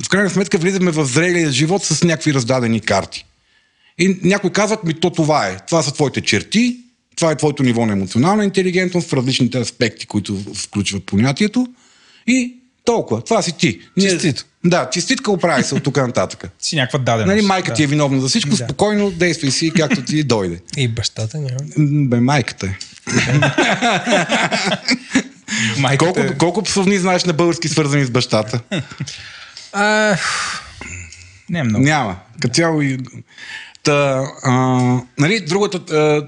в 0.05 0.09
крайна 0.09 0.31
сметка 0.31 0.59
влизаме 0.59 0.91
в 0.91 1.05
зрелия 1.05 1.51
живот 1.51 1.85
с 1.85 2.05
някакви 2.05 2.35
раздадени 2.35 2.81
карти. 2.81 3.25
И 3.99 4.19
някой 4.23 4.51
казват 4.51 4.85
ми, 4.85 4.95
то 4.95 5.11
това 5.11 5.47
е. 5.47 5.57
Това 5.67 5.83
са 5.83 5.95
твоите 5.95 6.21
черти, 6.21 6.79
това 7.19 7.31
е 7.31 7.37
твоето 7.37 7.63
ниво 7.63 7.87
на 7.87 7.93
емоционална 7.93 8.45
интелигентност 8.45 9.09
в 9.09 9.13
различните 9.13 9.59
аспекти, 9.59 10.07
които 10.07 10.37
включват 10.55 11.07
понятието. 11.07 11.67
И 12.27 12.55
толкова. 12.85 13.21
Това 13.21 13.43
си 13.43 13.53
ти. 13.53 13.81
Честито. 14.01 14.45
Да, 14.65 14.91
честитка 14.91 15.31
оправи 15.31 15.63
се 15.63 15.75
от 15.75 15.83
тук 15.83 15.97
нататък. 15.97 16.45
Си 16.59 16.77
някаква 16.77 16.99
даденост. 16.99 17.27
Нали, 17.27 17.43
майка 17.43 17.69
да. 17.69 17.75
ти 17.75 17.83
е 17.83 17.87
виновна 17.87 18.21
за 18.21 18.29
всичко, 18.29 18.51
Да. 18.51 18.57
спокойно 18.57 19.11
действай 19.11 19.51
си 19.53 19.73
както 19.77 20.03
ти 20.03 20.23
дойде. 20.25 20.61
И 20.77 20.89
бащата 20.89 21.39
няма. 21.39 21.59
Бе, 22.09 22.21
майката 22.21 22.67
е. 22.67 22.77
Майката 25.79 26.13
Колко, 26.13 26.21
е- 26.21 26.37
колко 26.39 26.63
псовни 26.63 26.99
знаеш 26.99 27.25
на 27.25 27.33
български 27.33 27.69
свързани 27.69 28.05
с 28.05 28.11
бащата? 28.11 28.61
А, 29.73 30.17
Не 31.51 31.59
е 31.59 31.63
много. 31.63 31.85
Няма. 31.85 32.17
Като 32.41 32.55
цяло 32.55 32.83
и... 32.83 32.99
Та, 33.83 34.25
а, 34.43 34.53
нали, 35.19 35.41
другата, 35.41 35.97
а, 35.97 36.27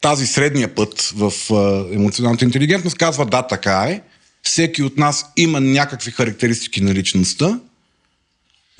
тази 0.00 0.26
средния 0.26 0.74
път 0.74 1.12
в 1.16 1.32
емоционалната 1.92 2.44
интелигентност 2.44 2.96
казва 2.96 3.26
да, 3.26 3.42
така 3.42 3.86
е. 3.88 4.00
Всеки 4.42 4.82
от 4.82 4.98
нас 4.98 5.26
има 5.36 5.60
някакви 5.60 6.10
характеристики 6.10 6.80
на 6.80 6.94
личността, 6.94 7.60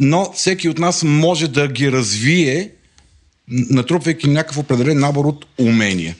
но 0.01 0.33
всеки 0.33 0.69
от 0.69 0.79
нас 0.79 1.03
може 1.03 1.49
да 1.49 1.69
ги 1.69 1.93
развие, 1.93 2.71
натрупвайки 3.49 4.29
някакъв 4.29 4.59
определен 4.59 4.99
набор 4.99 5.25
от 5.25 5.47
умения. 5.59 6.17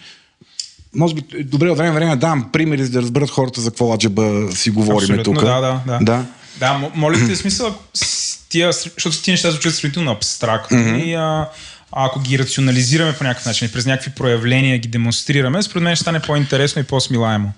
Може 0.95 1.15
би 1.15 1.45
добре 1.45 1.71
от 1.71 1.79
време 1.79 1.95
време 1.95 2.11
да 2.11 2.17
давам 2.17 2.53
примери, 2.53 2.85
за 2.85 2.91
да 2.91 3.03
разберат 3.03 3.31
хората 3.31 3.61
за 3.61 3.71
какво 3.71 3.95
аджеба 3.95 4.49
си 4.53 4.71
говорим 4.71 5.23
тук. 5.25 5.35
Да, 5.35 5.61
да, 5.61 5.81
да. 5.87 5.99
да. 6.03 6.27
Да, 6.59 6.91
моля 6.95 7.27
те, 7.27 7.37
смисъл, 7.37 7.75
тия, 8.49 8.73
защото 8.73 9.23
ти 9.23 9.31
неща 9.31 9.51
звучат 9.51 9.75
сравнително 9.75 10.11
абстрактно 10.11 10.79
mm-hmm. 10.79 11.05
и 11.05 11.15
а, 11.15 11.49
ако 11.93 12.21
ги 12.21 12.39
рационализираме 12.39 13.13
по 13.19 13.25
някакъв 13.25 13.47
начин 13.47 13.71
през 13.73 13.87
някакви 13.87 14.11
проявления 14.11 14.79
ги 14.79 14.89
демонстрираме, 14.89 15.63
според 15.63 15.83
мен 15.83 15.97
ще 15.97 16.03
стане 16.03 16.21
по-интересно 16.21 16.83
и 16.83 16.85
по-смилаемо. 16.85 17.53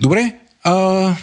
Добре. 0.00 0.34
А, 0.62 1.16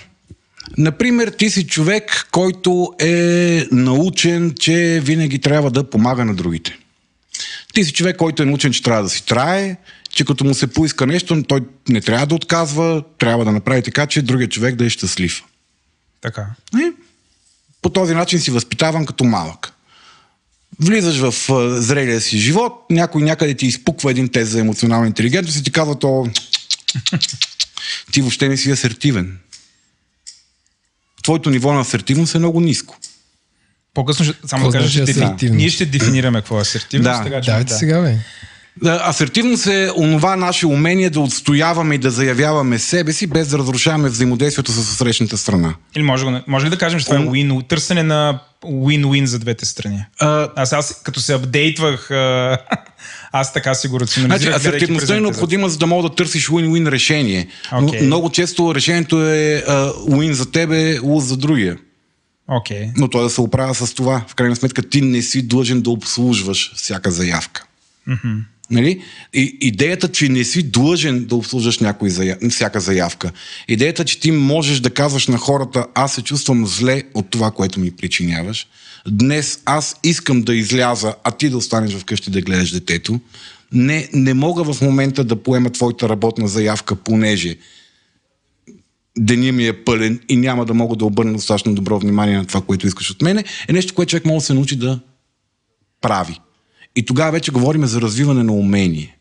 например, 0.78 1.28
ти 1.28 1.50
си 1.50 1.68
човек, 1.68 2.28
който 2.32 2.94
е 3.00 3.68
научен, 3.72 4.54
че 4.60 5.02
винаги 5.04 5.40
трябва 5.40 5.72
да 5.72 5.90
помага 5.90 6.26
на 6.26 6.36
другите. 6.36 6.78
Ти 7.74 7.84
си 7.84 7.94
човек, 7.94 8.18
който 8.18 8.44
е 8.44 8.46
научен, 8.46 8.74
че 8.74 8.84
трябва 8.84 9.04
да 9.04 9.10
си 9.10 9.26
трае, 9.26 9.76
че 10.10 10.26
като 10.26 10.44
му 10.44 10.54
се 10.54 10.68
поиска 10.68 11.08
нещо, 11.08 11.44
той 11.44 11.62
не 11.90 12.02
трябва 12.02 12.28
да 12.28 12.36
отказва, 12.36 13.04
трябва 13.18 13.46
да 13.46 13.52
направи 13.52 13.82
така, 13.82 14.08
че 14.08 14.22
другия 14.22 14.50
човек 14.50 14.76
да 14.76 14.86
е 14.86 14.90
щастлив. 14.90 15.44
Така. 16.22 16.46
И 16.76 16.92
по 17.82 17.90
този 17.90 18.14
начин 18.14 18.40
си 18.40 18.52
възпитаван 18.52 19.06
като 19.06 19.24
малък. 19.24 19.74
Влизаш 20.80 21.18
в 21.18 21.52
а, 21.52 21.82
зрелия 21.82 22.22
си 22.22 22.38
живот, 22.38 22.74
някой 22.90 23.22
някъде 23.22 23.54
ти 23.54 23.66
изпуква 23.66 24.12
един 24.12 24.30
тест 24.30 24.52
за 24.52 24.60
емоционална 24.60 25.08
интелигентност 25.08 25.58
и 25.60 25.64
ти 25.64 25.72
казва 25.72 26.00
то 26.00 26.28
ти 28.12 28.22
въобще 28.22 28.50
не 28.50 28.58
си 28.58 28.72
асертивен. 28.72 29.38
Твоето 31.24 31.50
ниво 31.50 31.74
на 31.74 31.82
асертивност 31.82 32.36
е 32.36 32.40
много 32.40 32.60
ниско. 32.60 32.98
По-късно 33.94 34.26
ще, 34.26 34.34
само 34.48 34.64
Какво 34.64 34.72
да 34.72 34.78
кажа, 34.78 35.06
значи 35.06 35.14
ще 35.14 35.36
дефи... 35.38 35.50
ние 35.50 35.70
ще 35.70 35.86
дефинираме 35.86 36.40
какво 36.40 36.58
е 36.58 36.62
асертивност. 36.62 37.18
Да. 37.18 37.24
така, 37.24 37.42
че, 37.42 37.52
давайте 37.52 37.74
сега, 37.74 38.02
бе. 38.02 38.18
Асертивност 38.86 39.68
е 39.68 39.92
онова 39.98 40.36
наше 40.36 40.68
умение 40.68 41.10
да 41.10 41.20
отстояваме 41.20 41.96
и 41.96 41.98
да 41.98 42.12
заявяваме 42.12 42.80
себе 42.80 43.14
си, 43.14 43.28
без 43.28 43.48
да 43.48 43.58
разрушаваме 43.58 44.10
взаимодействието 44.10 44.72
с 44.72 44.84
срещната 44.84 45.38
страна. 45.38 45.74
Или 45.96 46.04
може, 46.04 46.26
може 46.48 46.66
ли 46.66 46.70
да 46.70 46.78
кажем, 46.78 47.00
че 47.00 47.06
това 47.06 47.18
е 47.18 47.22
win, 47.22 47.68
търсене 47.68 48.04
на 48.04 48.40
win-win 48.64 49.24
за 49.24 49.40
двете 49.40 49.66
страни? 49.66 50.06
А, 50.20 50.50
Аз, 50.56 50.74
аз 50.74 51.02
като 51.04 51.20
се 51.20 51.34
апдейтвах, 51.34 52.12
а, 52.12 52.58
аз 53.32 53.54
така 53.54 53.74
си 53.74 53.88
го 53.88 53.98
Значи, 53.98 54.04
рационализирах. 54.04 54.54
гледайки 54.54 54.68
асертивността 54.78 55.18
е 55.18 55.20
необходима, 55.20 55.70
за 55.70 55.78
да 55.78 55.88
мога 55.88 56.10
да 56.10 56.16
търсиш 56.16 56.48
win-win 56.48 56.90
решение. 56.90 57.48
Но 57.72 57.88
Окей. 57.88 58.02
много 58.02 58.30
често 58.30 58.76
решението 58.76 59.26
е 59.26 59.64
а, 59.68 59.92
win 59.92 60.32
за 60.32 60.52
тебе, 60.52 61.00
луз 61.00 61.24
за 61.24 61.38
другия. 61.38 61.78
Окей. 62.48 62.90
Но 62.98 63.08
той 63.08 63.24
да 63.24 63.30
се 63.30 63.42
оправя 63.42 63.76
с 63.76 63.94
това. 63.94 64.22
В 64.28 64.36
крайна 64.36 64.56
сметка 64.56 64.90
ти 64.90 65.02
не 65.02 65.22
си 65.22 65.48
длъжен 65.48 65.82
да 65.82 65.90
обслужваш 65.90 66.74
всяка 66.76 67.12
заявка. 67.12 67.64
Mm-hmm. 68.10 68.38
Нали? 68.72 69.02
И, 69.34 69.58
идеята, 69.62 70.08
че 70.08 70.30
не 70.30 70.44
си 70.44 70.64
длъжен 70.64 71.26
да 71.26 71.36
обслужваш 71.36 71.80
някой 71.80 72.10
зая... 72.10 72.38
всяка 72.50 72.80
заявка. 72.80 73.32
Идеята, 73.68 74.06
че 74.06 74.20
ти 74.20 74.32
можеш 74.32 74.80
да 74.80 74.90
казваш 74.90 75.28
на 75.28 75.38
хората, 75.38 75.86
аз 75.94 76.14
се 76.14 76.22
чувствам 76.22 76.68
зле 76.68 77.04
от 77.14 77.30
това, 77.30 77.52
което 77.52 77.80
ми 77.80 77.92
причиняваш. 77.92 78.68
Днес 79.08 79.62
аз 79.66 79.96
искам 80.04 80.42
да 80.42 80.56
изляза, 80.56 81.16
а 81.24 81.32
ти 81.32 81.50
да 81.50 81.58
останеш 81.58 81.94
вкъщи 81.94 82.32
да 82.32 82.42
гледаш 82.42 82.72
детето. 82.72 83.20
Не, 83.74 84.10
не 84.14 84.34
мога 84.34 84.74
в 84.74 84.82
момента 84.82 85.24
да 85.24 85.36
поема 85.36 85.70
твоята 85.70 86.10
работна 86.10 86.48
заявка, 86.48 86.96
понеже 86.96 87.58
деня 89.18 89.52
ми 89.52 89.68
е 89.68 89.84
пълен 89.84 90.20
и 90.30 90.36
няма 90.36 90.66
да 90.66 90.74
мога 90.74 90.96
да 90.96 91.06
обърна 91.06 91.34
достатъчно 91.34 91.76
добро 91.76 92.00
внимание 92.00 92.38
на 92.38 92.46
това, 92.46 92.62
което 92.62 92.88
искаш 92.88 93.12
от 93.12 93.22
мене, 93.22 93.44
е 93.68 93.74
нещо, 93.74 93.94
което 93.94 94.10
човек 94.10 94.26
може 94.26 94.38
да 94.38 94.46
се 94.46 94.54
научи 94.54 94.76
да 94.76 95.00
прави. 96.02 96.40
И 96.96 97.06
тогава 97.06 97.32
вече 97.32 97.52
говорим 97.52 97.86
за 97.86 98.02
развиване 98.02 98.44
на 98.44 98.54
умение. 98.54 99.18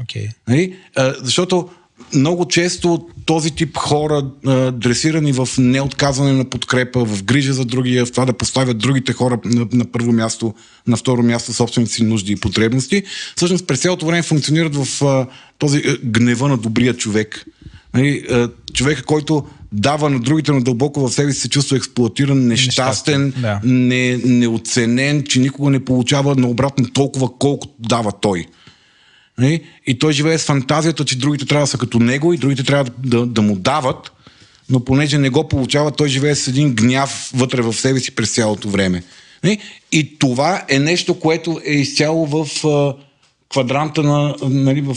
Окей. 0.00 0.28
Нали? 0.48 0.76
А, 0.96 1.14
защото 1.22 1.68
много 2.14 2.48
често 2.48 3.08
този 3.26 3.50
тип 3.50 3.76
хора, 3.76 4.30
а, 4.46 4.72
дресирани 4.72 5.32
в 5.32 5.48
неотказване 5.58 6.32
на 6.32 6.44
подкрепа, 6.44 7.04
в 7.04 7.24
грижа 7.24 7.52
за 7.52 7.64
другия, 7.64 8.06
в 8.06 8.12
това 8.12 8.24
да 8.24 8.32
поставят 8.32 8.78
другите 8.78 9.12
хора 9.12 9.38
на, 9.44 9.66
на 9.72 9.84
първо 9.84 10.12
място, 10.12 10.54
на 10.86 10.96
второ 10.96 11.22
място 11.22 11.52
собствените 11.52 11.92
си 11.92 12.04
нужди 12.04 12.32
и 12.32 12.36
потребности, 12.36 13.02
всъщност 13.36 13.66
през 13.66 13.80
цялото 13.80 14.06
време 14.06 14.22
функционират 14.22 14.76
в 14.76 15.04
а, 15.04 15.26
този 15.58 15.82
гнева 16.04 16.48
на 16.48 16.56
добрия 16.56 16.94
човек, 16.96 17.46
Нали, 17.94 18.26
човека, 18.74 19.02
който 19.02 19.46
дава 19.72 20.10
на 20.10 20.20
другите, 20.20 20.52
но 20.52 20.60
дълбоко 20.60 21.08
в 21.08 21.12
себе 21.12 21.32
си 21.32 21.40
се 21.40 21.48
чувства 21.48 21.76
експлуатиран, 21.76 22.46
нещастен, 22.46 23.22
Нещастен, 23.22 23.42
да. 23.42 23.60
не, 23.64 24.16
неоценен, 24.16 25.22
че 25.22 25.40
никога 25.40 25.70
не 25.70 25.84
получава 25.84 26.34
наобратно 26.36 26.90
толкова, 26.92 27.38
колкото 27.38 27.72
дава 27.78 28.12
той. 28.12 28.46
Нали? 29.38 29.64
И 29.86 29.98
той 29.98 30.12
живее 30.12 30.38
с 30.38 30.44
фантазията, 30.44 31.04
че 31.04 31.18
другите 31.18 31.46
трябва 31.46 31.62
да 31.62 31.70
са 31.70 31.78
като 31.78 31.98
него 31.98 32.32
и 32.32 32.38
другите 32.38 32.64
трябва 32.64 32.84
да, 32.84 33.18
да, 33.18 33.26
да 33.26 33.42
му 33.42 33.56
дават, 33.56 34.12
но 34.70 34.84
понеже 34.84 35.18
не 35.18 35.30
го 35.30 35.48
получава, 35.48 35.90
той 35.90 36.08
живее 36.08 36.34
с 36.34 36.48
един 36.48 36.74
гняв 36.74 37.30
вътре 37.34 37.62
в 37.62 37.72
себе 37.72 38.00
си 38.00 38.14
през 38.14 38.34
цялото 38.34 38.68
време. 38.68 39.02
Нали? 39.44 39.58
И 39.92 40.18
това 40.18 40.64
е 40.68 40.78
нещо, 40.78 41.20
което 41.20 41.60
е 41.64 41.72
изцяло 41.72 42.26
в 42.26 42.66
а, 42.66 42.94
квадранта 43.50 44.02
на, 44.02 44.36
нали, 44.42 44.80
в 44.80 44.96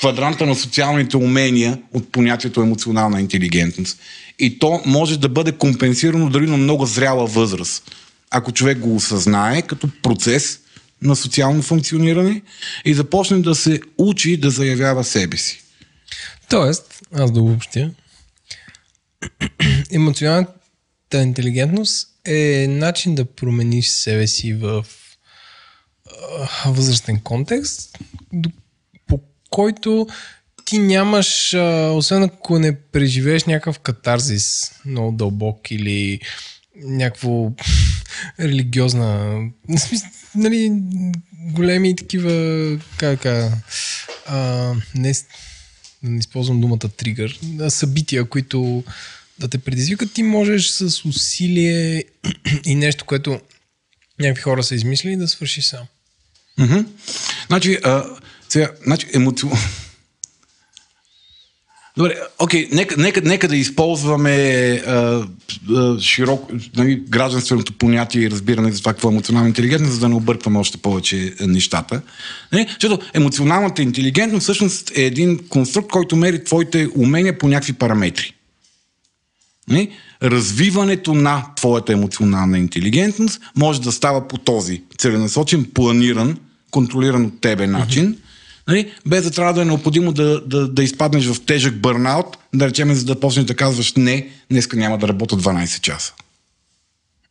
квадранта 0.00 0.46
на 0.46 0.54
социалните 0.54 1.16
умения 1.16 1.82
от 1.92 2.12
понятието 2.12 2.62
емоционална 2.62 3.20
интелигентност. 3.20 3.98
И 4.38 4.58
то 4.58 4.82
може 4.86 5.18
да 5.18 5.28
бъде 5.28 5.52
компенсирано 5.52 6.30
дори 6.30 6.46
на 6.46 6.56
много 6.56 6.86
зряла 6.86 7.26
възраст. 7.26 7.96
Ако 8.30 8.52
човек 8.52 8.78
го 8.78 8.96
осъзнае 8.96 9.62
като 9.62 9.88
процес 10.02 10.60
на 11.02 11.16
социално 11.16 11.62
функциониране 11.62 12.42
и 12.84 12.94
започне 12.94 13.38
да 13.38 13.54
се 13.54 13.80
учи 13.98 14.36
да 14.36 14.50
заявява 14.50 15.04
себе 15.04 15.36
си. 15.36 15.62
Тоест, 16.48 17.00
аз 17.12 17.32
да 17.32 17.40
обобщя, 17.40 17.90
емоционалната 19.90 21.22
интелигентност 21.22 22.08
е 22.24 22.66
начин 22.68 23.14
да 23.14 23.24
промениш 23.24 23.88
себе 23.88 24.26
си 24.26 24.52
в 24.52 24.84
възрастен 26.66 27.20
контекст, 27.20 27.98
който 29.50 30.06
ти 30.64 30.78
нямаш, 30.78 31.54
освен 31.90 32.22
ако 32.22 32.58
не 32.58 32.80
преживееш 32.80 33.44
някакъв 33.44 33.78
катарзис 33.78 34.72
много 34.84 35.12
дълбок 35.12 35.70
или 35.70 36.20
някакво 36.84 37.50
религиозна, 38.40 39.40
нали, 40.34 40.82
големи 41.32 41.96
такива, 41.96 42.78
как 42.96 43.26
а, 44.26 44.74
не, 44.94 45.14
не 46.02 46.18
използвам 46.18 46.60
думата 46.60 46.78
тригър, 46.78 47.38
събития, 47.68 48.24
които 48.24 48.84
да 49.38 49.48
те 49.48 49.58
предизвикат, 49.58 50.12
ти 50.12 50.22
можеш 50.22 50.68
с 50.68 51.04
усилие 51.04 52.04
и 52.64 52.74
нещо, 52.74 53.04
което 53.04 53.40
някакви 54.20 54.42
хора 54.42 54.62
са 54.62 54.74
измислили, 54.74 55.16
да 55.16 55.28
свърши 55.28 55.62
сам. 55.62 55.86
Мгм. 56.58 56.78
Значи, 57.46 57.78
а, 57.84 58.04
сега, 58.48 58.70
значи 58.86 59.06
емоци... 59.14 59.46
Добре, 61.96 62.14
окей, 62.38 62.68
нека, 62.72 62.96
нека, 62.96 63.20
нека 63.20 63.48
да 63.48 63.56
използваме 63.56 64.32
а, 64.86 65.22
а, 65.70 66.00
широко 66.00 66.52
нали, 66.76 67.02
гражданственото 67.08 67.72
понятие 67.72 68.22
и 68.22 68.30
разбиране 68.30 68.72
за 68.72 68.78
това 68.78 68.92
какво 68.92 69.08
е 69.08 69.12
емоционална 69.12 69.48
интелигентност, 69.48 69.94
за 69.94 70.00
да 70.00 70.08
не 70.08 70.14
объркваме 70.14 70.58
още 70.58 70.78
повече 70.78 71.34
а, 71.40 71.46
нещата. 71.46 72.02
Нали? 72.52 72.66
Защото 72.80 73.06
емоционалната 73.14 73.82
интелигентност 73.82 74.42
всъщност 74.42 74.92
е 74.96 75.02
един 75.02 75.38
конструкт, 75.48 75.90
който 75.90 76.16
мери 76.16 76.44
твоите 76.44 76.88
умения 76.96 77.38
по 77.38 77.48
някакви 77.48 77.72
параметри. 77.72 78.34
Нали? 79.68 79.90
Развиването 80.22 81.14
на 81.14 81.44
твоята 81.56 81.92
емоционална 81.92 82.58
интелигентност 82.58 83.40
може 83.56 83.80
да 83.80 83.92
става 83.92 84.28
по 84.28 84.38
този 84.38 84.82
целенасочен, 84.98 85.64
планиран, 85.74 86.38
контролиран 86.70 87.24
от 87.24 87.40
тебе 87.40 87.66
начин, 87.66 88.16
нали? 88.68 88.92
без 89.06 89.24
да 89.24 89.30
трябва 89.30 89.52
да 89.52 89.62
е 89.62 89.64
необходимо 89.64 90.12
да, 90.12 90.40
да, 90.40 90.68
да 90.68 90.82
изпаднеш 90.82 91.26
в 91.26 91.44
тежък 91.44 91.80
бърнаут, 91.80 92.36
да 92.54 92.66
речем, 92.66 92.94
за 92.94 93.04
да 93.04 93.20
почнеш 93.20 93.44
да 93.44 93.56
казваш 93.56 93.94
не, 93.94 94.28
днеска 94.50 94.76
няма 94.76 94.98
да 94.98 95.08
работя 95.08 95.36
12 95.36 95.80
часа. 95.80 96.14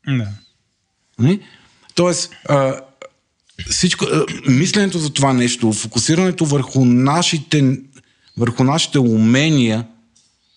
Да. 0.07 0.27
Нали? 1.19 1.39
Тоест, 1.95 2.31
а, 2.49 2.81
всичко, 3.69 4.05
а, 4.05 4.25
мисленето 4.47 4.99
за 4.99 5.13
това 5.13 5.33
нещо, 5.33 5.73
фокусирането 5.73 6.45
върху 6.45 6.85
нашите, 6.85 7.79
върху 8.37 8.63
нашите 8.63 8.99
умения 8.99 9.87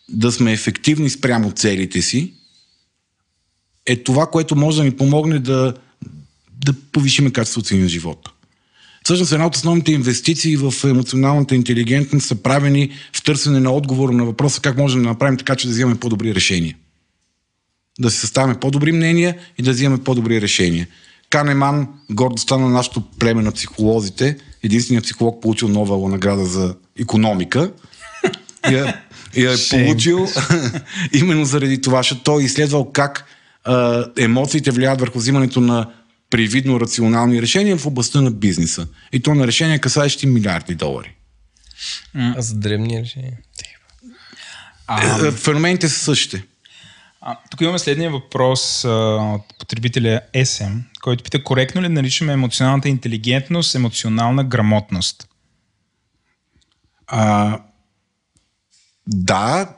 да 0.08 0.32
сме 0.32 0.52
ефективни 0.52 1.10
спрямо 1.10 1.52
целите 1.52 2.02
си, 2.02 2.32
е 3.86 3.96
това, 3.96 4.26
което 4.26 4.56
може 4.56 4.76
да 4.76 4.84
ни 4.84 4.96
помогне 4.96 5.38
да, 5.38 5.74
да 6.64 6.72
повишиме 6.92 7.32
качеството 7.32 7.68
си 7.68 7.76
на 7.76 7.88
живота. 7.88 8.30
Всъщност 9.08 9.32
една 9.32 9.46
от 9.46 9.56
основните 9.56 9.92
инвестиции 9.92 10.56
в 10.56 10.72
емоционалната 10.84 11.54
интелигентност 11.54 12.26
са 12.26 12.42
правени 12.42 12.90
в 13.12 13.22
търсене 13.22 13.60
на 13.60 13.72
отговор 13.72 14.10
на 14.10 14.24
въпроса 14.24 14.60
как 14.60 14.78
можем 14.78 15.02
да 15.02 15.08
направим 15.08 15.38
така, 15.38 15.56
че 15.56 15.66
да 15.66 15.72
вземем 15.72 15.96
по-добри 15.96 16.34
решения. 16.34 16.76
Да 18.00 18.10
си 18.10 18.18
съставяме 18.18 18.60
по-добри 18.60 18.92
мнения 18.92 19.36
и 19.58 19.62
да 19.62 19.70
взимаме 19.70 20.04
по-добри 20.04 20.40
решения. 20.40 20.88
Канеман, 21.30 21.88
гордостта 22.10 22.56
на 22.56 22.68
нашето 22.68 23.02
племе 23.18 23.42
на 23.42 23.52
психолозите, 23.52 24.36
единственият 24.62 25.04
психолог 25.04 25.42
получил 25.42 25.68
Нобелова 25.68 26.08
награда 26.08 26.44
за 26.44 26.74
економика, 27.00 27.72
я, 28.70 29.02
я 29.36 29.52
е 29.52 29.56
получил. 29.70 30.26
Именно 31.12 31.44
заради 31.44 31.80
това, 31.80 31.98
защото 31.98 32.22
той 32.22 32.42
е 32.42 32.44
изследвал 32.44 32.92
как 32.92 33.24
а, 33.64 34.04
емоциите 34.18 34.70
влияят 34.70 35.00
върху 35.00 35.18
взимането 35.18 35.60
на 35.60 35.86
привидно 36.30 36.80
рационални 36.80 37.42
решения 37.42 37.76
в 37.76 37.86
областта 37.86 38.20
на 38.20 38.30
бизнеса. 38.30 38.88
И 39.12 39.20
то 39.20 39.34
на 39.34 39.46
решения, 39.46 39.78
касаещи 39.78 40.26
милиарди 40.26 40.74
долари. 40.74 41.14
А 42.14 42.42
за 42.42 42.54
древни 42.54 43.00
решения. 43.02 43.38
А, 44.86 45.26
Е, 45.26 45.30
Феномените 45.30 45.88
са 45.88 45.98
същите. 45.98 46.44
А, 47.20 47.36
тук 47.50 47.60
имаме 47.60 47.78
следния 47.78 48.10
въпрос 48.10 48.84
а, 48.84 48.88
от 48.88 49.58
потребителя 49.58 50.20
SM, 50.34 50.80
който 51.00 51.24
пита 51.24 51.44
коректно 51.44 51.82
ли 51.82 51.88
наричаме 51.88 52.32
емоционалната 52.32 52.88
интелигентност 52.88 53.74
емоционална 53.74 54.44
грамотност? 54.44 55.28
А, 57.06 57.58
да, 59.06 59.68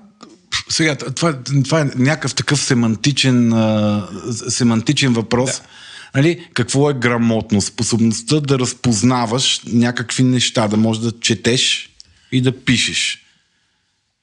сега, 0.69 0.97
това, 0.97 1.43
това 1.65 1.81
е 1.81 1.85
някакъв 1.97 2.35
такъв 2.35 2.61
семантичен, 2.61 3.53
а, 3.53 4.09
семантичен 4.49 5.13
въпрос. 5.13 5.61
Да. 5.61 5.67
Нали, 6.15 6.49
какво 6.55 6.91
е 6.91 6.95
грамотност? 6.95 7.69
Способността 7.69 8.41
да 8.41 8.59
разпознаваш 8.59 9.61
някакви 9.67 10.23
неща, 10.23 10.69
да 10.69 10.77
можеш 10.77 11.03
да 11.03 11.21
четеш 11.21 11.91
и 12.33 12.41
да 12.41 12.65
пишеш. 12.65 13.19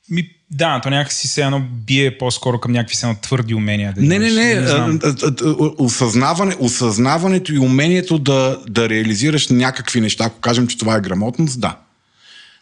Ми, 0.09 0.29
да, 0.51 0.79
то 0.83 0.89
някакси 0.89 1.27
се 1.27 1.41
едно 1.41 1.59
бие 1.59 2.17
по-скоро 2.17 2.59
към 2.59 2.71
някакви 2.71 2.95
се 2.95 3.15
твърди 3.21 3.53
умения. 3.53 3.93
Да 3.93 4.01
Не, 4.01 4.19
не, 4.19 4.31
не. 4.31 4.51
а, 4.53 4.99
а, 5.03 5.53
Осъзнаване, 5.77 6.55
осъзнаването 6.59 7.53
и 7.53 7.59
умението 7.59 8.19
да, 8.19 8.61
да 8.69 8.89
реализираш 8.89 9.47
някакви 9.47 10.01
неща, 10.01 10.23
ако 10.25 10.39
кажем, 10.39 10.67
че 10.67 10.77
това 10.77 10.95
е 10.95 11.01
грамотност, 11.01 11.59
да. 11.59 11.77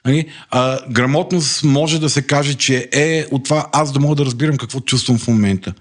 Нали? 0.06 0.30
А, 0.50 0.80
грамотност 0.90 1.64
може 1.64 2.00
да 2.00 2.10
се 2.10 2.22
каже, 2.22 2.54
че 2.54 2.90
е 2.92 3.26
от 3.32 3.44
това 3.44 3.70
аз 3.74 3.92
да 3.92 4.00
мога 4.00 4.16
да 4.16 4.26
разбирам 4.26 4.58
какво 4.58 4.80
чувствам 4.80 5.18
в 5.18 5.28
момента. 5.28 5.74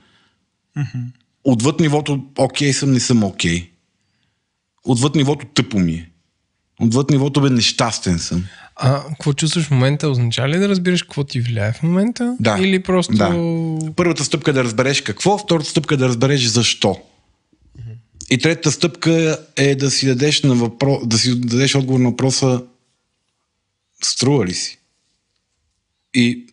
Отвъд 1.44 1.80
нивото 1.80 2.24
окей 2.38 2.72
съм, 2.72 2.92
не 2.92 3.00
съм 3.00 3.24
окей. 3.24 3.70
Отвъд 4.84 5.14
нивото 5.14 5.46
тъпо 5.46 5.78
ми 5.78 5.92
е. 5.92 6.10
Отвъд 6.80 7.10
нивото 7.10 7.40
бе 7.40 7.50
нещастен 7.50 8.18
съм. 8.18 8.44
А 8.76 9.04
какво 9.08 9.32
чувстваш 9.32 9.64
в 9.64 9.70
момента? 9.70 10.08
Означава 10.08 10.48
ли 10.48 10.58
да 10.58 10.68
разбираш 10.68 11.02
какво 11.02 11.24
ти 11.24 11.40
влияе 11.40 11.72
в 11.72 11.82
момента? 11.82 12.36
Да. 12.40 12.58
Или 12.60 12.82
просто... 12.82 13.14
Да. 13.14 13.28
Първата 13.96 14.24
стъпка 14.24 14.50
е 14.50 14.54
да 14.54 14.64
разбереш 14.64 15.00
какво, 15.00 15.38
втората 15.38 15.68
стъпка 15.68 15.94
е 15.94 15.98
да 15.98 16.08
разбереш 16.08 16.44
защо. 16.44 17.00
И 18.30 18.38
третата 18.38 18.72
стъпка 18.72 19.38
е 19.56 19.74
да 19.74 19.90
си 19.90 20.06
дадеш, 20.06 20.42
на 20.42 20.54
въпро... 20.54 21.00
да 21.06 21.18
си 21.18 21.40
дадеш 21.40 21.74
отговор 21.74 22.00
на 22.00 22.10
въпроса 22.10 22.62
струва 24.04 24.46
ли 24.46 24.54
си? 24.54 24.78
И 26.14 26.46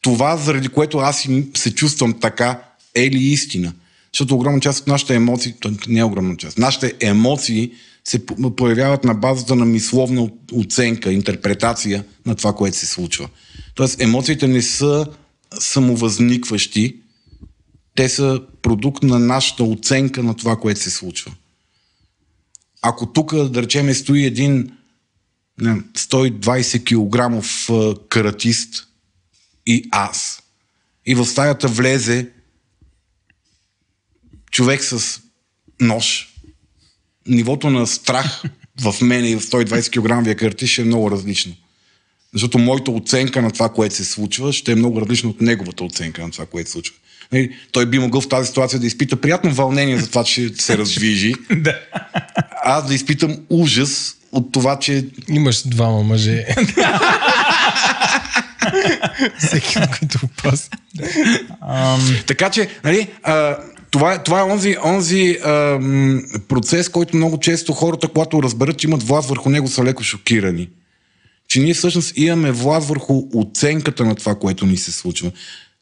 това, 0.00 0.36
заради 0.36 0.68
което 0.68 0.98
аз 0.98 1.28
се 1.54 1.74
чувствам 1.74 2.20
така, 2.20 2.62
е 2.94 3.10
ли 3.10 3.24
истина? 3.24 3.72
Защото 4.12 4.34
огромна 4.34 4.60
част 4.60 4.80
от 4.80 4.86
нашите 4.86 5.14
емоции, 5.14 5.54
не 5.88 6.00
е 6.00 6.04
огромна 6.04 6.36
част, 6.36 6.58
нашите 6.58 6.94
емоции 7.00 7.72
се 8.04 8.26
появяват 8.56 9.04
на 9.04 9.14
базата 9.14 9.54
на 9.54 9.64
мисловна 9.64 10.28
оценка, 10.52 11.12
интерпретация 11.12 12.04
на 12.26 12.34
това, 12.34 12.52
което 12.52 12.76
се 12.76 12.86
случва. 12.86 13.28
Тоест, 13.74 14.00
емоциите 14.00 14.48
не 14.48 14.62
са 14.62 15.06
самовъзникващи, 15.58 16.96
те 17.94 18.08
са 18.08 18.40
продукт 18.62 19.02
на 19.02 19.18
нашата 19.18 19.64
оценка 19.64 20.22
на 20.22 20.34
това, 20.34 20.56
което 20.56 20.80
се 20.80 20.90
случва. 20.90 21.32
Ако 22.82 23.06
тук, 23.06 23.34
да 23.34 23.62
речем, 23.62 23.94
стои 23.94 24.24
един 24.24 24.70
не, 25.60 25.80
120 25.80 26.84
килограмов 26.84 27.70
а, 27.70 27.94
каратист 28.08 28.86
и 29.66 29.88
аз, 29.92 30.42
и 31.06 31.14
в 31.14 31.26
стаята 31.26 31.68
влезе 31.68 32.30
човек 34.54 34.84
с 34.84 35.20
нож, 35.80 36.28
нивото 37.26 37.70
на 37.70 37.86
страх 37.86 38.42
в 38.80 38.94
мене 39.00 39.30
и 39.30 39.36
в 39.36 39.40
120 39.40 39.90
кг 39.90 40.38
каратист 40.38 40.72
ще 40.72 40.82
е 40.82 40.84
много 40.84 41.10
различно. 41.10 41.52
Защото 42.32 42.58
моята 42.58 42.90
оценка 42.90 43.42
на 43.42 43.50
това, 43.50 43.68
което 43.68 43.94
се 43.94 44.04
случва, 44.04 44.52
ще 44.52 44.72
е 44.72 44.74
много 44.74 45.00
различна 45.00 45.30
от 45.30 45.40
неговата 45.40 45.84
оценка 45.84 46.22
на 46.22 46.30
това, 46.30 46.46
което 46.46 46.70
се 46.70 46.72
случва. 46.72 46.94
Нали, 47.32 47.56
Той 47.72 47.86
би 47.86 47.98
могъл 47.98 48.20
в 48.20 48.28
тази 48.28 48.48
ситуация 48.48 48.80
да 48.80 48.86
изпита 48.86 49.20
приятно 49.20 49.54
вълнение 49.54 49.98
за 49.98 50.08
това, 50.08 50.24
че 50.24 50.48
се 50.48 50.78
раздвижи. 50.78 51.34
Да. 51.50 51.80
Аз 52.64 52.88
да 52.88 52.94
изпитам 52.94 53.36
ужас 53.50 54.16
от 54.32 54.52
това, 54.52 54.78
че 54.78 55.06
Имаш 55.28 55.62
двама 55.62 56.02
мъже. 56.02 56.46
Всеки 59.38 59.78
от 59.78 59.98
които 59.98 60.18
опас. 60.24 60.70
Така 62.26 62.50
че, 62.50 62.68
нали, 62.84 63.08
а, 63.22 63.56
това, 63.94 64.18
това 64.18 64.40
е 64.40 64.42
онзи, 64.42 64.76
онзи 64.84 65.38
а, 65.44 65.78
м, 65.80 66.20
процес, 66.48 66.88
който 66.88 67.16
много 67.16 67.38
често 67.38 67.72
хората, 67.72 68.08
когато 68.08 68.42
разберат, 68.42 68.78
че 68.78 68.86
имат 68.86 69.02
власт 69.02 69.28
върху 69.28 69.50
него, 69.50 69.68
са 69.68 69.84
леко 69.84 70.02
шокирани. 70.02 70.68
Че 71.48 71.60
ние 71.60 71.74
всъщност 71.74 72.18
имаме 72.18 72.52
власт 72.52 72.88
върху 72.88 73.22
оценката 73.34 74.04
на 74.04 74.14
това, 74.14 74.34
което 74.34 74.66
ни 74.66 74.76
се 74.76 74.92
случва. 74.92 75.32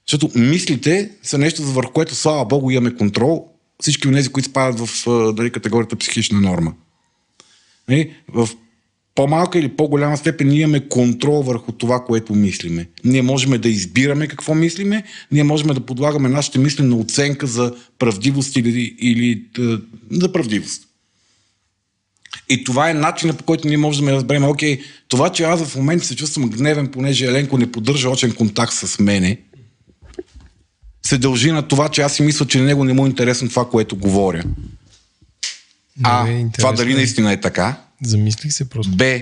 Защото 0.06 0.38
мислите 0.38 1.10
са 1.22 1.38
нещо, 1.38 1.62
върху 1.62 1.92
което, 1.92 2.14
слава 2.14 2.44
Богу, 2.44 2.70
имаме 2.70 2.96
контрол. 2.96 3.48
Всички 3.80 4.08
от 4.08 4.14
тези, 4.14 4.28
които 4.28 4.48
спадат 4.48 4.88
в 4.88 5.04
дали, 5.32 5.50
категорията 5.50 5.96
психична 5.96 6.40
норма. 6.40 6.72
Нали? 7.88 8.14
В 8.28 8.48
по-малка 9.14 9.58
или 9.58 9.68
по-голяма 9.68 10.16
степен 10.16 10.48
ние 10.48 10.60
имаме 10.60 10.88
контрол 10.88 11.42
върху 11.42 11.72
това, 11.72 12.04
което 12.04 12.34
мислиме. 12.34 12.88
Ние 13.04 13.22
можем 13.22 13.60
да 13.60 13.68
избираме 13.68 14.26
какво 14.26 14.54
мислиме, 14.54 15.04
ние 15.32 15.44
можем 15.44 15.68
да 15.68 15.80
подлагаме 15.80 16.28
нашите 16.28 16.58
мисли 16.58 16.84
на 16.84 16.96
оценка 16.96 17.46
за 17.46 17.74
правдивост 17.98 18.56
или, 18.56 18.96
или 18.98 19.44
е, 19.58 19.62
за 20.10 20.32
правдивост. 20.32 20.82
И 22.48 22.64
това 22.64 22.90
е 22.90 22.94
начинът 22.94 23.38
по 23.38 23.44
който 23.44 23.68
ние 23.68 23.76
можем 23.76 24.06
да 24.06 24.12
разберем, 24.12 24.44
окей, 24.44 24.80
това, 25.08 25.28
че 25.28 25.42
аз 25.42 25.64
в 25.64 25.76
момента 25.76 26.04
се 26.04 26.16
чувствам 26.16 26.50
гневен, 26.50 26.88
понеже 26.88 27.26
Еленко 27.26 27.58
не 27.58 27.72
поддържа 27.72 28.10
очен 28.10 28.34
контакт 28.34 28.72
с 28.72 28.98
мене, 28.98 29.38
се 31.06 31.18
дължи 31.18 31.52
на 31.52 31.62
това, 31.62 31.88
че 31.88 32.02
аз 32.02 32.14
си 32.14 32.22
мисля, 32.22 32.46
че 32.46 32.58
на 32.58 32.64
него 32.64 32.84
не 32.84 32.92
му 32.92 33.06
е 33.06 33.08
интересно 33.08 33.48
това, 33.48 33.68
което 33.68 33.96
говоря. 33.96 34.42
А, 36.02 36.28
е 36.28 36.46
това 36.58 36.72
дали 36.72 36.94
наистина 36.94 37.32
е 37.32 37.40
така? 37.40 37.76
Замислих 38.04 38.52
се 38.52 38.68
просто. 38.68 38.96
Б. 38.96 39.20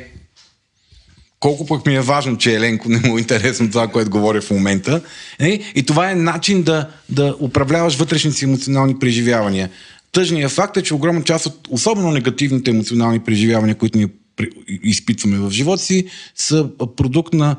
Колко 1.40 1.66
пък 1.66 1.86
ми 1.86 1.94
е 1.94 2.01
важно, 2.01 2.39
че 2.39 2.55
Еленко 2.55 2.89
не 2.89 2.98
му 2.98 3.19
е 3.19 3.20
интересно 3.20 3.70
това, 3.70 3.89
което 3.89 4.11
говоря 4.11 4.40
в 4.40 4.51
момента. 4.51 5.02
Е, 5.39 5.61
И 5.74 5.82
това 5.82 6.11
е 6.11 6.15
начин 6.15 6.62
да, 6.62 6.90
да 7.09 7.36
управляваш 7.40 7.97
вътрешните 7.97 8.36
си 8.36 8.44
емоционални 8.44 8.98
преживявания. 8.98 9.70
Тъжният 10.12 10.52
факт 10.52 10.77
е, 10.77 10.82
че 10.82 10.94
огромна 10.94 11.23
част 11.23 11.47
от 11.47 11.69
особено 11.70 12.11
негативните 12.11 12.70
емоционални 12.70 13.20
преживявания, 13.20 13.74
които 13.74 14.09
при- 14.36 14.51
изпитваме 14.82 15.39
в 15.39 15.51
живота 15.51 15.82
си, 15.82 16.07
са 16.35 16.70
продукт 16.97 17.35
на 17.35 17.57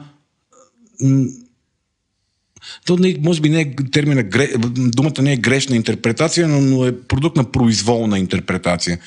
то 2.85 2.97
не, 2.97 3.15
може 3.19 3.41
би 3.41 3.49
не 3.49 3.61
е 3.61 3.75
термина, 3.91 4.23
думата 4.75 5.21
не 5.21 5.33
е 5.33 5.37
грешна 5.37 5.75
интерпретация, 5.75 6.47
но, 6.47 6.61
но 6.61 6.85
е 6.85 6.97
продукт 7.01 7.37
на 7.37 7.51
произволна 7.51 8.19
интерпретация. 8.19 8.99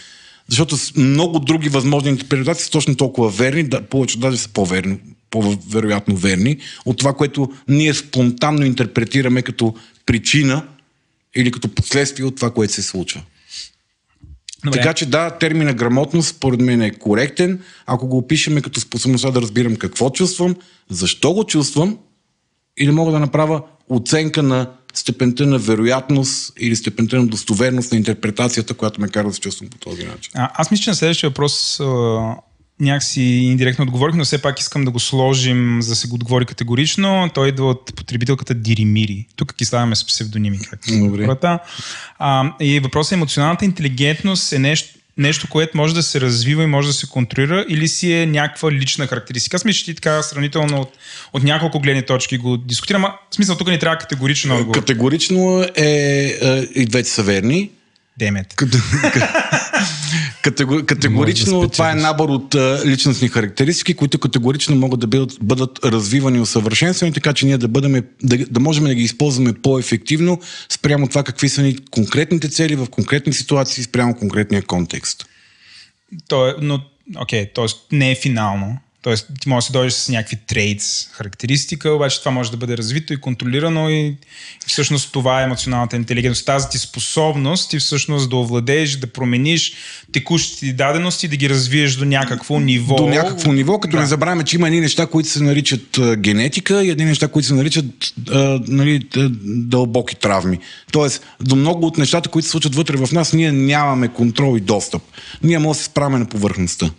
Защото 0.49 0.77
с 0.77 0.97
много 0.97 1.39
други 1.39 1.69
възможни 1.69 2.11
интерпретации 2.11 2.65
са 2.65 2.71
точно 2.71 2.97
толкова 2.97 3.31
верни, 3.31 3.63
да, 3.63 3.83
повече 3.83 4.19
даже 4.19 4.37
са 4.37 4.49
по-верни, 4.49 4.99
по-вероятно 5.31 6.17
верни, 6.17 6.59
от 6.85 6.99
това, 6.99 7.13
което 7.13 7.53
ние 7.69 7.95
спонтанно 7.95 8.65
интерпретираме 8.65 9.43
като 9.43 9.75
причина 10.07 10.67
или 11.37 11.51
като 11.51 11.69
последствие 11.69 12.25
от 12.27 12.37
това, 12.37 12.51
което 12.51 12.73
се 12.73 12.83
случва. 12.83 13.23
Добре. 14.65 14.79
Така 14.79 14.93
че 14.95 15.07
да, 15.07 15.31
термина 15.31 15.75
грамотност 15.75 16.29
според 16.29 16.61
мен 16.61 16.83
е 16.83 16.91
коректен, 16.91 17.63
ако 17.87 18.07
го 18.09 18.19
опишеме 18.19 18.61
като 18.61 18.81
способността 18.81 19.31
да 19.31 19.43
разбирам 19.43 19.77
какво 19.77 20.11
чувствам, 20.11 20.57
защо 20.91 21.33
го 21.33 21.45
чувствам 21.45 21.99
и 22.77 22.87
да 22.87 22.93
мога 22.93 23.13
да 23.13 23.21
направя 23.21 23.63
оценка 23.89 24.43
на 24.43 24.71
степента 24.99 25.47
на 25.47 25.59
вероятност 25.59 26.53
или 26.61 26.77
степента 26.77 27.17
на 27.17 27.27
достоверност 27.27 27.93
на 27.93 27.99
интерпретацията, 27.99 28.75
която 28.75 29.01
ме 29.01 29.09
кара 29.09 29.29
да 29.29 29.35
се 29.35 29.41
чувствам 29.41 29.71
по 29.71 29.79
този 29.79 30.05
начин. 30.05 30.33
А, 30.35 30.51
аз 30.55 30.71
мисля, 30.71 30.83
че 30.83 30.91
на 30.91 30.97
следващия 30.97 31.31
въпрос 31.31 31.81
а, 31.81 31.85
някакси 32.81 33.23
индиректно 33.23 33.83
отговорих, 33.83 34.15
но 34.15 34.25
все 34.25 34.43
пак 34.43 34.61
искам 34.61 34.85
да 34.85 34.91
го 34.91 35.01
сложим, 35.01 35.83
за 35.83 35.89
да 35.89 35.97
се 35.97 36.09
го 36.09 36.15
отговори 36.15 36.47
категорично. 36.47 37.31
Той 37.35 37.49
идва 37.49 37.71
от 37.71 37.97
потребителката 37.97 38.55
Диримири. 38.55 39.27
Тук 39.37 39.55
ги 39.59 39.65
слагаме 39.65 39.97
с 39.97 40.07
псевдоними, 40.07 40.59
както 40.59 40.99
Добре. 40.99 41.25
хората. 41.25 41.59
А, 42.19 42.53
и 42.61 42.81
въпросът 42.81 43.13
е, 43.13 43.15
емоционалната 43.15 43.65
интелигентност 43.65 44.53
е 44.53 44.59
нещо, 44.59 44.99
нещо, 45.19 45.49
което 45.49 45.77
може 45.77 45.95
да 45.95 46.03
се 46.03 46.21
развива 46.21 46.63
и 46.63 46.67
може 46.67 46.89
да 46.89 46.95
се 46.95 47.07
контролира 47.07 47.65
или 47.69 47.89
си 47.89 48.13
е 48.13 48.27
някаква 48.27 48.73
лична 48.73 49.07
характеристика. 49.07 49.57
Аз 49.57 49.65
мисля, 49.65 49.79
че 49.79 49.85
ти 49.85 49.95
така 49.95 50.23
сравнително 50.23 50.81
от, 50.81 50.93
от 51.33 51.43
няколко 51.43 51.81
гледни 51.81 52.03
точки 52.03 52.39
го 52.39 52.57
дискутирам. 52.57 53.05
А, 53.05 53.09
В 53.31 53.35
смисъл, 53.35 53.57
тук 53.57 53.69
ни 53.69 53.79
трябва 53.79 53.99
категоричен 53.99 54.51
отговор. 54.51 54.75
Категорично 54.75 55.65
е, 55.77 55.85
е, 55.85 56.69
и 56.75 56.87
двете 56.87 57.09
са 57.09 57.23
верни. 57.23 57.71
Демет. 58.19 58.55
Кате- 58.55 58.79
Катего- 60.43 60.87
Категорично 60.87 61.61
да 61.61 61.69
това 61.69 61.91
е 61.91 61.95
набор 61.95 62.29
от 62.29 62.55
а, 62.55 62.83
личностни 62.87 63.29
характеристики, 63.29 63.95
които 63.95 64.19
категорично 64.19 64.77
могат 64.77 65.01
да 65.01 65.07
бъдат, 65.07 65.33
бъдат 65.43 65.85
развивани 65.85 66.39
и 66.39 66.41
усъвършенствани, 66.41 67.13
така 67.13 67.33
че 67.33 67.47
ние 67.47 67.59
да, 67.59 67.69
бъдем, 67.69 68.05
да, 68.23 68.37
да 68.37 68.61
можем 68.61 68.85
да 68.85 68.95
ги 68.95 69.03
използваме 69.03 69.53
по-ефективно 69.53 70.41
спрямо 70.69 71.09
това 71.09 71.23
какви 71.23 71.49
са 71.49 71.63
ни 71.63 71.77
конкретните 71.91 72.49
цели 72.49 72.77
в 72.77 72.87
конкретни 72.91 73.33
ситуации, 73.33 73.85
спрямо 73.85 74.15
конкретния 74.15 74.63
контекст. 74.63 75.27
То 76.29 76.49
е, 76.49 76.55
но, 76.61 76.81
окей, 77.19 77.53
т.е. 77.55 77.67
не 77.97 78.11
е 78.11 78.15
финално. 78.15 78.79
Тоест, 79.05 79.27
ти 79.41 79.49
можеш 79.49 79.71
да 79.71 79.73
дойдеш 79.73 79.93
с 79.93 80.09
някакви 80.09 80.37
трейдс, 80.47 81.07
характеристика, 81.13 81.91
обаче 81.91 82.19
това 82.19 82.31
може 82.31 82.51
да 82.51 82.57
бъде 82.57 82.77
развито 82.77 83.13
и 83.13 83.21
контролирано 83.21 83.91
и, 83.91 84.17
всъщност 84.67 85.13
това 85.13 85.41
е 85.41 85.45
емоционалната 85.45 85.97
интелигентност. 85.97 86.47
Тази 86.47 86.69
ти 86.69 86.79
способност 86.79 87.71
ти 87.71 87.79
всъщност 87.79 88.31
да 88.31 88.37
овладееш, 88.37 88.97
да 88.97 89.07
промениш 89.07 89.73
текущите 90.13 90.61
ти 90.61 90.73
дадености, 90.73 91.29
да 91.29 91.37
ги 91.37 91.51
развиеш 91.51 91.97
до 91.97 92.05
някакво 92.05 92.61
ниво. 92.61 92.97
До 92.97 93.07
някакво 93.07 93.53
ниво, 93.53 93.79
като 93.79 93.97
да. 93.97 94.01
не 94.01 94.07
забравяме, 94.07 94.45
че 94.45 94.57
има 94.57 94.67
едни 94.67 94.81
неща, 94.81 95.07
които 95.07 95.29
се 95.29 95.43
наричат 95.43 96.01
генетика 96.17 96.85
и 96.85 96.91
едни 96.91 97.05
неща, 97.05 97.29
които 97.29 97.49
се 97.49 97.55
наричат 97.55 98.15
а, 98.31 98.61
нали, 98.69 99.09
дълбоки 99.45 100.17
травми. 100.17 100.59
Тоест, 100.93 101.27
до 101.41 101.57
много 101.57 101.87
от 101.87 101.99
нещата, 101.99 102.29
които 102.29 102.47
се 102.47 102.51
случват 102.51 102.75
вътре 102.75 102.97
в 102.97 103.13
нас, 103.13 103.33
ние 103.33 103.53
нямаме 103.53 104.09
контрол 104.09 104.57
и 104.57 104.61
достъп. 104.61 105.03
Ние 105.43 105.59
можем 105.59 105.71
да 105.71 105.75
се 105.75 105.85
справяме 105.85 106.19
на 106.19 106.27
повърхността. 106.27 106.91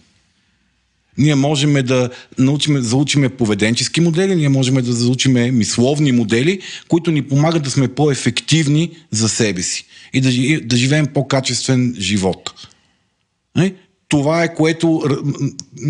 Ние 1.18 1.36
можем 1.36 1.74
да 1.74 2.10
научим, 2.38 2.82
заучиме 2.82 3.30
поведенчески 3.30 4.02
модели, 4.02 4.36
ние 4.36 4.50
можем 4.50 4.76
да 4.76 4.94
заучиме 4.94 5.52
мисловни 5.52 6.12
модели, 6.12 6.60
които 6.88 7.12
ни 7.12 7.22
помагат 7.22 7.64
да 7.64 7.72
сме 7.72 7.88
по-ефективни 7.88 8.92
за 9.12 9.30
себе 9.30 9.62
си 9.62 9.86
и 10.14 10.22
да, 10.22 10.30
да 10.68 10.78
живеем 10.78 11.08
по-качествен 11.08 11.96
живот. 12.00 12.54
Не? 13.58 13.74
Това 14.08 14.44
е 14.44 14.56
което 14.56 15.04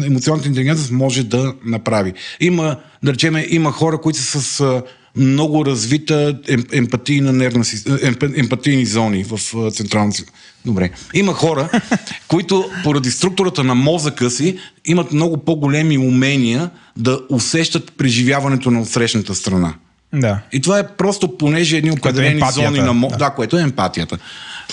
емоционалната 0.06 0.48
интелигентност 0.48 0.92
може 0.92 1.24
да 1.24 1.56
направи. 1.66 2.14
Има, 2.40 2.80
да 3.04 3.14
речем, 3.14 3.36
има 3.50 3.72
хора, 3.72 4.02
които 4.02 4.20
са 4.20 4.42
с 4.42 4.82
много 5.16 5.66
развита 5.66 6.38
ем, 6.48 6.64
емпатийна 6.72 7.34
нервна 7.34 7.66
система, 7.66 8.00
емпатийни 8.36 8.86
зони 8.86 9.24
в 9.24 9.40
а, 9.56 9.72
централната. 9.72 10.24
Добре. 10.66 10.90
Има 11.14 11.34
хора, 11.34 11.70
които 12.28 12.70
поради 12.84 13.12
структурата 13.12 13.64
на 13.64 13.76
мозъка 13.76 14.30
си 14.30 14.58
имат 14.86 15.12
много 15.12 15.38
по-големи 15.38 15.98
умения 15.98 16.70
да 16.98 17.20
усещат 17.30 17.94
преживяването 17.98 18.72
на 18.72 18.82
отсрещната 18.82 19.36
страна. 19.36 19.74
Да. 20.14 20.40
И 20.54 20.62
това 20.62 20.80
е 20.80 20.88
просто 20.88 21.38
понеже 21.38 21.78
едни 21.78 21.92
определени 21.92 22.34
емпатията, 22.34 22.72
зони 22.72 22.86
на 22.86 22.94
мозъка. 22.94 23.18
да. 23.18 23.26
Да. 23.26 23.36
което 23.36 23.58
е 23.58 23.62
емпатията. 23.62 24.18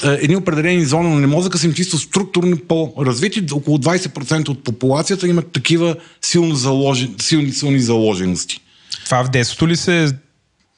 Е, 0.05 0.09
Едни 0.09 0.37
определени 0.37 0.85
зони 0.85 1.15
на 1.17 1.27
мозъка 1.27 1.59
са 1.59 1.67
им 1.67 1.73
чисто 1.73 1.99
структурно 1.99 2.57
по-развити. 2.69 3.47
Около 3.53 3.79
20% 3.79 4.49
от 4.49 4.65
популацията 4.65 5.29
имат 5.29 5.53
такива 5.53 5.97
силно 6.23 6.55
заложен, 6.55 7.15
силни, 7.21 7.53
силни 7.53 7.81
заложености. 7.81 8.61
Това 9.05 9.25
в 9.25 9.29
детството 9.31 9.69
ли 9.69 9.77
се... 9.77 10.13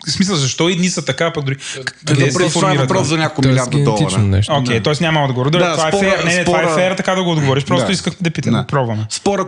В 0.06 0.10
смисъл, 0.10 0.36
защо 0.36 0.68
и 0.68 0.76
дни 0.76 0.89
са 0.89 1.05
така, 1.05 1.32
пък 1.32 1.44
дори... 1.44 1.56
Къде 2.05 2.31
се 2.31 2.48
това 2.51 2.72
е 2.72 2.76
въпрос 2.76 3.09
за 3.09 3.16
няколко 3.16 3.48
милиарда 3.48 3.78
долара. 3.78 4.18
нещо. 4.18 4.52
Окей, 4.52 4.81
т.е. 4.81 4.94
няма 5.01 5.24
отговор. 5.24 5.51
Да, 5.51 5.59
това, 5.72 5.89
спора- 5.89 6.06
е 6.06 6.10
фер, 6.10 6.24
не, 6.24 6.35
не, 6.35 6.44
това 6.44 6.62
е 6.62 6.68
фер, 6.68 6.94
така 6.94 7.14
да 7.14 7.22
го 7.24 7.31
отговориш. 7.31 7.64
Просто 7.64 7.86
Да. 7.86 7.93
исках 7.93 8.14
да 8.20 8.31
питам, 8.31 8.52
да. 8.52 8.66
пробваме. 8.66 9.06
Спора 9.10 9.47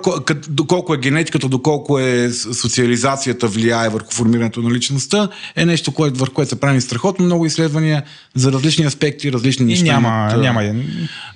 доколко 0.48 0.94
е 0.94 0.98
генетиката, 0.98 1.48
доколко 1.48 1.98
е 1.98 2.30
социализацията 2.54 3.46
влияе 3.46 3.88
върху 3.88 4.10
формирането 4.10 4.60
на 4.60 4.70
личността, 4.70 5.28
е 5.56 5.64
нещо, 5.64 5.92
което, 5.92 6.18
върху 6.18 6.34
което 6.34 6.48
се 6.48 6.60
прави 6.60 6.80
страхотно 6.80 7.24
много 7.24 7.46
изследвания 7.46 8.02
за 8.34 8.52
различни 8.52 8.84
аспекти, 8.84 9.32
различни 9.32 9.64
И 9.64 9.68
неща. 9.68 9.84
няма, 9.84 10.08
имат, 10.08 10.32
а, 10.32 10.36
няма, 10.36 10.74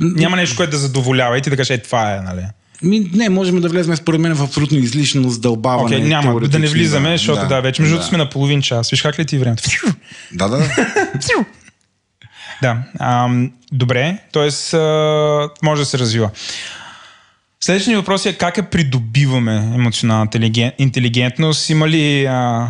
няма 0.01 0.37
нещо, 0.37 0.57
което 0.57 0.71
да 0.71 0.79
задоволява 0.79 1.39
и 1.39 1.43
ти 1.43 1.51
да 1.51 1.57
кажеш, 1.57 1.71
е, 1.71 1.83
това 1.83 2.15
е, 2.15 2.21
нали? 2.21 2.43
Ми, 2.83 3.11
не, 3.15 3.29
можем 3.29 3.61
да 3.61 3.69
влезем 3.69 3.97
според 3.97 4.21
мен 4.21 4.35
в 4.35 4.43
абсолютно 4.43 4.79
излишно 4.79 5.31
задълбаване. 5.31 5.97
Окей, 5.97 6.09
няма, 6.09 6.41
да 6.41 6.59
не 6.59 6.67
влизаме, 6.67 7.11
защото 7.19 7.49
да, 7.49 7.61
вече 7.61 7.83
между 7.83 7.95
другото 7.95 8.09
сме 8.09 8.19
на 8.19 8.31
половин 8.31 8.63
час. 8.63 8.91
Виж 8.91 9.03
как 9.03 9.19
ли 9.19 9.25
ти 9.25 9.39
времето? 9.39 9.63
Да, 10.33 10.49
да. 10.49 10.71
Да, 12.63 12.77
ам, 12.99 13.53
добре, 13.73 14.19
т.е. 14.33 14.77
може 15.63 15.83
да 15.83 15.87
се 15.87 15.99
развива. 15.99 16.31
Следващия 17.65 17.99
въпрос 17.99 18.27
е 18.27 18.33
как 18.33 18.57
я 18.57 18.71
придобиваме 18.71 19.57
емоционалната 19.75 20.39
интелиген- 20.39 20.73
интелигентност? 20.79 21.71
Има 21.71 21.89
ли, 21.89 22.25
а, 22.27 22.69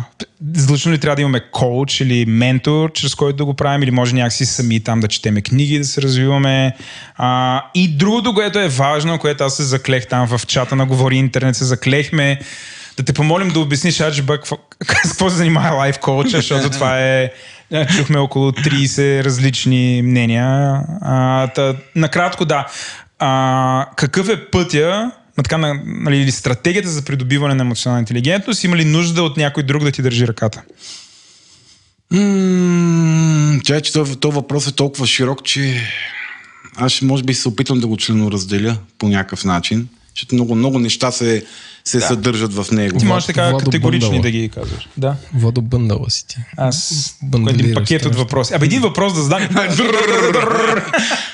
ли 0.87 0.99
трябва 0.99 1.15
да 1.15 1.21
имаме 1.21 1.39
коуч 1.51 2.01
или 2.01 2.25
ментор, 2.25 2.91
чрез 2.91 3.15
който 3.15 3.37
да 3.37 3.45
го 3.45 3.53
правим, 3.53 3.83
или 3.83 3.91
може 3.91 4.15
някакси 4.15 4.45
сами 4.45 4.79
там 4.79 4.99
да 4.99 5.07
четеме 5.07 5.41
книги, 5.41 5.77
да 5.77 5.85
се 5.85 6.01
развиваме? 6.01 6.75
А, 7.15 7.63
и 7.75 7.87
другото, 7.87 8.33
което 8.33 8.59
е 8.59 8.67
важно, 8.67 9.19
което 9.19 9.43
аз 9.43 9.55
се 9.55 9.63
заклех 9.63 10.07
там 10.07 10.27
в 10.27 10.45
чата 10.47 10.75
на 10.75 10.85
Говори 10.85 11.15
Интернет, 11.15 11.55
се 11.55 11.65
заклехме 11.65 12.39
да 12.97 13.03
те 13.03 13.13
помолим 13.13 13.49
да 13.49 13.59
обясниш, 13.59 13.99
Аджиба, 13.99 14.33
какво, 14.33 14.57
какво 14.87 15.29
се 15.29 15.35
занимава 15.35 15.75
лайф 15.75 15.99
коуча, 15.99 16.37
защото 16.37 16.69
това 16.69 16.99
е 16.99 17.31
е, 17.71 17.87
Чухме 17.87 18.17
около 18.17 18.51
30 18.51 19.23
различни 19.23 20.01
мнения. 20.01 20.81
А, 21.01 21.47
та, 21.47 21.75
накратко, 21.95 22.45
да. 22.45 22.67
А, 23.23 23.85
какъв 23.95 24.29
е 24.29 24.45
пътя, 24.45 25.11
на 25.37 25.43
така, 25.43 25.57
на, 25.57 25.81
нали, 25.85 26.31
стратегията 26.31 26.89
за 26.89 27.01
придобиване 27.01 27.53
на 27.53 27.63
емоционална 27.63 27.99
интелигентност? 27.99 28.63
Има 28.63 28.77
ли 28.77 28.85
нужда 28.85 29.23
от 29.23 29.37
някой 29.37 29.63
друг 29.63 29.83
да 29.83 29.91
ти 29.91 30.01
държи 30.01 30.27
ръката? 30.27 30.61
Чай, 33.63 33.81
че 33.81 33.93
този, 33.93 34.15
този 34.15 34.35
въпрос 34.35 34.67
е 34.67 34.71
толкова 34.71 35.07
широк, 35.07 35.43
че 35.43 35.81
аз 36.75 37.01
може 37.01 37.23
би 37.23 37.33
се 37.33 37.47
опитам 37.47 37.79
да 37.79 37.87
го 37.87 37.97
членоразделя 37.97 38.77
по 38.97 39.09
някакъв 39.09 39.45
начин, 39.45 39.87
защото 40.15 40.35
много, 40.35 40.55
много 40.55 40.79
неща 40.79 41.11
се, 41.11 41.45
се 41.85 41.97
да. 41.99 42.05
съдържат 42.05 42.53
в 42.53 42.71
него. 42.71 42.99
Ти 42.99 43.05
можеш 43.05 43.27
така 43.27 43.49
Владо 43.49 43.65
категорични 43.65 44.09
Бъндала. 44.09 44.21
да 44.21 44.31
ги 44.31 44.49
казваш. 44.49 44.87
Да. 44.97 45.15
Водо 45.33 45.61
бъндала 45.61 46.09
си 46.09 46.27
ти. 46.27 46.37
Аз 46.57 47.09
един 47.49 47.73
пакет 47.73 48.05
от 48.05 48.15
въпроси. 48.15 48.53
Абе, 48.53 48.65
един 48.65 48.81
въпрос 48.81 49.13
да 49.13 49.21
задам. 49.21 49.49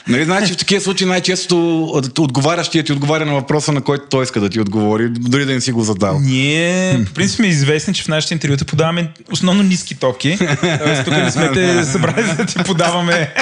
Нали, 0.07 0.25
знаеш, 0.25 0.47
че 0.47 0.53
в 0.53 0.57
такива 0.57 0.81
случаи 0.81 1.07
най-често 1.07 1.83
от- 1.83 2.19
отговарящият 2.19 2.85
ти 2.85 2.91
отговаря 2.91 3.25
на 3.25 3.33
въпроса, 3.33 3.71
на 3.71 3.81
който 3.81 4.05
той 4.09 4.23
иска 4.23 4.39
да 4.39 4.49
ти 4.49 4.59
отговори, 4.59 5.09
дори 5.09 5.45
да 5.45 5.53
не 5.53 5.61
си 5.61 5.71
го 5.71 5.83
задал. 5.83 6.19
Ние, 6.19 7.03
по 7.05 7.13
принцип, 7.13 7.35
сме 7.35 7.47
известни, 7.47 7.93
че 7.93 8.03
в 8.03 8.07
нашите 8.07 8.33
интервюта 8.33 8.65
подаваме 8.65 9.11
основно 9.31 9.63
ниски 9.63 9.95
токи. 9.95 10.37
Тоест, 10.83 11.05
тук 11.05 11.13
не 11.13 11.31
сме 11.31 11.51
те 11.51 11.83
събрали 11.91 12.35
да 12.37 12.45
ти 12.45 12.55
подаваме, 12.65 13.33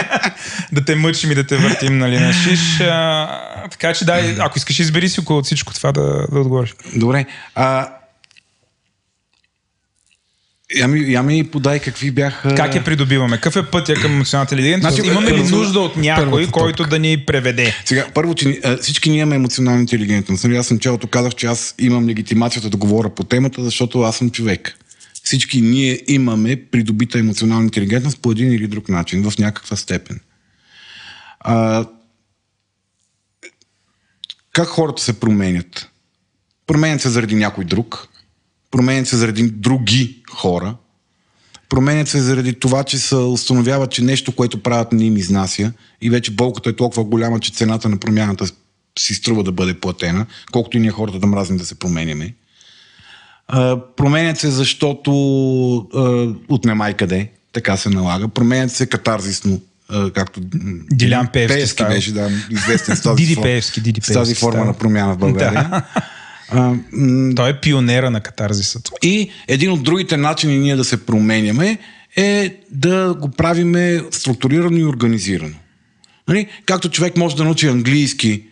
да 0.71 0.85
те 0.85 0.95
мъчим 0.95 1.31
и 1.31 1.35
да 1.35 1.43
те 1.43 1.57
въртим, 1.57 1.97
нали, 1.97 2.19
на 2.19 2.33
шиш. 2.33 2.81
А, 2.81 3.27
така 3.71 3.93
че, 3.93 4.05
да, 4.05 4.35
ако 4.39 4.57
искаш, 4.57 4.79
избери 4.79 5.09
си 5.09 5.19
около 5.19 5.43
всичко 5.43 5.73
това 5.73 5.91
да, 5.91 6.27
да 6.31 6.39
отговориш. 6.39 6.73
Добре. 6.95 7.25
А... 7.55 7.89
Я 10.75 10.87
ми, 10.87 10.99
я 11.13 11.23
ми 11.23 11.43
подай 11.43 11.79
какви 11.79 12.11
бяха... 12.11 12.55
Как 12.55 12.75
я 12.75 12.83
придобиваме? 12.83 13.35
Какъв 13.35 13.55
е 13.55 13.71
пътя 13.71 13.93
към 13.93 14.11
емоционалната 14.11 14.55
интелигентност? 14.55 14.95
Значи, 14.95 15.09
Имаме 15.09 15.27
ли 15.31 15.41
първо- 15.41 15.55
нужда 15.55 15.79
от 15.79 15.97
някой, 15.97 16.47
който 16.47 16.83
да 16.83 16.99
ни 16.99 17.25
преведе? 17.25 17.73
Сега, 17.85 18.07
първо, 18.13 18.35
че 18.35 18.61
всички 18.81 19.09
ние 19.09 19.19
имаме 19.19 19.35
емоционална 19.35 19.81
интелигентност. 19.81 20.43
Нали, 20.43 20.57
аз 20.57 20.71
началото 20.71 21.07
казах, 21.07 21.35
че 21.35 21.47
аз 21.47 21.75
имам 21.79 22.07
легитимацията 22.09 22.69
да 22.69 22.77
говоря 22.77 23.09
по 23.09 23.23
темата, 23.23 23.63
защото 23.63 24.01
аз 24.01 24.17
съм 24.17 24.31
човек. 24.31 24.77
Всички 25.23 25.61
ние 25.61 26.01
имаме 26.07 26.61
придобита 26.71 27.19
емоционална 27.19 27.63
интелигентност 27.63 28.21
по 28.21 28.31
един 28.31 28.53
или 28.53 28.67
друг 28.67 28.89
начин, 28.89 29.29
в 29.29 29.37
някаква 29.37 29.77
степен. 29.77 30.19
А, 31.39 31.85
как 34.51 34.67
хората 34.67 35.01
се 35.01 35.19
променят? 35.19 35.89
Променят 36.67 37.01
се 37.01 37.09
заради 37.09 37.35
някой 37.35 37.65
друг, 37.65 38.07
променят 38.71 39.07
се 39.07 39.17
заради 39.17 39.43
други 39.43 40.23
хора, 40.31 40.75
променят 41.69 42.07
се 42.07 42.19
заради 42.19 42.53
това, 42.53 42.83
че 42.83 42.97
се 42.97 43.15
установяват, 43.15 43.91
че 43.91 44.03
нещо, 44.03 44.31
което 44.31 44.63
правят 44.63 44.91
не 44.91 45.03
им 45.03 45.17
изнася 45.17 45.71
и 46.01 46.09
вече 46.09 46.31
болката 46.31 46.69
е 46.69 46.73
толкова 46.73 47.03
голяма, 47.03 47.39
че 47.39 47.51
цената 47.51 47.89
на 47.89 47.97
промяната 47.97 48.45
си 48.99 49.13
струва 49.13 49.43
да 49.43 49.51
бъде 49.51 49.73
платена, 49.73 50.25
колкото 50.51 50.77
и 50.77 50.79
ние 50.79 50.91
хората 50.91 51.19
да 51.19 51.27
мразим 51.27 51.57
да 51.57 51.65
се 51.65 51.75
променяме. 51.75 52.33
А, 53.47 53.79
променят 53.95 54.39
се, 54.39 54.51
защото 54.51 55.11
а, 55.77 56.01
от 56.49 56.65
немай 56.65 56.93
къде, 56.93 57.31
така 57.53 57.77
се 57.77 57.89
налага. 57.89 58.27
Променят 58.27 58.71
се 58.71 58.85
катарзисно, 58.85 59.61
а, 59.89 60.11
както 60.11 60.39
Дилян 60.91 61.27
Пеевски 61.33 61.67
стайл. 61.67 61.89
беше, 61.89 62.11
да, 62.11 62.29
известен 62.49 62.95
с 62.95 63.01
тази, 63.01 63.15
Диди 63.15 63.41
Пеевски, 63.41 63.81
Диди 63.81 64.01
с 64.03 64.13
тази 64.13 64.35
форма 64.35 64.65
на 64.65 64.73
промяна 64.73 65.13
в 65.13 65.17
България. 65.17 65.69
Да. 65.69 65.83
А, 66.49 66.73
Той 67.35 67.49
е 67.49 67.59
пионера 67.61 68.09
на 68.11 68.21
катарзисът. 68.21 68.89
и 69.03 69.29
един 69.47 69.71
от 69.71 69.83
другите 69.83 70.17
начини 70.17 70.57
ние 70.57 70.75
да 70.75 70.83
се 70.83 71.05
променяме 71.05 71.77
е 72.15 72.55
да 72.71 73.13
го 73.21 73.29
правиме 73.31 74.01
структурирано 74.11 74.77
и 74.77 74.83
организирано. 74.85 75.55
Нали? 76.27 76.47
Както 76.65 76.89
човек 76.89 77.17
може 77.17 77.35
да 77.35 77.43
научи 77.43 77.67
английски, 77.67 78.43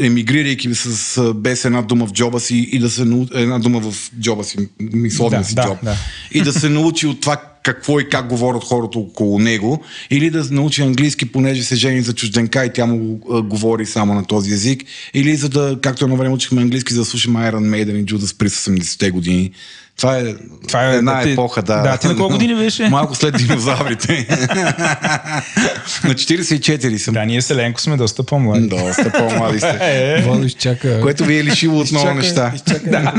емигрирайки 0.00 0.74
с, 0.74 1.34
без 1.34 1.64
една 1.64 1.82
дума 1.82 2.06
в 2.06 2.12
джоба 2.12 2.40
си 2.40 2.68
и 2.72 2.78
да 2.78 2.90
се 2.90 3.04
научи, 3.04 3.30
една 3.34 3.58
дума 3.58 3.80
в 3.80 4.10
джоба 4.20 4.44
си, 4.44 4.68
мисловния 4.80 5.40
Да, 5.40 5.46
си 5.48 5.54
да, 5.54 5.62
джоб. 5.62 5.78
да. 5.84 5.96
И 6.32 6.40
да 6.40 6.52
се 6.52 6.68
научи 6.68 7.06
от 7.06 7.20
това 7.20 7.36
какво 7.68 8.00
и 8.00 8.08
как 8.08 8.28
говорят 8.28 8.64
хората 8.64 8.98
около 8.98 9.38
него, 9.38 9.82
или 10.10 10.30
да 10.30 10.44
научи 10.50 10.82
английски, 10.82 11.32
понеже 11.32 11.62
се 11.62 11.76
жени 11.76 12.02
за 12.02 12.14
чужденка 12.14 12.64
и 12.64 12.72
тя 12.72 12.86
му 12.86 13.20
говори 13.44 13.86
само 13.86 14.14
на 14.14 14.24
този 14.24 14.52
език, 14.52 14.84
или 15.14 15.36
за 15.36 15.48
да, 15.48 15.78
както 15.82 16.04
едно 16.04 16.16
време 16.16 16.34
учихме 16.34 16.62
английски, 16.62 16.94
за 16.94 17.00
да 17.00 17.04
слушаме 17.04 17.38
Iron 17.38 17.68
Maiden 17.68 18.02
и 18.02 18.04
Judas 18.04 18.18
Priest 18.18 18.78
80-те 18.78 19.10
години. 19.10 19.52
Това 19.98 20.18
е, 20.18 20.34
Това 20.68 20.84
е- 20.84 20.96
една 20.96 21.22
ти- 21.22 21.30
епоха, 21.30 21.62
да. 21.62 21.76
да, 21.76 21.96
ти 21.96 22.06
на 22.06 22.16
колко 22.16 22.32
години 22.32 22.54
беше? 22.54 22.88
Малко 22.90 23.14
след 23.14 23.36
динозаврите. 23.36 24.26
на 26.04 26.14
44 26.14 26.96
съм. 26.96 27.14
Да, 27.14 27.24
ние 27.24 27.42
с 27.42 27.50
Еленко 27.50 27.80
сме 27.80 27.96
доста 27.96 28.22
по-млади. 28.22 28.68
Доста 28.68 29.10
по-млади 29.12 29.58
сте. 29.58 29.78
Е, 29.80 30.22
Водо 30.22 30.44
изчака... 30.44 31.00
Което 31.00 31.24
ви 31.24 31.38
е 31.38 31.44
лишило 31.44 31.80
от 31.80 31.90
много 31.92 32.14
неща. 32.14 32.52
Да. 32.86 33.12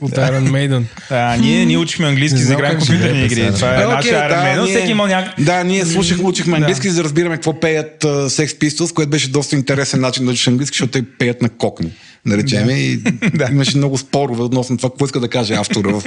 от 0.00 0.10
Iron 0.10 0.48
Maiden. 0.48 0.82
Да, 1.08 1.36
ние, 1.36 1.66
ние 1.66 1.78
учихме 1.78 2.06
английски 2.06 2.38
Не 2.38 2.44
за 2.44 2.52
играем 2.52 2.78
компютърни 2.78 3.24
игри. 3.24 3.50
Това 3.54 3.70
е 3.70 3.82
Е, 3.82 3.86
нашия 3.86 4.30
Iron 4.30 4.62
ние- 4.62 4.74
всеки 4.74 4.90
имал 4.90 5.06
някак... 5.06 5.40
Да, 5.40 5.64
ние 5.64 5.84
слушахме, 5.86 6.24
учихме 6.24 6.56
английски, 6.56 6.90
за 6.90 6.96
да 6.96 7.04
разбираме 7.04 7.34
какво 7.34 7.60
пеят 7.60 8.02
Sex 8.04 8.46
Pistols, 8.46 8.94
което 8.94 9.10
беше 9.10 9.28
доста 9.28 9.56
интересен 9.56 10.00
начин 10.00 10.24
да 10.24 10.30
учиш 10.30 10.48
английски, 10.48 10.74
защото 10.74 10.92
те 10.92 11.04
пеят 11.18 11.42
на 11.42 11.48
кокни. 11.48 11.90
Да 12.26 12.36
речем. 12.36 12.70
И 12.70 12.96
Да. 13.34 13.48
имаше 13.50 13.76
много 13.76 13.98
спорове 13.98 14.42
относно 14.42 14.76
това, 14.76 14.90
какво 14.90 15.04
иска 15.04 15.20
да 15.20 15.28
каже 15.28 15.54
автора 15.54 15.92
в, 15.92 16.02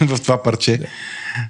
в 0.00 0.20
това 0.20 0.42
парче. 0.42 0.80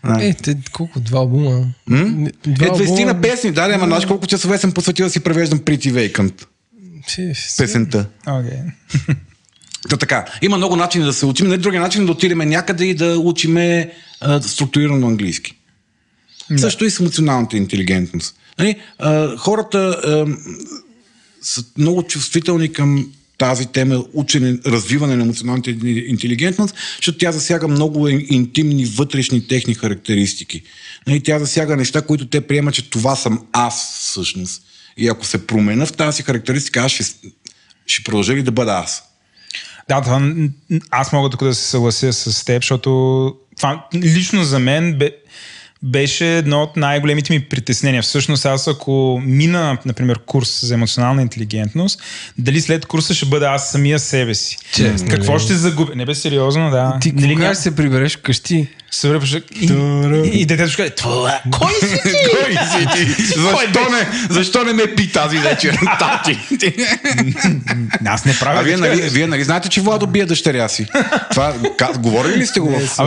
Да. 0.05 0.25
Е, 0.25 0.35
те 0.35 0.57
колко? 0.73 1.01
Два 1.01 1.19
албума? 1.19 1.67
М? 1.87 2.27
Е, 2.47 2.49
20 2.49 3.05
на 3.05 3.21
песни, 3.21 3.53
да, 3.53 3.69
да, 3.69 3.75
ама 3.75 3.87
знаеш 3.87 4.07
колко 4.07 4.27
часове 4.27 4.59
съм 4.59 4.73
посветил 4.73 5.07
да 5.07 5.11
си 5.11 5.21
превеждам 5.21 5.59
Pretty 5.59 6.13
Vacant 6.13 6.47
песента. 7.59 8.07
Окей. 8.27 8.59
Та 9.89 9.97
така, 9.97 10.25
има 10.43 10.57
много 10.57 10.77
начини 10.77 11.05
да 11.05 11.13
се 11.13 11.27
учим. 11.27 11.49
Не 11.49 11.57
другия 11.57 11.81
начин 11.81 12.03
е 12.03 12.07
да 12.07 12.13
отидем 12.13 12.39
някъде 12.39 12.85
и 12.85 12.95
да 12.95 13.19
учиме 13.19 13.93
а, 14.21 14.43
структурирано 14.43 15.07
английски. 15.07 15.59
Да. 16.51 16.59
Също 16.59 16.85
и 16.85 16.91
с 16.91 17.01
емоционалната 17.01 17.57
интелигентност. 17.57 18.37
Нали, 18.59 18.77
а, 18.99 19.37
хората 19.37 19.79
а, 19.79 20.27
са 21.43 21.65
много 21.79 22.03
чувствителни 22.03 22.73
към 22.73 23.13
тази 23.43 23.67
тема 23.67 24.05
учене, 24.13 24.59
развиване 24.67 25.17
на 25.17 25.23
емоционалната 25.23 25.71
интелигентност, 26.07 26.75
защото 26.97 27.19
тя 27.19 27.33
засяга 27.33 27.69
много 27.69 28.09
ин- 28.09 28.27
интимни 28.31 28.85
вътрешни 28.85 29.49
техни 29.49 29.75
характеристики. 29.75 30.63
Нали, 31.07 31.21
тя 31.23 31.39
засяга 31.39 31.77
неща, 31.77 32.03
които 32.03 32.27
те 32.27 32.41
приемат, 32.41 32.75
че 32.75 32.91
това 32.91 33.17
съм 33.17 33.47
аз 33.53 33.99
всъщност. 34.01 34.63
И 34.97 35.09
ако 35.09 35.27
се 35.27 35.47
променя 35.47 35.87
в 35.87 35.93
тази 35.93 36.23
характеристика, 36.23 36.81
аз 36.81 36.93
ще, 36.93 37.05
ще 37.87 38.05
продължа 38.05 38.35
ли 38.35 38.43
да 38.43 38.53
бъда 38.53 38.73
аз? 38.73 39.03
Да, 39.89 40.01
това, 40.01 40.33
аз 40.91 41.13
мога 41.13 41.31
тук 41.31 41.45
да 41.45 41.55
се 41.55 41.71
съглася 41.71 42.13
с 42.13 42.45
теб, 42.45 42.63
защото 42.63 43.35
това 43.57 43.87
лично 43.95 44.45
за 44.45 44.59
мен 44.59 44.99
бе, 44.99 45.11
беше 45.83 46.39
едно 46.39 46.63
от 46.63 46.77
най-големите 46.77 47.33
ми 47.33 47.41
притеснения. 47.41 48.03
Всъщност 48.03 48.47
аз 48.47 48.69
ако 48.69 49.23
мина, 49.25 49.79
например, 49.87 50.19
курс 50.19 50.67
за 50.67 50.75
емоционална 50.75 51.23
интелигентност, 51.23 52.01
дали 52.39 52.61
след 52.61 52.87
курса 52.87 53.15
ще 53.15 53.27
бъда 53.27 53.47
аз 53.47 53.71
самия 53.71 53.99
себе 53.99 54.35
си. 54.35 54.59
Честно 54.75 55.09
Какво 55.09 55.37
ли? 55.37 55.41
ще 55.41 55.55
загубя? 55.55 55.95
Не 55.95 56.05
бе 56.07 56.15
сериозно, 56.15 56.71
да. 56.71 56.99
Ти 57.01 57.13
Нали 57.13 57.35
кога 57.35 57.47
ня- 57.47 57.53
се 57.53 57.77
прибереш 57.77 58.17
вкъщи? 58.17 58.69
Се 58.93 59.09
връбваш 59.09 59.33
и, 59.33 59.65
и, 60.33 60.47
детето 60.47 60.71
ще 60.71 60.83
каже, 60.83 60.91
това, 60.91 61.41
кой 61.51 61.73
си 61.73 62.01
ти? 62.03 62.13
Кой 62.31 62.53
си 62.53 62.87
ти? 62.95 63.23
Защо 63.23 63.91
не, 63.91 64.09
защо 64.31 64.65
не 64.65 64.73
ме 64.73 64.95
пи 64.95 65.13
тази 65.13 65.39
вечер? 65.39 65.79
Тати. 65.99 66.39
Аз 68.07 68.25
не 68.25 68.39
правя. 68.39 68.61
А 68.61 68.63
вие 68.63 68.77
нали, 68.77 69.01
вие 69.01 69.27
нали 69.27 69.45
знаете, 69.45 69.69
че 69.69 69.81
Владо 69.81 70.07
бие 70.07 70.27
дъщеря 70.27 70.69
си? 70.69 70.87
Това, 71.31 71.55
говорили 71.99 72.37
ли 72.37 72.47
сте 72.47 72.61
го 72.61 72.79
в 72.79 72.99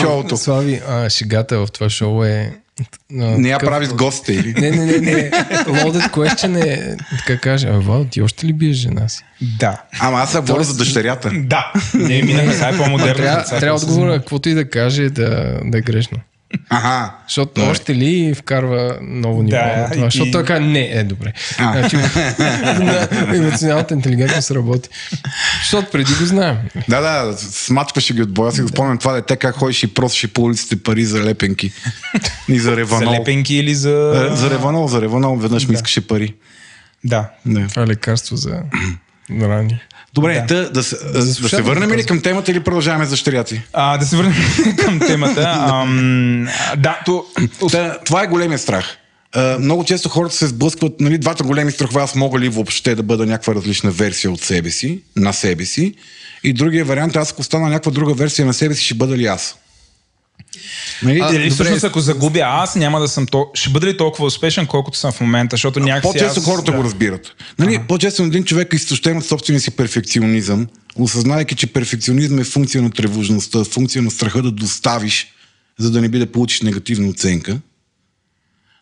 шоуто? 0.00 0.36
Слави, 0.36 0.82
шегата 1.08 1.58
в 1.58 1.68
това 1.72 1.90
шоу 1.90 2.24
е... 2.24 2.61
Не 3.10 3.48
я 3.48 3.58
прави 3.58 3.86
с 3.86 3.92
гостите 3.92 4.32
или? 4.32 4.52
Не, 4.60 4.70
не, 4.70 4.86
не, 4.86 4.98
не. 4.98 5.30
Loaded 5.66 6.10
question 6.10 6.64
е, 6.64 6.96
така 7.18 7.40
каже, 7.40 7.68
а 7.68 7.78
Вал, 7.78 8.04
ти 8.04 8.22
още 8.22 8.46
ли 8.46 8.52
биеш 8.52 8.76
жена 8.76 9.08
си? 9.08 9.24
Да. 9.58 9.82
Ама 10.00 10.18
аз 10.18 10.32
се 10.32 10.40
говоря 10.40 10.64
за 10.64 10.76
дъщерята. 10.76 11.30
Да. 11.34 11.72
Не, 11.94 12.22
минахме 12.22 12.52
сега 12.52 12.68
е 12.68 12.76
по-модерно. 12.76 13.14
Трябва, 13.14 13.44
трябва 13.44 13.76
отговора, 13.76 14.18
каквото 14.18 14.48
и 14.48 14.54
да 14.54 14.70
каже, 14.70 15.10
да, 15.10 15.60
да 15.64 15.78
е 15.78 15.80
грешно. 15.80 16.18
Ага. 16.68 17.14
Защото 17.28 17.52
Добре. 17.54 17.70
още 17.70 17.94
ли 17.94 18.34
вкарва 18.34 18.98
ново 19.02 19.42
ниво 19.42 19.56
Да, 19.56 19.76
на 19.78 19.84
това? 19.86 19.96
и- 19.96 20.04
Защото 20.04 20.30
той 20.30 20.44
казва, 20.44 20.60
не, 20.62 20.80
е 20.82 21.04
добре. 21.04 21.32
А. 21.58 21.72
Значи, 21.72 21.96
на 22.78 23.08
емоционалната 23.34 23.94
интелигентност 23.94 24.50
работи. 24.50 24.88
Защото 25.58 25.90
преди 25.90 26.12
го 26.12 26.24
знаем. 26.24 26.58
Да, 26.88 27.00
да, 27.00 27.36
смачкваше 27.38 28.14
ги 28.14 28.22
от 28.22 28.32
боя. 28.32 28.52
Си 28.52 28.62
го 28.62 28.68
спомням 28.68 28.98
това 28.98 29.12
дете 29.12 29.36
как 29.36 29.54
ходиш 29.54 29.82
и 29.82 29.94
просеше 29.94 30.28
по 30.28 30.42
улиците 30.42 30.76
пари 30.76 31.04
за 31.04 31.24
лепенки. 31.24 31.72
И 32.48 32.58
за 32.58 32.70
За 32.70 32.76
реванол. 32.76 33.12
лепенки 33.14 33.54
или 33.54 33.74
за... 33.74 34.28
Е, 34.32 34.36
За 34.36 34.50
реванол, 34.50 34.88
за 34.88 35.02
реванол 35.02 35.36
веднъж 35.36 35.66
ми 35.66 35.74
искаше 35.74 36.06
пари. 36.06 36.34
Да. 37.04 37.28
Да. 37.46 37.66
Това 37.68 37.82
е 37.82 37.86
лекарство 37.86 38.36
за 38.36 38.62
рани. 39.32 39.80
Добре, 40.14 40.44
да, 40.48 40.70
да, 40.70 40.82
се, 40.82 40.96
да 41.12 41.22
се 41.24 41.62
върнем 41.62 41.92
ли 41.92 42.04
към 42.04 42.20
темата 42.20 42.50
или 42.50 42.60
продължаваме 42.60 43.04
за 43.04 43.16
щеряци? 43.16 43.62
А, 43.72 43.98
да 43.98 44.06
се 44.06 44.16
върнем 44.16 44.34
към 44.78 44.98
темата. 44.98 45.40
Ам, 45.72 46.48
да, 46.76 47.00
то... 47.06 47.24
Та, 47.70 47.98
това 47.98 48.22
е 48.22 48.26
големия 48.26 48.58
страх. 48.58 48.96
А, 49.34 49.58
много 49.58 49.84
често 49.84 50.08
хората 50.08 50.34
се 50.34 50.46
сблъскват, 50.46 51.00
нали, 51.00 51.18
двата 51.18 51.44
големи 51.44 51.72
страхове, 51.72 52.00
аз 52.02 52.14
мога 52.14 52.38
ли 52.38 52.48
въобще 52.48 52.94
да 52.94 53.02
бъда 53.02 53.26
някаква 53.26 53.54
различна 53.54 53.90
версия 53.90 54.30
от 54.30 54.40
себе 54.40 54.70
си, 54.70 55.02
на 55.16 55.32
себе 55.32 55.64
си, 55.64 55.94
и 56.44 56.52
другия 56.52 56.84
вариант, 56.84 57.16
аз 57.16 57.32
ако 57.32 57.42
стана 57.42 57.68
някаква 57.68 57.92
друга 57.92 58.14
версия 58.14 58.46
на 58.46 58.54
себе 58.54 58.74
си, 58.74 58.84
ще 58.84 58.94
бъда 58.94 59.16
ли 59.16 59.26
аз? 59.26 59.56
Нали? 61.02 61.20
А, 61.22 61.26
Дали 61.26 61.38
добре. 61.38 61.50
всъщност 61.50 61.84
ако 61.84 62.00
загубя 62.00 62.40
аз, 62.44 62.76
няма 62.76 63.00
да 63.00 63.08
съм 63.08 63.26
то... 63.26 63.46
Ще 63.54 63.70
бъда 63.70 63.86
ли 63.86 63.96
толкова 63.96 64.26
успешен, 64.26 64.66
колкото 64.66 64.98
съм 64.98 65.12
в 65.12 65.20
момента, 65.20 65.54
защото 65.54 65.80
някакси 65.80 66.02
По-често 66.02 66.40
аз... 66.40 66.46
хората 66.46 66.70
да. 66.70 66.76
го 66.76 66.84
разбират. 66.84 67.34
Нали, 67.58 67.80
по-често 67.88 68.22
един 68.22 68.44
човек 68.44 68.72
е 68.72 68.76
изтощен 68.76 69.16
от 69.16 69.26
собствения 69.26 69.60
си 69.60 69.70
перфекционизъм, 69.70 70.66
осъзнавайки, 70.96 71.54
че 71.54 71.66
перфекционизъм 71.66 72.38
е 72.38 72.44
функция 72.44 72.82
на 72.82 72.90
тревожността, 72.90 73.64
функция 73.64 74.02
на 74.02 74.10
страха 74.10 74.42
да 74.42 74.50
доставиш, 74.50 75.26
за 75.78 75.90
да 75.90 76.00
не 76.00 76.08
би 76.08 76.18
да 76.18 76.32
получиш 76.32 76.60
негативна 76.60 77.08
оценка. 77.08 77.58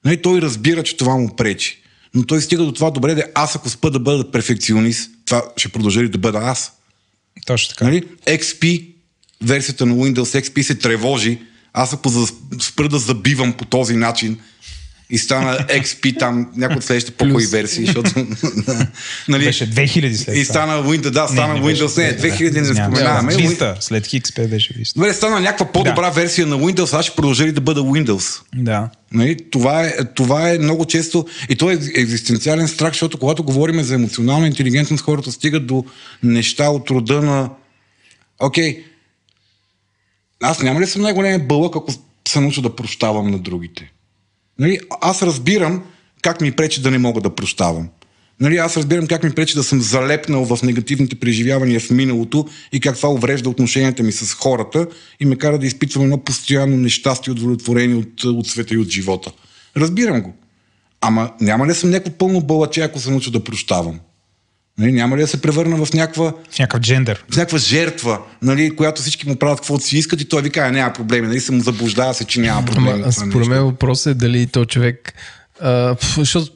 Нали, 0.04 0.22
той 0.22 0.40
разбира, 0.40 0.82
че 0.82 0.96
това 0.96 1.16
му 1.16 1.36
пречи. 1.36 1.78
Но 2.14 2.26
той 2.26 2.40
стига 2.40 2.64
до 2.64 2.72
това, 2.72 2.90
добре, 2.90 3.14
да 3.14 3.24
аз 3.34 3.56
ако 3.56 3.70
спа 3.70 3.90
да 3.90 3.98
бъда 3.98 4.30
перфекционист, 4.30 5.10
това 5.26 5.42
ще 5.56 5.68
продължи 5.68 6.00
ли 6.00 6.08
да 6.08 6.18
бъда 6.18 6.38
аз? 6.38 6.72
Точно 7.46 7.68
така. 7.68 7.84
Нали? 7.84 8.02
XP, 8.26 8.86
версията 9.42 9.86
на 9.86 9.94
Windows 9.94 10.40
XP 10.40 10.62
се 10.62 10.74
тревожи. 10.74 11.38
Аз 11.72 11.92
ако 11.94 12.08
за- 12.08 12.26
спра 12.60 12.88
да 12.88 12.98
забивам 12.98 13.52
по 13.52 13.64
този 13.64 13.96
начин 13.96 14.38
и 15.12 15.18
стана 15.18 15.58
XP 15.58 16.18
там, 16.18 16.50
някои 16.56 16.76
от 16.76 16.84
следващите 16.84 17.16
по-хубави 17.16 17.46
версии, 17.46 17.86
защото... 17.86 18.26
нали, 19.28 19.44
Беше 19.44 19.70
2000 19.70 20.14
след 20.14 20.36
и 20.36 20.44
стана 20.44 20.84
Windows, 20.84 21.10
да, 21.10 21.28
стана 21.28 21.54
не 21.54 21.60
беше 21.60 21.82
Windows, 21.82 21.98
не, 21.98 22.30
2000 22.30 22.54
не 22.54 22.60
Няма. 22.60 22.74
споменаваме. 22.74 23.32
Да, 23.32 23.38
Win- 23.38 23.58
Vista, 23.58 23.76
след 23.80 24.06
XP 24.06 24.48
беше 24.48 24.74
Vista. 24.74 24.94
Добре, 24.94 25.12
стана 25.14 25.40
някаква 25.40 25.72
по-добра 25.72 26.10
версия 26.10 26.46
на 26.46 26.56
Windows, 26.56 26.98
аз 26.98 27.06
ще 27.06 27.16
продължа 27.16 27.44
ли 27.44 27.52
да 27.52 27.60
бъда 27.60 27.80
Windows? 27.80 28.40
Да. 28.54 28.88
Нали? 29.12 29.36
Това, 29.50 29.82
е, 29.82 29.92
това 30.14 30.50
е 30.50 30.58
много 30.58 30.84
често 30.84 31.26
и 31.48 31.56
то 31.56 31.70
е 31.70 31.74
екзистенциален 31.74 32.68
страх, 32.68 32.92
защото 32.92 33.18
когато 33.18 33.42
говорим 33.44 33.82
за 33.82 33.94
емоционална 33.94 34.46
интелигентност, 34.46 35.04
хората 35.04 35.32
стигат 35.32 35.66
до 35.66 35.84
неща 36.22 36.68
от 36.70 36.90
рода 36.90 37.22
на 37.22 37.50
окей, 38.40 38.84
аз 40.42 40.62
няма 40.62 40.80
ли 40.80 40.86
съм 40.86 41.02
най-големия 41.02 41.38
бълък, 41.38 41.76
ако 41.76 41.92
се 42.28 42.40
науча 42.40 42.62
да 42.62 42.76
прощавам 42.76 43.30
на 43.30 43.38
другите? 43.38 43.92
Нали? 44.58 44.78
Аз 45.00 45.22
разбирам 45.22 45.82
как 46.22 46.40
ми 46.40 46.52
пречи 46.52 46.82
да 46.82 46.90
не 46.90 46.98
мога 46.98 47.20
да 47.20 47.34
прощавам. 47.34 47.88
Нали, 48.40 48.56
аз 48.56 48.76
разбирам 48.76 49.06
как 49.06 49.22
ми 49.22 49.30
пречи 49.30 49.54
да 49.54 49.64
съм 49.64 49.80
залепнал 49.80 50.44
в 50.44 50.62
негативните 50.62 51.20
преживявания 51.20 51.80
в 51.80 51.90
миналото 51.90 52.48
и 52.72 52.80
как 52.80 52.96
това 52.96 53.08
уврежда 53.08 53.50
отношенията 53.50 54.02
ми 54.02 54.12
с 54.12 54.34
хората 54.34 54.86
и 55.20 55.26
ме 55.26 55.36
кара 55.36 55.58
да 55.58 55.66
изпитвам 55.66 56.04
едно 56.04 56.24
постоянно 56.24 56.76
нещастие, 56.76 57.32
удовлетворение 57.32 57.96
от, 57.96 58.24
от 58.24 58.46
света 58.46 58.74
и 58.74 58.78
от 58.78 58.88
живота. 58.88 59.32
Разбирам 59.76 60.20
го. 60.20 60.34
Ама 61.00 61.32
няма 61.40 61.66
ли 61.66 61.74
съм 61.74 61.90
някакво 61.90 62.18
пълно 62.18 62.40
бълъче, 62.40 62.80
ако 62.80 62.98
се 62.98 63.10
науча 63.10 63.30
да 63.30 63.44
прощавам? 63.44 64.00
Нали, 64.80 64.92
няма 64.92 65.16
ли 65.16 65.20
да 65.20 65.26
се 65.26 65.42
превърна 65.42 65.84
в 65.84 65.92
някаква 65.92 66.32
В 66.50 66.58
някакъв 66.58 66.80
джендър. 66.80 67.24
в 67.32 67.36
някаква 67.36 67.58
жертва, 67.58 68.18
нали, 68.42 68.76
която 68.76 69.02
всички 69.02 69.28
му 69.28 69.36
правят 69.36 69.58
каквото 69.58 69.84
си 69.84 69.98
искат 69.98 70.20
и 70.20 70.28
той 70.28 70.42
вика, 70.42 70.60
«А, 70.60 70.70
няма 70.70 70.92
проблеми, 70.92 71.26
нали, 71.26 71.40
се 71.40 71.52
му 71.52 71.62
заблуждава 71.62 72.14
се, 72.14 72.24
че 72.24 72.40
няма 72.40 72.64
проблеми. 72.64 73.02
Ама, 73.02 73.12
според 73.12 73.48
мен 73.48 73.62
въпросът 73.64 74.10
е 74.10 74.14
дали 74.14 74.46
то 74.46 74.64
човек... 74.64 75.14
А, 75.60 75.96
защото 76.16 76.52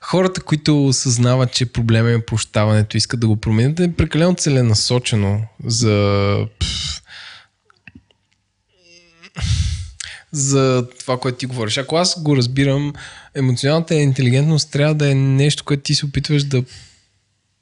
хората, 0.00 0.40
които 0.40 0.92
съзнават, 0.92 1.52
че 1.52 1.66
проблема 1.66 2.10
е 2.10 2.24
прощаването, 2.24 2.96
искат 2.96 3.20
да 3.20 3.26
го 3.26 3.36
променят, 3.36 3.80
е 3.80 3.92
прекалено 3.92 4.34
целенасочено 4.34 5.40
за... 5.64 6.36
за 10.32 10.88
това, 11.00 11.18
което 11.18 11.38
ти 11.38 11.46
говориш. 11.46 11.78
Ако 11.78 11.96
аз 11.96 12.22
го 12.22 12.36
разбирам, 12.36 12.92
емоционалната 13.34 13.94
интелигентност 13.94 14.70
трябва 14.70 14.94
да 14.94 15.10
е 15.10 15.14
нещо, 15.14 15.64
което 15.64 15.82
ти 15.82 15.94
се 15.94 16.06
опитваш 16.06 16.44
да 16.44 16.64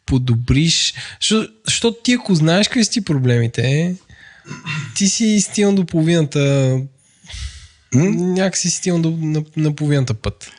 подобриш. 0.07 0.95
Защо- 1.21 1.49
Защото 1.67 1.99
ти, 2.03 2.13
ако 2.13 2.35
знаеш 2.35 2.69
какви 2.69 2.85
са 2.85 2.91
ти 2.91 3.01
проблемите, 3.05 3.95
ти 4.97 5.09
си 5.09 5.41
стигнал 5.41 5.75
до 5.75 5.87
половината. 5.87 6.77
Някакси 7.95 8.71
си 8.71 8.77
стигнал 8.77 9.03
до, 9.03 9.11
на, 9.11 9.45
на 9.57 9.75
половината 9.77 10.15
път. 10.15 10.51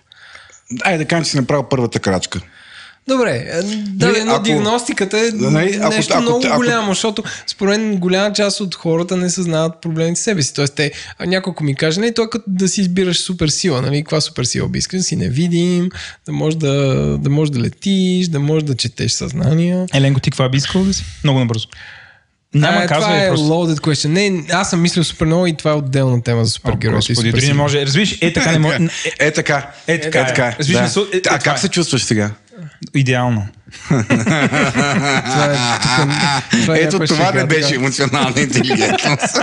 Айде 0.84 0.98
да 0.98 1.08
кажем, 1.08 1.24
че 1.26 1.32
си 1.32 1.38
направил 1.38 1.70
първата 1.70 2.00
крачка. 2.00 2.42
Добре, 3.08 3.46
е, 3.48 3.62
да, 3.64 4.08
Нали, 4.08 4.24
но 4.24 4.32
ако- 4.32 4.44
диагностиката 4.44 5.20
е 5.20 5.30
нали, 5.34 5.80
ако- 5.82 5.96
нещо 5.96 6.14
ако- 6.14 6.22
много 6.22 6.44
ако- 6.48 6.56
голямо, 6.56 6.92
защото 6.92 7.24
според 7.48 7.80
мен 7.80 7.98
голяма 7.98 8.34
част 8.34 8.60
от 8.60 8.76
хората 8.76 9.18
не 9.18 9.30
съзнават 9.30 9.82
проблемите 9.82 10.22
в 10.22 10.24
себе 10.24 10.42
си. 10.42 10.54
Тоест, 10.54 10.76
те, 10.76 10.92
ако 11.20 11.64
ми 11.64 11.76
каже, 11.76 12.00
не, 12.00 12.14
той 12.14 12.26
е 12.26 12.30
като 12.30 12.46
да 12.48 12.68
си 12.68 12.82
избираш 12.82 13.20
супер 13.20 13.48
сила, 13.48 13.82
нали? 13.82 13.98
Каква 13.98 14.22
супер 14.22 14.44
сила 14.44 14.68
би 14.68 14.80
искал 14.80 14.98
да 14.98 15.04
си 15.04 15.16
невидим, 15.16 15.90
да 16.26 16.32
можеш 16.32 16.58
да, 16.58 16.74
да, 17.18 17.30
можеш 17.30 17.52
да 17.52 17.60
летиш, 17.60 18.28
да 18.28 18.40
можеш 18.40 18.64
да 18.64 18.76
четеш 18.76 19.12
съзнания. 19.12 19.86
Еленко, 19.94 20.20
ти 20.20 20.32
каква 20.32 20.50
би 20.50 20.58
искал 20.58 20.84
да 20.84 20.94
си? 20.94 21.04
Много 21.24 21.40
набързо. 21.40 21.68
Няма 22.54 22.78
а, 22.78 22.88
казвай 22.88 23.10
това 23.10 23.24
е 23.24 23.28
просто. 23.28 23.46
loaded 23.46 23.76
question. 23.76 24.08
Не, 24.08 24.44
аз 24.52 24.70
съм 24.70 24.82
мислил 24.82 25.04
супер 25.04 25.26
много 25.26 25.48
и 25.48 25.58
това 25.58 25.72
е 25.72 25.76
отделна 25.76 26.24
тема 26.24 26.46
за 26.46 26.52
супергероите. 26.52 27.12
и 27.12 27.14
Господи, 27.14 27.30
супер 27.30 27.32
дори 27.32 27.48
не 27.48 27.54
може. 27.54 27.86
Разбираш, 27.86 28.18
е 28.22 28.34
така 28.34 28.52
не 28.52 28.60
може. 28.60 28.78
Е, 29.20 29.28
Е 29.28 29.32
така. 29.32 29.72
Е 29.88 30.02
така 30.02 30.20
е. 30.20 30.22
Е 30.22 30.26
така. 30.28 30.56
Разбираш, 30.60 30.94
да. 30.94 31.00
не 31.00 31.06
е- 31.14 31.18
е, 31.18 31.22
а 31.30 31.40
как 31.40 31.58
е. 31.58 31.60
се 31.60 31.70
чувстваш 31.70 32.04
сега? 32.04 32.32
идеално. 32.96 33.48
Това 33.88 33.98
е, 35.46 35.56
тук, 36.52 36.60
това 36.62 36.76
е 36.76 36.80
Ето 36.80 37.00
това 37.00 37.32
не 37.32 37.46
беше 37.46 37.76
емоционална 37.76 38.42
интелигентност. 38.42 39.38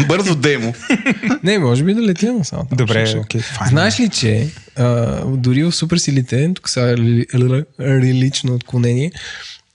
Бързо 0.08 0.34
демо. 0.34 0.74
Не, 1.42 1.58
може 1.58 1.84
би 1.84 1.94
да 1.94 2.02
летя 2.02 2.32
на 2.32 2.44
само. 2.44 2.66
Добре. 2.72 3.14
Знаеш 3.68 4.00
ли, 4.00 4.08
че 4.08 4.48
а, 4.76 4.84
дори 5.26 5.62
в 5.64 5.72
суперсилите, 5.72 6.50
тук 6.54 6.68
са 6.68 6.80
рели- 6.80 7.26
рели- 7.34 7.64
релично 7.80 8.54
отклонение, 8.54 9.12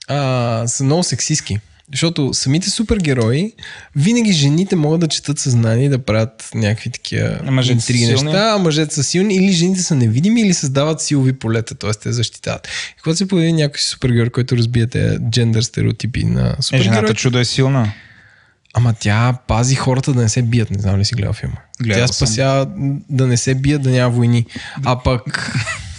а, 0.08 0.66
са 0.66 0.84
много 0.84 1.02
сексистски. 1.02 1.58
Защото 1.92 2.34
самите 2.34 2.70
супергерои, 2.70 3.52
винаги 3.96 4.32
жените 4.32 4.76
могат 4.76 5.00
да 5.00 5.08
четат 5.08 5.38
съзнание 5.38 5.86
и 5.86 5.88
да 5.88 5.98
правят 5.98 6.50
някакви 6.54 6.90
такива 6.90 7.38
интриги 7.70 8.06
неща, 8.06 8.52
а 8.54 8.58
мъжете 8.58 8.94
са 8.94 9.04
силни 9.04 9.34
или 9.34 9.52
жените 9.52 9.82
са 9.82 9.94
невидими 9.94 10.40
или 10.40 10.54
създават 10.54 11.00
силови 11.00 11.32
полета, 11.32 11.74
т.е. 11.74 11.90
те 11.90 12.12
защитават. 12.12 12.68
И 12.98 13.00
когато 13.02 13.18
се 13.18 13.28
появи 13.28 13.52
някой 13.52 13.78
супергерой, 13.78 14.30
който 14.30 14.56
разбие 14.56 14.86
тези 14.86 15.18
джендър 15.30 15.62
стереотипи 15.62 16.24
на 16.24 16.40
Е, 16.40 16.42
жената 16.42 16.62
супергерой, 16.62 17.14
чудо 17.14 17.38
е 17.38 17.44
силна. 17.44 17.92
Ама 18.74 18.94
тя 19.00 19.38
пази 19.46 19.74
хората 19.74 20.12
да 20.12 20.22
не 20.22 20.28
се 20.28 20.42
бият. 20.42 20.70
Не 20.70 20.78
знам 20.78 20.98
ли 20.98 21.04
си 21.04 21.14
гледал 21.14 21.32
филма. 21.32 21.56
Гледал 21.82 22.06
тя 22.06 22.12
съм. 22.12 22.26
спася 22.26 22.66
да 23.10 23.26
не 23.26 23.36
се 23.36 23.54
бият, 23.54 23.82
да 23.82 23.90
няма 23.90 24.10
войни. 24.10 24.46
А 24.84 25.02
пък... 25.02 25.52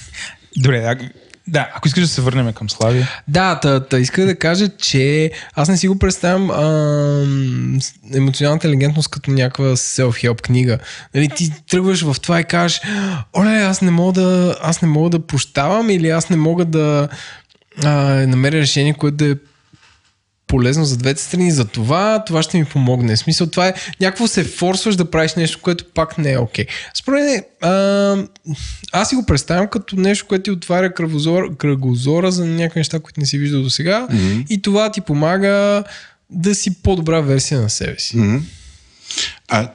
Добре, 0.58 1.10
да, 1.48 1.70
ако 1.76 1.88
искаш 1.88 2.04
да 2.04 2.10
се 2.10 2.22
върнем 2.22 2.54
към 2.54 2.70
Славия. 2.70 3.10
Да, 3.28 3.60
та, 3.60 3.80
та 3.80 4.00
исках 4.00 4.26
да 4.26 4.36
кажа, 4.36 4.70
че 4.78 5.32
аз 5.54 5.70
не 5.70 5.78
си 5.78 5.88
го 5.88 6.00
представям 6.00 6.44
емоционалната 8.14 8.68
интелигентност 8.68 9.10
като 9.10 9.32
някаква 9.32 9.66
self-help 9.66 10.42
книга. 10.42 10.80
Нали, 11.16 11.30
ти 11.30 11.52
тръгваш 11.70 12.02
в 12.02 12.16
това 12.22 12.40
и 12.40 12.44
кажеш, 12.44 12.82
оле, 13.38 13.50
аз 13.50 13.82
не 13.82 13.92
мога 13.92 14.14
да, 14.14 14.56
аз 14.62 14.82
не 14.82 14.88
мога 14.88 15.10
да 15.10 15.28
прощавам 15.28 15.90
или 15.90 16.10
аз 16.10 16.30
не 16.30 16.38
мога 16.38 16.66
да 16.66 17.08
а, 17.84 17.92
намеря 18.28 18.58
решение, 18.58 18.94
което 18.94 19.18
да 19.18 19.32
е 19.32 19.36
полезно 20.48 20.86
за 20.86 20.98
двете 20.98 21.22
страни, 21.22 21.52
за 21.52 21.66
това, 21.66 22.24
това 22.26 22.44
ще 22.44 22.58
ми 22.58 22.66
помогне. 22.66 23.16
В 23.16 23.20
смисъл, 23.20 23.48
това 23.48 23.68
е 23.68 23.74
някакво 24.02 24.28
се 24.28 24.44
форсваш 24.44 24.96
да 24.96 25.12
правиш 25.12 25.36
нещо, 25.36 25.60
което 25.62 25.86
пак 25.94 26.18
не 26.18 26.32
е 26.32 26.38
окей. 26.38 26.66
Според 26.94 27.24
мен, 27.26 27.44
аз 28.92 29.10
си 29.10 29.16
го 29.16 29.26
представям 29.26 29.68
като 29.68 29.96
нещо, 29.96 30.26
което 30.28 30.44
ти 30.44 30.52
отваря 30.52 30.94
кръвозор, 30.94 31.58
кръгозора 31.58 32.32
за 32.32 32.46
някакви 32.46 32.80
неща, 32.80 33.00
които 33.00 33.20
не 33.20 33.26
си 33.26 33.38
виждал 33.38 33.62
до 33.62 33.70
сега 33.70 34.08
mm-hmm. 34.12 34.46
и 34.50 34.62
това 34.62 34.92
ти 34.92 35.02
помага 35.02 35.84
да 36.30 36.56
си 36.56 36.82
по-добра 36.82 37.22
версия 37.22 37.62
на 37.62 37.70
себе 37.70 38.00
си. 38.00 38.18
Мгм. 38.18 38.38
А, 39.48 39.72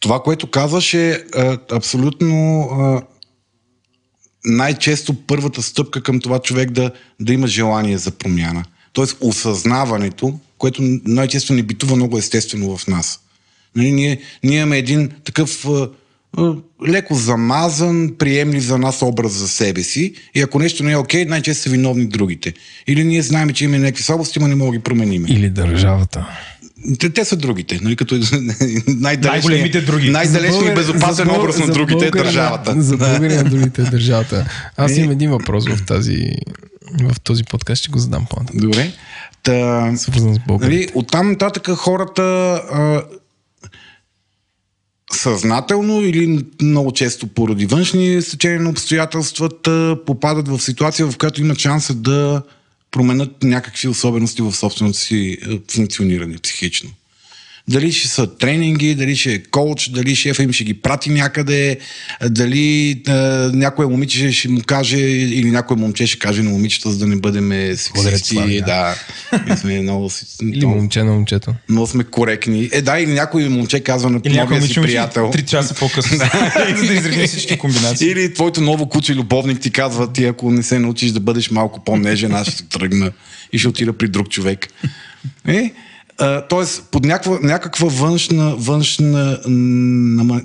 това, 0.00 0.22
което 0.22 0.50
казваш 0.50 0.94
е 0.94 1.24
а, 1.34 1.58
абсолютно 1.72 2.60
а, 2.60 3.02
най-често 4.44 5.14
първата 5.14 5.62
стъпка 5.62 6.02
към 6.02 6.20
това 6.20 6.38
човек 6.38 6.70
да, 6.70 6.90
да 7.20 7.32
има 7.32 7.46
желание 7.46 7.98
за 7.98 8.10
промяна. 8.10 8.64
Тоест 8.92 9.16
осъзнаването, 9.20 10.38
което 10.58 10.82
най-често 11.04 11.52
не 11.52 11.62
битува 11.62 11.96
много 11.96 12.18
естествено 12.18 12.76
в 12.76 12.86
нас. 12.86 13.20
Нали, 13.76 13.92
ние, 13.92 14.20
ние 14.44 14.58
имаме 14.58 14.78
един 14.78 15.10
такъв 15.24 15.66
леко 16.88 17.14
замазан, 17.14 18.14
приемлив 18.18 18.62
за 18.62 18.78
нас 18.78 19.02
образ 19.02 19.32
за 19.32 19.48
себе 19.48 19.82
си 19.82 20.14
и 20.34 20.40
ако 20.40 20.58
нещо 20.58 20.84
не 20.84 20.92
е 20.92 20.96
окей, 20.96 21.24
най-често 21.24 21.62
са 21.62 21.70
виновни 21.70 22.06
другите. 22.06 22.54
Или 22.86 23.04
ние 23.04 23.22
знаем, 23.22 23.50
че 23.50 23.64
имаме 23.64 23.78
някакви 23.78 24.02
слабости, 24.02 24.38
но 24.38 24.48
не 24.48 24.54
мога 24.54 24.70
да 24.70 24.78
ги 24.78 24.82
променим. 24.82 25.24
Или 25.28 25.50
държавата. 25.50 26.26
Те, 26.98 27.10
те 27.10 27.24
са 27.24 27.36
другите, 27.36 27.78
нали, 27.82 27.96
като 27.96 28.14
Най-големите 28.86 29.80
други. 29.80 30.10
най-далечният 30.10 30.72
и 30.72 30.74
безопасен 30.74 31.30
образ 31.30 31.58
на 31.58 31.66
другите 31.66 32.06
е 32.06 32.10
държавата. 32.10 32.82
За 32.82 32.96
Да. 32.96 33.08
българина 33.08 33.42
на 33.42 33.50
другите 33.50 33.82
е 33.82 33.84
държавата. 33.84 34.46
Аз 34.76 34.92
Е. 34.92 34.94
имам 34.94 35.10
един 35.10 35.30
въпрос 35.30 35.68
в 35.68 35.84
тази 35.86 36.24
в 37.02 37.20
този 37.20 37.44
подкаст, 37.44 37.80
ще 37.80 37.90
го 37.90 37.98
задам 37.98 38.26
по-нататък. 38.30 38.60
Добре. 38.60 38.92
Та, 39.42 39.92
Свързан 39.96 40.34
с 40.34 40.38
България. 40.38 40.78
нали, 40.78 40.88
оттам 40.94 41.30
нататък 41.30 41.68
хората 41.68 42.22
а, 42.72 43.02
съзнателно 45.12 46.00
или 46.00 46.44
много 46.62 46.92
често 46.92 47.26
поради 47.26 47.66
външни 47.66 48.22
стечения 48.22 48.60
на 48.60 48.70
обстоятелствата 48.70 49.96
попадат 50.06 50.48
в 50.48 50.60
ситуация, 50.60 51.06
в 51.06 51.18
която 51.18 51.40
имат 51.40 51.58
шанса 51.58 51.94
да 51.94 52.42
променят 52.90 53.42
някакви 53.42 53.88
особености 53.88 54.42
в 54.42 54.52
собственото 54.52 54.98
си 54.98 55.38
е, 55.42 55.60
функциониране 55.72 56.38
психично. 56.38 56.90
Дали 57.68 57.92
ще 57.92 58.08
са 58.08 58.36
тренинги, 58.36 58.94
дали 58.94 59.16
ще 59.16 59.32
е 59.32 59.42
коуч, 59.42 59.88
дали 59.88 60.16
шефа 60.16 60.42
им 60.42 60.52
ще 60.52 60.64
ги 60.64 60.74
прати 60.74 61.10
някъде, 61.10 61.78
дали 62.28 62.90
е, 62.90 63.12
някое 63.52 63.86
момиче 63.86 64.32
ще 64.32 64.48
му 64.48 64.60
каже 64.66 64.98
или 64.98 65.50
някое 65.50 65.76
момче 65.76 66.06
ще 66.06 66.18
каже 66.18 66.42
на 66.42 66.50
момичета, 66.50 66.90
за 66.90 66.98
да 66.98 67.06
не 67.06 67.16
бъдем 67.16 67.76
сексисти. 67.76 68.34
Слави, 68.34 68.60
да. 68.60 68.94
Сме 69.56 69.80
много, 69.80 70.10
Или 70.42 70.66
момче 70.66 71.02
на 71.02 71.12
момчето. 71.12 71.54
много 71.68 71.86
сме 71.86 72.04
коректни. 72.04 72.68
Е, 72.72 72.82
да, 72.82 72.98
или 72.98 73.12
някой 73.12 73.48
момче 73.48 73.80
казва 73.80 74.10
на 74.10 74.20
новия 74.24 74.62
си 74.62 74.74
приятел. 74.74 75.30
Три 75.30 75.46
часа 75.46 75.74
по-късно. 75.74 76.18
За 76.76 76.86
да 76.86 76.94
изредим 76.94 77.26
всички 77.26 77.58
комбинации. 77.58 78.10
Или 78.10 78.34
твоето 78.34 78.60
ново 78.60 78.88
куче 78.88 79.14
любовник 79.14 79.60
ти 79.60 79.70
казва, 79.70 80.12
ти 80.12 80.24
ако 80.24 80.50
не 80.50 80.62
се 80.62 80.78
научиш 80.78 81.10
да 81.10 81.20
бъдеш 81.20 81.50
малко 81.50 81.84
по-нежен, 81.84 82.34
аз 82.34 82.48
ще 82.48 82.68
тръгна 82.68 83.12
и 83.52 83.58
ще 83.58 83.68
отида 83.68 83.92
при 83.92 84.08
друг 84.08 84.28
човек. 84.28 84.68
Е, 85.48 85.56
а, 85.56 85.87
тоест, 86.48 86.84
под 86.90 87.04
някаква, 87.04 87.38
някаква 87.42 87.88
външна, 87.88 88.56
външна 88.56 89.40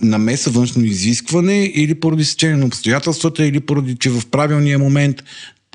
намеса, 0.01 0.49
външно 0.49 0.83
изискване 0.83 1.63
или 1.63 1.99
поради 1.99 2.25
сечение 2.25 2.57
на 2.57 2.65
обстоятелствата, 2.65 3.45
или 3.45 3.59
поради, 3.59 3.95
че 3.95 4.09
в 4.09 4.21
правилния 4.31 4.79
момент 4.79 5.23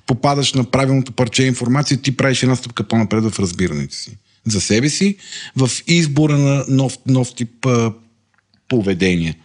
попадаш 0.06 0.52
на 0.52 0.64
правилното 0.64 1.12
парче 1.12 1.44
информация, 1.44 1.98
ти 1.98 2.16
правиш 2.16 2.42
една 2.42 2.56
стъпка 2.56 2.84
по-напред 2.84 3.24
в 3.24 3.40
разбирането 3.40 3.94
си. 3.94 4.18
За 4.46 4.60
себе 4.60 4.88
си, 4.88 5.16
в 5.56 5.70
избора 5.86 6.38
на 6.38 6.64
нов, 6.68 6.98
нов 7.06 7.34
тип 7.34 7.66
а, 7.66 7.92
поведение 8.68 9.38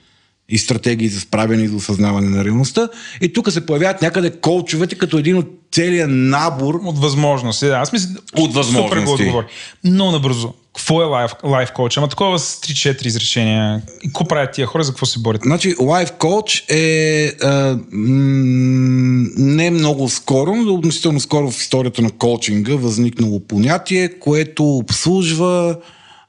и 0.50 0.58
стратегии 0.58 1.08
за 1.08 1.20
справяне 1.20 1.64
и 1.64 1.68
за 1.68 1.76
осъзнаване 1.76 2.30
на 2.30 2.46
реалността. 2.46 2.90
И 3.22 3.34
тук 3.34 3.52
се 3.52 3.66
появяват 3.66 4.02
някъде 4.02 4.32
колчовете 4.32 4.96
като 4.96 5.18
един 5.18 5.38
от 5.38 5.48
целия 5.72 6.08
набор. 6.08 6.80
От 6.84 7.00
възможности. 7.00 7.66
Да. 7.66 7.76
Аз 7.76 7.94
мисля, 7.94 8.10
От 8.36 8.54
възможности. 8.54 8.90
Супер 8.90 9.06
го 9.06 9.12
отговори. 9.14 9.46
Много 9.84 10.12
набързо. 10.12 10.54
Какво 10.76 11.02
е 11.02 11.06
лайф, 11.06 11.32
лайф 11.44 11.72
коуч? 11.72 11.98
Ама 11.98 12.08
такова 12.08 12.40
с 12.40 12.62
3-4 12.62 13.06
изречения. 13.06 13.82
И 14.04 14.08
какво 14.08 14.28
правят 14.28 14.52
тия 14.52 14.68
хора? 14.68 14.84
За 14.84 14.92
какво 14.92 15.06
се 15.06 15.20
борят? 15.20 15.42
Значи, 15.42 15.76
Life 15.76 16.18
Coach 16.18 16.72
е 16.72 17.28
а, 17.42 17.78
м- 17.92 19.28
не 19.38 19.72
много 19.72 20.10
скоро, 20.10 20.56
но 20.56 20.74
относително 20.74 21.20
скоро 21.20 21.52
в 21.52 21.62
историята 21.62 22.02
на 22.02 22.12
коучинга 22.12 22.76
възникнало 22.76 23.40
понятие, 23.40 24.20
което 24.20 24.78
обслужва 24.78 25.76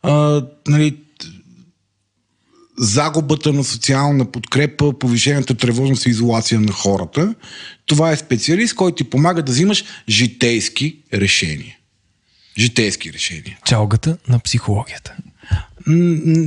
а, 0.03 0.43
нали, 0.69 0.97
загубата 2.79 3.53
на 3.53 3.65
социална 3.65 4.25
подкрепа, 4.25 4.99
повишената 4.99 5.55
тревожност 5.55 6.07
и 6.07 6.11
изолация 6.11 6.61
на 6.61 6.73
хората. 6.73 7.35
Това 7.87 8.13
е 8.13 8.17
специалист, 8.17 8.75
който 8.75 8.97
ти 8.97 9.05
помага 9.05 9.43
да 9.43 9.53
взимаш 9.53 9.85
житейски 10.09 10.97
решения. 11.15 11.77
Житейски 12.59 13.13
решения. 13.13 13.59
Чалгата 13.65 14.17
на 14.29 14.39
психологията. 14.39 15.17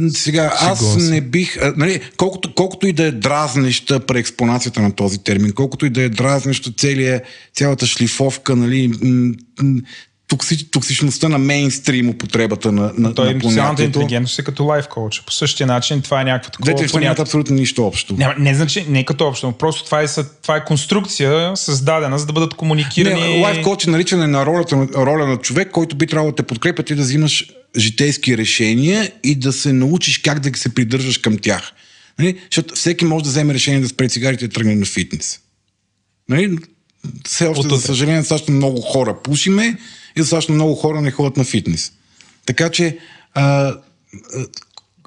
Сега, 0.10 0.54
аз 0.60 0.96
не 0.98 1.22
бих. 1.22 1.58
а, 1.58 1.74
Нали, 1.78 2.02
колкото, 2.18 2.54
колкото 2.54 2.88
и 2.88 2.94
да 2.94 3.04
е 3.04 3.12
дразнеща 3.12 4.00
преекспонацията 4.00 4.82
на 4.82 4.92
този 4.92 5.18
термин, 5.24 5.52
колкото 5.52 5.86
и 5.86 5.90
да 5.90 6.02
е 6.02 6.10
дразнеща 6.10 6.72
целия, 6.78 7.22
цялата 7.54 7.86
шлифовка, 7.86 8.56
нали, 8.56 8.88
м, 9.02 9.34
м, 9.62 9.82
токси, 10.28 10.72
токсичността 10.72 11.30
на 11.30 11.38
мейнстрим 11.38 12.10
употребата 12.10 12.72
на, 12.72 12.92
на, 12.98 13.16
Той 13.16 13.34
на 13.34 13.40
понятието. 13.40 13.84
интелигентност 13.84 14.40
е 14.40 14.44
като 14.44 14.66
лайф 14.66 14.88
коуч. 14.88 15.22
По 15.26 15.32
същия 15.32 15.68
начин 15.68 16.02
това 16.02 16.22
е 16.22 16.24
някакво 16.24 16.52
такова 16.52 16.66
Двете 16.66 16.82
неща 16.82 17.00
нямат 17.00 17.16
понятие. 17.16 17.22
абсолютно 17.22 17.56
нищо 17.56 17.88
общо. 17.88 18.14
Няма, 18.18 18.36
не 18.40 18.56
значи, 18.56 18.86
не 18.90 19.06
като 19.06 19.28
общо, 19.28 19.48
но 19.48 19.54
просто 19.54 19.86
това 19.86 20.02
е, 20.02 20.08
това 20.42 20.56
е 20.56 20.66
конструкция, 20.66 21.58
създадена, 21.58 22.20
за 22.20 22.26
да 22.26 22.34
бъдат 22.34 22.54
комуникирани. 22.54 23.22
Не, 23.22 23.42
лайф 23.42 23.64
коуч 23.64 23.86
е 23.86 23.90
наричане 23.90 24.28
на 24.28 24.46
ролята, 24.46 24.88
роля 24.96 25.28
на 25.28 25.38
човек, 25.38 25.72
който 25.72 25.96
би 25.96 26.08
трябвало 26.08 26.32
да 26.32 26.36
те 26.36 26.44
подкрепя 26.44 26.84
ти 26.84 26.96
да 26.96 27.02
взимаш 27.02 27.46
житейски 27.78 28.38
решения 28.38 29.12
и 29.24 29.36
да 29.36 29.54
се 29.54 29.74
научиш 29.74 30.18
как 30.18 30.40
да 30.40 30.58
се 30.58 30.74
придържаш 30.74 31.18
към 31.18 31.38
тях. 31.38 31.72
Нали? 32.20 32.40
Защото 32.52 32.76
всеки 32.76 33.06
може 33.06 33.24
да 33.24 33.30
вземе 33.30 33.54
решение 33.54 33.80
да 33.80 33.88
спре 33.88 34.10
цигарите 34.10 34.46
и 34.46 34.48
да 34.48 34.54
тръгне 34.54 34.76
на 34.76 34.86
фитнес. 34.86 35.40
Нали? 36.30 36.58
Все 37.26 37.48
още, 37.48 37.68
за 37.68 37.82
съжаление, 37.82 38.20
достатъчно 38.20 38.54
много 38.54 38.82
хора 38.82 39.16
пушиме 39.24 39.78
и 40.18 40.22
достатъчно 40.22 40.56
много 40.56 40.76
хора 40.76 41.02
не 41.02 41.12
ходят 41.12 41.38
на 41.38 41.44
фитнес. 41.44 41.92
Така 42.46 42.70
че 42.70 42.98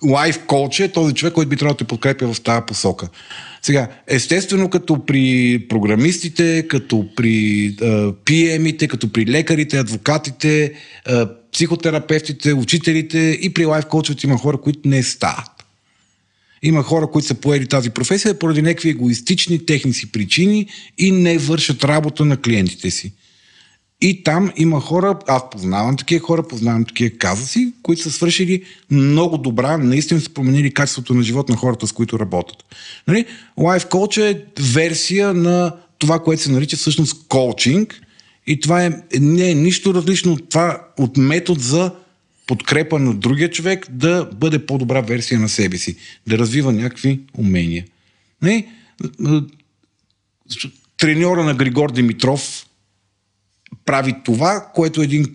лайф 0.04 0.38
коуч 0.46 0.80
е 0.80 0.92
този 0.92 1.14
човек, 1.14 1.34
който 1.34 1.48
би 1.48 1.56
трябвало 1.56 1.74
да 1.74 1.78
те 1.78 1.84
подкрепя 1.84 2.32
в 2.32 2.40
тази 2.40 2.62
посока. 2.66 3.08
Сега, 3.62 3.88
естествено, 4.06 4.70
като 4.70 5.06
при 5.06 5.58
програмистите, 5.68 6.66
като 6.68 7.08
при 7.16 7.76
PM-ите, 8.24 8.88
като 8.88 9.12
при 9.12 9.26
лекарите, 9.26 9.78
адвокатите, 9.78 10.72
а, 11.06 11.28
психотерапевтите, 11.52 12.52
учителите 12.52 13.18
и 13.18 13.54
при 13.54 13.64
лайф 13.64 13.86
коучовете 13.86 14.26
има 14.26 14.38
хора, 14.38 14.60
които 14.60 14.80
не 14.84 15.02
стават. 15.02 15.50
Има 16.62 16.82
хора, 16.82 17.10
които 17.10 17.28
са 17.28 17.34
поели 17.34 17.66
тази 17.66 17.90
професия 17.90 18.38
поради 18.38 18.62
някакви 18.62 18.88
егоистични 18.88 19.66
техни 19.66 19.92
си 19.92 20.12
причини 20.12 20.66
и 20.98 21.12
не 21.12 21.38
вършат 21.38 21.84
работа 21.84 22.24
на 22.24 22.36
клиентите 22.36 22.90
си. 22.90 23.12
И 24.00 24.22
там 24.22 24.52
има 24.56 24.80
хора, 24.80 25.18
аз 25.26 25.50
познавам 25.50 25.96
такива 25.96 26.26
хора, 26.26 26.48
познавам 26.48 26.84
такива 26.84 27.18
казуси, 27.18 27.72
които 27.82 28.02
са 28.02 28.10
свършили 28.10 28.62
много 28.90 29.38
добра, 29.38 29.78
наистина 29.78 30.20
са 30.20 30.30
променили 30.30 30.74
качеството 30.74 31.14
на 31.14 31.22
живот 31.22 31.48
на 31.48 31.56
хората, 31.56 31.86
с 31.86 31.92
които 31.92 32.18
работят. 32.18 32.56
Нали? 33.08 33.24
Life 33.58 33.90
Coach 33.90 34.20
е 34.20 34.44
версия 34.60 35.34
на 35.34 35.72
това, 35.98 36.18
което 36.18 36.42
се 36.42 36.52
нарича 36.52 36.76
всъщност 36.76 37.26
коучинг 37.28 38.00
и 38.46 38.60
това 38.60 38.84
е, 38.84 38.90
не 39.20 39.50
е 39.50 39.54
нищо 39.54 39.94
различно 39.94 40.32
от 40.32 40.48
това, 40.48 40.86
от 40.98 41.16
метод 41.16 41.60
за 41.60 41.92
подкрепа 42.46 42.98
на 42.98 43.14
другия 43.14 43.50
човек 43.50 43.86
да 43.90 44.30
бъде 44.34 44.66
по-добра 44.66 45.00
версия 45.00 45.40
на 45.40 45.48
себе 45.48 45.76
си, 45.76 45.96
да 46.26 46.38
развива 46.38 46.72
някакви 46.72 47.20
умения. 47.38 47.84
Нали? 48.42 48.68
Треньора 50.96 51.44
на 51.44 51.54
Григор 51.54 51.92
Димитров 51.92 52.66
прави 53.84 54.14
това, 54.24 54.66
което 54.74 55.02
един 55.02 55.26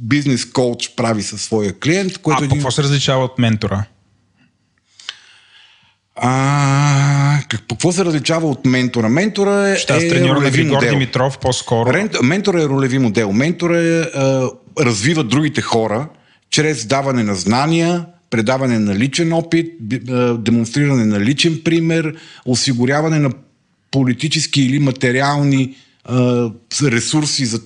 бизнес 0.00 0.44
коуч 0.44 0.90
прави 0.96 1.22
със 1.22 1.42
своя 1.42 1.78
клиент, 1.78 2.18
което 2.18 2.42
А, 2.42 2.44
един... 2.44 2.56
какво 2.56 2.70
се 2.70 2.82
различава 2.82 3.24
от 3.24 3.38
ментора? 3.38 3.84
А, 6.16 7.38
как- 7.48 7.66
какво 7.68 7.92
се 7.92 8.04
различава 8.04 8.48
от 8.48 8.66
ментора? 8.66 9.08
Ментора 9.08 9.68
е, 9.68 9.76
Ще 9.76 9.92
аз 9.92 10.08
треньора 10.08 10.40
на 10.40 10.50
Григор 10.50 10.74
модел. 10.74 10.90
Димитров 10.90 11.38
по-скоро. 11.38 11.90
Рент- 11.90 12.22
Ментора 12.22 12.62
е 12.62 12.66
ролеви 12.66 12.98
модел. 12.98 13.32
Ментора 13.32 13.78
е, 13.78 14.00
а, 14.00 14.48
развива 14.80 15.24
другите 15.24 15.60
хора 15.60 16.08
чрез 16.50 16.86
даване 16.86 17.22
на 17.22 17.34
знания, 17.34 18.06
предаване 18.30 18.78
на 18.78 18.94
личен 18.94 19.32
опит, 19.32 19.66
демонстриране 20.38 21.04
на 21.04 21.20
личен 21.20 21.60
пример, 21.64 22.14
осигуряване 22.46 23.18
на 23.18 23.30
политически 23.90 24.62
или 24.62 24.78
материални 24.78 25.76
а, 26.04 26.50
ресурси 26.82 27.44
за 27.46 27.60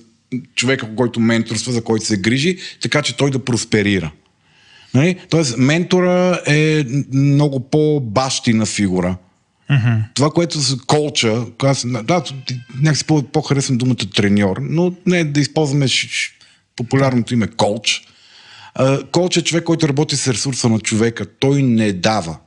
човека, 0.55 0.95
който 0.95 1.19
менторства, 1.19 1.71
за 1.73 1.83
който 1.83 2.05
се 2.05 2.17
грижи, 2.17 2.57
така 2.81 3.01
че 3.01 3.17
той 3.17 3.31
да 3.31 3.45
просперира. 3.45 4.11
Нали? 4.93 5.19
Тоест, 5.29 5.57
ментора 5.57 6.41
е 6.47 6.85
много 7.13 7.59
по-бащина 7.59 8.65
фигура. 8.65 9.17
Mm-hmm. 9.71 10.03
Това, 10.13 10.29
което 10.29 10.59
с 10.59 10.77
колча, 10.77 11.45
аз, 11.63 11.85
да, 12.03 12.23
някакси 12.81 13.05
по- 13.05 13.23
по-харесвам 13.23 13.77
думата 13.77 13.95
треньор, 14.15 14.57
но 14.61 14.93
не 15.05 15.23
да 15.23 15.39
използваме 15.39 15.87
ш- 15.87 16.07
ш- 16.09 16.33
популярното 16.75 17.33
име 17.33 17.47
колч. 17.47 18.01
А, 18.75 19.03
Колч 19.11 19.37
е 19.37 19.43
човек, 19.43 19.63
който 19.63 19.87
работи 19.87 20.15
с 20.15 20.27
ресурса 20.33 20.69
на 20.69 20.79
човека. 20.79 21.25
Той 21.39 21.63
не 21.63 21.93
дава. 21.93 22.37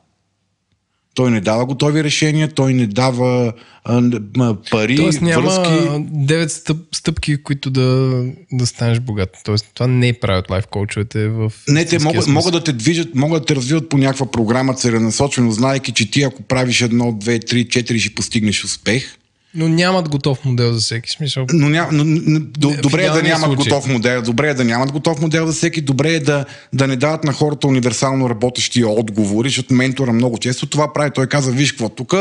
Той 1.14 1.30
не 1.30 1.40
дава 1.40 1.66
готови 1.66 2.04
решения, 2.04 2.48
той 2.48 2.74
не 2.74 2.86
дава 2.86 3.52
а, 3.84 4.56
пари, 4.70 4.96
Тоест 4.96 5.20
няма 5.20 5.42
връзки. 5.42 5.72
9 5.72 6.46
стъп, 6.46 6.76
стъпки, 6.94 7.42
които 7.42 7.70
да, 7.70 8.24
да 8.52 8.66
станеш 8.66 9.00
богат. 9.00 9.36
Тоест 9.44 9.70
това 9.74 9.86
не 9.86 10.12
правят 10.12 10.50
лайф 10.50 10.66
коучовете 10.66 11.28
в 11.28 11.52
Не, 11.68 11.84
те 11.84 11.98
могат, 11.98 12.24
смисъл. 12.24 12.32
могат 12.32 12.52
да 12.52 12.64
те 12.64 12.72
движат, 12.72 13.14
могат 13.14 13.42
да 13.42 13.46
те 13.46 13.56
развиват 13.56 13.88
по 13.88 13.98
някаква 13.98 14.30
програма 14.30 14.74
целенасочено, 14.74 15.52
знаеки, 15.52 15.92
че 15.92 16.10
ти 16.10 16.22
ако 16.22 16.42
правиш 16.42 16.80
едно, 16.82 17.12
две, 17.12 17.38
три, 17.38 17.68
четири, 17.68 18.00
ще 18.00 18.14
постигнеш 18.14 18.64
успех. 18.64 19.16
Но 19.54 19.68
нямат 19.68 20.08
готов 20.08 20.44
модел 20.44 20.72
за 20.72 20.80
всеки 20.80 21.10
смисъл. 21.10 21.46
Но, 21.52 21.68
ня, 21.68 21.88
но, 21.92 22.04
но 22.04 22.40
добре 22.82 23.04
е 23.04 23.10
да 23.10 23.22
нямат 23.22 23.44
случай. 23.44 23.64
готов 23.64 23.88
модел. 23.88 24.22
Добре 24.22 24.48
е 24.48 24.54
да 24.54 24.64
нямат 24.64 24.92
готов 24.92 25.20
модел 25.20 25.46
за 25.46 25.52
всеки. 25.52 25.80
Добре 25.80 26.12
е 26.12 26.20
да, 26.20 26.44
да 26.72 26.86
не 26.86 26.96
дават 26.96 27.24
на 27.24 27.32
хората 27.32 27.66
универсално 27.66 28.30
работещи 28.30 28.84
отговори, 28.84 29.48
защото 29.48 29.74
ментора 29.74 30.12
много 30.12 30.38
често 30.38 30.66
това 30.66 30.92
прави. 30.92 31.10
Той 31.14 31.26
каза, 31.26 31.50
виж 31.52 31.72
какво 31.72 31.88
тук, 31.88 32.14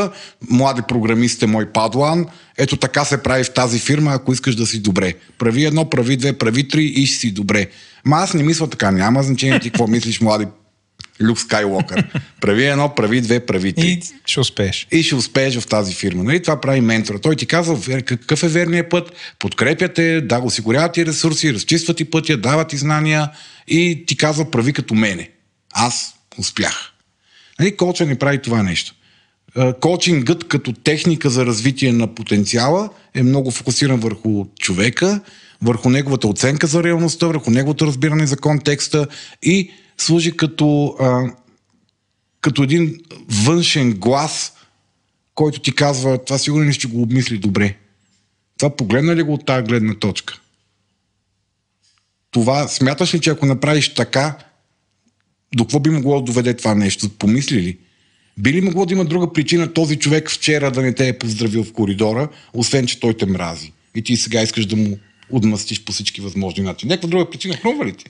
млади 0.50 0.82
програмист 0.88 1.42
е 1.42 1.46
мой 1.46 1.66
падлан, 1.72 2.26
ето 2.58 2.76
така 2.76 3.04
се 3.04 3.22
прави 3.22 3.44
в 3.44 3.52
тази 3.52 3.78
фирма, 3.78 4.12
ако 4.14 4.32
искаш 4.32 4.54
да 4.54 4.66
си 4.66 4.82
добре. 4.82 5.14
Прави 5.38 5.64
едно, 5.64 5.90
прави 5.90 6.16
две, 6.16 6.32
прави 6.32 6.68
три 6.68 6.84
и 6.84 7.06
ще 7.06 7.18
си 7.18 7.32
добре. 7.32 7.66
Ма 8.04 8.16
аз 8.16 8.34
не 8.34 8.42
мисля 8.42 8.70
така, 8.70 8.90
няма 8.90 9.22
значение 9.22 9.60
ти 9.60 9.70
какво 9.70 9.86
мислиш, 9.86 10.20
млади 10.20 10.46
Люк 11.22 11.38
Скайлокър. 11.38 12.20
Прави 12.40 12.66
едно, 12.66 12.94
прави 12.94 13.20
две, 13.20 13.46
прави 13.46 13.72
три 13.72 13.88
И 13.88 14.02
ще 14.26 14.40
успееш. 14.40 14.86
и 14.92 15.02
ще 15.02 15.14
успееш 15.14 15.58
в 15.58 15.66
тази 15.66 15.94
фирма. 15.94 16.24
Нали? 16.24 16.42
Това 16.42 16.60
прави 16.60 16.80
ментора. 16.80 17.18
Той 17.18 17.36
ти 17.36 17.46
казва 17.46 18.02
какъв 18.02 18.42
е 18.42 18.48
верният 18.48 18.90
път, 18.90 19.12
подкрепяте, 19.38 20.20
да, 20.20 20.38
осигуряват 20.38 20.92
ти 20.92 21.06
ресурси, 21.06 21.54
разчистват 21.54 21.96
ти 21.96 22.04
пътя, 22.04 22.36
дават 22.36 22.68
ти 22.68 22.76
знания 22.76 23.30
и 23.68 24.04
ти 24.06 24.16
казва 24.16 24.50
прави 24.50 24.72
като 24.72 24.94
мене. 24.94 25.30
Аз 25.72 26.14
успях. 26.38 26.92
Нали? 27.58 27.76
Коуча 27.76 28.06
не 28.06 28.18
прави 28.18 28.42
това 28.42 28.62
нещо. 28.62 28.94
Коучингът 29.80 30.48
като 30.48 30.72
техника 30.72 31.30
за 31.30 31.46
развитие 31.46 31.92
на 31.92 32.14
потенциала 32.14 32.88
е 33.14 33.22
много 33.22 33.50
фокусиран 33.50 34.00
върху 34.00 34.46
човека, 34.58 35.20
върху 35.62 35.90
неговата 35.90 36.28
оценка 36.28 36.66
за 36.66 36.82
реалността, 36.82 37.26
върху 37.26 37.50
неговото 37.50 37.86
разбиране 37.86 38.26
за 38.26 38.36
контекста 38.36 39.06
и 39.42 39.70
служи 40.00 40.36
като 40.36 40.96
а, 41.00 41.32
като 42.40 42.62
един 42.62 42.98
външен 43.28 43.92
глас, 43.92 44.52
който 45.34 45.60
ти 45.60 45.74
казва, 45.74 46.24
това 46.24 46.38
сигурно 46.38 46.64
ли 46.64 46.72
ще 46.72 46.86
го 46.86 47.02
обмисли 47.02 47.38
добре. 47.38 47.76
Това 48.58 48.76
погледна 48.76 49.16
ли 49.16 49.22
го 49.22 49.34
от 49.34 49.46
тази 49.46 49.66
гледна 49.66 49.94
точка? 49.94 50.40
Това, 52.30 52.68
смяташ 52.68 53.14
ли, 53.14 53.20
че 53.20 53.30
ако 53.30 53.46
направиш 53.46 53.94
така, 53.94 54.38
до 55.54 55.64
какво 55.64 55.80
би 55.80 55.90
могло 55.90 56.20
да 56.20 56.24
доведе 56.24 56.56
това 56.56 56.74
нещо? 56.74 57.08
Помисли 57.08 57.62
ли? 57.62 57.78
Би 58.38 58.52
ли 58.52 58.60
могло 58.60 58.86
да 58.86 58.94
има 58.94 59.04
друга 59.04 59.32
причина 59.32 59.72
този 59.72 59.96
човек 59.96 60.30
вчера 60.30 60.70
да 60.70 60.82
не 60.82 60.94
те 60.94 61.08
е 61.08 61.18
поздравил 61.18 61.64
в 61.64 61.72
коридора, 61.72 62.28
освен, 62.54 62.86
че 62.86 63.00
той 63.00 63.16
те 63.16 63.26
мрази? 63.26 63.72
И 63.94 64.02
ти 64.02 64.16
сега 64.16 64.42
искаш 64.42 64.66
да 64.66 64.76
му 64.76 64.98
отмъстиш 65.30 65.84
по 65.84 65.92
всички 65.92 66.20
възможни 66.20 66.64
начини. 66.64 66.88
Някаква 66.88 67.08
друга 67.08 67.30
причина 67.30 67.56
хрумва 67.56 67.86
ли 67.86 67.96
ти? 67.96 68.04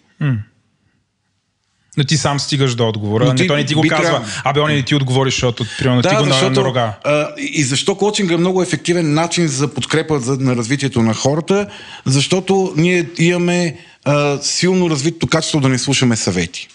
Но 2.00 2.04
ти 2.04 2.16
сам 2.16 2.40
стигаш 2.40 2.74
до 2.74 2.88
отговора. 2.88 3.24
Но 3.24 3.32
Не, 3.32 3.36
ти 3.36 3.46
той 3.46 3.56
не 3.56 3.66
ти 3.66 3.74
го 3.74 3.84
казва. 3.88 4.24
Абе, 4.44 4.60
он 4.60 4.70
не 4.70 4.82
ти 4.82 4.94
отговори, 4.94 5.30
защото 5.30 5.64
примерно 5.78 6.02
ти 6.02 6.08
го 6.16 6.26
на, 6.26 6.50
на 6.50 6.64
рога. 6.64 6.92
а, 7.04 7.28
и 7.36 7.62
защо 7.62 7.94
коучинг 7.94 8.30
е 8.30 8.36
много 8.36 8.62
ефективен 8.62 9.14
начин 9.14 9.48
за 9.48 9.68
подкрепа 9.74 10.20
за, 10.20 10.36
на 10.36 10.56
развитието 10.56 11.02
на 11.02 11.14
хората? 11.14 11.66
Защото 12.06 12.72
ние 12.76 13.06
имаме 13.18 13.78
а, 14.04 14.38
силно 14.42 14.90
развитото 14.90 15.26
качество 15.26 15.60
да 15.60 15.68
не 15.68 15.78
слушаме 15.78 16.16
съвети. 16.16 16.68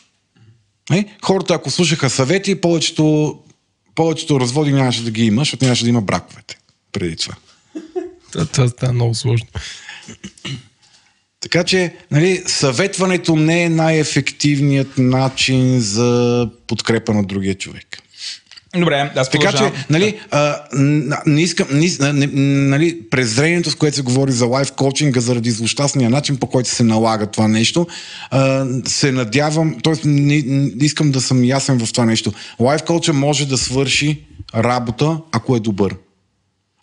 Е? 0.94 1.06
Хората, 1.24 1.54
ако 1.54 1.72
слушаха 1.72 2.10
съвети, 2.10 2.62
повечето, 2.62 3.38
повечето 3.96 4.40
разводи 4.40 4.74
нямаше 4.74 5.04
да 5.04 5.12
ги 5.12 5.26
има, 5.26 5.42
защото 5.42 5.66
нямаше 5.66 5.84
да 5.84 5.90
има 5.90 6.02
браковете 6.02 6.58
преди 6.92 7.16
това. 7.16 7.36
Това, 8.32 8.46
това 8.46 8.68
става 8.68 8.94
много 8.94 9.16
сложно. 9.16 9.48
Така 11.46 11.64
че, 11.64 11.94
нали, 12.12 12.44
съветването 12.46 13.36
не 13.36 13.64
е 13.64 13.70
най-ефективният 13.70 14.98
начин 14.98 15.80
за 15.80 16.50
подкрепа 16.68 17.14
на 17.14 17.24
другия 17.24 17.56
човек. 17.56 17.98
Добре, 18.78 19.12
аз 19.16 19.30
Така 19.30 19.52
че, 19.52 19.72
нали, 19.90 20.20
а, 20.32 20.56
не 21.26 21.42
искам, 21.42 21.68
не, 21.72 22.14
не, 22.14 22.28
нали, 22.70 23.02
презрението, 23.10 23.72
с 23.72 23.76
което 23.76 23.96
се 23.96 24.02
говори 24.02 24.32
за 24.32 24.46
лайф 24.46 24.72
коучинга 24.72 25.20
заради 25.20 25.52
злощастния 25.52 26.10
начин, 26.10 26.38
по 26.38 26.48
който 26.48 26.70
се 26.70 26.84
налага 26.84 27.26
това 27.26 27.48
нещо, 27.48 27.88
а, 28.32 28.66
се 28.86 29.12
надявам, 29.12 29.76
т.е. 29.84 29.94
не, 30.06 30.44
не 30.46 30.86
искам 30.86 31.12
да 31.12 31.22
съм 31.22 31.44
ясен 31.44 31.86
в 31.86 31.92
това 31.92 32.06
нещо. 32.06 32.34
Лайф 32.60 32.84
коуча 32.84 33.14
може 33.14 33.48
да 33.48 33.58
свърши 33.58 34.26
работа, 34.56 35.18
ако 35.32 35.56
е 35.56 35.60
добър. 35.60 35.96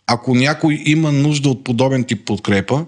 Ако 0.06 0.34
някой 0.34 0.82
има 0.86 1.12
нужда 1.12 1.48
от 1.48 1.64
подобен 1.64 2.04
тип 2.04 2.26
подкрепа, 2.26 2.84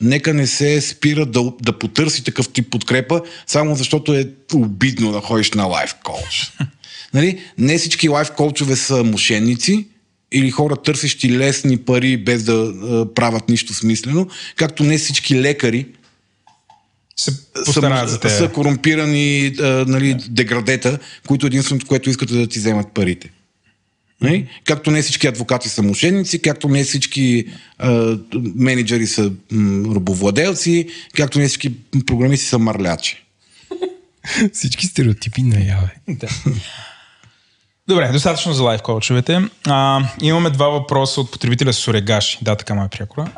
нека 0.00 0.34
не 0.34 0.46
се 0.46 0.80
спира 0.80 1.26
да, 1.26 1.52
да 1.62 1.78
потърси 1.78 2.24
такъв 2.24 2.48
тип 2.48 2.70
подкрепа, 2.70 3.22
само 3.46 3.74
защото 3.74 4.14
е 4.14 4.28
обидно 4.54 5.12
да 5.12 5.20
ходиш 5.20 5.50
на 5.50 5.64
лайф 5.64 5.94
коуч. 6.04 6.52
нали? 7.14 7.40
Не 7.58 7.78
всички 7.78 8.08
лайф 8.08 8.30
коучове 8.30 8.76
са 8.76 9.04
мошенници 9.04 9.86
или 10.32 10.50
хора 10.50 10.76
търсещи 10.76 11.38
лесни 11.38 11.76
пари 11.76 12.16
без 12.16 12.44
да 12.44 12.52
а, 12.52 13.14
правят 13.14 13.48
нищо 13.48 13.74
смислено, 13.74 14.28
както 14.56 14.84
не 14.84 14.98
всички 14.98 15.40
лекари 15.40 15.86
се 17.16 17.30
са, 17.72 18.06
за 18.06 18.18
са 18.28 18.48
корумпирани 18.48 19.54
а, 19.60 19.84
нали, 19.88 20.16
деградета, 20.28 20.98
които 21.26 21.46
единственото, 21.46 21.86
което 21.86 22.10
искат 22.10 22.30
е 22.30 22.34
да 22.34 22.46
ти 22.46 22.58
вземат 22.58 22.88
парите. 22.94 23.30
Не? 24.30 24.46
Както 24.64 24.90
не 24.90 25.02
всички 25.02 25.26
адвокати 25.26 25.68
са 25.68 25.82
мошенници, 25.82 26.42
както 26.42 26.68
не 26.68 26.84
всички 26.84 27.46
а, 27.78 28.18
менеджери 28.54 29.06
са 29.06 29.32
м, 29.52 29.94
рабовладелци, 29.94 30.88
както 31.16 31.38
не 31.38 31.48
всички 31.48 31.72
програмисти 32.06 32.46
са 32.46 32.58
мърлячи. 32.58 33.24
Всички 34.52 34.86
стереотипи 34.86 35.42
наяве. 35.42 35.94
Да. 36.08 36.28
Добре, 37.88 38.08
достатъчно 38.12 38.52
за 38.52 38.62
лайф 38.62 38.82
коучовете. 38.82 39.40
А, 39.66 40.00
имаме 40.22 40.50
два 40.50 40.68
въпроса 40.68 41.20
от 41.20 41.32
потребителя 41.32 41.72
Сорегаши. 41.72 42.38
Да, 42.42 42.56
така 42.56 42.74
ме 42.74 42.88
прякора. 42.88 43.30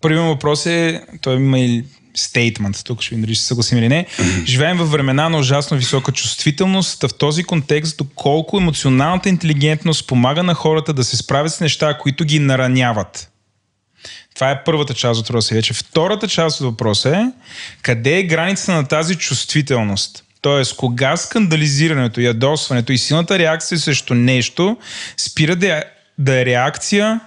Първият 0.00 0.26
въпрос 0.26 0.66
е, 0.66 1.02
той 1.20 1.36
има 1.36 1.58
и 1.58 1.84
стейтмент, 2.20 2.84
тук 2.84 3.02
ще 3.02 3.14
ви 3.14 3.20
дали 3.20 3.34
ще 3.34 3.42
се 3.42 3.48
съгласим 3.48 3.78
или 3.78 3.88
не. 3.88 4.06
Живеем 4.44 4.78
във 4.78 4.90
времена 4.90 5.28
на 5.28 5.38
ужасно 5.38 5.76
висока 5.76 6.12
чувствителност. 6.12 7.02
В 7.02 7.14
този 7.18 7.44
контекст, 7.44 7.96
доколко 7.96 8.58
емоционалната 8.58 9.28
интелигентност 9.28 10.06
помага 10.06 10.42
на 10.42 10.54
хората 10.54 10.92
да 10.92 11.04
се 11.04 11.16
справят 11.16 11.54
с 11.54 11.60
неща, 11.60 11.98
които 11.98 12.24
ги 12.24 12.38
нараняват. 12.38 13.30
Това 14.34 14.50
е 14.50 14.64
първата 14.64 14.94
част 14.94 15.20
от 15.20 15.28
въпроса. 15.28 15.54
Вече 15.54 15.74
втората 15.74 16.28
част 16.28 16.60
от 16.60 16.66
въпроса 16.70 17.16
е 17.16 17.24
къде 17.82 18.18
е 18.18 18.22
границата 18.22 18.72
на 18.72 18.88
тази 18.88 19.14
чувствителност? 19.14 20.24
Тоест, 20.40 20.76
кога 20.76 21.16
скандализирането, 21.16 22.20
ядосването 22.20 22.92
и 22.92 22.98
силната 22.98 23.38
реакция 23.38 23.78
срещу 23.78 24.14
нещо 24.14 24.76
спира 25.16 25.56
да 25.56 25.82
да 26.18 26.40
е 26.40 26.44
реакция 26.44 27.20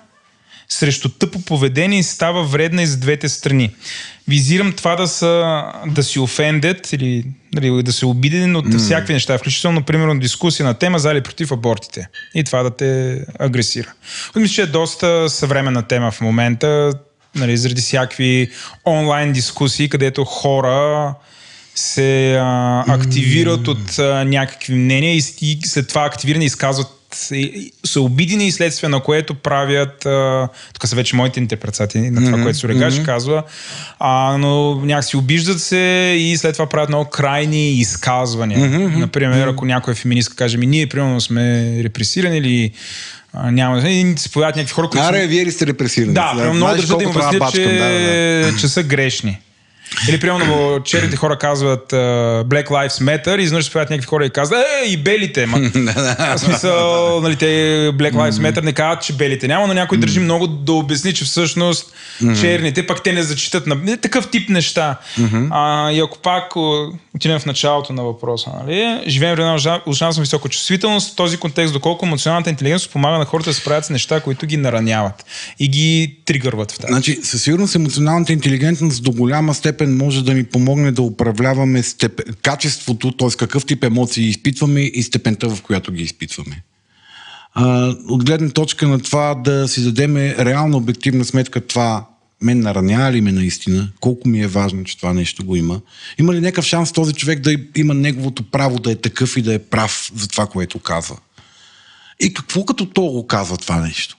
срещу 0.71 1.09
тъпо 1.09 1.41
поведение 1.41 1.99
и 1.99 2.03
става 2.03 2.43
вредна 2.43 2.81
и 2.81 2.87
за 2.87 2.97
двете 2.97 3.29
страни. 3.29 3.71
Визирам 4.27 4.73
това 4.73 4.95
да, 4.95 5.07
са, 5.07 5.63
да 5.87 6.03
си 6.03 6.19
офендет 6.19 6.93
или 6.93 7.25
нали, 7.53 7.83
да 7.83 7.93
се 7.93 8.05
обиден 8.05 8.55
от 8.55 8.65
mm. 8.65 8.77
всякакви 8.77 9.13
неща, 9.13 9.37
включително, 9.37 9.83
примерно, 9.83 10.19
дискусия 10.19 10.65
на 10.65 10.73
тема 10.73 10.99
за 10.99 11.11
или 11.11 11.21
против 11.21 11.51
абортите. 11.51 12.07
И 12.35 12.43
това 12.43 12.63
да 12.63 12.69
те 12.69 13.21
агресира. 13.39 13.93
Мисля, 14.35 14.53
че 14.53 14.61
е 14.61 14.65
доста 14.65 15.29
съвременна 15.29 15.83
тема 15.83 16.11
в 16.11 16.21
момента, 16.21 16.93
нали, 17.35 17.57
заради 17.57 17.81
всякакви 17.81 18.51
онлайн 18.85 19.33
дискусии, 19.33 19.89
където 19.89 20.23
хора 20.23 21.13
се 21.75 22.35
а, 22.35 22.83
активират 22.87 23.67
от 23.67 23.99
а, 23.99 24.23
някакви 24.23 24.75
мнения 24.75 25.15
и, 25.15 25.23
и 25.41 25.59
след 25.65 25.87
това 25.87 26.05
активирани 26.05 26.45
изказват 26.45 27.00
са 27.85 28.01
обидени 28.01 28.47
и 28.47 28.51
следствие 28.51 28.89
на 28.89 28.99
което 28.99 29.35
правят, 29.35 30.05
а, 30.05 30.47
тук 30.73 30.87
са 30.87 30.95
вече 30.95 31.15
моите 31.15 31.39
интерпретации 31.39 32.11
на 32.11 32.25
това, 32.25 32.43
което 32.43 32.57
Сурегаш 32.57 32.93
mm-hmm. 32.93 33.05
казва, 33.05 33.43
а, 33.99 34.37
но 34.37 34.75
някакси 34.75 35.17
обиждат 35.17 35.61
се 35.61 36.15
и 36.19 36.37
след 36.37 36.53
това 36.53 36.69
правят 36.69 36.89
много 36.89 37.09
крайни 37.09 37.71
изказвания. 37.71 38.59
Mm-hmm. 38.59 38.97
Например, 38.97 39.47
ако 39.47 39.65
някой 39.65 39.93
феминистка 39.93 40.35
каже, 40.35 40.57
ми 40.57 40.67
ние 40.67 40.87
примерно 40.87 41.21
сме 41.21 41.75
репресирани 41.83 42.37
или 42.37 42.71
а, 43.33 43.51
няма, 43.51 43.89
и 43.89 44.13
се 44.17 44.31
появят 44.31 44.55
някакви 44.55 44.73
хора, 44.73 44.89
които... 44.89 45.05
Аре, 45.05 45.27
вие 45.27 45.45
ли 45.45 45.51
сте 45.51 45.67
репресирани? 45.67 46.13
да, 46.13 46.33
да 46.33 46.53
много 46.53 46.75
държа 46.75 46.97
да 46.97 47.03
им 47.03 47.09
обясня, 47.09 47.49
че, 47.51 47.67
да, 47.67 48.51
да. 48.51 48.57
че 48.57 48.67
са 48.67 48.83
грешни. 48.83 49.39
Или 50.09 50.19
примерно 50.19 50.79
черните 50.83 51.15
хора 51.15 51.37
казват 51.37 51.91
uh, 51.91 52.43
Black 52.43 52.67
Lives 52.67 53.03
Matter 53.03 53.39
и 53.39 53.43
изведнъж 53.43 53.65
се 53.65 53.71
появят 53.71 53.89
някакви 53.89 54.07
хора 54.07 54.25
и 54.25 54.29
казват, 54.29 54.59
е, 54.59 54.89
и 54.89 54.97
белите, 54.97 55.45
ма. 55.45 55.57
В 56.35 56.37
смисъл, 56.37 57.21
нали, 57.21 57.35
те 57.35 57.45
Black 57.93 58.13
Lives 58.13 58.31
Matter 58.31 58.63
не 58.63 58.73
казват, 58.73 59.03
че 59.03 59.13
белите 59.13 59.47
няма, 59.47 59.67
но 59.67 59.73
някой 59.73 59.97
държи 59.97 60.19
много 60.19 60.47
да 60.47 60.73
обясни, 60.73 61.13
че 61.13 61.25
всъщност 61.25 61.93
черните, 62.41 62.87
пък 62.87 63.03
те 63.03 63.13
не 63.13 63.23
зачитат 63.23 63.67
на 63.67 63.97
такъв 63.97 64.27
тип 64.27 64.49
неща. 64.49 64.95
А, 65.49 65.91
и 65.91 65.99
ако 65.99 66.17
пак 66.17 66.55
отидем 67.15 67.39
в 67.39 67.45
началото 67.45 67.93
на 67.93 68.03
въпроса, 68.03 68.49
нали, 68.63 69.01
живеем 69.07 69.35
в 69.35 69.39
една 69.39 69.55
ужа- 69.55 69.81
ужасно 69.85 70.21
висока 70.21 70.49
чувствителност, 70.49 71.13
в 71.13 71.15
този 71.15 71.37
контекст, 71.37 71.73
доколко 71.73 72.05
емоционалната 72.05 72.49
интелигентност 72.49 72.91
помага 72.91 73.17
на 73.17 73.25
хората 73.25 73.49
да 73.49 73.53
се 73.53 73.61
справят 73.61 73.85
с 73.85 73.89
неща, 73.89 74.19
които 74.19 74.45
ги 74.45 74.57
нараняват 74.57 75.25
и 75.59 75.67
ги 75.67 76.15
тригърват 76.25 76.71
в 76.71 76.79
тази. 76.79 76.91
Значи, 76.93 77.19
със 77.23 77.43
сигурност 77.43 77.75
емоционалната 77.75 78.33
интелигентност 78.33 79.03
до 79.03 79.11
голяма 79.11 79.53
степен 79.53 79.80
може 79.87 80.23
да 80.23 80.33
ни 80.33 80.43
помогне 80.43 80.91
да 80.91 81.01
управляваме 81.01 81.83
степен, 81.83 82.25
качеството, 82.41 83.11
т.е. 83.11 83.29
какъв 83.37 83.65
тип 83.65 83.83
емоции 83.83 84.27
изпитваме 84.27 84.81
и 84.81 85.03
степента, 85.03 85.49
в 85.49 85.61
която 85.61 85.91
ги 85.91 86.03
изпитваме. 86.03 86.63
А, 87.53 87.95
от 88.07 88.25
гледна 88.25 88.49
точка 88.49 88.87
на 88.87 88.99
това 88.99 89.35
да 89.35 89.67
си 89.67 89.83
дадем 89.83 90.17
реално 90.17 90.77
обективна 90.77 91.25
сметка 91.25 91.61
това 91.61 92.05
мен 92.41 92.59
наранява 92.59 93.11
ли 93.11 93.21
ме 93.21 93.31
наистина, 93.31 93.91
колко 93.99 94.29
ми 94.29 94.41
е 94.41 94.47
важно, 94.47 94.83
че 94.83 94.97
това 94.97 95.13
нещо 95.13 95.45
го 95.45 95.55
има. 95.55 95.81
Има 96.19 96.33
ли 96.33 96.41
някакъв 96.41 96.65
шанс 96.65 96.91
този 96.91 97.13
човек 97.13 97.39
да 97.39 97.55
има 97.75 97.93
неговото 97.93 98.43
право 98.43 98.79
да 98.79 98.91
е 98.91 98.95
такъв 98.95 99.37
и 99.37 99.41
да 99.41 99.53
е 99.53 99.59
прав 99.59 100.11
за 100.15 100.27
това, 100.27 100.47
което 100.47 100.79
казва? 100.79 101.17
И 102.19 102.33
какво 102.33 102.65
като 102.65 102.85
то 102.85 103.01
го 103.01 103.27
казва 103.27 103.57
това 103.57 103.79
нещо? 103.79 104.17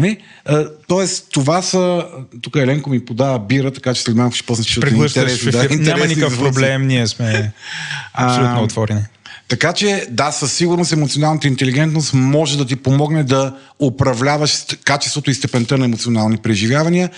Не? 0.00 0.18
А, 0.44 0.66
тоест, 0.88 1.26
това 1.32 1.62
са... 1.62 2.06
Тук 2.42 2.56
Еленко 2.56 2.90
ми 2.90 3.04
подава 3.04 3.38
бира, 3.38 3.70
така 3.70 3.94
че 3.94 4.02
след 4.02 4.16
малко 4.16 4.34
ще 4.34 4.46
после 4.46 4.62
ще 4.62 4.80
Преглъщаш 4.80 5.32
ефир. 5.32 5.70
Няма 5.70 6.06
никакъв 6.06 6.38
проблем, 6.38 6.86
ние 6.86 7.06
сме 7.06 7.52
абсолютно 8.14 8.62
отворени. 8.62 9.02
Така 9.48 9.72
че, 9.72 10.06
да, 10.10 10.32
със 10.32 10.52
сигурност 10.52 10.92
емоционалната 10.92 11.48
интелигентност 11.48 12.14
може 12.14 12.58
да 12.58 12.66
ти 12.66 12.76
помогне 12.76 13.24
да 13.24 13.56
управляваш 13.78 14.50
ст- 14.50 14.84
качеството 14.84 15.30
и 15.30 15.34
степента 15.34 15.78
на 15.78 15.84
емоционални 15.84 16.36
преживявания, 16.36 17.10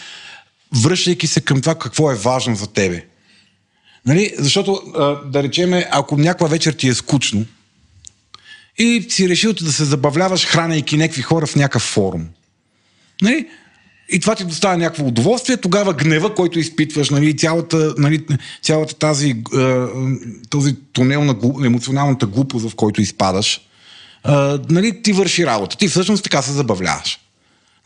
връщайки 0.82 1.26
се 1.26 1.40
към 1.40 1.60
това 1.60 1.74
какво 1.74 2.10
е 2.10 2.14
важно 2.14 2.56
за 2.56 2.66
тебе. 2.66 3.04
Нали? 4.06 4.34
Защото, 4.38 4.82
да 5.26 5.42
речеме, 5.42 5.88
ако 5.90 6.16
някаква 6.16 6.48
вечер 6.48 6.72
ти 6.72 6.88
е 6.88 6.94
скучно 6.94 7.44
и 8.78 9.06
си 9.09 9.28
решил 9.28 9.52
да 9.52 9.72
се 9.72 9.84
забавляваш, 9.84 10.46
хранейки 10.46 10.96
някакви 10.96 11.22
хора 11.22 11.46
в 11.46 11.56
някакъв 11.56 11.82
форум. 11.82 12.28
Нали? 13.22 13.47
И 14.09 14.20
това 14.20 14.34
ти 14.34 14.44
доставя 14.44 14.76
някакво 14.76 15.06
удоволствие, 15.06 15.56
тогава 15.56 15.93
гнева, 15.93 16.34
който 16.34 16.59
изпитваш, 16.59 17.10
нали, 17.10 17.36
цялата, 17.36 17.94
нали, 17.98 18.26
цялата 18.62 18.94
тази, 18.94 19.30
е, 19.30 19.84
този 20.51 20.76
тунел 20.93 21.24
на 21.24 21.36
емоционалната 21.66 22.26
глупост, 22.26 22.70
в 22.70 22.74
който 22.74 23.01
изпадаш, 23.01 23.56
е, 23.56 24.30
нали, 24.70 25.02
ти 25.02 25.12
върши 25.12 25.47
работа. 25.47 25.76
Ти 25.76 25.89
всъщност 25.89 26.24
така 26.24 26.43
се 26.43 26.52
забавляваш. 26.52 27.18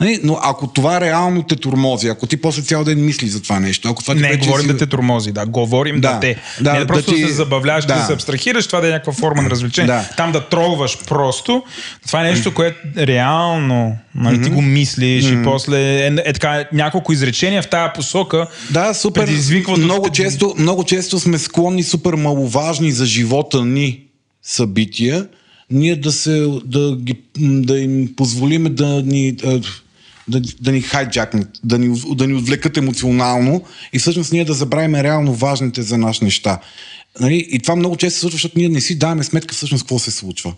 Нали? 0.01 0.21
Но 0.23 0.39
ако 0.43 0.67
това 0.67 1.01
реално 1.01 1.43
те 1.43 1.57
турмози, 1.57 2.09
ако 2.09 2.27
ти 2.27 2.37
после 2.37 2.63
цял 2.63 2.85
ден 2.85 3.05
мислиш 3.05 3.31
за 3.31 3.43
това 3.43 3.61
нещо, 3.61 3.89
ако 3.89 4.03
това 4.03 4.15
ти 4.15 4.21
Не, 4.21 4.29
пречи 4.29 4.47
говорим 4.47 4.67
си- 4.67 4.73
да 4.73 4.79
те 4.79 4.87
тормози, 4.87 5.33
да. 5.33 5.47
Говорим 5.47 6.01
да, 6.01 6.13
Да, 6.13 6.21
те. 6.21 6.37
да, 6.61 6.73
не 6.73 6.79
да 6.79 6.87
просто 6.87 7.11
да 7.11 7.17
ти- 7.17 7.23
се 7.23 7.33
забавляваш, 7.33 7.85
да. 7.85 7.95
да. 7.95 8.05
се 8.05 8.13
абстрахираш, 8.13 8.67
това 8.67 8.81
да 8.81 8.89
е 8.89 8.91
някаква 8.91 9.13
форма 9.13 9.43
на 9.43 9.51
развлечение. 9.51 9.87
Да. 9.87 10.09
Там 10.17 10.33
да 10.33 10.49
тролваш 10.49 10.99
просто. 10.99 11.63
Това 12.07 12.21
е 12.21 12.31
нещо, 12.31 12.55
което 12.55 12.77
реално 12.99 13.97
нали, 14.15 14.43
ти 14.43 14.51
го 14.51 14.63
мислиш 14.63 15.25
и 15.25 15.39
после 15.45 15.79
е, 15.79 16.17
е, 16.25 16.33
така 16.33 16.65
няколко 16.73 17.13
изречения 17.13 17.63
в 17.63 17.69
тая 17.69 17.93
посока 17.93 18.47
Да, 18.71 18.95
супер. 18.95 19.29
Много 19.79 20.11
често, 20.11 20.55
много 20.59 20.85
често 20.85 21.19
сме 21.19 21.39
склонни 21.39 21.83
супер 21.83 22.15
маловажни 22.15 22.93
за 22.93 23.07
живота 23.07 23.65
ни 23.65 24.01
събития, 24.43 25.27
ние 25.71 25.97
да, 25.97 26.13
се, 26.13 26.47
да, 26.65 26.97
ги, 26.97 27.15
да 27.39 27.79
им 27.79 28.09
позволиме 28.17 28.69
да 28.69 29.03
ни, 29.03 29.37
да, 30.29 30.41
да 30.61 30.73
ни 30.73 30.81
хайджакнат, 30.81 31.49
да 31.65 31.79
ни, 31.79 32.03
да 32.15 32.27
ни 32.27 32.35
отвлекат 32.35 32.77
емоционално 32.77 33.65
и 33.93 33.99
всъщност 33.99 34.33
ние 34.33 34.45
да 34.45 34.55
забравим 34.55 34.95
реално 34.95 35.35
важните 35.35 35.83
за 35.83 35.99
нас 35.99 36.21
неща. 36.21 36.61
Нали? 37.21 37.47
И 37.51 37.59
това 37.59 37.77
много 37.77 37.97
често 37.97 38.15
се 38.15 38.21
случва, 38.21 38.35
защото 38.37 38.59
ние 38.59 38.69
не 38.69 38.81
си 38.81 38.99
даваме 38.99 39.25
сметка 39.25 39.55
всъщност 39.55 39.85
какво 39.85 39.99
се 39.99 40.11
случва. 40.11 40.55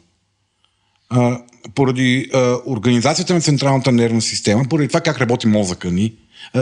А, 1.10 1.38
поради 1.74 2.30
а, 2.34 2.56
организацията 2.66 3.34
на 3.34 3.40
централната 3.40 3.92
нервна 3.92 4.22
система, 4.22 4.64
поради 4.70 4.88
това 4.88 5.00
как 5.00 5.20
работи 5.20 5.46
мозъка 5.46 5.90
ни. 5.90 6.12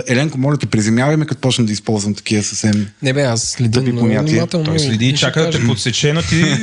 Еленко, 0.08 0.38
моля 0.38 0.56
те, 0.56 0.66
приземявай 0.66 1.16
ме, 1.16 1.26
като 1.26 1.40
почна 1.40 1.64
да 1.64 1.72
използвам 1.72 2.14
такива 2.14 2.42
съвсем... 2.42 2.86
Не 3.02 3.12
бе, 3.12 3.22
аз 3.22 3.42
следя 3.42 3.82
много 3.82 3.98
понятия. 3.98 4.22
внимателно. 4.22 4.66
Той 4.66 4.78
следи 4.78 5.06
и 5.08 5.16
чака 5.16 5.42
да 5.42 5.50
те 5.50 5.66
подсече, 5.66 6.12
но 6.12 6.22
ти 6.22 6.44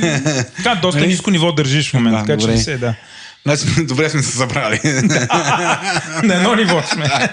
така, 0.56 0.74
доста 0.82 1.00
Нали? 1.00 1.10
ниско 1.10 1.30
ниво 1.30 1.52
държиш 1.52 1.90
в 1.90 1.94
момента, 1.94 2.18
Да, 2.18 2.26
така 2.26 2.36
че 2.36 2.46
добре. 2.46 2.54
не 2.54 2.62
се, 2.62 2.78
да. 2.78 2.94
Значи, 3.46 3.64
добре 3.84 4.10
сме 4.10 4.22
се 4.22 4.38
забрали. 4.38 4.80
На 6.24 6.34
едно 6.34 6.54
ниво 6.54 6.82
сме. 6.82 7.10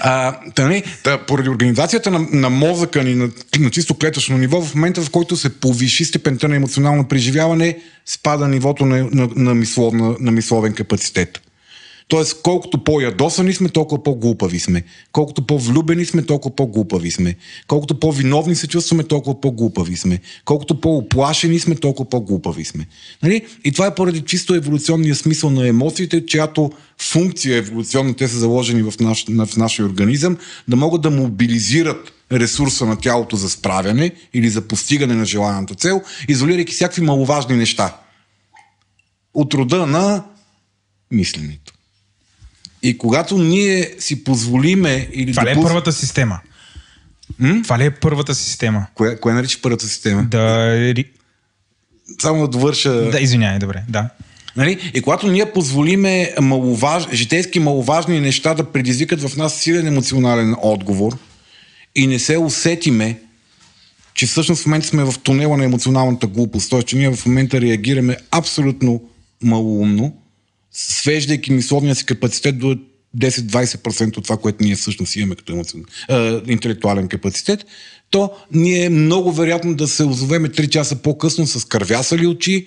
А, 0.00 0.40
та, 0.54 0.68
не, 0.68 0.82
та, 1.02 1.18
поради 1.18 1.48
организацията 1.48 2.10
на, 2.10 2.26
на 2.32 2.50
мозъка 2.50 3.04
ни 3.04 3.14
на, 3.14 3.30
на 3.58 3.70
чисто 3.70 3.94
клетъчно 3.94 4.38
ниво, 4.38 4.62
в 4.62 4.74
момента 4.74 5.02
в 5.02 5.10
който 5.10 5.36
се 5.36 5.60
повиши 5.60 6.04
степента 6.04 6.48
на 6.48 6.56
емоционално 6.56 7.08
преживяване, 7.08 7.78
спада 8.06 8.48
нивото 8.48 8.86
на, 8.86 9.08
на, 9.12 9.28
на, 9.36 9.54
мисловна, 9.54 10.16
на 10.20 10.30
мисловен 10.30 10.72
капацитет. 10.72 11.40
Тоест, 12.08 12.42
колкото 12.42 12.84
по-ядосани 12.84 13.54
сме, 13.54 13.68
толкова 13.68 14.02
по-глупави 14.02 14.58
сме. 14.58 14.82
Колкото 15.12 15.46
по-влюбени 15.46 16.04
сме, 16.04 16.22
толкова 16.22 16.56
по-глупави 16.56 17.10
сме. 17.10 17.36
Колкото 17.66 18.00
по-виновни 18.00 18.54
се 18.54 18.68
чувстваме, 18.68 19.04
толкова 19.04 19.40
по-глупави 19.40 19.96
сме. 19.96 20.20
Колкото 20.44 20.80
по-оплашени 20.80 21.58
сме, 21.58 21.74
толкова 21.74 22.10
по-глупави 22.10 22.64
сме. 22.64 22.86
Нали? 23.22 23.46
И 23.64 23.72
това 23.72 23.86
е 23.86 23.94
поради 23.94 24.20
чисто 24.20 24.54
еволюционния 24.54 25.14
смисъл 25.14 25.50
на 25.50 25.68
емоциите, 25.68 26.26
чиято 26.26 26.72
функция 27.02 27.56
еволюционна, 27.56 28.14
те 28.14 28.28
са 28.28 28.38
заложени 28.38 28.82
в, 28.82 28.94
наш, 29.00 29.24
на- 29.28 29.46
в 29.46 29.56
нашия 29.56 29.86
организъм, 29.86 30.36
да 30.68 30.76
могат 30.76 31.02
да 31.02 31.10
мобилизират 31.10 32.12
ресурса 32.32 32.86
на 32.86 32.96
тялото 32.96 33.36
за 33.36 33.50
справяне 33.50 34.12
или 34.34 34.48
за 34.48 34.60
постигане 34.60 35.14
на 35.14 35.24
желаната 35.24 35.74
цел, 35.74 36.02
изолирайки 36.28 36.72
всякакви 36.72 37.02
маловажни 37.02 37.56
неща. 37.56 37.96
От 39.34 39.54
рода 39.54 39.86
на 39.86 40.24
мисленето. 41.10 41.77
И 42.82 42.98
когато 42.98 43.38
ние 43.38 43.94
си 43.98 44.24
позволиме 44.24 45.08
или 45.12 45.32
Това 45.32 45.44
ли 45.44 45.50
е 45.50 45.54
първата 45.54 45.92
система? 45.92 46.40
Това 47.62 47.78
ли 47.78 47.84
е 47.84 47.90
първата 47.90 48.34
система? 48.34 48.86
Кое, 48.94 49.16
кое 49.16 49.32
нарича 49.32 49.58
първата 49.62 49.86
система? 49.86 50.24
Да, 50.24 50.94
Само 52.20 52.40
да 52.40 52.48
довърша. 52.48 53.10
да 53.10 53.20
извиняй, 53.20 53.58
добре, 53.58 53.82
да. 53.88 54.08
Нали? 54.56 54.90
И 54.94 55.02
когато 55.02 55.26
ние 55.26 55.52
позволиме 55.52 56.34
маловаж... 56.40 57.08
житейски 57.12 57.60
маловажни 57.60 58.20
неща 58.20 58.54
да 58.54 58.64
предизвикат 58.64 59.22
в 59.22 59.36
нас 59.36 59.60
силен 59.60 59.86
емоционален 59.86 60.54
отговор 60.62 61.18
и 61.94 62.06
не 62.06 62.18
се 62.18 62.38
усетиме, 62.38 63.18
че 64.14 64.26
всъщност 64.26 64.62
в 64.62 64.66
момента 64.66 64.86
сме 64.86 65.04
в 65.04 65.14
тунела 65.22 65.56
на 65.56 65.64
емоционалната 65.64 66.26
глупост, 66.26 66.70
т.е. 66.70 66.82
че 66.82 66.96
ние 66.96 67.10
в 67.10 67.26
момента 67.26 67.60
реагираме 67.60 68.16
абсолютно 68.30 69.02
малоумно, 69.42 70.16
свеждайки 70.72 71.52
мисловния 71.52 71.94
си 71.94 72.06
капацитет 72.06 72.58
до 72.58 72.76
10-20% 73.16 74.18
от 74.18 74.24
това, 74.24 74.36
което 74.36 74.64
ние 74.64 74.76
всъщност 74.76 75.16
имаме 75.16 75.34
като 75.34 75.52
емоцион... 75.52 75.84
е, 76.10 76.40
интелектуален 76.46 77.08
капацитет, 77.08 77.64
то 78.10 78.30
ние 78.52 78.84
е 78.84 78.90
много 78.90 79.32
вероятно 79.32 79.74
да 79.74 79.88
се 79.88 80.04
озовеме 80.04 80.48
3 80.48 80.68
часа 80.68 80.96
по-късно 80.96 81.46
с 81.46 81.64
кървясали 81.64 82.26
очи, 82.26 82.66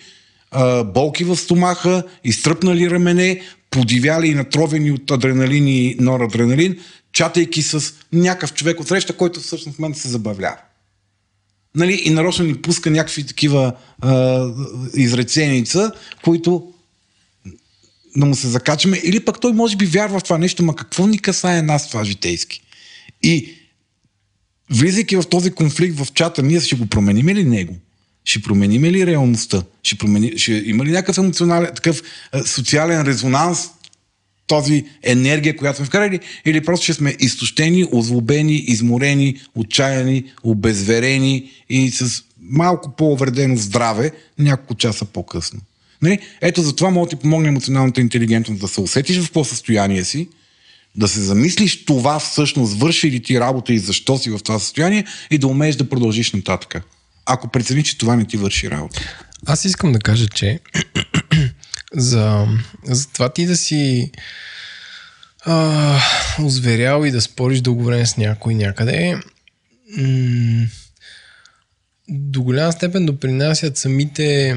а, 0.51 0.83
болки 0.83 1.23
в 1.23 1.37
стомаха, 1.37 2.03
изтръпнали 2.23 2.89
рамене, 2.89 3.41
подивяли 3.71 4.27
и 4.27 4.35
натровени 4.35 4.91
от 4.91 5.11
адреналин 5.11 5.67
и 5.67 5.95
норадреналин, 5.99 6.79
чатайки 7.11 7.61
с 7.61 7.93
някакъв 8.13 8.53
човек 8.53 8.79
от 8.79 8.87
среща, 8.87 9.17
който 9.17 9.39
всъщност 9.39 9.75
в 9.75 9.79
момента 9.79 9.99
се 9.99 10.09
забавлява. 10.09 10.57
Нали? 11.75 12.01
И 12.05 12.09
нарочно 12.09 12.45
ни 12.45 12.55
пуска 12.55 12.91
някакви 12.91 13.23
такива 13.23 13.73
а, 14.01 14.47
изреченица, 14.93 15.91
които 16.23 16.70
да 18.17 18.25
му 18.25 18.35
се 18.35 18.47
закачаме, 18.47 19.01
или 19.03 19.19
пък 19.19 19.41
той 19.41 19.53
може 19.53 19.75
би 19.75 19.85
вярва 19.85 20.19
в 20.19 20.23
това 20.23 20.37
нещо, 20.37 20.63
ма 20.63 20.75
какво 20.75 21.07
ни 21.07 21.19
касае 21.19 21.61
нас 21.61 21.89
това 21.89 22.03
житейски? 22.03 22.61
И 23.23 23.53
влизайки 24.69 25.15
в 25.15 25.23
този 25.23 25.51
конфликт 25.51 25.99
в 25.99 26.13
чата, 26.13 26.43
ние 26.43 26.59
ще 26.59 26.75
го 26.75 26.85
променим 26.85 27.27
ли 27.27 27.43
него? 27.43 27.75
Ще 28.25 28.41
променим 28.41 28.83
ли 28.83 29.05
реалността? 29.05 29.63
Ще, 29.83 29.97
промени, 29.97 30.37
ще 30.37 30.53
има 30.65 30.85
ли 30.85 30.91
някакъв 30.91 31.17
емоционален, 31.17 31.71
такъв 31.75 32.01
социален 32.45 33.01
резонанс, 33.01 33.69
този 34.47 34.85
енергия, 35.03 35.55
която 35.55 35.77
сме 35.77 35.85
вкарали, 35.85 36.19
или 36.45 36.63
просто 36.63 36.83
ще 36.83 36.93
сме 36.93 37.15
изтощени, 37.19 37.85
озлобени, 37.91 38.55
изморени, 38.55 39.41
отчаяни, 39.55 40.23
обезверени 40.43 41.51
и 41.69 41.91
с 41.91 42.23
малко 42.41 42.95
по-увредено 42.95 43.57
здраве 43.57 44.11
няколко 44.39 44.75
часа 44.75 45.05
по-късно. 45.05 45.59
Нали? 46.01 46.19
Ето 46.41 46.61
за 46.61 46.75
това 46.75 46.89
може 46.89 47.09
да 47.09 47.09
ти 47.09 47.21
помогне 47.21 47.47
емоционалната 47.47 48.01
интелигентност 48.01 48.61
да 48.61 48.67
се 48.67 48.81
усетиш 48.81 49.19
в 49.19 49.31
по-състояние 49.31 50.03
си, 50.03 50.29
Да 50.95 51.07
се 51.07 51.19
замислиш 51.21 51.85
това 51.85 52.19
всъщност 52.19 52.79
върши 52.79 53.11
ли 53.11 53.23
ти 53.23 53.39
работа 53.39 53.73
и 53.73 53.79
защо 53.79 54.17
си 54.17 54.29
в 54.29 54.39
това 54.43 54.59
състояние 54.59 55.05
и 55.31 55.37
да 55.37 55.47
умееш 55.47 55.75
да 55.75 55.89
продължиш 55.89 56.33
нататък. 56.33 56.83
Ако 57.25 57.47
прецени, 57.47 57.83
че 57.83 57.97
това 57.97 58.15
не 58.15 58.25
ти 58.25 58.37
върши 58.37 58.71
работа. 58.71 59.01
Аз 59.45 59.65
искам 59.65 59.91
да 59.91 59.99
кажа, 59.99 60.27
че 60.27 60.59
за, 61.93 62.47
за 62.83 63.07
това 63.07 63.29
ти 63.29 63.45
да 63.45 63.57
си 63.57 64.11
а, 65.45 65.99
озверял 66.41 67.05
и 67.05 67.11
да 67.11 67.21
спориш 67.21 67.61
дълго 67.61 67.83
време 67.83 68.05
с 68.05 68.17
някой 68.17 68.55
някъде, 68.55 69.15
м- 69.97 70.65
до 72.09 72.43
голяма 72.43 72.71
степен 72.71 73.05
допринасят 73.05 73.77
самите 73.77 74.55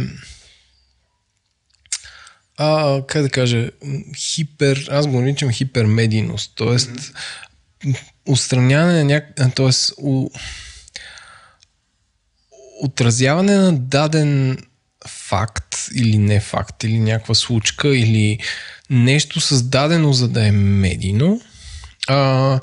а, 2.56 3.02
как 3.06 3.22
да 3.22 3.31
кажа, 3.31 3.70
хипер, 4.16 4.89
аз 4.90 5.06
го 5.06 5.20
наричам 5.20 5.51
хипермедийност, 5.51 6.52
т.е. 6.56 6.66
Mm-hmm. 6.66 7.98
устраняване 8.26 8.93
на 8.93 9.05
няк... 9.05 9.24
т.е. 9.55 9.70
У... 9.98 10.31
отразяване 12.82 13.56
на 13.56 13.72
даден 13.72 14.59
факт 15.09 15.76
или 15.94 16.18
не 16.18 16.40
факт, 16.40 16.85
или 16.85 16.98
някаква 16.98 17.35
случка, 17.35 17.97
или 17.97 18.39
нещо 18.90 19.40
създадено 19.40 20.12
за 20.12 20.28
да 20.28 20.47
е 20.47 20.51
медийно, 20.51 21.40
а, 22.09 22.60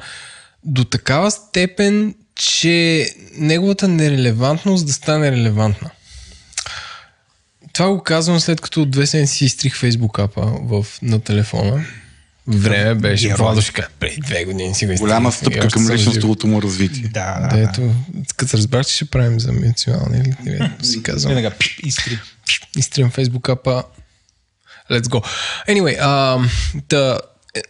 до 0.63 0.83
такава 0.83 1.31
степен, 1.31 2.15
че 2.35 3.07
неговата 3.37 3.87
нерелевантност 3.87 4.85
да 4.85 4.93
стане 4.93 5.31
релевантна. 5.31 5.89
Това 7.73 7.89
го 7.89 8.03
казвам 8.03 8.39
след 8.39 8.61
като 8.61 8.85
две 8.85 9.05
седмици 9.05 9.33
си 9.33 9.45
изтрих 9.45 9.75
фейсбук 9.75 10.19
апа 10.19 10.41
в, 10.45 10.85
на 11.01 11.19
телефона. 11.19 11.85
Време 12.47 12.95
беше. 12.95 13.27
Герой. 13.27 13.55
Каже, 13.55 13.87
преди 13.99 14.21
две 14.21 14.45
години 14.45 14.75
си 14.75 14.85
го 14.85 14.91
изтрих. 14.91 15.07
Голяма 15.07 15.31
стъпка 15.31 15.67
към 15.67 15.89
личностното 15.89 16.47
му 16.47 16.61
развитие. 16.61 17.03
Да, 17.13 17.47
Да, 17.51 17.59
ето, 17.59 17.93
като 18.35 18.57
разбрах, 18.57 18.85
че 18.85 18.95
ще 18.95 19.05
правим 19.05 19.39
за 19.39 19.49
емоционални 19.49 20.17
или 20.17 20.69
си 20.81 21.03
казвам. 21.03 21.33
Веднага 21.33 21.57
пш, 21.57 21.79
изтри. 21.83 22.19
Изтрием 22.77 23.09
фейсбук 23.09 23.49
апа. 23.49 23.83
Let's 24.91 25.03
go. 25.03 25.25
Anyway, 25.69 25.95
е, 26.93 27.19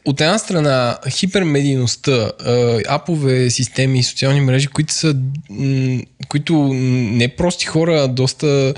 от 0.05 0.21
една 0.21 0.37
страна 0.37 0.97
хипермедийността, 1.09 2.31
апове, 2.87 3.49
системи, 3.49 4.03
социални 4.03 4.41
мрежи, 4.41 4.67
които 4.67 4.93
са 4.93 5.15
които 6.27 6.73
не 6.73 7.35
прости 7.35 7.65
хора, 7.65 8.01
а 8.03 8.07
доста 8.07 8.73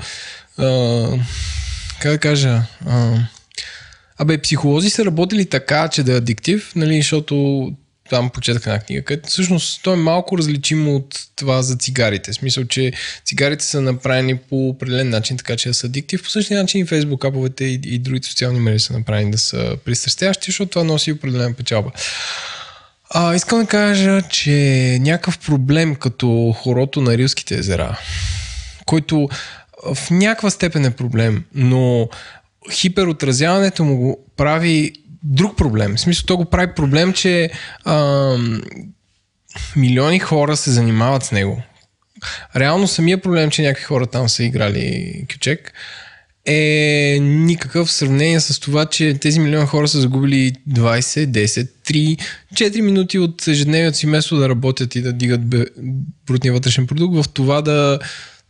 как 2.00 2.12
да 2.12 2.18
кажа 2.18 2.62
а, 2.86 3.18
Абе, 4.18 4.38
психолози 4.38 4.90
са 4.90 5.04
работили 5.04 5.46
така, 5.46 5.88
че 5.88 6.02
да 6.02 6.12
е 6.12 6.16
адиктив, 6.16 6.72
нали, 6.76 6.96
защото 6.96 7.72
там 8.10 8.30
почетах 8.30 8.66
една 8.66 8.78
книга, 8.78 9.02
където 9.02 9.28
всъщност 9.28 9.82
то 9.82 9.92
е 9.92 9.96
малко 9.96 10.38
различимо 10.38 10.96
от 10.96 11.20
това 11.36 11.62
за 11.62 11.76
цигарите. 11.76 12.32
В 12.32 12.34
смисъл, 12.34 12.64
че 12.64 12.92
цигарите 13.24 13.64
са 13.64 13.80
направени 13.80 14.36
по 14.36 14.68
определен 14.68 15.08
начин, 15.08 15.36
така 15.36 15.56
че 15.56 15.68
да 15.68 15.74
са 15.74 15.86
адиктив. 15.86 16.22
По 16.22 16.30
същия 16.30 16.60
начин 16.60 16.80
и 16.80 16.86
фейсбук 16.86 17.24
аповете 17.24 17.64
и, 17.64 17.80
и 17.84 17.98
другите 17.98 18.28
социални 18.28 18.60
мрежи 18.60 18.84
са 18.84 18.92
направени 18.92 19.30
да 19.30 19.38
са 19.38 19.76
пристрастящи, 19.84 20.50
защото 20.50 20.70
това 20.70 20.84
носи 20.84 21.12
определена 21.12 21.54
печалба. 21.54 21.90
А, 23.10 23.34
искам 23.34 23.60
да 23.60 23.66
кажа, 23.66 24.22
че 24.30 24.98
някакъв 25.00 25.38
проблем 25.38 25.94
като 25.94 26.54
хорото 26.58 27.00
на 27.00 27.18
Рилските 27.18 27.58
езера, 27.58 27.98
който 28.86 29.28
в 29.94 30.10
някаква 30.10 30.50
степен 30.50 30.84
е 30.84 30.90
проблем, 30.90 31.44
но 31.54 32.08
хиперотразяването 32.72 33.84
му 33.84 33.96
го 33.96 34.24
прави 34.36 34.92
друг 35.22 35.56
проблем. 35.56 35.96
В 35.96 36.00
смисъл, 36.00 36.26
то 36.26 36.36
го 36.36 36.44
прави 36.44 36.72
проблем, 36.74 37.12
че 37.12 37.50
ам, 37.84 38.62
милиони 39.76 40.18
хора 40.18 40.56
се 40.56 40.70
занимават 40.70 41.22
с 41.22 41.32
него. 41.32 41.62
Реално 42.56 42.88
самия 42.88 43.18
проблем, 43.20 43.50
че 43.50 43.62
някакви 43.62 43.84
хора 43.84 44.06
там 44.06 44.28
са 44.28 44.44
играли 44.44 45.12
кючек, 45.32 45.72
е 46.46 47.18
никакъв 47.20 47.88
в 47.88 47.92
сравнение 47.92 48.40
с 48.40 48.60
това, 48.60 48.86
че 48.86 49.14
тези 49.14 49.40
милиони 49.40 49.66
хора 49.66 49.88
са 49.88 50.00
загубили 50.00 50.52
20, 50.70 51.26
10, 51.26 51.68
3, 51.86 52.20
4 52.54 52.80
минути 52.80 53.18
от 53.18 53.48
ежедневието 53.48 53.98
си, 53.98 54.06
вместо 54.06 54.36
да 54.36 54.48
работят 54.48 54.94
и 54.94 55.02
да 55.02 55.12
дигат 55.12 55.40
брутния 56.26 56.52
вътрешен 56.52 56.86
продукт, 56.86 57.16
в 57.16 57.28
това 57.28 57.62
да 57.62 57.98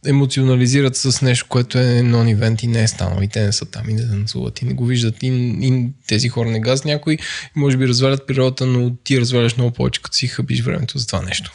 емоционализират 0.06 0.96
с 0.96 1.22
нещо, 1.22 1.46
което 1.48 1.78
е 1.78 2.02
нон-ивент 2.02 2.64
и 2.64 2.66
не 2.66 2.82
е 2.82 2.88
станало. 2.88 3.22
И 3.22 3.28
те 3.28 3.40
не 3.40 3.52
са 3.52 3.64
там 3.64 3.90
и 3.90 3.94
не 3.94 4.08
танцуват 4.08 4.62
и 4.62 4.64
не 4.64 4.74
го 4.74 4.86
виждат. 4.86 5.22
И, 5.22 5.26
и 5.62 5.88
тези 6.06 6.28
хора 6.28 6.50
не 6.50 6.60
газят 6.60 6.84
някой. 6.84 7.14
И 7.14 7.18
може 7.56 7.76
би 7.76 7.88
развалят 7.88 8.26
природата, 8.26 8.66
но 8.66 8.96
ти 8.96 9.20
разваляш 9.20 9.56
много 9.56 9.70
повече, 9.70 10.02
като 10.02 10.16
си 10.16 10.26
хъбиш 10.26 10.62
времето 10.62 10.98
за 10.98 11.06
това 11.06 11.22
нещо. 11.22 11.52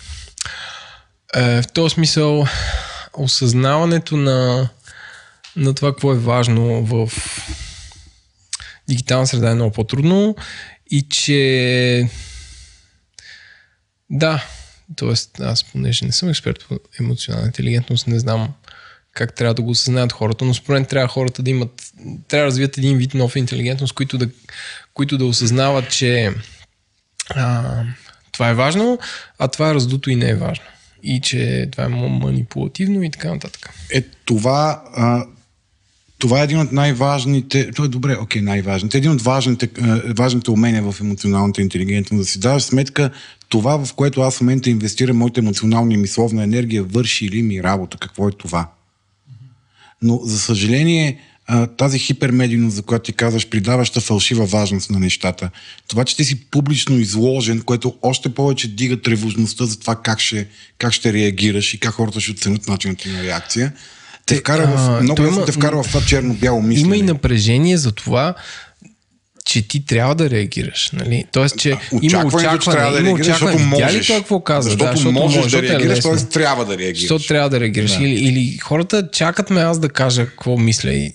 Е, 1.35 1.61
в 1.61 1.67
този 1.73 1.93
смисъл, 1.93 2.45
осъзнаването 3.13 4.17
на, 4.17 4.69
на 5.55 5.73
това, 5.73 5.91
какво 5.91 6.11
е 6.13 6.17
важно 6.17 6.85
в 6.85 7.11
дигитална 8.87 9.27
среда 9.27 9.51
е 9.51 9.55
много 9.55 9.71
по-трудно 9.71 10.35
и 10.91 11.01
че 11.01 12.09
да, 14.09 14.43
т.е. 14.95 15.43
аз 15.43 15.63
понеже 15.63 16.05
не 16.05 16.11
съм 16.11 16.29
експерт 16.29 16.65
по 16.69 16.79
емоционална 16.99 17.47
интелигентност, 17.47 18.07
не 18.07 18.19
знам 18.19 18.53
как 19.13 19.35
трябва 19.35 19.53
да 19.53 19.61
го 19.61 19.69
осъзнаят 19.69 20.11
хората, 20.11 20.45
но 20.45 20.53
според 20.53 20.79
мен 20.79 20.85
трябва 20.85 21.07
хората 21.07 21.43
да 21.43 21.49
имат, 21.49 21.93
трябва 22.27 22.43
да 22.43 22.45
развият 22.45 22.77
един 22.77 22.97
вид 22.97 23.13
нов 23.13 23.35
интелигентност, 23.35 23.93
които 23.93 24.17
да, 24.17 24.29
които 24.93 25.17
да 25.17 25.25
осъзнават, 25.25 25.91
че 25.91 26.33
а, 27.29 27.83
това 28.31 28.49
е 28.49 28.53
важно, 28.53 28.99
а 29.39 29.47
това 29.47 29.69
е 29.69 29.73
раздуто 29.73 30.09
и 30.09 30.15
не 30.15 30.29
е 30.29 30.35
важно. 30.35 30.65
И 31.03 31.21
че 31.21 31.69
това 31.71 31.83
е 31.83 31.87
манипулативно 31.87 33.03
и 33.03 33.11
така 33.11 33.33
нататък. 33.33 33.69
Е, 33.91 34.01
това, 34.01 34.83
а, 34.95 35.25
това 36.17 36.41
е 36.41 36.43
един 36.43 36.59
от 36.59 36.71
най-важните, 36.71 37.71
то 37.71 37.83
е 37.83 37.87
добре, 37.87 38.15
окей, 38.15 38.41
най-важните, 38.41 38.97
един 38.97 39.11
от 39.11 39.21
важните, 39.21 39.69
важните 40.17 40.51
умения 40.51 40.91
в 40.91 40.95
емоционалната 41.01 41.61
интелигентност, 41.61 42.21
да 42.21 42.25
си 42.25 42.39
даваш 42.39 42.63
сметка 42.63 43.11
това, 43.49 43.85
в 43.85 43.93
което 43.93 44.21
аз 44.21 44.37
в 44.37 44.41
момента 44.41 44.69
инвестирам 44.69 45.17
моята 45.17 45.39
емоционална 45.39 45.93
и 45.93 45.97
мисловна 45.97 46.43
енергия, 46.43 46.83
върши 46.83 47.29
ли 47.29 47.41
ми 47.41 47.63
работа, 47.63 47.97
какво 47.97 48.27
е 48.27 48.31
това. 48.31 48.71
Но, 50.01 50.19
за 50.23 50.39
съжаление, 50.39 51.19
тази 51.77 51.99
хипермедийност, 51.99 52.75
за 52.75 52.81
която 52.81 53.03
ти 53.03 53.13
казваш, 53.13 53.49
придаваща 53.49 54.01
фалшива 54.01 54.45
важност 54.45 54.89
на 54.89 54.99
нещата. 54.99 55.49
Това, 55.87 56.05
че 56.05 56.15
ти 56.15 56.23
си 56.23 56.45
публично 56.45 56.99
изложен, 56.99 57.61
което 57.61 57.95
още 58.01 58.29
повече 58.29 58.75
дига 58.75 59.01
тревожността 59.01 59.65
за 59.65 59.79
това 59.79 59.95
как 59.95 60.19
ще, 60.19 60.47
как 60.77 60.93
ще 60.93 61.13
реагираш 61.13 61.73
и 61.73 61.79
как 61.79 61.93
хората 61.93 62.19
ще 62.21 62.31
оценят 62.31 62.67
начинът 62.67 63.05
на 63.05 63.23
реакция, 63.23 63.73
те 64.25 64.35
вкара 64.35 64.67
в, 64.67 65.01
много 65.03 65.21
има- 65.23 65.45
те 65.45 65.51
вкара 65.51 65.83
в 65.83 65.87
това 65.87 66.01
черно-бяло 66.01 66.61
мислене. 66.61 66.85
Има 66.85 66.97
и 66.97 67.01
напрежение 67.01 67.77
за 67.77 67.91
това, 67.91 68.33
че 69.49 69.67
ти 69.67 69.85
трябва 69.85 70.15
да 70.15 70.29
реагираш. 70.29 70.89
Нали? 70.93 71.25
Тоест, 71.31 71.57
че 71.57 71.69
има 72.01 72.25
очакване, 72.25 72.91
да 72.91 72.99
има 72.99 73.11
очакване. 73.11 73.23
защото 73.23 73.57
Видя 73.57 73.63
ли 73.63 73.83
можеш. 73.83 74.07
той 74.07 74.17
какво 74.17 74.39
каза? 74.39 74.69
Защото, 74.69 74.85
да, 74.85 74.91
защото 74.91 75.11
можеш 75.11 75.43
може, 75.43 75.61
да 75.61 75.63
реагираш, 75.63 75.99
т.е. 75.99 76.15
трябва 76.15 76.65
да 76.65 76.77
реагираш. 76.77 77.01
Защото 77.01 77.27
трябва 77.27 77.49
да 77.49 77.59
реагираш. 77.59 77.97
Да. 77.97 78.03
Или, 78.03 78.13
или 78.13 78.57
хората 78.57 79.09
чакат 79.11 79.49
ме 79.49 79.61
аз 79.61 79.79
да 79.79 79.89
кажа 79.89 80.25
какво 80.25 80.57
мисля. 80.57 80.93
И, 80.93 81.13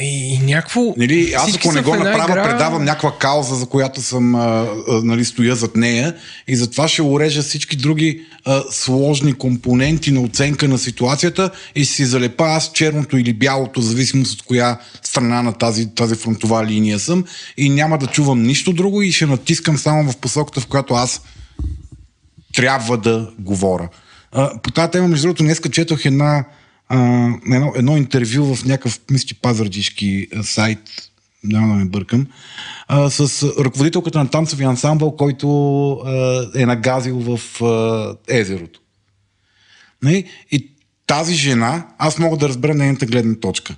и, 0.00 0.34
и 0.34 0.38
някакво... 0.38 0.94
Нали, 0.96 1.32
аз 1.36 1.56
ако 1.56 1.72
не 1.72 1.82
го 1.82 1.94
направя, 1.94 2.32
игра- 2.32 2.42
предавам 2.42 2.84
някаква 2.84 3.18
кауза, 3.18 3.54
за 3.54 3.66
която 3.66 4.02
съм, 4.02 4.34
а, 4.34 4.38
а, 4.38 5.00
нали, 5.04 5.24
стоя 5.24 5.54
зад 5.54 5.76
нея 5.76 6.14
и 6.48 6.56
затова 6.56 6.88
ще 6.88 7.02
урежа 7.02 7.42
всички 7.42 7.76
други 7.76 8.20
а, 8.44 8.62
сложни 8.70 9.32
компоненти 9.32 10.12
на 10.12 10.20
оценка 10.20 10.68
на 10.68 10.78
ситуацията 10.78 11.50
и 11.74 11.84
ще 11.84 11.94
си 11.94 12.04
залепа 12.04 12.44
аз 12.44 12.72
черното 12.72 13.16
или 13.16 13.32
бялото, 13.32 13.80
зависимост 13.80 14.32
от 14.32 14.46
коя 14.46 14.78
страна 15.02 15.42
на 15.42 15.52
тази, 15.52 15.94
тази 15.94 16.14
фронтова 16.14 16.66
линия 16.66 16.98
съм 16.98 17.24
и 17.56 17.70
няма 17.70 17.98
да 17.98 18.06
чувам 18.06 18.42
нищо 18.42 18.72
друго 18.72 19.02
и 19.02 19.12
ще 19.12 19.26
натискам 19.26 19.78
само 19.78 20.12
в 20.12 20.16
посоката, 20.16 20.60
в 20.60 20.66
която 20.66 20.94
аз 20.94 21.22
трябва 22.54 22.98
да 22.98 23.30
говоря. 23.38 23.88
А, 24.32 24.58
по 24.62 24.70
тази 24.70 24.90
тема, 24.90 25.08
между 25.08 25.26
другото, 25.26 25.42
днеска 25.42 25.70
четох 25.70 26.04
една, 26.04 26.44
а, 26.88 27.28
едно, 27.52 27.72
едно 27.76 27.96
интервю 27.96 28.54
в 28.54 28.64
някакъв, 28.64 29.00
мисля, 29.10 29.26
а, 30.36 30.42
сайт, 30.42 30.78
няма 31.44 31.68
да 31.68 31.74
ме 31.74 31.84
бъркам, 31.84 32.26
а, 32.88 33.10
с 33.10 33.42
ръководителката 33.58 34.18
на 34.18 34.30
танцовия 34.30 34.68
ансамбъл, 34.68 35.16
който 35.16 35.90
а, 35.92 36.46
е 36.54 36.66
нагазил 36.66 37.18
в 37.18 37.62
а, 37.62 38.16
езерото. 38.28 38.80
Нали? 40.02 40.24
И 40.50 40.70
тази 41.06 41.34
жена, 41.34 41.86
аз 41.98 42.18
мога 42.18 42.36
да 42.36 42.48
разбера 42.48 42.74
нейната 42.74 43.06
гледна 43.06 43.34
точка. 43.34 43.76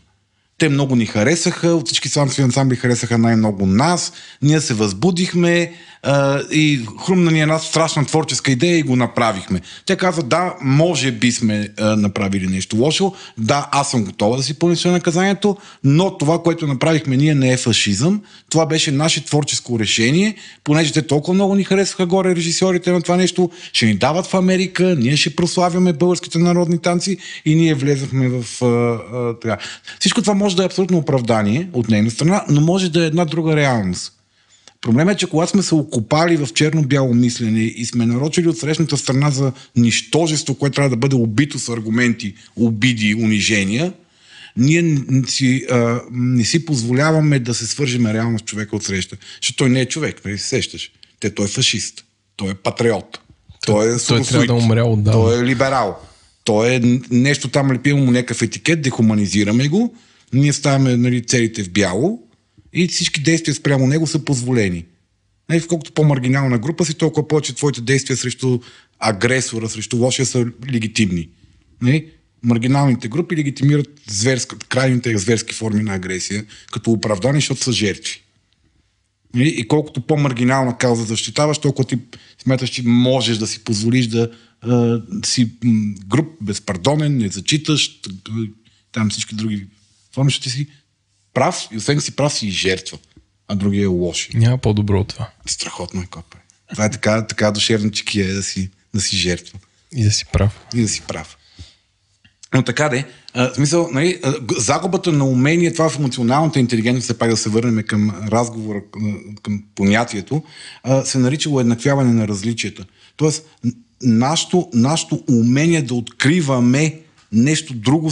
Те 0.59 0.69
много 0.69 0.97
ни 0.97 1.07
харесаха, 1.07 1.69
от 1.69 1.87
всички 1.87 2.13
танцови 2.13 2.43
ансамбли 2.43 2.77
харесаха 2.77 3.19
най-много 3.19 3.67
нас, 3.67 4.13
ние 4.43 4.61
се 4.61 4.75
възбудихме, 4.75 5.73
а, 6.03 6.41
и 6.51 6.87
хрумна 7.07 7.31
ни 7.31 7.41
една 7.41 7.59
страшна 7.59 8.05
творческа 8.05 8.53
идея 8.53 8.79
и 8.79 8.83
го 8.83 8.97
направихме. 8.97 9.61
Те 9.87 9.97
казват, 9.97 10.29
да, 10.29 10.55
може 10.61 11.13
би 11.13 11.33
сме 11.33 11.69
а, 11.79 11.97
направили 11.97 12.47
нещо 12.47 12.77
лошо, 12.77 13.15
да, 13.39 13.69
аз 13.73 13.91
съм 13.91 14.05
готова 14.05 14.37
да 14.37 14.43
си 14.43 14.59
понеса 14.59 14.91
наказанието, 14.91 15.57
но 15.85 16.19
това, 16.19 16.43
което 16.43 16.67
направихме 16.67 17.17
ние 17.17 17.35
не 17.35 17.53
е 17.53 17.57
фашизъм, 17.57 18.23
това 18.51 18.67
беше 18.67 18.93
наше 18.93 19.25
творческо 19.25 19.79
решение, 19.79 20.35
понеже 20.65 20.93
те 20.93 21.03
толкова 21.03 21.35
много 21.35 21.55
ни 21.55 21.65
харесваха 21.65 22.07
горе 22.07 22.37
режисьорите 22.37 22.93
на 22.93 23.03
това 23.03 23.17
нещо, 23.17 23.51
ще 23.73 23.87
ни 23.87 23.95
дават 23.95 24.27
в 24.27 24.35
Америка, 24.35 24.97
ние 24.99 25.17
ще 25.17 25.37
прославяме 25.37 25.93
българските 25.93 26.39
народни 26.39 26.79
танци 26.79 27.17
и 27.45 27.55
ние 27.55 27.75
влезахме 27.75 28.29
в 28.29 28.63
а, 28.63 28.67
а, 28.67 29.35
така. 29.41 29.57
Всичко 30.01 30.23
това 30.23 30.35
може 30.35 30.48
да 30.57 30.63
е 30.63 30.67
абсолютно 30.67 30.99
оправдание 30.99 31.69
от 31.73 31.89
нейна 31.89 32.11
страна, 32.11 32.45
но 32.49 32.61
може 32.61 32.91
да 32.91 33.03
е 33.03 33.07
една 33.07 33.25
друга 33.25 33.57
реалност. 33.57 34.13
Проблемът 34.81 35.15
е, 35.15 35.19
че 35.19 35.27
когато 35.27 35.51
сме 35.51 35.63
се 35.63 35.75
окопали 35.75 36.37
в 36.37 36.49
черно-бяло 36.55 37.15
мислене 37.15 37.61
и 37.61 37.87
сме 37.87 38.07
нарочили 38.07 38.49
от 38.49 38.59
срещната 38.59 38.97
страна 38.97 39.31
за 39.31 39.53
нищожество, 39.77 40.55
което 40.55 40.75
трябва 40.75 40.91
да 40.91 40.97
бъде 40.97 41.17
убито 41.17 41.59
с 41.59 41.69
аргументи, 41.69 42.35
обиди, 42.57 43.15
унижения, 43.15 43.93
ние 44.57 44.97
си, 45.27 45.67
а, 45.71 46.01
не 46.11 46.45
си 46.45 46.65
позволяваме 46.65 47.39
да 47.39 47.55
се 47.55 47.67
свържем 47.67 48.07
реално 48.07 48.39
с 48.39 48.43
човека 48.43 48.77
от 48.77 48.85
среща. 48.85 49.17
Защото 49.43 49.57
той 49.57 49.71
не 49.71 49.81
е 49.81 49.87
човек, 49.87 50.25
нали 50.25 50.39
се 50.39 50.49
сещаш. 50.49 50.91
Те, 51.21 51.35
той 51.35 51.45
е 51.45 51.49
фашист, 51.49 52.05
той 52.37 52.51
е 52.51 52.55
патриот, 52.55 53.21
той 53.67 53.87
е 53.87 53.89
той 53.89 53.99
трябва 53.99 53.99
соросоид, 53.99 54.47
да 54.47 54.55
умре 54.55 54.83
отдавна. 54.83 55.21
той 55.21 55.41
е 55.41 55.45
либерал. 55.45 55.99
Той 56.45 56.75
е 56.75 56.81
нещо 57.11 57.49
там, 57.49 57.73
лепим 57.73 57.99
му 57.99 58.11
някакъв 58.11 58.43
етикет, 58.43 58.83
дехуманизираме 58.83 59.69
го, 59.69 59.95
ние 60.33 60.53
ставаме 60.53 60.97
нали, 60.97 61.27
целите 61.27 61.65
в 61.65 61.71
бяло 61.71 62.23
и 62.73 62.89
всички 62.89 63.23
действия 63.23 63.55
спрямо 63.55 63.87
него 63.87 64.07
са 64.07 64.25
позволени. 64.25 64.85
Нали, 65.49 65.67
колкото 65.67 65.93
по-маргинална 65.93 66.59
група 66.59 66.85
си, 66.85 66.95
толкова 66.95 67.29
повече 67.29 67.55
твоите 67.55 67.81
действия 67.81 68.17
срещу 68.17 68.59
агресора, 68.99 69.69
срещу 69.69 69.97
лошия 69.97 70.27
са 70.27 70.47
легитимни. 70.73 71.29
Нали? 71.83 72.11
Маргиналните 72.43 73.09
групи 73.09 73.37
легитимират 73.37 74.01
зверска, 74.11 74.57
крайните 74.59 75.19
зверски 75.19 75.55
форми 75.55 75.83
на 75.83 75.95
агресия 75.95 76.45
като 76.73 76.91
оправдани, 76.91 77.39
защото 77.39 77.63
са 77.63 77.73
жертви. 77.73 78.23
Нали? 79.35 79.49
И 79.49 79.69
колкото 79.69 80.01
по-маргинална 80.01 80.79
кауза 80.79 81.05
защитаваш, 81.05 81.59
толкова 81.59 81.89
ти 81.89 81.99
смяташ, 82.43 82.71
че 82.71 82.83
можеш 82.83 83.39
да 83.39 83.47
си 83.47 83.65
позволиш 83.65 84.07
да 84.07 84.31
а, 84.61 85.03
си 85.25 85.51
груп, 86.09 86.29
безпардонен, 86.41 87.17
не 87.17 87.29
зачиташ, 87.29 88.01
т- 88.01 88.11
там 88.93 89.11
всички 89.11 89.35
други 89.35 89.67
форми, 90.19 90.31
защото 90.31 90.43
ти 90.43 90.51
си 90.51 90.67
прав 91.35 91.69
и 91.73 91.77
освен 91.77 92.01
си 92.01 92.17
прав 92.17 92.33
си 92.33 92.47
и 92.47 92.51
жертва, 92.51 92.99
а 93.49 93.55
другия 93.55 93.83
е 93.83 93.87
лош. 93.87 94.29
Няма 94.35 94.59
по-добро 94.59 95.01
от 95.01 95.09
това. 95.09 95.31
Страхотно 95.47 96.03
е, 96.03 96.07
копе. 96.07 96.37
Това 96.71 96.85
е 96.85 96.91
така, 96.91 97.27
така 97.27 97.51
душевна 97.51 97.91
чекия 97.91 98.35
да 98.35 98.43
си, 98.43 98.71
да 98.95 99.01
си 99.01 99.17
жертва 99.17 99.59
И 99.93 100.05
да 100.05 100.11
си 100.11 100.25
прав. 100.33 100.61
и 100.75 100.83
да 100.83 100.89
си 100.89 101.03
прав. 101.09 101.37
Но 102.55 102.63
така 102.63 102.89
де, 102.89 103.07
а, 103.35 103.51
в 103.51 103.55
смисъл, 103.55 103.89
нали, 103.93 104.21
загубата 104.57 105.13
на 105.13 105.25
умение, 105.25 105.73
това 105.73 105.89
в 105.89 105.99
емоционалната 105.99 106.61
интелигентност, 106.61 107.05
все 107.05 107.19
пак 107.19 107.31
да 107.31 107.37
се 107.37 107.49
върнем 107.49 107.85
към 107.87 108.29
разговора, 108.29 108.83
към, 109.43 109.65
понятието, 109.75 110.43
а, 110.83 111.05
се 111.05 111.19
нарича 111.19 111.51
уеднаквяване 111.51 112.13
на 112.13 112.29
различията. 112.29 112.85
Тоест, 113.17 113.45
нашето, 114.03 114.69
нашето 114.75 115.25
умение 115.29 115.83
да 115.83 115.95
откриваме 115.95 117.01
нещо 117.33 117.75
друго 117.75 118.11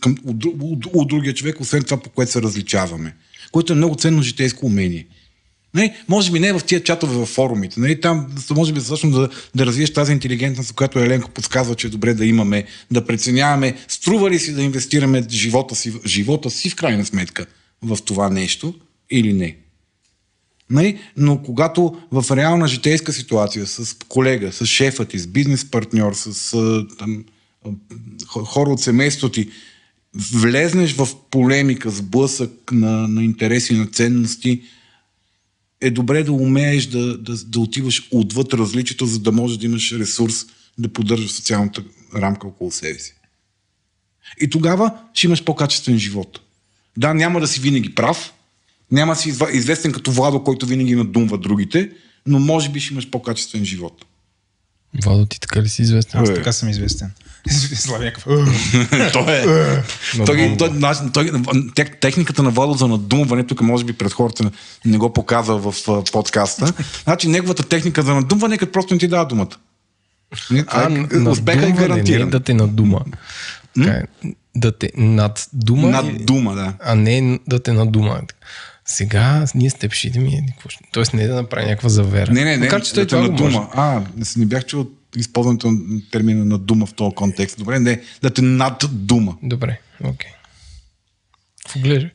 към, 0.00 0.16
от, 0.24 0.44
от, 0.44 0.86
от 0.86 1.08
другия 1.08 1.34
човек, 1.34 1.60
освен 1.60 1.82
това, 1.82 1.96
по 1.96 2.10
което 2.10 2.32
се 2.32 2.42
различаваме. 2.42 3.16
Което 3.52 3.72
е 3.72 3.76
много 3.76 3.96
ценно 3.96 4.22
житейско 4.22 4.66
умение. 4.66 5.06
Не, 5.74 5.96
може 6.08 6.32
би 6.32 6.40
не 6.40 6.52
в 6.52 6.60
тия 6.66 6.82
чатове 6.82 7.14
във 7.14 7.28
форумите. 7.28 7.80
Нали, 7.80 8.00
там 8.00 8.26
може 8.50 8.72
би 8.72 8.80
всъщност 8.80 9.16
да, 9.16 9.28
да 9.54 9.66
развиеш 9.66 9.92
тази 9.92 10.12
интелигентност, 10.12 10.72
която 10.72 10.98
Еленко 10.98 11.30
подсказва, 11.30 11.74
че 11.74 11.86
е 11.86 11.90
добре 11.90 12.14
да 12.14 12.26
имаме, 12.26 12.64
да 12.90 13.06
преценяваме, 13.06 13.74
струва 13.88 14.30
ли 14.30 14.38
си 14.38 14.54
да 14.54 14.62
инвестираме 14.62 15.24
живота 15.30 15.74
си, 15.74 15.92
живота 16.06 16.50
си 16.50 16.70
в 16.70 16.76
крайна 16.76 17.06
сметка 17.06 17.46
в 17.82 17.98
това 18.04 18.30
нещо 18.30 18.74
или 19.10 19.32
не. 19.32 19.56
Нали? 20.70 20.98
Но 21.16 21.42
когато 21.42 21.96
в 22.12 22.36
реална 22.36 22.68
житейска 22.68 23.12
ситуация 23.12 23.66
с 23.66 23.96
колега, 24.08 24.52
с 24.52 24.66
шефа 24.66 25.04
ти, 25.04 25.18
с 25.18 25.26
бизнес 25.26 25.70
партньор, 25.70 26.12
с 26.14 26.56
там, 26.98 27.24
хора 28.26 28.70
от 28.70 28.80
семейството 28.80 29.32
ти, 29.32 29.48
влезнеш 30.14 30.92
в 30.92 31.08
полемика, 31.30 31.90
сблъсък 31.90 32.72
на, 32.72 33.08
на 33.08 33.24
интереси, 33.24 33.74
на 33.74 33.86
ценности, 33.86 34.62
е 35.80 35.90
добре 35.90 36.22
да 36.22 36.32
умееш 36.32 36.86
да, 36.86 37.18
да, 37.18 37.36
да 37.44 37.60
отиваш 37.60 38.08
отвъд 38.10 38.54
различието, 38.54 39.06
за 39.06 39.18
да 39.18 39.32
можеш 39.32 39.56
да 39.58 39.66
имаш 39.66 39.92
ресурс 39.92 40.46
да 40.78 40.88
поддържаш 40.88 41.30
социалната 41.30 41.84
рамка 42.14 42.46
около 42.46 42.70
себе 42.70 42.98
си. 42.98 43.14
И 44.40 44.50
тогава 44.50 44.98
ще 45.14 45.26
имаш 45.26 45.44
по-качествен 45.44 45.98
живот. 45.98 46.40
Да, 46.96 47.14
няма 47.14 47.40
да 47.40 47.48
си 47.48 47.60
винаги 47.60 47.94
прав, 47.94 48.32
няма 48.90 49.12
да 49.12 49.18
си 49.20 49.32
известен 49.52 49.92
като 49.92 50.12
Владо, 50.12 50.44
който 50.44 50.66
винаги 50.66 50.94
надумва 50.94 51.38
другите, 51.38 51.90
но 52.26 52.38
може 52.38 52.68
би 52.68 52.80
ще 52.80 52.94
имаш 52.94 53.10
по-качествен 53.10 53.64
живот. 53.64 54.04
Владо, 55.04 55.26
ти 55.26 55.40
така 55.40 55.62
ли 55.62 55.68
си 55.68 55.82
известен? 55.82 56.20
Аз 56.20 56.30
Е. 56.30 56.34
така 56.34 56.52
съм 56.52 56.68
известен. 56.68 57.10
Слави 57.74 58.04
някакъв. 58.04 58.24
той 59.12 59.36
е. 59.36 59.44
той, 60.26 60.56
той, 60.58 60.58
той, 60.58 61.10
той, 61.12 61.30
тек- 61.74 62.00
техниката 62.00 62.42
на 62.42 62.50
Владо 62.50 62.72
за 62.72 62.88
надумване, 62.88 63.46
тук 63.46 63.60
може 63.60 63.84
би 63.84 63.92
пред 63.92 64.12
хората 64.12 64.50
не 64.84 64.98
го 64.98 65.12
показва 65.12 65.72
в 65.72 65.88
а, 65.88 66.02
подкаста. 66.12 66.72
Значи 67.04 67.28
неговата 67.28 67.62
техника 67.62 68.02
за 68.02 68.14
надумване 68.14 68.54
е 68.54 68.58
като 68.58 68.72
просто 68.72 68.94
не 68.94 69.00
ти 69.00 69.08
дава 69.08 69.26
думата. 69.26 69.56
Е- 70.52 71.28
Успеха 71.28 71.66
е 71.66 71.72
гарантиран. 71.72 72.30
да 72.30 72.40
те 72.40 72.54
надума. 72.54 73.00
Е, 73.80 74.02
да 74.56 74.78
те 74.78 74.90
наддума. 74.96 75.88
Над 75.88 76.26
дума, 76.26 76.54
да. 76.54 76.74
А 76.84 76.94
не 76.94 77.38
да 77.46 77.62
те 77.62 77.72
надума. 77.72 78.20
Сега 78.86 79.44
ние 79.54 79.70
с 79.70 79.74
теб 79.74 79.92
ще 79.92 80.06
идем 80.06 80.26
и 80.26 80.46
какво 80.50 80.68
ще... 80.68 80.84
Тоест 80.92 81.14
не 81.14 81.26
да 81.26 81.34
направи 81.34 81.66
някаква 81.66 81.88
завера. 81.88 82.32
Не, 82.32 82.44
не, 82.44 82.56
не. 82.56 82.64
Макар, 82.64 82.82
че 82.82 82.94
той 82.94 83.04
да 83.04 83.08
това 83.08 83.28
го 83.28 83.32
може. 83.32 83.42
надума. 83.44 83.68
А, 83.74 84.02
не 84.36 84.46
бях 84.46 84.66
чул 84.66 84.86
използването 85.16 85.70
на 85.70 86.00
термина 86.10 86.44
на 86.44 86.58
дума 86.58 86.86
в 86.86 86.94
този 86.94 87.14
контекст. 87.14 87.58
Добре, 87.58 87.80
не, 87.80 88.02
да 88.22 88.30
те 88.30 88.42
наддума. 88.42 89.36
Добре, 89.42 89.80
окей. 90.04 90.30
Какво 91.64 91.80
гледаш? 91.80 92.10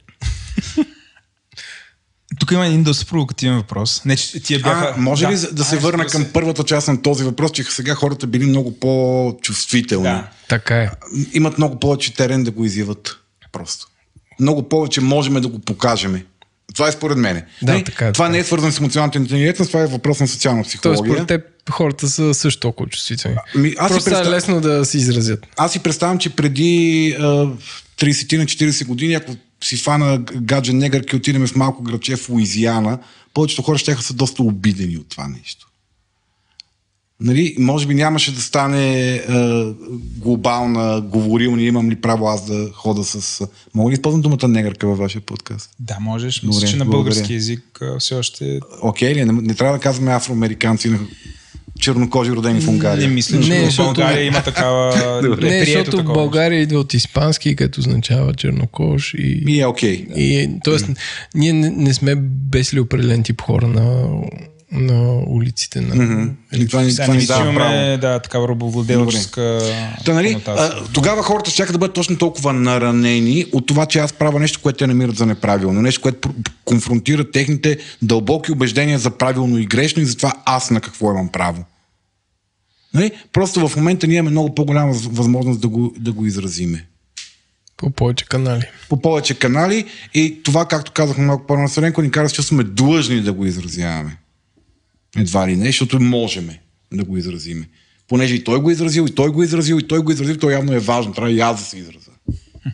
Тук 2.40 2.52
има 2.52 2.66
един 2.68 2.84
доста 2.84 3.06
провокативен 3.06 3.56
въпрос. 3.56 4.06
Не, 4.06 4.16
че 4.16 4.44
тия 4.44 4.60
бяха... 4.60 4.94
А, 4.98 5.02
може 5.02 5.28
ли 5.28 5.36
да, 5.36 5.52
да 5.52 5.64
се 5.64 5.76
Ай, 5.76 5.82
върна 5.82 6.06
към 6.06 6.26
първата 6.34 6.64
част 6.64 6.88
на 6.88 7.02
този 7.02 7.24
въпрос, 7.24 7.52
че 7.52 7.64
сега 7.64 7.96
хората 7.96 8.28
били 8.28 8.46
много 8.46 8.80
по-чувствителни. 8.80 10.04
Да. 10.04 10.30
Така 10.50 10.84
е. 10.84 10.90
Имат 11.34 11.58
много 11.58 11.80
повече 11.80 12.14
терен 12.14 12.44
да 12.44 12.52
го 12.52 12.66
изяват. 12.66 13.20
Просто. 13.52 13.88
Много 14.40 14.70
повече 14.70 15.02
можем 15.02 15.34
да 15.34 15.48
го 15.48 15.60
покажем. 15.60 16.24
Това 16.76 16.88
е 16.88 16.92
според 16.92 17.18
мен. 17.18 17.42
Да, 17.62 17.84
така 17.84 18.08
е, 18.08 18.12
това 18.12 18.26
така 18.26 18.32
не 18.32 18.38
е 18.38 18.44
свързано 18.44 18.72
с 18.72 18.80
емоционалната 18.80 19.18
интелигентност, 19.18 19.72
това 19.72 19.84
е 19.84 19.88
въпрос 19.88 20.20
на 20.20 20.28
социална 20.28 20.64
Тоест, 20.64 20.70
психология. 20.70 21.14
според 21.14 21.28
теб 21.28 21.42
хората 21.70 22.10
са 22.10 22.34
също 22.34 22.60
толкова 22.60 22.90
чувствителни. 22.90 23.38
Ами, 23.56 23.74
аз 23.78 23.92
Просто 23.92 24.10
представ- 24.10 24.28
е 24.28 24.30
лесно 24.30 24.62
да 24.62 24.86
се 24.86 24.98
изразят. 24.98 25.48
Аз 25.58 25.72
си 25.72 25.80
представям, 25.80 26.18
че 26.18 26.30
преди 26.30 27.16
а, 27.20 27.24
30 27.98 28.38
на 28.38 28.46
40 28.46 28.86
години, 28.86 29.14
ако 29.14 29.36
си 29.64 29.78
фана 29.78 30.20
гаджен 30.36 30.78
негърки 30.78 31.16
отидем 31.16 31.48
в 31.48 31.56
малко 31.56 31.84
градче 31.84 32.16
в 32.16 32.30
Луизиана, 32.30 33.00
повечето 33.34 33.62
хора 33.62 33.78
ще 33.78 33.96
са 33.96 34.14
доста 34.14 34.44
обидени 34.44 34.98
от 34.98 35.10
това 35.10 35.28
нещо. 35.28 35.68
Нали, 37.24 37.56
може 37.60 37.88
би 37.88 37.94
нямаше 37.94 38.36
да 38.36 38.42
стане 38.42 39.14
а, 39.16 39.66
глобална 40.18 41.02
говорилня, 41.02 41.62
имам 41.64 41.90
ли 41.90 41.96
право 41.96 42.28
аз 42.28 42.46
да 42.46 42.70
хода 42.74 43.04
с... 43.04 43.48
Мога 43.74 43.90
ли 43.90 43.94
използвам 43.94 44.22
думата 44.22 44.48
негърка 44.48 44.88
във 44.88 44.98
вашия 44.98 45.22
подкаст? 45.22 45.70
Да, 45.80 45.98
можеш. 46.02 46.40
Добре, 46.40 46.48
Мисля, 46.56 46.68
че 46.68 46.76
на 46.76 46.86
благодаря. 46.86 47.04
български 47.14 47.34
язик 47.34 47.80
а, 47.82 48.00
все 48.00 48.16
още... 48.16 48.60
Окей 48.82 49.16
ли? 49.16 49.26
Не, 49.26 49.34
не 49.34 49.54
трябва 49.54 49.78
да 49.78 49.82
казваме 49.82 50.12
афроамериканци 50.14 50.90
на 50.90 51.00
чернокожи 51.80 52.32
родени 52.32 52.62
в 52.62 52.68
Унгария. 52.68 53.08
Не 53.08 53.14
мисля, 53.14 53.42
че 53.42 53.50
Не, 53.50 53.62
в 53.62 53.66
защото- 53.66 53.94
България 53.94 54.26
има 54.26 54.44
такава... 54.44 54.96
Не, 55.22 55.28
е 55.36 55.38
прието 55.40 55.66
защото 55.66 55.98
такова 55.98 56.14
България 56.14 56.60
идва 56.62 56.80
от 56.80 56.94
испански, 56.94 57.56
като 57.56 57.80
означава 57.80 58.34
чернокож 58.34 59.14
и... 59.18 59.42
Ми 59.46 59.60
е 59.60 59.66
окей. 59.68 60.06
И, 60.16 60.50
тоест, 60.64 60.90
ние 61.36 61.54
не, 61.54 61.70
не 61.70 61.94
сме 61.94 62.16
бесли 62.52 62.80
определен 62.80 63.24
тип 63.24 63.42
хора 63.42 63.68
на, 63.68 64.08
на 64.74 65.24
улиците. 65.28 65.82
На... 65.82 65.96
Мгм. 65.96 66.30
И 66.54 66.68
това, 66.68 66.88
това 66.88 67.20
че 67.20 67.28
право. 67.28 67.50
имаме 67.50 67.98
да, 67.98 68.20
такава 68.20 68.48
Та, 70.06 70.14
нали, 70.14 70.42
а, 70.46 70.84
тогава 70.94 71.24
хората 71.24 71.52
ще 71.52 71.66
да 71.66 71.78
бъдат 71.78 71.96
точно 71.96 72.18
толкова 72.18 72.54
наранени 72.54 73.46
от 73.54 73.68
това, 73.68 73.86
че 73.86 74.00
аз 74.00 74.14
правя 74.14 74.40
нещо, 74.40 74.60
което 74.64 74.78
те 74.78 74.88
намират 74.88 75.16
за 75.16 75.26
неправилно. 75.26 75.82
Нещо, 75.82 76.02
което 76.02 76.34
конфронтира 76.66 77.32
техните 77.32 77.78
дълбоки 78.02 78.52
убеждения 78.52 79.00
за 79.00 79.12
правилно 79.12 79.58
и 79.58 79.66
грешно 79.66 80.02
и 80.02 80.06
затова 80.06 80.34
аз 80.46 80.72
на 80.72 80.82
какво 80.82 81.12
имам 81.12 81.30
право. 81.30 81.64
Нали? 82.94 83.12
Просто 83.34 83.68
в 83.68 83.76
момента 83.76 84.08
ние 84.08 84.18
имаме 84.18 84.32
много 84.32 84.56
по-голяма 84.56 84.94
въз- 84.94 85.10
възможност 85.12 85.62
да 85.62 85.68
го, 85.68 85.94
да 86.00 86.12
го 86.12 86.26
изразиме. 86.26 86.86
По 87.78 87.90
повече 87.90 88.26
канали. 88.26 88.64
По 88.90 89.02
повече 89.02 89.40
канали 89.40 89.86
и 90.14 90.44
това, 90.44 90.66
както 90.66 90.92
казахме 90.92 91.26
малко 91.26 91.48
по-рано 91.48 92.02
ни 92.02 92.12
кара 92.12 92.24
да 92.24 92.30
се 92.30 92.36
чувстваме 92.36 92.64
длъжни 92.64 93.22
да 93.22 93.34
го 93.34 93.46
изразяваме. 93.46 94.18
Едва 95.18 95.48
ли 95.48 95.56
не, 95.56 95.66
защото 95.66 96.00
можеме 96.00 96.60
да 96.94 97.04
го 97.04 97.18
изразиме. 97.18 97.70
Понеже 98.08 98.36
и 98.36 98.44
той 98.44 98.60
го 98.62 98.70
е 98.70 98.74
изразил, 98.74 99.06
и 99.10 99.16
той 99.16 99.30
го 99.30 99.42
е 99.42 99.46
изразил, 99.46 99.76
и 99.76 99.88
той 99.88 100.00
го 100.00 100.12
е 100.12 100.14
изразил, 100.14 100.38
то 100.38 100.50
явно 100.50 100.74
е 100.74 100.80
важно. 100.80 101.14
Трябва 101.14 101.32
и 101.32 101.40
аз 101.40 101.60
да 101.60 101.66
се 101.66 101.78
изразя. 101.78 102.12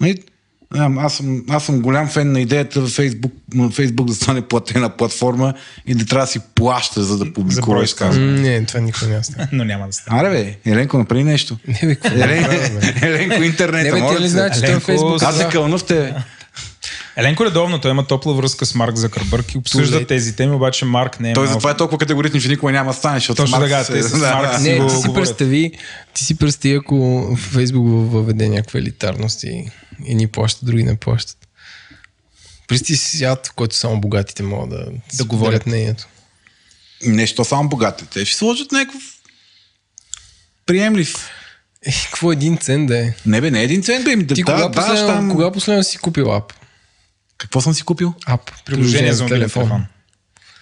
Нали? 0.00 0.18
А, 0.70 0.90
Аз 0.98 1.14
съм, 1.16 1.44
аз 1.48 1.64
съм 1.66 1.80
голям 1.82 2.08
фен 2.08 2.32
на 2.32 2.40
идеята 2.40 2.80
в 2.80 2.88
Фейсбук, 2.88 3.32
на 3.54 3.70
Фейсбук 3.70 4.06
да 4.06 4.14
стане 4.14 4.42
платена 4.42 4.96
платформа 4.96 5.54
и 5.86 5.94
да 5.94 6.06
трябва 6.06 6.26
да 6.26 6.32
си 6.32 6.40
плаща, 6.54 7.04
за 7.04 7.18
да 7.18 7.32
публикува. 7.32 7.84
М, 8.00 8.20
Не, 8.20 8.64
това 8.64 8.80
никой 8.80 9.08
не 9.08 9.24
стане. 9.24 9.48
Но 9.52 9.64
няма 9.64 9.86
да 9.86 9.92
стане. 9.92 10.20
Аре 10.20 10.30
бе, 10.30 10.70
Еленко, 10.72 10.98
направи 10.98 11.24
нещо. 11.24 11.56
Не 11.68 11.80
бе, 11.82 11.96
Елен? 12.04 12.44
Еленко, 13.02 13.42
интернет. 13.42 13.94
Не 13.94 14.00
бе, 14.00 14.16
ти 14.16 14.22
ли 14.22 14.28
знаеш, 14.28 14.54
че 14.54 14.60
той 14.60 14.68
е 14.68 14.70
Еленко, 14.70 14.86
Фейсбук? 14.86 15.22
Аз 15.22 15.38
се 15.38 15.48
кълна 15.52 15.78
в 15.78 15.84
те. 15.84 16.14
Еленко 17.16 17.44
редовно, 17.44 17.80
той 17.80 17.90
има 17.90 18.06
топла 18.06 18.34
връзка 18.34 18.66
с 18.66 18.74
Марк 18.74 18.96
Закърбърг 18.96 19.54
и 19.54 19.58
обсъжда 19.58 19.96
late. 19.96 20.08
тези 20.08 20.36
теми, 20.36 20.52
обаче 20.52 20.84
Марк 20.84 21.20
не 21.20 21.30
е 21.30 21.34
Той 21.34 21.42
малко- 21.42 21.52
затова 21.52 21.70
е 21.70 21.76
толкова 21.76 21.98
категоричен, 21.98 22.40
че 22.40 22.48
никога 22.48 22.72
няма 22.72 22.90
да 22.90 22.96
стане, 22.96 23.16
защото 23.16 23.42
Точно 23.42 23.60
така, 23.60 23.84
се- 23.84 23.92
те 23.92 24.02
с 24.02 24.10
да, 24.20 24.34
Маркс 24.34 24.52
да. 24.52 24.58
си 24.58 24.70
Не, 24.70 24.78
го 24.78 24.86
ти 24.86 24.92
си 24.92 24.96
говорят. 24.98 25.14
представи, 25.16 25.72
ти 26.14 26.24
си 26.24 26.36
представи, 26.36 26.74
ако 26.74 26.96
Фейсбук 27.38 27.84
въведе 28.12 28.48
някаква 28.48 28.80
елитарност 28.80 29.42
и 29.42 29.70
едни 30.06 30.26
плащат, 30.26 30.64
други 30.64 30.82
не 30.82 30.96
плащат. 30.96 31.36
Представи 32.68 32.96
си 32.96 33.16
свят, 33.16 33.46
в 33.46 33.52
който 33.52 33.76
само 33.76 34.00
богатите 34.00 34.42
могат 34.42 34.70
да, 34.70 34.86
да 35.14 35.24
говорят 35.24 35.66
мнението. 35.66 36.06
Нещо 37.02 37.44
само 37.44 37.68
богатите. 37.68 38.10
Те 38.10 38.24
ще 38.24 38.36
сложат 38.36 38.72
някакъв 38.72 39.02
приемлив. 40.66 41.28
Е, 41.82 41.92
какво 42.04 42.32
един 42.32 42.58
цент 42.58 42.86
да 42.86 42.98
е? 42.98 43.12
Не 43.26 43.40
бе, 43.40 43.50
не 43.50 43.62
един 43.62 43.82
цент, 43.82 44.04
бе. 44.04 44.16
Да, 44.16 44.34
Ти 44.34 44.42
да, 44.42 44.52
кога, 44.52 44.58
да, 44.58 44.72
последно, 44.72 45.06
там... 45.06 45.30
кога 45.30 45.50
последно 45.50 45.84
си 45.84 45.98
купил 45.98 46.34
ап? 46.34 46.52
Какво 47.38 47.60
съм 47.60 47.74
си 47.74 47.82
купил? 47.82 48.14
Ап, 48.26 48.40
Приложение 48.64 49.12
за 49.12 49.22
мобилен 49.22 49.40
телефон. 49.40 49.86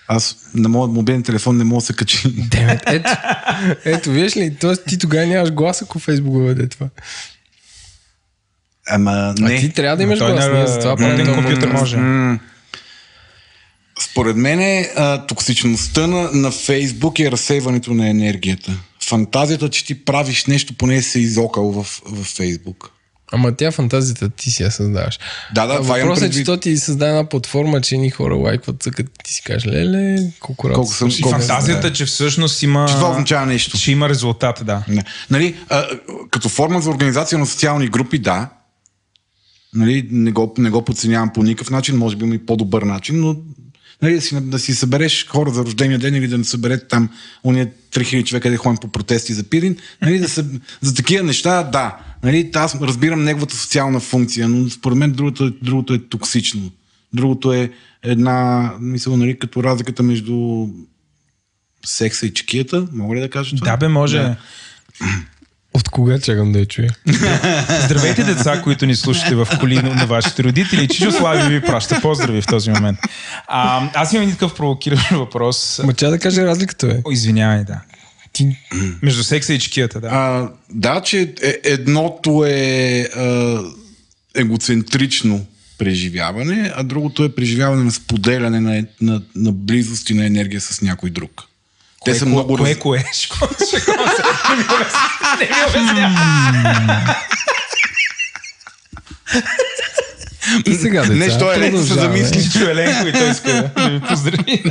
Аз 0.08 0.36
на 0.54 0.68
моят 0.68 0.92
мобилен 0.92 1.22
телефон 1.22 1.56
не 1.56 1.64
мога 1.64 1.80
да 1.80 1.86
се 1.86 1.92
качи. 1.92 2.18
Демет, 2.30 2.82
ето, 2.86 3.10
ето, 3.84 4.10
виж 4.10 4.36
ли, 4.36 4.56
тоест 4.56 4.82
ти 4.88 4.98
тогава 4.98 5.26
нямаш 5.26 5.52
глас, 5.52 5.82
ако 5.82 5.98
Фейсбук 5.98 6.34
въведе 6.34 6.68
това. 6.68 6.88
Ама 8.88 9.34
не. 9.38 9.54
А 9.54 9.60
ти 9.60 9.72
трябва 9.72 9.96
да 9.96 10.02
имаш 10.02 10.18
той 10.18 10.32
глас, 10.32 10.46
на- 10.46 10.52
ние 10.52 10.66
затова 10.66 10.90
на 10.90 10.96
правим 10.96 11.34
компютър 11.34 11.68
може. 11.68 11.96
М, 11.96 12.38
Според 14.00 14.36
мен 14.36 14.60
е, 14.60 14.92
а, 14.96 15.26
токсичността 15.26 16.06
на, 16.06 16.30
на 16.32 16.50
Фейсбук 16.50 17.18
е 17.18 17.30
разсейването 17.30 17.94
на 17.94 18.08
енергията. 18.08 18.72
Фантазията, 19.02 19.70
че 19.70 19.84
ти 19.86 20.04
правиш 20.04 20.44
нещо, 20.44 20.74
поне 20.74 21.02
си 21.02 21.20
изокал 21.20 21.70
в, 21.72 22.00
в 22.06 22.24
Фейсбук. 22.24 22.90
Ама 23.34 23.56
тя 23.56 23.70
фантазията 23.70 24.28
ти 24.28 24.50
си 24.50 24.62
я 24.62 24.70
създаваш. 24.70 25.18
Да, 25.54 25.66
да, 25.66 25.76
това 25.76 25.94
Въпросът 25.98 26.24
е, 26.24 26.30
че 26.30 26.44
то 26.44 26.56
ти 26.56 26.76
създаде 26.76 27.10
една 27.10 27.28
платформа, 27.28 27.80
че 27.80 27.96
ни 27.96 28.10
хора 28.10 28.34
лайкват, 28.34 28.84
като 28.84 29.10
ти 29.24 29.34
си 29.34 29.42
кажеш, 29.42 29.66
леле, 29.66 30.18
колко 30.40 30.68
работа. 30.68 30.76
Колко 30.76 30.94
съм-. 30.94 31.08
И 31.08 31.20
колко- 31.20 31.38
фантазията, 31.38 31.92
че 31.92 32.04
всъщност 32.04 32.62
има... 32.62 32.86
Че 32.88 32.94
това 32.94 33.10
означава 33.10 33.46
нещо. 33.46 33.78
Че 33.78 33.92
има 33.92 34.08
резултат, 34.08 34.62
да. 34.64 34.82
Не. 34.88 35.04
Нали, 35.30 35.56
а, 35.68 35.84
като 36.30 36.48
форма 36.48 36.80
за 36.80 36.90
организация 36.90 37.38
на 37.38 37.46
социални 37.46 37.88
групи, 37.88 38.18
да. 38.18 38.48
Нали, 39.74 40.08
не, 40.10 40.32
го, 40.32 40.54
не 40.58 40.70
го 40.70 40.84
подценявам 40.84 41.30
по 41.34 41.42
никакъв 41.42 41.70
начин, 41.70 41.96
може 41.96 42.16
би 42.16 42.24
има 42.24 42.34
и 42.34 42.46
по-добър 42.46 42.82
начин, 42.82 43.20
но 43.20 43.36
нали, 44.02 44.14
да, 44.14 44.20
си, 44.20 44.40
да 44.40 44.58
си 44.58 44.74
събереш 44.74 45.26
хора 45.28 45.50
за 45.50 45.64
рождения 45.64 45.98
ден 45.98 46.14
или 46.14 46.28
да 46.28 46.38
не 46.38 46.44
съберете 46.44 46.88
там 46.88 47.08
уния 47.44 47.70
3000 47.92 48.24
човека 48.24 48.50
да 48.50 48.56
ходим 48.56 48.76
по 48.76 48.88
протести 48.88 49.34
за 49.34 49.44
Пирин, 49.44 49.76
нали, 50.02 50.18
да 50.18 50.28
се, 50.28 50.44
за 50.80 50.94
такива 50.94 51.24
неща, 51.24 51.62
да. 51.62 51.96
Нали, 52.24 52.50
аз 52.54 52.80
разбирам 52.80 53.24
неговата 53.24 53.56
социална 53.56 54.00
функция, 54.00 54.48
но 54.48 54.70
според 54.70 54.98
мен 54.98 55.12
другото, 55.12 55.44
е- 55.44 55.52
другото 55.62 55.94
е 55.94 55.98
токсично. 55.98 56.70
Другото 57.12 57.52
е 57.52 57.70
една, 58.02 58.70
мисля, 58.80 59.16
нали, 59.16 59.38
като 59.38 59.62
разликата 59.62 60.02
между 60.02 60.66
секса 61.86 62.26
и 62.26 62.34
чекията, 62.34 62.86
мога 62.92 63.16
ли 63.16 63.20
да 63.20 63.30
кажа 63.30 63.56
това? 63.56 63.70
Да, 63.70 63.76
бе, 63.76 63.88
може. 63.88 64.18
Да. 64.18 64.36
От 65.74 65.88
кога 65.88 66.18
чакам 66.18 66.52
да 66.52 66.58
я 66.58 66.66
чуя? 66.66 66.90
Здравейте, 67.84 68.24
деца, 68.24 68.62
които 68.62 68.86
ни 68.86 68.94
слушате 68.96 69.34
в 69.34 69.48
коли 69.60 69.74
на 69.74 69.94
на 69.94 70.06
вашите 70.06 70.44
родители. 70.44 70.88
Чичо 70.88 71.12
Слави 71.12 71.54
ви 71.54 71.60
праща 71.60 72.00
поздрави 72.00 72.42
в 72.42 72.46
този 72.46 72.70
момент. 72.70 72.98
А, 73.46 73.90
аз 73.94 74.12
имам 74.12 74.22
един 74.22 74.34
такъв 74.34 74.54
провокиращ 74.54 75.10
въпрос. 75.10 75.80
Ма 75.84 75.94
тя 75.94 76.10
да 76.10 76.18
каже 76.18 76.44
разликата, 76.44 76.86
бе. 76.86 77.02
О, 77.04 77.10
извинявай, 77.10 77.64
да. 77.64 77.80
Ти... 78.34 78.56
Между 79.02 79.24
секса 79.24 79.54
и 79.54 79.58
чекията, 79.58 80.00
да. 80.00 80.06
А, 80.06 80.48
да, 80.70 81.00
че 81.00 81.34
е, 81.42 81.58
едното 81.64 82.44
е 82.46 83.00
а, 83.16 83.60
егоцентрично 84.34 85.46
преживяване, 85.78 86.72
а 86.76 86.82
другото 86.82 87.24
е 87.24 87.34
преживяване 87.34 87.84
на 87.84 87.90
споделяне 87.92 88.60
на, 88.60 88.84
на, 89.00 89.22
на 89.34 89.52
близост 89.52 90.10
и 90.10 90.14
на 90.14 90.26
енергия 90.26 90.60
с 90.60 90.80
някой 90.82 91.10
друг. 91.10 91.42
Те 92.04 92.14
са 92.14 92.26
много 92.26 92.56
Кое, 92.56 92.74
раз- 92.74 92.78
кое? 92.78 93.04
Се. 93.12 93.28
Не 94.50 94.56
ми 94.56 94.64
обясня- 94.64 95.38
Не 95.40 95.46
ми 95.46 95.54
обясня. 95.68 97.14
И 100.66 100.74
сега, 100.74 101.00
деца, 101.02 101.14
Нещо 101.14 101.52
е, 101.52 101.70
се 101.70 101.94
замисли. 101.94 102.42
Чичо 102.42 102.58
Еленко 102.58 103.06
и 103.08 103.12
той 103.12 103.30
иска 103.30 103.52
да 103.76 103.88
ви 103.90 104.00
поздрави. 104.00 104.64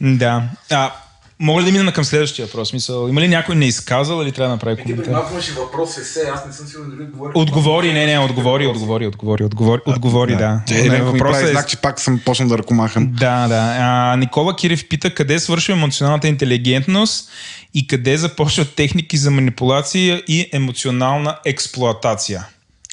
Да. 0.00 0.42
А, 0.70 0.92
мога 1.40 1.62
ли 1.62 1.64
да 1.64 1.72
мина 1.72 1.92
към 1.92 2.04
следващия 2.04 2.46
въпрос? 2.46 2.72
Мисъл, 2.72 3.08
има 3.08 3.20
ли 3.20 3.28
някой 3.28 3.54
не 3.54 3.66
изказал 3.66 4.22
или 4.22 4.32
трябва 4.32 4.48
да 4.48 4.54
направи 4.54 4.82
коментар? 4.82 5.10
имаше 5.32 5.52
въпрос 5.52 5.98
есе, 5.98 6.30
аз 6.34 6.46
не 6.46 6.52
съм 6.52 6.66
сигурен 6.66 6.90
дали 6.90 7.02
отговоря. 7.02 7.32
Отговори, 7.34 7.92
не, 7.92 8.06
не, 8.06 8.18
отговори, 8.18 8.66
отговори, 8.66 9.06
отговори, 9.06 9.44
отговори, 9.44 9.80
отговори, 9.86 10.36
да. 10.36 10.62
Ми 10.70 10.88
въпросът 10.88 11.42
е- 11.42 11.46
знак, 11.46 11.68
че 11.68 11.76
пак 11.76 12.00
съм 12.00 12.20
почнал 12.24 12.48
да 12.48 12.58
ръкомахам. 12.58 13.12
Да, 13.12 13.48
да. 13.48 13.76
А, 13.80 14.16
Никола 14.16 14.56
Кирев 14.56 14.88
пита 14.88 15.14
къде 15.14 15.38
свършва 15.38 15.72
емоционалната 15.72 16.28
интелигентност 16.28 17.30
и 17.74 17.86
къде 17.86 18.16
започват 18.16 18.74
техники 18.74 19.16
за 19.16 19.30
манипулация 19.30 20.22
и 20.28 20.48
емоционална 20.52 21.36
експлоатация. 21.44 22.46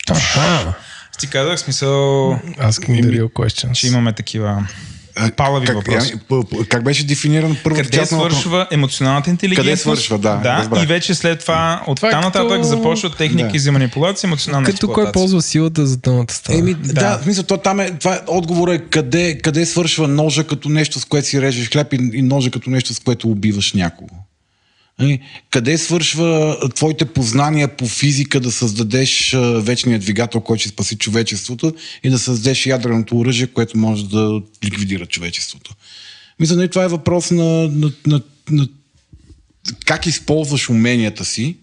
Аха. 0.10 0.74
Аз 1.12 1.18
ти 1.20 1.30
казах, 1.30 1.60
смисъл, 1.60 1.92
Asking 2.60 3.02
the 3.02 3.22
real 3.22 3.34
questions. 3.34 3.72
че 3.72 3.88
имаме 3.88 4.14
такива 4.14 4.68
палави 5.38 5.66
как, 5.66 5.76
въпроси. 5.76 6.12
ами, 6.14 6.22
п- 6.44 6.58
п- 6.58 6.66
как 6.66 6.84
беше 6.84 7.06
дефиниран 7.06 7.58
първата 7.64 7.84
Къде 7.84 7.98
част 7.98 8.12
свършва 8.12 8.68
емоционалната 8.72 9.30
интелигентност? 9.30 9.68
Къде 9.68 9.78
свършва, 9.78 10.18
да, 10.18 10.36
да 10.36 10.54
разбрах. 10.54 10.84
и 10.84 10.86
вече 10.86 11.16
след 11.16 11.40
това 11.40 11.84
от 11.88 11.96
Това 11.96 12.08
е 12.08 12.12
там 12.12 12.22
нататък 12.22 12.50
като- 12.50 12.64
започват 12.64 13.18
техники 13.18 13.54
Да. 13.54 13.60
за 13.60 13.72
манипулация 13.72 14.28
емоционална 14.28 14.66
Като 14.66 14.88
кой 14.88 15.12
ползва 15.12 15.42
силата 15.42 15.86
за 15.88 16.02
тъмната 16.02 16.34
страна. 16.34 16.60
Еми, 16.60 16.74
да. 16.74 16.94
да, 16.94 17.18
в 17.18 17.24
смисъл, 17.24 17.44
то 17.44 17.58
там 17.58 17.80
е, 17.80 17.92
това 17.92 18.16
е, 18.16 18.20
отговор 18.28 18.68
е 18.68 18.78
къде, 18.80 19.38
къде 19.38 19.66
свършва 19.66 20.08
ножа 20.08 20.44
като 20.44 20.70
нещо, 20.70 21.00
с 21.00 21.06
което 21.06 21.28
си 21.28 21.42
режеш 21.42 21.70
хляб 21.70 21.94
и, 21.94 22.10
и 22.14 22.22
ножа 22.22 22.52
като 22.52 22.70
нещо, 22.70 22.94
с 22.94 23.00
което 23.00 23.30
убиваш 23.30 23.74
някого. 23.74 24.10
Нали? 25.00 25.20
Къде 25.52 25.78
свършва 25.78 26.58
твоите 26.76 27.06
познания 27.06 27.78
по 27.78 27.88
физика 27.88 28.40
да 28.40 28.52
създадеш 28.52 29.34
а, 29.34 29.40
вечния 29.62 30.00
двигател, 30.00 30.42
който 30.42 30.62
ще 30.62 30.70
спаси 30.70 30.98
човечеството 30.98 31.74
и 32.04 32.10
да 32.10 32.20
създадеш 32.20 32.66
ядреното 32.66 33.18
оръжие, 33.18 33.48
което 33.48 33.78
може 33.78 34.10
да 34.10 34.42
ликвидира 34.64 35.06
човечеството. 35.06 35.76
Мисля, 36.40 36.56
нали, 36.56 36.70
това 36.70 36.84
е 36.84 36.88
въпрос 36.88 37.32
на, 37.32 37.44
на, 37.68 37.92
на, 38.08 38.22
на 38.50 38.68
как 39.86 40.06
използваш 40.06 40.70
уменията 40.70 41.26
си, 41.26 41.58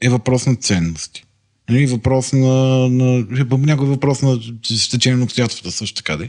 е 0.00 0.08
въпрос 0.08 0.46
на 0.46 0.56
ценности. 0.56 1.24
Нали, 1.68 1.86
въпрос 1.86 2.32
на, 2.32 2.88
на 2.88 3.26
някой 3.58 3.86
въпрос 3.86 4.22
на 4.22 4.38
стечение 4.62 5.16
на 5.16 5.24
обстоятелствата 5.24 5.76
също 5.76 5.96
така. 5.96 6.16
Да. 6.16 6.28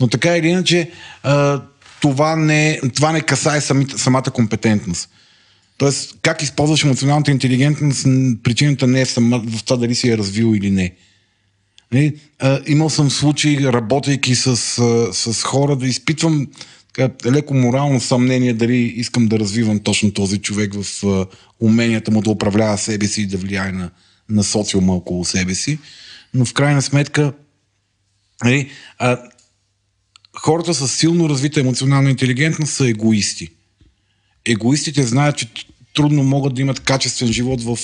Но 0.00 0.08
така 0.08 0.36
или 0.36 0.48
иначе, 0.48 0.90
а, 1.22 1.62
това, 2.00 2.36
не, 2.36 2.80
това 2.94 3.12
не 3.12 3.20
касае 3.20 3.60
самите, 3.60 3.98
самата 3.98 4.22
компетентност. 4.22 5.08
Тоест, 5.80 6.14
как 6.22 6.42
използваш 6.42 6.84
емоционалната 6.84 7.30
интелигентност, 7.30 8.06
причината 8.42 8.86
не 8.86 9.00
е 9.00 9.06
сама, 9.06 9.38
в 9.46 9.64
това 9.64 9.76
дали 9.76 9.94
си 9.94 10.08
я 10.08 10.18
развил 10.18 10.54
или 10.54 10.70
не. 10.70 10.94
Нали, 11.92 12.16
а, 12.38 12.60
имал 12.66 12.90
съм 12.90 13.10
случаи, 13.10 13.72
работейки 13.72 14.34
с, 14.34 14.56
с 15.12 15.42
хора, 15.42 15.76
да 15.76 15.86
изпитвам 15.86 16.46
така, 16.92 17.30
леко 17.30 17.54
морално 17.54 18.00
съмнение 18.00 18.54
дали 18.54 18.76
искам 18.76 19.28
да 19.28 19.38
развивам 19.38 19.78
точно 19.78 20.12
този 20.12 20.38
човек 20.38 20.74
в 20.74 21.06
а, 21.06 21.26
уменията 21.60 22.10
му 22.10 22.22
да 22.22 22.30
управлява 22.30 22.78
себе 22.78 23.06
си 23.06 23.22
и 23.22 23.26
да 23.26 23.36
влияе 23.36 23.72
на, 23.72 23.90
на 24.28 24.44
социума 24.44 24.92
около 24.92 25.24
себе 25.24 25.54
си. 25.54 25.78
Но 26.34 26.44
в 26.44 26.52
крайна 26.52 26.82
сметка, 26.82 27.32
нали, 28.44 28.70
а, 28.98 29.18
хората 30.38 30.74
с 30.74 30.88
силно 30.88 31.28
развита 31.28 31.60
емоционална 31.60 32.10
интелигентност 32.10 32.72
са 32.72 32.88
егоисти. 32.88 33.48
Егоистите 34.46 35.02
знаят, 35.02 35.38
че 35.38 35.48
трудно 35.94 36.22
могат 36.22 36.54
да 36.54 36.60
имат 36.60 36.80
качествен 36.80 37.32
живот 37.32 37.62
в, 37.62 37.78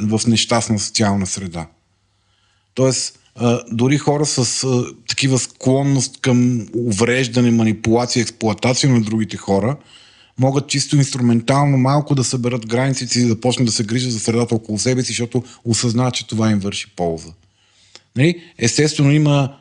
в 0.00 0.20
нещастна 0.26 0.78
социална 0.78 1.26
среда. 1.26 1.66
Тоест, 2.74 3.18
дори 3.72 3.98
хора 3.98 4.26
с 4.26 4.66
такива 5.08 5.38
склонност 5.38 6.20
към 6.20 6.66
увреждане, 6.74 7.50
манипулация, 7.50 8.22
експлоатация 8.22 8.90
на 8.90 9.00
другите 9.00 9.36
хора, 9.36 9.76
могат 10.38 10.68
чисто 10.68 10.96
инструментално 10.96 11.78
малко 11.78 12.14
да 12.14 12.24
съберат 12.24 12.66
границите 12.66 13.20
и 13.20 13.24
да 13.24 13.40
почнат 13.40 13.66
да 13.66 13.72
се 13.72 13.84
грижат 13.84 14.12
за 14.12 14.20
средата 14.20 14.54
около 14.54 14.78
себе 14.78 15.02
си, 15.02 15.06
защото 15.06 15.42
осъзнават, 15.64 16.14
че 16.14 16.26
това 16.26 16.50
им 16.50 16.58
върши 16.58 16.92
полза. 16.96 17.32
Нали? 18.16 18.42
Естествено 18.58 19.12
има 19.12 19.56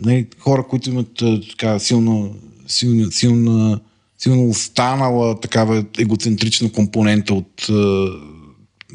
нали, 0.00 0.26
хора, 0.38 0.66
които 0.68 0.90
имат 0.90 1.22
така, 1.50 1.78
силно 1.78 2.34
силна, 2.68 3.12
силна, 3.12 3.80
силно 4.22 4.48
останала 4.48 5.40
такава 5.40 5.84
егоцентрична 5.98 6.72
компонента 6.72 7.34
от 7.34 7.68
е, 7.68 7.72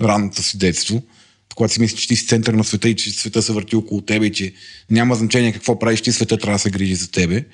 ранното 0.04 0.44
си 0.44 0.58
детство, 0.58 1.02
когато 1.56 1.74
си 1.74 1.82
мислиш, 1.82 2.02
че 2.02 2.08
ти 2.08 2.16
си 2.16 2.28
център 2.28 2.54
на 2.54 2.64
света 2.64 2.90
и 2.90 2.96
че 2.96 3.12
света 3.12 3.42
се 3.42 3.54
върти 3.54 3.76
около 3.76 4.02
тебе 4.02 4.26
и 4.26 4.32
че 4.32 4.54
няма 4.92 5.16
значение 5.16 5.54
какво 5.54 5.80
правиш, 5.80 6.02
ти 6.02 6.12
света 6.12 6.38
трябва 6.38 6.56
да 6.56 6.60
се 6.60 6.70
грижи 6.70 6.96
за 6.96 7.12
тебе. 7.12 7.46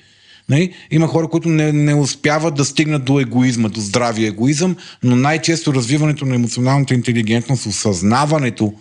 Нали? 0.48 0.74
Има 0.90 1.06
хора, 1.06 1.28
които 1.28 1.48
не, 1.48 1.72
не 1.72 1.94
успяват 1.94 2.54
да 2.54 2.64
стигнат 2.64 3.04
до 3.04 3.20
егоизма, 3.20 3.68
до 3.68 3.80
здравия 3.80 4.28
егоизъм, 4.28 4.76
но 5.02 5.16
най-често 5.16 5.74
развиването 5.74 6.26
на 6.26 6.34
емоционалната 6.34 6.94
интелигентност, 6.94 7.66
осъзнаването 7.66 8.74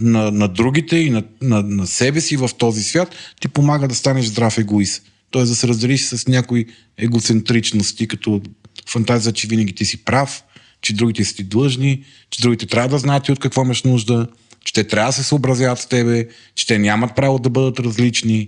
на, 0.00 0.30
на 0.30 0.48
другите 0.48 0.96
и 0.96 1.10
на, 1.10 1.22
на, 1.42 1.62
на 1.62 1.86
себе 1.86 2.20
си 2.20 2.36
в 2.36 2.50
този 2.58 2.82
свят, 2.82 3.14
ти 3.40 3.48
помага 3.48 3.88
да 3.88 3.94
станеш 3.94 4.26
здрав 4.26 4.58
егоист. 4.58 5.02
Тоест 5.34 5.52
да 5.52 5.56
се 5.56 5.68
разделиш 5.68 6.02
с 6.02 6.26
някои 6.26 6.66
егоцентричности, 6.98 8.08
като 8.08 8.42
фантазия, 8.88 9.32
че 9.32 9.46
винаги 9.46 9.74
ти 9.74 9.84
си 9.84 10.04
прав, 10.04 10.42
че 10.80 10.94
другите 10.94 11.24
са 11.24 11.34
ти 11.34 11.44
длъжни, 11.44 12.04
че 12.30 12.42
другите 12.42 12.66
трябва 12.66 12.88
да 12.88 12.98
знаят 12.98 13.28
и 13.28 13.32
от 13.32 13.40
какво 13.40 13.62
имаш 13.62 13.82
нужда, 13.82 14.26
че 14.64 14.72
те 14.72 14.86
трябва 14.86 15.08
да 15.08 15.12
се 15.12 15.22
съобразяват 15.22 15.78
с 15.78 15.86
тебе, 15.86 16.28
че 16.54 16.66
те 16.66 16.78
нямат 16.78 17.16
право 17.16 17.38
да 17.38 17.50
бъдат 17.50 17.80
различни 17.80 18.38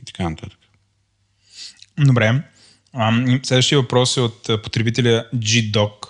и 0.00 0.04
така 0.06 0.28
нататък. 0.28 0.58
Добре. 1.98 2.42
Следващия 3.42 3.80
въпрос 3.80 4.16
е 4.16 4.20
от 4.20 4.62
потребителя 4.62 5.24
G-Dog, 5.34 6.08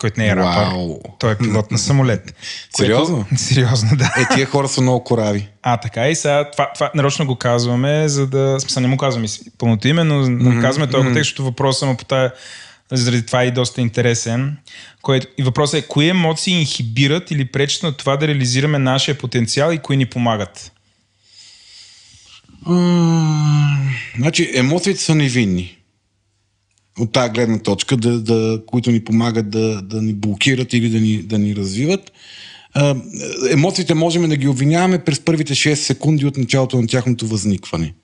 който 0.00 0.20
не 0.20 0.28
е 0.28 0.36
рапър. 0.36 0.74
Вау. 0.74 0.98
Той 1.18 1.32
е 1.32 1.38
пилот 1.38 1.70
на 1.70 1.78
самолет. 1.78 2.34
Сериозно? 2.76 3.16
Което... 3.28 3.42
Сериозно, 3.42 3.96
да. 3.96 4.04
Е, 4.04 4.34
тия 4.34 4.46
хора 4.46 4.68
са 4.68 4.80
много 4.80 5.04
корави. 5.04 5.48
А, 5.62 5.76
така 5.76 6.08
и 6.08 6.16
сега, 6.16 6.50
това, 6.50 6.70
това 6.74 6.90
нарочно 6.94 7.26
го 7.26 7.36
казваме, 7.36 8.08
за 8.08 8.26
да, 8.26 8.60
смисъл 8.60 8.80
не 8.80 8.88
му 8.88 8.96
казваме 8.96 9.26
пълното 9.58 9.88
име, 9.88 10.04
но 10.04 10.26
mm-hmm. 10.26 10.60
казваме 10.60 10.90
този 10.90 11.04
контекст, 11.04 11.24
защото 11.24 11.44
въпросът 11.44 11.88
му 11.88 11.96
по 11.96 12.04
тая, 12.04 12.32
заради 12.92 13.26
това 13.26 13.42
е 13.42 13.46
и 13.46 13.50
доста 13.50 13.80
интересен. 13.80 14.56
Което, 15.02 15.26
и 15.38 15.42
въпросът 15.42 15.80
е, 15.80 15.86
кои 15.86 16.08
емоции 16.08 16.54
инхибират 16.54 17.30
или 17.30 17.44
пречат 17.44 17.82
на 17.82 17.92
това 17.92 18.16
да 18.16 18.28
реализираме 18.28 18.78
нашия 18.78 19.18
потенциал 19.18 19.72
и 19.72 19.78
кои 19.78 19.96
ни 19.96 20.06
помагат? 20.06 20.72
М, 22.66 23.76
Значи, 24.16 24.50
емоциите 24.54 25.00
са 25.00 25.14
невинни. 25.14 25.75
От 26.98 27.12
тази 27.12 27.30
гледна 27.30 27.58
точка, 27.58 27.96
да, 27.96 28.20
да, 28.20 28.62
които 28.66 28.90
ни 28.90 29.04
помагат 29.04 29.50
да, 29.50 29.82
да 29.82 30.02
ни 30.02 30.14
блокират 30.14 30.72
или 30.72 30.88
да 30.88 31.00
ни, 31.00 31.22
да 31.22 31.38
ни 31.38 31.56
развиват. 31.56 32.12
Емоциите 33.50 33.94
можем 33.94 34.28
да 34.28 34.36
ги 34.36 34.48
обвиняваме 34.48 34.98
през 34.98 35.20
първите 35.20 35.54
6 35.54 35.74
секунди 35.74 36.26
от 36.26 36.36
началото 36.36 36.80
на 36.80 36.86
тяхното 36.86 37.26
възникване. 37.26 37.94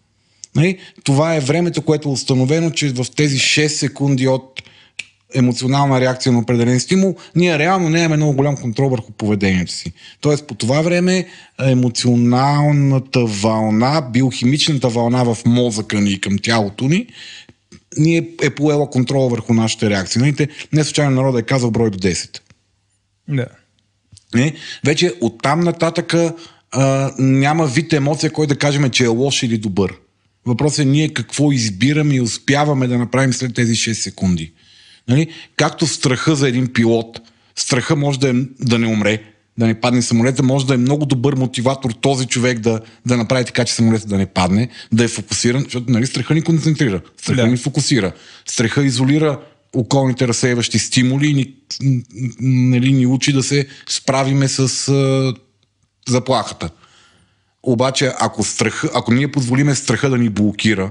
Нали? 0.56 0.78
Това 1.05 1.35
е 1.35 1.40
времето, 1.40 1.82
което 1.82 2.09
е 2.09 2.12
установено, 2.12 2.70
че 2.70 2.89
в 2.89 3.06
тези 3.16 3.39
6 3.39 3.66
секунди 3.66 4.28
от 4.28 4.62
емоционална 5.35 6.01
реакция 6.01 6.32
на 6.32 6.39
определен 6.39 6.81
стимул, 6.81 7.16
ние 7.36 7.59
реално 7.59 7.89
нямаме 7.89 8.16
много 8.16 8.32
голям 8.32 8.56
контрол 8.56 8.89
върху 8.89 9.12
поведението 9.12 9.73
си. 9.73 9.93
Тоест 10.20 10.47
по 10.47 10.55
това 10.55 10.81
време 10.81 11.27
емоционалната 11.62 13.24
вълна, 13.24 14.01
биохимичната 14.12 14.89
вълна 14.89 15.24
в 15.24 15.39
мозъка 15.47 16.01
ни 16.01 16.10
и 16.10 16.20
към 16.20 16.39
тялото 16.39 16.89
ни, 16.89 17.06
ни 17.97 18.16
е 18.43 18.51
поела 18.51 18.90
контрола 18.90 19.28
върху 19.28 19.55
нашите 19.55 19.90
реакции. 19.90 20.20
Нали? 20.20 20.48
Не 20.73 20.85
случайно 20.85 21.10
народа 21.10 21.39
е 21.39 21.43
казал 21.43 21.70
брой 21.70 21.90
до 21.90 21.98
10. 21.98 22.40
Да. 23.28 23.47
Не? 24.35 24.55
Вече 24.86 25.14
оттам 25.20 25.60
нататъка 25.60 26.35
а, 26.70 27.12
няма 27.19 27.66
вид 27.66 27.93
емоция, 27.93 28.31
кой 28.31 28.47
да 28.47 28.59
кажем, 28.59 28.90
че 28.90 29.05
е 29.05 29.09
лош 29.09 29.43
или 29.43 29.59
добър. 29.59 29.94
Въпросът 30.47 30.78
е 30.78 30.85
ние 30.85 31.09
какво 31.09 31.52
избираме 31.52 32.14
и 32.14 32.20
успяваме 32.20 32.86
да 32.86 32.98
направим 32.98 33.32
след 33.32 33.55
тези 33.55 33.74
6 33.74 33.93
секунди. 33.93 34.52
Нали? 35.09 35.28
Както 35.56 35.86
страха 35.86 36.36
за 36.36 36.48
един 36.48 36.73
пилот, 36.73 37.20
страха 37.56 37.97
може 37.97 38.20
да, 38.20 38.31
е, 38.31 38.32
да 38.60 38.78
не 38.78 38.86
умре, 38.86 39.23
да 39.59 39.66
не 39.66 39.81
падне 39.81 40.03
самолета, 40.03 40.43
може 40.43 40.66
да 40.66 40.74
е 40.74 40.77
много 40.77 41.07
добър 41.07 41.35
мотиватор 41.35 41.91
този 41.91 42.27
човек 42.27 42.59
да, 42.59 42.81
да 43.07 43.16
направи 43.16 43.45
така, 43.45 43.65
че 43.65 43.74
самолета 43.74 44.07
да 44.07 44.16
не 44.16 44.27
падне, 44.27 44.69
да 44.93 45.05
е 45.05 45.09
фокусиран, 45.09 45.62
защото 45.62 45.93
нали, 45.93 46.07
страха 46.07 46.35
ни 46.35 46.43
концентрира, 46.43 47.01
страха 47.16 47.41
Да. 47.43 47.47
ни 47.47 47.57
фокусира, 47.57 48.12
страха 48.47 48.85
изолира 48.85 49.41
околните 49.77 50.29
разсейващи 50.29 50.79
стимули 50.79 51.27
и 51.27 51.35
ни, 51.35 51.55
нали, 52.41 52.93
ни 52.93 53.07
учи 53.07 53.33
да 53.33 53.43
се 53.43 53.66
справиме 53.89 54.49
с 54.49 54.89
а, 54.89 55.35
заплахата. 56.09 56.70
Обаче, 57.62 58.12
ако, 58.20 58.45
страх, 58.45 58.85
ако 58.95 59.12
ние 59.12 59.33
позволиме 59.33 59.74
страха 59.74 60.11
да 60.11 60.19
ни 60.19 60.29
блокира, 60.29 60.91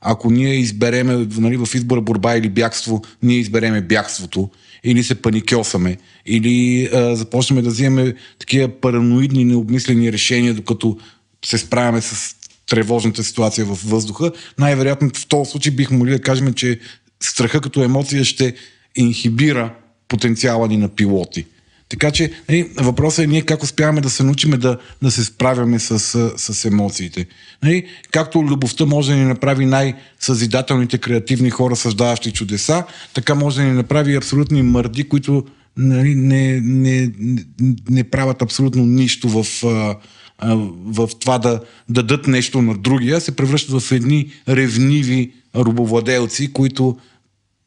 ако 0.00 0.30
ние 0.30 0.54
избереме 0.54 1.26
нали, 1.38 1.56
в 1.56 1.68
избора 1.74 2.00
борба 2.00 2.36
или 2.36 2.48
бягство, 2.48 3.02
ние 3.22 3.38
избереме 3.38 3.80
бягството, 3.80 4.50
или 4.84 5.02
се 5.02 5.22
паникьосаме, 5.22 5.96
или 6.26 6.88
а, 6.92 7.16
започнем 7.16 7.64
да 7.64 7.70
взимаме 7.70 8.14
такива 8.38 8.68
параноидни, 8.68 9.44
необмислени 9.44 10.12
решения, 10.12 10.54
докато 10.54 10.98
се 11.44 11.58
справяме 11.58 12.00
с 12.00 12.36
тревожната 12.66 13.24
ситуация 13.24 13.64
във 13.64 13.82
въздуха, 13.82 14.32
най-вероятно 14.58 15.10
в 15.14 15.26
този 15.26 15.50
случай 15.50 15.72
бихме 15.72 15.96
могли 15.96 16.10
да 16.10 16.20
кажем, 16.20 16.52
че 16.54 16.78
страха 17.20 17.60
като 17.60 17.82
емоция 17.82 18.24
ще 18.24 18.54
инхибира 18.96 19.74
потенциала 20.08 20.68
ни 20.68 20.76
на 20.76 20.88
пилоти. 20.88 21.46
Така 21.90 22.10
че 22.10 22.32
нали, 22.48 22.70
въпросът 22.76 23.24
е 23.24 23.26
ние 23.26 23.42
как 23.42 23.62
успяваме 23.62 24.00
да 24.00 24.10
се 24.10 24.24
научим 24.24 24.50
да, 24.50 24.78
да 25.02 25.10
се 25.10 25.24
справяме 25.24 25.78
с, 25.78 25.98
с, 26.36 26.64
емоциите. 26.64 27.26
Нали, 27.62 27.86
както 28.10 28.42
любовта 28.42 28.86
може 28.86 29.12
да 29.12 29.18
ни 29.18 29.24
направи 29.24 29.66
най-съзидателните 29.66 30.98
креативни 30.98 31.50
хора, 31.50 31.76
създаващи 31.76 32.32
чудеса, 32.32 32.84
така 33.14 33.34
може 33.34 33.56
да 33.56 33.62
ни 33.62 33.72
направи 33.72 34.16
абсолютни 34.16 34.62
мърди, 34.62 35.08
които 35.08 35.44
нали, 35.76 36.14
не, 36.14 36.60
не, 36.60 37.12
не, 37.18 37.42
не 37.90 38.04
правят 38.04 38.42
абсолютно 38.42 38.86
нищо 38.86 39.28
в, 39.28 39.64
а, 39.66 39.96
а, 40.38 40.56
в 40.84 41.08
това 41.20 41.38
да 41.38 41.60
дадат 41.88 42.26
нещо 42.26 42.62
на 42.62 42.78
другия, 42.78 43.20
се 43.20 43.36
превръщат 43.36 43.82
в 43.82 43.92
едни 43.92 44.32
ревниви 44.48 45.32
рубовладелци, 45.56 46.52
които 46.52 46.98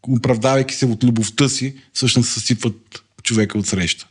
оправдавайки 0.07 0.75
се 0.75 0.85
от 0.85 1.03
любовта 1.03 1.49
си, 1.49 1.75
всъщност 1.93 2.29
съсипват 2.29 3.03
човека 3.23 3.57
от 3.57 3.67
среща. 3.67 4.07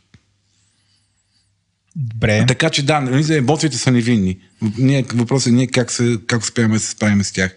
Добре. 1.95 2.45
Така 2.47 2.69
че 2.69 2.85
да, 2.85 2.99
нали, 2.99 3.37
емоциите 3.37 3.77
са 3.77 3.91
невинни. 3.91 4.37
Ние, 4.77 5.05
въпросът 5.13 5.47
е 5.47 5.51
ние 5.51 5.67
как, 5.67 5.91
се, 5.91 6.17
как 6.27 6.41
успяваме 6.41 6.73
да 6.73 6.79
се 6.79 6.91
справим 6.91 7.23
с 7.23 7.31
тях. 7.31 7.55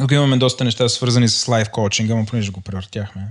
Тук 0.00 0.12
имаме 0.12 0.36
доста 0.36 0.64
неща 0.64 0.88
свързани 0.88 1.28
с 1.28 1.48
лайф 1.48 1.68
коучинга, 1.68 2.14
но 2.14 2.26
понеже 2.26 2.50
го 2.50 2.60
превъртяхме. 2.60 3.22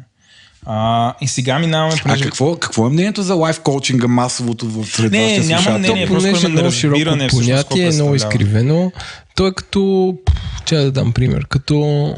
А, 0.66 1.14
и 1.22 1.28
сега 1.28 1.60
минаваме, 1.60 1.94
А 2.00 2.02
понеже... 2.04 2.24
какво, 2.24 2.56
какво 2.56 2.88
е 2.88 2.90
мнението 2.90 3.24
за 3.24 3.34
лайф 3.34 3.60
коучинга 3.60 4.08
масовото 4.08 4.68
в 4.70 4.86
сред 4.86 5.12
Не, 5.12 5.24
вашите 5.24 5.48
няма 5.48 5.62
слушатели? 5.62 5.80
мнение. 5.80 6.08
То 6.08 6.14
просто 6.14 6.30
понеже 6.30 6.46
е 6.46 6.50
имаме 6.50 6.62
много 6.62 6.72
широко 6.72 7.00
понятие, 7.30 7.88
е 7.88 7.92
много 7.92 8.12
представлява. 8.12 8.16
изкривено. 8.16 8.92
То 9.36 9.48
е 9.48 9.52
като... 9.52 10.14
Чая 10.66 10.84
да 10.84 10.92
дам 10.92 11.14
пример. 11.14 11.46
Като... 11.48 12.16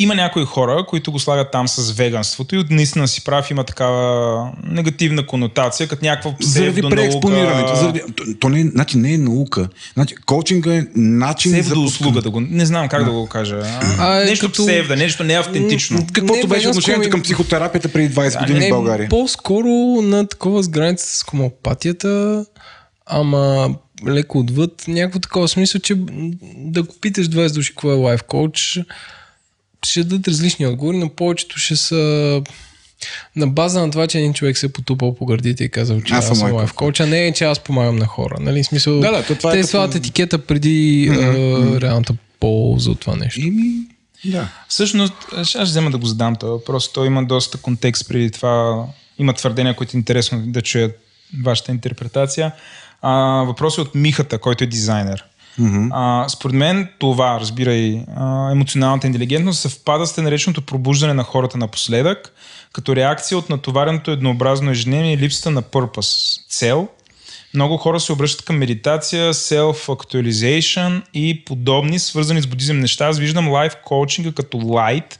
Има 0.00 0.14
някои 0.14 0.44
хора, 0.44 0.84
които 0.88 1.12
го 1.12 1.18
слагат 1.18 1.50
там 1.50 1.68
с 1.68 1.92
веганството 1.92 2.54
и 2.56 2.64
наистина 2.70 3.08
си 3.08 3.24
прав, 3.24 3.50
има 3.50 3.64
такава 3.64 4.50
негативна 4.64 5.26
конотация, 5.26 5.88
като 5.88 6.04
някаква 6.04 6.34
Заради 6.40 6.70
псевдонаука. 6.70 6.96
преекспонирането. 6.96 7.74
Заради... 7.76 8.02
То, 8.16 8.24
то 8.40 8.48
не, 8.48 8.60
е- 8.60 8.64
значи 8.64 8.98
не 8.98 9.12
е 9.12 9.18
наука. 9.18 9.68
Значи, 9.94 10.14
коучинга 10.16 10.74
е 10.74 10.86
начин 10.96 11.52
за 11.52 11.60
Псевдоуслуга, 11.60 12.22
да 12.22 12.30
го... 12.30 12.40
Не 12.40 12.66
знам 12.66 12.88
как 12.88 13.04
да 13.04 13.10
го 13.10 13.26
кажа. 13.26 13.62
А, 13.98 14.22
е 14.22 14.24
нещо 14.24 14.46
като- 14.46 14.62
псевда, 14.62 14.96
нещо 14.96 15.24
не 15.24 15.34
автентично. 15.34 16.06
Каквото 16.12 16.34
Не, 16.36 16.46
беше 16.46 16.68
отношението 16.68 17.04
ми- 17.04 17.10
към 17.10 17.22
психотерапията 17.22 17.88
преди 17.88 18.10
20 18.10 18.32
Да, 18.32 18.38
години 18.38 18.58
Не, 18.58 18.66
в 18.66 18.70
България? 18.70 19.08
по-скоро 19.08 19.68
на 20.02 20.26
такова 20.26 20.62
с 20.62 20.68
граница 20.68 21.06
с 21.08 21.22
хомеопатията, 21.22 22.44
ама 23.06 23.70
леко 24.06 24.38
отвъд. 24.38 24.84
Някакво 24.88 25.18
такова 25.18 25.48
смисъл, 25.48 25.80
че 25.80 25.94
да 26.56 26.82
го 26.82 26.94
питаш 27.00 27.28
20 27.28 27.54
души 27.54 27.70
какво 27.70 27.90
е 27.90 27.96
лайф 27.96 28.22
коуч, 28.22 28.78
ще 29.86 30.04
дадат 30.04 30.28
различни 30.28 30.66
отговори, 30.66 30.98
но 30.98 31.08
повечето 31.08 31.58
ще 31.58 31.76
са 31.76 32.42
на 33.36 33.46
база 33.46 33.80
на 33.80 33.90
това, 33.90 34.06
че 34.06 34.18
един 34.18 34.34
човек 34.34 34.58
се 34.58 34.66
е 34.66 34.68
потупал 34.68 35.14
по 35.14 35.26
гърдите 35.26 35.64
и 35.64 35.68
казал, 35.68 36.00
че 36.00 36.14
Аз 36.14 36.30
аз, 36.30 36.38
съм 36.38 36.52
лайф 36.52 36.72
коуч, 36.72 37.00
а 37.00 37.06
не 37.06 37.26
е, 37.26 37.32
че 37.32 37.44
аз 37.44 37.60
помагам 37.60 37.96
на 37.96 38.06
хора. 38.06 38.36
Нали? 38.40 38.64
Смисъл, 38.64 39.00
Да, 39.00 39.10
да, 39.10 39.26
то 39.26 39.34
това 39.34 39.50
е 39.50 39.52
те 39.52 39.60
като- 39.60 39.70
слагат 39.70 39.94
етикета 39.94 40.38
преди 40.38 41.08
mm-hmm. 41.10 41.80
реалната 41.80 42.14
полза 42.40 42.90
от 42.90 43.00
това 43.00 43.16
нещо. 43.16 43.40
Ими, 43.40 43.72
да. 44.24 44.48
Всъщност, 44.68 45.14
аз 45.36 45.48
ще 45.48 45.62
взема 45.62 45.90
да 45.90 45.98
го 45.98 46.06
задам 46.06 46.36
това 46.36 46.52
въпрос. 46.52 46.92
Той 46.92 47.06
има 47.06 47.24
доста 47.24 47.58
контекст 47.58 48.08
преди 48.08 48.30
това. 48.30 48.84
Има 49.18 49.32
твърдения, 49.32 49.76
които 49.76 49.96
е 49.96 49.98
интересно 49.98 50.42
да 50.46 50.62
чуят 50.62 50.98
вашата 51.42 51.72
интерпретация. 51.72 52.52
А, 53.02 53.12
въпрос 53.46 53.78
е 53.78 53.80
от 53.80 53.94
Михата, 53.94 54.38
който 54.38 54.64
е 54.64 54.66
дизайнер. 54.66 55.24
Mm-hmm. 55.60 55.88
А, 55.92 56.28
според 56.28 56.56
мен 56.56 56.88
това, 56.98 57.40
разбирай, 57.40 58.04
емоционалната 58.52 59.06
интелигентност 59.06 59.60
съвпада 59.60 60.06
с 60.06 60.16
нареченото 60.16 60.62
пробуждане 60.62 61.14
на 61.14 61.22
хората 61.22 61.58
напоследък, 61.58 62.32
като 62.72 62.96
реакция 62.96 63.38
от 63.38 63.50
натовареното 63.50 64.10
еднообразно 64.10 64.70
ежедневие 64.70 65.12
и 65.12 65.18
липсата 65.18 65.50
на 65.50 65.62
пърпъс, 65.62 66.36
цел, 66.48 66.88
много 67.54 67.76
хора 67.76 68.00
се 68.00 68.12
обръщат 68.12 68.44
към 68.44 68.58
медитация, 68.58 69.34
self-actualization 69.34 71.02
и 71.14 71.44
подобни, 71.44 71.98
свързани 71.98 72.42
с 72.42 72.46
будизъм 72.46 72.80
неща. 72.80 73.06
Аз 73.06 73.18
виждам 73.18 73.48
лайф 73.48 73.76
коучинга 73.84 74.32
като 74.32 74.56
light, 74.58 75.18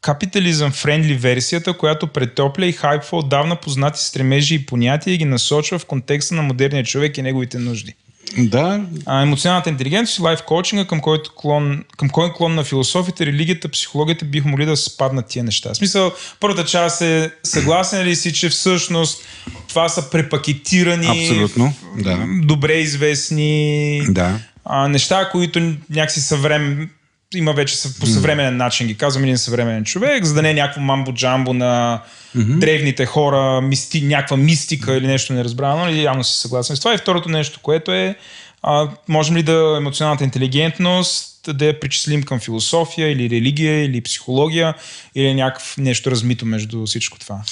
капитализъм 0.00 0.72
френдли 0.72 1.14
версията, 1.14 1.72
която 1.72 2.06
претопля 2.06 2.66
и 2.66 2.72
хайпва 2.72 3.18
отдавна 3.18 3.56
познати 3.56 4.04
стремежи 4.04 4.54
и 4.54 4.66
понятия 4.66 5.14
и 5.14 5.18
ги 5.18 5.24
насочва 5.24 5.78
в 5.78 5.86
контекста 5.86 6.34
на 6.34 6.42
модерния 6.42 6.84
човек 6.84 7.18
и 7.18 7.22
неговите 7.22 7.58
нужди. 7.58 7.94
Да, 8.36 8.80
А, 9.06 9.22
емоционалната 9.22 9.70
интелигентност 9.70 10.18
и 10.18 10.22
лайф 10.22 10.42
коучинга, 10.42 10.84
към 10.84 11.00
който 11.00 11.32
клон, 11.36 11.84
към 11.96 12.10
кой 12.10 12.32
клон 12.32 12.54
на 12.54 12.64
философията, 12.64 13.26
религията, 13.26 13.68
психологията 13.68 14.24
бих 14.24 14.44
могли 14.44 14.66
да 14.66 14.76
спаднат 14.76 15.26
тия 15.26 15.44
неща. 15.44 15.70
В 15.72 15.76
смисъл, 15.76 16.12
първата 16.40 16.64
част 16.64 17.00
е 17.00 17.30
съгласен 17.42 18.06
ли 18.06 18.16
си, 18.16 18.32
че 18.32 18.48
всъщност 18.48 19.24
това 19.68 19.88
са 19.88 20.10
препакетирани, 20.10 21.28
абсолютно. 21.30 21.74
Да. 21.96 22.26
добре 22.42 22.72
известни 22.72 24.02
Да. 24.08 24.38
а, 24.64 24.88
неща, 24.88 25.28
които 25.32 25.60
някакси 25.90 26.20
съвремен, 26.20 26.90
има 27.34 27.52
вече 27.52 27.76
по 28.00 28.06
съвременен 28.06 28.56
начин 28.56 28.86
ги 28.86 28.96
казвам 28.96 29.24
един 29.24 29.38
съвременен 29.38 29.84
човек, 29.84 30.24
за 30.24 30.34
да 30.34 30.42
не 30.42 30.50
е 30.50 30.54
някакво 30.54 30.80
мамбо-джамбо 30.80 31.52
на 31.52 32.02
mm-hmm. 32.36 32.58
древните 32.58 33.06
хора, 33.06 33.60
мисти, 33.60 34.02
някаква 34.02 34.36
мистика 34.36 34.96
или 34.96 35.06
нещо 35.06 35.32
неразбрано, 35.32 35.84
нали, 35.84 36.02
явно 36.02 36.24
си 36.24 36.40
съгласен 36.40 36.76
с 36.76 36.78
това. 36.78 36.94
И 36.94 36.98
второто 36.98 37.28
нещо, 37.28 37.60
което 37.62 37.92
е, 37.92 38.16
а, 38.62 38.88
можем 39.08 39.36
ли 39.36 39.42
да 39.42 39.74
емоционалната 39.78 40.24
интелигентност 40.24 41.56
да 41.56 41.64
я 41.64 41.80
причислим 41.80 42.22
към 42.22 42.40
философия 42.40 43.12
или 43.12 43.30
религия 43.30 43.84
или 43.84 44.00
психология 44.00 44.74
или 45.14 45.34
някакво 45.34 45.82
нещо 45.82 46.10
размито 46.10 46.46
между 46.46 46.86
всичко 46.86 47.18
това. 47.18 47.42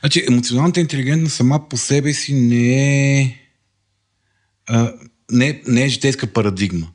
Значи, 0.00 0.24
емоционалната 0.28 0.80
интелигентност 0.80 1.36
сама 1.36 1.68
по 1.68 1.76
себе 1.76 2.12
си 2.12 2.34
не 2.34 3.20
е, 3.20 3.36
а, 4.66 4.92
не, 5.30 5.62
не 5.66 5.84
е 5.84 5.88
житейска 5.88 6.26
парадигма. 6.26 6.86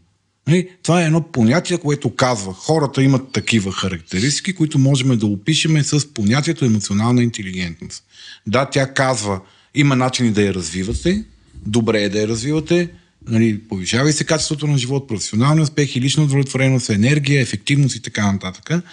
Нали? 0.47 0.69
Това 0.83 1.01
е 1.01 1.05
едно 1.05 1.21
понятие, 1.21 1.77
което 1.77 2.15
казва, 2.15 2.53
хората 2.53 3.03
имат 3.03 3.31
такива 3.31 3.71
характеристики, 3.71 4.53
които 4.53 4.79
можем 4.79 5.17
да 5.17 5.25
опишеме 5.25 5.83
с 5.83 6.13
понятието 6.13 6.65
емоционална 6.65 7.23
интелигентност. 7.23 8.03
Да, 8.47 8.65
тя 8.65 8.93
казва, 8.93 9.41
има 9.75 9.95
начини 9.95 10.31
да 10.31 10.41
я 10.41 10.53
развивате, 10.53 11.23
добре 11.65 12.03
е 12.03 12.09
да 12.09 12.19
я 12.19 12.27
развивате, 12.27 12.89
нали, 13.27 13.59
повишава 13.59 14.13
се 14.13 14.23
качеството 14.23 14.67
на 14.67 14.77
живот, 14.77 15.07
професионални 15.07 15.61
успехи, 15.61 16.01
лична 16.01 16.23
удовлетвореност, 16.23 16.89
енергия, 16.89 17.41
ефективност 17.41 17.95
и 17.95 18.01
така 18.01 18.31
нататък. 18.31 18.83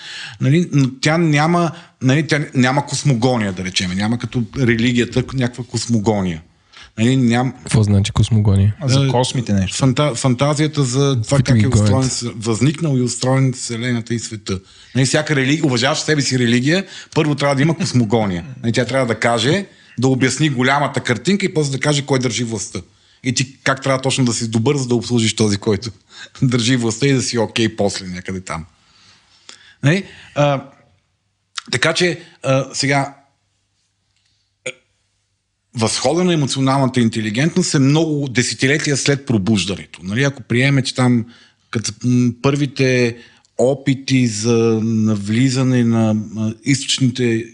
Нали, 0.40 0.68
но 0.72 0.90
тя 1.00 1.18
няма, 1.18 1.70
нали, 2.02 2.26
тя 2.26 2.46
няма 2.54 2.86
космогония, 2.86 3.52
да 3.52 3.64
речем, 3.64 3.90
няма 3.90 4.18
като 4.18 4.44
религията 4.58 5.24
някаква 5.34 5.64
космогония. 5.64 6.42
Нали, 6.98 7.16
ням, 7.16 7.52
Какво 7.52 7.82
значи 7.82 8.12
космогония? 8.12 8.76
За 8.84 9.04
Е, 9.04 9.08
космите 9.08 9.52
нещо. 9.52 9.76
Фанта, 9.76 10.14
фантазията 10.14 10.84
за 10.84 11.22
това 11.22 11.36
Които 11.36 11.52
как 11.52 11.62
е 11.62 11.68
устроен, 11.68 12.10
възникнал 12.36 12.96
и 12.96 13.02
устроен 13.02 13.52
Вселената 13.52 14.14
и 14.14 14.18
света. 14.18 14.60
Нали, 14.94 15.06
всяка 15.06 15.36
религия, 15.36 15.66
уважаваща 15.66 16.04
себе 16.04 16.22
си 16.22 16.38
религия, 16.38 16.86
първо 17.14 17.34
трябва 17.34 17.54
да 17.56 17.62
има 17.62 17.76
космогония. 17.76 18.44
Нали, 18.62 18.72
тя 18.72 18.84
трябва 18.84 19.06
да 19.06 19.20
каже, 19.20 19.66
да 19.98 20.08
обясни 20.08 20.50
голямата 20.50 21.00
картинка 21.00 21.46
и 21.46 21.54
после 21.54 21.72
да 21.72 21.80
каже 21.80 22.06
кой 22.06 22.18
държи 22.18 22.44
властта. 22.44 22.80
И 23.24 23.34
ти 23.34 23.56
как 23.62 23.82
трябва 23.82 24.00
точно 24.00 24.24
да 24.24 24.32
си 24.32 24.50
добър, 24.50 24.76
за 24.76 24.88
да 24.88 24.94
обслужиш 24.94 25.36
този, 25.36 25.58
който 25.58 25.90
държи 26.42 26.76
властта 26.76 27.06
и 27.06 27.12
да 27.12 27.22
си 27.22 27.38
окей 27.38 27.76
после 27.76 28.06
някъде 28.06 28.40
там. 28.40 28.66
Нали? 29.82 30.04
А, 30.34 30.64
така 31.70 31.92
че 31.92 32.20
а, 32.42 32.66
сега 32.72 33.19
възхода 35.74 36.24
на 36.24 36.34
емоционалната 36.34 37.00
интелигентност 37.00 37.74
е 37.74 37.78
много 37.78 38.28
десетилетия 38.28 38.96
след 38.96 39.26
пробуждането. 39.26 40.00
Нали? 40.02 40.22
Ако 40.22 40.42
приеме, 40.42 40.82
че 40.82 40.94
там 40.94 41.26
като 41.70 41.92
първите 42.42 43.16
опити 43.58 44.26
за 44.26 44.80
навлизане 44.82 45.84
на 45.84 46.16
източните 46.64 47.44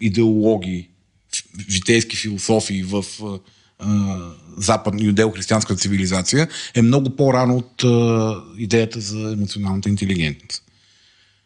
идеологии, 0.00 0.88
житейски 1.70 2.16
философии 2.16 2.82
в 2.82 3.04
западна 4.56 5.02
юдео-християнската 5.02 5.76
цивилизация 5.76 6.48
е 6.74 6.82
много 6.82 7.16
по-рано 7.16 7.56
от 7.56 7.84
а, 7.84 8.34
идеята 8.58 9.00
за 9.00 9.32
емоционалната 9.32 9.88
интелигентност. 9.88 10.62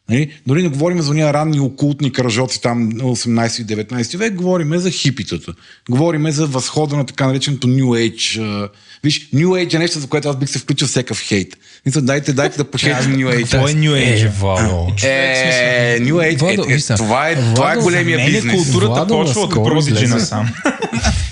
Нали? 0.08 0.32
Дори 0.46 0.62
не 0.62 0.68
говорим 0.68 1.02
за 1.02 1.10
уния 1.10 1.32
ранни 1.32 1.60
окултни 1.60 2.12
кръжоци 2.12 2.62
там 2.62 2.88
на 2.88 3.04
18 3.04 3.62
и 3.62 3.84
19 3.84 4.16
век, 4.16 4.34
говорим 4.34 4.78
за 4.78 4.90
хипитата. 4.90 5.52
Говорим 5.90 6.30
за 6.30 6.46
възхода 6.46 6.96
на 6.96 7.06
така 7.06 7.26
нареченото 7.26 7.66
New 7.66 7.84
Age. 7.84 8.68
Виж, 9.04 9.30
New 9.30 9.46
Age 9.46 9.74
е 9.74 9.78
нещо, 9.78 9.98
за 9.98 10.06
което 10.06 10.28
аз 10.28 10.36
бих 10.36 10.48
се 10.48 10.58
включил 10.58 10.88
всекъв 10.88 11.20
хейт. 11.20 11.56
Мисля, 11.86 12.00
дайте, 12.00 12.32
дайте 12.32 12.56
да 12.56 12.64
похейтим 12.64 13.16
New 13.16 13.34
Age. 13.36 13.42
Какво 13.42 13.68
е 13.68 13.72
New 13.72 13.92
Age? 13.92 14.24
Е, 14.24 14.28
Владо. 14.28 14.92
Е, 15.02 15.98
New 16.00 16.14
Age, 16.14 16.68
е, 16.70 16.92
е, 16.92 16.96
това 16.96 17.28
е, 17.28 17.34
това 17.34 17.72
е 17.72 17.74
Владо, 17.74 17.80
големия 17.80 18.26
бизнес. 18.26 18.54
културата 18.54 18.92
Владо 18.92 19.24
почва 19.24 19.42
от 19.42 19.86
излезе. 19.88 20.14
насам. 20.14 20.48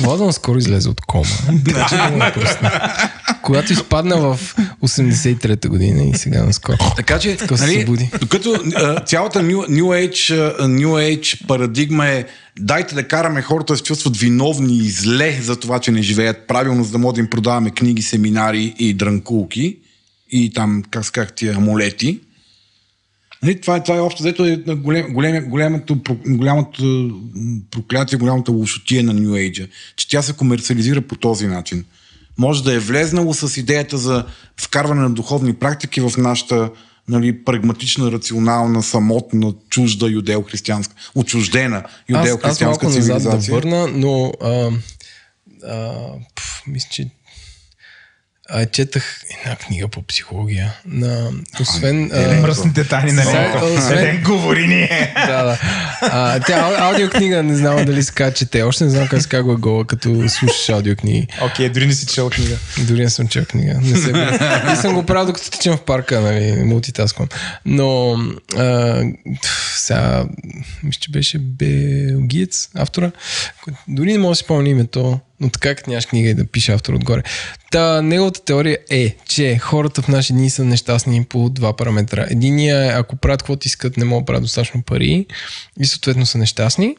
Владо 0.00 0.24
наскоро 0.24 0.58
излезе 0.58 0.88
от 0.88 1.00
кома. 1.00 1.24
Го 1.50 2.16
напусна. 2.16 2.94
Когато 3.42 3.72
изпадна 3.72 4.16
в 4.16 4.56
83-та 4.82 5.68
година 5.68 6.04
и 6.04 6.14
сега 6.14 6.44
наскоро. 6.44 6.76
Така 6.96 7.18
че, 7.18 7.36
нали, 7.60 8.08
докато 8.20 8.62
цялата 9.06 9.42
New, 9.42 9.56
New, 9.56 10.08
Age, 10.08 10.60
New 10.60 10.88
Age 10.88 11.46
парадигма 11.46 12.06
е 12.06 12.24
дайте 12.58 12.94
да 12.94 13.08
караме 13.08 13.42
хората 13.42 13.72
да 13.72 13.76
се 13.76 13.82
чувстват 13.82 14.16
виновни 14.16 14.78
и 14.78 14.90
зле 14.90 15.38
за 15.42 15.56
това, 15.56 15.78
че 15.78 15.90
не 15.90 16.02
живеят 16.02 16.46
правилно, 16.48 16.84
за 16.84 16.90
да 16.90 16.98
можем 16.98 17.14
да 17.14 17.20
им 17.20 17.30
продаваме 17.30 17.70
книги, 17.70 18.02
семинари 18.02 18.74
и 18.78 18.94
дрънкулки 18.94 19.76
и 20.30 20.52
там, 20.52 20.82
как 20.90 21.04
се 21.04 21.12
казах, 21.12 21.32
тия 21.32 21.56
амулети. 21.56 22.20
Нали, 23.42 23.60
това, 23.60 23.76
е, 23.76 23.82
това 23.82 23.96
е 23.96 24.00
общо, 24.00 24.22
взето 24.22 24.44
е 24.44 24.56
голем, 24.56 25.12
голем, 25.12 25.48
голямото, 25.48 25.98
голямото 26.26 27.10
проклятие, 27.70 28.18
голямата 28.18 28.52
лошотия 28.52 29.02
на 29.02 29.14
New 29.14 29.50
Age, 29.50 29.68
че 29.96 30.08
тя 30.08 30.22
се 30.22 30.32
комерциализира 30.32 31.00
по 31.00 31.16
този 31.16 31.46
начин. 31.46 31.84
Може 32.38 32.64
да 32.64 32.74
е 32.74 32.78
влезнало 32.78 33.34
с 33.34 33.56
идеята 33.56 33.98
за 33.98 34.24
вкарване 34.60 35.00
на 35.00 35.10
духовни 35.10 35.54
практики 35.54 36.00
в 36.00 36.12
нашата 36.18 36.70
нали, 37.08 37.44
прагматична, 37.44 38.12
рационална, 38.12 38.82
самотна, 38.82 39.54
чужда 39.70 40.06
юдео-християнска, 40.06 40.92
отчуждена 41.14 41.76
Аз, 42.12 42.28
аз 42.42 42.60
малко 42.60 42.86
юдео-християнска 42.86 42.96
назад 42.96 43.22
да 43.22 43.40
цивилизация. 43.40 43.54
върна, 43.54 43.86
но 43.86 44.32
а, 44.42 44.70
а, 45.64 45.92
пф, 46.36 46.62
мисля, 46.66 46.88
че 46.90 47.10
а, 48.48 48.66
четах 48.66 49.04
една 49.36 49.56
книга 49.56 49.88
по 49.88 50.02
психология. 50.02 50.72
На, 50.86 51.30
освен... 51.60 52.10
а, 52.14 52.40
Мръсните 52.40 52.84
тайни 52.84 53.12
на 53.12 53.24
Ленко. 53.24 53.58
освен- 53.58 54.22
говори 54.22 54.66
ни. 54.66 54.88
да, 55.16 55.42
да. 55.44 55.58
А, 56.02 56.40
тя 56.40 56.52
ау- 56.54 56.90
аудиокнига, 56.90 57.42
не 57.42 57.56
знам 57.56 57.84
дали 57.84 58.02
се 58.02 58.12
казва, 58.12 58.34
чете. 58.34 58.62
Още 58.62 58.84
не 58.84 58.90
знам 58.90 59.08
как 59.08 59.22
се 59.22 59.28
казва 59.28 59.56
гола, 59.56 59.84
като 59.84 60.28
слушаш 60.28 60.68
аудиокниги. 60.68 61.26
Окей, 61.42 61.68
дори 61.68 61.86
не 61.86 61.92
си 61.92 62.06
чел 62.06 62.30
книга. 62.30 62.56
Дори 62.78 63.00
не 63.00 63.10
съм 63.10 63.28
чел 63.28 63.44
книга. 63.44 63.74
Не, 63.74 63.96
се, 63.96 64.12
не 64.64 64.76
съм 64.76 64.94
го 64.94 65.02
правил 65.02 65.26
докато 65.26 65.50
тичам 65.50 65.76
в 65.76 65.82
парка, 65.82 66.20
нали, 66.20 66.52
мултитасквам. 66.54 67.28
Но 67.66 68.16
а, 68.56 69.02
сега, 69.76 70.24
мисля, 70.82 71.00
че 71.00 71.10
беше 71.10 71.38
белгиец, 71.38 72.68
автора. 72.74 73.10
Дори 73.88 74.12
не 74.12 74.18
мога 74.18 74.30
да 74.32 74.36
си 74.36 74.44
спомня 74.44 74.68
името, 74.68 75.20
но 75.40 75.48
така 75.48 75.74
като 75.74 75.90
нямаш 75.90 76.06
книга 76.06 76.28
и 76.28 76.34
да 76.34 76.46
пише 76.46 76.72
автор 76.72 76.94
отгоре. 76.94 77.22
Та, 77.70 78.02
неговата 78.02 78.44
теория 78.44 78.78
е, 78.90 79.16
че 79.28 79.58
хората 79.58 80.02
в 80.02 80.08
наши 80.08 80.32
дни 80.32 80.50
са 80.50 80.64
нещастни 80.64 81.24
по 81.24 81.48
два 81.48 81.76
параметра. 81.76 82.26
Единия 82.30 82.84
е, 82.84 82.88
ако 82.88 83.16
правят 83.16 83.42
каквото 83.42 83.66
искат, 83.66 83.96
не 83.96 84.04
могат 84.04 84.22
да 84.22 84.26
правят 84.26 84.42
достатъчно 84.42 84.82
пари 84.82 85.26
и 85.80 85.86
съответно 85.86 86.26
са 86.26 86.38
нещастни 86.38 86.96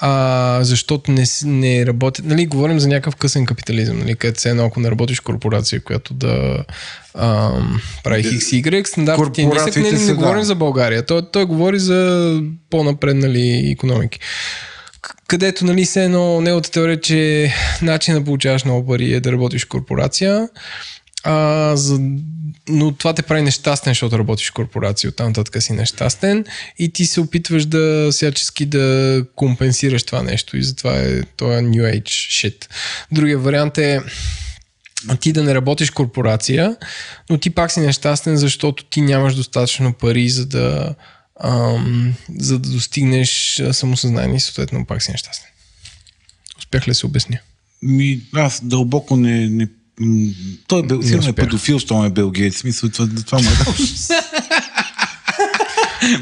а, 0.00 0.58
защото 0.62 1.10
не, 1.10 1.24
не 1.44 1.86
работят. 1.86 2.24
Нали, 2.24 2.46
говорим 2.46 2.80
за 2.80 2.88
някакъв 2.88 3.16
късен 3.16 3.46
капитализъм, 3.46 3.98
нали, 3.98 4.14
където 4.14 4.40
се 4.40 4.50
едно, 4.50 4.64
ако 4.64 4.80
не 4.80 4.90
работиш 4.90 5.20
корпорация, 5.20 5.80
която 5.80 6.14
да 6.14 6.64
а, 7.14 7.52
прави 8.04 8.22
Хикс 8.22 8.52
и 8.52 8.62
Y, 8.62 8.86
стандартите 8.86 9.32
ти 9.32 9.40
е 9.40 9.44
нисък, 9.44 9.58
Корпорациите 9.58 9.92
не, 9.92 9.98
не 9.98 10.06
са, 10.06 10.14
говорим 10.14 10.40
да. 10.40 10.46
за 10.46 10.54
България. 10.54 11.06
Той, 11.06 11.22
той 11.32 11.44
говори 11.44 11.78
за 11.78 12.40
по-напреднали 12.70 13.70
економики. 13.70 14.18
Където, 15.28 15.64
нали, 15.64 15.84
се 15.84 16.04
едно, 16.04 16.40
неговата 16.40 16.70
теория, 16.70 16.94
е, 16.94 17.00
че 17.00 17.52
начин 17.82 18.14
да 18.14 18.24
получаваш 18.24 18.64
много 18.64 18.86
пари 18.86 19.12
е 19.12 19.20
да 19.20 19.32
работиш 19.32 19.64
в 19.64 19.68
корпорация, 19.68 20.48
а, 21.24 21.76
за, 21.76 22.00
но 22.68 22.92
това 22.92 23.12
те 23.12 23.22
прави 23.22 23.42
нещастен, 23.42 23.90
защото 23.90 24.18
работиш 24.18 24.50
в 24.50 24.52
корпорация, 24.52 25.10
оттам 25.10 25.26
нататък 25.26 25.62
си 25.62 25.72
нещастен 25.72 26.44
и 26.78 26.92
ти 26.92 27.06
се 27.06 27.20
опитваш 27.20 27.64
да 27.64 28.08
всячески 28.12 28.66
да 28.66 29.24
компенсираш 29.34 30.02
това 30.02 30.22
нещо 30.22 30.56
и 30.56 30.62
затова 30.62 30.98
е 30.98 31.22
този 31.22 31.52
New 31.52 32.00
Age 32.00 32.02
shit. 32.02 32.66
Другия 33.12 33.38
вариант 33.38 33.78
е 33.78 34.00
ти 35.20 35.32
да 35.32 35.42
не 35.42 35.54
работиш 35.54 35.90
корпорация, 35.90 36.76
но 37.30 37.38
ти 37.38 37.50
пак 37.50 37.72
си 37.72 37.80
нещастен, 37.80 38.36
защото 38.36 38.84
ти 38.84 39.00
нямаш 39.00 39.34
достатъчно 39.34 39.92
пари, 39.92 40.28
за 40.28 40.46
да, 40.46 40.94
ам, 41.44 42.14
за 42.38 42.58
да 42.58 42.70
достигнеш 42.70 43.62
самосъзнание 43.72 44.36
и 44.36 44.40
съответно 44.40 44.84
пак 44.84 45.02
си 45.02 45.10
нещастен. 45.10 45.48
Успях 46.58 46.88
ли 46.88 46.94
се 46.94 47.06
обясня? 47.06 47.38
Ми, 47.82 48.20
аз 48.34 48.60
дълбоко 48.64 49.16
не... 49.16 49.48
не 49.48 49.68
той 50.68 50.80
е, 50.80 50.82
бил, 50.82 51.02
сигурно 51.02 51.28
е 51.28 51.32
педофил, 51.32 51.78
що 51.78 52.04
е 52.04 52.10
Бил 52.10 52.30
Гейтс. 52.30 52.56
В 52.56 52.60
Смисъл, 52.60 52.90
това, 52.90 53.08
това 53.26 53.38
му 53.38 53.50
е 53.50 53.54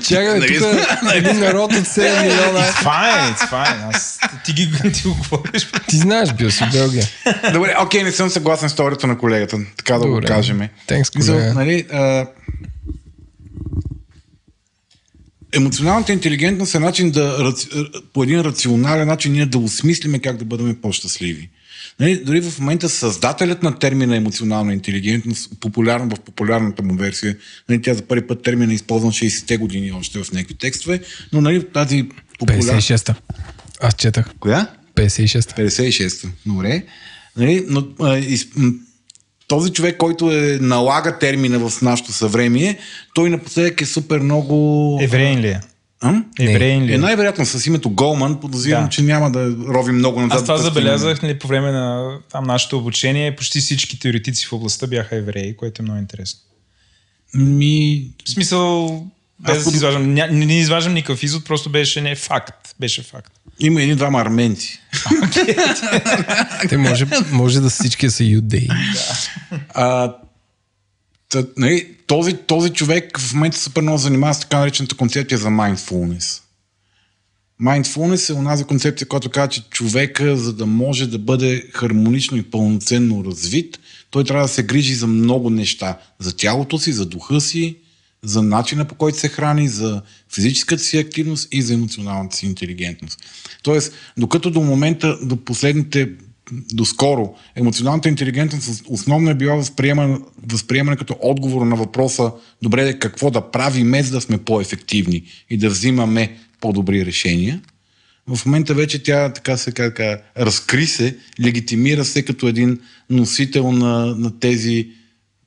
Чакай, 0.08 0.38
Нали 0.38 0.58
тук 0.58 1.12
е 1.14 1.16
един 1.16 1.40
народ 1.40 1.72
от 1.72 1.78
7 1.78 2.22
милиона. 2.22 2.60
It's 2.60 2.72
fine, 2.72 3.34
it's 3.34 3.50
fine. 3.50 3.94
Аз, 3.94 4.18
ти, 4.44 4.52
ги, 4.52 4.70
ти 4.92 5.02
го 5.08 5.14
говориш. 5.14 5.68
Ти 5.88 5.96
знаеш, 5.96 6.32
бил 6.32 6.50
си 6.50 6.64
Белгия. 6.72 7.04
Добре, 7.52 7.76
окей, 7.80 8.02
не 8.02 8.12
съм 8.12 8.30
съгласен 8.30 8.68
с 8.68 8.74
теорията 8.74 9.06
на 9.06 9.18
колегата, 9.18 9.58
така 9.76 9.94
да 9.94 10.00
Добре. 10.00 10.20
го 10.20 10.26
кажем. 10.26 10.68
Thanks, 10.88 11.16
Мисъл, 11.16 11.34
колега. 11.34 11.54
нали, 11.54 11.86
а... 11.92 12.26
Емоционалната 15.56 16.12
интелигентност 16.12 16.74
е 16.74 16.78
начин 16.78 17.10
да, 17.10 17.38
раци- 17.38 18.02
по 18.12 18.22
един 18.22 18.40
рационален 18.40 19.08
начин 19.08 19.32
ние 19.32 19.46
да 19.46 19.58
осмислиме 19.58 20.18
как 20.18 20.36
да 20.36 20.44
бъдем 20.44 20.76
по-щастливи. 20.82 21.50
Нали, 22.00 22.24
дори 22.24 22.40
в 22.40 22.58
момента 22.58 22.88
създателят 22.88 23.62
на 23.62 23.78
термина 23.78 24.16
емоционална 24.16 24.72
интелигентност, 24.72 25.50
популярна 25.60 26.16
в 26.16 26.20
популярната 26.20 26.82
му 26.82 26.94
версия, 26.94 27.36
нали, 27.68 27.82
тя 27.82 27.94
за 27.94 28.02
първи 28.02 28.26
път 28.26 28.42
термина 28.42 28.72
е 28.72 28.74
използван 28.74 29.12
60-те 29.12 29.56
години 29.56 29.92
още 29.92 30.24
в 30.24 30.32
някакви 30.32 30.54
текстове, 30.54 31.00
но 31.32 31.40
нали, 31.40 31.66
тази 31.72 32.08
популярна... 32.38 32.80
56-та. 32.80 33.14
Аз 33.80 33.94
четах. 33.94 34.30
Коя? 34.40 34.68
56-та. 34.94 35.62
56-та. 35.62 36.28
Добре. 36.46 36.82
Нали, 37.36 37.64
но, 37.68 37.86
а, 38.00 38.18
из, 38.18 38.46
този 39.48 39.72
човек, 39.72 39.96
който 39.96 40.32
е, 40.32 40.58
налага 40.60 41.18
термина 41.18 41.68
в 41.68 41.82
нашето 41.82 42.12
съвремие, 42.12 42.78
той 43.14 43.30
напоследък 43.30 43.80
е 43.80 43.86
супер 43.86 44.18
много... 44.18 44.98
Евреин 45.02 45.40
ли 45.40 45.48
е? 45.48 45.60
А? 46.00 46.22
Евреин 46.40 46.84
ли 46.84 46.92
Е, 46.92 46.94
е? 46.94 46.98
най-вероятно 46.98 47.46
с 47.46 47.66
името 47.66 47.90
Голман 47.90 48.40
подозирам, 48.40 48.84
Да. 48.84 48.90
че 48.90 49.02
няма 49.02 49.30
да 49.30 49.56
рови 49.68 49.92
много 49.92 50.20
назад. 50.20 50.36
Аз 50.36 50.42
това 50.42 50.56
да 50.56 50.62
забелязах 50.62 51.22
нали, 51.22 51.38
по 51.38 51.48
време 51.48 51.70
на 51.70 52.16
там 52.32 52.44
нашето 52.44 52.78
обучение. 52.78 53.36
Почти 53.36 53.60
всички 53.60 54.00
теоретици 54.00 54.46
в 54.46 54.52
областта 54.52 54.86
бяха 54.86 55.16
евреи, 55.16 55.56
което 55.56 55.82
е 55.82 55.84
много 55.84 55.98
интересно. 55.98 56.40
Ми... 57.34 58.06
В 58.26 58.30
смисъл, 58.30 59.06
без 59.46 59.56
Аз 59.56 59.64
да 59.64 59.70
си 59.70 59.76
изваждам, 59.76 60.14
ня, 60.14 60.28
не, 60.30 60.46
не 60.46 60.58
изваждам 60.58 60.94
никакъв 60.94 61.22
извод, 61.22 61.44
просто 61.44 61.70
беше 61.70 62.00
не 62.00 62.14
факт. 62.14 62.74
Беше 62.80 63.02
факт. 63.02 63.32
Има 63.60 63.82
един 63.82 63.96
двама 63.96 64.20
арменци. 64.20 64.80
Те 66.68 66.76
може, 66.76 67.06
може 67.30 67.60
да 67.60 67.70
всички 67.70 68.10
са 68.10 68.24
юдеи. 68.24 68.68
А, 69.68 70.14
тъ, 71.28 71.46
нали, 71.56 71.88
този, 72.06 72.36
този 72.36 72.70
човек 72.70 73.18
в 73.18 73.34
момента 73.34 73.58
супер 73.58 73.82
много 73.82 73.98
занимава 73.98 74.34
с 74.34 74.40
така 74.40 74.58
наречената 74.58 74.96
концепция 74.96 75.38
за 75.38 75.48
mindfulness. 75.48 76.40
Mindfulness 77.62 78.30
е 78.30 78.38
онази 78.38 78.64
концепция, 78.64 79.08
която 79.08 79.30
казва, 79.30 79.48
че 79.48 79.62
човека, 79.70 80.36
за 80.36 80.52
да 80.52 80.66
може 80.66 81.06
да 81.06 81.18
бъде 81.18 81.64
хармонично 81.72 82.36
и 82.36 82.42
пълноценно 82.42 83.24
развит, 83.24 83.78
той 84.10 84.24
трябва 84.24 84.44
да 84.44 84.52
се 84.52 84.62
грижи 84.62 84.94
за 84.94 85.06
много 85.06 85.50
неща. 85.50 85.98
За 86.18 86.36
тялото 86.36 86.78
си, 86.78 86.92
за 86.92 87.06
духа 87.06 87.40
си, 87.40 87.76
за 88.24 88.42
начина 88.42 88.84
по 88.84 88.94
който 88.94 89.18
се 89.18 89.28
храни, 89.28 89.68
за 89.68 90.02
физическата 90.34 90.82
си 90.82 90.98
активност 90.98 91.48
и 91.52 91.62
за 91.62 91.74
емоционалната 91.74 92.36
си 92.36 92.46
интелигентност. 92.46 93.18
Тоест, 93.62 93.94
докато 94.16 94.50
до 94.50 94.60
момента, 94.60 95.18
до 95.22 95.36
последните, 95.36 96.08
доскоро, 96.52 97.34
емоционалната 97.56 98.08
интелигентност 98.08 98.82
основно 98.86 99.30
е 99.30 99.34
била 99.34 99.54
възприемана, 99.54 100.20
възприемана 100.46 100.96
като 100.96 101.16
отговор 101.20 101.66
на 101.66 101.76
въпроса 101.76 102.32
добре, 102.62 102.98
какво 102.98 103.30
да 103.30 103.50
правим, 103.50 104.02
за 104.02 104.10
да 104.10 104.20
сме 104.20 104.38
по-ефективни 104.38 105.22
и 105.50 105.56
да 105.56 105.68
взимаме 105.68 106.38
по-добри 106.60 107.06
решения. 107.06 107.60
В 108.26 108.46
момента 108.46 108.74
вече 108.74 109.02
тя 109.02 109.32
така 109.32 109.56
се 109.56 109.72
така, 109.72 110.20
разкри 110.38 110.86
се, 110.86 111.16
легитимира 111.44 112.04
се 112.04 112.24
като 112.24 112.48
един 112.48 112.80
носител 113.10 113.72
на, 113.72 114.06
на 114.06 114.38
тези 114.40 114.88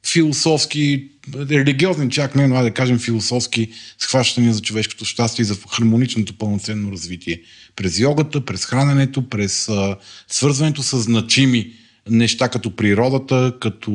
философски, 0.05 1.09
религиозни 1.35 2.09
чак 2.09 2.35
не, 2.35 2.47
но 2.47 2.63
да 2.63 2.71
кажем 2.71 2.99
философски 2.99 3.69
схващания 3.99 4.53
за 4.53 4.61
човешкото 4.61 5.05
щастие 5.05 5.43
и 5.43 5.45
за 5.45 5.55
хармоничното 5.75 6.37
пълноценно 6.37 6.91
развитие. 6.91 7.41
През 7.75 7.99
йогата, 7.99 8.45
през 8.45 8.65
храненето, 8.65 9.29
през 9.29 9.69
а, 9.69 9.97
свързването 10.27 10.83
с 10.83 10.99
значими 10.99 11.73
неща 12.09 12.49
като 12.49 12.75
природата, 12.75 13.53
като 13.61 13.91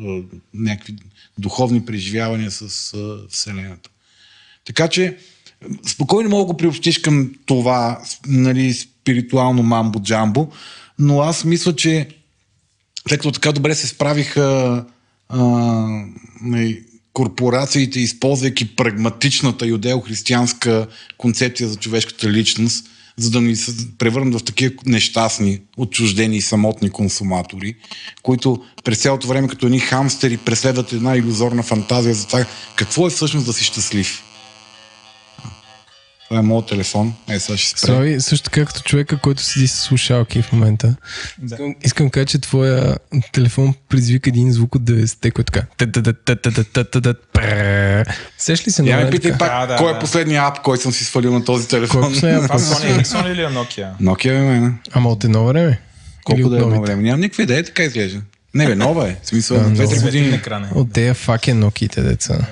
а, 0.00 0.36
някакви 0.54 0.94
духовни 1.38 1.84
преживявания 1.84 2.50
с 2.50 2.94
а, 2.94 3.16
Вселената. 3.30 3.90
Така 4.64 4.88
че 4.88 5.16
спокойно 5.86 6.30
мога 6.30 6.52
да 6.52 6.56
приобщиш 6.56 6.98
към 6.98 7.34
това 7.46 8.02
нали, 8.26 8.72
спиритуално 8.72 9.62
мамбо-джамбо, 9.62 10.48
но 10.98 11.20
аз 11.20 11.44
мисля, 11.44 11.76
че 11.76 12.08
след 13.08 13.20
като 13.20 13.32
така 13.32 13.52
добре 13.52 13.74
се 13.74 13.86
справиха 13.86 14.84
а, 15.34 15.40
нали, 16.42 16.82
корпорациите, 17.12 18.00
използвайки 18.00 18.76
прагматичната 18.76 19.64
юдео-християнска 19.64 20.86
концепция 21.18 21.68
за 21.68 21.76
човешката 21.76 22.30
личност, 22.30 22.86
за 23.16 23.30
да 23.30 23.40
ни 23.40 23.56
се 23.56 23.98
превърнат 23.98 24.40
в 24.40 24.44
такива 24.44 24.74
нещастни, 24.86 25.60
отчуждени 25.76 26.36
и 26.36 26.40
самотни 26.40 26.90
консуматори, 26.90 27.74
които 28.22 28.62
през 28.84 28.98
цялото 28.98 29.26
време 29.26 29.48
като 29.48 29.66
едни 29.66 29.78
хамстери 29.78 30.36
преследват 30.36 30.92
една 30.92 31.16
иллюзорна 31.16 31.62
фантазия 31.62 32.14
за 32.14 32.26
това 32.26 32.44
какво 32.76 33.06
е 33.06 33.10
всъщност 33.10 33.46
да 33.46 33.52
си 33.52 33.64
щастлив. 33.64 34.22
Това 36.28 36.38
е 36.38 36.42
моят 36.42 36.66
телефон. 36.66 37.14
Е, 37.28 37.38
сега 37.38 37.56
ще 37.56 37.68
спре. 37.68 37.86
Слави, 37.86 38.20
също 38.20 38.50
така 38.50 38.66
като 38.66 38.80
човека, 38.80 39.18
който 39.18 39.42
седи 39.42 39.68
с 39.68 39.74
слушалки 39.74 40.42
в 40.42 40.52
момента. 40.52 40.94
Да. 41.38 41.54
Искам, 41.54 41.74
искам 41.84 42.10
кажа, 42.10 42.26
че 42.26 42.38
твоя 42.38 42.96
телефон 43.32 43.74
предизвика 43.88 44.30
един 44.30 44.52
звук 44.52 44.74
от 44.74 44.82
90-те, 44.82 45.30
който 45.30 45.52
така. 45.52 45.66
Сеш 48.38 48.66
ли 48.66 48.70
се 48.70 48.82
Я 48.82 48.96
на 48.96 49.04
ме 49.04 49.10
питай 49.10 49.38
пак, 49.38 49.68
Да, 49.68 49.76
кой 49.76 49.96
е 49.96 49.98
последният 49.98 50.44
ап, 50.44 50.62
който 50.62 50.82
съм 50.82 50.92
си 50.92 51.04
свалил 51.04 51.32
на 51.32 51.44
този 51.44 51.68
Кой 51.68 51.78
е 51.78 51.80
телефон. 51.80 52.14
Това 52.14 52.48
път? 52.48 52.60
Sony 52.60 53.32
или 53.32 53.42
е 53.42 53.46
Nokia? 53.46 53.88
Nokia 54.00 54.38
е 54.38 54.40
мене. 54.40 54.72
Ама 54.92 55.08
от 55.08 55.24
едно 55.24 55.46
време? 55.46 55.80
Колко 56.24 56.48
да 56.48 56.56
е 56.56 56.60
едно 56.60 56.82
време? 56.82 57.02
Нямам 57.02 57.20
никаква 57.20 57.42
идея, 57.42 57.64
така 57.64 57.82
изглежда. 57.82 58.20
Не 58.54 58.66
бе, 58.66 58.74
нова 58.74 59.08
е. 59.08 59.16
В 59.22 59.28
смисъл, 59.28 59.56
Да, 59.56 59.62
на 59.62 59.68
2-3 59.70 59.82
нова. 59.82 59.96
Светлин 59.96 60.24
години. 60.24 60.40
е. 60.74 60.78
От 60.78 60.92
тея 60.92 61.14
факен 61.14 61.58
ноките, 61.58 62.02
деца. 62.02 62.46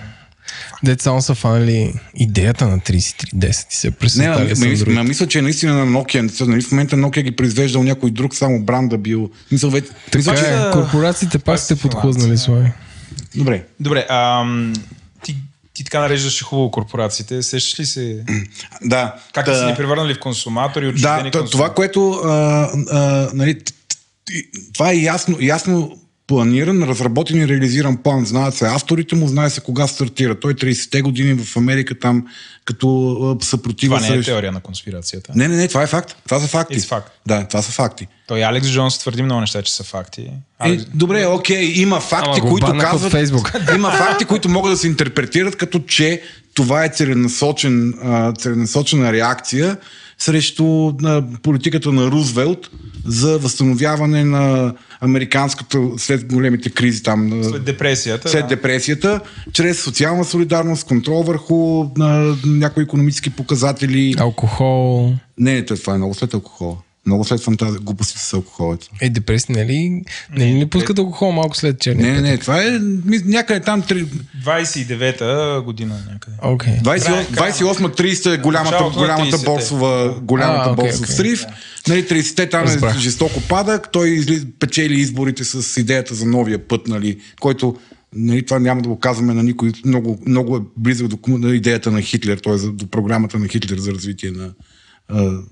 Деца 0.84 1.02
само 1.02 1.22
са 1.22 1.34
фанали 1.34 1.94
идеята 2.14 2.68
на 2.68 2.78
3310 2.78 4.04
и 4.04 4.08
се 4.08 4.22
Не, 4.22 4.28
ма, 4.28 4.36
пресъздали 4.36 4.90
ма, 4.90 4.94
ма, 4.94 5.08
мисля, 5.08 5.26
че 5.28 5.42
наистина 5.42 5.74
на 5.74 5.98
Nokia, 5.98 6.46
нали, 6.46 6.62
в 6.62 6.70
момента 6.70 6.96
Nokia 6.96 7.22
ги 7.22 7.30
произвеждал 7.30 7.82
някой 7.82 8.10
друг, 8.10 8.34
само 8.34 8.62
бранда 8.62 8.98
бил. 8.98 9.30
Мисъл, 9.52 9.70
вече, 9.70 9.88
мисля, 10.14 10.34
Така 10.34 10.46
че... 10.46 10.68
е, 10.68 10.70
корпорациите 10.72 11.38
пак 11.38 11.58
сте 11.58 11.76
са 11.76 11.80
подхлъзнали, 11.82 12.38
Слави. 12.38 12.72
Добре. 13.36 13.64
Добре, 13.80 14.06
ам, 14.08 14.72
ти, 15.24 15.36
ти 15.74 15.84
така 15.84 16.00
нареждаш 16.00 16.42
хубаво 16.42 16.70
корпорациите. 16.70 17.42
Сещаш 17.42 17.80
ли 17.80 17.86
се? 17.86 18.24
Да. 18.84 19.14
Как 19.34 19.46
да, 19.46 19.54
са 19.56 19.66
ни 19.66 19.74
превърнали 19.76 20.14
в 20.14 20.20
консуматори, 20.20 20.84
Да, 20.84 20.90
отчуждени 20.90 21.22
т- 21.24 21.30
това, 21.30 21.40
консуматори? 21.40 21.74
което 21.74 22.10
а, 22.10 22.30
а, 22.90 23.30
нали, 23.34 23.60
това 24.72 24.90
е 24.90 24.96
ясно, 24.96 25.36
ясно 25.40 25.98
планиран, 26.32 26.82
разработен 26.82 27.40
и 27.40 27.48
реализиран 27.48 27.96
план. 27.96 28.26
Знаят 28.26 28.54
се 28.54 28.66
авторите 28.66 29.16
му, 29.16 29.28
знае 29.28 29.50
се 29.50 29.60
кога 29.60 29.86
стартира. 29.86 30.40
Той 30.40 30.54
30-те 30.54 31.02
години 31.02 31.44
в 31.44 31.56
Америка 31.56 31.98
там 31.98 32.26
като 32.64 33.38
съпротива 33.42 33.96
Това 33.96 34.08
не 34.08 34.16
е 34.16 34.22
теория 34.22 34.52
на 34.52 34.60
конспирацията. 34.60 35.32
Не, 35.34 35.48
не, 35.48 35.56
не, 35.56 35.68
това 35.68 35.82
е 35.82 35.86
факт. 35.86 36.16
Това 36.24 36.40
са 36.40 36.46
факти. 36.46 36.80
It's 36.80 36.88
fact. 36.88 37.04
Да, 37.26 37.48
това 37.48 37.62
са 37.62 37.72
факти. 37.72 38.06
Той 38.26 38.44
Алекс 38.44 38.68
Джонс 38.70 38.98
твърди 38.98 39.22
много 39.22 39.40
неща, 39.40 39.62
че 39.62 39.74
са 39.74 39.84
факти. 39.84 40.30
Е, 40.64 40.76
добре, 40.94 41.26
окей, 41.26 41.72
има 41.74 42.00
факти, 42.00 42.40
Ама 42.40 42.50
които 42.50 42.78
казват... 42.78 43.12
Фейсбук. 43.12 43.52
Има 43.74 43.90
факти, 43.90 44.24
които 44.24 44.48
могат 44.48 44.72
да 44.72 44.76
се 44.76 44.86
интерпретират 44.86 45.56
като, 45.56 45.78
че 45.78 46.22
това 46.54 46.84
е 46.84 46.88
целенасочен, 46.88 47.94
а, 48.02 48.32
целенасочена 48.32 49.12
реакция 49.12 49.76
срещу 50.22 50.64
а, 50.88 51.24
политиката 51.42 51.92
на 51.92 52.06
Рузвелт 52.06 52.70
за 53.06 53.38
възстановяване 53.38 54.24
на 54.24 54.74
американската 55.00 55.78
след 55.96 56.32
големите 56.32 56.70
кризи 56.70 57.02
там. 57.02 57.28
на- 57.28 57.44
След 57.44 57.64
депресията. 57.64 58.28
след 58.28 58.42
да. 58.42 58.48
депресията, 58.48 59.20
чрез 59.52 59.82
социална 59.82 60.24
солидарност, 60.24 60.86
контрол 60.86 61.22
върху 61.22 61.84
а, 62.00 62.04
някои 62.46 62.82
економически 62.82 63.30
показатели. 63.30 64.14
Алкохол. 64.18 65.12
Не, 65.38 65.54
не, 65.54 65.64
това 65.64 65.94
е 65.94 65.98
много 65.98 66.14
след 66.14 66.34
алкохола. 66.34 66.76
Много 67.06 67.24
след 67.24 67.40
фантазия, 67.40 67.80
глупостите 67.80 68.20
с 68.20 68.32
алкохола. 68.32 68.78
Е, 69.00 69.10
депресия, 69.10 69.56
нали? 69.56 70.02
Нали 70.36 70.54
не 70.54 70.70
пускат 70.70 70.98
алкохол 70.98 71.32
малко 71.32 71.56
след 71.56 71.80
черния? 71.80 72.12
Не, 72.12 72.20
не, 72.20 72.30
не, 72.30 72.38
това 72.38 72.62
е 72.62 72.78
някъде 73.24 73.60
там 73.60 73.82
три- 73.82 74.06
29-та 74.44 75.60
година 75.60 75.98
някъде. 76.12 76.36
28 76.36 77.26
28-30 77.30 78.34
е 78.34 78.38
голямата, 78.38 78.90
голямата 78.94 79.36
30-те. 79.36 79.44
борсова, 79.44 80.20
голямата 80.22 80.70
А, 80.70 80.74
борсов 80.74 81.00
окей. 81.02 81.14
срив. 81.16 81.44
Нали, 81.88 82.02
30-те 82.04 82.48
там 82.48 82.62
е 82.62 82.64
Разбрах. 82.64 82.98
жестоко 82.98 83.40
падък, 83.48 83.92
той 83.92 84.08
изли, 84.08 84.46
печели 84.60 84.94
изборите 84.94 85.44
с 85.44 85.80
идеята 85.80 86.14
за 86.14 86.26
новия 86.26 86.68
път, 86.68 86.88
нали, 86.88 87.20
който 87.40 87.76
нали, 88.14 88.46
това 88.46 88.58
няма 88.58 88.82
да 88.82 88.88
го 88.88 88.98
казваме 88.98 89.34
на 89.34 89.42
никой, 89.42 89.72
много, 89.84 90.18
много 90.26 90.56
е 90.56 90.60
близък 90.76 91.08
до, 91.08 91.18
до 91.28 91.48
идеята 91.48 91.90
на 91.90 92.02
Хитлер, 92.02 92.38
т.е. 92.38 92.56
до 92.56 92.86
програмата 92.86 93.38
на 93.38 93.48
Хитлер 93.48 93.78
за 93.78 93.92
развитие 93.92 94.30
на 94.30 94.50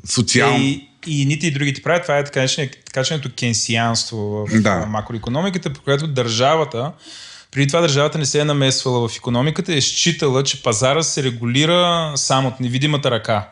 социално. 0.04 0.64
И, 0.64 0.89
и 1.06 1.26
ните 1.26 1.46
и 1.46 1.50
другите 1.50 1.82
правят, 1.82 2.02
това 2.02 2.18
е 2.18 2.24
така 2.24 2.40
наречено- 2.40 2.70
така 2.86 3.00
нареченото 3.00 3.30
кенсианство 3.38 4.16
в 4.18 4.46
Да. 4.52 4.60
да. 4.60 4.86
макроекономиката, 4.86 5.72
по 5.72 5.80
което 5.80 6.06
държавата, 6.06 6.92
преди 7.50 7.66
това 7.66 7.80
държавата 7.80 8.18
не 8.18 8.26
се 8.26 8.40
е 8.40 8.44
намесвала 8.44 9.08
в 9.08 9.16
економиката 9.16 9.72
и 9.74 9.76
е 9.76 9.80
считала, 9.80 10.44
че 10.44 10.62
пазара 10.62 11.02
се 11.02 11.22
регулира 11.22 12.12
само 12.16 12.48
от 12.48 12.60
невидимата 12.60 13.10
ръка. 13.10 13.48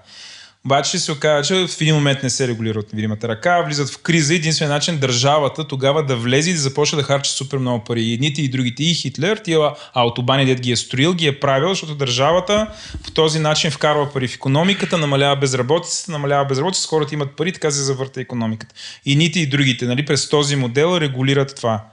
Обаче 0.68 0.98
се 0.98 1.12
оказа, 1.12 1.48
че 1.48 1.66
в 1.66 1.80
един 1.80 1.94
момент 1.94 2.22
не 2.22 2.30
се 2.30 2.48
регулира 2.48 2.78
от 2.78 2.92
невидимата 2.92 3.28
ръка, 3.28 3.62
влизат 3.62 3.90
в 3.90 3.98
криза. 3.98 4.34
Единственият 4.34 4.74
начин 4.74 4.98
държавата 4.98 5.68
тогава 5.68 6.04
да 6.04 6.16
влезе 6.16 6.50
и 6.50 6.52
да 6.52 6.60
започне 6.60 6.96
да 6.96 7.02
харчи 7.02 7.30
супер 7.30 7.58
много 7.58 7.84
пари. 7.84 8.02
И 8.02 8.12
едните 8.14 8.42
и 8.42 8.48
другите. 8.48 8.84
И 8.84 8.94
Хитлер, 8.94 9.36
тия 9.36 9.70
автобани, 9.94 10.46
дед 10.46 10.60
ги 10.60 10.72
е 10.72 10.76
строил, 10.76 11.14
ги 11.14 11.26
е 11.26 11.40
правил, 11.40 11.68
защото 11.68 11.94
държавата 11.94 12.66
по 13.04 13.10
този 13.10 13.38
начин 13.38 13.70
вкарва 13.70 14.12
пари 14.12 14.28
в 14.28 14.34
економиката, 14.34 14.98
намалява 14.98 15.36
безработицата, 15.36 16.12
намалява 16.12 16.44
безработицата, 16.44 16.88
хората 16.88 17.14
имат 17.14 17.36
пари, 17.36 17.52
така 17.52 17.70
се 17.70 17.82
завърта 17.82 18.20
економиката. 18.20 18.74
И 19.04 19.16
ните 19.16 19.40
и 19.40 19.46
другите, 19.46 19.84
нали, 19.84 20.06
през 20.06 20.28
този 20.28 20.56
модел 20.56 20.98
регулират 21.00 21.56
това. 21.56 21.84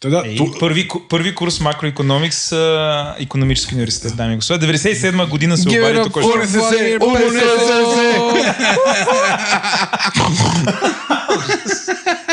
Та 0.00 0.08
да, 0.08 0.22
Ей, 0.26 0.36
ту- 0.36 0.58
първи, 0.60 0.88
първи 1.08 1.34
курс 1.34 1.60
макроекономикс, 1.60 2.52
а, 2.52 3.16
економически 3.18 3.74
университет, 3.74 4.16
дами 4.16 4.32
и 4.32 4.36
господа. 4.36 4.66
97 4.66 5.28
година 5.28 5.56
се 5.56 5.68
обади 5.68 6.02
тук. 6.02 6.16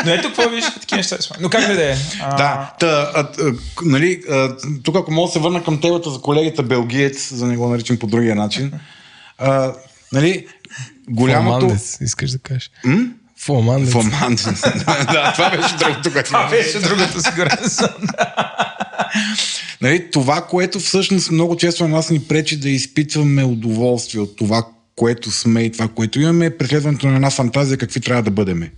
Но 0.05 0.11
ето 0.11 0.27
какво 0.27 0.49
виж 0.49 0.65
такива 0.81 0.97
неща. 0.97 1.17
Но 1.39 1.49
как 1.49 1.75
да 1.75 1.91
е? 1.91 1.95
Да, 2.19 2.73
та, 2.79 3.11
а, 3.15 3.27
а, 3.39 3.53
нали, 3.85 4.21
а, 4.31 4.55
тук 4.83 4.95
ако 4.95 5.11
мога 5.11 5.27
да 5.27 5.33
се 5.33 5.39
върна 5.39 5.63
към 5.63 5.81
темата 5.81 6.09
за 6.09 6.21
колегата 6.21 6.63
Белгиец, 6.63 7.33
за 7.33 7.45
да 7.45 7.51
не 7.51 7.57
го 7.57 7.69
наричам 7.69 7.97
по 7.97 8.07
другия 8.07 8.35
начин. 8.35 8.71
А, 9.37 9.73
нали, 10.13 10.47
голямото... 11.09 11.59
Фламандец, 11.59 11.97
искаш 12.01 12.31
да 12.31 12.39
кажеш. 12.39 12.71
Фламандец. 13.39 13.91
Фламандец. 13.91 14.61
да, 14.85 15.33
това 15.35 15.49
беше 15.49 15.75
другото, 15.75 16.11
което 16.11 16.27
Това 16.27 16.49
беше 16.49 16.79
другото, 16.79 17.21
сигурен 17.21 17.69
съм. 17.69 17.89
Нали, 19.81 20.11
това, 20.11 20.41
което 20.41 20.79
всъщност 20.79 21.31
много 21.31 21.55
често 21.55 21.83
на 21.83 21.95
нас 21.95 22.09
ни 22.09 22.19
пречи 22.19 22.59
да 22.59 22.69
изпитваме 22.69 23.43
удоволствие 23.43 24.21
от 24.21 24.35
това, 24.35 24.67
което 24.95 25.31
сме 25.31 25.63
и 25.63 25.71
това, 25.71 25.87
което 25.87 26.19
имаме, 26.19 26.45
е 26.45 26.57
преследването 26.57 27.07
на 27.07 27.15
една 27.15 27.29
фантазия 27.29 27.77
какви 27.77 27.99
трябва 27.99 28.23
да 28.23 28.31
бъдеме. 28.31 28.71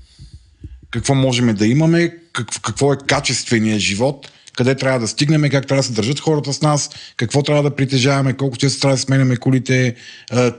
Какво 0.91 1.15
можем 1.15 1.55
да 1.55 1.67
имаме, 1.67 2.17
как, 2.33 2.47
какво 2.61 2.93
е 2.93 2.97
качественият 3.07 3.79
живот, 3.79 4.31
къде 4.59 4.75
трябва 4.75 4.99
да 4.99 5.07
стигнем, 5.07 5.49
как 5.49 5.67
трябва 5.67 5.79
да 5.79 5.87
се 5.87 5.93
държат 5.93 6.19
хората 6.19 6.53
с 6.53 6.61
нас, 6.61 6.89
какво 7.17 7.43
трябва 7.43 7.63
да 7.63 7.75
притежаваме, 7.75 8.33
колко 8.33 8.57
често 8.57 8.81
трябва 8.81 8.95
да 8.95 9.01
сменяме 9.01 9.37
колите, 9.37 9.95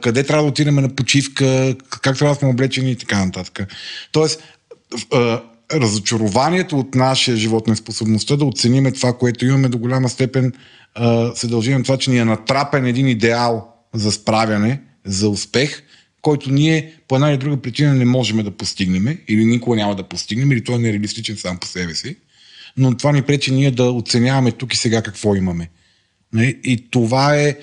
къде 0.03 0.23
трябва 0.23 0.43
да 0.43 0.49
отидем 0.49 0.75
на 0.75 0.89
почивка, 0.89 1.77
как 1.91 2.19
трябва 2.19 2.35
да 2.35 2.39
сме 2.39 2.49
облечени 2.49 2.91
и 2.91 2.97
така 2.97 3.25
нататък. 3.25 3.75
Тоест, 4.13 4.43
разочарованието 5.73 6.79
от 6.79 6.95
нашия 6.95 7.37
живот, 7.37 7.67
неспособността 7.67 8.37
да 8.37 8.45
оцениме 8.45 8.93
това, 8.93 9.13
което 9.13 9.47
имаме 9.47 9.69
до 9.69 9.79
голяма 9.79 10.09
степен, 10.09 10.53
се 11.35 11.47
дължи 11.47 11.75
на 11.75 11.83
това, 11.83 11.97
че 11.97 12.11
ни 12.11 12.19
е 12.19 12.25
натрапен 12.25 12.87
един 12.87 13.09
идеал 13.09 13.69
за 13.95 14.13
справяне, 14.13 14.81
за 15.05 15.29
успех, 15.29 15.83
който 16.23 16.51
ние 16.51 16.95
по 17.09 17.15
една 17.15 17.31
или 17.31 17.39
друга 17.39 17.57
причина 17.57 17.95
не 17.95 18.05
можем 18.05 18.37
да 18.37 18.51
постигнем 18.51 19.19
или 19.29 19.45
никога 19.45 19.77
няма 19.77 19.97
да 19.97 20.03
постигнем, 20.03 20.53
или 20.53 20.65
той 20.65 20.75
е 20.75 20.79
нереалистичен 20.79 21.37
сам 21.37 21.59
по 21.59 21.67
себе 21.67 21.95
си. 21.95 22.17
Но 22.81 22.97
това 22.97 23.13
ни 23.13 23.23
пречи 23.23 23.53
ние 23.53 23.71
да 23.71 23.91
оценяваме 23.91 24.53
тук 24.53 24.75
и 24.75 24.77
сега 24.77 25.03
какво 25.03 25.35
имаме. 25.35 25.71
Нали? 26.33 26.59
И 26.65 26.91
това 26.91 27.37
е 27.37 27.57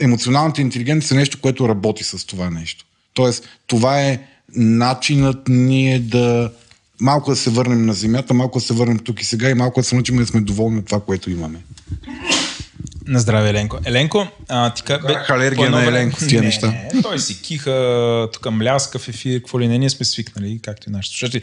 емоционалната 0.00 0.60
интелигентност 0.60 1.12
е 1.12 1.14
нещо, 1.14 1.40
което 1.40 1.68
работи 1.68 2.04
с 2.04 2.26
това 2.26 2.50
нещо. 2.50 2.84
Тоест, 3.14 3.48
това 3.66 4.02
е 4.02 4.20
начинът 4.56 5.48
ние 5.48 5.98
да 5.98 6.52
малко 7.00 7.30
да 7.30 7.36
се 7.36 7.50
върнем 7.50 7.86
на 7.86 7.92
земята, 7.92 8.34
малко 8.34 8.58
да 8.58 8.64
се 8.64 8.74
върнем 8.74 8.98
тук 8.98 9.22
и 9.22 9.24
сега 9.24 9.50
и 9.50 9.54
малко 9.54 9.80
да 9.80 9.84
се 9.84 9.94
научим 9.94 10.16
да 10.16 10.26
сме 10.26 10.40
доволни 10.40 10.78
от 10.78 10.86
това, 10.86 11.00
което 11.00 11.30
имаме. 11.30 11.58
На 13.06 13.20
здраве, 13.20 13.50
Еленко. 13.50 13.78
Еленко, 13.84 14.26
а, 14.48 14.74
ти. 14.74 14.82
Карах 14.82 15.30
алергия 15.30 15.70
на 15.70 15.84
Еленко 15.84 16.20
с 16.20 16.26
тия 16.26 16.40
не, 16.40 16.46
неща. 16.46 16.66
Не, 16.66 17.02
той 17.02 17.18
си 17.18 17.42
киха, 17.42 18.28
тук 18.32 18.50
мляска 18.50 18.98
в 18.98 19.08
ефир, 19.08 19.40
какво 19.40 19.60
ли 19.60 19.68
не, 19.68 19.78
ние 19.78 19.90
сме 19.90 20.06
свикнали, 20.06 20.60
както 20.62 20.88
и 20.88 20.92
нашите 20.92 21.18
слушатели. 21.18 21.42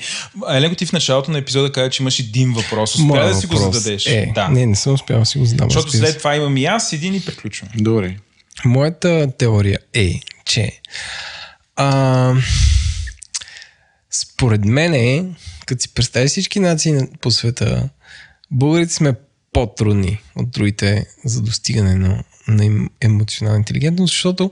Еленко, 0.51 0.75
ти 0.75 0.85
в 0.85 0.93
началото 0.93 1.31
на 1.31 1.37
епизода 1.37 1.71
каза, 1.71 1.89
че 1.89 2.03
имаш 2.03 2.19
един 2.19 2.53
въпрос. 2.53 2.95
Успя 2.95 3.05
Моя 3.05 3.27
да 3.27 3.35
си 3.35 3.47
го 3.47 3.55
зададеш. 3.57 4.07
Е, 4.07 4.31
да. 4.35 4.47
Не, 4.47 4.65
не 4.65 4.75
съм 4.75 4.93
успял 4.93 5.19
да 5.19 5.25
си 5.25 5.37
го 5.37 5.45
задам. 5.45 5.69
Защото 5.69 5.91
след 5.91 6.17
това 6.17 6.35
имам 6.35 6.57
и 6.57 6.65
аз 6.65 6.93
един 6.93 7.15
и 7.15 7.21
приключваме. 7.21 7.71
Добре. 7.77 8.15
Моята 8.65 9.31
теория 9.37 9.79
е, 9.93 10.19
че 10.45 10.71
а, 11.75 12.33
според 14.11 14.65
мен 14.65 14.93
е, 14.93 15.25
като 15.65 15.81
си 15.81 15.93
представи 15.93 16.27
всички 16.27 16.59
нации 16.59 16.91
на- 16.91 17.07
по 17.21 17.31
света, 17.31 17.89
българите 18.51 18.93
сме 18.93 19.13
по-трудни 19.53 20.21
от 20.35 20.49
другите 20.51 21.05
за 21.25 21.41
достигане 21.41 21.95
на, 21.95 22.23
на 22.47 22.87
емоционална 23.01 23.57
интелигентност, 23.57 24.11
защото 24.11 24.51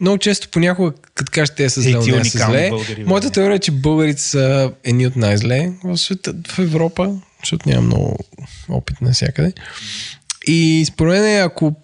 много 0.00 0.18
често 0.18 0.48
понякога, 0.48 0.92
като 1.14 1.32
кажеш 1.34 1.54
те 1.56 1.70
са 1.70 1.82
зле, 1.82 2.00
ти 2.00 2.12
не 2.12 2.24
са 2.24 2.38
зле, 2.38 2.70
българи, 2.70 3.04
моята 3.04 3.30
теория 3.30 3.56
е, 3.56 3.58
че 3.58 3.70
българите 3.70 4.22
са 4.22 4.72
едни 4.84 5.06
от 5.06 5.16
най-зле 5.16 5.72
в 5.84 5.96
света, 5.96 6.34
в 6.48 6.58
Европа, 6.58 7.16
защото 7.40 7.68
няма 7.68 7.82
много 7.82 8.18
опит 8.68 9.00
навсякъде. 9.00 9.52
И 10.46 10.84
според 10.88 11.22
мен, 11.22 11.42
ако 11.42 11.74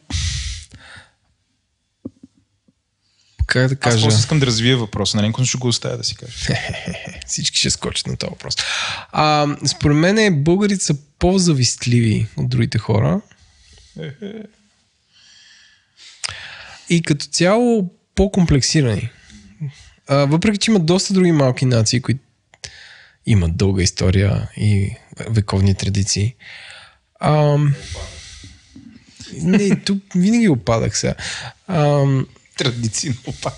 как 3.50 3.68
да 3.68 3.74
Аз 3.74 3.78
кажа? 3.94 4.04
просто 4.04 4.20
искам 4.20 4.38
да 4.38 4.46
развия 4.46 4.76
въпроса 4.76 5.16
на 5.16 5.22
Еленко, 5.22 5.40
но 5.40 5.46
ще 5.46 5.58
го 5.58 5.68
оставя 5.68 5.96
да 5.96 6.04
си 6.04 6.16
кажа. 6.16 6.32
Всички 7.26 7.58
ще 7.58 7.70
скочат 7.70 8.06
на 8.06 8.16
този 8.16 8.30
въпрос. 8.30 8.56
А, 9.12 9.56
според 9.66 9.96
мен 9.96 10.18
е, 10.18 10.30
българите 10.30 10.84
са 10.84 10.94
по-завистливи 11.18 12.26
от 12.36 12.48
другите 12.48 12.78
хора. 12.78 13.20
И 16.90 17.02
като 17.02 17.26
цяло 17.26 17.90
по-комплексирани. 18.14 19.10
А, 20.08 20.16
въпреки, 20.16 20.58
че 20.58 20.70
има 20.70 20.80
доста 20.80 21.14
други 21.14 21.32
малки 21.32 21.64
нации, 21.64 22.00
които 22.00 22.20
имат 23.26 23.56
дълга 23.56 23.82
история 23.82 24.48
и 24.56 24.96
вековни 25.30 25.74
традиции. 25.74 26.34
А, 27.20 27.58
не, 29.32 29.80
тук 29.80 30.02
винаги 30.14 30.48
опадах 30.48 30.98
сега. 30.98 31.14
А, 32.60 32.64
Традиционно 32.64 33.16
опада. 33.26 33.56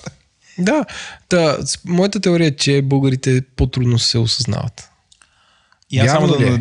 да, 0.58 0.84
та, 1.28 1.66
с- 1.66 1.78
моята 1.84 2.20
теория 2.20 2.46
е, 2.46 2.56
че 2.56 2.82
българите 2.82 3.42
по-трудно 3.56 3.98
се 3.98 4.18
осъзнават. 4.18 4.88
И 5.90 5.98
аз 5.98 6.10
само 6.10 6.26
да 6.28 6.46
е? 6.46 6.58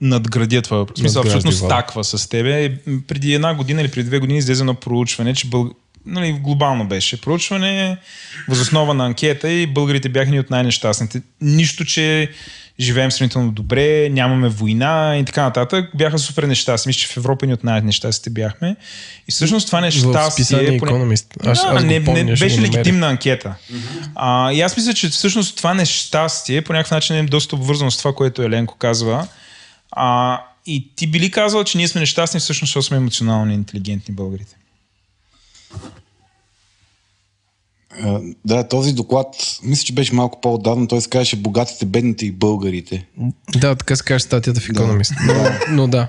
надградя 0.00 0.62
това 0.62 0.76
въпрос. 0.76 0.98
Смисъл, 0.98 1.22
абсолютно 1.22 1.52
стаква 1.52 2.04
с 2.04 2.28
тебе. 2.28 2.78
Преди 3.06 3.34
една 3.34 3.54
година 3.54 3.80
или 3.80 3.90
преди 3.90 4.08
две 4.08 4.18
години 4.18 4.38
излезе 4.38 4.62
едно 4.62 4.74
проучване, 4.74 5.34
че 5.34 5.46
бъл... 5.46 5.70
нали, 6.06 6.32
глобално 6.32 6.88
беше 6.88 7.20
проучване, 7.20 7.98
възоснова 8.48 8.94
на 8.94 9.06
анкета 9.06 9.50
и 9.50 9.66
българите 9.66 10.08
бяха 10.08 10.30
ни 10.30 10.40
от 10.40 10.50
най-нещастните. 10.50 11.22
Нищо, 11.40 11.84
че 11.84 12.30
живеем 12.80 13.10
сравнително 13.10 13.52
добре, 13.52 14.08
нямаме 14.08 14.48
война 14.48 15.16
и 15.18 15.24
така 15.24 15.42
нататък. 15.42 15.90
Бяха 15.94 16.18
супер 16.18 16.42
нещастни. 16.42 16.88
Мисля, 16.90 17.00
че 17.00 17.06
в 17.06 17.16
Европа 17.16 17.46
ни 17.46 17.52
от 17.52 17.64
най-нещастните 17.64 18.30
бяхме. 18.30 18.76
И 19.28 19.32
всъщност 19.32 19.66
това 19.66 19.78
В 19.78 19.82
нещастие... 19.82 20.30
списание 20.30 20.78
поне- 20.78 20.92
Economist. 20.92 21.46
Аз, 21.46 21.62
да, 21.62 21.68
аз 21.68 21.84
не, 21.84 22.04
помня, 22.04 22.24
не 22.24 22.34
беше 22.34 22.60
легитимна 22.60 23.08
анкета. 23.08 23.54
А, 24.14 24.52
и 24.52 24.60
аз 24.60 24.76
мисля, 24.76 24.94
че 24.94 25.08
всъщност 25.08 25.56
това 25.56 25.74
нещастие 25.74 26.62
по 26.62 26.72
някакъв 26.72 26.90
начин 26.90 27.16
е 27.16 27.22
доста 27.22 27.56
обвързано 27.56 27.90
с 27.90 27.98
това, 27.98 28.14
което 28.14 28.42
Еленко 28.42 28.76
казва. 28.76 29.26
А, 29.92 30.40
и 30.66 30.90
ти 30.96 31.06
би 31.06 31.20
ли 31.20 31.30
казал, 31.30 31.64
че 31.64 31.78
ние 31.78 31.88
сме 31.88 32.00
нещастни 32.00 32.40
всъщност, 32.40 32.68
защото 32.70 32.86
сме 32.86 32.96
емоционално 32.96 33.52
интелигентни 33.52 34.14
българите? 34.14 34.56
Да, 38.44 38.68
този 38.68 38.92
доклад, 38.92 39.26
мисля, 39.62 39.84
че 39.84 39.92
беше 39.92 40.14
малко 40.14 40.40
по-отдавна, 40.40 40.88
той 40.88 41.00
се 41.00 41.08
казваше 41.10 41.36
богатите, 41.36 41.86
бедните 41.86 42.26
и 42.26 42.32
българите. 42.32 43.06
Да, 43.56 43.74
така 43.74 43.96
се 43.96 44.04
каже 44.04 44.24
статията 44.24 44.60
в 44.60 44.68
Economist. 44.68 45.12
Но, 45.26 45.50
но 45.76 45.86
да. 45.88 46.08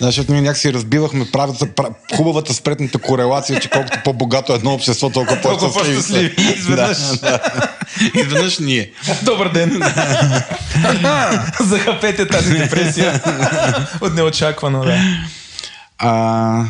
Да, 0.00 0.06
защото 0.06 0.32
ние 0.32 0.40
някакси 0.40 0.72
разбивахме 0.72 1.30
правата, 1.32 1.66
пра- 1.66 2.16
хубавата 2.16 2.54
спретната 2.54 2.98
корелация, 2.98 3.60
че 3.60 3.70
колкото 3.70 3.98
по-богато 4.04 4.52
е 4.52 4.56
едно 4.56 4.74
общество, 4.74 5.10
толкова 5.10 5.40
по-щастливи. 5.42 5.94
по-щастливи. 6.34 6.58
Изведнъж. 6.58 6.98
Да, 6.98 7.16
да. 7.20 7.68
Изведнъж 8.20 8.58
ние. 8.58 8.90
Добър 9.22 9.52
ден! 9.52 9.70
Захапете 11.60 12.28
тази 12.28 12.54
депресия. 12.58 13.22
От 14.00 14.14
неочаквано, 14.14 14.84
да. 14.84 14.98
А, 15.98 16.64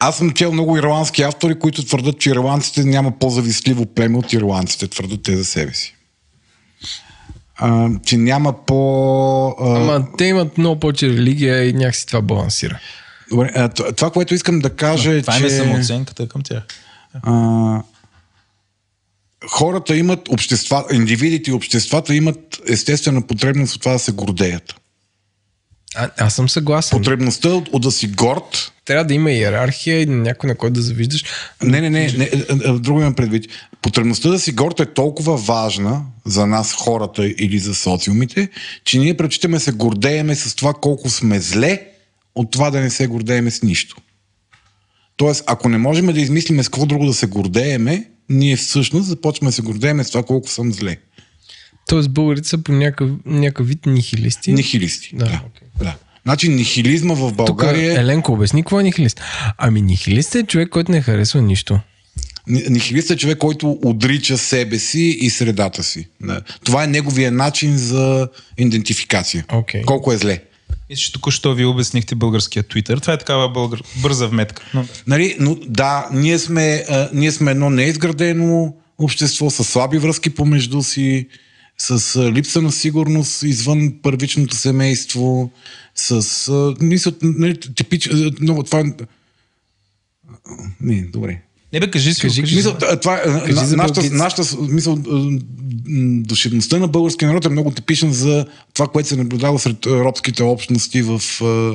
аз 0.00 0.16
съм 0.18 0.30
чел 0.30 0.52
много 0.52 0.76
ирландски 0.76 1.22
автори, 1.22 1.58
които 1.58 1.84
твърдят, 1.84 2.18
че 2.18 2.30
ирландците 2.30 2.84
няма 2.84 3.18
по-завистливо 3.18 3.86
племе 3.86 4.18
от 4.18 4.32
ирландците, 4.32 4.88
твърдят 4.88 5.22
те 5.22 5.36
за 5.36 5.44
себе 5.44 5.74
си. 5.74 5.94
А, 7.56 7.88
че 8.04 8.16
няма 8.16 8.64
по... 8.66 9.48
А, 9.60 9.76
Ама 9.80 10.06
те 10.18 10.24
имат 10.24 10.58
много 10.58 10.80
повече 10.80 11.08
религия 11.08 11.68
и 11.68 11.72
някакси 11.72 12.06
това 12.06 12.20
балансира. 12.20 12.78
добре, 13.30 13.52
а, 13.56 13.68
това, 13.68 14.10
което 14.10 14.34
искам 14.34 14.58
да 14.58 14.70
кажа 14.70 15.12
е, 15.12 15.22
Това 15.22 15.38
че... 15.38 15.46
е 15.46 15.50
самооценката 15.50 16.28
към 16.28 16.42
тях. 16.42 16.62
А, 17.22 17.82
хората 19.48 19.96
имат 19.96 20.28
общества, 20.28 20.84
индивидите 20.92 21.50
и 21.50 21.54
обществата 21.54 22.14
имат 22.14 22.60
естествена 22.68 23.26
потребност 23.26 23.74
от 23.74 23.80
това 23.82 23.92
да 23.92 23.98
се 23.98 24.12
гордеят. 24.12 24.74
А, 25.96 26.10
аз 26.18 26.34
съм 26.34 26.48
съгласен. 26.48 26.98
Потребността 26.98 27.48
от, 27.48 27.68
от 27.72 27.82
да 27.82 27.90
си 27.90 28.08
горд 28.08 28.72
Трябва 28.84 29.04
да 29.04 29.14
има 29.14 29.32
иерархия 29.32 30.00
и 30.00 30.06
някой 30.06 30.48
на 30.48 30.54
който 30.54 30.72
да 30.72 30.82
завиждаш. 30.82 31.24
Не, 31.62 31.80
не, 31.80 31.90
не, 31.90 32.12
не 32.12 32.24
е, 32.24 32.30
е, 32.50 32.72
друго 32.72 33.00
имам 33.00 33.14
предвид. 33.14 33.44
Потребността 33.82 34.28
да 34.28 34.38
си 34.38 34.52
горд 34.52 34.80
е 34.80 34.86
толкова 34.86 35.36
важна 35.36 36.02
за 36.26 36.46
нас 36.46 36.72
хората 36.72 37.26
или 37.26 37.58
за 37.58 37.74
социумите, 37.74 38.48
че 38.84 38.98
ние 38.98 39.16
предпочитаме 39.16 39.56
да 39.56 39.60
се 39.60 39.72
гордееме 39.72 40.34
с 40.34 40.54
това 40.54 40.74
колко 40.74 41.10
сме 41.10 41.40
зле, 41.40 41.86
от 42.34 42.50
това 42.50 42.70
да 42.70 42.80
не 42.80 42.90
се 42.90 43.06
гордееме 43.06 43.50
с 43.50 43.62
нищо. 43.62 43.96
Тоест, 45.16 45.44
ако 45.46 45.68
не 45.68 45.78
можем 45.78 46.06
да 46.06 46.20
измислиме 46.20 46.62
с 46.62 46.68
какво 46.68 46.86
друго 46.86 47.06
да 47.06 47.14
се 47.14 47.26
гордееме, 47.26 48.04
ние 48.28 48.56
всъщност 48.56 49.08
започваме 49.08 49.48
да 49.48 49.52
се 49.52 49.62
гордееме 49.62 50.04
с 50.04 50.10
това 50.10 50.22
колко 50.22 50.48
съм 50.48 50.72
зле. 50.72 50.96
Тоест 51.90 52.10
българите 52.10 52.48
са 52.48 52.58
по 52.58 52.72
някакъв, 52.72 53.10
някакъв 53.26 53.68
вид 53.68 53.86
нихилисти. 53.86 54.52
Нихилисти. 54.52 55.10
Да, 55.12 55.24
Да. 55.24 55.42
окей. 55.46 55.68
да. 55.78 55.96
Значи 56.22 56.48
нихилизма 56.48 57.14
в 57.14 57.28
Тук 57.28 57.36
България... 57.36 58.00
Еленко 58.00 58.32
обясни 58.32 58.62
какво 58.62 58.80
е 58.80 58.82
нихилист. 58.82 59.20
Ами 59.58 59.82
нихилист 59.82 60.34
е 60.34 60.42
човек, 60.42 60.68
който 60.68 60.92
не 60.92 61.00
харесва 61.00 61.42
нищо. 61.42 61.80
Ни- 62.46 62.64
Нихилист 62.68 63.10
е 63.10 63.16
човек, 63.16 63.38
който 63.38 63.78
отрича 63.84 64.38
себе 64.38 64.78
си 64.78 65.18
и 65.20 65.30
средата 65.30 65.82
си. 65.82 66.08
Да. 66.20 66.40
Това 66.64 66.84
е 66.84 66.86
неговия 66.86 67.32
начин 67.32 67.76
за 67.76 68.28
идентификация. 68.58 69.44
Окей. 69.52 69.82
Колко 69.82 70.12
е 70.12 70.16
зле. 70.18 70.42
Мисля, 70.90 71.00
че 71.00 71.12
току-що 71.12 71.54
ви 71.54 71.64
обяснихте 71.64 72.14
българския 72.14 72.62
Twitter. 72.64 73.00
Това 73.00 73.12
е 73.12 73.18
такава 73.18 73.48
българ... 73.48 73.82
бърза 73.96 74.26
вметка. 74.26 74.62
Но... 74.74 74.84
Нали, 75.06 75.36
но 75.40 75.54
да, 75.68 76.08
ние 76.12 76.38
сме, 76.38 76.84
а, 76.88 77.08
ние 77.14 77.32
сме 77.32 77.50
едно 77.50 77.70
неизградено 77.70 78.74
общество 78.98 79.50
с 79.50 79.64
слаби 79.64 79.98
връзки 79.98 80.30
помежду 80.30 80.82
си, 80.82 81.26
с 81.80 82.20
липса 82.32 82.62
на 82.62 82.72
сигурност 82.72 83.42
извън 83.42 83.92
първичното 84.02 84.56
семейство, 84.56 85.50
с... 85.94 86.74
Мисля, 86.80 87.12
нали, 87.22 87.60
типич, 87.60 88.10
много 88.40 88.62
това... 88.62 88.80
е- 88.80 88.92
Не, 90.80 91.02
добре. 91.02 91.40
Не 91.72 91.80
бе, 91.80 91.90
кажи 91.90 92.14
си, 92.14 92.20
Кажи, 92.20 92.40
кажи, 92.42 92.56
Мисъл, 92.56 92.76
това, 93.02 93.16
е, 93.16 93.22
Кажи 93.24 93.52
на, 93.52 93.66
за 93.66 93.76
нашата, 93.76 94.10
нашата 94.10 94.56
мисъл, 94.60 94.98
душевността 96.22 96.78
на 96.78 96.88
българския 96.88 97.28
народ 97.28 97.44
е 97.44 97.48
много 97.48 97.70
типична 97.70 98.12
за 98.12 98.46
това, 98.74 98.88
което 98.88 99.08
се 99.08 99.16
наблюдава 99.16 99.58
сред 99.58 99.86
робските 99.86 100.42
общности 100.42 101.02
в 101.02 101.20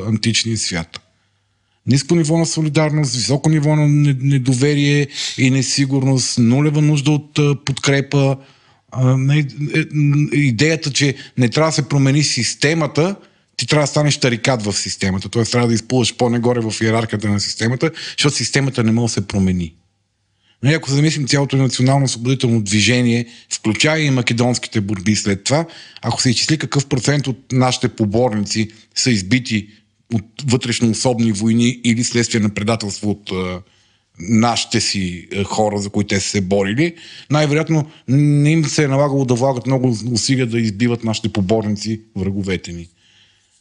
античния 0.08 0.58
свят. 0.58 1.00
Ниско 1.88 2.16
ниво 2.16 2.38
на 2.38 2.46
солидарност, 2.46 3.16
високо 3.16 3.50
ниво 3.50 3.76
на 3.76 3.88
не- 3.88 4.18
недоверие 4.22 5.08
и 5.38 5.50
несигурност, 5.50 6.38
нулева 6.38 6.82
нужда 6.82 7.12
от 7.12 7.40
подкрепа. 7.66 8.38
Е, 8.98 9.86
м, 9.94 10.28
идеята, 10.34 10.92
че 10.92 11.16
не 11.38 11.50
трябва 11.50 11.70
да 11.70 11.76
се 11.76 11.90
промени 11.90 12.24
системата, 12.24 13.16
ти 13.58 13.68
трябва 13.68 13.84
да 13.84 13.88
станеш 13.88 14.18
тарикат 14.18 14.64
в 14.64 14.74
системата. 14.74 15.30
Т.е. 15.30 15.44
трябва 15.44 15.68
да 15.68 15.74
изплуваш 15.74 16.16
по-нагоре 16.16 16.60
в 16.60 16.74
иерархията 16.82 17.30
на 17.30 17.40
системата, 17.40 17.92
защото 18.18 18.36
системата 18.36 18.84
не 18.84 18.92
може 18.92 19.12
да 19.12 19.14
се 19.14 19.28
промени. 19.28 19.74
Нали, 20.64 20.74
ако 20.74 20.92
замислим 20.92 21.28
цялото 21.28 21.58
национално 21.58 22.06
освободително 22.06 22.62
движение, 22.62 23.26
включая 23.54 24.06
и 24.06 24.10
македонските 24.10 24.82
борби 24.82 25.16
след 25.16 25.44
това, 25.44 25.66
ако 26.02 26.22
се 26.22 26.30
изчисли 26.30 26.58
какъв 26.58 26.86
процент 26.86 27.28
от 27.28 27.52
нашите 27.52 27.90
поборници 27.90 28.70
са 28.96 29.12
избити 29.12 29.68
от 30.14 30.26
вътрешно 30.46 30.90
особни 30.90 31.32
войни 31.32 31.80
или 31.84 32.04
следствие 32.04 32.42
на 32.42 32.50
предателство 32.50 33.10
от 33.10 33.32
нашите 34.20 34.82
си 34.82 35.28
а, 35.36 35.44
хора, 35.44 35.78
за 35.78 35.90
които 35.90 36.08
те 36.08 36.20
са 36.20 36.30
се 36.30 36.42
борили, 36.42 36.94
най-вероятно 37.32 37.90
не 38.08 38.52
им 38.52 38.66
се 38.66 38.84
е 38.84 38.88
налагало 38.88 39.26
да 39.26 39.34
влагат 39.34 39.68
много 39.68 39.98
усилия 40.12 40.48
да 40.48 40.60
избиват 40.60 41.04
нашите 41.04 41.30
поборници, 41.30 42.02
враговете 42.16 42.72
ни 42.72 42.88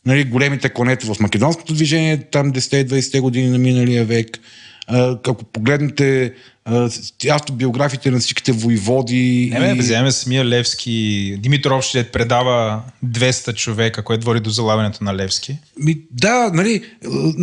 нали, 0.06 0.24
големите 0.24 0.68
конета 0.68 1.14
в 1.14 1.20
македонското 1.20 1.74
движение, 1.74 2.16
там 2.16 2.52
10-20 2.52 3.20
години 3.20 3.48
на 3.48 3.58
миналия 3.58 4.04
век. 4.04 4.40
Ако 4.86 5.44
погледнете 5.44 6.32
а, 6.64 6.90
с- 6.90 7.12
автобиографиите 7.30 8.10
на 8.10 8.18
всичките 8.18 8.52
воеводи... 8.52 9.50
Не, 9.58 9.66
и- 9.66 9.76
да 9.76 9.82
вземем 9.82 10.10
самия 10.12 10.44
Левски. 10.44 10.90
Димитров 11.38 11.84
ще 11.84 12.04
предава 12.04 12.82
200 13.06 13.54
човека, 13.54 14.02
което 14.04 14.26
води 14.26 14.40
до 14.40 14.50
залавянето 14.50 15.04
на 15.04 15.14
Левски. 15.16 15.56
Ми, 15.78 15.98
да, 16.10 16.50
нали, 16.54 16.84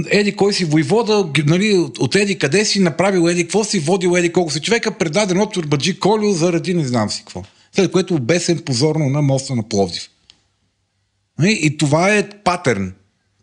еди 0.10 0.36
кой 0.36 0.54
си 0.54 0.66
войвода, 0.66 1.26
нали, 1.46 1.74
от- 2.00 2.16
еди 2.16 2.38
къде 2.38 2.66
си 2.66 2.80
направил 2.80 3.30
еди 3.30 3.44
какво 3.44 3.64
си, 3.64 3.80
водил 3.80 4.18
еди 4.18 4.32
колко 4.34 4.52
си 4.52 4.60
човека, 4.62 4.92
предаден 4.92 5.40
от 5.40 5.54
Турбаджи 5.54 6.00
Колю 6.00 6.32
заради 6.34 6.74
не 6.74 6.88
знам 6.88 7.10
си 7.10 7.20
какво. 7.20 7.44
След 7.76 7.92
което 7.92 8.16
обесен 8.16 8.60
позорно 8.60 9.10
на 9.10 9.22
моста 9.22 9.56
на 9.56 9.70
Пловдив. 9.70 10.10
Нали, 11.40 11.60
И 11.62 11.78
това 11.78 12.16
е 12.16 12.30
патърн. 12.44 12.94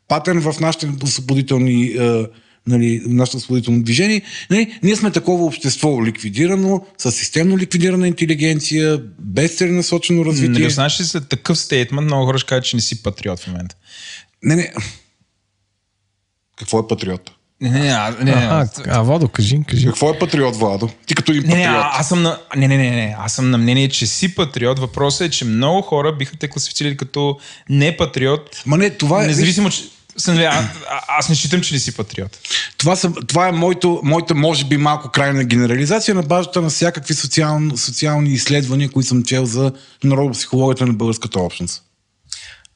Патърн 0.08 0.40
в 0.40 0.60
нашите 0.60 0.88
освободителни 1.04 1.84
е, 1.84 2.24
нали, 2.68 3.02
нашето 3.06 3.36
освободително 3.36 3.82
движение. 3.82 4.22
Нали, 4.50 4.78
ние 4.82 4.96
сме 4.96 5.10
такова 5.10 5.44
общество 5.44 6.04
ликвидирано, 6.04 6.86
с 6.98 7.12
системно 7.12 7.58
ликвидирана 7.58 8.08
интелигенция, 8.08 9.00
без 9.18 9.56
целенасочено 9.56 10.24
развитие. 10.24 10.52
Нали, 10.52 10.70
знаеш 10.70 11.00
ли 11.00 11.04
след 11.04 11.28
такъв 11.28 11.58
стейтмент, 11.58 12.04
много 12.04 12.26
хора 12.26 12.38
ще 12.38 12.48
кажат, 12.48 12.64
че 12.64 12.76
не 12.76 12.82
си 12.82 13.02
патриот 13.02 13.40
в 13.40 13.46
момента. 13.46 13.76
Не, 14.42 14.56
не. 14.56 14.72
Какво 16.58 16.78
е 16.78 16.88
патриот? 16.88 17.30
Не, 17.60 17.70
не, 17.70 17.78
не, 17.80 17.88
а, 17.88 18.10
не, 18.10 18.24
не, 18.24 18.32
А, 18.32 18.68
а, 18.86 19.02
Водо, 19.02 19.28
кажи, 19.28 19.60
кажи. 19.68 19.86
Какво 19.86 20.10
е 20.10 20.18
патриот, 20.18 20.56
Владо? 20.56 20.90
Ти 21.06 21.14
като 21.14 21.32
един 21.32 21.42
Не, 21.42 21.48
не, 21.48 21.64
патриот. 21.64 21.84
а, 21.84 21.90
аз 21.92 22.08
съм 22.08 22.22
на... 22.22 22.38
Не, 22.56 22.68
не, 22.68 22.76
не, 22.76 22.90
не, 22.90 23.16
аз 23.18 23.34
съм 23.34 23.50
на 23.50 23.58
мнение, 23.58 23.88
че 23.88 24.06
си 24.06 24.34
патриот. 24.34 24.78
Въпросът 24.78 25.20
е, 25.20 25.30
че 25.30 25.44
много 25.44 25.82
хора 25.82 26.16
биха 26.16 26.36
те 26.36 26.48
класифицирали 26.48 26.96
като 26.96 27.38
не 27.70 27.96
патриот. 27.96 28.62
Ма 28.66 28.78
не, 28.78 28.90
това 28.90 29.24
е... 29.24 29.26
Независимо, 29.26 29.70
че... 29.70 29.82
Съм, 30.18 30.38
а, 30.38 30.42
а, 30.42 30.68
аз 31.08 31.28
не 31.28 31.34
считам, 31.34 31.60
че 31.60 31.74
не 31.74 31.80
си 31.80 31.96
патриот. 31.96 32.38
Това, 32.78 32.96
са, 32.96 33.12
това 33.12 33.48
е 33.48 33.52
моето, 33.52 34.00
моята, 34.04 34.34
може 34.34 34.64
би, 34.64 34.76
малко 34.76 35.08
крайна 35.08 35.44
генерализация 35.44 36.14
на 36.14 36.22
базата 36.22 36.62
на 36.62 36.68
всякакви 36.68 37.14
социал, 37.14 37.60
социални 37.76 38.30
изследвания, 38.30 38.90
които 38.90 39.08
съм 39.08 39.22
чел 39.22 39.44
за 39.44 39.72
народопсихологията 40.04 40.86
на 40.86 40.92
българската 40.92 41.40
общност. 41.40 41.82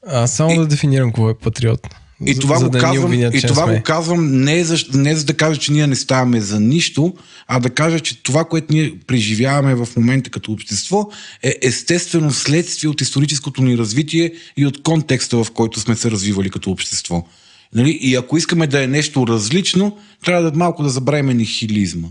А, 0.07 0.27
само 0.27 0.57
да 0.57 0.67
дефинирам 0.67 1.11
какво 1.11 1.31
е 1.31 1.39
патриот. 1.39 1.89
И 2.27 2.35
За- 2.35 2.41
това, 2.41 2.59
за 2.59 2.65
го, 2.65 2.71
да 2.71 2.79
казвам, 2.79 3.05
обвинят, 3.05 3.35
и 3.35 3.43
това 3.43 3.65
сме. 3.65 3.77
го 3.77 3.83
казвам 3.83 4.41
не 4.41 4.65
за, 4.65 4.77
не 4.95 5.17
за 5.17 5.25
да 5.25 5.35
кажа, 5.35 5.61
че 5.61 5.73
ние 5.73 5.87
не 5.87 5.97
ставаме 5.97 6.41
за 6.41 6.61
нищо, 6.61 7.15
а 7.47 7.61
да 7.61 7.71
кажа, 7.71 8.01
че 8.01 8.23
това, 8.23 8.45
което 8.45 8.73
ние 8.73 8.95
преживяваме 9.07 9.75
в 9.75 9.89
момента 9.97 10.31
като 10.31 10.53
общество, 10.53 11.09
е 11.43 11.55
естествено 11.63 12.33
следствие 12.33 12.91
от 12.91 13.01
историческото 13.01 13.63
ни 13.63 13.79
развитие 13.79 14.33
и 14.57 14.67
от 14.67 14.83
контекста, 14.83 15.45
в 15.45 15.51
който 15.51 15.81
сме 15.81 15.97
се 15.97 16.11
развивали 16.11 16.51
като 16.51 16.71
общество. 16.71 17.27
Нали? 17.75 17.91
И 17.91 18.15
ако 18.15 18.37
искаме 18.37 18.67
да 18.67 18.83
е 18.83 18.87
нещо 18.87 19.27
различно, 19.27 19.97
трябва 20.25 20.51
да 20.51 20.59
малко 20.59 20.83
да 20.83 20.89
забравим 20.89 21.37
нихилизма. 21.37 22.09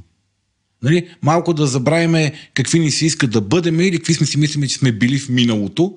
Нали? 0.84 1.08
Малко 1.22 1.54
да 1.54 1.68
забравим 1.68 2.32
какви 2.54 2.80
ни 2.80 2.92
се 2.92 3.06
иска 3.06 3.28
да 3.28 3.42
бъдем 3.42 3.80
или 3.80 3.98
какви 3.98 4.14
сме 4.14 4.28
си 4.28 4.38
мислиме, 4.38 4.68
че 4.68 4.78
сме 4.78 4.92
били 4.92 5.20
в 5.20 5.30
миналото, 5.30 5.94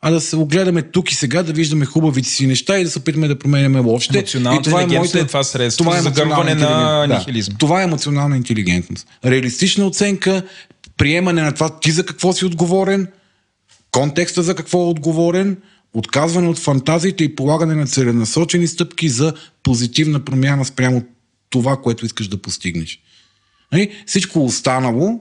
а 0.00 0.10
да 0.10 0.20
се 0.20 0.36
огледаме 0.36 0.82
тук 0.82 1.12
и 1.12 1.14
сега, 1.14 1.42
да 1.42 1.52
виждаме 1.52 1.86
хубавите 1.86 2.28
си 2.28 2.46
неща 2.46 2.78
и 2.78 2.84
да 2.84 2.90
се 2.90 2.98
опитаме 2.98 3.28
да 3.28 3.38
променяме 3.38 3.80
лошите. 3.80 4.18
И 4.18 4.24
това 4.24 4.54
интелигентност 4.54 5.14
е 5.14 5.26
това 5.26 5.44
средство 5.44 5.84
това 5.84 5.96
е 5.96 6.00
за 6.00 6.02
загърбване 6.02 6.50
емоционална 6.50 7.06
на 7.06 7.18
нихилизма. 7.18 7.52
Да, 7.52 7.58
това 7.58 7.80
е 7.80 7.84
емоционална 7.84 8.36
интелигентност. 8.36 9.06
Реалистична 9.24 9.86
оценка, 9.86 10.42
приемане 10.96 11.42
на 11.42 11.52
това 11.52 11.78
ти 11.80 11.90
за 11.90 12.06
какво 12.06 12.32
си 12.32 12.44
отговорен, 12.44 13.08
контекста 13.90 14.42
за 14.42 14.54
какво 14.54 14.82
е 14.82 14.86
отговорен, 14.86 15.56
отказване 15.94 16.48
от 16.48 16.58
фантазиите 16.58 17.24
и 17.24 17.36
полагане 17.36 17.74
на 17.74 17.86
целенасочени 17.86 18.66
стъпки 18.66 19.08
за 19.08 19.34
позитивна 19.62 20.24
промяна 20.24 20.64
спрямо 20.64 21.02
това, 21.50 21.76
което 21.76 22.06
искаш 22.06 22.28
да 22.28 22.42
постигнеш. 22.42 23.00
Нали? 23.72 23.90
Всичко 24.06 24.44
останало 24.44 25.20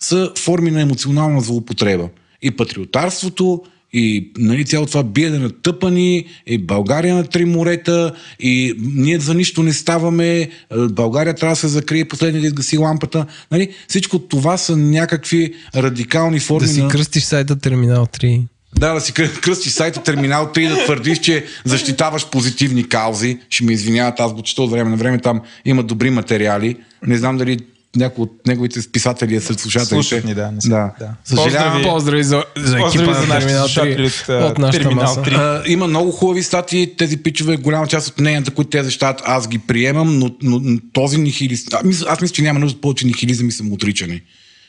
са 0.00 0.32
форми 0.38 0.70
на 0.70 0.80
емоционална 0.80 1.40
злоупотреба. 1.40 2.08
И 2.42 2.50
патриотарството, 2.50 3.62
и 3.92 4.32
нали, 4.38 4.64
цяло 4.64 4.86
това 4.86 5.02
биене 5.02 5.38
на 5.38 5.50
тъпани, 5.50 6.24
и 6.46 6.58
България 6.58 7.14
на 7.14 7.24
три 7.24 7.44
морета, 7.44 8.12
и 8.40 8.74
ние 8.78 9.18
за 9.18 9.34
нищо 9.34 9.62
не 9.62 9.72
ставаме, 9.72 10.38
е, 10.40 10.48
България 10.90 11.34
трябва 11.34 11.52
да 11.52 11.60
се 11.60 11.68
закрие, 11.68 12.04
последния 12.04 12.40
да 12.40 12.46
изгаси 12.46 12.78
лампата. 12.78 13.26
Нали? 13.50 13.74
Всичко 13.88 14.18
това 14.18 14.56
са 14.56 14.76
някакви 14.76 15.54
радикални 15.76 16.40
форми 16.40 16.66
Да 16.66 16.72
си 16.72 16.82
на... 16.82 16.88
кръстиш 16.88 17.22
сайта 17.22 17.58
Терминал 17.58 18.06
3. 18.06 18.42
Да, 18.78 18.94
да 18.94 19.00
си 19.00 19.12
кръ- 19.12 19.40
кръстиш 19.40 19.72
сайта 19.72 20.02
Терминал 20.02 20.46
3 20.54 20.58
и 20.58 20.68
да 20.68 20.84
твърдиш, 20.84 21.18
че 21.18 21.44
защитаваш 21.64 22.30
позитивни 22.30 22.88
каузи. 22.88 23.38
Ще 23.50 23.64
ме 23.64 23.72
извиняват, 23.72 24.20
аз 24.20 24.32
го 24.34 24.42
чета 24.42 24.62
от 24.62 24.70
време 24.70 24.90
на 24.90 24.96
време, 24.96 25.18
там 25.18 25.40
има 25.64 25.82
добри 25.82 26.10
материали. 26.10 26.76
Не 27.06 27.16
знам 27.16 27.36
дали 27.36 27.58
някой 27.96 28.22
от 28.22 28.46
неговите 28.46 28.80
писатели 28.92 29.34
е 29.34 29.40
сред 29.40 29.60
слушателите. 29.60 29.94
Слушат 29.94 30.24
ни, 30.24 30.34
да, 30.34 30.52
не 30.52 30.58
да. 30.64 30.94
да. 30.98 31.14
Съжалявам. 31.24 31.82
Поздрави. 31.82 31.82
Поздрави 31.82 32.22
за, 32.22 32.44
за 32.56 32.78
екипа 32.78 33.04
Поздрави 33.04 33.26
за 33.26 33.34
нашите 33.34 33.58
слушатели 33.58 34.08
3 34.08 34.44
от, 34.44 34.50
от 34.50 34.58
нашата 34.58 34.82
Терминал 34.82 35.04
маса. 35.04 35.20
3. 35.22 35.34
А, 35.34 35.62
има 35.66 35.86
много 35.86 36.10
хубави 36.10 36.42
статии, 36.42 36.96
тези 36.96 37.16
пичове, 37.16 37.56
голяма 37.56 37.86
част 37.86 38.08
от 38.08 38.20
мненията, 38.20 38.50
които 38.50 38.70
те 38.70 38.82
защитават, 38.82 39.22
аз 39.24 39.48
ги 39.48 39.58
приемам, 39.58 40.18
но, 40.18 40.30
но, 40.42 40.60
но 40.62 40.78
този 40.92 41.18
нихилист... 41.18 41.74
Аз 41.74 41.84
мисля, 41.84 42.06
аз 42.08 42.20
мисля, 42.20 42.34
че 42.34 42.42
няма 42.42 42.58
нужда 42.58 42.80
повече 42.80 43.06
нихилизъм 43.06 43.48
и 43.48 43.52
самоотричане. 43.52 44.22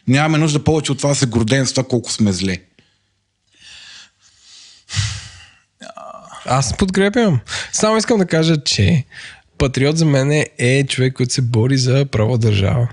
Нямаме 0.07 0.37
нужда 0.37 0.63
повече 0.63 0.91
от 0.91 0.97
това 0.97 1.09
да 1.09 1.15
се 1.15 1.25
гордеем 1.25 1.65
с 1.65 1.73
това 1.73 1.83
колко 1.83 2.11
сме 2.11 2.31
зле. 2.31 2.57
Аз 6.45 6.77
подкрепям. 6.77 7.39
Само 7.73 7.97
искам 7.97 8.17
да 8.17 8.25
кажа, 8.25 8.63
че 8.63 9.05
патриот 9.57 9.97
за 9.97 10.05
мен 10.05 10.45
е 10.57 10.85
човек, 10.87 11.13
който 11.13 11.33
се 11.33 11.41
бори 11.41 11.77
за 11.77 12.05
права 12.05 12.37
държава. 12.37 12.87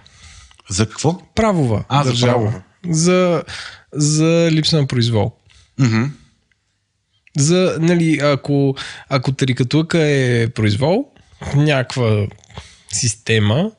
За 0.70 0.86
какво? 0.88 1.20
Правова 1.34 1.84
А, 1.88 2.02
за 2.04 2.10
държава. 2.10 2.32
правова. 2.32 2.62
За, 2.88 3.42
за 3.92 4.48
липса 4.52 4.76
на 4.76 4.86
произвол. 4.86 5.32
Мгм. 5.78 6.04
За, 7.38 7.76
нали, 7.80 8.18
ако, 8.22 8.74
ако 9.08 9.32
тарикатлъка 9.32 9.98
е 10.00 10.48
произвол, 10.48 11.04
някаква 11.56 12.26
система, 12.92 13.70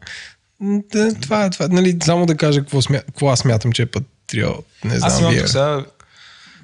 да, 0.61 1.13
това 1.13 1.45
е 1.45 1.49
това. 1.49 1.67
Нали, 1.67 1.97
само 2.03 2.25
да 2.25 2.37
кажа 2.37 2.59
какво, 2.59 2.81
смя, 2.81 2.99
какво 2.99 3.29
аз 3.29 3.39
смятам, 3.39 3.71
че 3.71 3.81
е 3.81 3.85
патриот. 3.85 4.65
Не 4.83 4.97
знам, 4.97 5.07
Аз 5.07 5.19
имам 5.19 5.33
вие. 5.33 5.47
сега... 5.47 5.85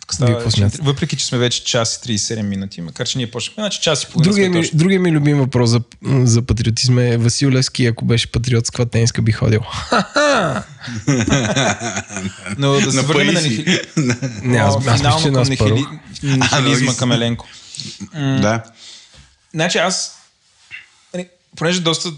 тук 0.05 0.13
става 0.13 0.49
Вие 0.57 0.69
въпреки, 0.81 1.15
че 1.15 1.25
сме 1.25 1.37
вече 1.37 1.63
час 1.63 1.95
и 1.95 1.99
37 2.17 2.41
минути, 2.41 2.81
макар 2.81 3.07
че 3.07 3.17
ние 3.17 3.31
почнахме, 3.31 3.61
значи 3.61 3.79
час 3.81 4.03
и 4.03 4.07
половина 4.07 4.31
Другия 4.31 4.49
ми, 4.49 4.61
точно. 4.61 4.77
другия 4.77 4.99
ми 4.99 5.11
любим 5.11 5.37
въпрос 5.37 5.69
за, 5.69 5.81
за 6.03 6.41
патриотизма 6.41 7.03
е 7.03 7.17
Васил 7.17 7.51
Левски, 7.51 7.85
ако 7.85 8.05
беше 8.05 8.31
патриот, 8.31 8.67
с 8.67 8.69
каква 8.69 8.85
тениска 8.85 9.21
би 9.21 9.31
ходил. 9.31 9.59
Но 12.57 12.73
да 12.73 12.91
се 12.91 13.01
върнем 13.01 13.27
на 13.27 13.33
Паиси. 13.33 13.49
нихили... 13.49 13.79
Не, 14.43 14.57
аз, 14.57 14.77
мисля, 14.85 15.55
първо. 15.57 15.85
нихилизма 16.23 16.93
към 16.93 17.11
Еленко. 17.11 17.47
Да. 18.13 18.63
Значи 19.53 19.77
аз, 19.77 20.17
нали, 21.13 21.27
понеже 21.55 21.79
доста... 21.79 22.09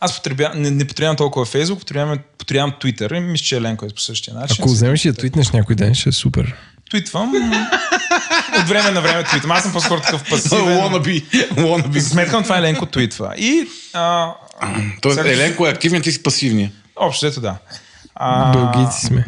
Аз 0.00 0.16
потребя, 0.16 0.50
не, 0.54 0.70
не 0.70 0.86
потребявам 0.86 1.16
толкова 1.16 1.46
Фейсбук, 1.46 1.78
потребявам, 1.78 2.18
потребявам 2.38 2.72
Twitter 2.82 3.16
и 3.16 3.20
мисля, 3.20 3.44
че 3.44 3.56
Еленко 3.56 3.86
е 3.86 3.88
по 3.88 4.00
същия 4.00 4.34
начин. 4.34 4.56
Ако 4.58 4.68
вземеш 4.68 5.04
и 5.04 5.08
я 5.08 5.14
твитнеш 5.14 5.50
някой 5.50 5.76
ден, 5.76 5.94
ще 5.94 6.08
е 6.08 6.12
супер. 6.12 6.56
Твитвам. 6.92 7.32
От 8.60 8.68
време 8.68 8.90
на 8.90 9.00
време 9.00 9.24
твитвам. 9.24 9.50
Аз 9.50 9.62
съм 9.62 9.72
по-скоро 9.72 10.00
такъв 10.00 10.24
пасивен. 10.30 10.64
Wannabe. 10.64 11.24
Wannabe. 11.54 11.98
За 11.98 12.08
сметка 12.08 12.36
на 12.36 12.42
това 12.42 12.58
Еленко 12.58 12.86
твитва. 12.86 13.34
И 13.36 13.66
а, 13.92 14.28
Тоест, 15.00 15.18
Сега- 15.18 15.30
Еленко 15.32 15.66
е 15.66 15.70
активният, 15.70 16.04
ти 16.04 16.12
си 16.12 16.22
пасивния. 16.22 16.72
общо 16.96 17.26
ето 17.26 17.40
да. 17.40 17.56
А, 18.14 18.52
Бългийци 18.52 19.06
сме. 19.06 19.24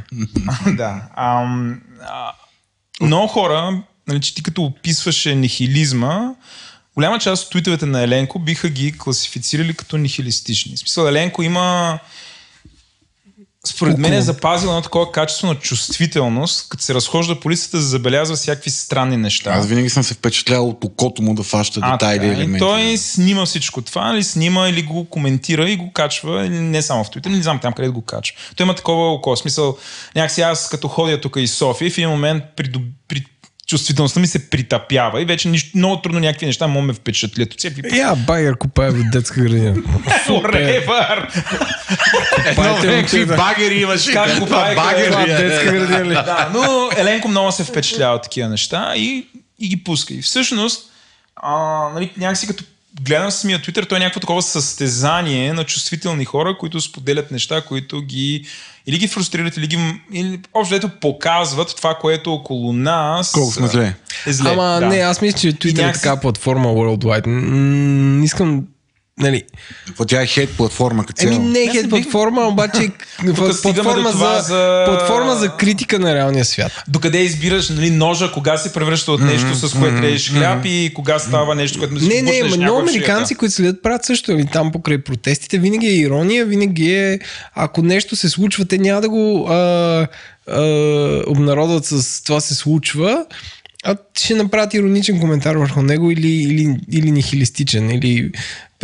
да. 0.67 1.03
Ам, 1.17 1.81
а, 2.03 2.33
много 3.01 3.27
хора, 3.27 3.83
нали, 4.09 4.21
че 4.21 4.35
ти 4.35 4.43
като 4.43 4.63
описваше 4.63 5.35
нихилизма, 5.35 6.21
голяма 6.95 7.19
част 7.19 7.45
от 7.45 7.51
твитовете 7.51 7.87
на 7.87 8.03
Еленко 8.03 8.39
биха 8.39 8.69
ги 8.69 8.99
класифицирали 8.99 9.75
като 9.75 9.97
нихилистични. 9.97 10.77
В 10.77 10.79
смисъл, 10.79 11.07
Еленко 11.09 11.43
има 11.43 11.99
според 13.67 13.99
мен 13.99 14.13
е 14.13 14.23
запазил 14.23 14.69
едно 14.69 14.83
такова 14.83 15.13
качество 15.13 15.47
на 15.47 15.55
чувствителност, 15.55 16.69
като 16.69 16.85
се 16.85 16.95
разхожда 16.95 17.41
по 17.41 17.51
листата, 17.51 17.81
забелязва 17.81 18.37
всякакви 18.37 18.71
странни 18.71 19.17
неща. 19.17 19.51
Аз 19.51 19.67
винаги 19.67 19.91
съм 19.91 20.03
се 20.03 20.15
впечатлявал 20.15 20.69
от 20.69 20.85
окото 20.85 21.23
му 21.23 21.35
да 21.35 21.43
фаща 21.43 21.81
А, 21.83 21.93
детайли 21.93 22.27
и 22.27 22.37
така. 22.37 22.57
И 22.57 22.59
той 22.59 22.97
снима 22.97 23.47
всичко 23.47 23.83
това, 23.83 24.13
или 24.15 24.25
снима, 24.25 24.69
или 24.69 24.83
го 24.83 25.05
коментира 25.05 25.71
и 25.71 25.77
го 25.77 25.93
качва, 25.93 26.47
или 26.47 26.61
не 26.61 26.83
само 26.83 27.05
в 27.05 27.09
Twitter, 27.09 27.29
не 27.29 27.43
знам 27.43 27.59
там 27.59 27.73
къде 27.73 27.89
го 27.89 28.03
качва. 28.03 28.37
Той 28.57 28.65
има 28.65 28.75
такова 28.75 29.13
око. 29.13 29.37
Смисъл, 29.37 29.77
някакси 30.17 30.41
аз 30.41 30.69
като 30.69 30.89
ходя 30.89 31.21
тук 31.21 31.37
из 31.37 31.55
София, 31.55 31.91
в 31.91 31.99
един 31.99 32.11
момент 32.11 32.45
при, 32.57 32.73
при 33.09 33.25
чувствителността 33.67 34.21
ми 34.21 34.27
се 34.27 34.51
притъпява 34.51 35.23
и 35.23 35.25
вече 35.25 35.49
нищо, 35.49 35.79
много 35.79 36.03
трудно 36.03 36.21
някакви 36.21 36.47
неща 36.47 36.67
могат 36.67 36.87
ме 36.87 36.93
впечатлят. 36.93 37.53
От 37.53 37.59
всякакви 37.59 37.99
Я, 37.99 38.15
багер 38.15 38.57
купае 38.57 38.91
в 38.91 39.11
детска 39.13 39.41
градина. 39.41 39.75
Forever! 40.27 41.45
Едно 42.47 42.75
време 42.75 42.97
момчета. 42.97 43.03
какви 43.03 43.27
багери 43.27 43.83
имаше. 43.83 44.13
Как 44.13 44.49
правиха, 44.49 44.83
багери? 44.83 45.11
това 45.11 45.23
е, 45.23 45.27
детска 45.27 45.73
градина 45.73 46.23
да, 46.23 46.51
но 46.55 46.91
Еленко 46.97 47.29
много 47.29 47.53
се 47.53 47.65
впечатлява 47.65 48.17
от 48.17 48.23
такива 48.23 48.49
неща 48.49 48.93
и, 48.97 49.27
и 49.59 49.69
ги 49.69 49.85
пуска. 49.85 50.15
И 50.15 50.23
всъщност, 50.23 50.91
а, 51.37 51.53
нали, 51.95 52.13
някакси 52.17 52.47
като 52.47 52.65
гледам 53.01 53.31
самия 53.31 53.59
Twitter, 53.59 53.89
той 53.89 53.99
е 53.99 54.01
някакво 54.01 54.21
такова 54.21 54.43
състезание 54.43 55.53
на 55.53 55.65
чувствителни 55.65 56.25
хора, 56.25 56.57
които 56.59 56.81
споделят 56.81 57.31
неща, 57.31 57.61
които 57.61 58.01
ги 58.01 58.45
или 58.87 58.99
ги 58.99 59.09
фрустрират, 59.09 59.57
или 59.57 59.67
ги 59.67 59.79
или, 60.13 60.41
общо 60.55 60.75
ето 60.75 60.89
показват 60.91 61.77
това, 61.77 61.95
което 61.95 62.33
около 62.33 62.73
нас 62.73 63.33
Колко 63.33 63.53
сме 63.53 63.67
зле. 63.67 63.95
е 64.27 64.33
зле. 64.33 64.51
Ама 64.51 64.79
да. 64.81 64.87
не, 64.87 64.97
аз 64.97 65.21
мисля, 65.21 65.39
че 65.39 65.49
Twitter 65.49 65.73
някакси- 65.75 65.99
е 65.99 66.03
така 66.03 66.21
платформа 66.21 66.69
worldwide. 66.69 67.27
М, 67.27 67.41
Не 68.19 68.25
искам, 68.25 68.65
нали, 69.19 69.43
Какво 69.87 70.05
тя 70.05 70.23
е 70.23 70.27
хейт 70.27 70.51
платформа 70.57 71.07
като 71.07 71.23
Еми 71.27 71.35
цяло. 71.35 71.49
не 71.49 71.63
е 71.63 71.69
хейт 71.69 71.83
не 71.83 71.89
платформа, 71.89 72.43
обаче 72.43 72.91
платформа, 73.63 74.13
за, 74.13 74.41
за- 74.43 74.85
платформа 74.87 75.37
за 75.37 75.57
критика 75.57 75.99
на 75.99 76.15
реалния 76.15 76.45
свят. 76.45 76.73
Докъде 76.89 77.19
избираш 77.19 77.69
нали, 77.69 77.91
ножа, 77.91 78.33
кога 78.33 78.57
се 78.57 78.73
превръща 78.73 79.13
от 79.13 79.21
нещо, 79.21 79.55
с 79.55 79.79
което 79.79 80.03
режеш 80.03 80.33
хляб 80.33 80.65
и 80.65 80.93
кога 80.95 81.19
става 81.19 81.55
нещо, 81.55 81.79
което 81.79 81.95
Не, 81.95 82.23
не, 82.23 82.41
някой 82.41 82.59
много 82.59 82.79
американци, 82.79 83.35
които 83.35 83.55
следят, 83.55 83.83
правят 83.83 84.05
също. 84.05 84.33
Нали, 84.33 84.47
там 84.53 84.73
покрай 84.73 84.99
протестите, 84.99 85.59
винаги 85.59 85.87
е 85.87 85.97
ирония, 85.97 86.47
винаги 86.47 86.95
е, 86.95 87.19
ако 87.55 87.83
нещо 87.83 88.17
се 88.17 88.29
случва, 88.29 88.65
те 88.65 88.79
няма 88.79 89.01
да 89.01 89.09
го 89.09 89.47
а, 89.49 89.55
а, 90.51 90.63
обнародват 91.27 91.85
с 91.85 92.23
това 92.25 92.41
се 92.41 92.55
случва, 92.55 93.27
а 93.85 93.97
ще 94.19 94.35
направят 94.35 94.75
ироничен 94.75 95.21
коментар 95.21 95.57
върху 95.57 95.83
него 95.83 96.11
или, 96.11 96.29
или, 96.29 96.77
или 96.93 97.11
нихилистичен. 97.11 97.91
Или, 97.91 98.33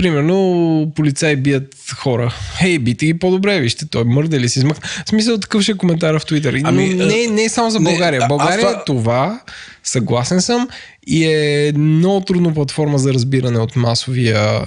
примерно, 0.00 0.92
полицаи 0.96 1.36
бият 1.36 1.74
хора. 1.96 2.34
Хей, 2.58 2.78
бите 2.78 3.06
ги 3.06 3.18
по-добре, 3.18 3.60
вижте, 3.60 3.86
той 3.90 4.04
мърда 4.04 4.40
ли 4.40 4.48
си 4.48 4.58
измък. 4.58 4.86
В 4.86 5.08
смисъл 5.08 5.38
такъв 5.38 5.62
ще 5.62 5.72
е 5.72 5.76
коментар 5.76 6.18
в 6.18 6.26
Твитър. 6.26 6.60
Ами, 6.64 6.88
не, 6.94 7.26
не 7.26 7.44
е 7.44 7.48
само 7.48 7.70
за 7.70 7.80
не, 7.80 7.90
България. 7.90 8.22
аз 8.22 8.28
България 8.28 8.58
това- 8.60 8.70
е 8.80 8.84
това, 8.86 9.40
съгласен 9.84 10.40
съм, 10.40 10.68
и 11.06 11.24
е 11.26 11.72
много 11.76 12.20
трудна 12.20 12.54
платформа 12.54 12.98
за 12.98 13.14
разбиране 13.14 13.58
от 13.58 13.76
масовия 13.76 14.60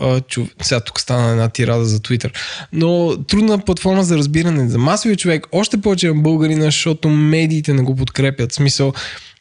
а, 0.00 0.20
чов... 0.20 0.48
Сега 0.62 0.80
тук 0.80 1.00
стана 1.00 1.30
една 1.30 1.48
тирада 1.48 1.84
за 1.84 1.98
Twitter. 1.98 2.30
Но 2.72 3.16
трудна 3.22 3.58
платформа 3.58 4.04
за 4.04 4.16
разбиране 4.16 4.68
за 4.68 4.78
масовия 4.78 5.16
човек, 5.16 5.46
още 5.52 5.80
повече 5.80 6.08
на 6.08 6.14
българина, 6.14 6.64
защото 6.64 7.08
медиите 7.08 7.72
не 7.72 7.82
го 7.82 7.96
подкрепят. 7.96 8.52
В 8.52 8.54
смисъл, 8.54 8.92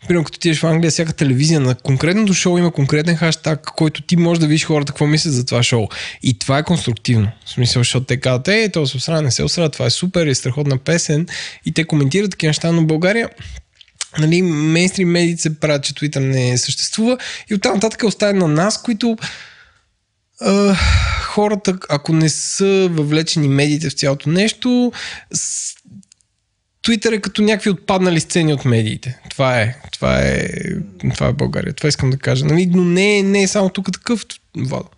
Примерно, 0.08 0.24
като 0.24 0.36
отидеш 0.36 0.60
в 0.60 0.64
Англия, 0.64 0.92
всяка 0.92 1.14
телевизия 1.14 1.60
на 1.60 1.76
конкретното 1.76 2.34
шоу 2.34 2.58
има 2.58 2.72
конкретен 2.72 3.16
хаштаг, 3.16 3.62
който 3.76 4.02
ти 4.02 4.18
можеш 4.18 4.40
да 4.40 4.48
видиш 4.48 4.66
хората 4.66 4.92
какво 4.92 5.08
мислят 5.08 5.34
за 5.34 5.46
това 5.46 5.64
шоу. 5.64 5.88
И 6.24 6.40
това 6.40 6.58
е 6.58 6.64
конструктивно. 6.64 7.32
В 7.46 7.50
смисъл, 7.50 7.80
защото 7.80 8.06
те 8.06 8.18
казват, 8.18 8.48
е, 8.48 8.70
то 8.70 8.88
се 8.88 8.98
осрада, 8.98 9.22
не 9.22 9.32
се 9.32 9.44
осрада, 9.44 9.70
това 9.70 9.86
е 9.86 9.90
супер, 9.90 10.28
е 10.28 10.36
страхотна 10.36 10.78
песен. 10.78 11.28
И 11.66 11.72
те 11.72 11.84
коментират 11.84 12.32
такива 12.32 12.50
неща, 12.50 12.72
но 12.72 12.86
България 12.86 13.30
нали, 14.20 14.42
мейнстрим 14.42 15.10
медиите 15.10 15.42
се 15.42 15.60
правят, 15.60 15.84
че 15.84 15.94
Twitter 15.94 16.20
не 16.20 16.58
съществува 16.58 17.18
и 17.52 17.56
оттам 17.56 17.74
нататък 17.74 18.04
е 18.04 18.06
оставен 18.06 18.38
на 18.38 18.48
нас, 18.48 18.82
които 18.82 19.18
а, 20.42 20.76
хората, 21.22 21.78
ако 21.90 22.14
не 22.14 22.30
са 22.30 22.90
въвлечени 22.92 23.48
медиите 23.48 23.90
в 23.90 23.94
цялото 23.94 24.30
нещо, 24.30 24.92
Twitter 26.86 27.16
е 27.16 27.22
като 27.22 27.42
някакви 27.42 27.70
отпаднали 27.70 28.20
сцени 28.20 28.54
от 28.54 28.66
медиите. 28.66 29.20
Това 29.30 29.62
е, 29.62 29.76
това 29.92 30.20
е, 30.22 30.48
това 31.16 31.28
е 31.28 31.34
България. 31.34 31.74
Това 31.74 31.90
искам 31.90 32.10
да 32.10 32.18
кажа. 32.18 32.46
Нали? 32.46 32.66
Но 32.66 32.84
не, 32.84 33.18
е- 33.18 33.24
не 33.24 33.44
е 33.44 33.48
само 33.48 33.70
тук 33.70 33.92
такъв. 33.94 34.26
Владо. 34.58 34.90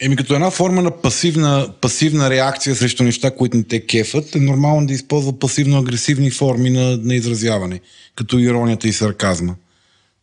Еми 0.00 0.16
като 0.16 0.34
една 0.34 0.50
форма 0.50 0.82
на 0.82 0.90
пасивна, 0.90 1.72
пасивна 1.80 2.30
реакция 2.30 2.76
срещу 2.76 3.04
неща, 3.04 3.30
които 3.30 3.56
не 3.56 3.62
те 3.62 3.86
кефат, 3.86 4.34
е 4.34 4.40
нормално 4.40 4.86
да 4.86 4.92
използва 4.92 5.32
пасивно-агресивни 5.32 6.30
форми 6.30 6.70
на, 6.70 6.96
на 6.96 7.14
изразяване, 7.14 7.80
като 8.16 8.38
иронията 8.38 8.88
и 8.88 8.92
сарказма. 8.92 9.54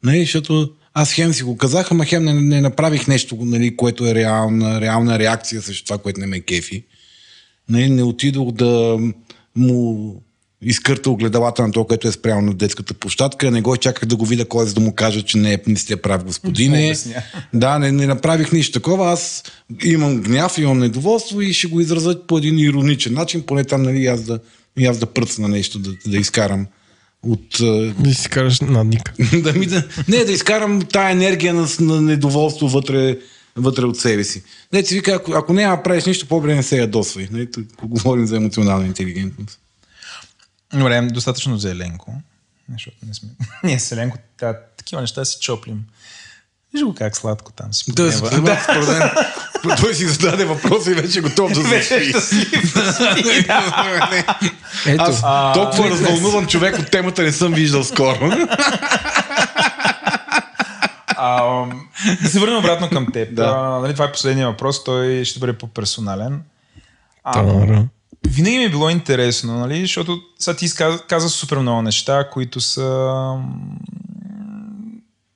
Нали, 0.04 0.20
защото 0.20 0.72
аз 0.94 1.14
хем 1.14 1.34
си 1.34 1.44
го 1.44 1.58
казах, 1.58 1.92
ама 1.92 2.06
хем 2.06 2.24
не, 2.24 2.34
не 2.34 2.62
направих 2.62 3.08
нещо, 3.08 3.38
нали, 3.42 3.76
което 3.76 4.08
е 4.08 4.16
реална, 4.16 4.82
реална 4.82 5.20
реакция 5.20 5.62
срещу 5.62 5.86
това, 5.86 5.98
което 5.98 6.20
не 6.20 6.28
ме 6.28 6.40
кефи. 6.40 6.84
Нали, 7.70 7.90
не 7.90 8.04
отидох 8.04 8.52
да 8.52 9.00
му 9.56 10.16
изкърта 10.66 11.10
огледалата 11.10 11.62
на 11.68 11.72
това, 11.72 11.88
което 11.88 12.08
е 12.08 12.12
спрямо 12.12 12.42
на 12.42 12.54
детската 12.54 12.94
площадка. 12.94 13.52
Не 13.52 13.62
го 13.62 13.78
чаках 13.78 14.06
да 14.06 14.16
го 14.16 14.26
видя 14.26 14.46
кой, 14.46 14.66
за 14.66 14.74
да 14.74 14.82
му 14.82 14.94
кажа, 14.94 15.22
че 15.22 15.38
не, 15.38 15.54
е- 15.54 15.60
не 15.68 15.76
сте 15.76 15.96
прав, 15.96 16.24
господине. 16.24 16.96
Да, 17.54 17.80
не, 17.80 17.92
не 17.92 18.08
направих 18.08 18.52
нищо 18.52 18.80
такова. 18.80 19.12
Аз 19.12 19.44
имам 19.84 20.22
гняв, 20.22 20.58
имам 20.58 20.80
недоволство 20.80 21.42
и 21.42 21.54
ще 21.54 21.68
го 21.68 21.82
изразя 21.82 22.28
по 22.28 22.38
един 22.38 22.60
ироничен 22.60 23.14
начин, 23.14 23.42
поне 23.42 23.64
там, 23.64 23.82
нали, 23.84 24.06
аз 24.06 24.22
да, 24.22 24.40
и 24.78 24.86
аз 24.86 24.98
да 24.98 25.06
пръцна 25.06 25.48
нещо, 25.48 25.80
да, 25.80 25.92
да 26.08 26.18
изкарам 26.18 26.68
от... 27.24 27.48
Да 28.00 28.14
си 28.14 28.30
кажеш 28.30 28.62
надника. 28.62 29.14
да 29.44 29.54
ми 29.54 29.66
да, 29.66 29.84
не, 30.08 30.26
да 30.26 30.32
изкарам 30.32 30.82
тая 30.82 31.12
енергия 31.12 31.54
на, 31.54 31.68
на 31.80 32.02
недоволство 32.02 32.68
вътре, 32.68 33.18
вътре 33.56 33.86
от 33.86 34.00
себе 34.00 34.24
си. 34.24 34.44
Не, 34.74 34.84
ти 34.84 34.96
вика, 34.96 35.12
ако, 35.12 35.34
ако 35.34 35.54
няма 35.54 35.78
да 35.78 35.84
правиш 35.84 36.06
нищо, 36.06 36.28
по-добре 36.28 36.56
не 36.56 36.64
се 36.64 36.78
ядосвай. 36.78 37.28
Нали, 37.32 37.52
тук 37.52 37.66
говорим 37.84 38.26
за 38.26 38.36
емоционална 38.36 38.86
интелигентност. 38.88 39.60
Добре, 40.74 41.02
достатъчно 41.02 41.58
за 41.58 41.72
Еленко. 41.72 42.14
Защото 42.74 42.98
не 43.08 43.14
сме... 43.14 43.30
Ние 43.64 43.80
с 43.80 43.92
Еленко 43.92 44.18
та, 44.38 44.60
такива 44.78 45.02
неща 45.02 45.26
си 45.26 45.38
чоплим. 45.42 45.84
Виж 46.74 46.84
го 46.84 46.96
как 46.96 47.18
сладко 47.18 47.52
там 47.52 47.74
си. 47.74 47.92
Да, 47.92 48.20
да, 48.22 48.42
мен. 48.42 48.58
Той 49.82 49.94
си 49.94 50.08
зададе 50.08 50.46
въпроса 50.46 50.92
и 50.92 50.94
вече 50.94 51.20
е 51.20 51.22
готов 51.22 51.52
да 51.52 51.62
заспи. 51.62 52.14
Ето, 54.86 55.04
Аз 55.04 55.22
толкова 55.54 55.90
развълнуван 55.90 56.48
човек 56.48 56.80
от 56.80 56.92
темата 56.92 57.24
не 57.24 57.32
съм 57.32 57.54
виждал 57.54 57.84
скоро. 57.84 58.32
А, 61.18 61.66
да 62.22 62.30
се 62.30 62.40
върнем 62.40 62.60
обратно 62.60 62.90
към 62.90 63.12
теб. 63.12 63.36
Да. 63.36 63.56
А, 63.58 63.80
нали, 63.80 63.94
това 63.94 64.06
е 64.06 64.12
последния 64.12 64.48
въпрос, 64.48 64.84
той 64.84 65.26
ще 65.26 65.40
бъде 65.40 65.54
по-персонален. 65.54 66.42
А, 67.24 67.32
Тара. 67.32 67.88
винаги 68.28 68.58
ми 68.58 68.64
е 68.64 68.70
било 68.70 68.90
интересно, 68.90 69.60
нали, 69.60 69.82
защото 69.82 70.22
сега 70.40 70.58
ти 70.58 70.76
каза, 70.76 71.00
каза 71.08 71.30
супер 71.30 71.58
много 71.58 71.82
неща, 71.82 72.30
които 72.30 72.62
са... 72.62 73.30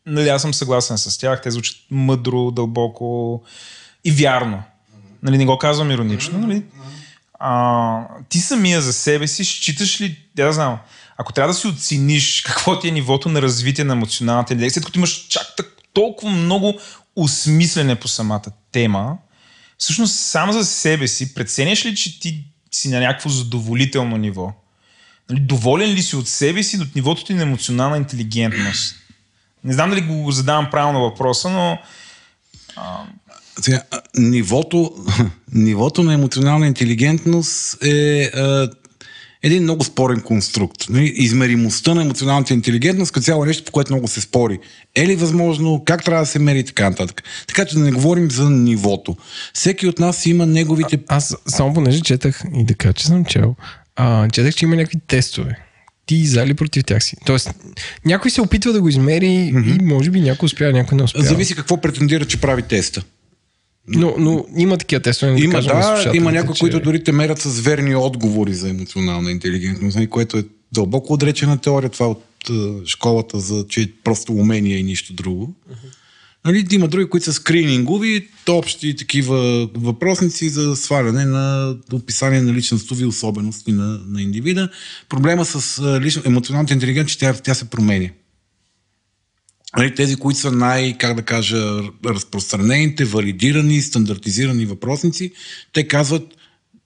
Нали, 0.06 0.30
аз 0.30 0.42
съм 0.42 0.54
съгласен 0.54 0.98
с 0.98 1.18
тях, 1.18 1.42
те 1.42 1.52
звучат 1.52 1.78
мъдро, 1.92 2.52
дълбоко 2.52 3.42
и 4.04 4.12
вярно. 4.12 4.64
Нали, 5.24 5.38
не 5.38 5.46
го 5.46 5.58
казвам 5.58 5.92
иронично, 5.92 6.40
нали? 6.40 6.64
А, 7.40 8.02
ти 8.30 8.40
самия 8.40 8.82
за 8.82 8.94
себе 8.94 9.28
си 9.28 9.46
считаш 9.46 10.02
ли, 10.02 10.18
я 10.38 10.54
знам, 10.54 10.78
ако 11.18 11.34
трябва 11.34 11.54
да 11.54 11.60
си 11.60 11.68
оцениш 11.68 12.42
какво 12.42 12.80
ти 12.80 12.88
е 12.88 12.92
нивото 12.92 13.30
на 13.30 13.42
развитие 13.42 13.84
на 13.84 13.94
емоционалната 13.94 14.54
интелигенция, 14.54 14.84
като 14.84 15.00
имаш 15.00 15.28
чак 15.30 15.56
так, 15.58 15.78
толкова 15.94 16.32
много 16.32 16.80
осмислене 17.16 17.96
по 17.96 18.08
самата 18.08 18.46
тема, 18.72 19.18
всъщност 19.78 20.16
сам 20.16 20.52
за 20.52 20.66
себе 20.66 21.08
си 21.08 21.34
преценяш 21.34 21.86
ли, 21.86 21.96
че 21.96 22.20
ти 22.20 22.44
си 22.72 22.90
на 22.90 23.00
някакво 23.00 23.30
задоволително 23.30 24.18
ниво? 24.18 24.54
Нали, 25.30 25.40
доволен 25.40 25.90
ли 25.90 26.02
си 26.02 26.16
от 26.16 26.28
себе 26.28 26.64
си, 26.64 26.78
от 26.82 26.96
нивото 26.96 27.24
ти 27.24 27.34
на 27.34 27.42
емоционална 27.42 27.98
интелигентност? 27.98 28.96
Не 29.64 29.74
знам 29.74 29.90
дали 29.90 30.02
го 30.02 30.32
задавам 30.32 30.70
правилно 30.72 31.02
въпроса, 31.02 31.50
но 31.50 31.78
Сега, 33.62 33.84
нивото, 34.16 35.06
нивото 35.52 36.04
на 36.04 36.14
емоционална 36.14 36.68
интелигентност 36.68 37.84
е 37.84 38.24
а, 38.24 38.70
един 39.48 39.64
много 39.64 39.84
спорен 39.84 40.22
конструкт. 40.22 40.90
Нали? 40.90 41.14
Измеримостта 41.16 41.94
на 41.94 42.02
емоционалната 42.02 42.54
интелигентност 42.54 43.12
като 43.12 43.24
цяло 43.24 43.44
е 43.44 43.48
нещо, 43.48 43.64
по 43.64 43.72
което 43.72 43.94
много 43.94 44.08
се 44.08 44.22
спори. 44.22 44.60
Е 44.96 45.08
ли 45.08 45.16
възможно, 45.16 45.84
как 45.86 46.04
трябва 46.04 46.22
да 46.22 46.26
се 46.26 46.40
мери 46.40 46.60
и 46.60 46.64
така 46.64 46.90
нататък. 46.90 47.24
Така 47.48 47.66
че 47.66 47.76
да 47.76 47.82
не 47.82 47.92
говорим 47.92 48.32
за 48.32 48.50
нивото. 48.50 49.16
Всеки 49.54 49.88
от 49.88 50.00
нас 50.00 50.26
има 50.26 50.46
неговите... 50.46 51.00
Аз 51.08 51.36
само 51.48 51.74
понеже 51.74 52.02
четах 52.02 52.44
и 52.56 52.66
да 52.66 52.74
кажа, 52.74 52.94
че 52.94 53.06
съм 53.06 53.26
чел, 53.26 53.56
а, 53.96 54.30
четах, 54.30 54.56
че 54.56 54.66
има 54.66 54.76
някакви 54.76 55.00
тестове. 55.08 55.60
Ти 56.06 56.26
за 56.26 56.44
или 56.44 56.54
против 56.54 56.84
тях 56.84 57.04
си. 57.04 57.16
Тоест, 57.26 57.54
някой 58.06 58.32
се 58.32 58.42
опитва 58.42 58.74
да 58.74 58.82
го 58.82 58.90
измери 58.90 59.28
и 59.28 59.78
може 59.82 60.10
би 60.10 60.22
някой 60.22 60.46
успява, 60.46 60.74
някой 60.74 60.98
не 60.98 61.04
успява. 61.04 61.26
Зависи 61.26 61.56
какво 61.56 61.82
претендира, 61.82 62.26
че 62.26 62.42
прави 62.42 62.62
теста. 62.62 63.04
Но, 63.88 64.16
но 64.18 64.46
има 64.58 64.78
такива 64.78 65.02
тестове. 65.02 65.32
не 65.32 65.42
Има, 65.42 65.54
да, 65.54 65.62
слушателите, 65.62 66.18
има 66.18 66.32
някои, 66.32 66.56
че- 66.56 66.60
които 66.60 66.80
дори 66.80 67.04
те 67.04 67.12
мерят 67.12 67.40
с 67.40 67.60
верни 67.60 67.96
отговори 67.96 68.54
за 68.54 68.70
емоционална 68.70 69.32
интелигентност, 69.32 69.96
нали, 69.96 70.08
което 70.08 70.38
е 70.38 70.44
дълбоко 70.74 71.14
отречена 71.14 71.58
теория. 71.58 71.90
Това 71.90 72.06
е 72.06 72.10
от 72.10 72.24
е, 72.50 72.86
школата 72.86 73.40
за, 73.40 73.66
че 73.70 73.82
е 73.82 73.88
просто 74.04 74.34
умение 74.34 74.78
и 74.78 74.84
нищо 74.84 75.14
друго. 75.14 75.54
Нали, 76.46 76.66
има 76.72 76.88
други, 76.88 77.10
които 77.10 77.26
са 77.26 77.34
скринингови, 77.34 78.28
общи 78.50 78.96
такива 78.96 79.70
въпросници 79.76 80.50
за 80.50 80.76
сваляне 80.76 81.26
на 81.26 81.76
описание 81.94 82.42
на 82.42 82.54
личностови 82.54 83.06
особености 83.06 83.72
на, 83.72 84.00
на 84.08 84.22
индивида. 84.22 84.70
Проблема 85.10 85.46
с 85.46 85.80
а, 85.80 86.02
лично, 86.02 86.22
емоционалната 86.26 86.74
интелигентност, 86.74 87.14
че 87.14 87.20
тя, 87.20 87.34
тя 87.34 87.54
се 87.54 87.66
променя. 87.66 88.10
Нали, 89.78 89.96
тези, 89.96 90.16
които 90.16 90.40
са 90.40 90.52
най, 90.52 90.98
как 90.98 91.16
да 91.16 91.22
кажа, 91.22 91.80
разпространените, 92.06 93.06
валидирани, 93.06 93.82
стандартизирани 93.82 94.66
въпросници, 94.66 95.32
те 95.74 95.88
казват, 95.88 96.24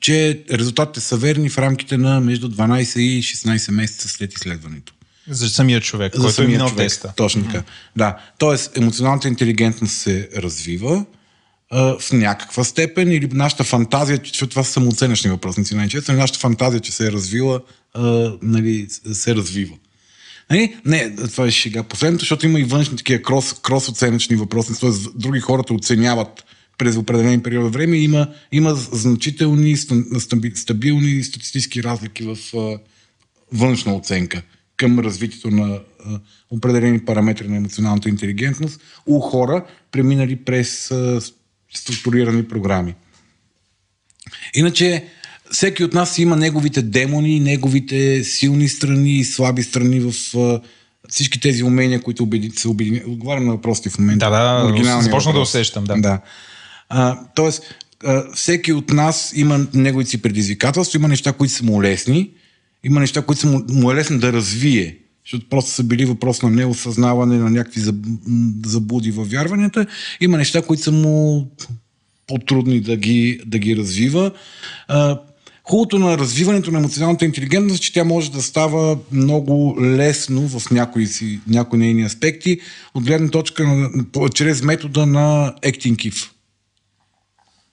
че 0.02 0.44
резултатите 0.52 1.00
са 1.00 1.18
верни 1.18 1.50
в 1.50 1.58
рамките 1.58 1.98
на 1.98 2.20
между 2.20 2.50
12 2.50 3.00
и 3.00 3.24
16 3.24 3.72
месеца 3.72 4.10
след 4.10 4.34
изследването. 4.34 4.94
за 5.30 5.50
самия 5.50 5.82
човек, 5.82 6.16
За 6.16 6.22
който 6.22 6.30
е 6.30 6.34
самия 6.34 6.50
минал 6.50 6.70
човек. 6.70 6.84
теста. 6.88 7.14
Точно 7.16 7.44
така. 7.44 7.64
Да. 7.95 8.18
Тоест, 8.38 8.78
емоционалната 8.78 9.28
интелигентност 9.28 9.94
се 9.95 10.30
развива 10.38 11.06
а, 11.70 11.98
в 12.00 12.11
някаква 12.11 12.64
степен 12.64 13.11
или 13.11 13.28
нашата 13.32 13.64
фантазия, 13.64 14.18
че 14.18 14.48
това 14.48 14.64
са 14.64 14.72
самооценъчни 14.72 15.30
въпросници 15.30 15.76
най-често, 15.76 16.14
нашата 16.14 16.40
фантазия, 16.40 16.80
че 16.80 16.92
се 16.92 17.08
е 17.08 17.11
развила, 17.11 17.61
а, 17.94 18.32
нали, 18.42 18.88
се 19.14 19.36
развива. 19.36 19.74
Нали? 20.51 20.75
Не, 20.85 21.15
това 21.15 21.45
е 21.47 21.51
шега. 21.51 21.83
Последното, 21.83 22.21
защото 22.21 22.45
има 22.45 22.59
и 22.59 22.63
външни 22.63 22.97
такива 22.97 23.21
крос, 23.21 23.53
крос-оценъчни 23.53 24.35
въпроси, 24.35 24.80
т.е. 24.80 24.89
други 25.15 25.39
хора 25.39 25.63
те 25.63 25.73
оценяват 25.73 26.45
през 26.77 26.97
определен 26.97 27.43
период 27.43 27.65
от 27.65 27.73
време. 27.73 27.97
Има, 27.97 28.27
има 28.51 28.73
значителни, 28.73 29.77
ста- 29.77 30.19
стаби- 30.19 30.55
стабилни 30.55 31.23
статистически 31.23 31.83
разлики 31.83 32.23
в 32.23 32.38
външна 33.53 33.95
оценка 33.95 34.41
към 34.77 34.99
развитието 34.99 35.51
на 35.51 35.80
определени 36.49 37.05
параметри 37.05 37.47
на 37.47 37.57
емоционалната 37.57 38.09
интелигентност 38.09 38.81
у 39.05 39.19
хора, 39.19 39.65
преминали 39.91 40.35
през 40.35 40.93
структурирани 41.73 42.47
програми. 42.47 42.95
Иначе, 44.53 45.05
всеки 45.51 45.83
от 45.83 45.93
нас 45.93 46.17
има 46.17 46.35
неговите 46.35 46.81
демони, 46.81 47.39
неговите 47.39 48.23
силни 48.23 48.67
страни 48.67 49.13
и 49.13 49.23
слаби 49.23 49.63
страни 49.63 49.99
в 49.99 50.38
а, 50.38 50.61
всички 51.09 51.39
тези 51.39 51.63
умения, 51.63 52.01
които 52.01 52.23
обеди, 52.23 52.49
се 52.49 52.67
обединяват. 52.67 53.07
Отговарям 53.07 53.45
на 53.45 53.51
въпросите 53.51 53.89
в 53.89 53.99
момента. 53.99 54.30
Да, 54.30 54.71
да, 54.83 55.01
започна 55.01 55.33
да 55.33 55.39
усещам, 55.39 55.83
да. 55.83 55.95
да. 55.95 56.19
А, 56.89 57.19
тоест, 57.35 57.63
а, 58.05 58.23
всеки 58.33 58.73
от 58.73 58.89
нас 58.89 59.33
има 59.35 59.67
неговите 59.73 60.09
си 60.09 60.21
предизвикателства, 60.21 60.97
има 60.97 61.07
неща, 61.07 61.33
които 61.33 61.53
са 61.53 61.63
му 61.63 61.83
лесни, 61.83 62.30
има 62.83 62.99
неща, 62.99 63.21
които 63.21 63.39
са 63.39 63.47
му, 63.47 63.61
му 63.69 63.91
е 63.91 63.95
лесно 63.95 64.19
да 64.19 64.33
развие, 64.33 64.97
защото 65.25 65.49
просто 65.49 65.71
са 65.71 65.83
били 65.83 66.05
въпрос 66.05 66.41
на 66.41 66.49
неосъзнаване, 66.49 67.38
на 67.38 67.49
някакви 67.49 67.81
заблуди 68.65 69.11
във 69.11 69.31
вярванията. 69.31 69.85
Има 70.21 70.38
неща, 70.38 70.61
които 70.61 70.83
са 70.83 70.91
му 70.91 71.47
по-трудни 72.27 72.81
да 72.81 72.95
ги, 72.95 73.41
да 73.45 73.59
ги 73.59 73.77
развива. 73.77 74.31
А, 74.88 75.19
Хубавото 75.64 75.99
на 75.99 76.17
развиването 76.17 76.72
на 76.72 76.80
емоционалната 76.80 77.25
интелигентност 77.25 77.80
е, 77.80 77.83
че 77.83 77.93
тя 77.93 78.03
може 78.03 78.31
да 78.31 78.41
става 78.41 78.98
много 79.11 79.77
лесно 79.81 80.48
в 80.48 80.72
някои, 80.72 81.07
си, 81.07 81.40
някои 81.48 81.80
нейни 81.80 82.03
аспекти, 82.03 82.59
от 82.93 83.03
гледна 83.03 83.30
точка 83.30 83.67
на, 83.67 83.90
чрез 84.30 84.64
метода 84.64 85.06
на 85.06 85.56
if. 85.64 86.30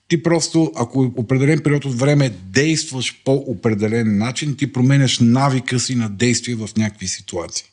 Ти 0.07 0.23
просто, 0.23 0.71
ако 0.75 1.13
определен 1.15 1.59
период 1.59 1.85
от 1.85 1.99
време 1.99 2.31
действаш 2.45 3.21
по 3.25 3.33
определен 3.33 4.17
начин, 4.17 4.55
ти 4.55 4.73
променяш 4.73 5.19
навика 5.19 5.79
си 5.79 5.95
на 5.95 6.09
действие 6.09 6.55
в 6.55 6.69
някакви 6.77 7.07
ситуации. 7.07 7.65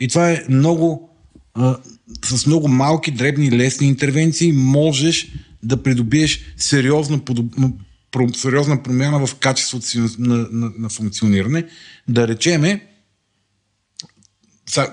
И 0.00 0.08
това 0.08 0.30
е 0.30 0.44
много, 0.48 1.10
а, 1.54 1.76
с 2.24 2.46
много 2.46 2.68
малки, 2.68 3.10
дребни, 3.10 3.52
лесни 3.52 3.86
интервенции 3.86 4.52
можеш 4.52 5.32
да 5.62 5.82
придобиеш 5.82 6.40
про- 7.20 7.72
сериозна 8.34 8.82
промяна 8.82 9.26
в 9.26 9.34
качеството 9.34 9.86
си 9.86 9.98
на, 9.98 10.08
на, 10.18 10.72
на, 10.78 10.88
функциониране. 10.88 11.66
Да 12.08 12.28
речеме, 12.28 12.86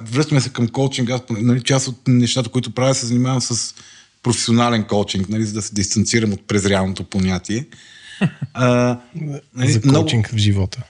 връщаме 0.01 0.41
се 0.41 0.49
към 0.49 0.67
коучинг, 0.67 1.09
аз 1.09 1.21
нали, 1.29 1.61
част 1.61 1.87
от 1.87 2.07
нещата, 2.07 2.49
които 2.49 2.71
правя, 2.71 2.95
се 2.95 3.05
занимавам 3.05 3.41
с 3.41 3.75
професионален 4.23 4.83
коучинг, 4.83 5.29
нали, 5.29 5.45
за 5.45 5.53
да 5.53 5.61
се 5.61 5.73
дистанцирам 5.73 6.33
от 6.33 6.47
презрялното 6.47 7.03
понятие. 7.03 7.65
А, 8.53 8.99
нали, 9.55 9.71
За 9.71 9.81
коучинг 9.81 10.27
в 10.27 10.37
живота. 10.37 10.83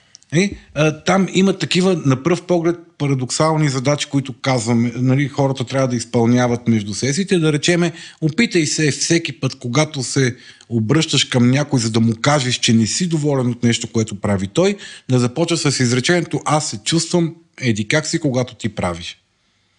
А, 0.74 1.04
там 1.04 1.28
има 1.34 1.58
такива, 1.58 2.02
на 2.06 2.24
пръв 2.24 2.42
поглед, 2.42 2.76
парадоксални 2.98 3.70
задачи, 3.70 4.08
които 4.10 4.34
казваме, 4.42 4.92
нали, 4.96 5.28
хората 5.28 5.64
трябва 5.64 5.88
да 5.88 5.96
изпълняват 5.96 6.68
между 6.68 6.94
сесиите. 6.94 7.40
Да 7.40 7.54
речеме, 7.54 7.92
опитай 8.22 8.66
се 8.66 8.92
всеки 8.92 9.40
път, 9.40 9.56
когато 9.56 10.04
се 10.04 10.36
обръщаш 10.70 11.24
към 11.24 11.52
някой, 11.52 11.80
за 11.80 11.92
да 11.92 12.00
му 12.00 12.14
кажеш, 12.22 12.56
че 12.56 12.74
не 12.74 12.88
си 12.88 13.08
доволен 13.08 13.48
от 13.48 13.64
нещо, 13.64 13.88
което 13.88 14.16
прави 14.16 14.48
той, 14.48 14.76
да 15.10 15.20
започва 15.20 15.58
с 15.58 15.80
изречението 15.80 16.42
аз 16.46 16.70
се 16.70 16.78
чувствам 16.78 17.36
еди 17.62 17.88
как 17.88 18.08
си, 18.08 18.20
когато 18.20 18.56
ти 18.56 18.70
правиш. 18.70 19.18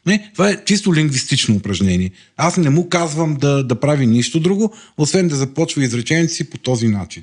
Не, 0.07 0.31
това 0.33 0.51
е 0.51 0.65
чисто 0.65 0.95
лингвистично 0.95 1.57
упражнение. 1.57 2.11
Аз 2.37 2.57
не 2.57 2.71
му 2.71 2.89
казвам 2.89 3.35
да, 3.35 3.65
да 3.65 3.81
прави 3.81 4.07
нищо 4.07 4.41
друго, 4.41 4.75
освен 4.99 5.29
да 5.29 5.37
започва 5.37 5.85
изречението 5.85 6.35
си 6.35 6.51
по 6.51 6.59
този 6.59 6.89
начин. 6.89 7.23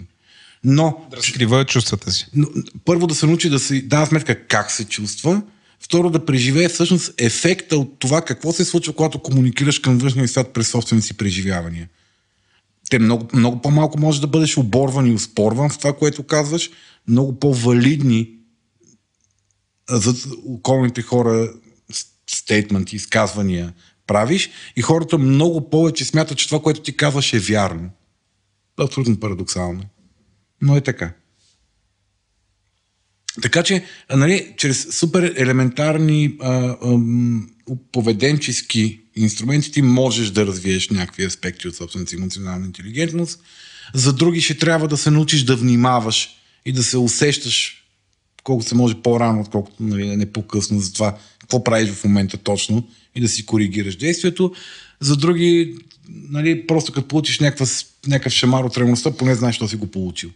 Но 0.63 1.07
Да 1.11 1.17
разкрива 1.17 1.65
чувствата 1.65 2.11
си. 2.11 2.27
но, 2.33 2.47
първо 2.85 3.07
да 3.07 3.15
се 3.15 3.25
научи 3.25 3.49
да 3.49 3.59
си 3.59 3.87
дава 3.87 4.05
сметка 4.05 4.47
как 4.47 4.71
се 4.71 4.85
чувства, 4.85 5.41
второ 5.79 6.09
да 6.09 6.25
преживее 6.25 6.69
всъщност 6.69 7.13
ефекта 7.17 7.77
от 7.77 7.99
това 7.99 8.21
какво 8.21 8.51
се 8.51 8.65
случва, 8.65 8.93
когато 8.93 9.19
комуникираш 9.19 9.79
към 9.79 9.97
външния 9.97 10.27
свят 10.27 10.53
през 10.53 10.69
собствените 10.69 11.07
си 11.07 11.17
преживявания. 11.17 11.89
Те 12.89 12.99
много, 12.99 13.27
много 13.33 13.61
по-малко 13.61 13.99
може 13.99 14.21
да 14.21 14.27
бъдеш 14.27 14.57
оборван 14.57 15.07
и 15.07 15.13
успорван 15.13 15.69
в 15.69 15.77
това, 15.77 15.93
което 15.93 16.23
казваш, 16.23 16.69
много 17.07 17.39
по-валидни 17.39 18.29
за 19.89 20.13
околните 20.45 21.01
хора 21.01 21.53
стейтменти, 22.27 22.95
изказвания, 22.95 23.73
правиш 24.07 24.49
и 24.75 24.81
хората 24.81 25.17
много 25.17 25.69
повече 25.69 26.05
смятат, 26.05 26.37
че 26.37 26.47
това, 26.47 26.61
което 26.61 26.81
ти 26.81 26.97
казваш 26.97 27.33
е 27.33 27.39
вярно. 27.39 27.89
Абсолютно 28.77 29.19
парадоксално. 29.19 29.83
Но 30.61 30.75
е 30.75 30.81
така. 30.81 31.13
Така 33.41 33.63
че, 33.63 33.85
а, 34.09 34.17
нали, 34.17 34.53
чрез 34.57 34.87
супер 34.91 35.33
елементарни 35.37 36.35
а, 36.41 36.77
ам, 36.83 37.49
поведенчески 37.91 38.99
инструменти 39.15 39.71
ти 39.71 39.81
можеш 39.81 40.29
да 40.29 40.45
развиеш 40.45 40.89
някакви 40.89 41.25
аспекти 41.25 41.67
от 41.67 41.75
собствената 41.75 42.09
си 42.09 42.15
емоционална 42.15 42.65
интелигентност. 42.65 43.39
За 43.93 44.13
други 44.13 44.41
ще 44.41 44.57
трябва 44.57 44.87
да 44.87 44.97
се 44.97 45.11
научиш 45.11 45.43
да 45.43 45.55
внимаваш 45.55 46.29
и 46.65 46.71
да 46.71 46.83
се 46.83 46.97
усещаш 46.97 47.85
колкото 48.43 48.69
се 48.69 48.75
може 48.75 49.01
по-рано, 49.01 49.41
отколкото 49.41 49.83
нали, 49.83 50.15
не 50.15 50.31
по-късно 50.31 50.79
за 50.79 50.93
това 50.93 51.17
какво 51.39 51.63
правиш 51.63 51.89
в 51.89 52.03
момента 52.03 52.37
точно 52.37 52.87
и 53.15 53.21
да 53.21 53.27
си 53.27 53.45
коригираш 53.45 53.95
действието. 53.95 54.53
За 54.99 55.15
други, 55.17 55.75
нали, 56.09 56.67
просто 56.67 56.93
като 56.93 57.07
получиш 57.07 57.39
някаква, 57.39 57.65
някакъв 58.07 58.33
шамар 58.33 58.63
от 58.63 58.77
реалността, 58.77 59.11
поне 59.11 59.35
знаеш, 59.35 59.55
що 59.55 59.67
си 59.67 59.75
го 59.75 59.87
получил. 59.87 60.29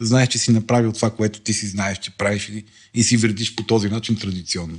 Знаеш, 0.00 0.28
че 0.28 0.38
си 0.38 0.52
направил 0.52 0.92
това, 0.92 1.10
което 1.10 1.40
ти 1.40 1.52
си 1.52 1.66
знаеш, 1.66 1.98
че 1.98 2.10
правиш 2.10 2.48
и, 2.48 2.64
и 2.94 3.02
си 3.02 3.16
вредиш 3.16 3.54
по 3.54 3.62
този 3.62 3.88
начин 3.88 4.16
традиционно. 4.16 4.78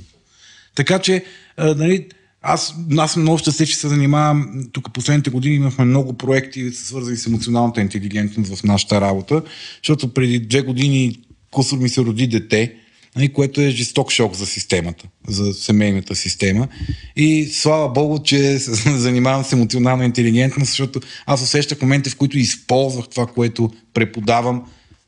Така 0.74 0.98
че, 0.98 1.24
а, 1.56 1.74
нали, 1.74 2.06
аз, 2.42 2.74
аз 2.98 3.16
много 3.16 3.38
щастлив, 3.38 3.68
че 3.68 3.76
се 3.76 3.88
занимавам. 3.88 4.68
Тук 4.72 4.92
последните 4.92 5.30
години 5.30 5.54
имахме 5.54 5.84
много 5.84 6.12
проекти, 6.12 6.70
свързани 6.70 7.16
с 7.16 7.26
емоционалната 7.26 7.80
интелигентност 7.80 8.54
в 8.54 8.64
нашата 8.64 9.00
работа, 9.00 9.42
защото 9.82 10.14
преди 10.14 10.38
две 10.40 10.62
години 10.62 11.20
кусор 11.50 11.78
ми 11.78 11.88
се 11.88 12.00
роди 12.00 12.26
дете, 12.26 12.74
нали, 13.16 13.32
което 13.32 13.60
е 13.60 13.70
жесток 13.70 14.12
шок 14.12 14.34
за 14.34 14.46
системата, 14.46 15.04
за 15.28 15.54
семейната 15.54 16.16
система. 16.16 16.68
И 17.16 17.46
слава 17.52 17.88
Богу, 17.88 18.18
че 18.18 18.58
се 18.58 18.90
занимавам 18.98 19.44
с 19.44 19.52
емоционална 19.52 20.04
интелигентност, 20.04 20.70
защото 20.70 21.00
аз 21.26 21.42
усещах 21.42 21.82
моменти, 21.82 22.10
в 22.10 22.16
които 22.16 22.38
използвах 22.38 23.08
това, 23.08 23.26
което 23.26 23.70
преподавам, 23.94 24.62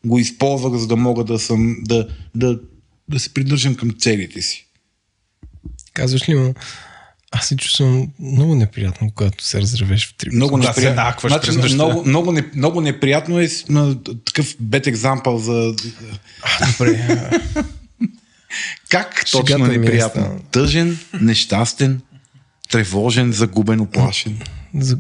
го 0.07 0.19
използвах, 0.19 0.75
за 0.81 0.87
да 0.87 0.97
мога 0.97 1.25
да 1.25 1.39
съм, 1.39 1.77
да, 1.83 2.09
да, 2.35 2.61
да 3.09 3.21
се 3.21 3.35
придържам 3.35 3.75
към 3.75 3.91
целите 3.99 4.43
си. 4.43 4.67
Казваш 5.93 6.29
ли 6.29 6.35
му, 6.35 6.55
аз 7.33 7.47
се 7.47 7.57
чувствам 7.57 8.09
много 8.21 8.55
неприятно, 8.55 9.11
когато 9.15 9.45
се 9.45 9.61
разревеш 9.61 10.09
в 10.09 10.15
три. 10.17 10.31
Много 10.33 10.59
Да, 10.59 10.73
се 10.73 10.81
неприятно. 10.81 11.29
през 11.31 11.55
значи, 11.55 11.75
много, 11.75 12.05
много, 12.09 12.33
не, 12.33 12.45
много 12.55 12.81
неприятно 12.81 13.41
е 13.41 13.49
на, 13.69 14.03
такъв 14.03 14.57
бед 14.61 14.87
екзампъл 14.87 15.39
за 15.39 15.75
Добре. 16.73 17.31
как 18.89 19.27
Шегата 19.27 19.47
точно 19.47 19.59
ми 19.67 19.75
е 19.75 19.79
неприятно. 19.79 20.23
станала. 20.23 20.41
Тъжен, 20.51 20.99
нещастен, 21.21 22.01
тревожен, 22.71 23.33
загубен, 23.33 23.81
оплашен. 23.81 24.39
За... 24.75 24.99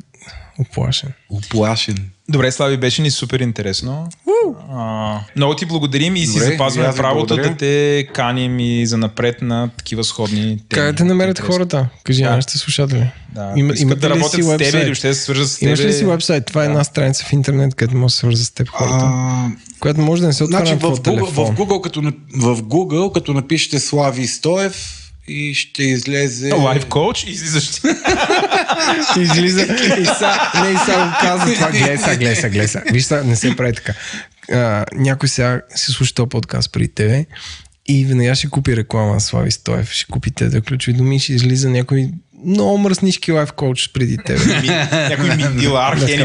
Оплашен. 0.58 1.12
Оплашен. 1.30 2.10
Добре, 2.32 2.52
Слави, 2.52 2.76
беше 2.76 3.02
ни 3.02 3.10
супер 3.10 3.40
интересно. 3.40 4.08
А, 4.72 5.18
много 5.36 5.56
ти 5.56 5.66
благодарим 5.66 6.16
и 6.16 6.26
си 6.26 6.32
Добре, 6.32 6.44
и 6.44 6.50
запазваме 6.50 6.94
правото 6.96 7.36
да 7.36 7.56
те 7.56 8.08
каним 8.14 8.58
и 8.58 8.86
за 8.86 8.98
напред 8.98 9.42
на 9.42 9.70
такива 9.76 10.04
сходни 10.04 10.40
теми. 10.42 10.60
Как 10.68 10.84
да 10.84 10.94
те 10.94 11.04
намерят 11.04 11.38
Интересно. 11.38 11.54
хората? 11.54 11.88
Кажи 12.04 12.22
Да. 12.22 12.30
на 12.30 12.36
нашите 12.36 12.58
слушатели. 12.58 13.10
Да. 13.34 13.52
Има, 13.56 13.72
Искат 13.72 13.80
имате 13.82 14.00
да 14.00 14.10
работят 14.10 14.44
с 14.44 14.48
уебсайт? 14.48 14.86
или 14.86 14.94
ще 14.94 15.14
се 15.14 15.20
свържат 15.20 15.48
с 15.48 15.58
тебе. 15.58 15.68
Имаш 15.68 15.80
ли 15.80 15.92
си 15.92 16.04
вебсайт? 16.04 16.46
Това 16.46 16.62
е 16.62 16.66
една 16.66 16.84
страница 16.84 17.24
в 17.24 17.32
интернет, 17.32 17.74
където 17.74 17.96
може 17.96 18.06
да 18.06 18.14
се 18.14 18.18
свърза 18.18 18.44
с 18.44 18.50
теб 18.50 18.68
хората. 18.68 19.04
А, 19.04 19.48
Която 19.80 20.00
може 20.00 20.20
да 20.22 20.26
не 20.28 20.32
се 20.32 20.44
отваря 20.44 20.66
значи 20.66 20.84
на 20.84 20.90
в 20.90 21.00
Google, 21.00 21.24
в, 21.24 21.56
Google, 21.56 21.80
като, 21.80 22.00
в 22.36 22.62
Google, 22.62 23.12
като 23.14 23.32
напишете 23.34 23.78
Слави 23.78 24.26
Стоев 24.26 25.01
и 25.28 25.54
ще 25.54 25.82
излезе... 25.82 26.52
Лайф 26.52 26.86
коуч 26.86 27.24
излизаш. 27.24 27.70
Излиза 29.18 29.62
и 30.00 30.04
са, 30.04 30.38
не 30.62 30.70
и 30.70 30.76
са 30.76 30.92
го 30.92 31.16
казва 31.20 31.54
това. 31.54 31.70
Гледай 31.70 31.98
са, 31.98 32.16
гледай 32.16 32.36
са, 32.36 32.48
гледай 32.48 32.68
са. 32.68 32.82
Виж 32.92 33.04
са, 33.04 33.24
не 33.24 33.36
се 33.36 33.56
прави 33.56 33.72
така. 33.74 33.94
А, 34.52 34.84
някой 34.94 35.28
сега 35.28 35.60
си 35.74 35.92
слуша 35.92 36.14
този 36.14 36.28
подкаст 36.28 36.72
преди 36.72 36.88
тебе 36.88 37.26
и 37.88 38.04
веднага 38.04 38.34
ще 38.34 38.48
купи 38.48 38.76
реклама 38.76 39.12
на 39.12 39.20
Слави 39.20 39.50
Стоев, 39.50 39.92
ще 39.92 40.06
купи 40.12 40.30
те 40.30 40.48
да 40.48 40.60
ключови 40.60 40.96
думи, 40.96 41.18
ще 41.18 41.32
излиза 41.32 41.70
някой 41.70 42.08
много 42.46 42.78
мръснички 42.78 43.32
лайф 43.32 43.52
коуч 43.52 43.92
преди 43.92 44.16
тебе. 44.16 44.60
Някой 45.08 45.36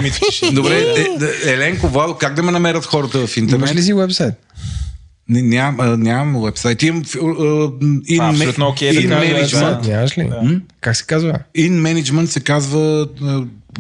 ми 0.02 0.12
пише. 0.12 0.52
Добре, 0.52 0.76
е, 0.76 1.50
е, 1.50 1.54
Еленко, 1.54 1.88
Владо, 1.88 2.18
как 2.18 2.34
да 2.34 2.44
ме 2.44 2.52
намерят 2.52 2.86
хората 2.86 3.28
в 3.28 3.38
интернет? 3.38 3.70
Имаш 3.70 3.76
ли 3.76 3.84
си 3.84 3.94
вебсайт? 3.94 4.34
Не, 5.30 5.42
ням, 5.42 5.80
а, 5.80 5.98
нямам 5.98 6.36
уебсайт. 6.36 6.84
Имам 6.84 7.04
in, 7.04 8.20
А, 8.20 8.30
абсолютно 8.30 8.66
да 8.66 8.72
in, 8.72 9.10
кажа, 9.10 9.26
management, 9.26 9.82
да. 9.82 9.90
Нямаш 9.90 10.18
ли? 10.18 10.32
Как 10.82 10.96
се 10.96 11.06
казва? 11.06 11.40
in 11.58 11.72
Management 11.72 12.26
се 12.26 12.40
казва 12.40 13.08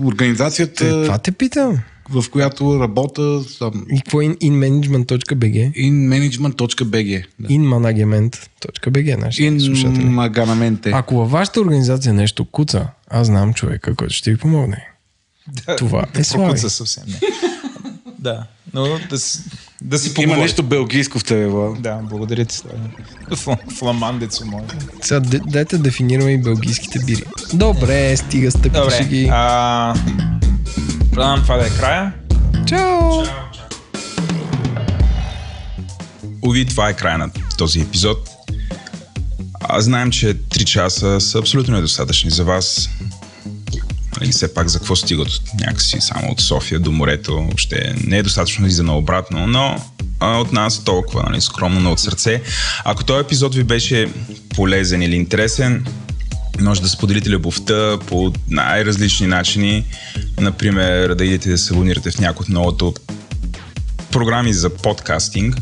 организацията, 0.01 0.85
Е, 0.85 0.90
това 0.90 1.17
те 1.17 1.32
питам. 1.32 1.77
в 2.09 2.26
която 2.32 2.80
работя 2.80 3.42
там, 3.59 3.85
И 3.92 3.98
какво 3.98 4.22
е 4.22 4.26
in, 4.26 4.38
inmanagement.bg? 4.38 5.74
inmanagement.bg. 5.74 7.24
Да. 7.40 7.48
inmanagement.bg, 7.48 9.16
нашите 9.16 9.59
слушатели. 9.59 10.03
Inmagaнаменте. 10.03 10.92
Ако 10.93 11.16
във 11.16 11.32
вашата 11.32 11.61
организация 11.61 12.14
нещо 12.14 12.45
куца, 12.45 12.88
аз 13.09 13.27
знам 13.27 13.53
човека, 13.53 13.95
който 13.95 14.14
ще 14.14 14.32
ви 14.32 14.38
помогне. 14.38 14.88
Това 15.77 16.06
е 16.19 16.24
Слави. 16.24 16.58
Съвсем. 16.59 17.03
Не. 17.08 17.19
Да, 18.27 18.43
но 18.73 18.99
да, 19.09 19.19
си- 19.19 19.39
да 19.81 19.99
си 19.99 20.07
Има 20.07 20.15
поговорим. 20.15 20.41
нещо 20.41 20.64
белгийско 20.64 21.19
в 21.19 21.23
тебе, 21.23 21.47
Владо. 21.47 21.75
Да, 21.75 21.99
благодаря 22.03 22.45
ти. 22.45 22.56
Слави. 22.56 22.77
Фл- 23.30 23.72
Фламандец 23.72 24.41
мой. 24.41 24.61
Сега 25.01 25.19
дайте 25.45 25.77
да 25.77 25.83
дефинираме 25.83 26.31
и 26.31 26.38
белгийските 26.38 26.99
бири. 26.99 27.23
Добре, 27.53 28.17
стига 28.17 28.51
стъпки 28.51 28.69
Добре, 28.72 29.06
ги. 29.06 29.30
а, 29.31 29.93
предавам 31.11 31.41
това 31.41 31.57
да 31.57 31.67
е 31.67 31.69
края. 31.69 32.14
Чао! 32.67 33.23
Уви, 36.41 36.65
това 36.65 36.89
е 36.89 36.93
края 36.93 37.17
на 37.17 37.30
този 37.57 37.81
епизод. 37.81 38.30
А, 39.61 39.81
знаем, 39.81 40.11
че 40.11 40.35
3 40.35 40.64
часа 40.64 41.22
са 41.22 41.39
абсолютно 41.39 41.75
недостатъчни 41.75 42.30
за 42.31 42.43
вас. 42.43 42.89
Нали, 44.21 44.31
все 44.31 44.53
пак 44.53 44.67
за 44.67 44.79
какво 44.79 44.95
стигат 44.95 45.27
някакси 45.59 45.97
само 46.01 46.31
от 46.31 46.41
София 46.41 46.79
до 46.79 46.91
морето, 46.91 47.35
въобще 47.35 47.95
не 48.03 48.17
е 48.17 48.23
достатъчно 48.23 48.67
и 48.67 48.71
за 48.71 48.83
на 48.83 48.97
обратно, 48.97 49.47
но 49.47 49.75
а, 50.19 50.37
от 50.37 50.51
нас 50.51 50.83
толкова, 50.83 51.23
нали, 51.29 51.41
скромно, 51.41 51.79
но 51.79 51.91
от 51.91 51.99
сърце. 51.99 52.41
Ако 52.85 53.03
този 53.03 53.19
епизод 53.19 53.55
ви 53.55 53.63
беше 53.63 54.11
полезен 54.49 55.01
или 55.01 55.15
интересен, 55.15 55.85
може 56.61 56.81
да 56.81 56.89
споделите 56.89 57.29
любовта 57.29 57.97
по 58.07 58.33
най-различни 58.49 59.27
начини. 59.27 59.85
Например, 60.39 61.15
да 61.15 61.25
идете 61.25 61.49
да 61.49 61.57
се 61.57 61.73
абонирате 61.73 62.11
в 62.11 62.19
някои 62.19 62.43
от 62.43 62.49
новото 62.49 62.93
програми 64.11 64.53
за 64.53 64.69
подкастинг 64.69 65.56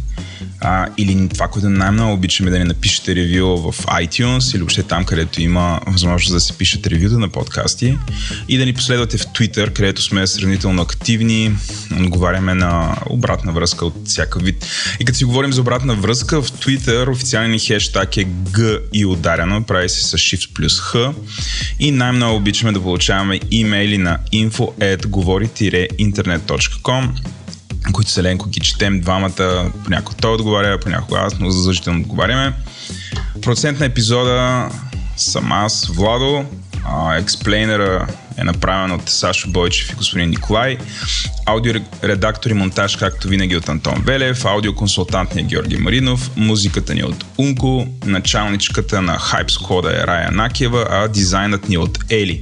а, 0.62 0.88
или 0.98 1.30
това, 1.30 1.48
което 1.48 1.70
най-много 1.70 2.14
обичаме 2.14 2.52
да 2.52 2.60
ни 2.60 2.66
напишете 2.66 3.16
ревю 3.16 3.58
в 3.58 3.74
iTunes 3.86 4.56
или 4.56 4.60
въобще 4.60 4.84
там, 4.84 5.06
където 5.06 5.42
има 5.42 5.80
възможност 5.88 6.34
да 6.34 6.40
се 6.40 6.58
пишат 6.58 6.88
ревюта 6.88 7.20
на 7.20 7.30
подкасти 7.30 7.98
и 8.50 8.58
да 8.58 8.66
ни 8.66 8.74
последвате 8.74 9.18
в 9.18 9.26
Twitter, 9.26 9.74
където 9.74 10.02
сме 10.02 10.28
сравнително 10.28 10.82
активни, 10.82 11.56
отговаряме 12.02 12.54
на 12.54 12.98
обратна 13.10 13.52
връзка 13.52 13.86
от 13.86 13.94
всяка 14.06 14.40
вид. 14.40 14.66
И 15.00 15.06
като 15.06 15.18
си 15.18 15.26
говорим 15.26 15.54
за 15.54 15.62
обратна 15.62 15.96
връзка, 15.96 16.42
в 16.42 16.52
Twitter 16.52 17.12
официален 17.12 17.52
ни 17.52 17.60
хештаг 17.60 18.18
е 18.18 18.26
G 18.26 18.80
и 18.94 19.06
ударено, 19.06 19.64
прави 19.64 19.90
се 19.90 20.04
с 20.04 20.18
Shift 20.18 20.54
плюс 20.54 20.82
H 20.82 21.14
и 21.80 21.92
най-много 21.92 22.36
обичаме 22.36 22.72
да 22.72 22.82
получаваме 22.82 23.40
имейли 23.52 23.98
на 23.98 24.18
info.говори-интернет.com 24.34 27.10
които 27.94 28.12
с 28.12 28.18
Еленко 28.18 28.50
ги 28.50 28.60
четем 28.60 29.02
двамата, 29.02 29.72
понякога 29.84 30.18
той 30.22 30.34
отговаря, 30.34 30.80
понякога 30.80 31.20
аз, 31.20 31.40
но 31.40 31.50
задължително 31.50 32.00
отговаряме. 32.00 32.54
Процент 33.42 33.80
на 33.80 33.86
епизода 33.86 34.70
съм 35.18 35.52
аз, 35.52 35.88
Владо, 35.88 36.46
експлейнера 37.18 38.08
е 38.38 38.44
направен 38.44 38.92
от 38.92 39.10
Сашо 39.10 39.50
Бойчев 39.50 39.92
и 39.92 39.96
господин 39.96 40.30
Николай, 40.30 40.78
аудиоредактор 41.46 42.50
и 42.50 42.54
монтаж, 42.54 42.96
както 42.96 43.28
винаги 43.28 43.56
от 43.56 43.70
Антон 43.70 44.04
Велев, 44.06 44.46
аудиоконсултант 44.46 45.36
ни 45.36 45.42
е 45.42 45.44
Георги 45.44 45.78
Маринов, 45.78 46.32
музиката 46.36 46.94
ни 46.94 47.00
е 47.00 47.06
от 47.06 47.26
Унко, 47.38 47.88
началничката 48.06 49.02
на 49.02 49.18
Hype 49.18 49.52
Squad 49.52 50.04
е 50.04 50.08
Рая 50.08 50.32
Накиева, 50.32 50.88
а 50.90 51.08
дизайнът 51.08 51.70
ни 51.70 51.76
е 51.76 51.80
от 51.80 52.00
Ели. 52.10 52.42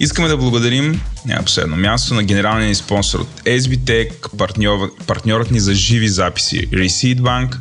Искаме 0.00 0.28
да 0.28 0.36
благодарим 0.36 1.00
на 1.26 1.42
последно 1.42 1.76
място 1.76 2.14
на 2.14 2.22
генералния 2.22 2.68
ни 2.68 2.74
спонсор 2.74 3.20
от 3.20 3.40
SBTech, 3.44 4.36
партньор, 4.36 4.92
партньорът 5.06 5.50
ни 5.50 5.60
за 5.60 5.74
живи 5.74 6.08
записи 6.08 6.68
Receipt 6.68 7.20
Bank, 7.20 7.56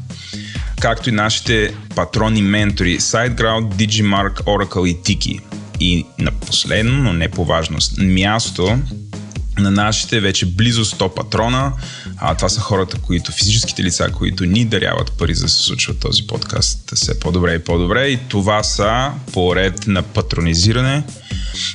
както 0.82 1.09
и 1.09 1.11
нашите 1.11 1.74
патрони 1.95 2.41
ментори 2.41 2.99
SiteGround, 2.99 3.74
Digimark, 3.74 4.43
Oracle 4.43 4.88
и 4.88 4.98
Tiki. 4.98 5.41
И 5.80 6.06
на 6.19 6.32
последно, 6.32 7.03
но 7.03 7.14
не 7.14 7.30
по 7.30 7.45
важност, 7.45 7.98
място 7.98 8.80
на 9.59 9.72
нашите 9.72 10.19
вече 10.19 10.45
близо 10.45 10.85
100 10.85 11.14
патрона. 11.14 11.74
А, 12.17 12.35
това 12.35 12.49
са 12.49 12.59
хората, 12.59 12.98
които, 12.98 13.32
физическите 13.32 13.83
лица, 13.83 14.09
които 14.14 14.45
ни 14.45 14.66
даряват 14.66 15.11
пари 15.11 15.35
за 15.35 15.43
да 15.43 15.49
се 15.49 15.64
случва 15.64 15.93
този 15.93 16.27
подкаст 16.27 16.91
все 16.95 17.19
по-добре 17.19 17.53
и 17.53 17.59
по-добре. 17.59 18.08
И 18.08 18.19
това 18.27 18.64
са 18.64 19.11
по 19.33 19.56
ред 19.56 19.88
на 19.88 20.03
патронизиране 20.03 21.03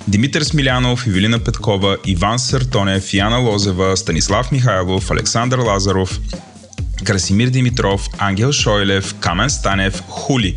Димитър 0.08 0.42
Смилянов, 0.42 1.06
Евелина 1.06 1.38
Петкова, 1.38 1.96
Иван 2.06 2.38
Съртонев, 2.38 3.14
Яна 3.14 3.36
Лозева, 3.36 3.96
Станислав 3.96 4.52
Михайлов, 4.52 5.10
Александър 5.10 5.58
Лазаров, 5.58 6.20
Красимир 7.04 7.48
Димитров, 7.48 8.08
Ангел 8.18 8.52
Шойлев, 8.52 9.14
Камен 9.20 9.50
Станев, 9.50 10.02
Хули, 10.08 10.56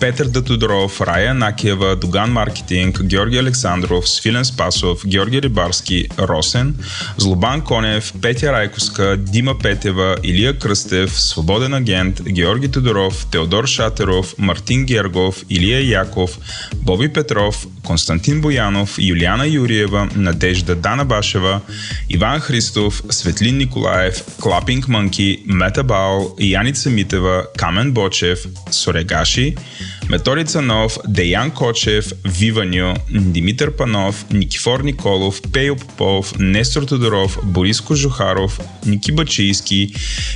Петър 0.00 0.26
Датодоров, 0.26 1.00
Рая 1.00 1.34
Накиева, 1.34 1.96
Доган 1.96 2.30
Маркетинг, 2.30 3.02
Георги 3.02 3.38
Александров, 3.38 4.08
Свилен 4.08 4.44
Спасов, 4.44 5.06
Георги 5.06 5.42
Рибарски, 5.42 6.08
Росен, 6.18 6.74
Злобан 7.16 7.60
Конев, 7.60 8.12
Петя 8.22 8.52
Райковска, 8.52 9.16
Дима 9.16 9.58
Петева, 9.58 10.16
Илия 10.24 10.58
Кръстев, 10.58 11.20
Свободен 11.20 11.74
агент, 11.74 12.22
Георги 12.22 12.70
Тодоров, 12.70 13.26
Теодор 13.30 13.66
Шатеров, 13.66 14.34
Мартин 14.38 14.84
Гергов, 14.84 15.36
Илия 15.50 15.80
Яков, 15.80 16.38
Боби 16.74 17.12
Петров, 17.12 17.66
Константин 17.86 18.40
Боянов, 18.40 18.98
Юлиана 18.98 19.46
Юриева, 19.46 20.08
Надежда 20.14 20.74
Дана 20.74 21.04
Башева, 21.04 21.60
Иван 22.08 22.40
Христов, 22.40 23.02
Светлин 23.10 23.56
Николаев, 23.56 24.22
Клапинг 24.40 24.88
Мънки, 24.88 25.42
Мета 25.46 25.84
Бао, 25.88 26.20
Яница 26.38 26.90
Митева, 26.90 27.46
Камен 27.56 27.92
Бочев, 27.92 28.46
Сорегаши, 28.70 29.56
Методи 30.08 30.44
Цанов, 30.44 30.98
Деян 31.08 31.50
Кочев, 31.50 32.12
Виваню, 32.24 32.94
Димитър 33.10 33.76
Панов, 33.76 34.24
Никифор 34.30 34.80
Николов, 34.80 35.42
Пейо 35.52 35.76
Попов, 35.76 36.38
Нестор 36.38 36.82
Тодоров, 36.82 37.38
Борис 37.44 37.80
Кожухаров, 37.80 38.60
Ники 38.86 39.12
Бачийски, 39.12 39.94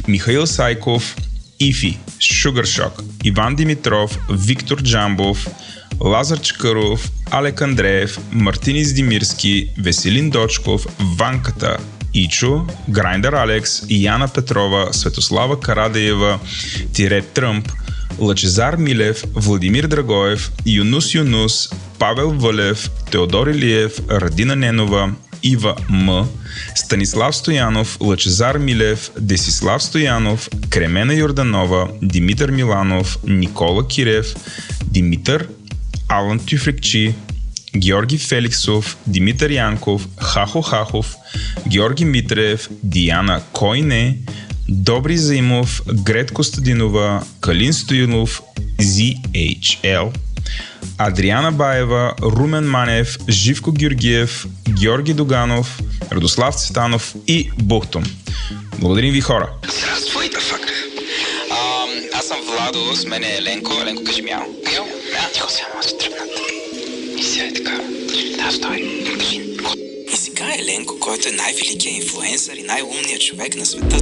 Михаил 0.08 0.46
Сайков, 0.46 1.16
Ифи, 1.60 1.98
Шугаршок, 2.20 3.02
Иван 3.24 3.56
Димитров, 3.56 4.18
Виктор 4.30 4.82
Джамбов, 4.82 5.46
Лазар 6.00 6.40
Чакъров, 6.40 7.10
Алек 7.30 7.62
Андреев, 7.62 8.18
Мартин 8.32 8.76
Издимирски, 8.76 9.68
Веселин 9.78 10.30
Дочков, 10.30 10.86
Ванката, 11.18 11.78
Ичо, 12.14 12.66
Грайндър 12.88 13.32
Алекс, 13.32 13.82
Яна 13.90 14.28
Петрова, 14.28 14.88
Светослава 14.92 15.60
Карадеева, 15.60 16.38
Тире 16.92 17.22
Тръмп, 17.22 17.68
Лъчезар 18.18 18.76
Милев, 18.76 19.24
Владимир 19.34 19.84
Драгоев, 19.84 20.52
Юнус 20.66 21.14
Юнус, 21.14 21.68
Павел 21.98 22.30
Вълев, 22.30 22.90
Теодор 23.10 23.46
Илиев, 23.46 23.92
Радина 24.10 24.56
Ненова, 24.56 25.12
Ива 25.42 25.76
М, 25.88 26.28
Станислав 26.74 27.36
Стоянов, 27.36 27.98
Лъчезар 28.00 28.58
Милев, 28.58 29.10
Десислав 29.18 29.82
Стоянов, 29.82 30.48
Кремена 30.70 31.14
Йорданова, 31.14 31.88
Димитър 32.02 32.50
Миланов, 32.50 33.18
Никола 33.26 33.88
Кирев, 33.88 34.34
Димитър, 34.84 35.48
Алан 36.08 36.38
Тюфрикчи, 36.38 37.14
Георги 37.76 38.18
Феликсов, 38.18 38.96
Димитър 39.06 39.50
Янков, 39.50 40.08
Хахо 40.20 40.62
Хахов, 40.62 41.16
Георги 41.68 42.04
Митреев, 42.04 42.68
Диана 42.82 43.42
Койне, 43.52 44.18
Добри 44.68 45.18
Заимов, 45.18 45.82
Грет 45.86 46.32
Костадинова, 46.32 47.22
Калин 47.40 47.72
Стоянов, 47.72 48.42
ZHL, 48.80 50.16
Адриана 50.98 51.52
Баева, 51.52 52.14
Румен 52.22 52.70
Манев, 52.70 53.18
Живко 53.28 53.72
Георгиев, 53.72 54.46
Георги 54.68 55.14
Доганов, 55.14 55.80
Радослав 56.12 56.54
Цветанов 56.54 57.14
и 57.26 57.50
Бухтом. 57.58 58.04
Благодарим 58.78 59.12
ви 59.12 59.20
хора! 59.20 59.50
Здравствуй, 59.78 60.30
да 60.30 60.40
фак. 60.40 60.60
Аз 62.14 62.26
съм 62.26 62.36
Владо, 62.46 62.96
с 62.96 63.06
мен 63.06 63.22
е 63.24 63.36
Еленко. 63.36 63.72
Еленко, 63.82 64.04
кажи 64.04 64.22
мяу. 64.22 64.40
Мяу. 64.40 64.84
Мяу. 64.84 65.32
Тихо 65.34 65.50
сега, 65.50 65.66
да 67.22 67.28
сега 67.28 67.44
е 67.44 67.52
така. 67.52 67.80
Да, 68.36 68.52
стой. 68.52 68.78
И 70.12 70.16
сега 70.16 70.54
Еленко, 70.58 70.98
който 71.00 71.28
е 71.28 71.32
най-великият 71.32 71.96
инфлуенсър 71.96 72.56
и 72.56 72.62
най-умният 72.62 73.20
човек 73.20 73.56
на 73.56 73.66
света. 73.66 73.96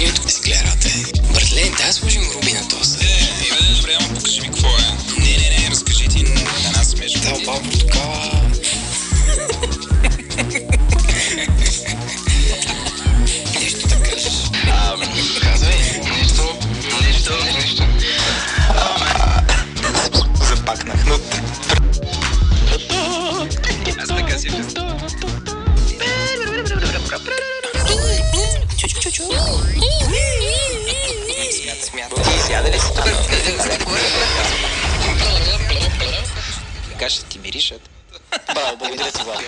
Меготка 0.00 0.20
е. 0.20 0.22
Да 0.22 0.30
си 0.30 0.40
гледате. 0.40 1.12
Братле, 1.32 1.72
дай 1.78 1.92
сложим 1.92 2.22
руби 2.34 2.52
на 2.52 2.68
този. 2.68 2.98
Е, 3.06 3.72
и 3.72 3.76
добре, 3.76 3.96
ама 4.00 4.14
покажи 4.14 4.40
ми 4.40 4.46
какво 4.46 4.68
е. 4.68 5.20
Не, 5.20 5.36
не, 5.36 5.60
не, 5.60 5.70
разкажи 5.70 6.08
ти 6.08 6.22
на 6.22 6.70
нас 6.76 6.88
смешно. 6.88 7.20
Да, 7.22 7.34
опал 7.34 7.62
портокала. 7.62 8.50
Нещо 13.60 13.88
да 13.88 14.02
кажеш. 14.02 14.34
Казвай, 15.42 15.76
нещо, 16.18 16.58
нещо, 17.02 17.32
нещо. 17.54 17.84
Запакнах, 20.48 21.06
но... 21.06 21.18
Аз 23.98 24.08
така 24.08 24.38
си 24.38 24.48
смята. 32.50 32.70
Сяда 32.70 32.70
ли 32.70 32.80
си 32.80 32.88
тук? 32.94 33.04
Така 36.92 37.10
ще 37.10 37.24
ти 37.24 37.38
миришат. 37.38 37.90
Браво, 38.54 38.76
благодаря 38.76 39.12
ти, 39.12 39.22
Владо. 39.24 39.40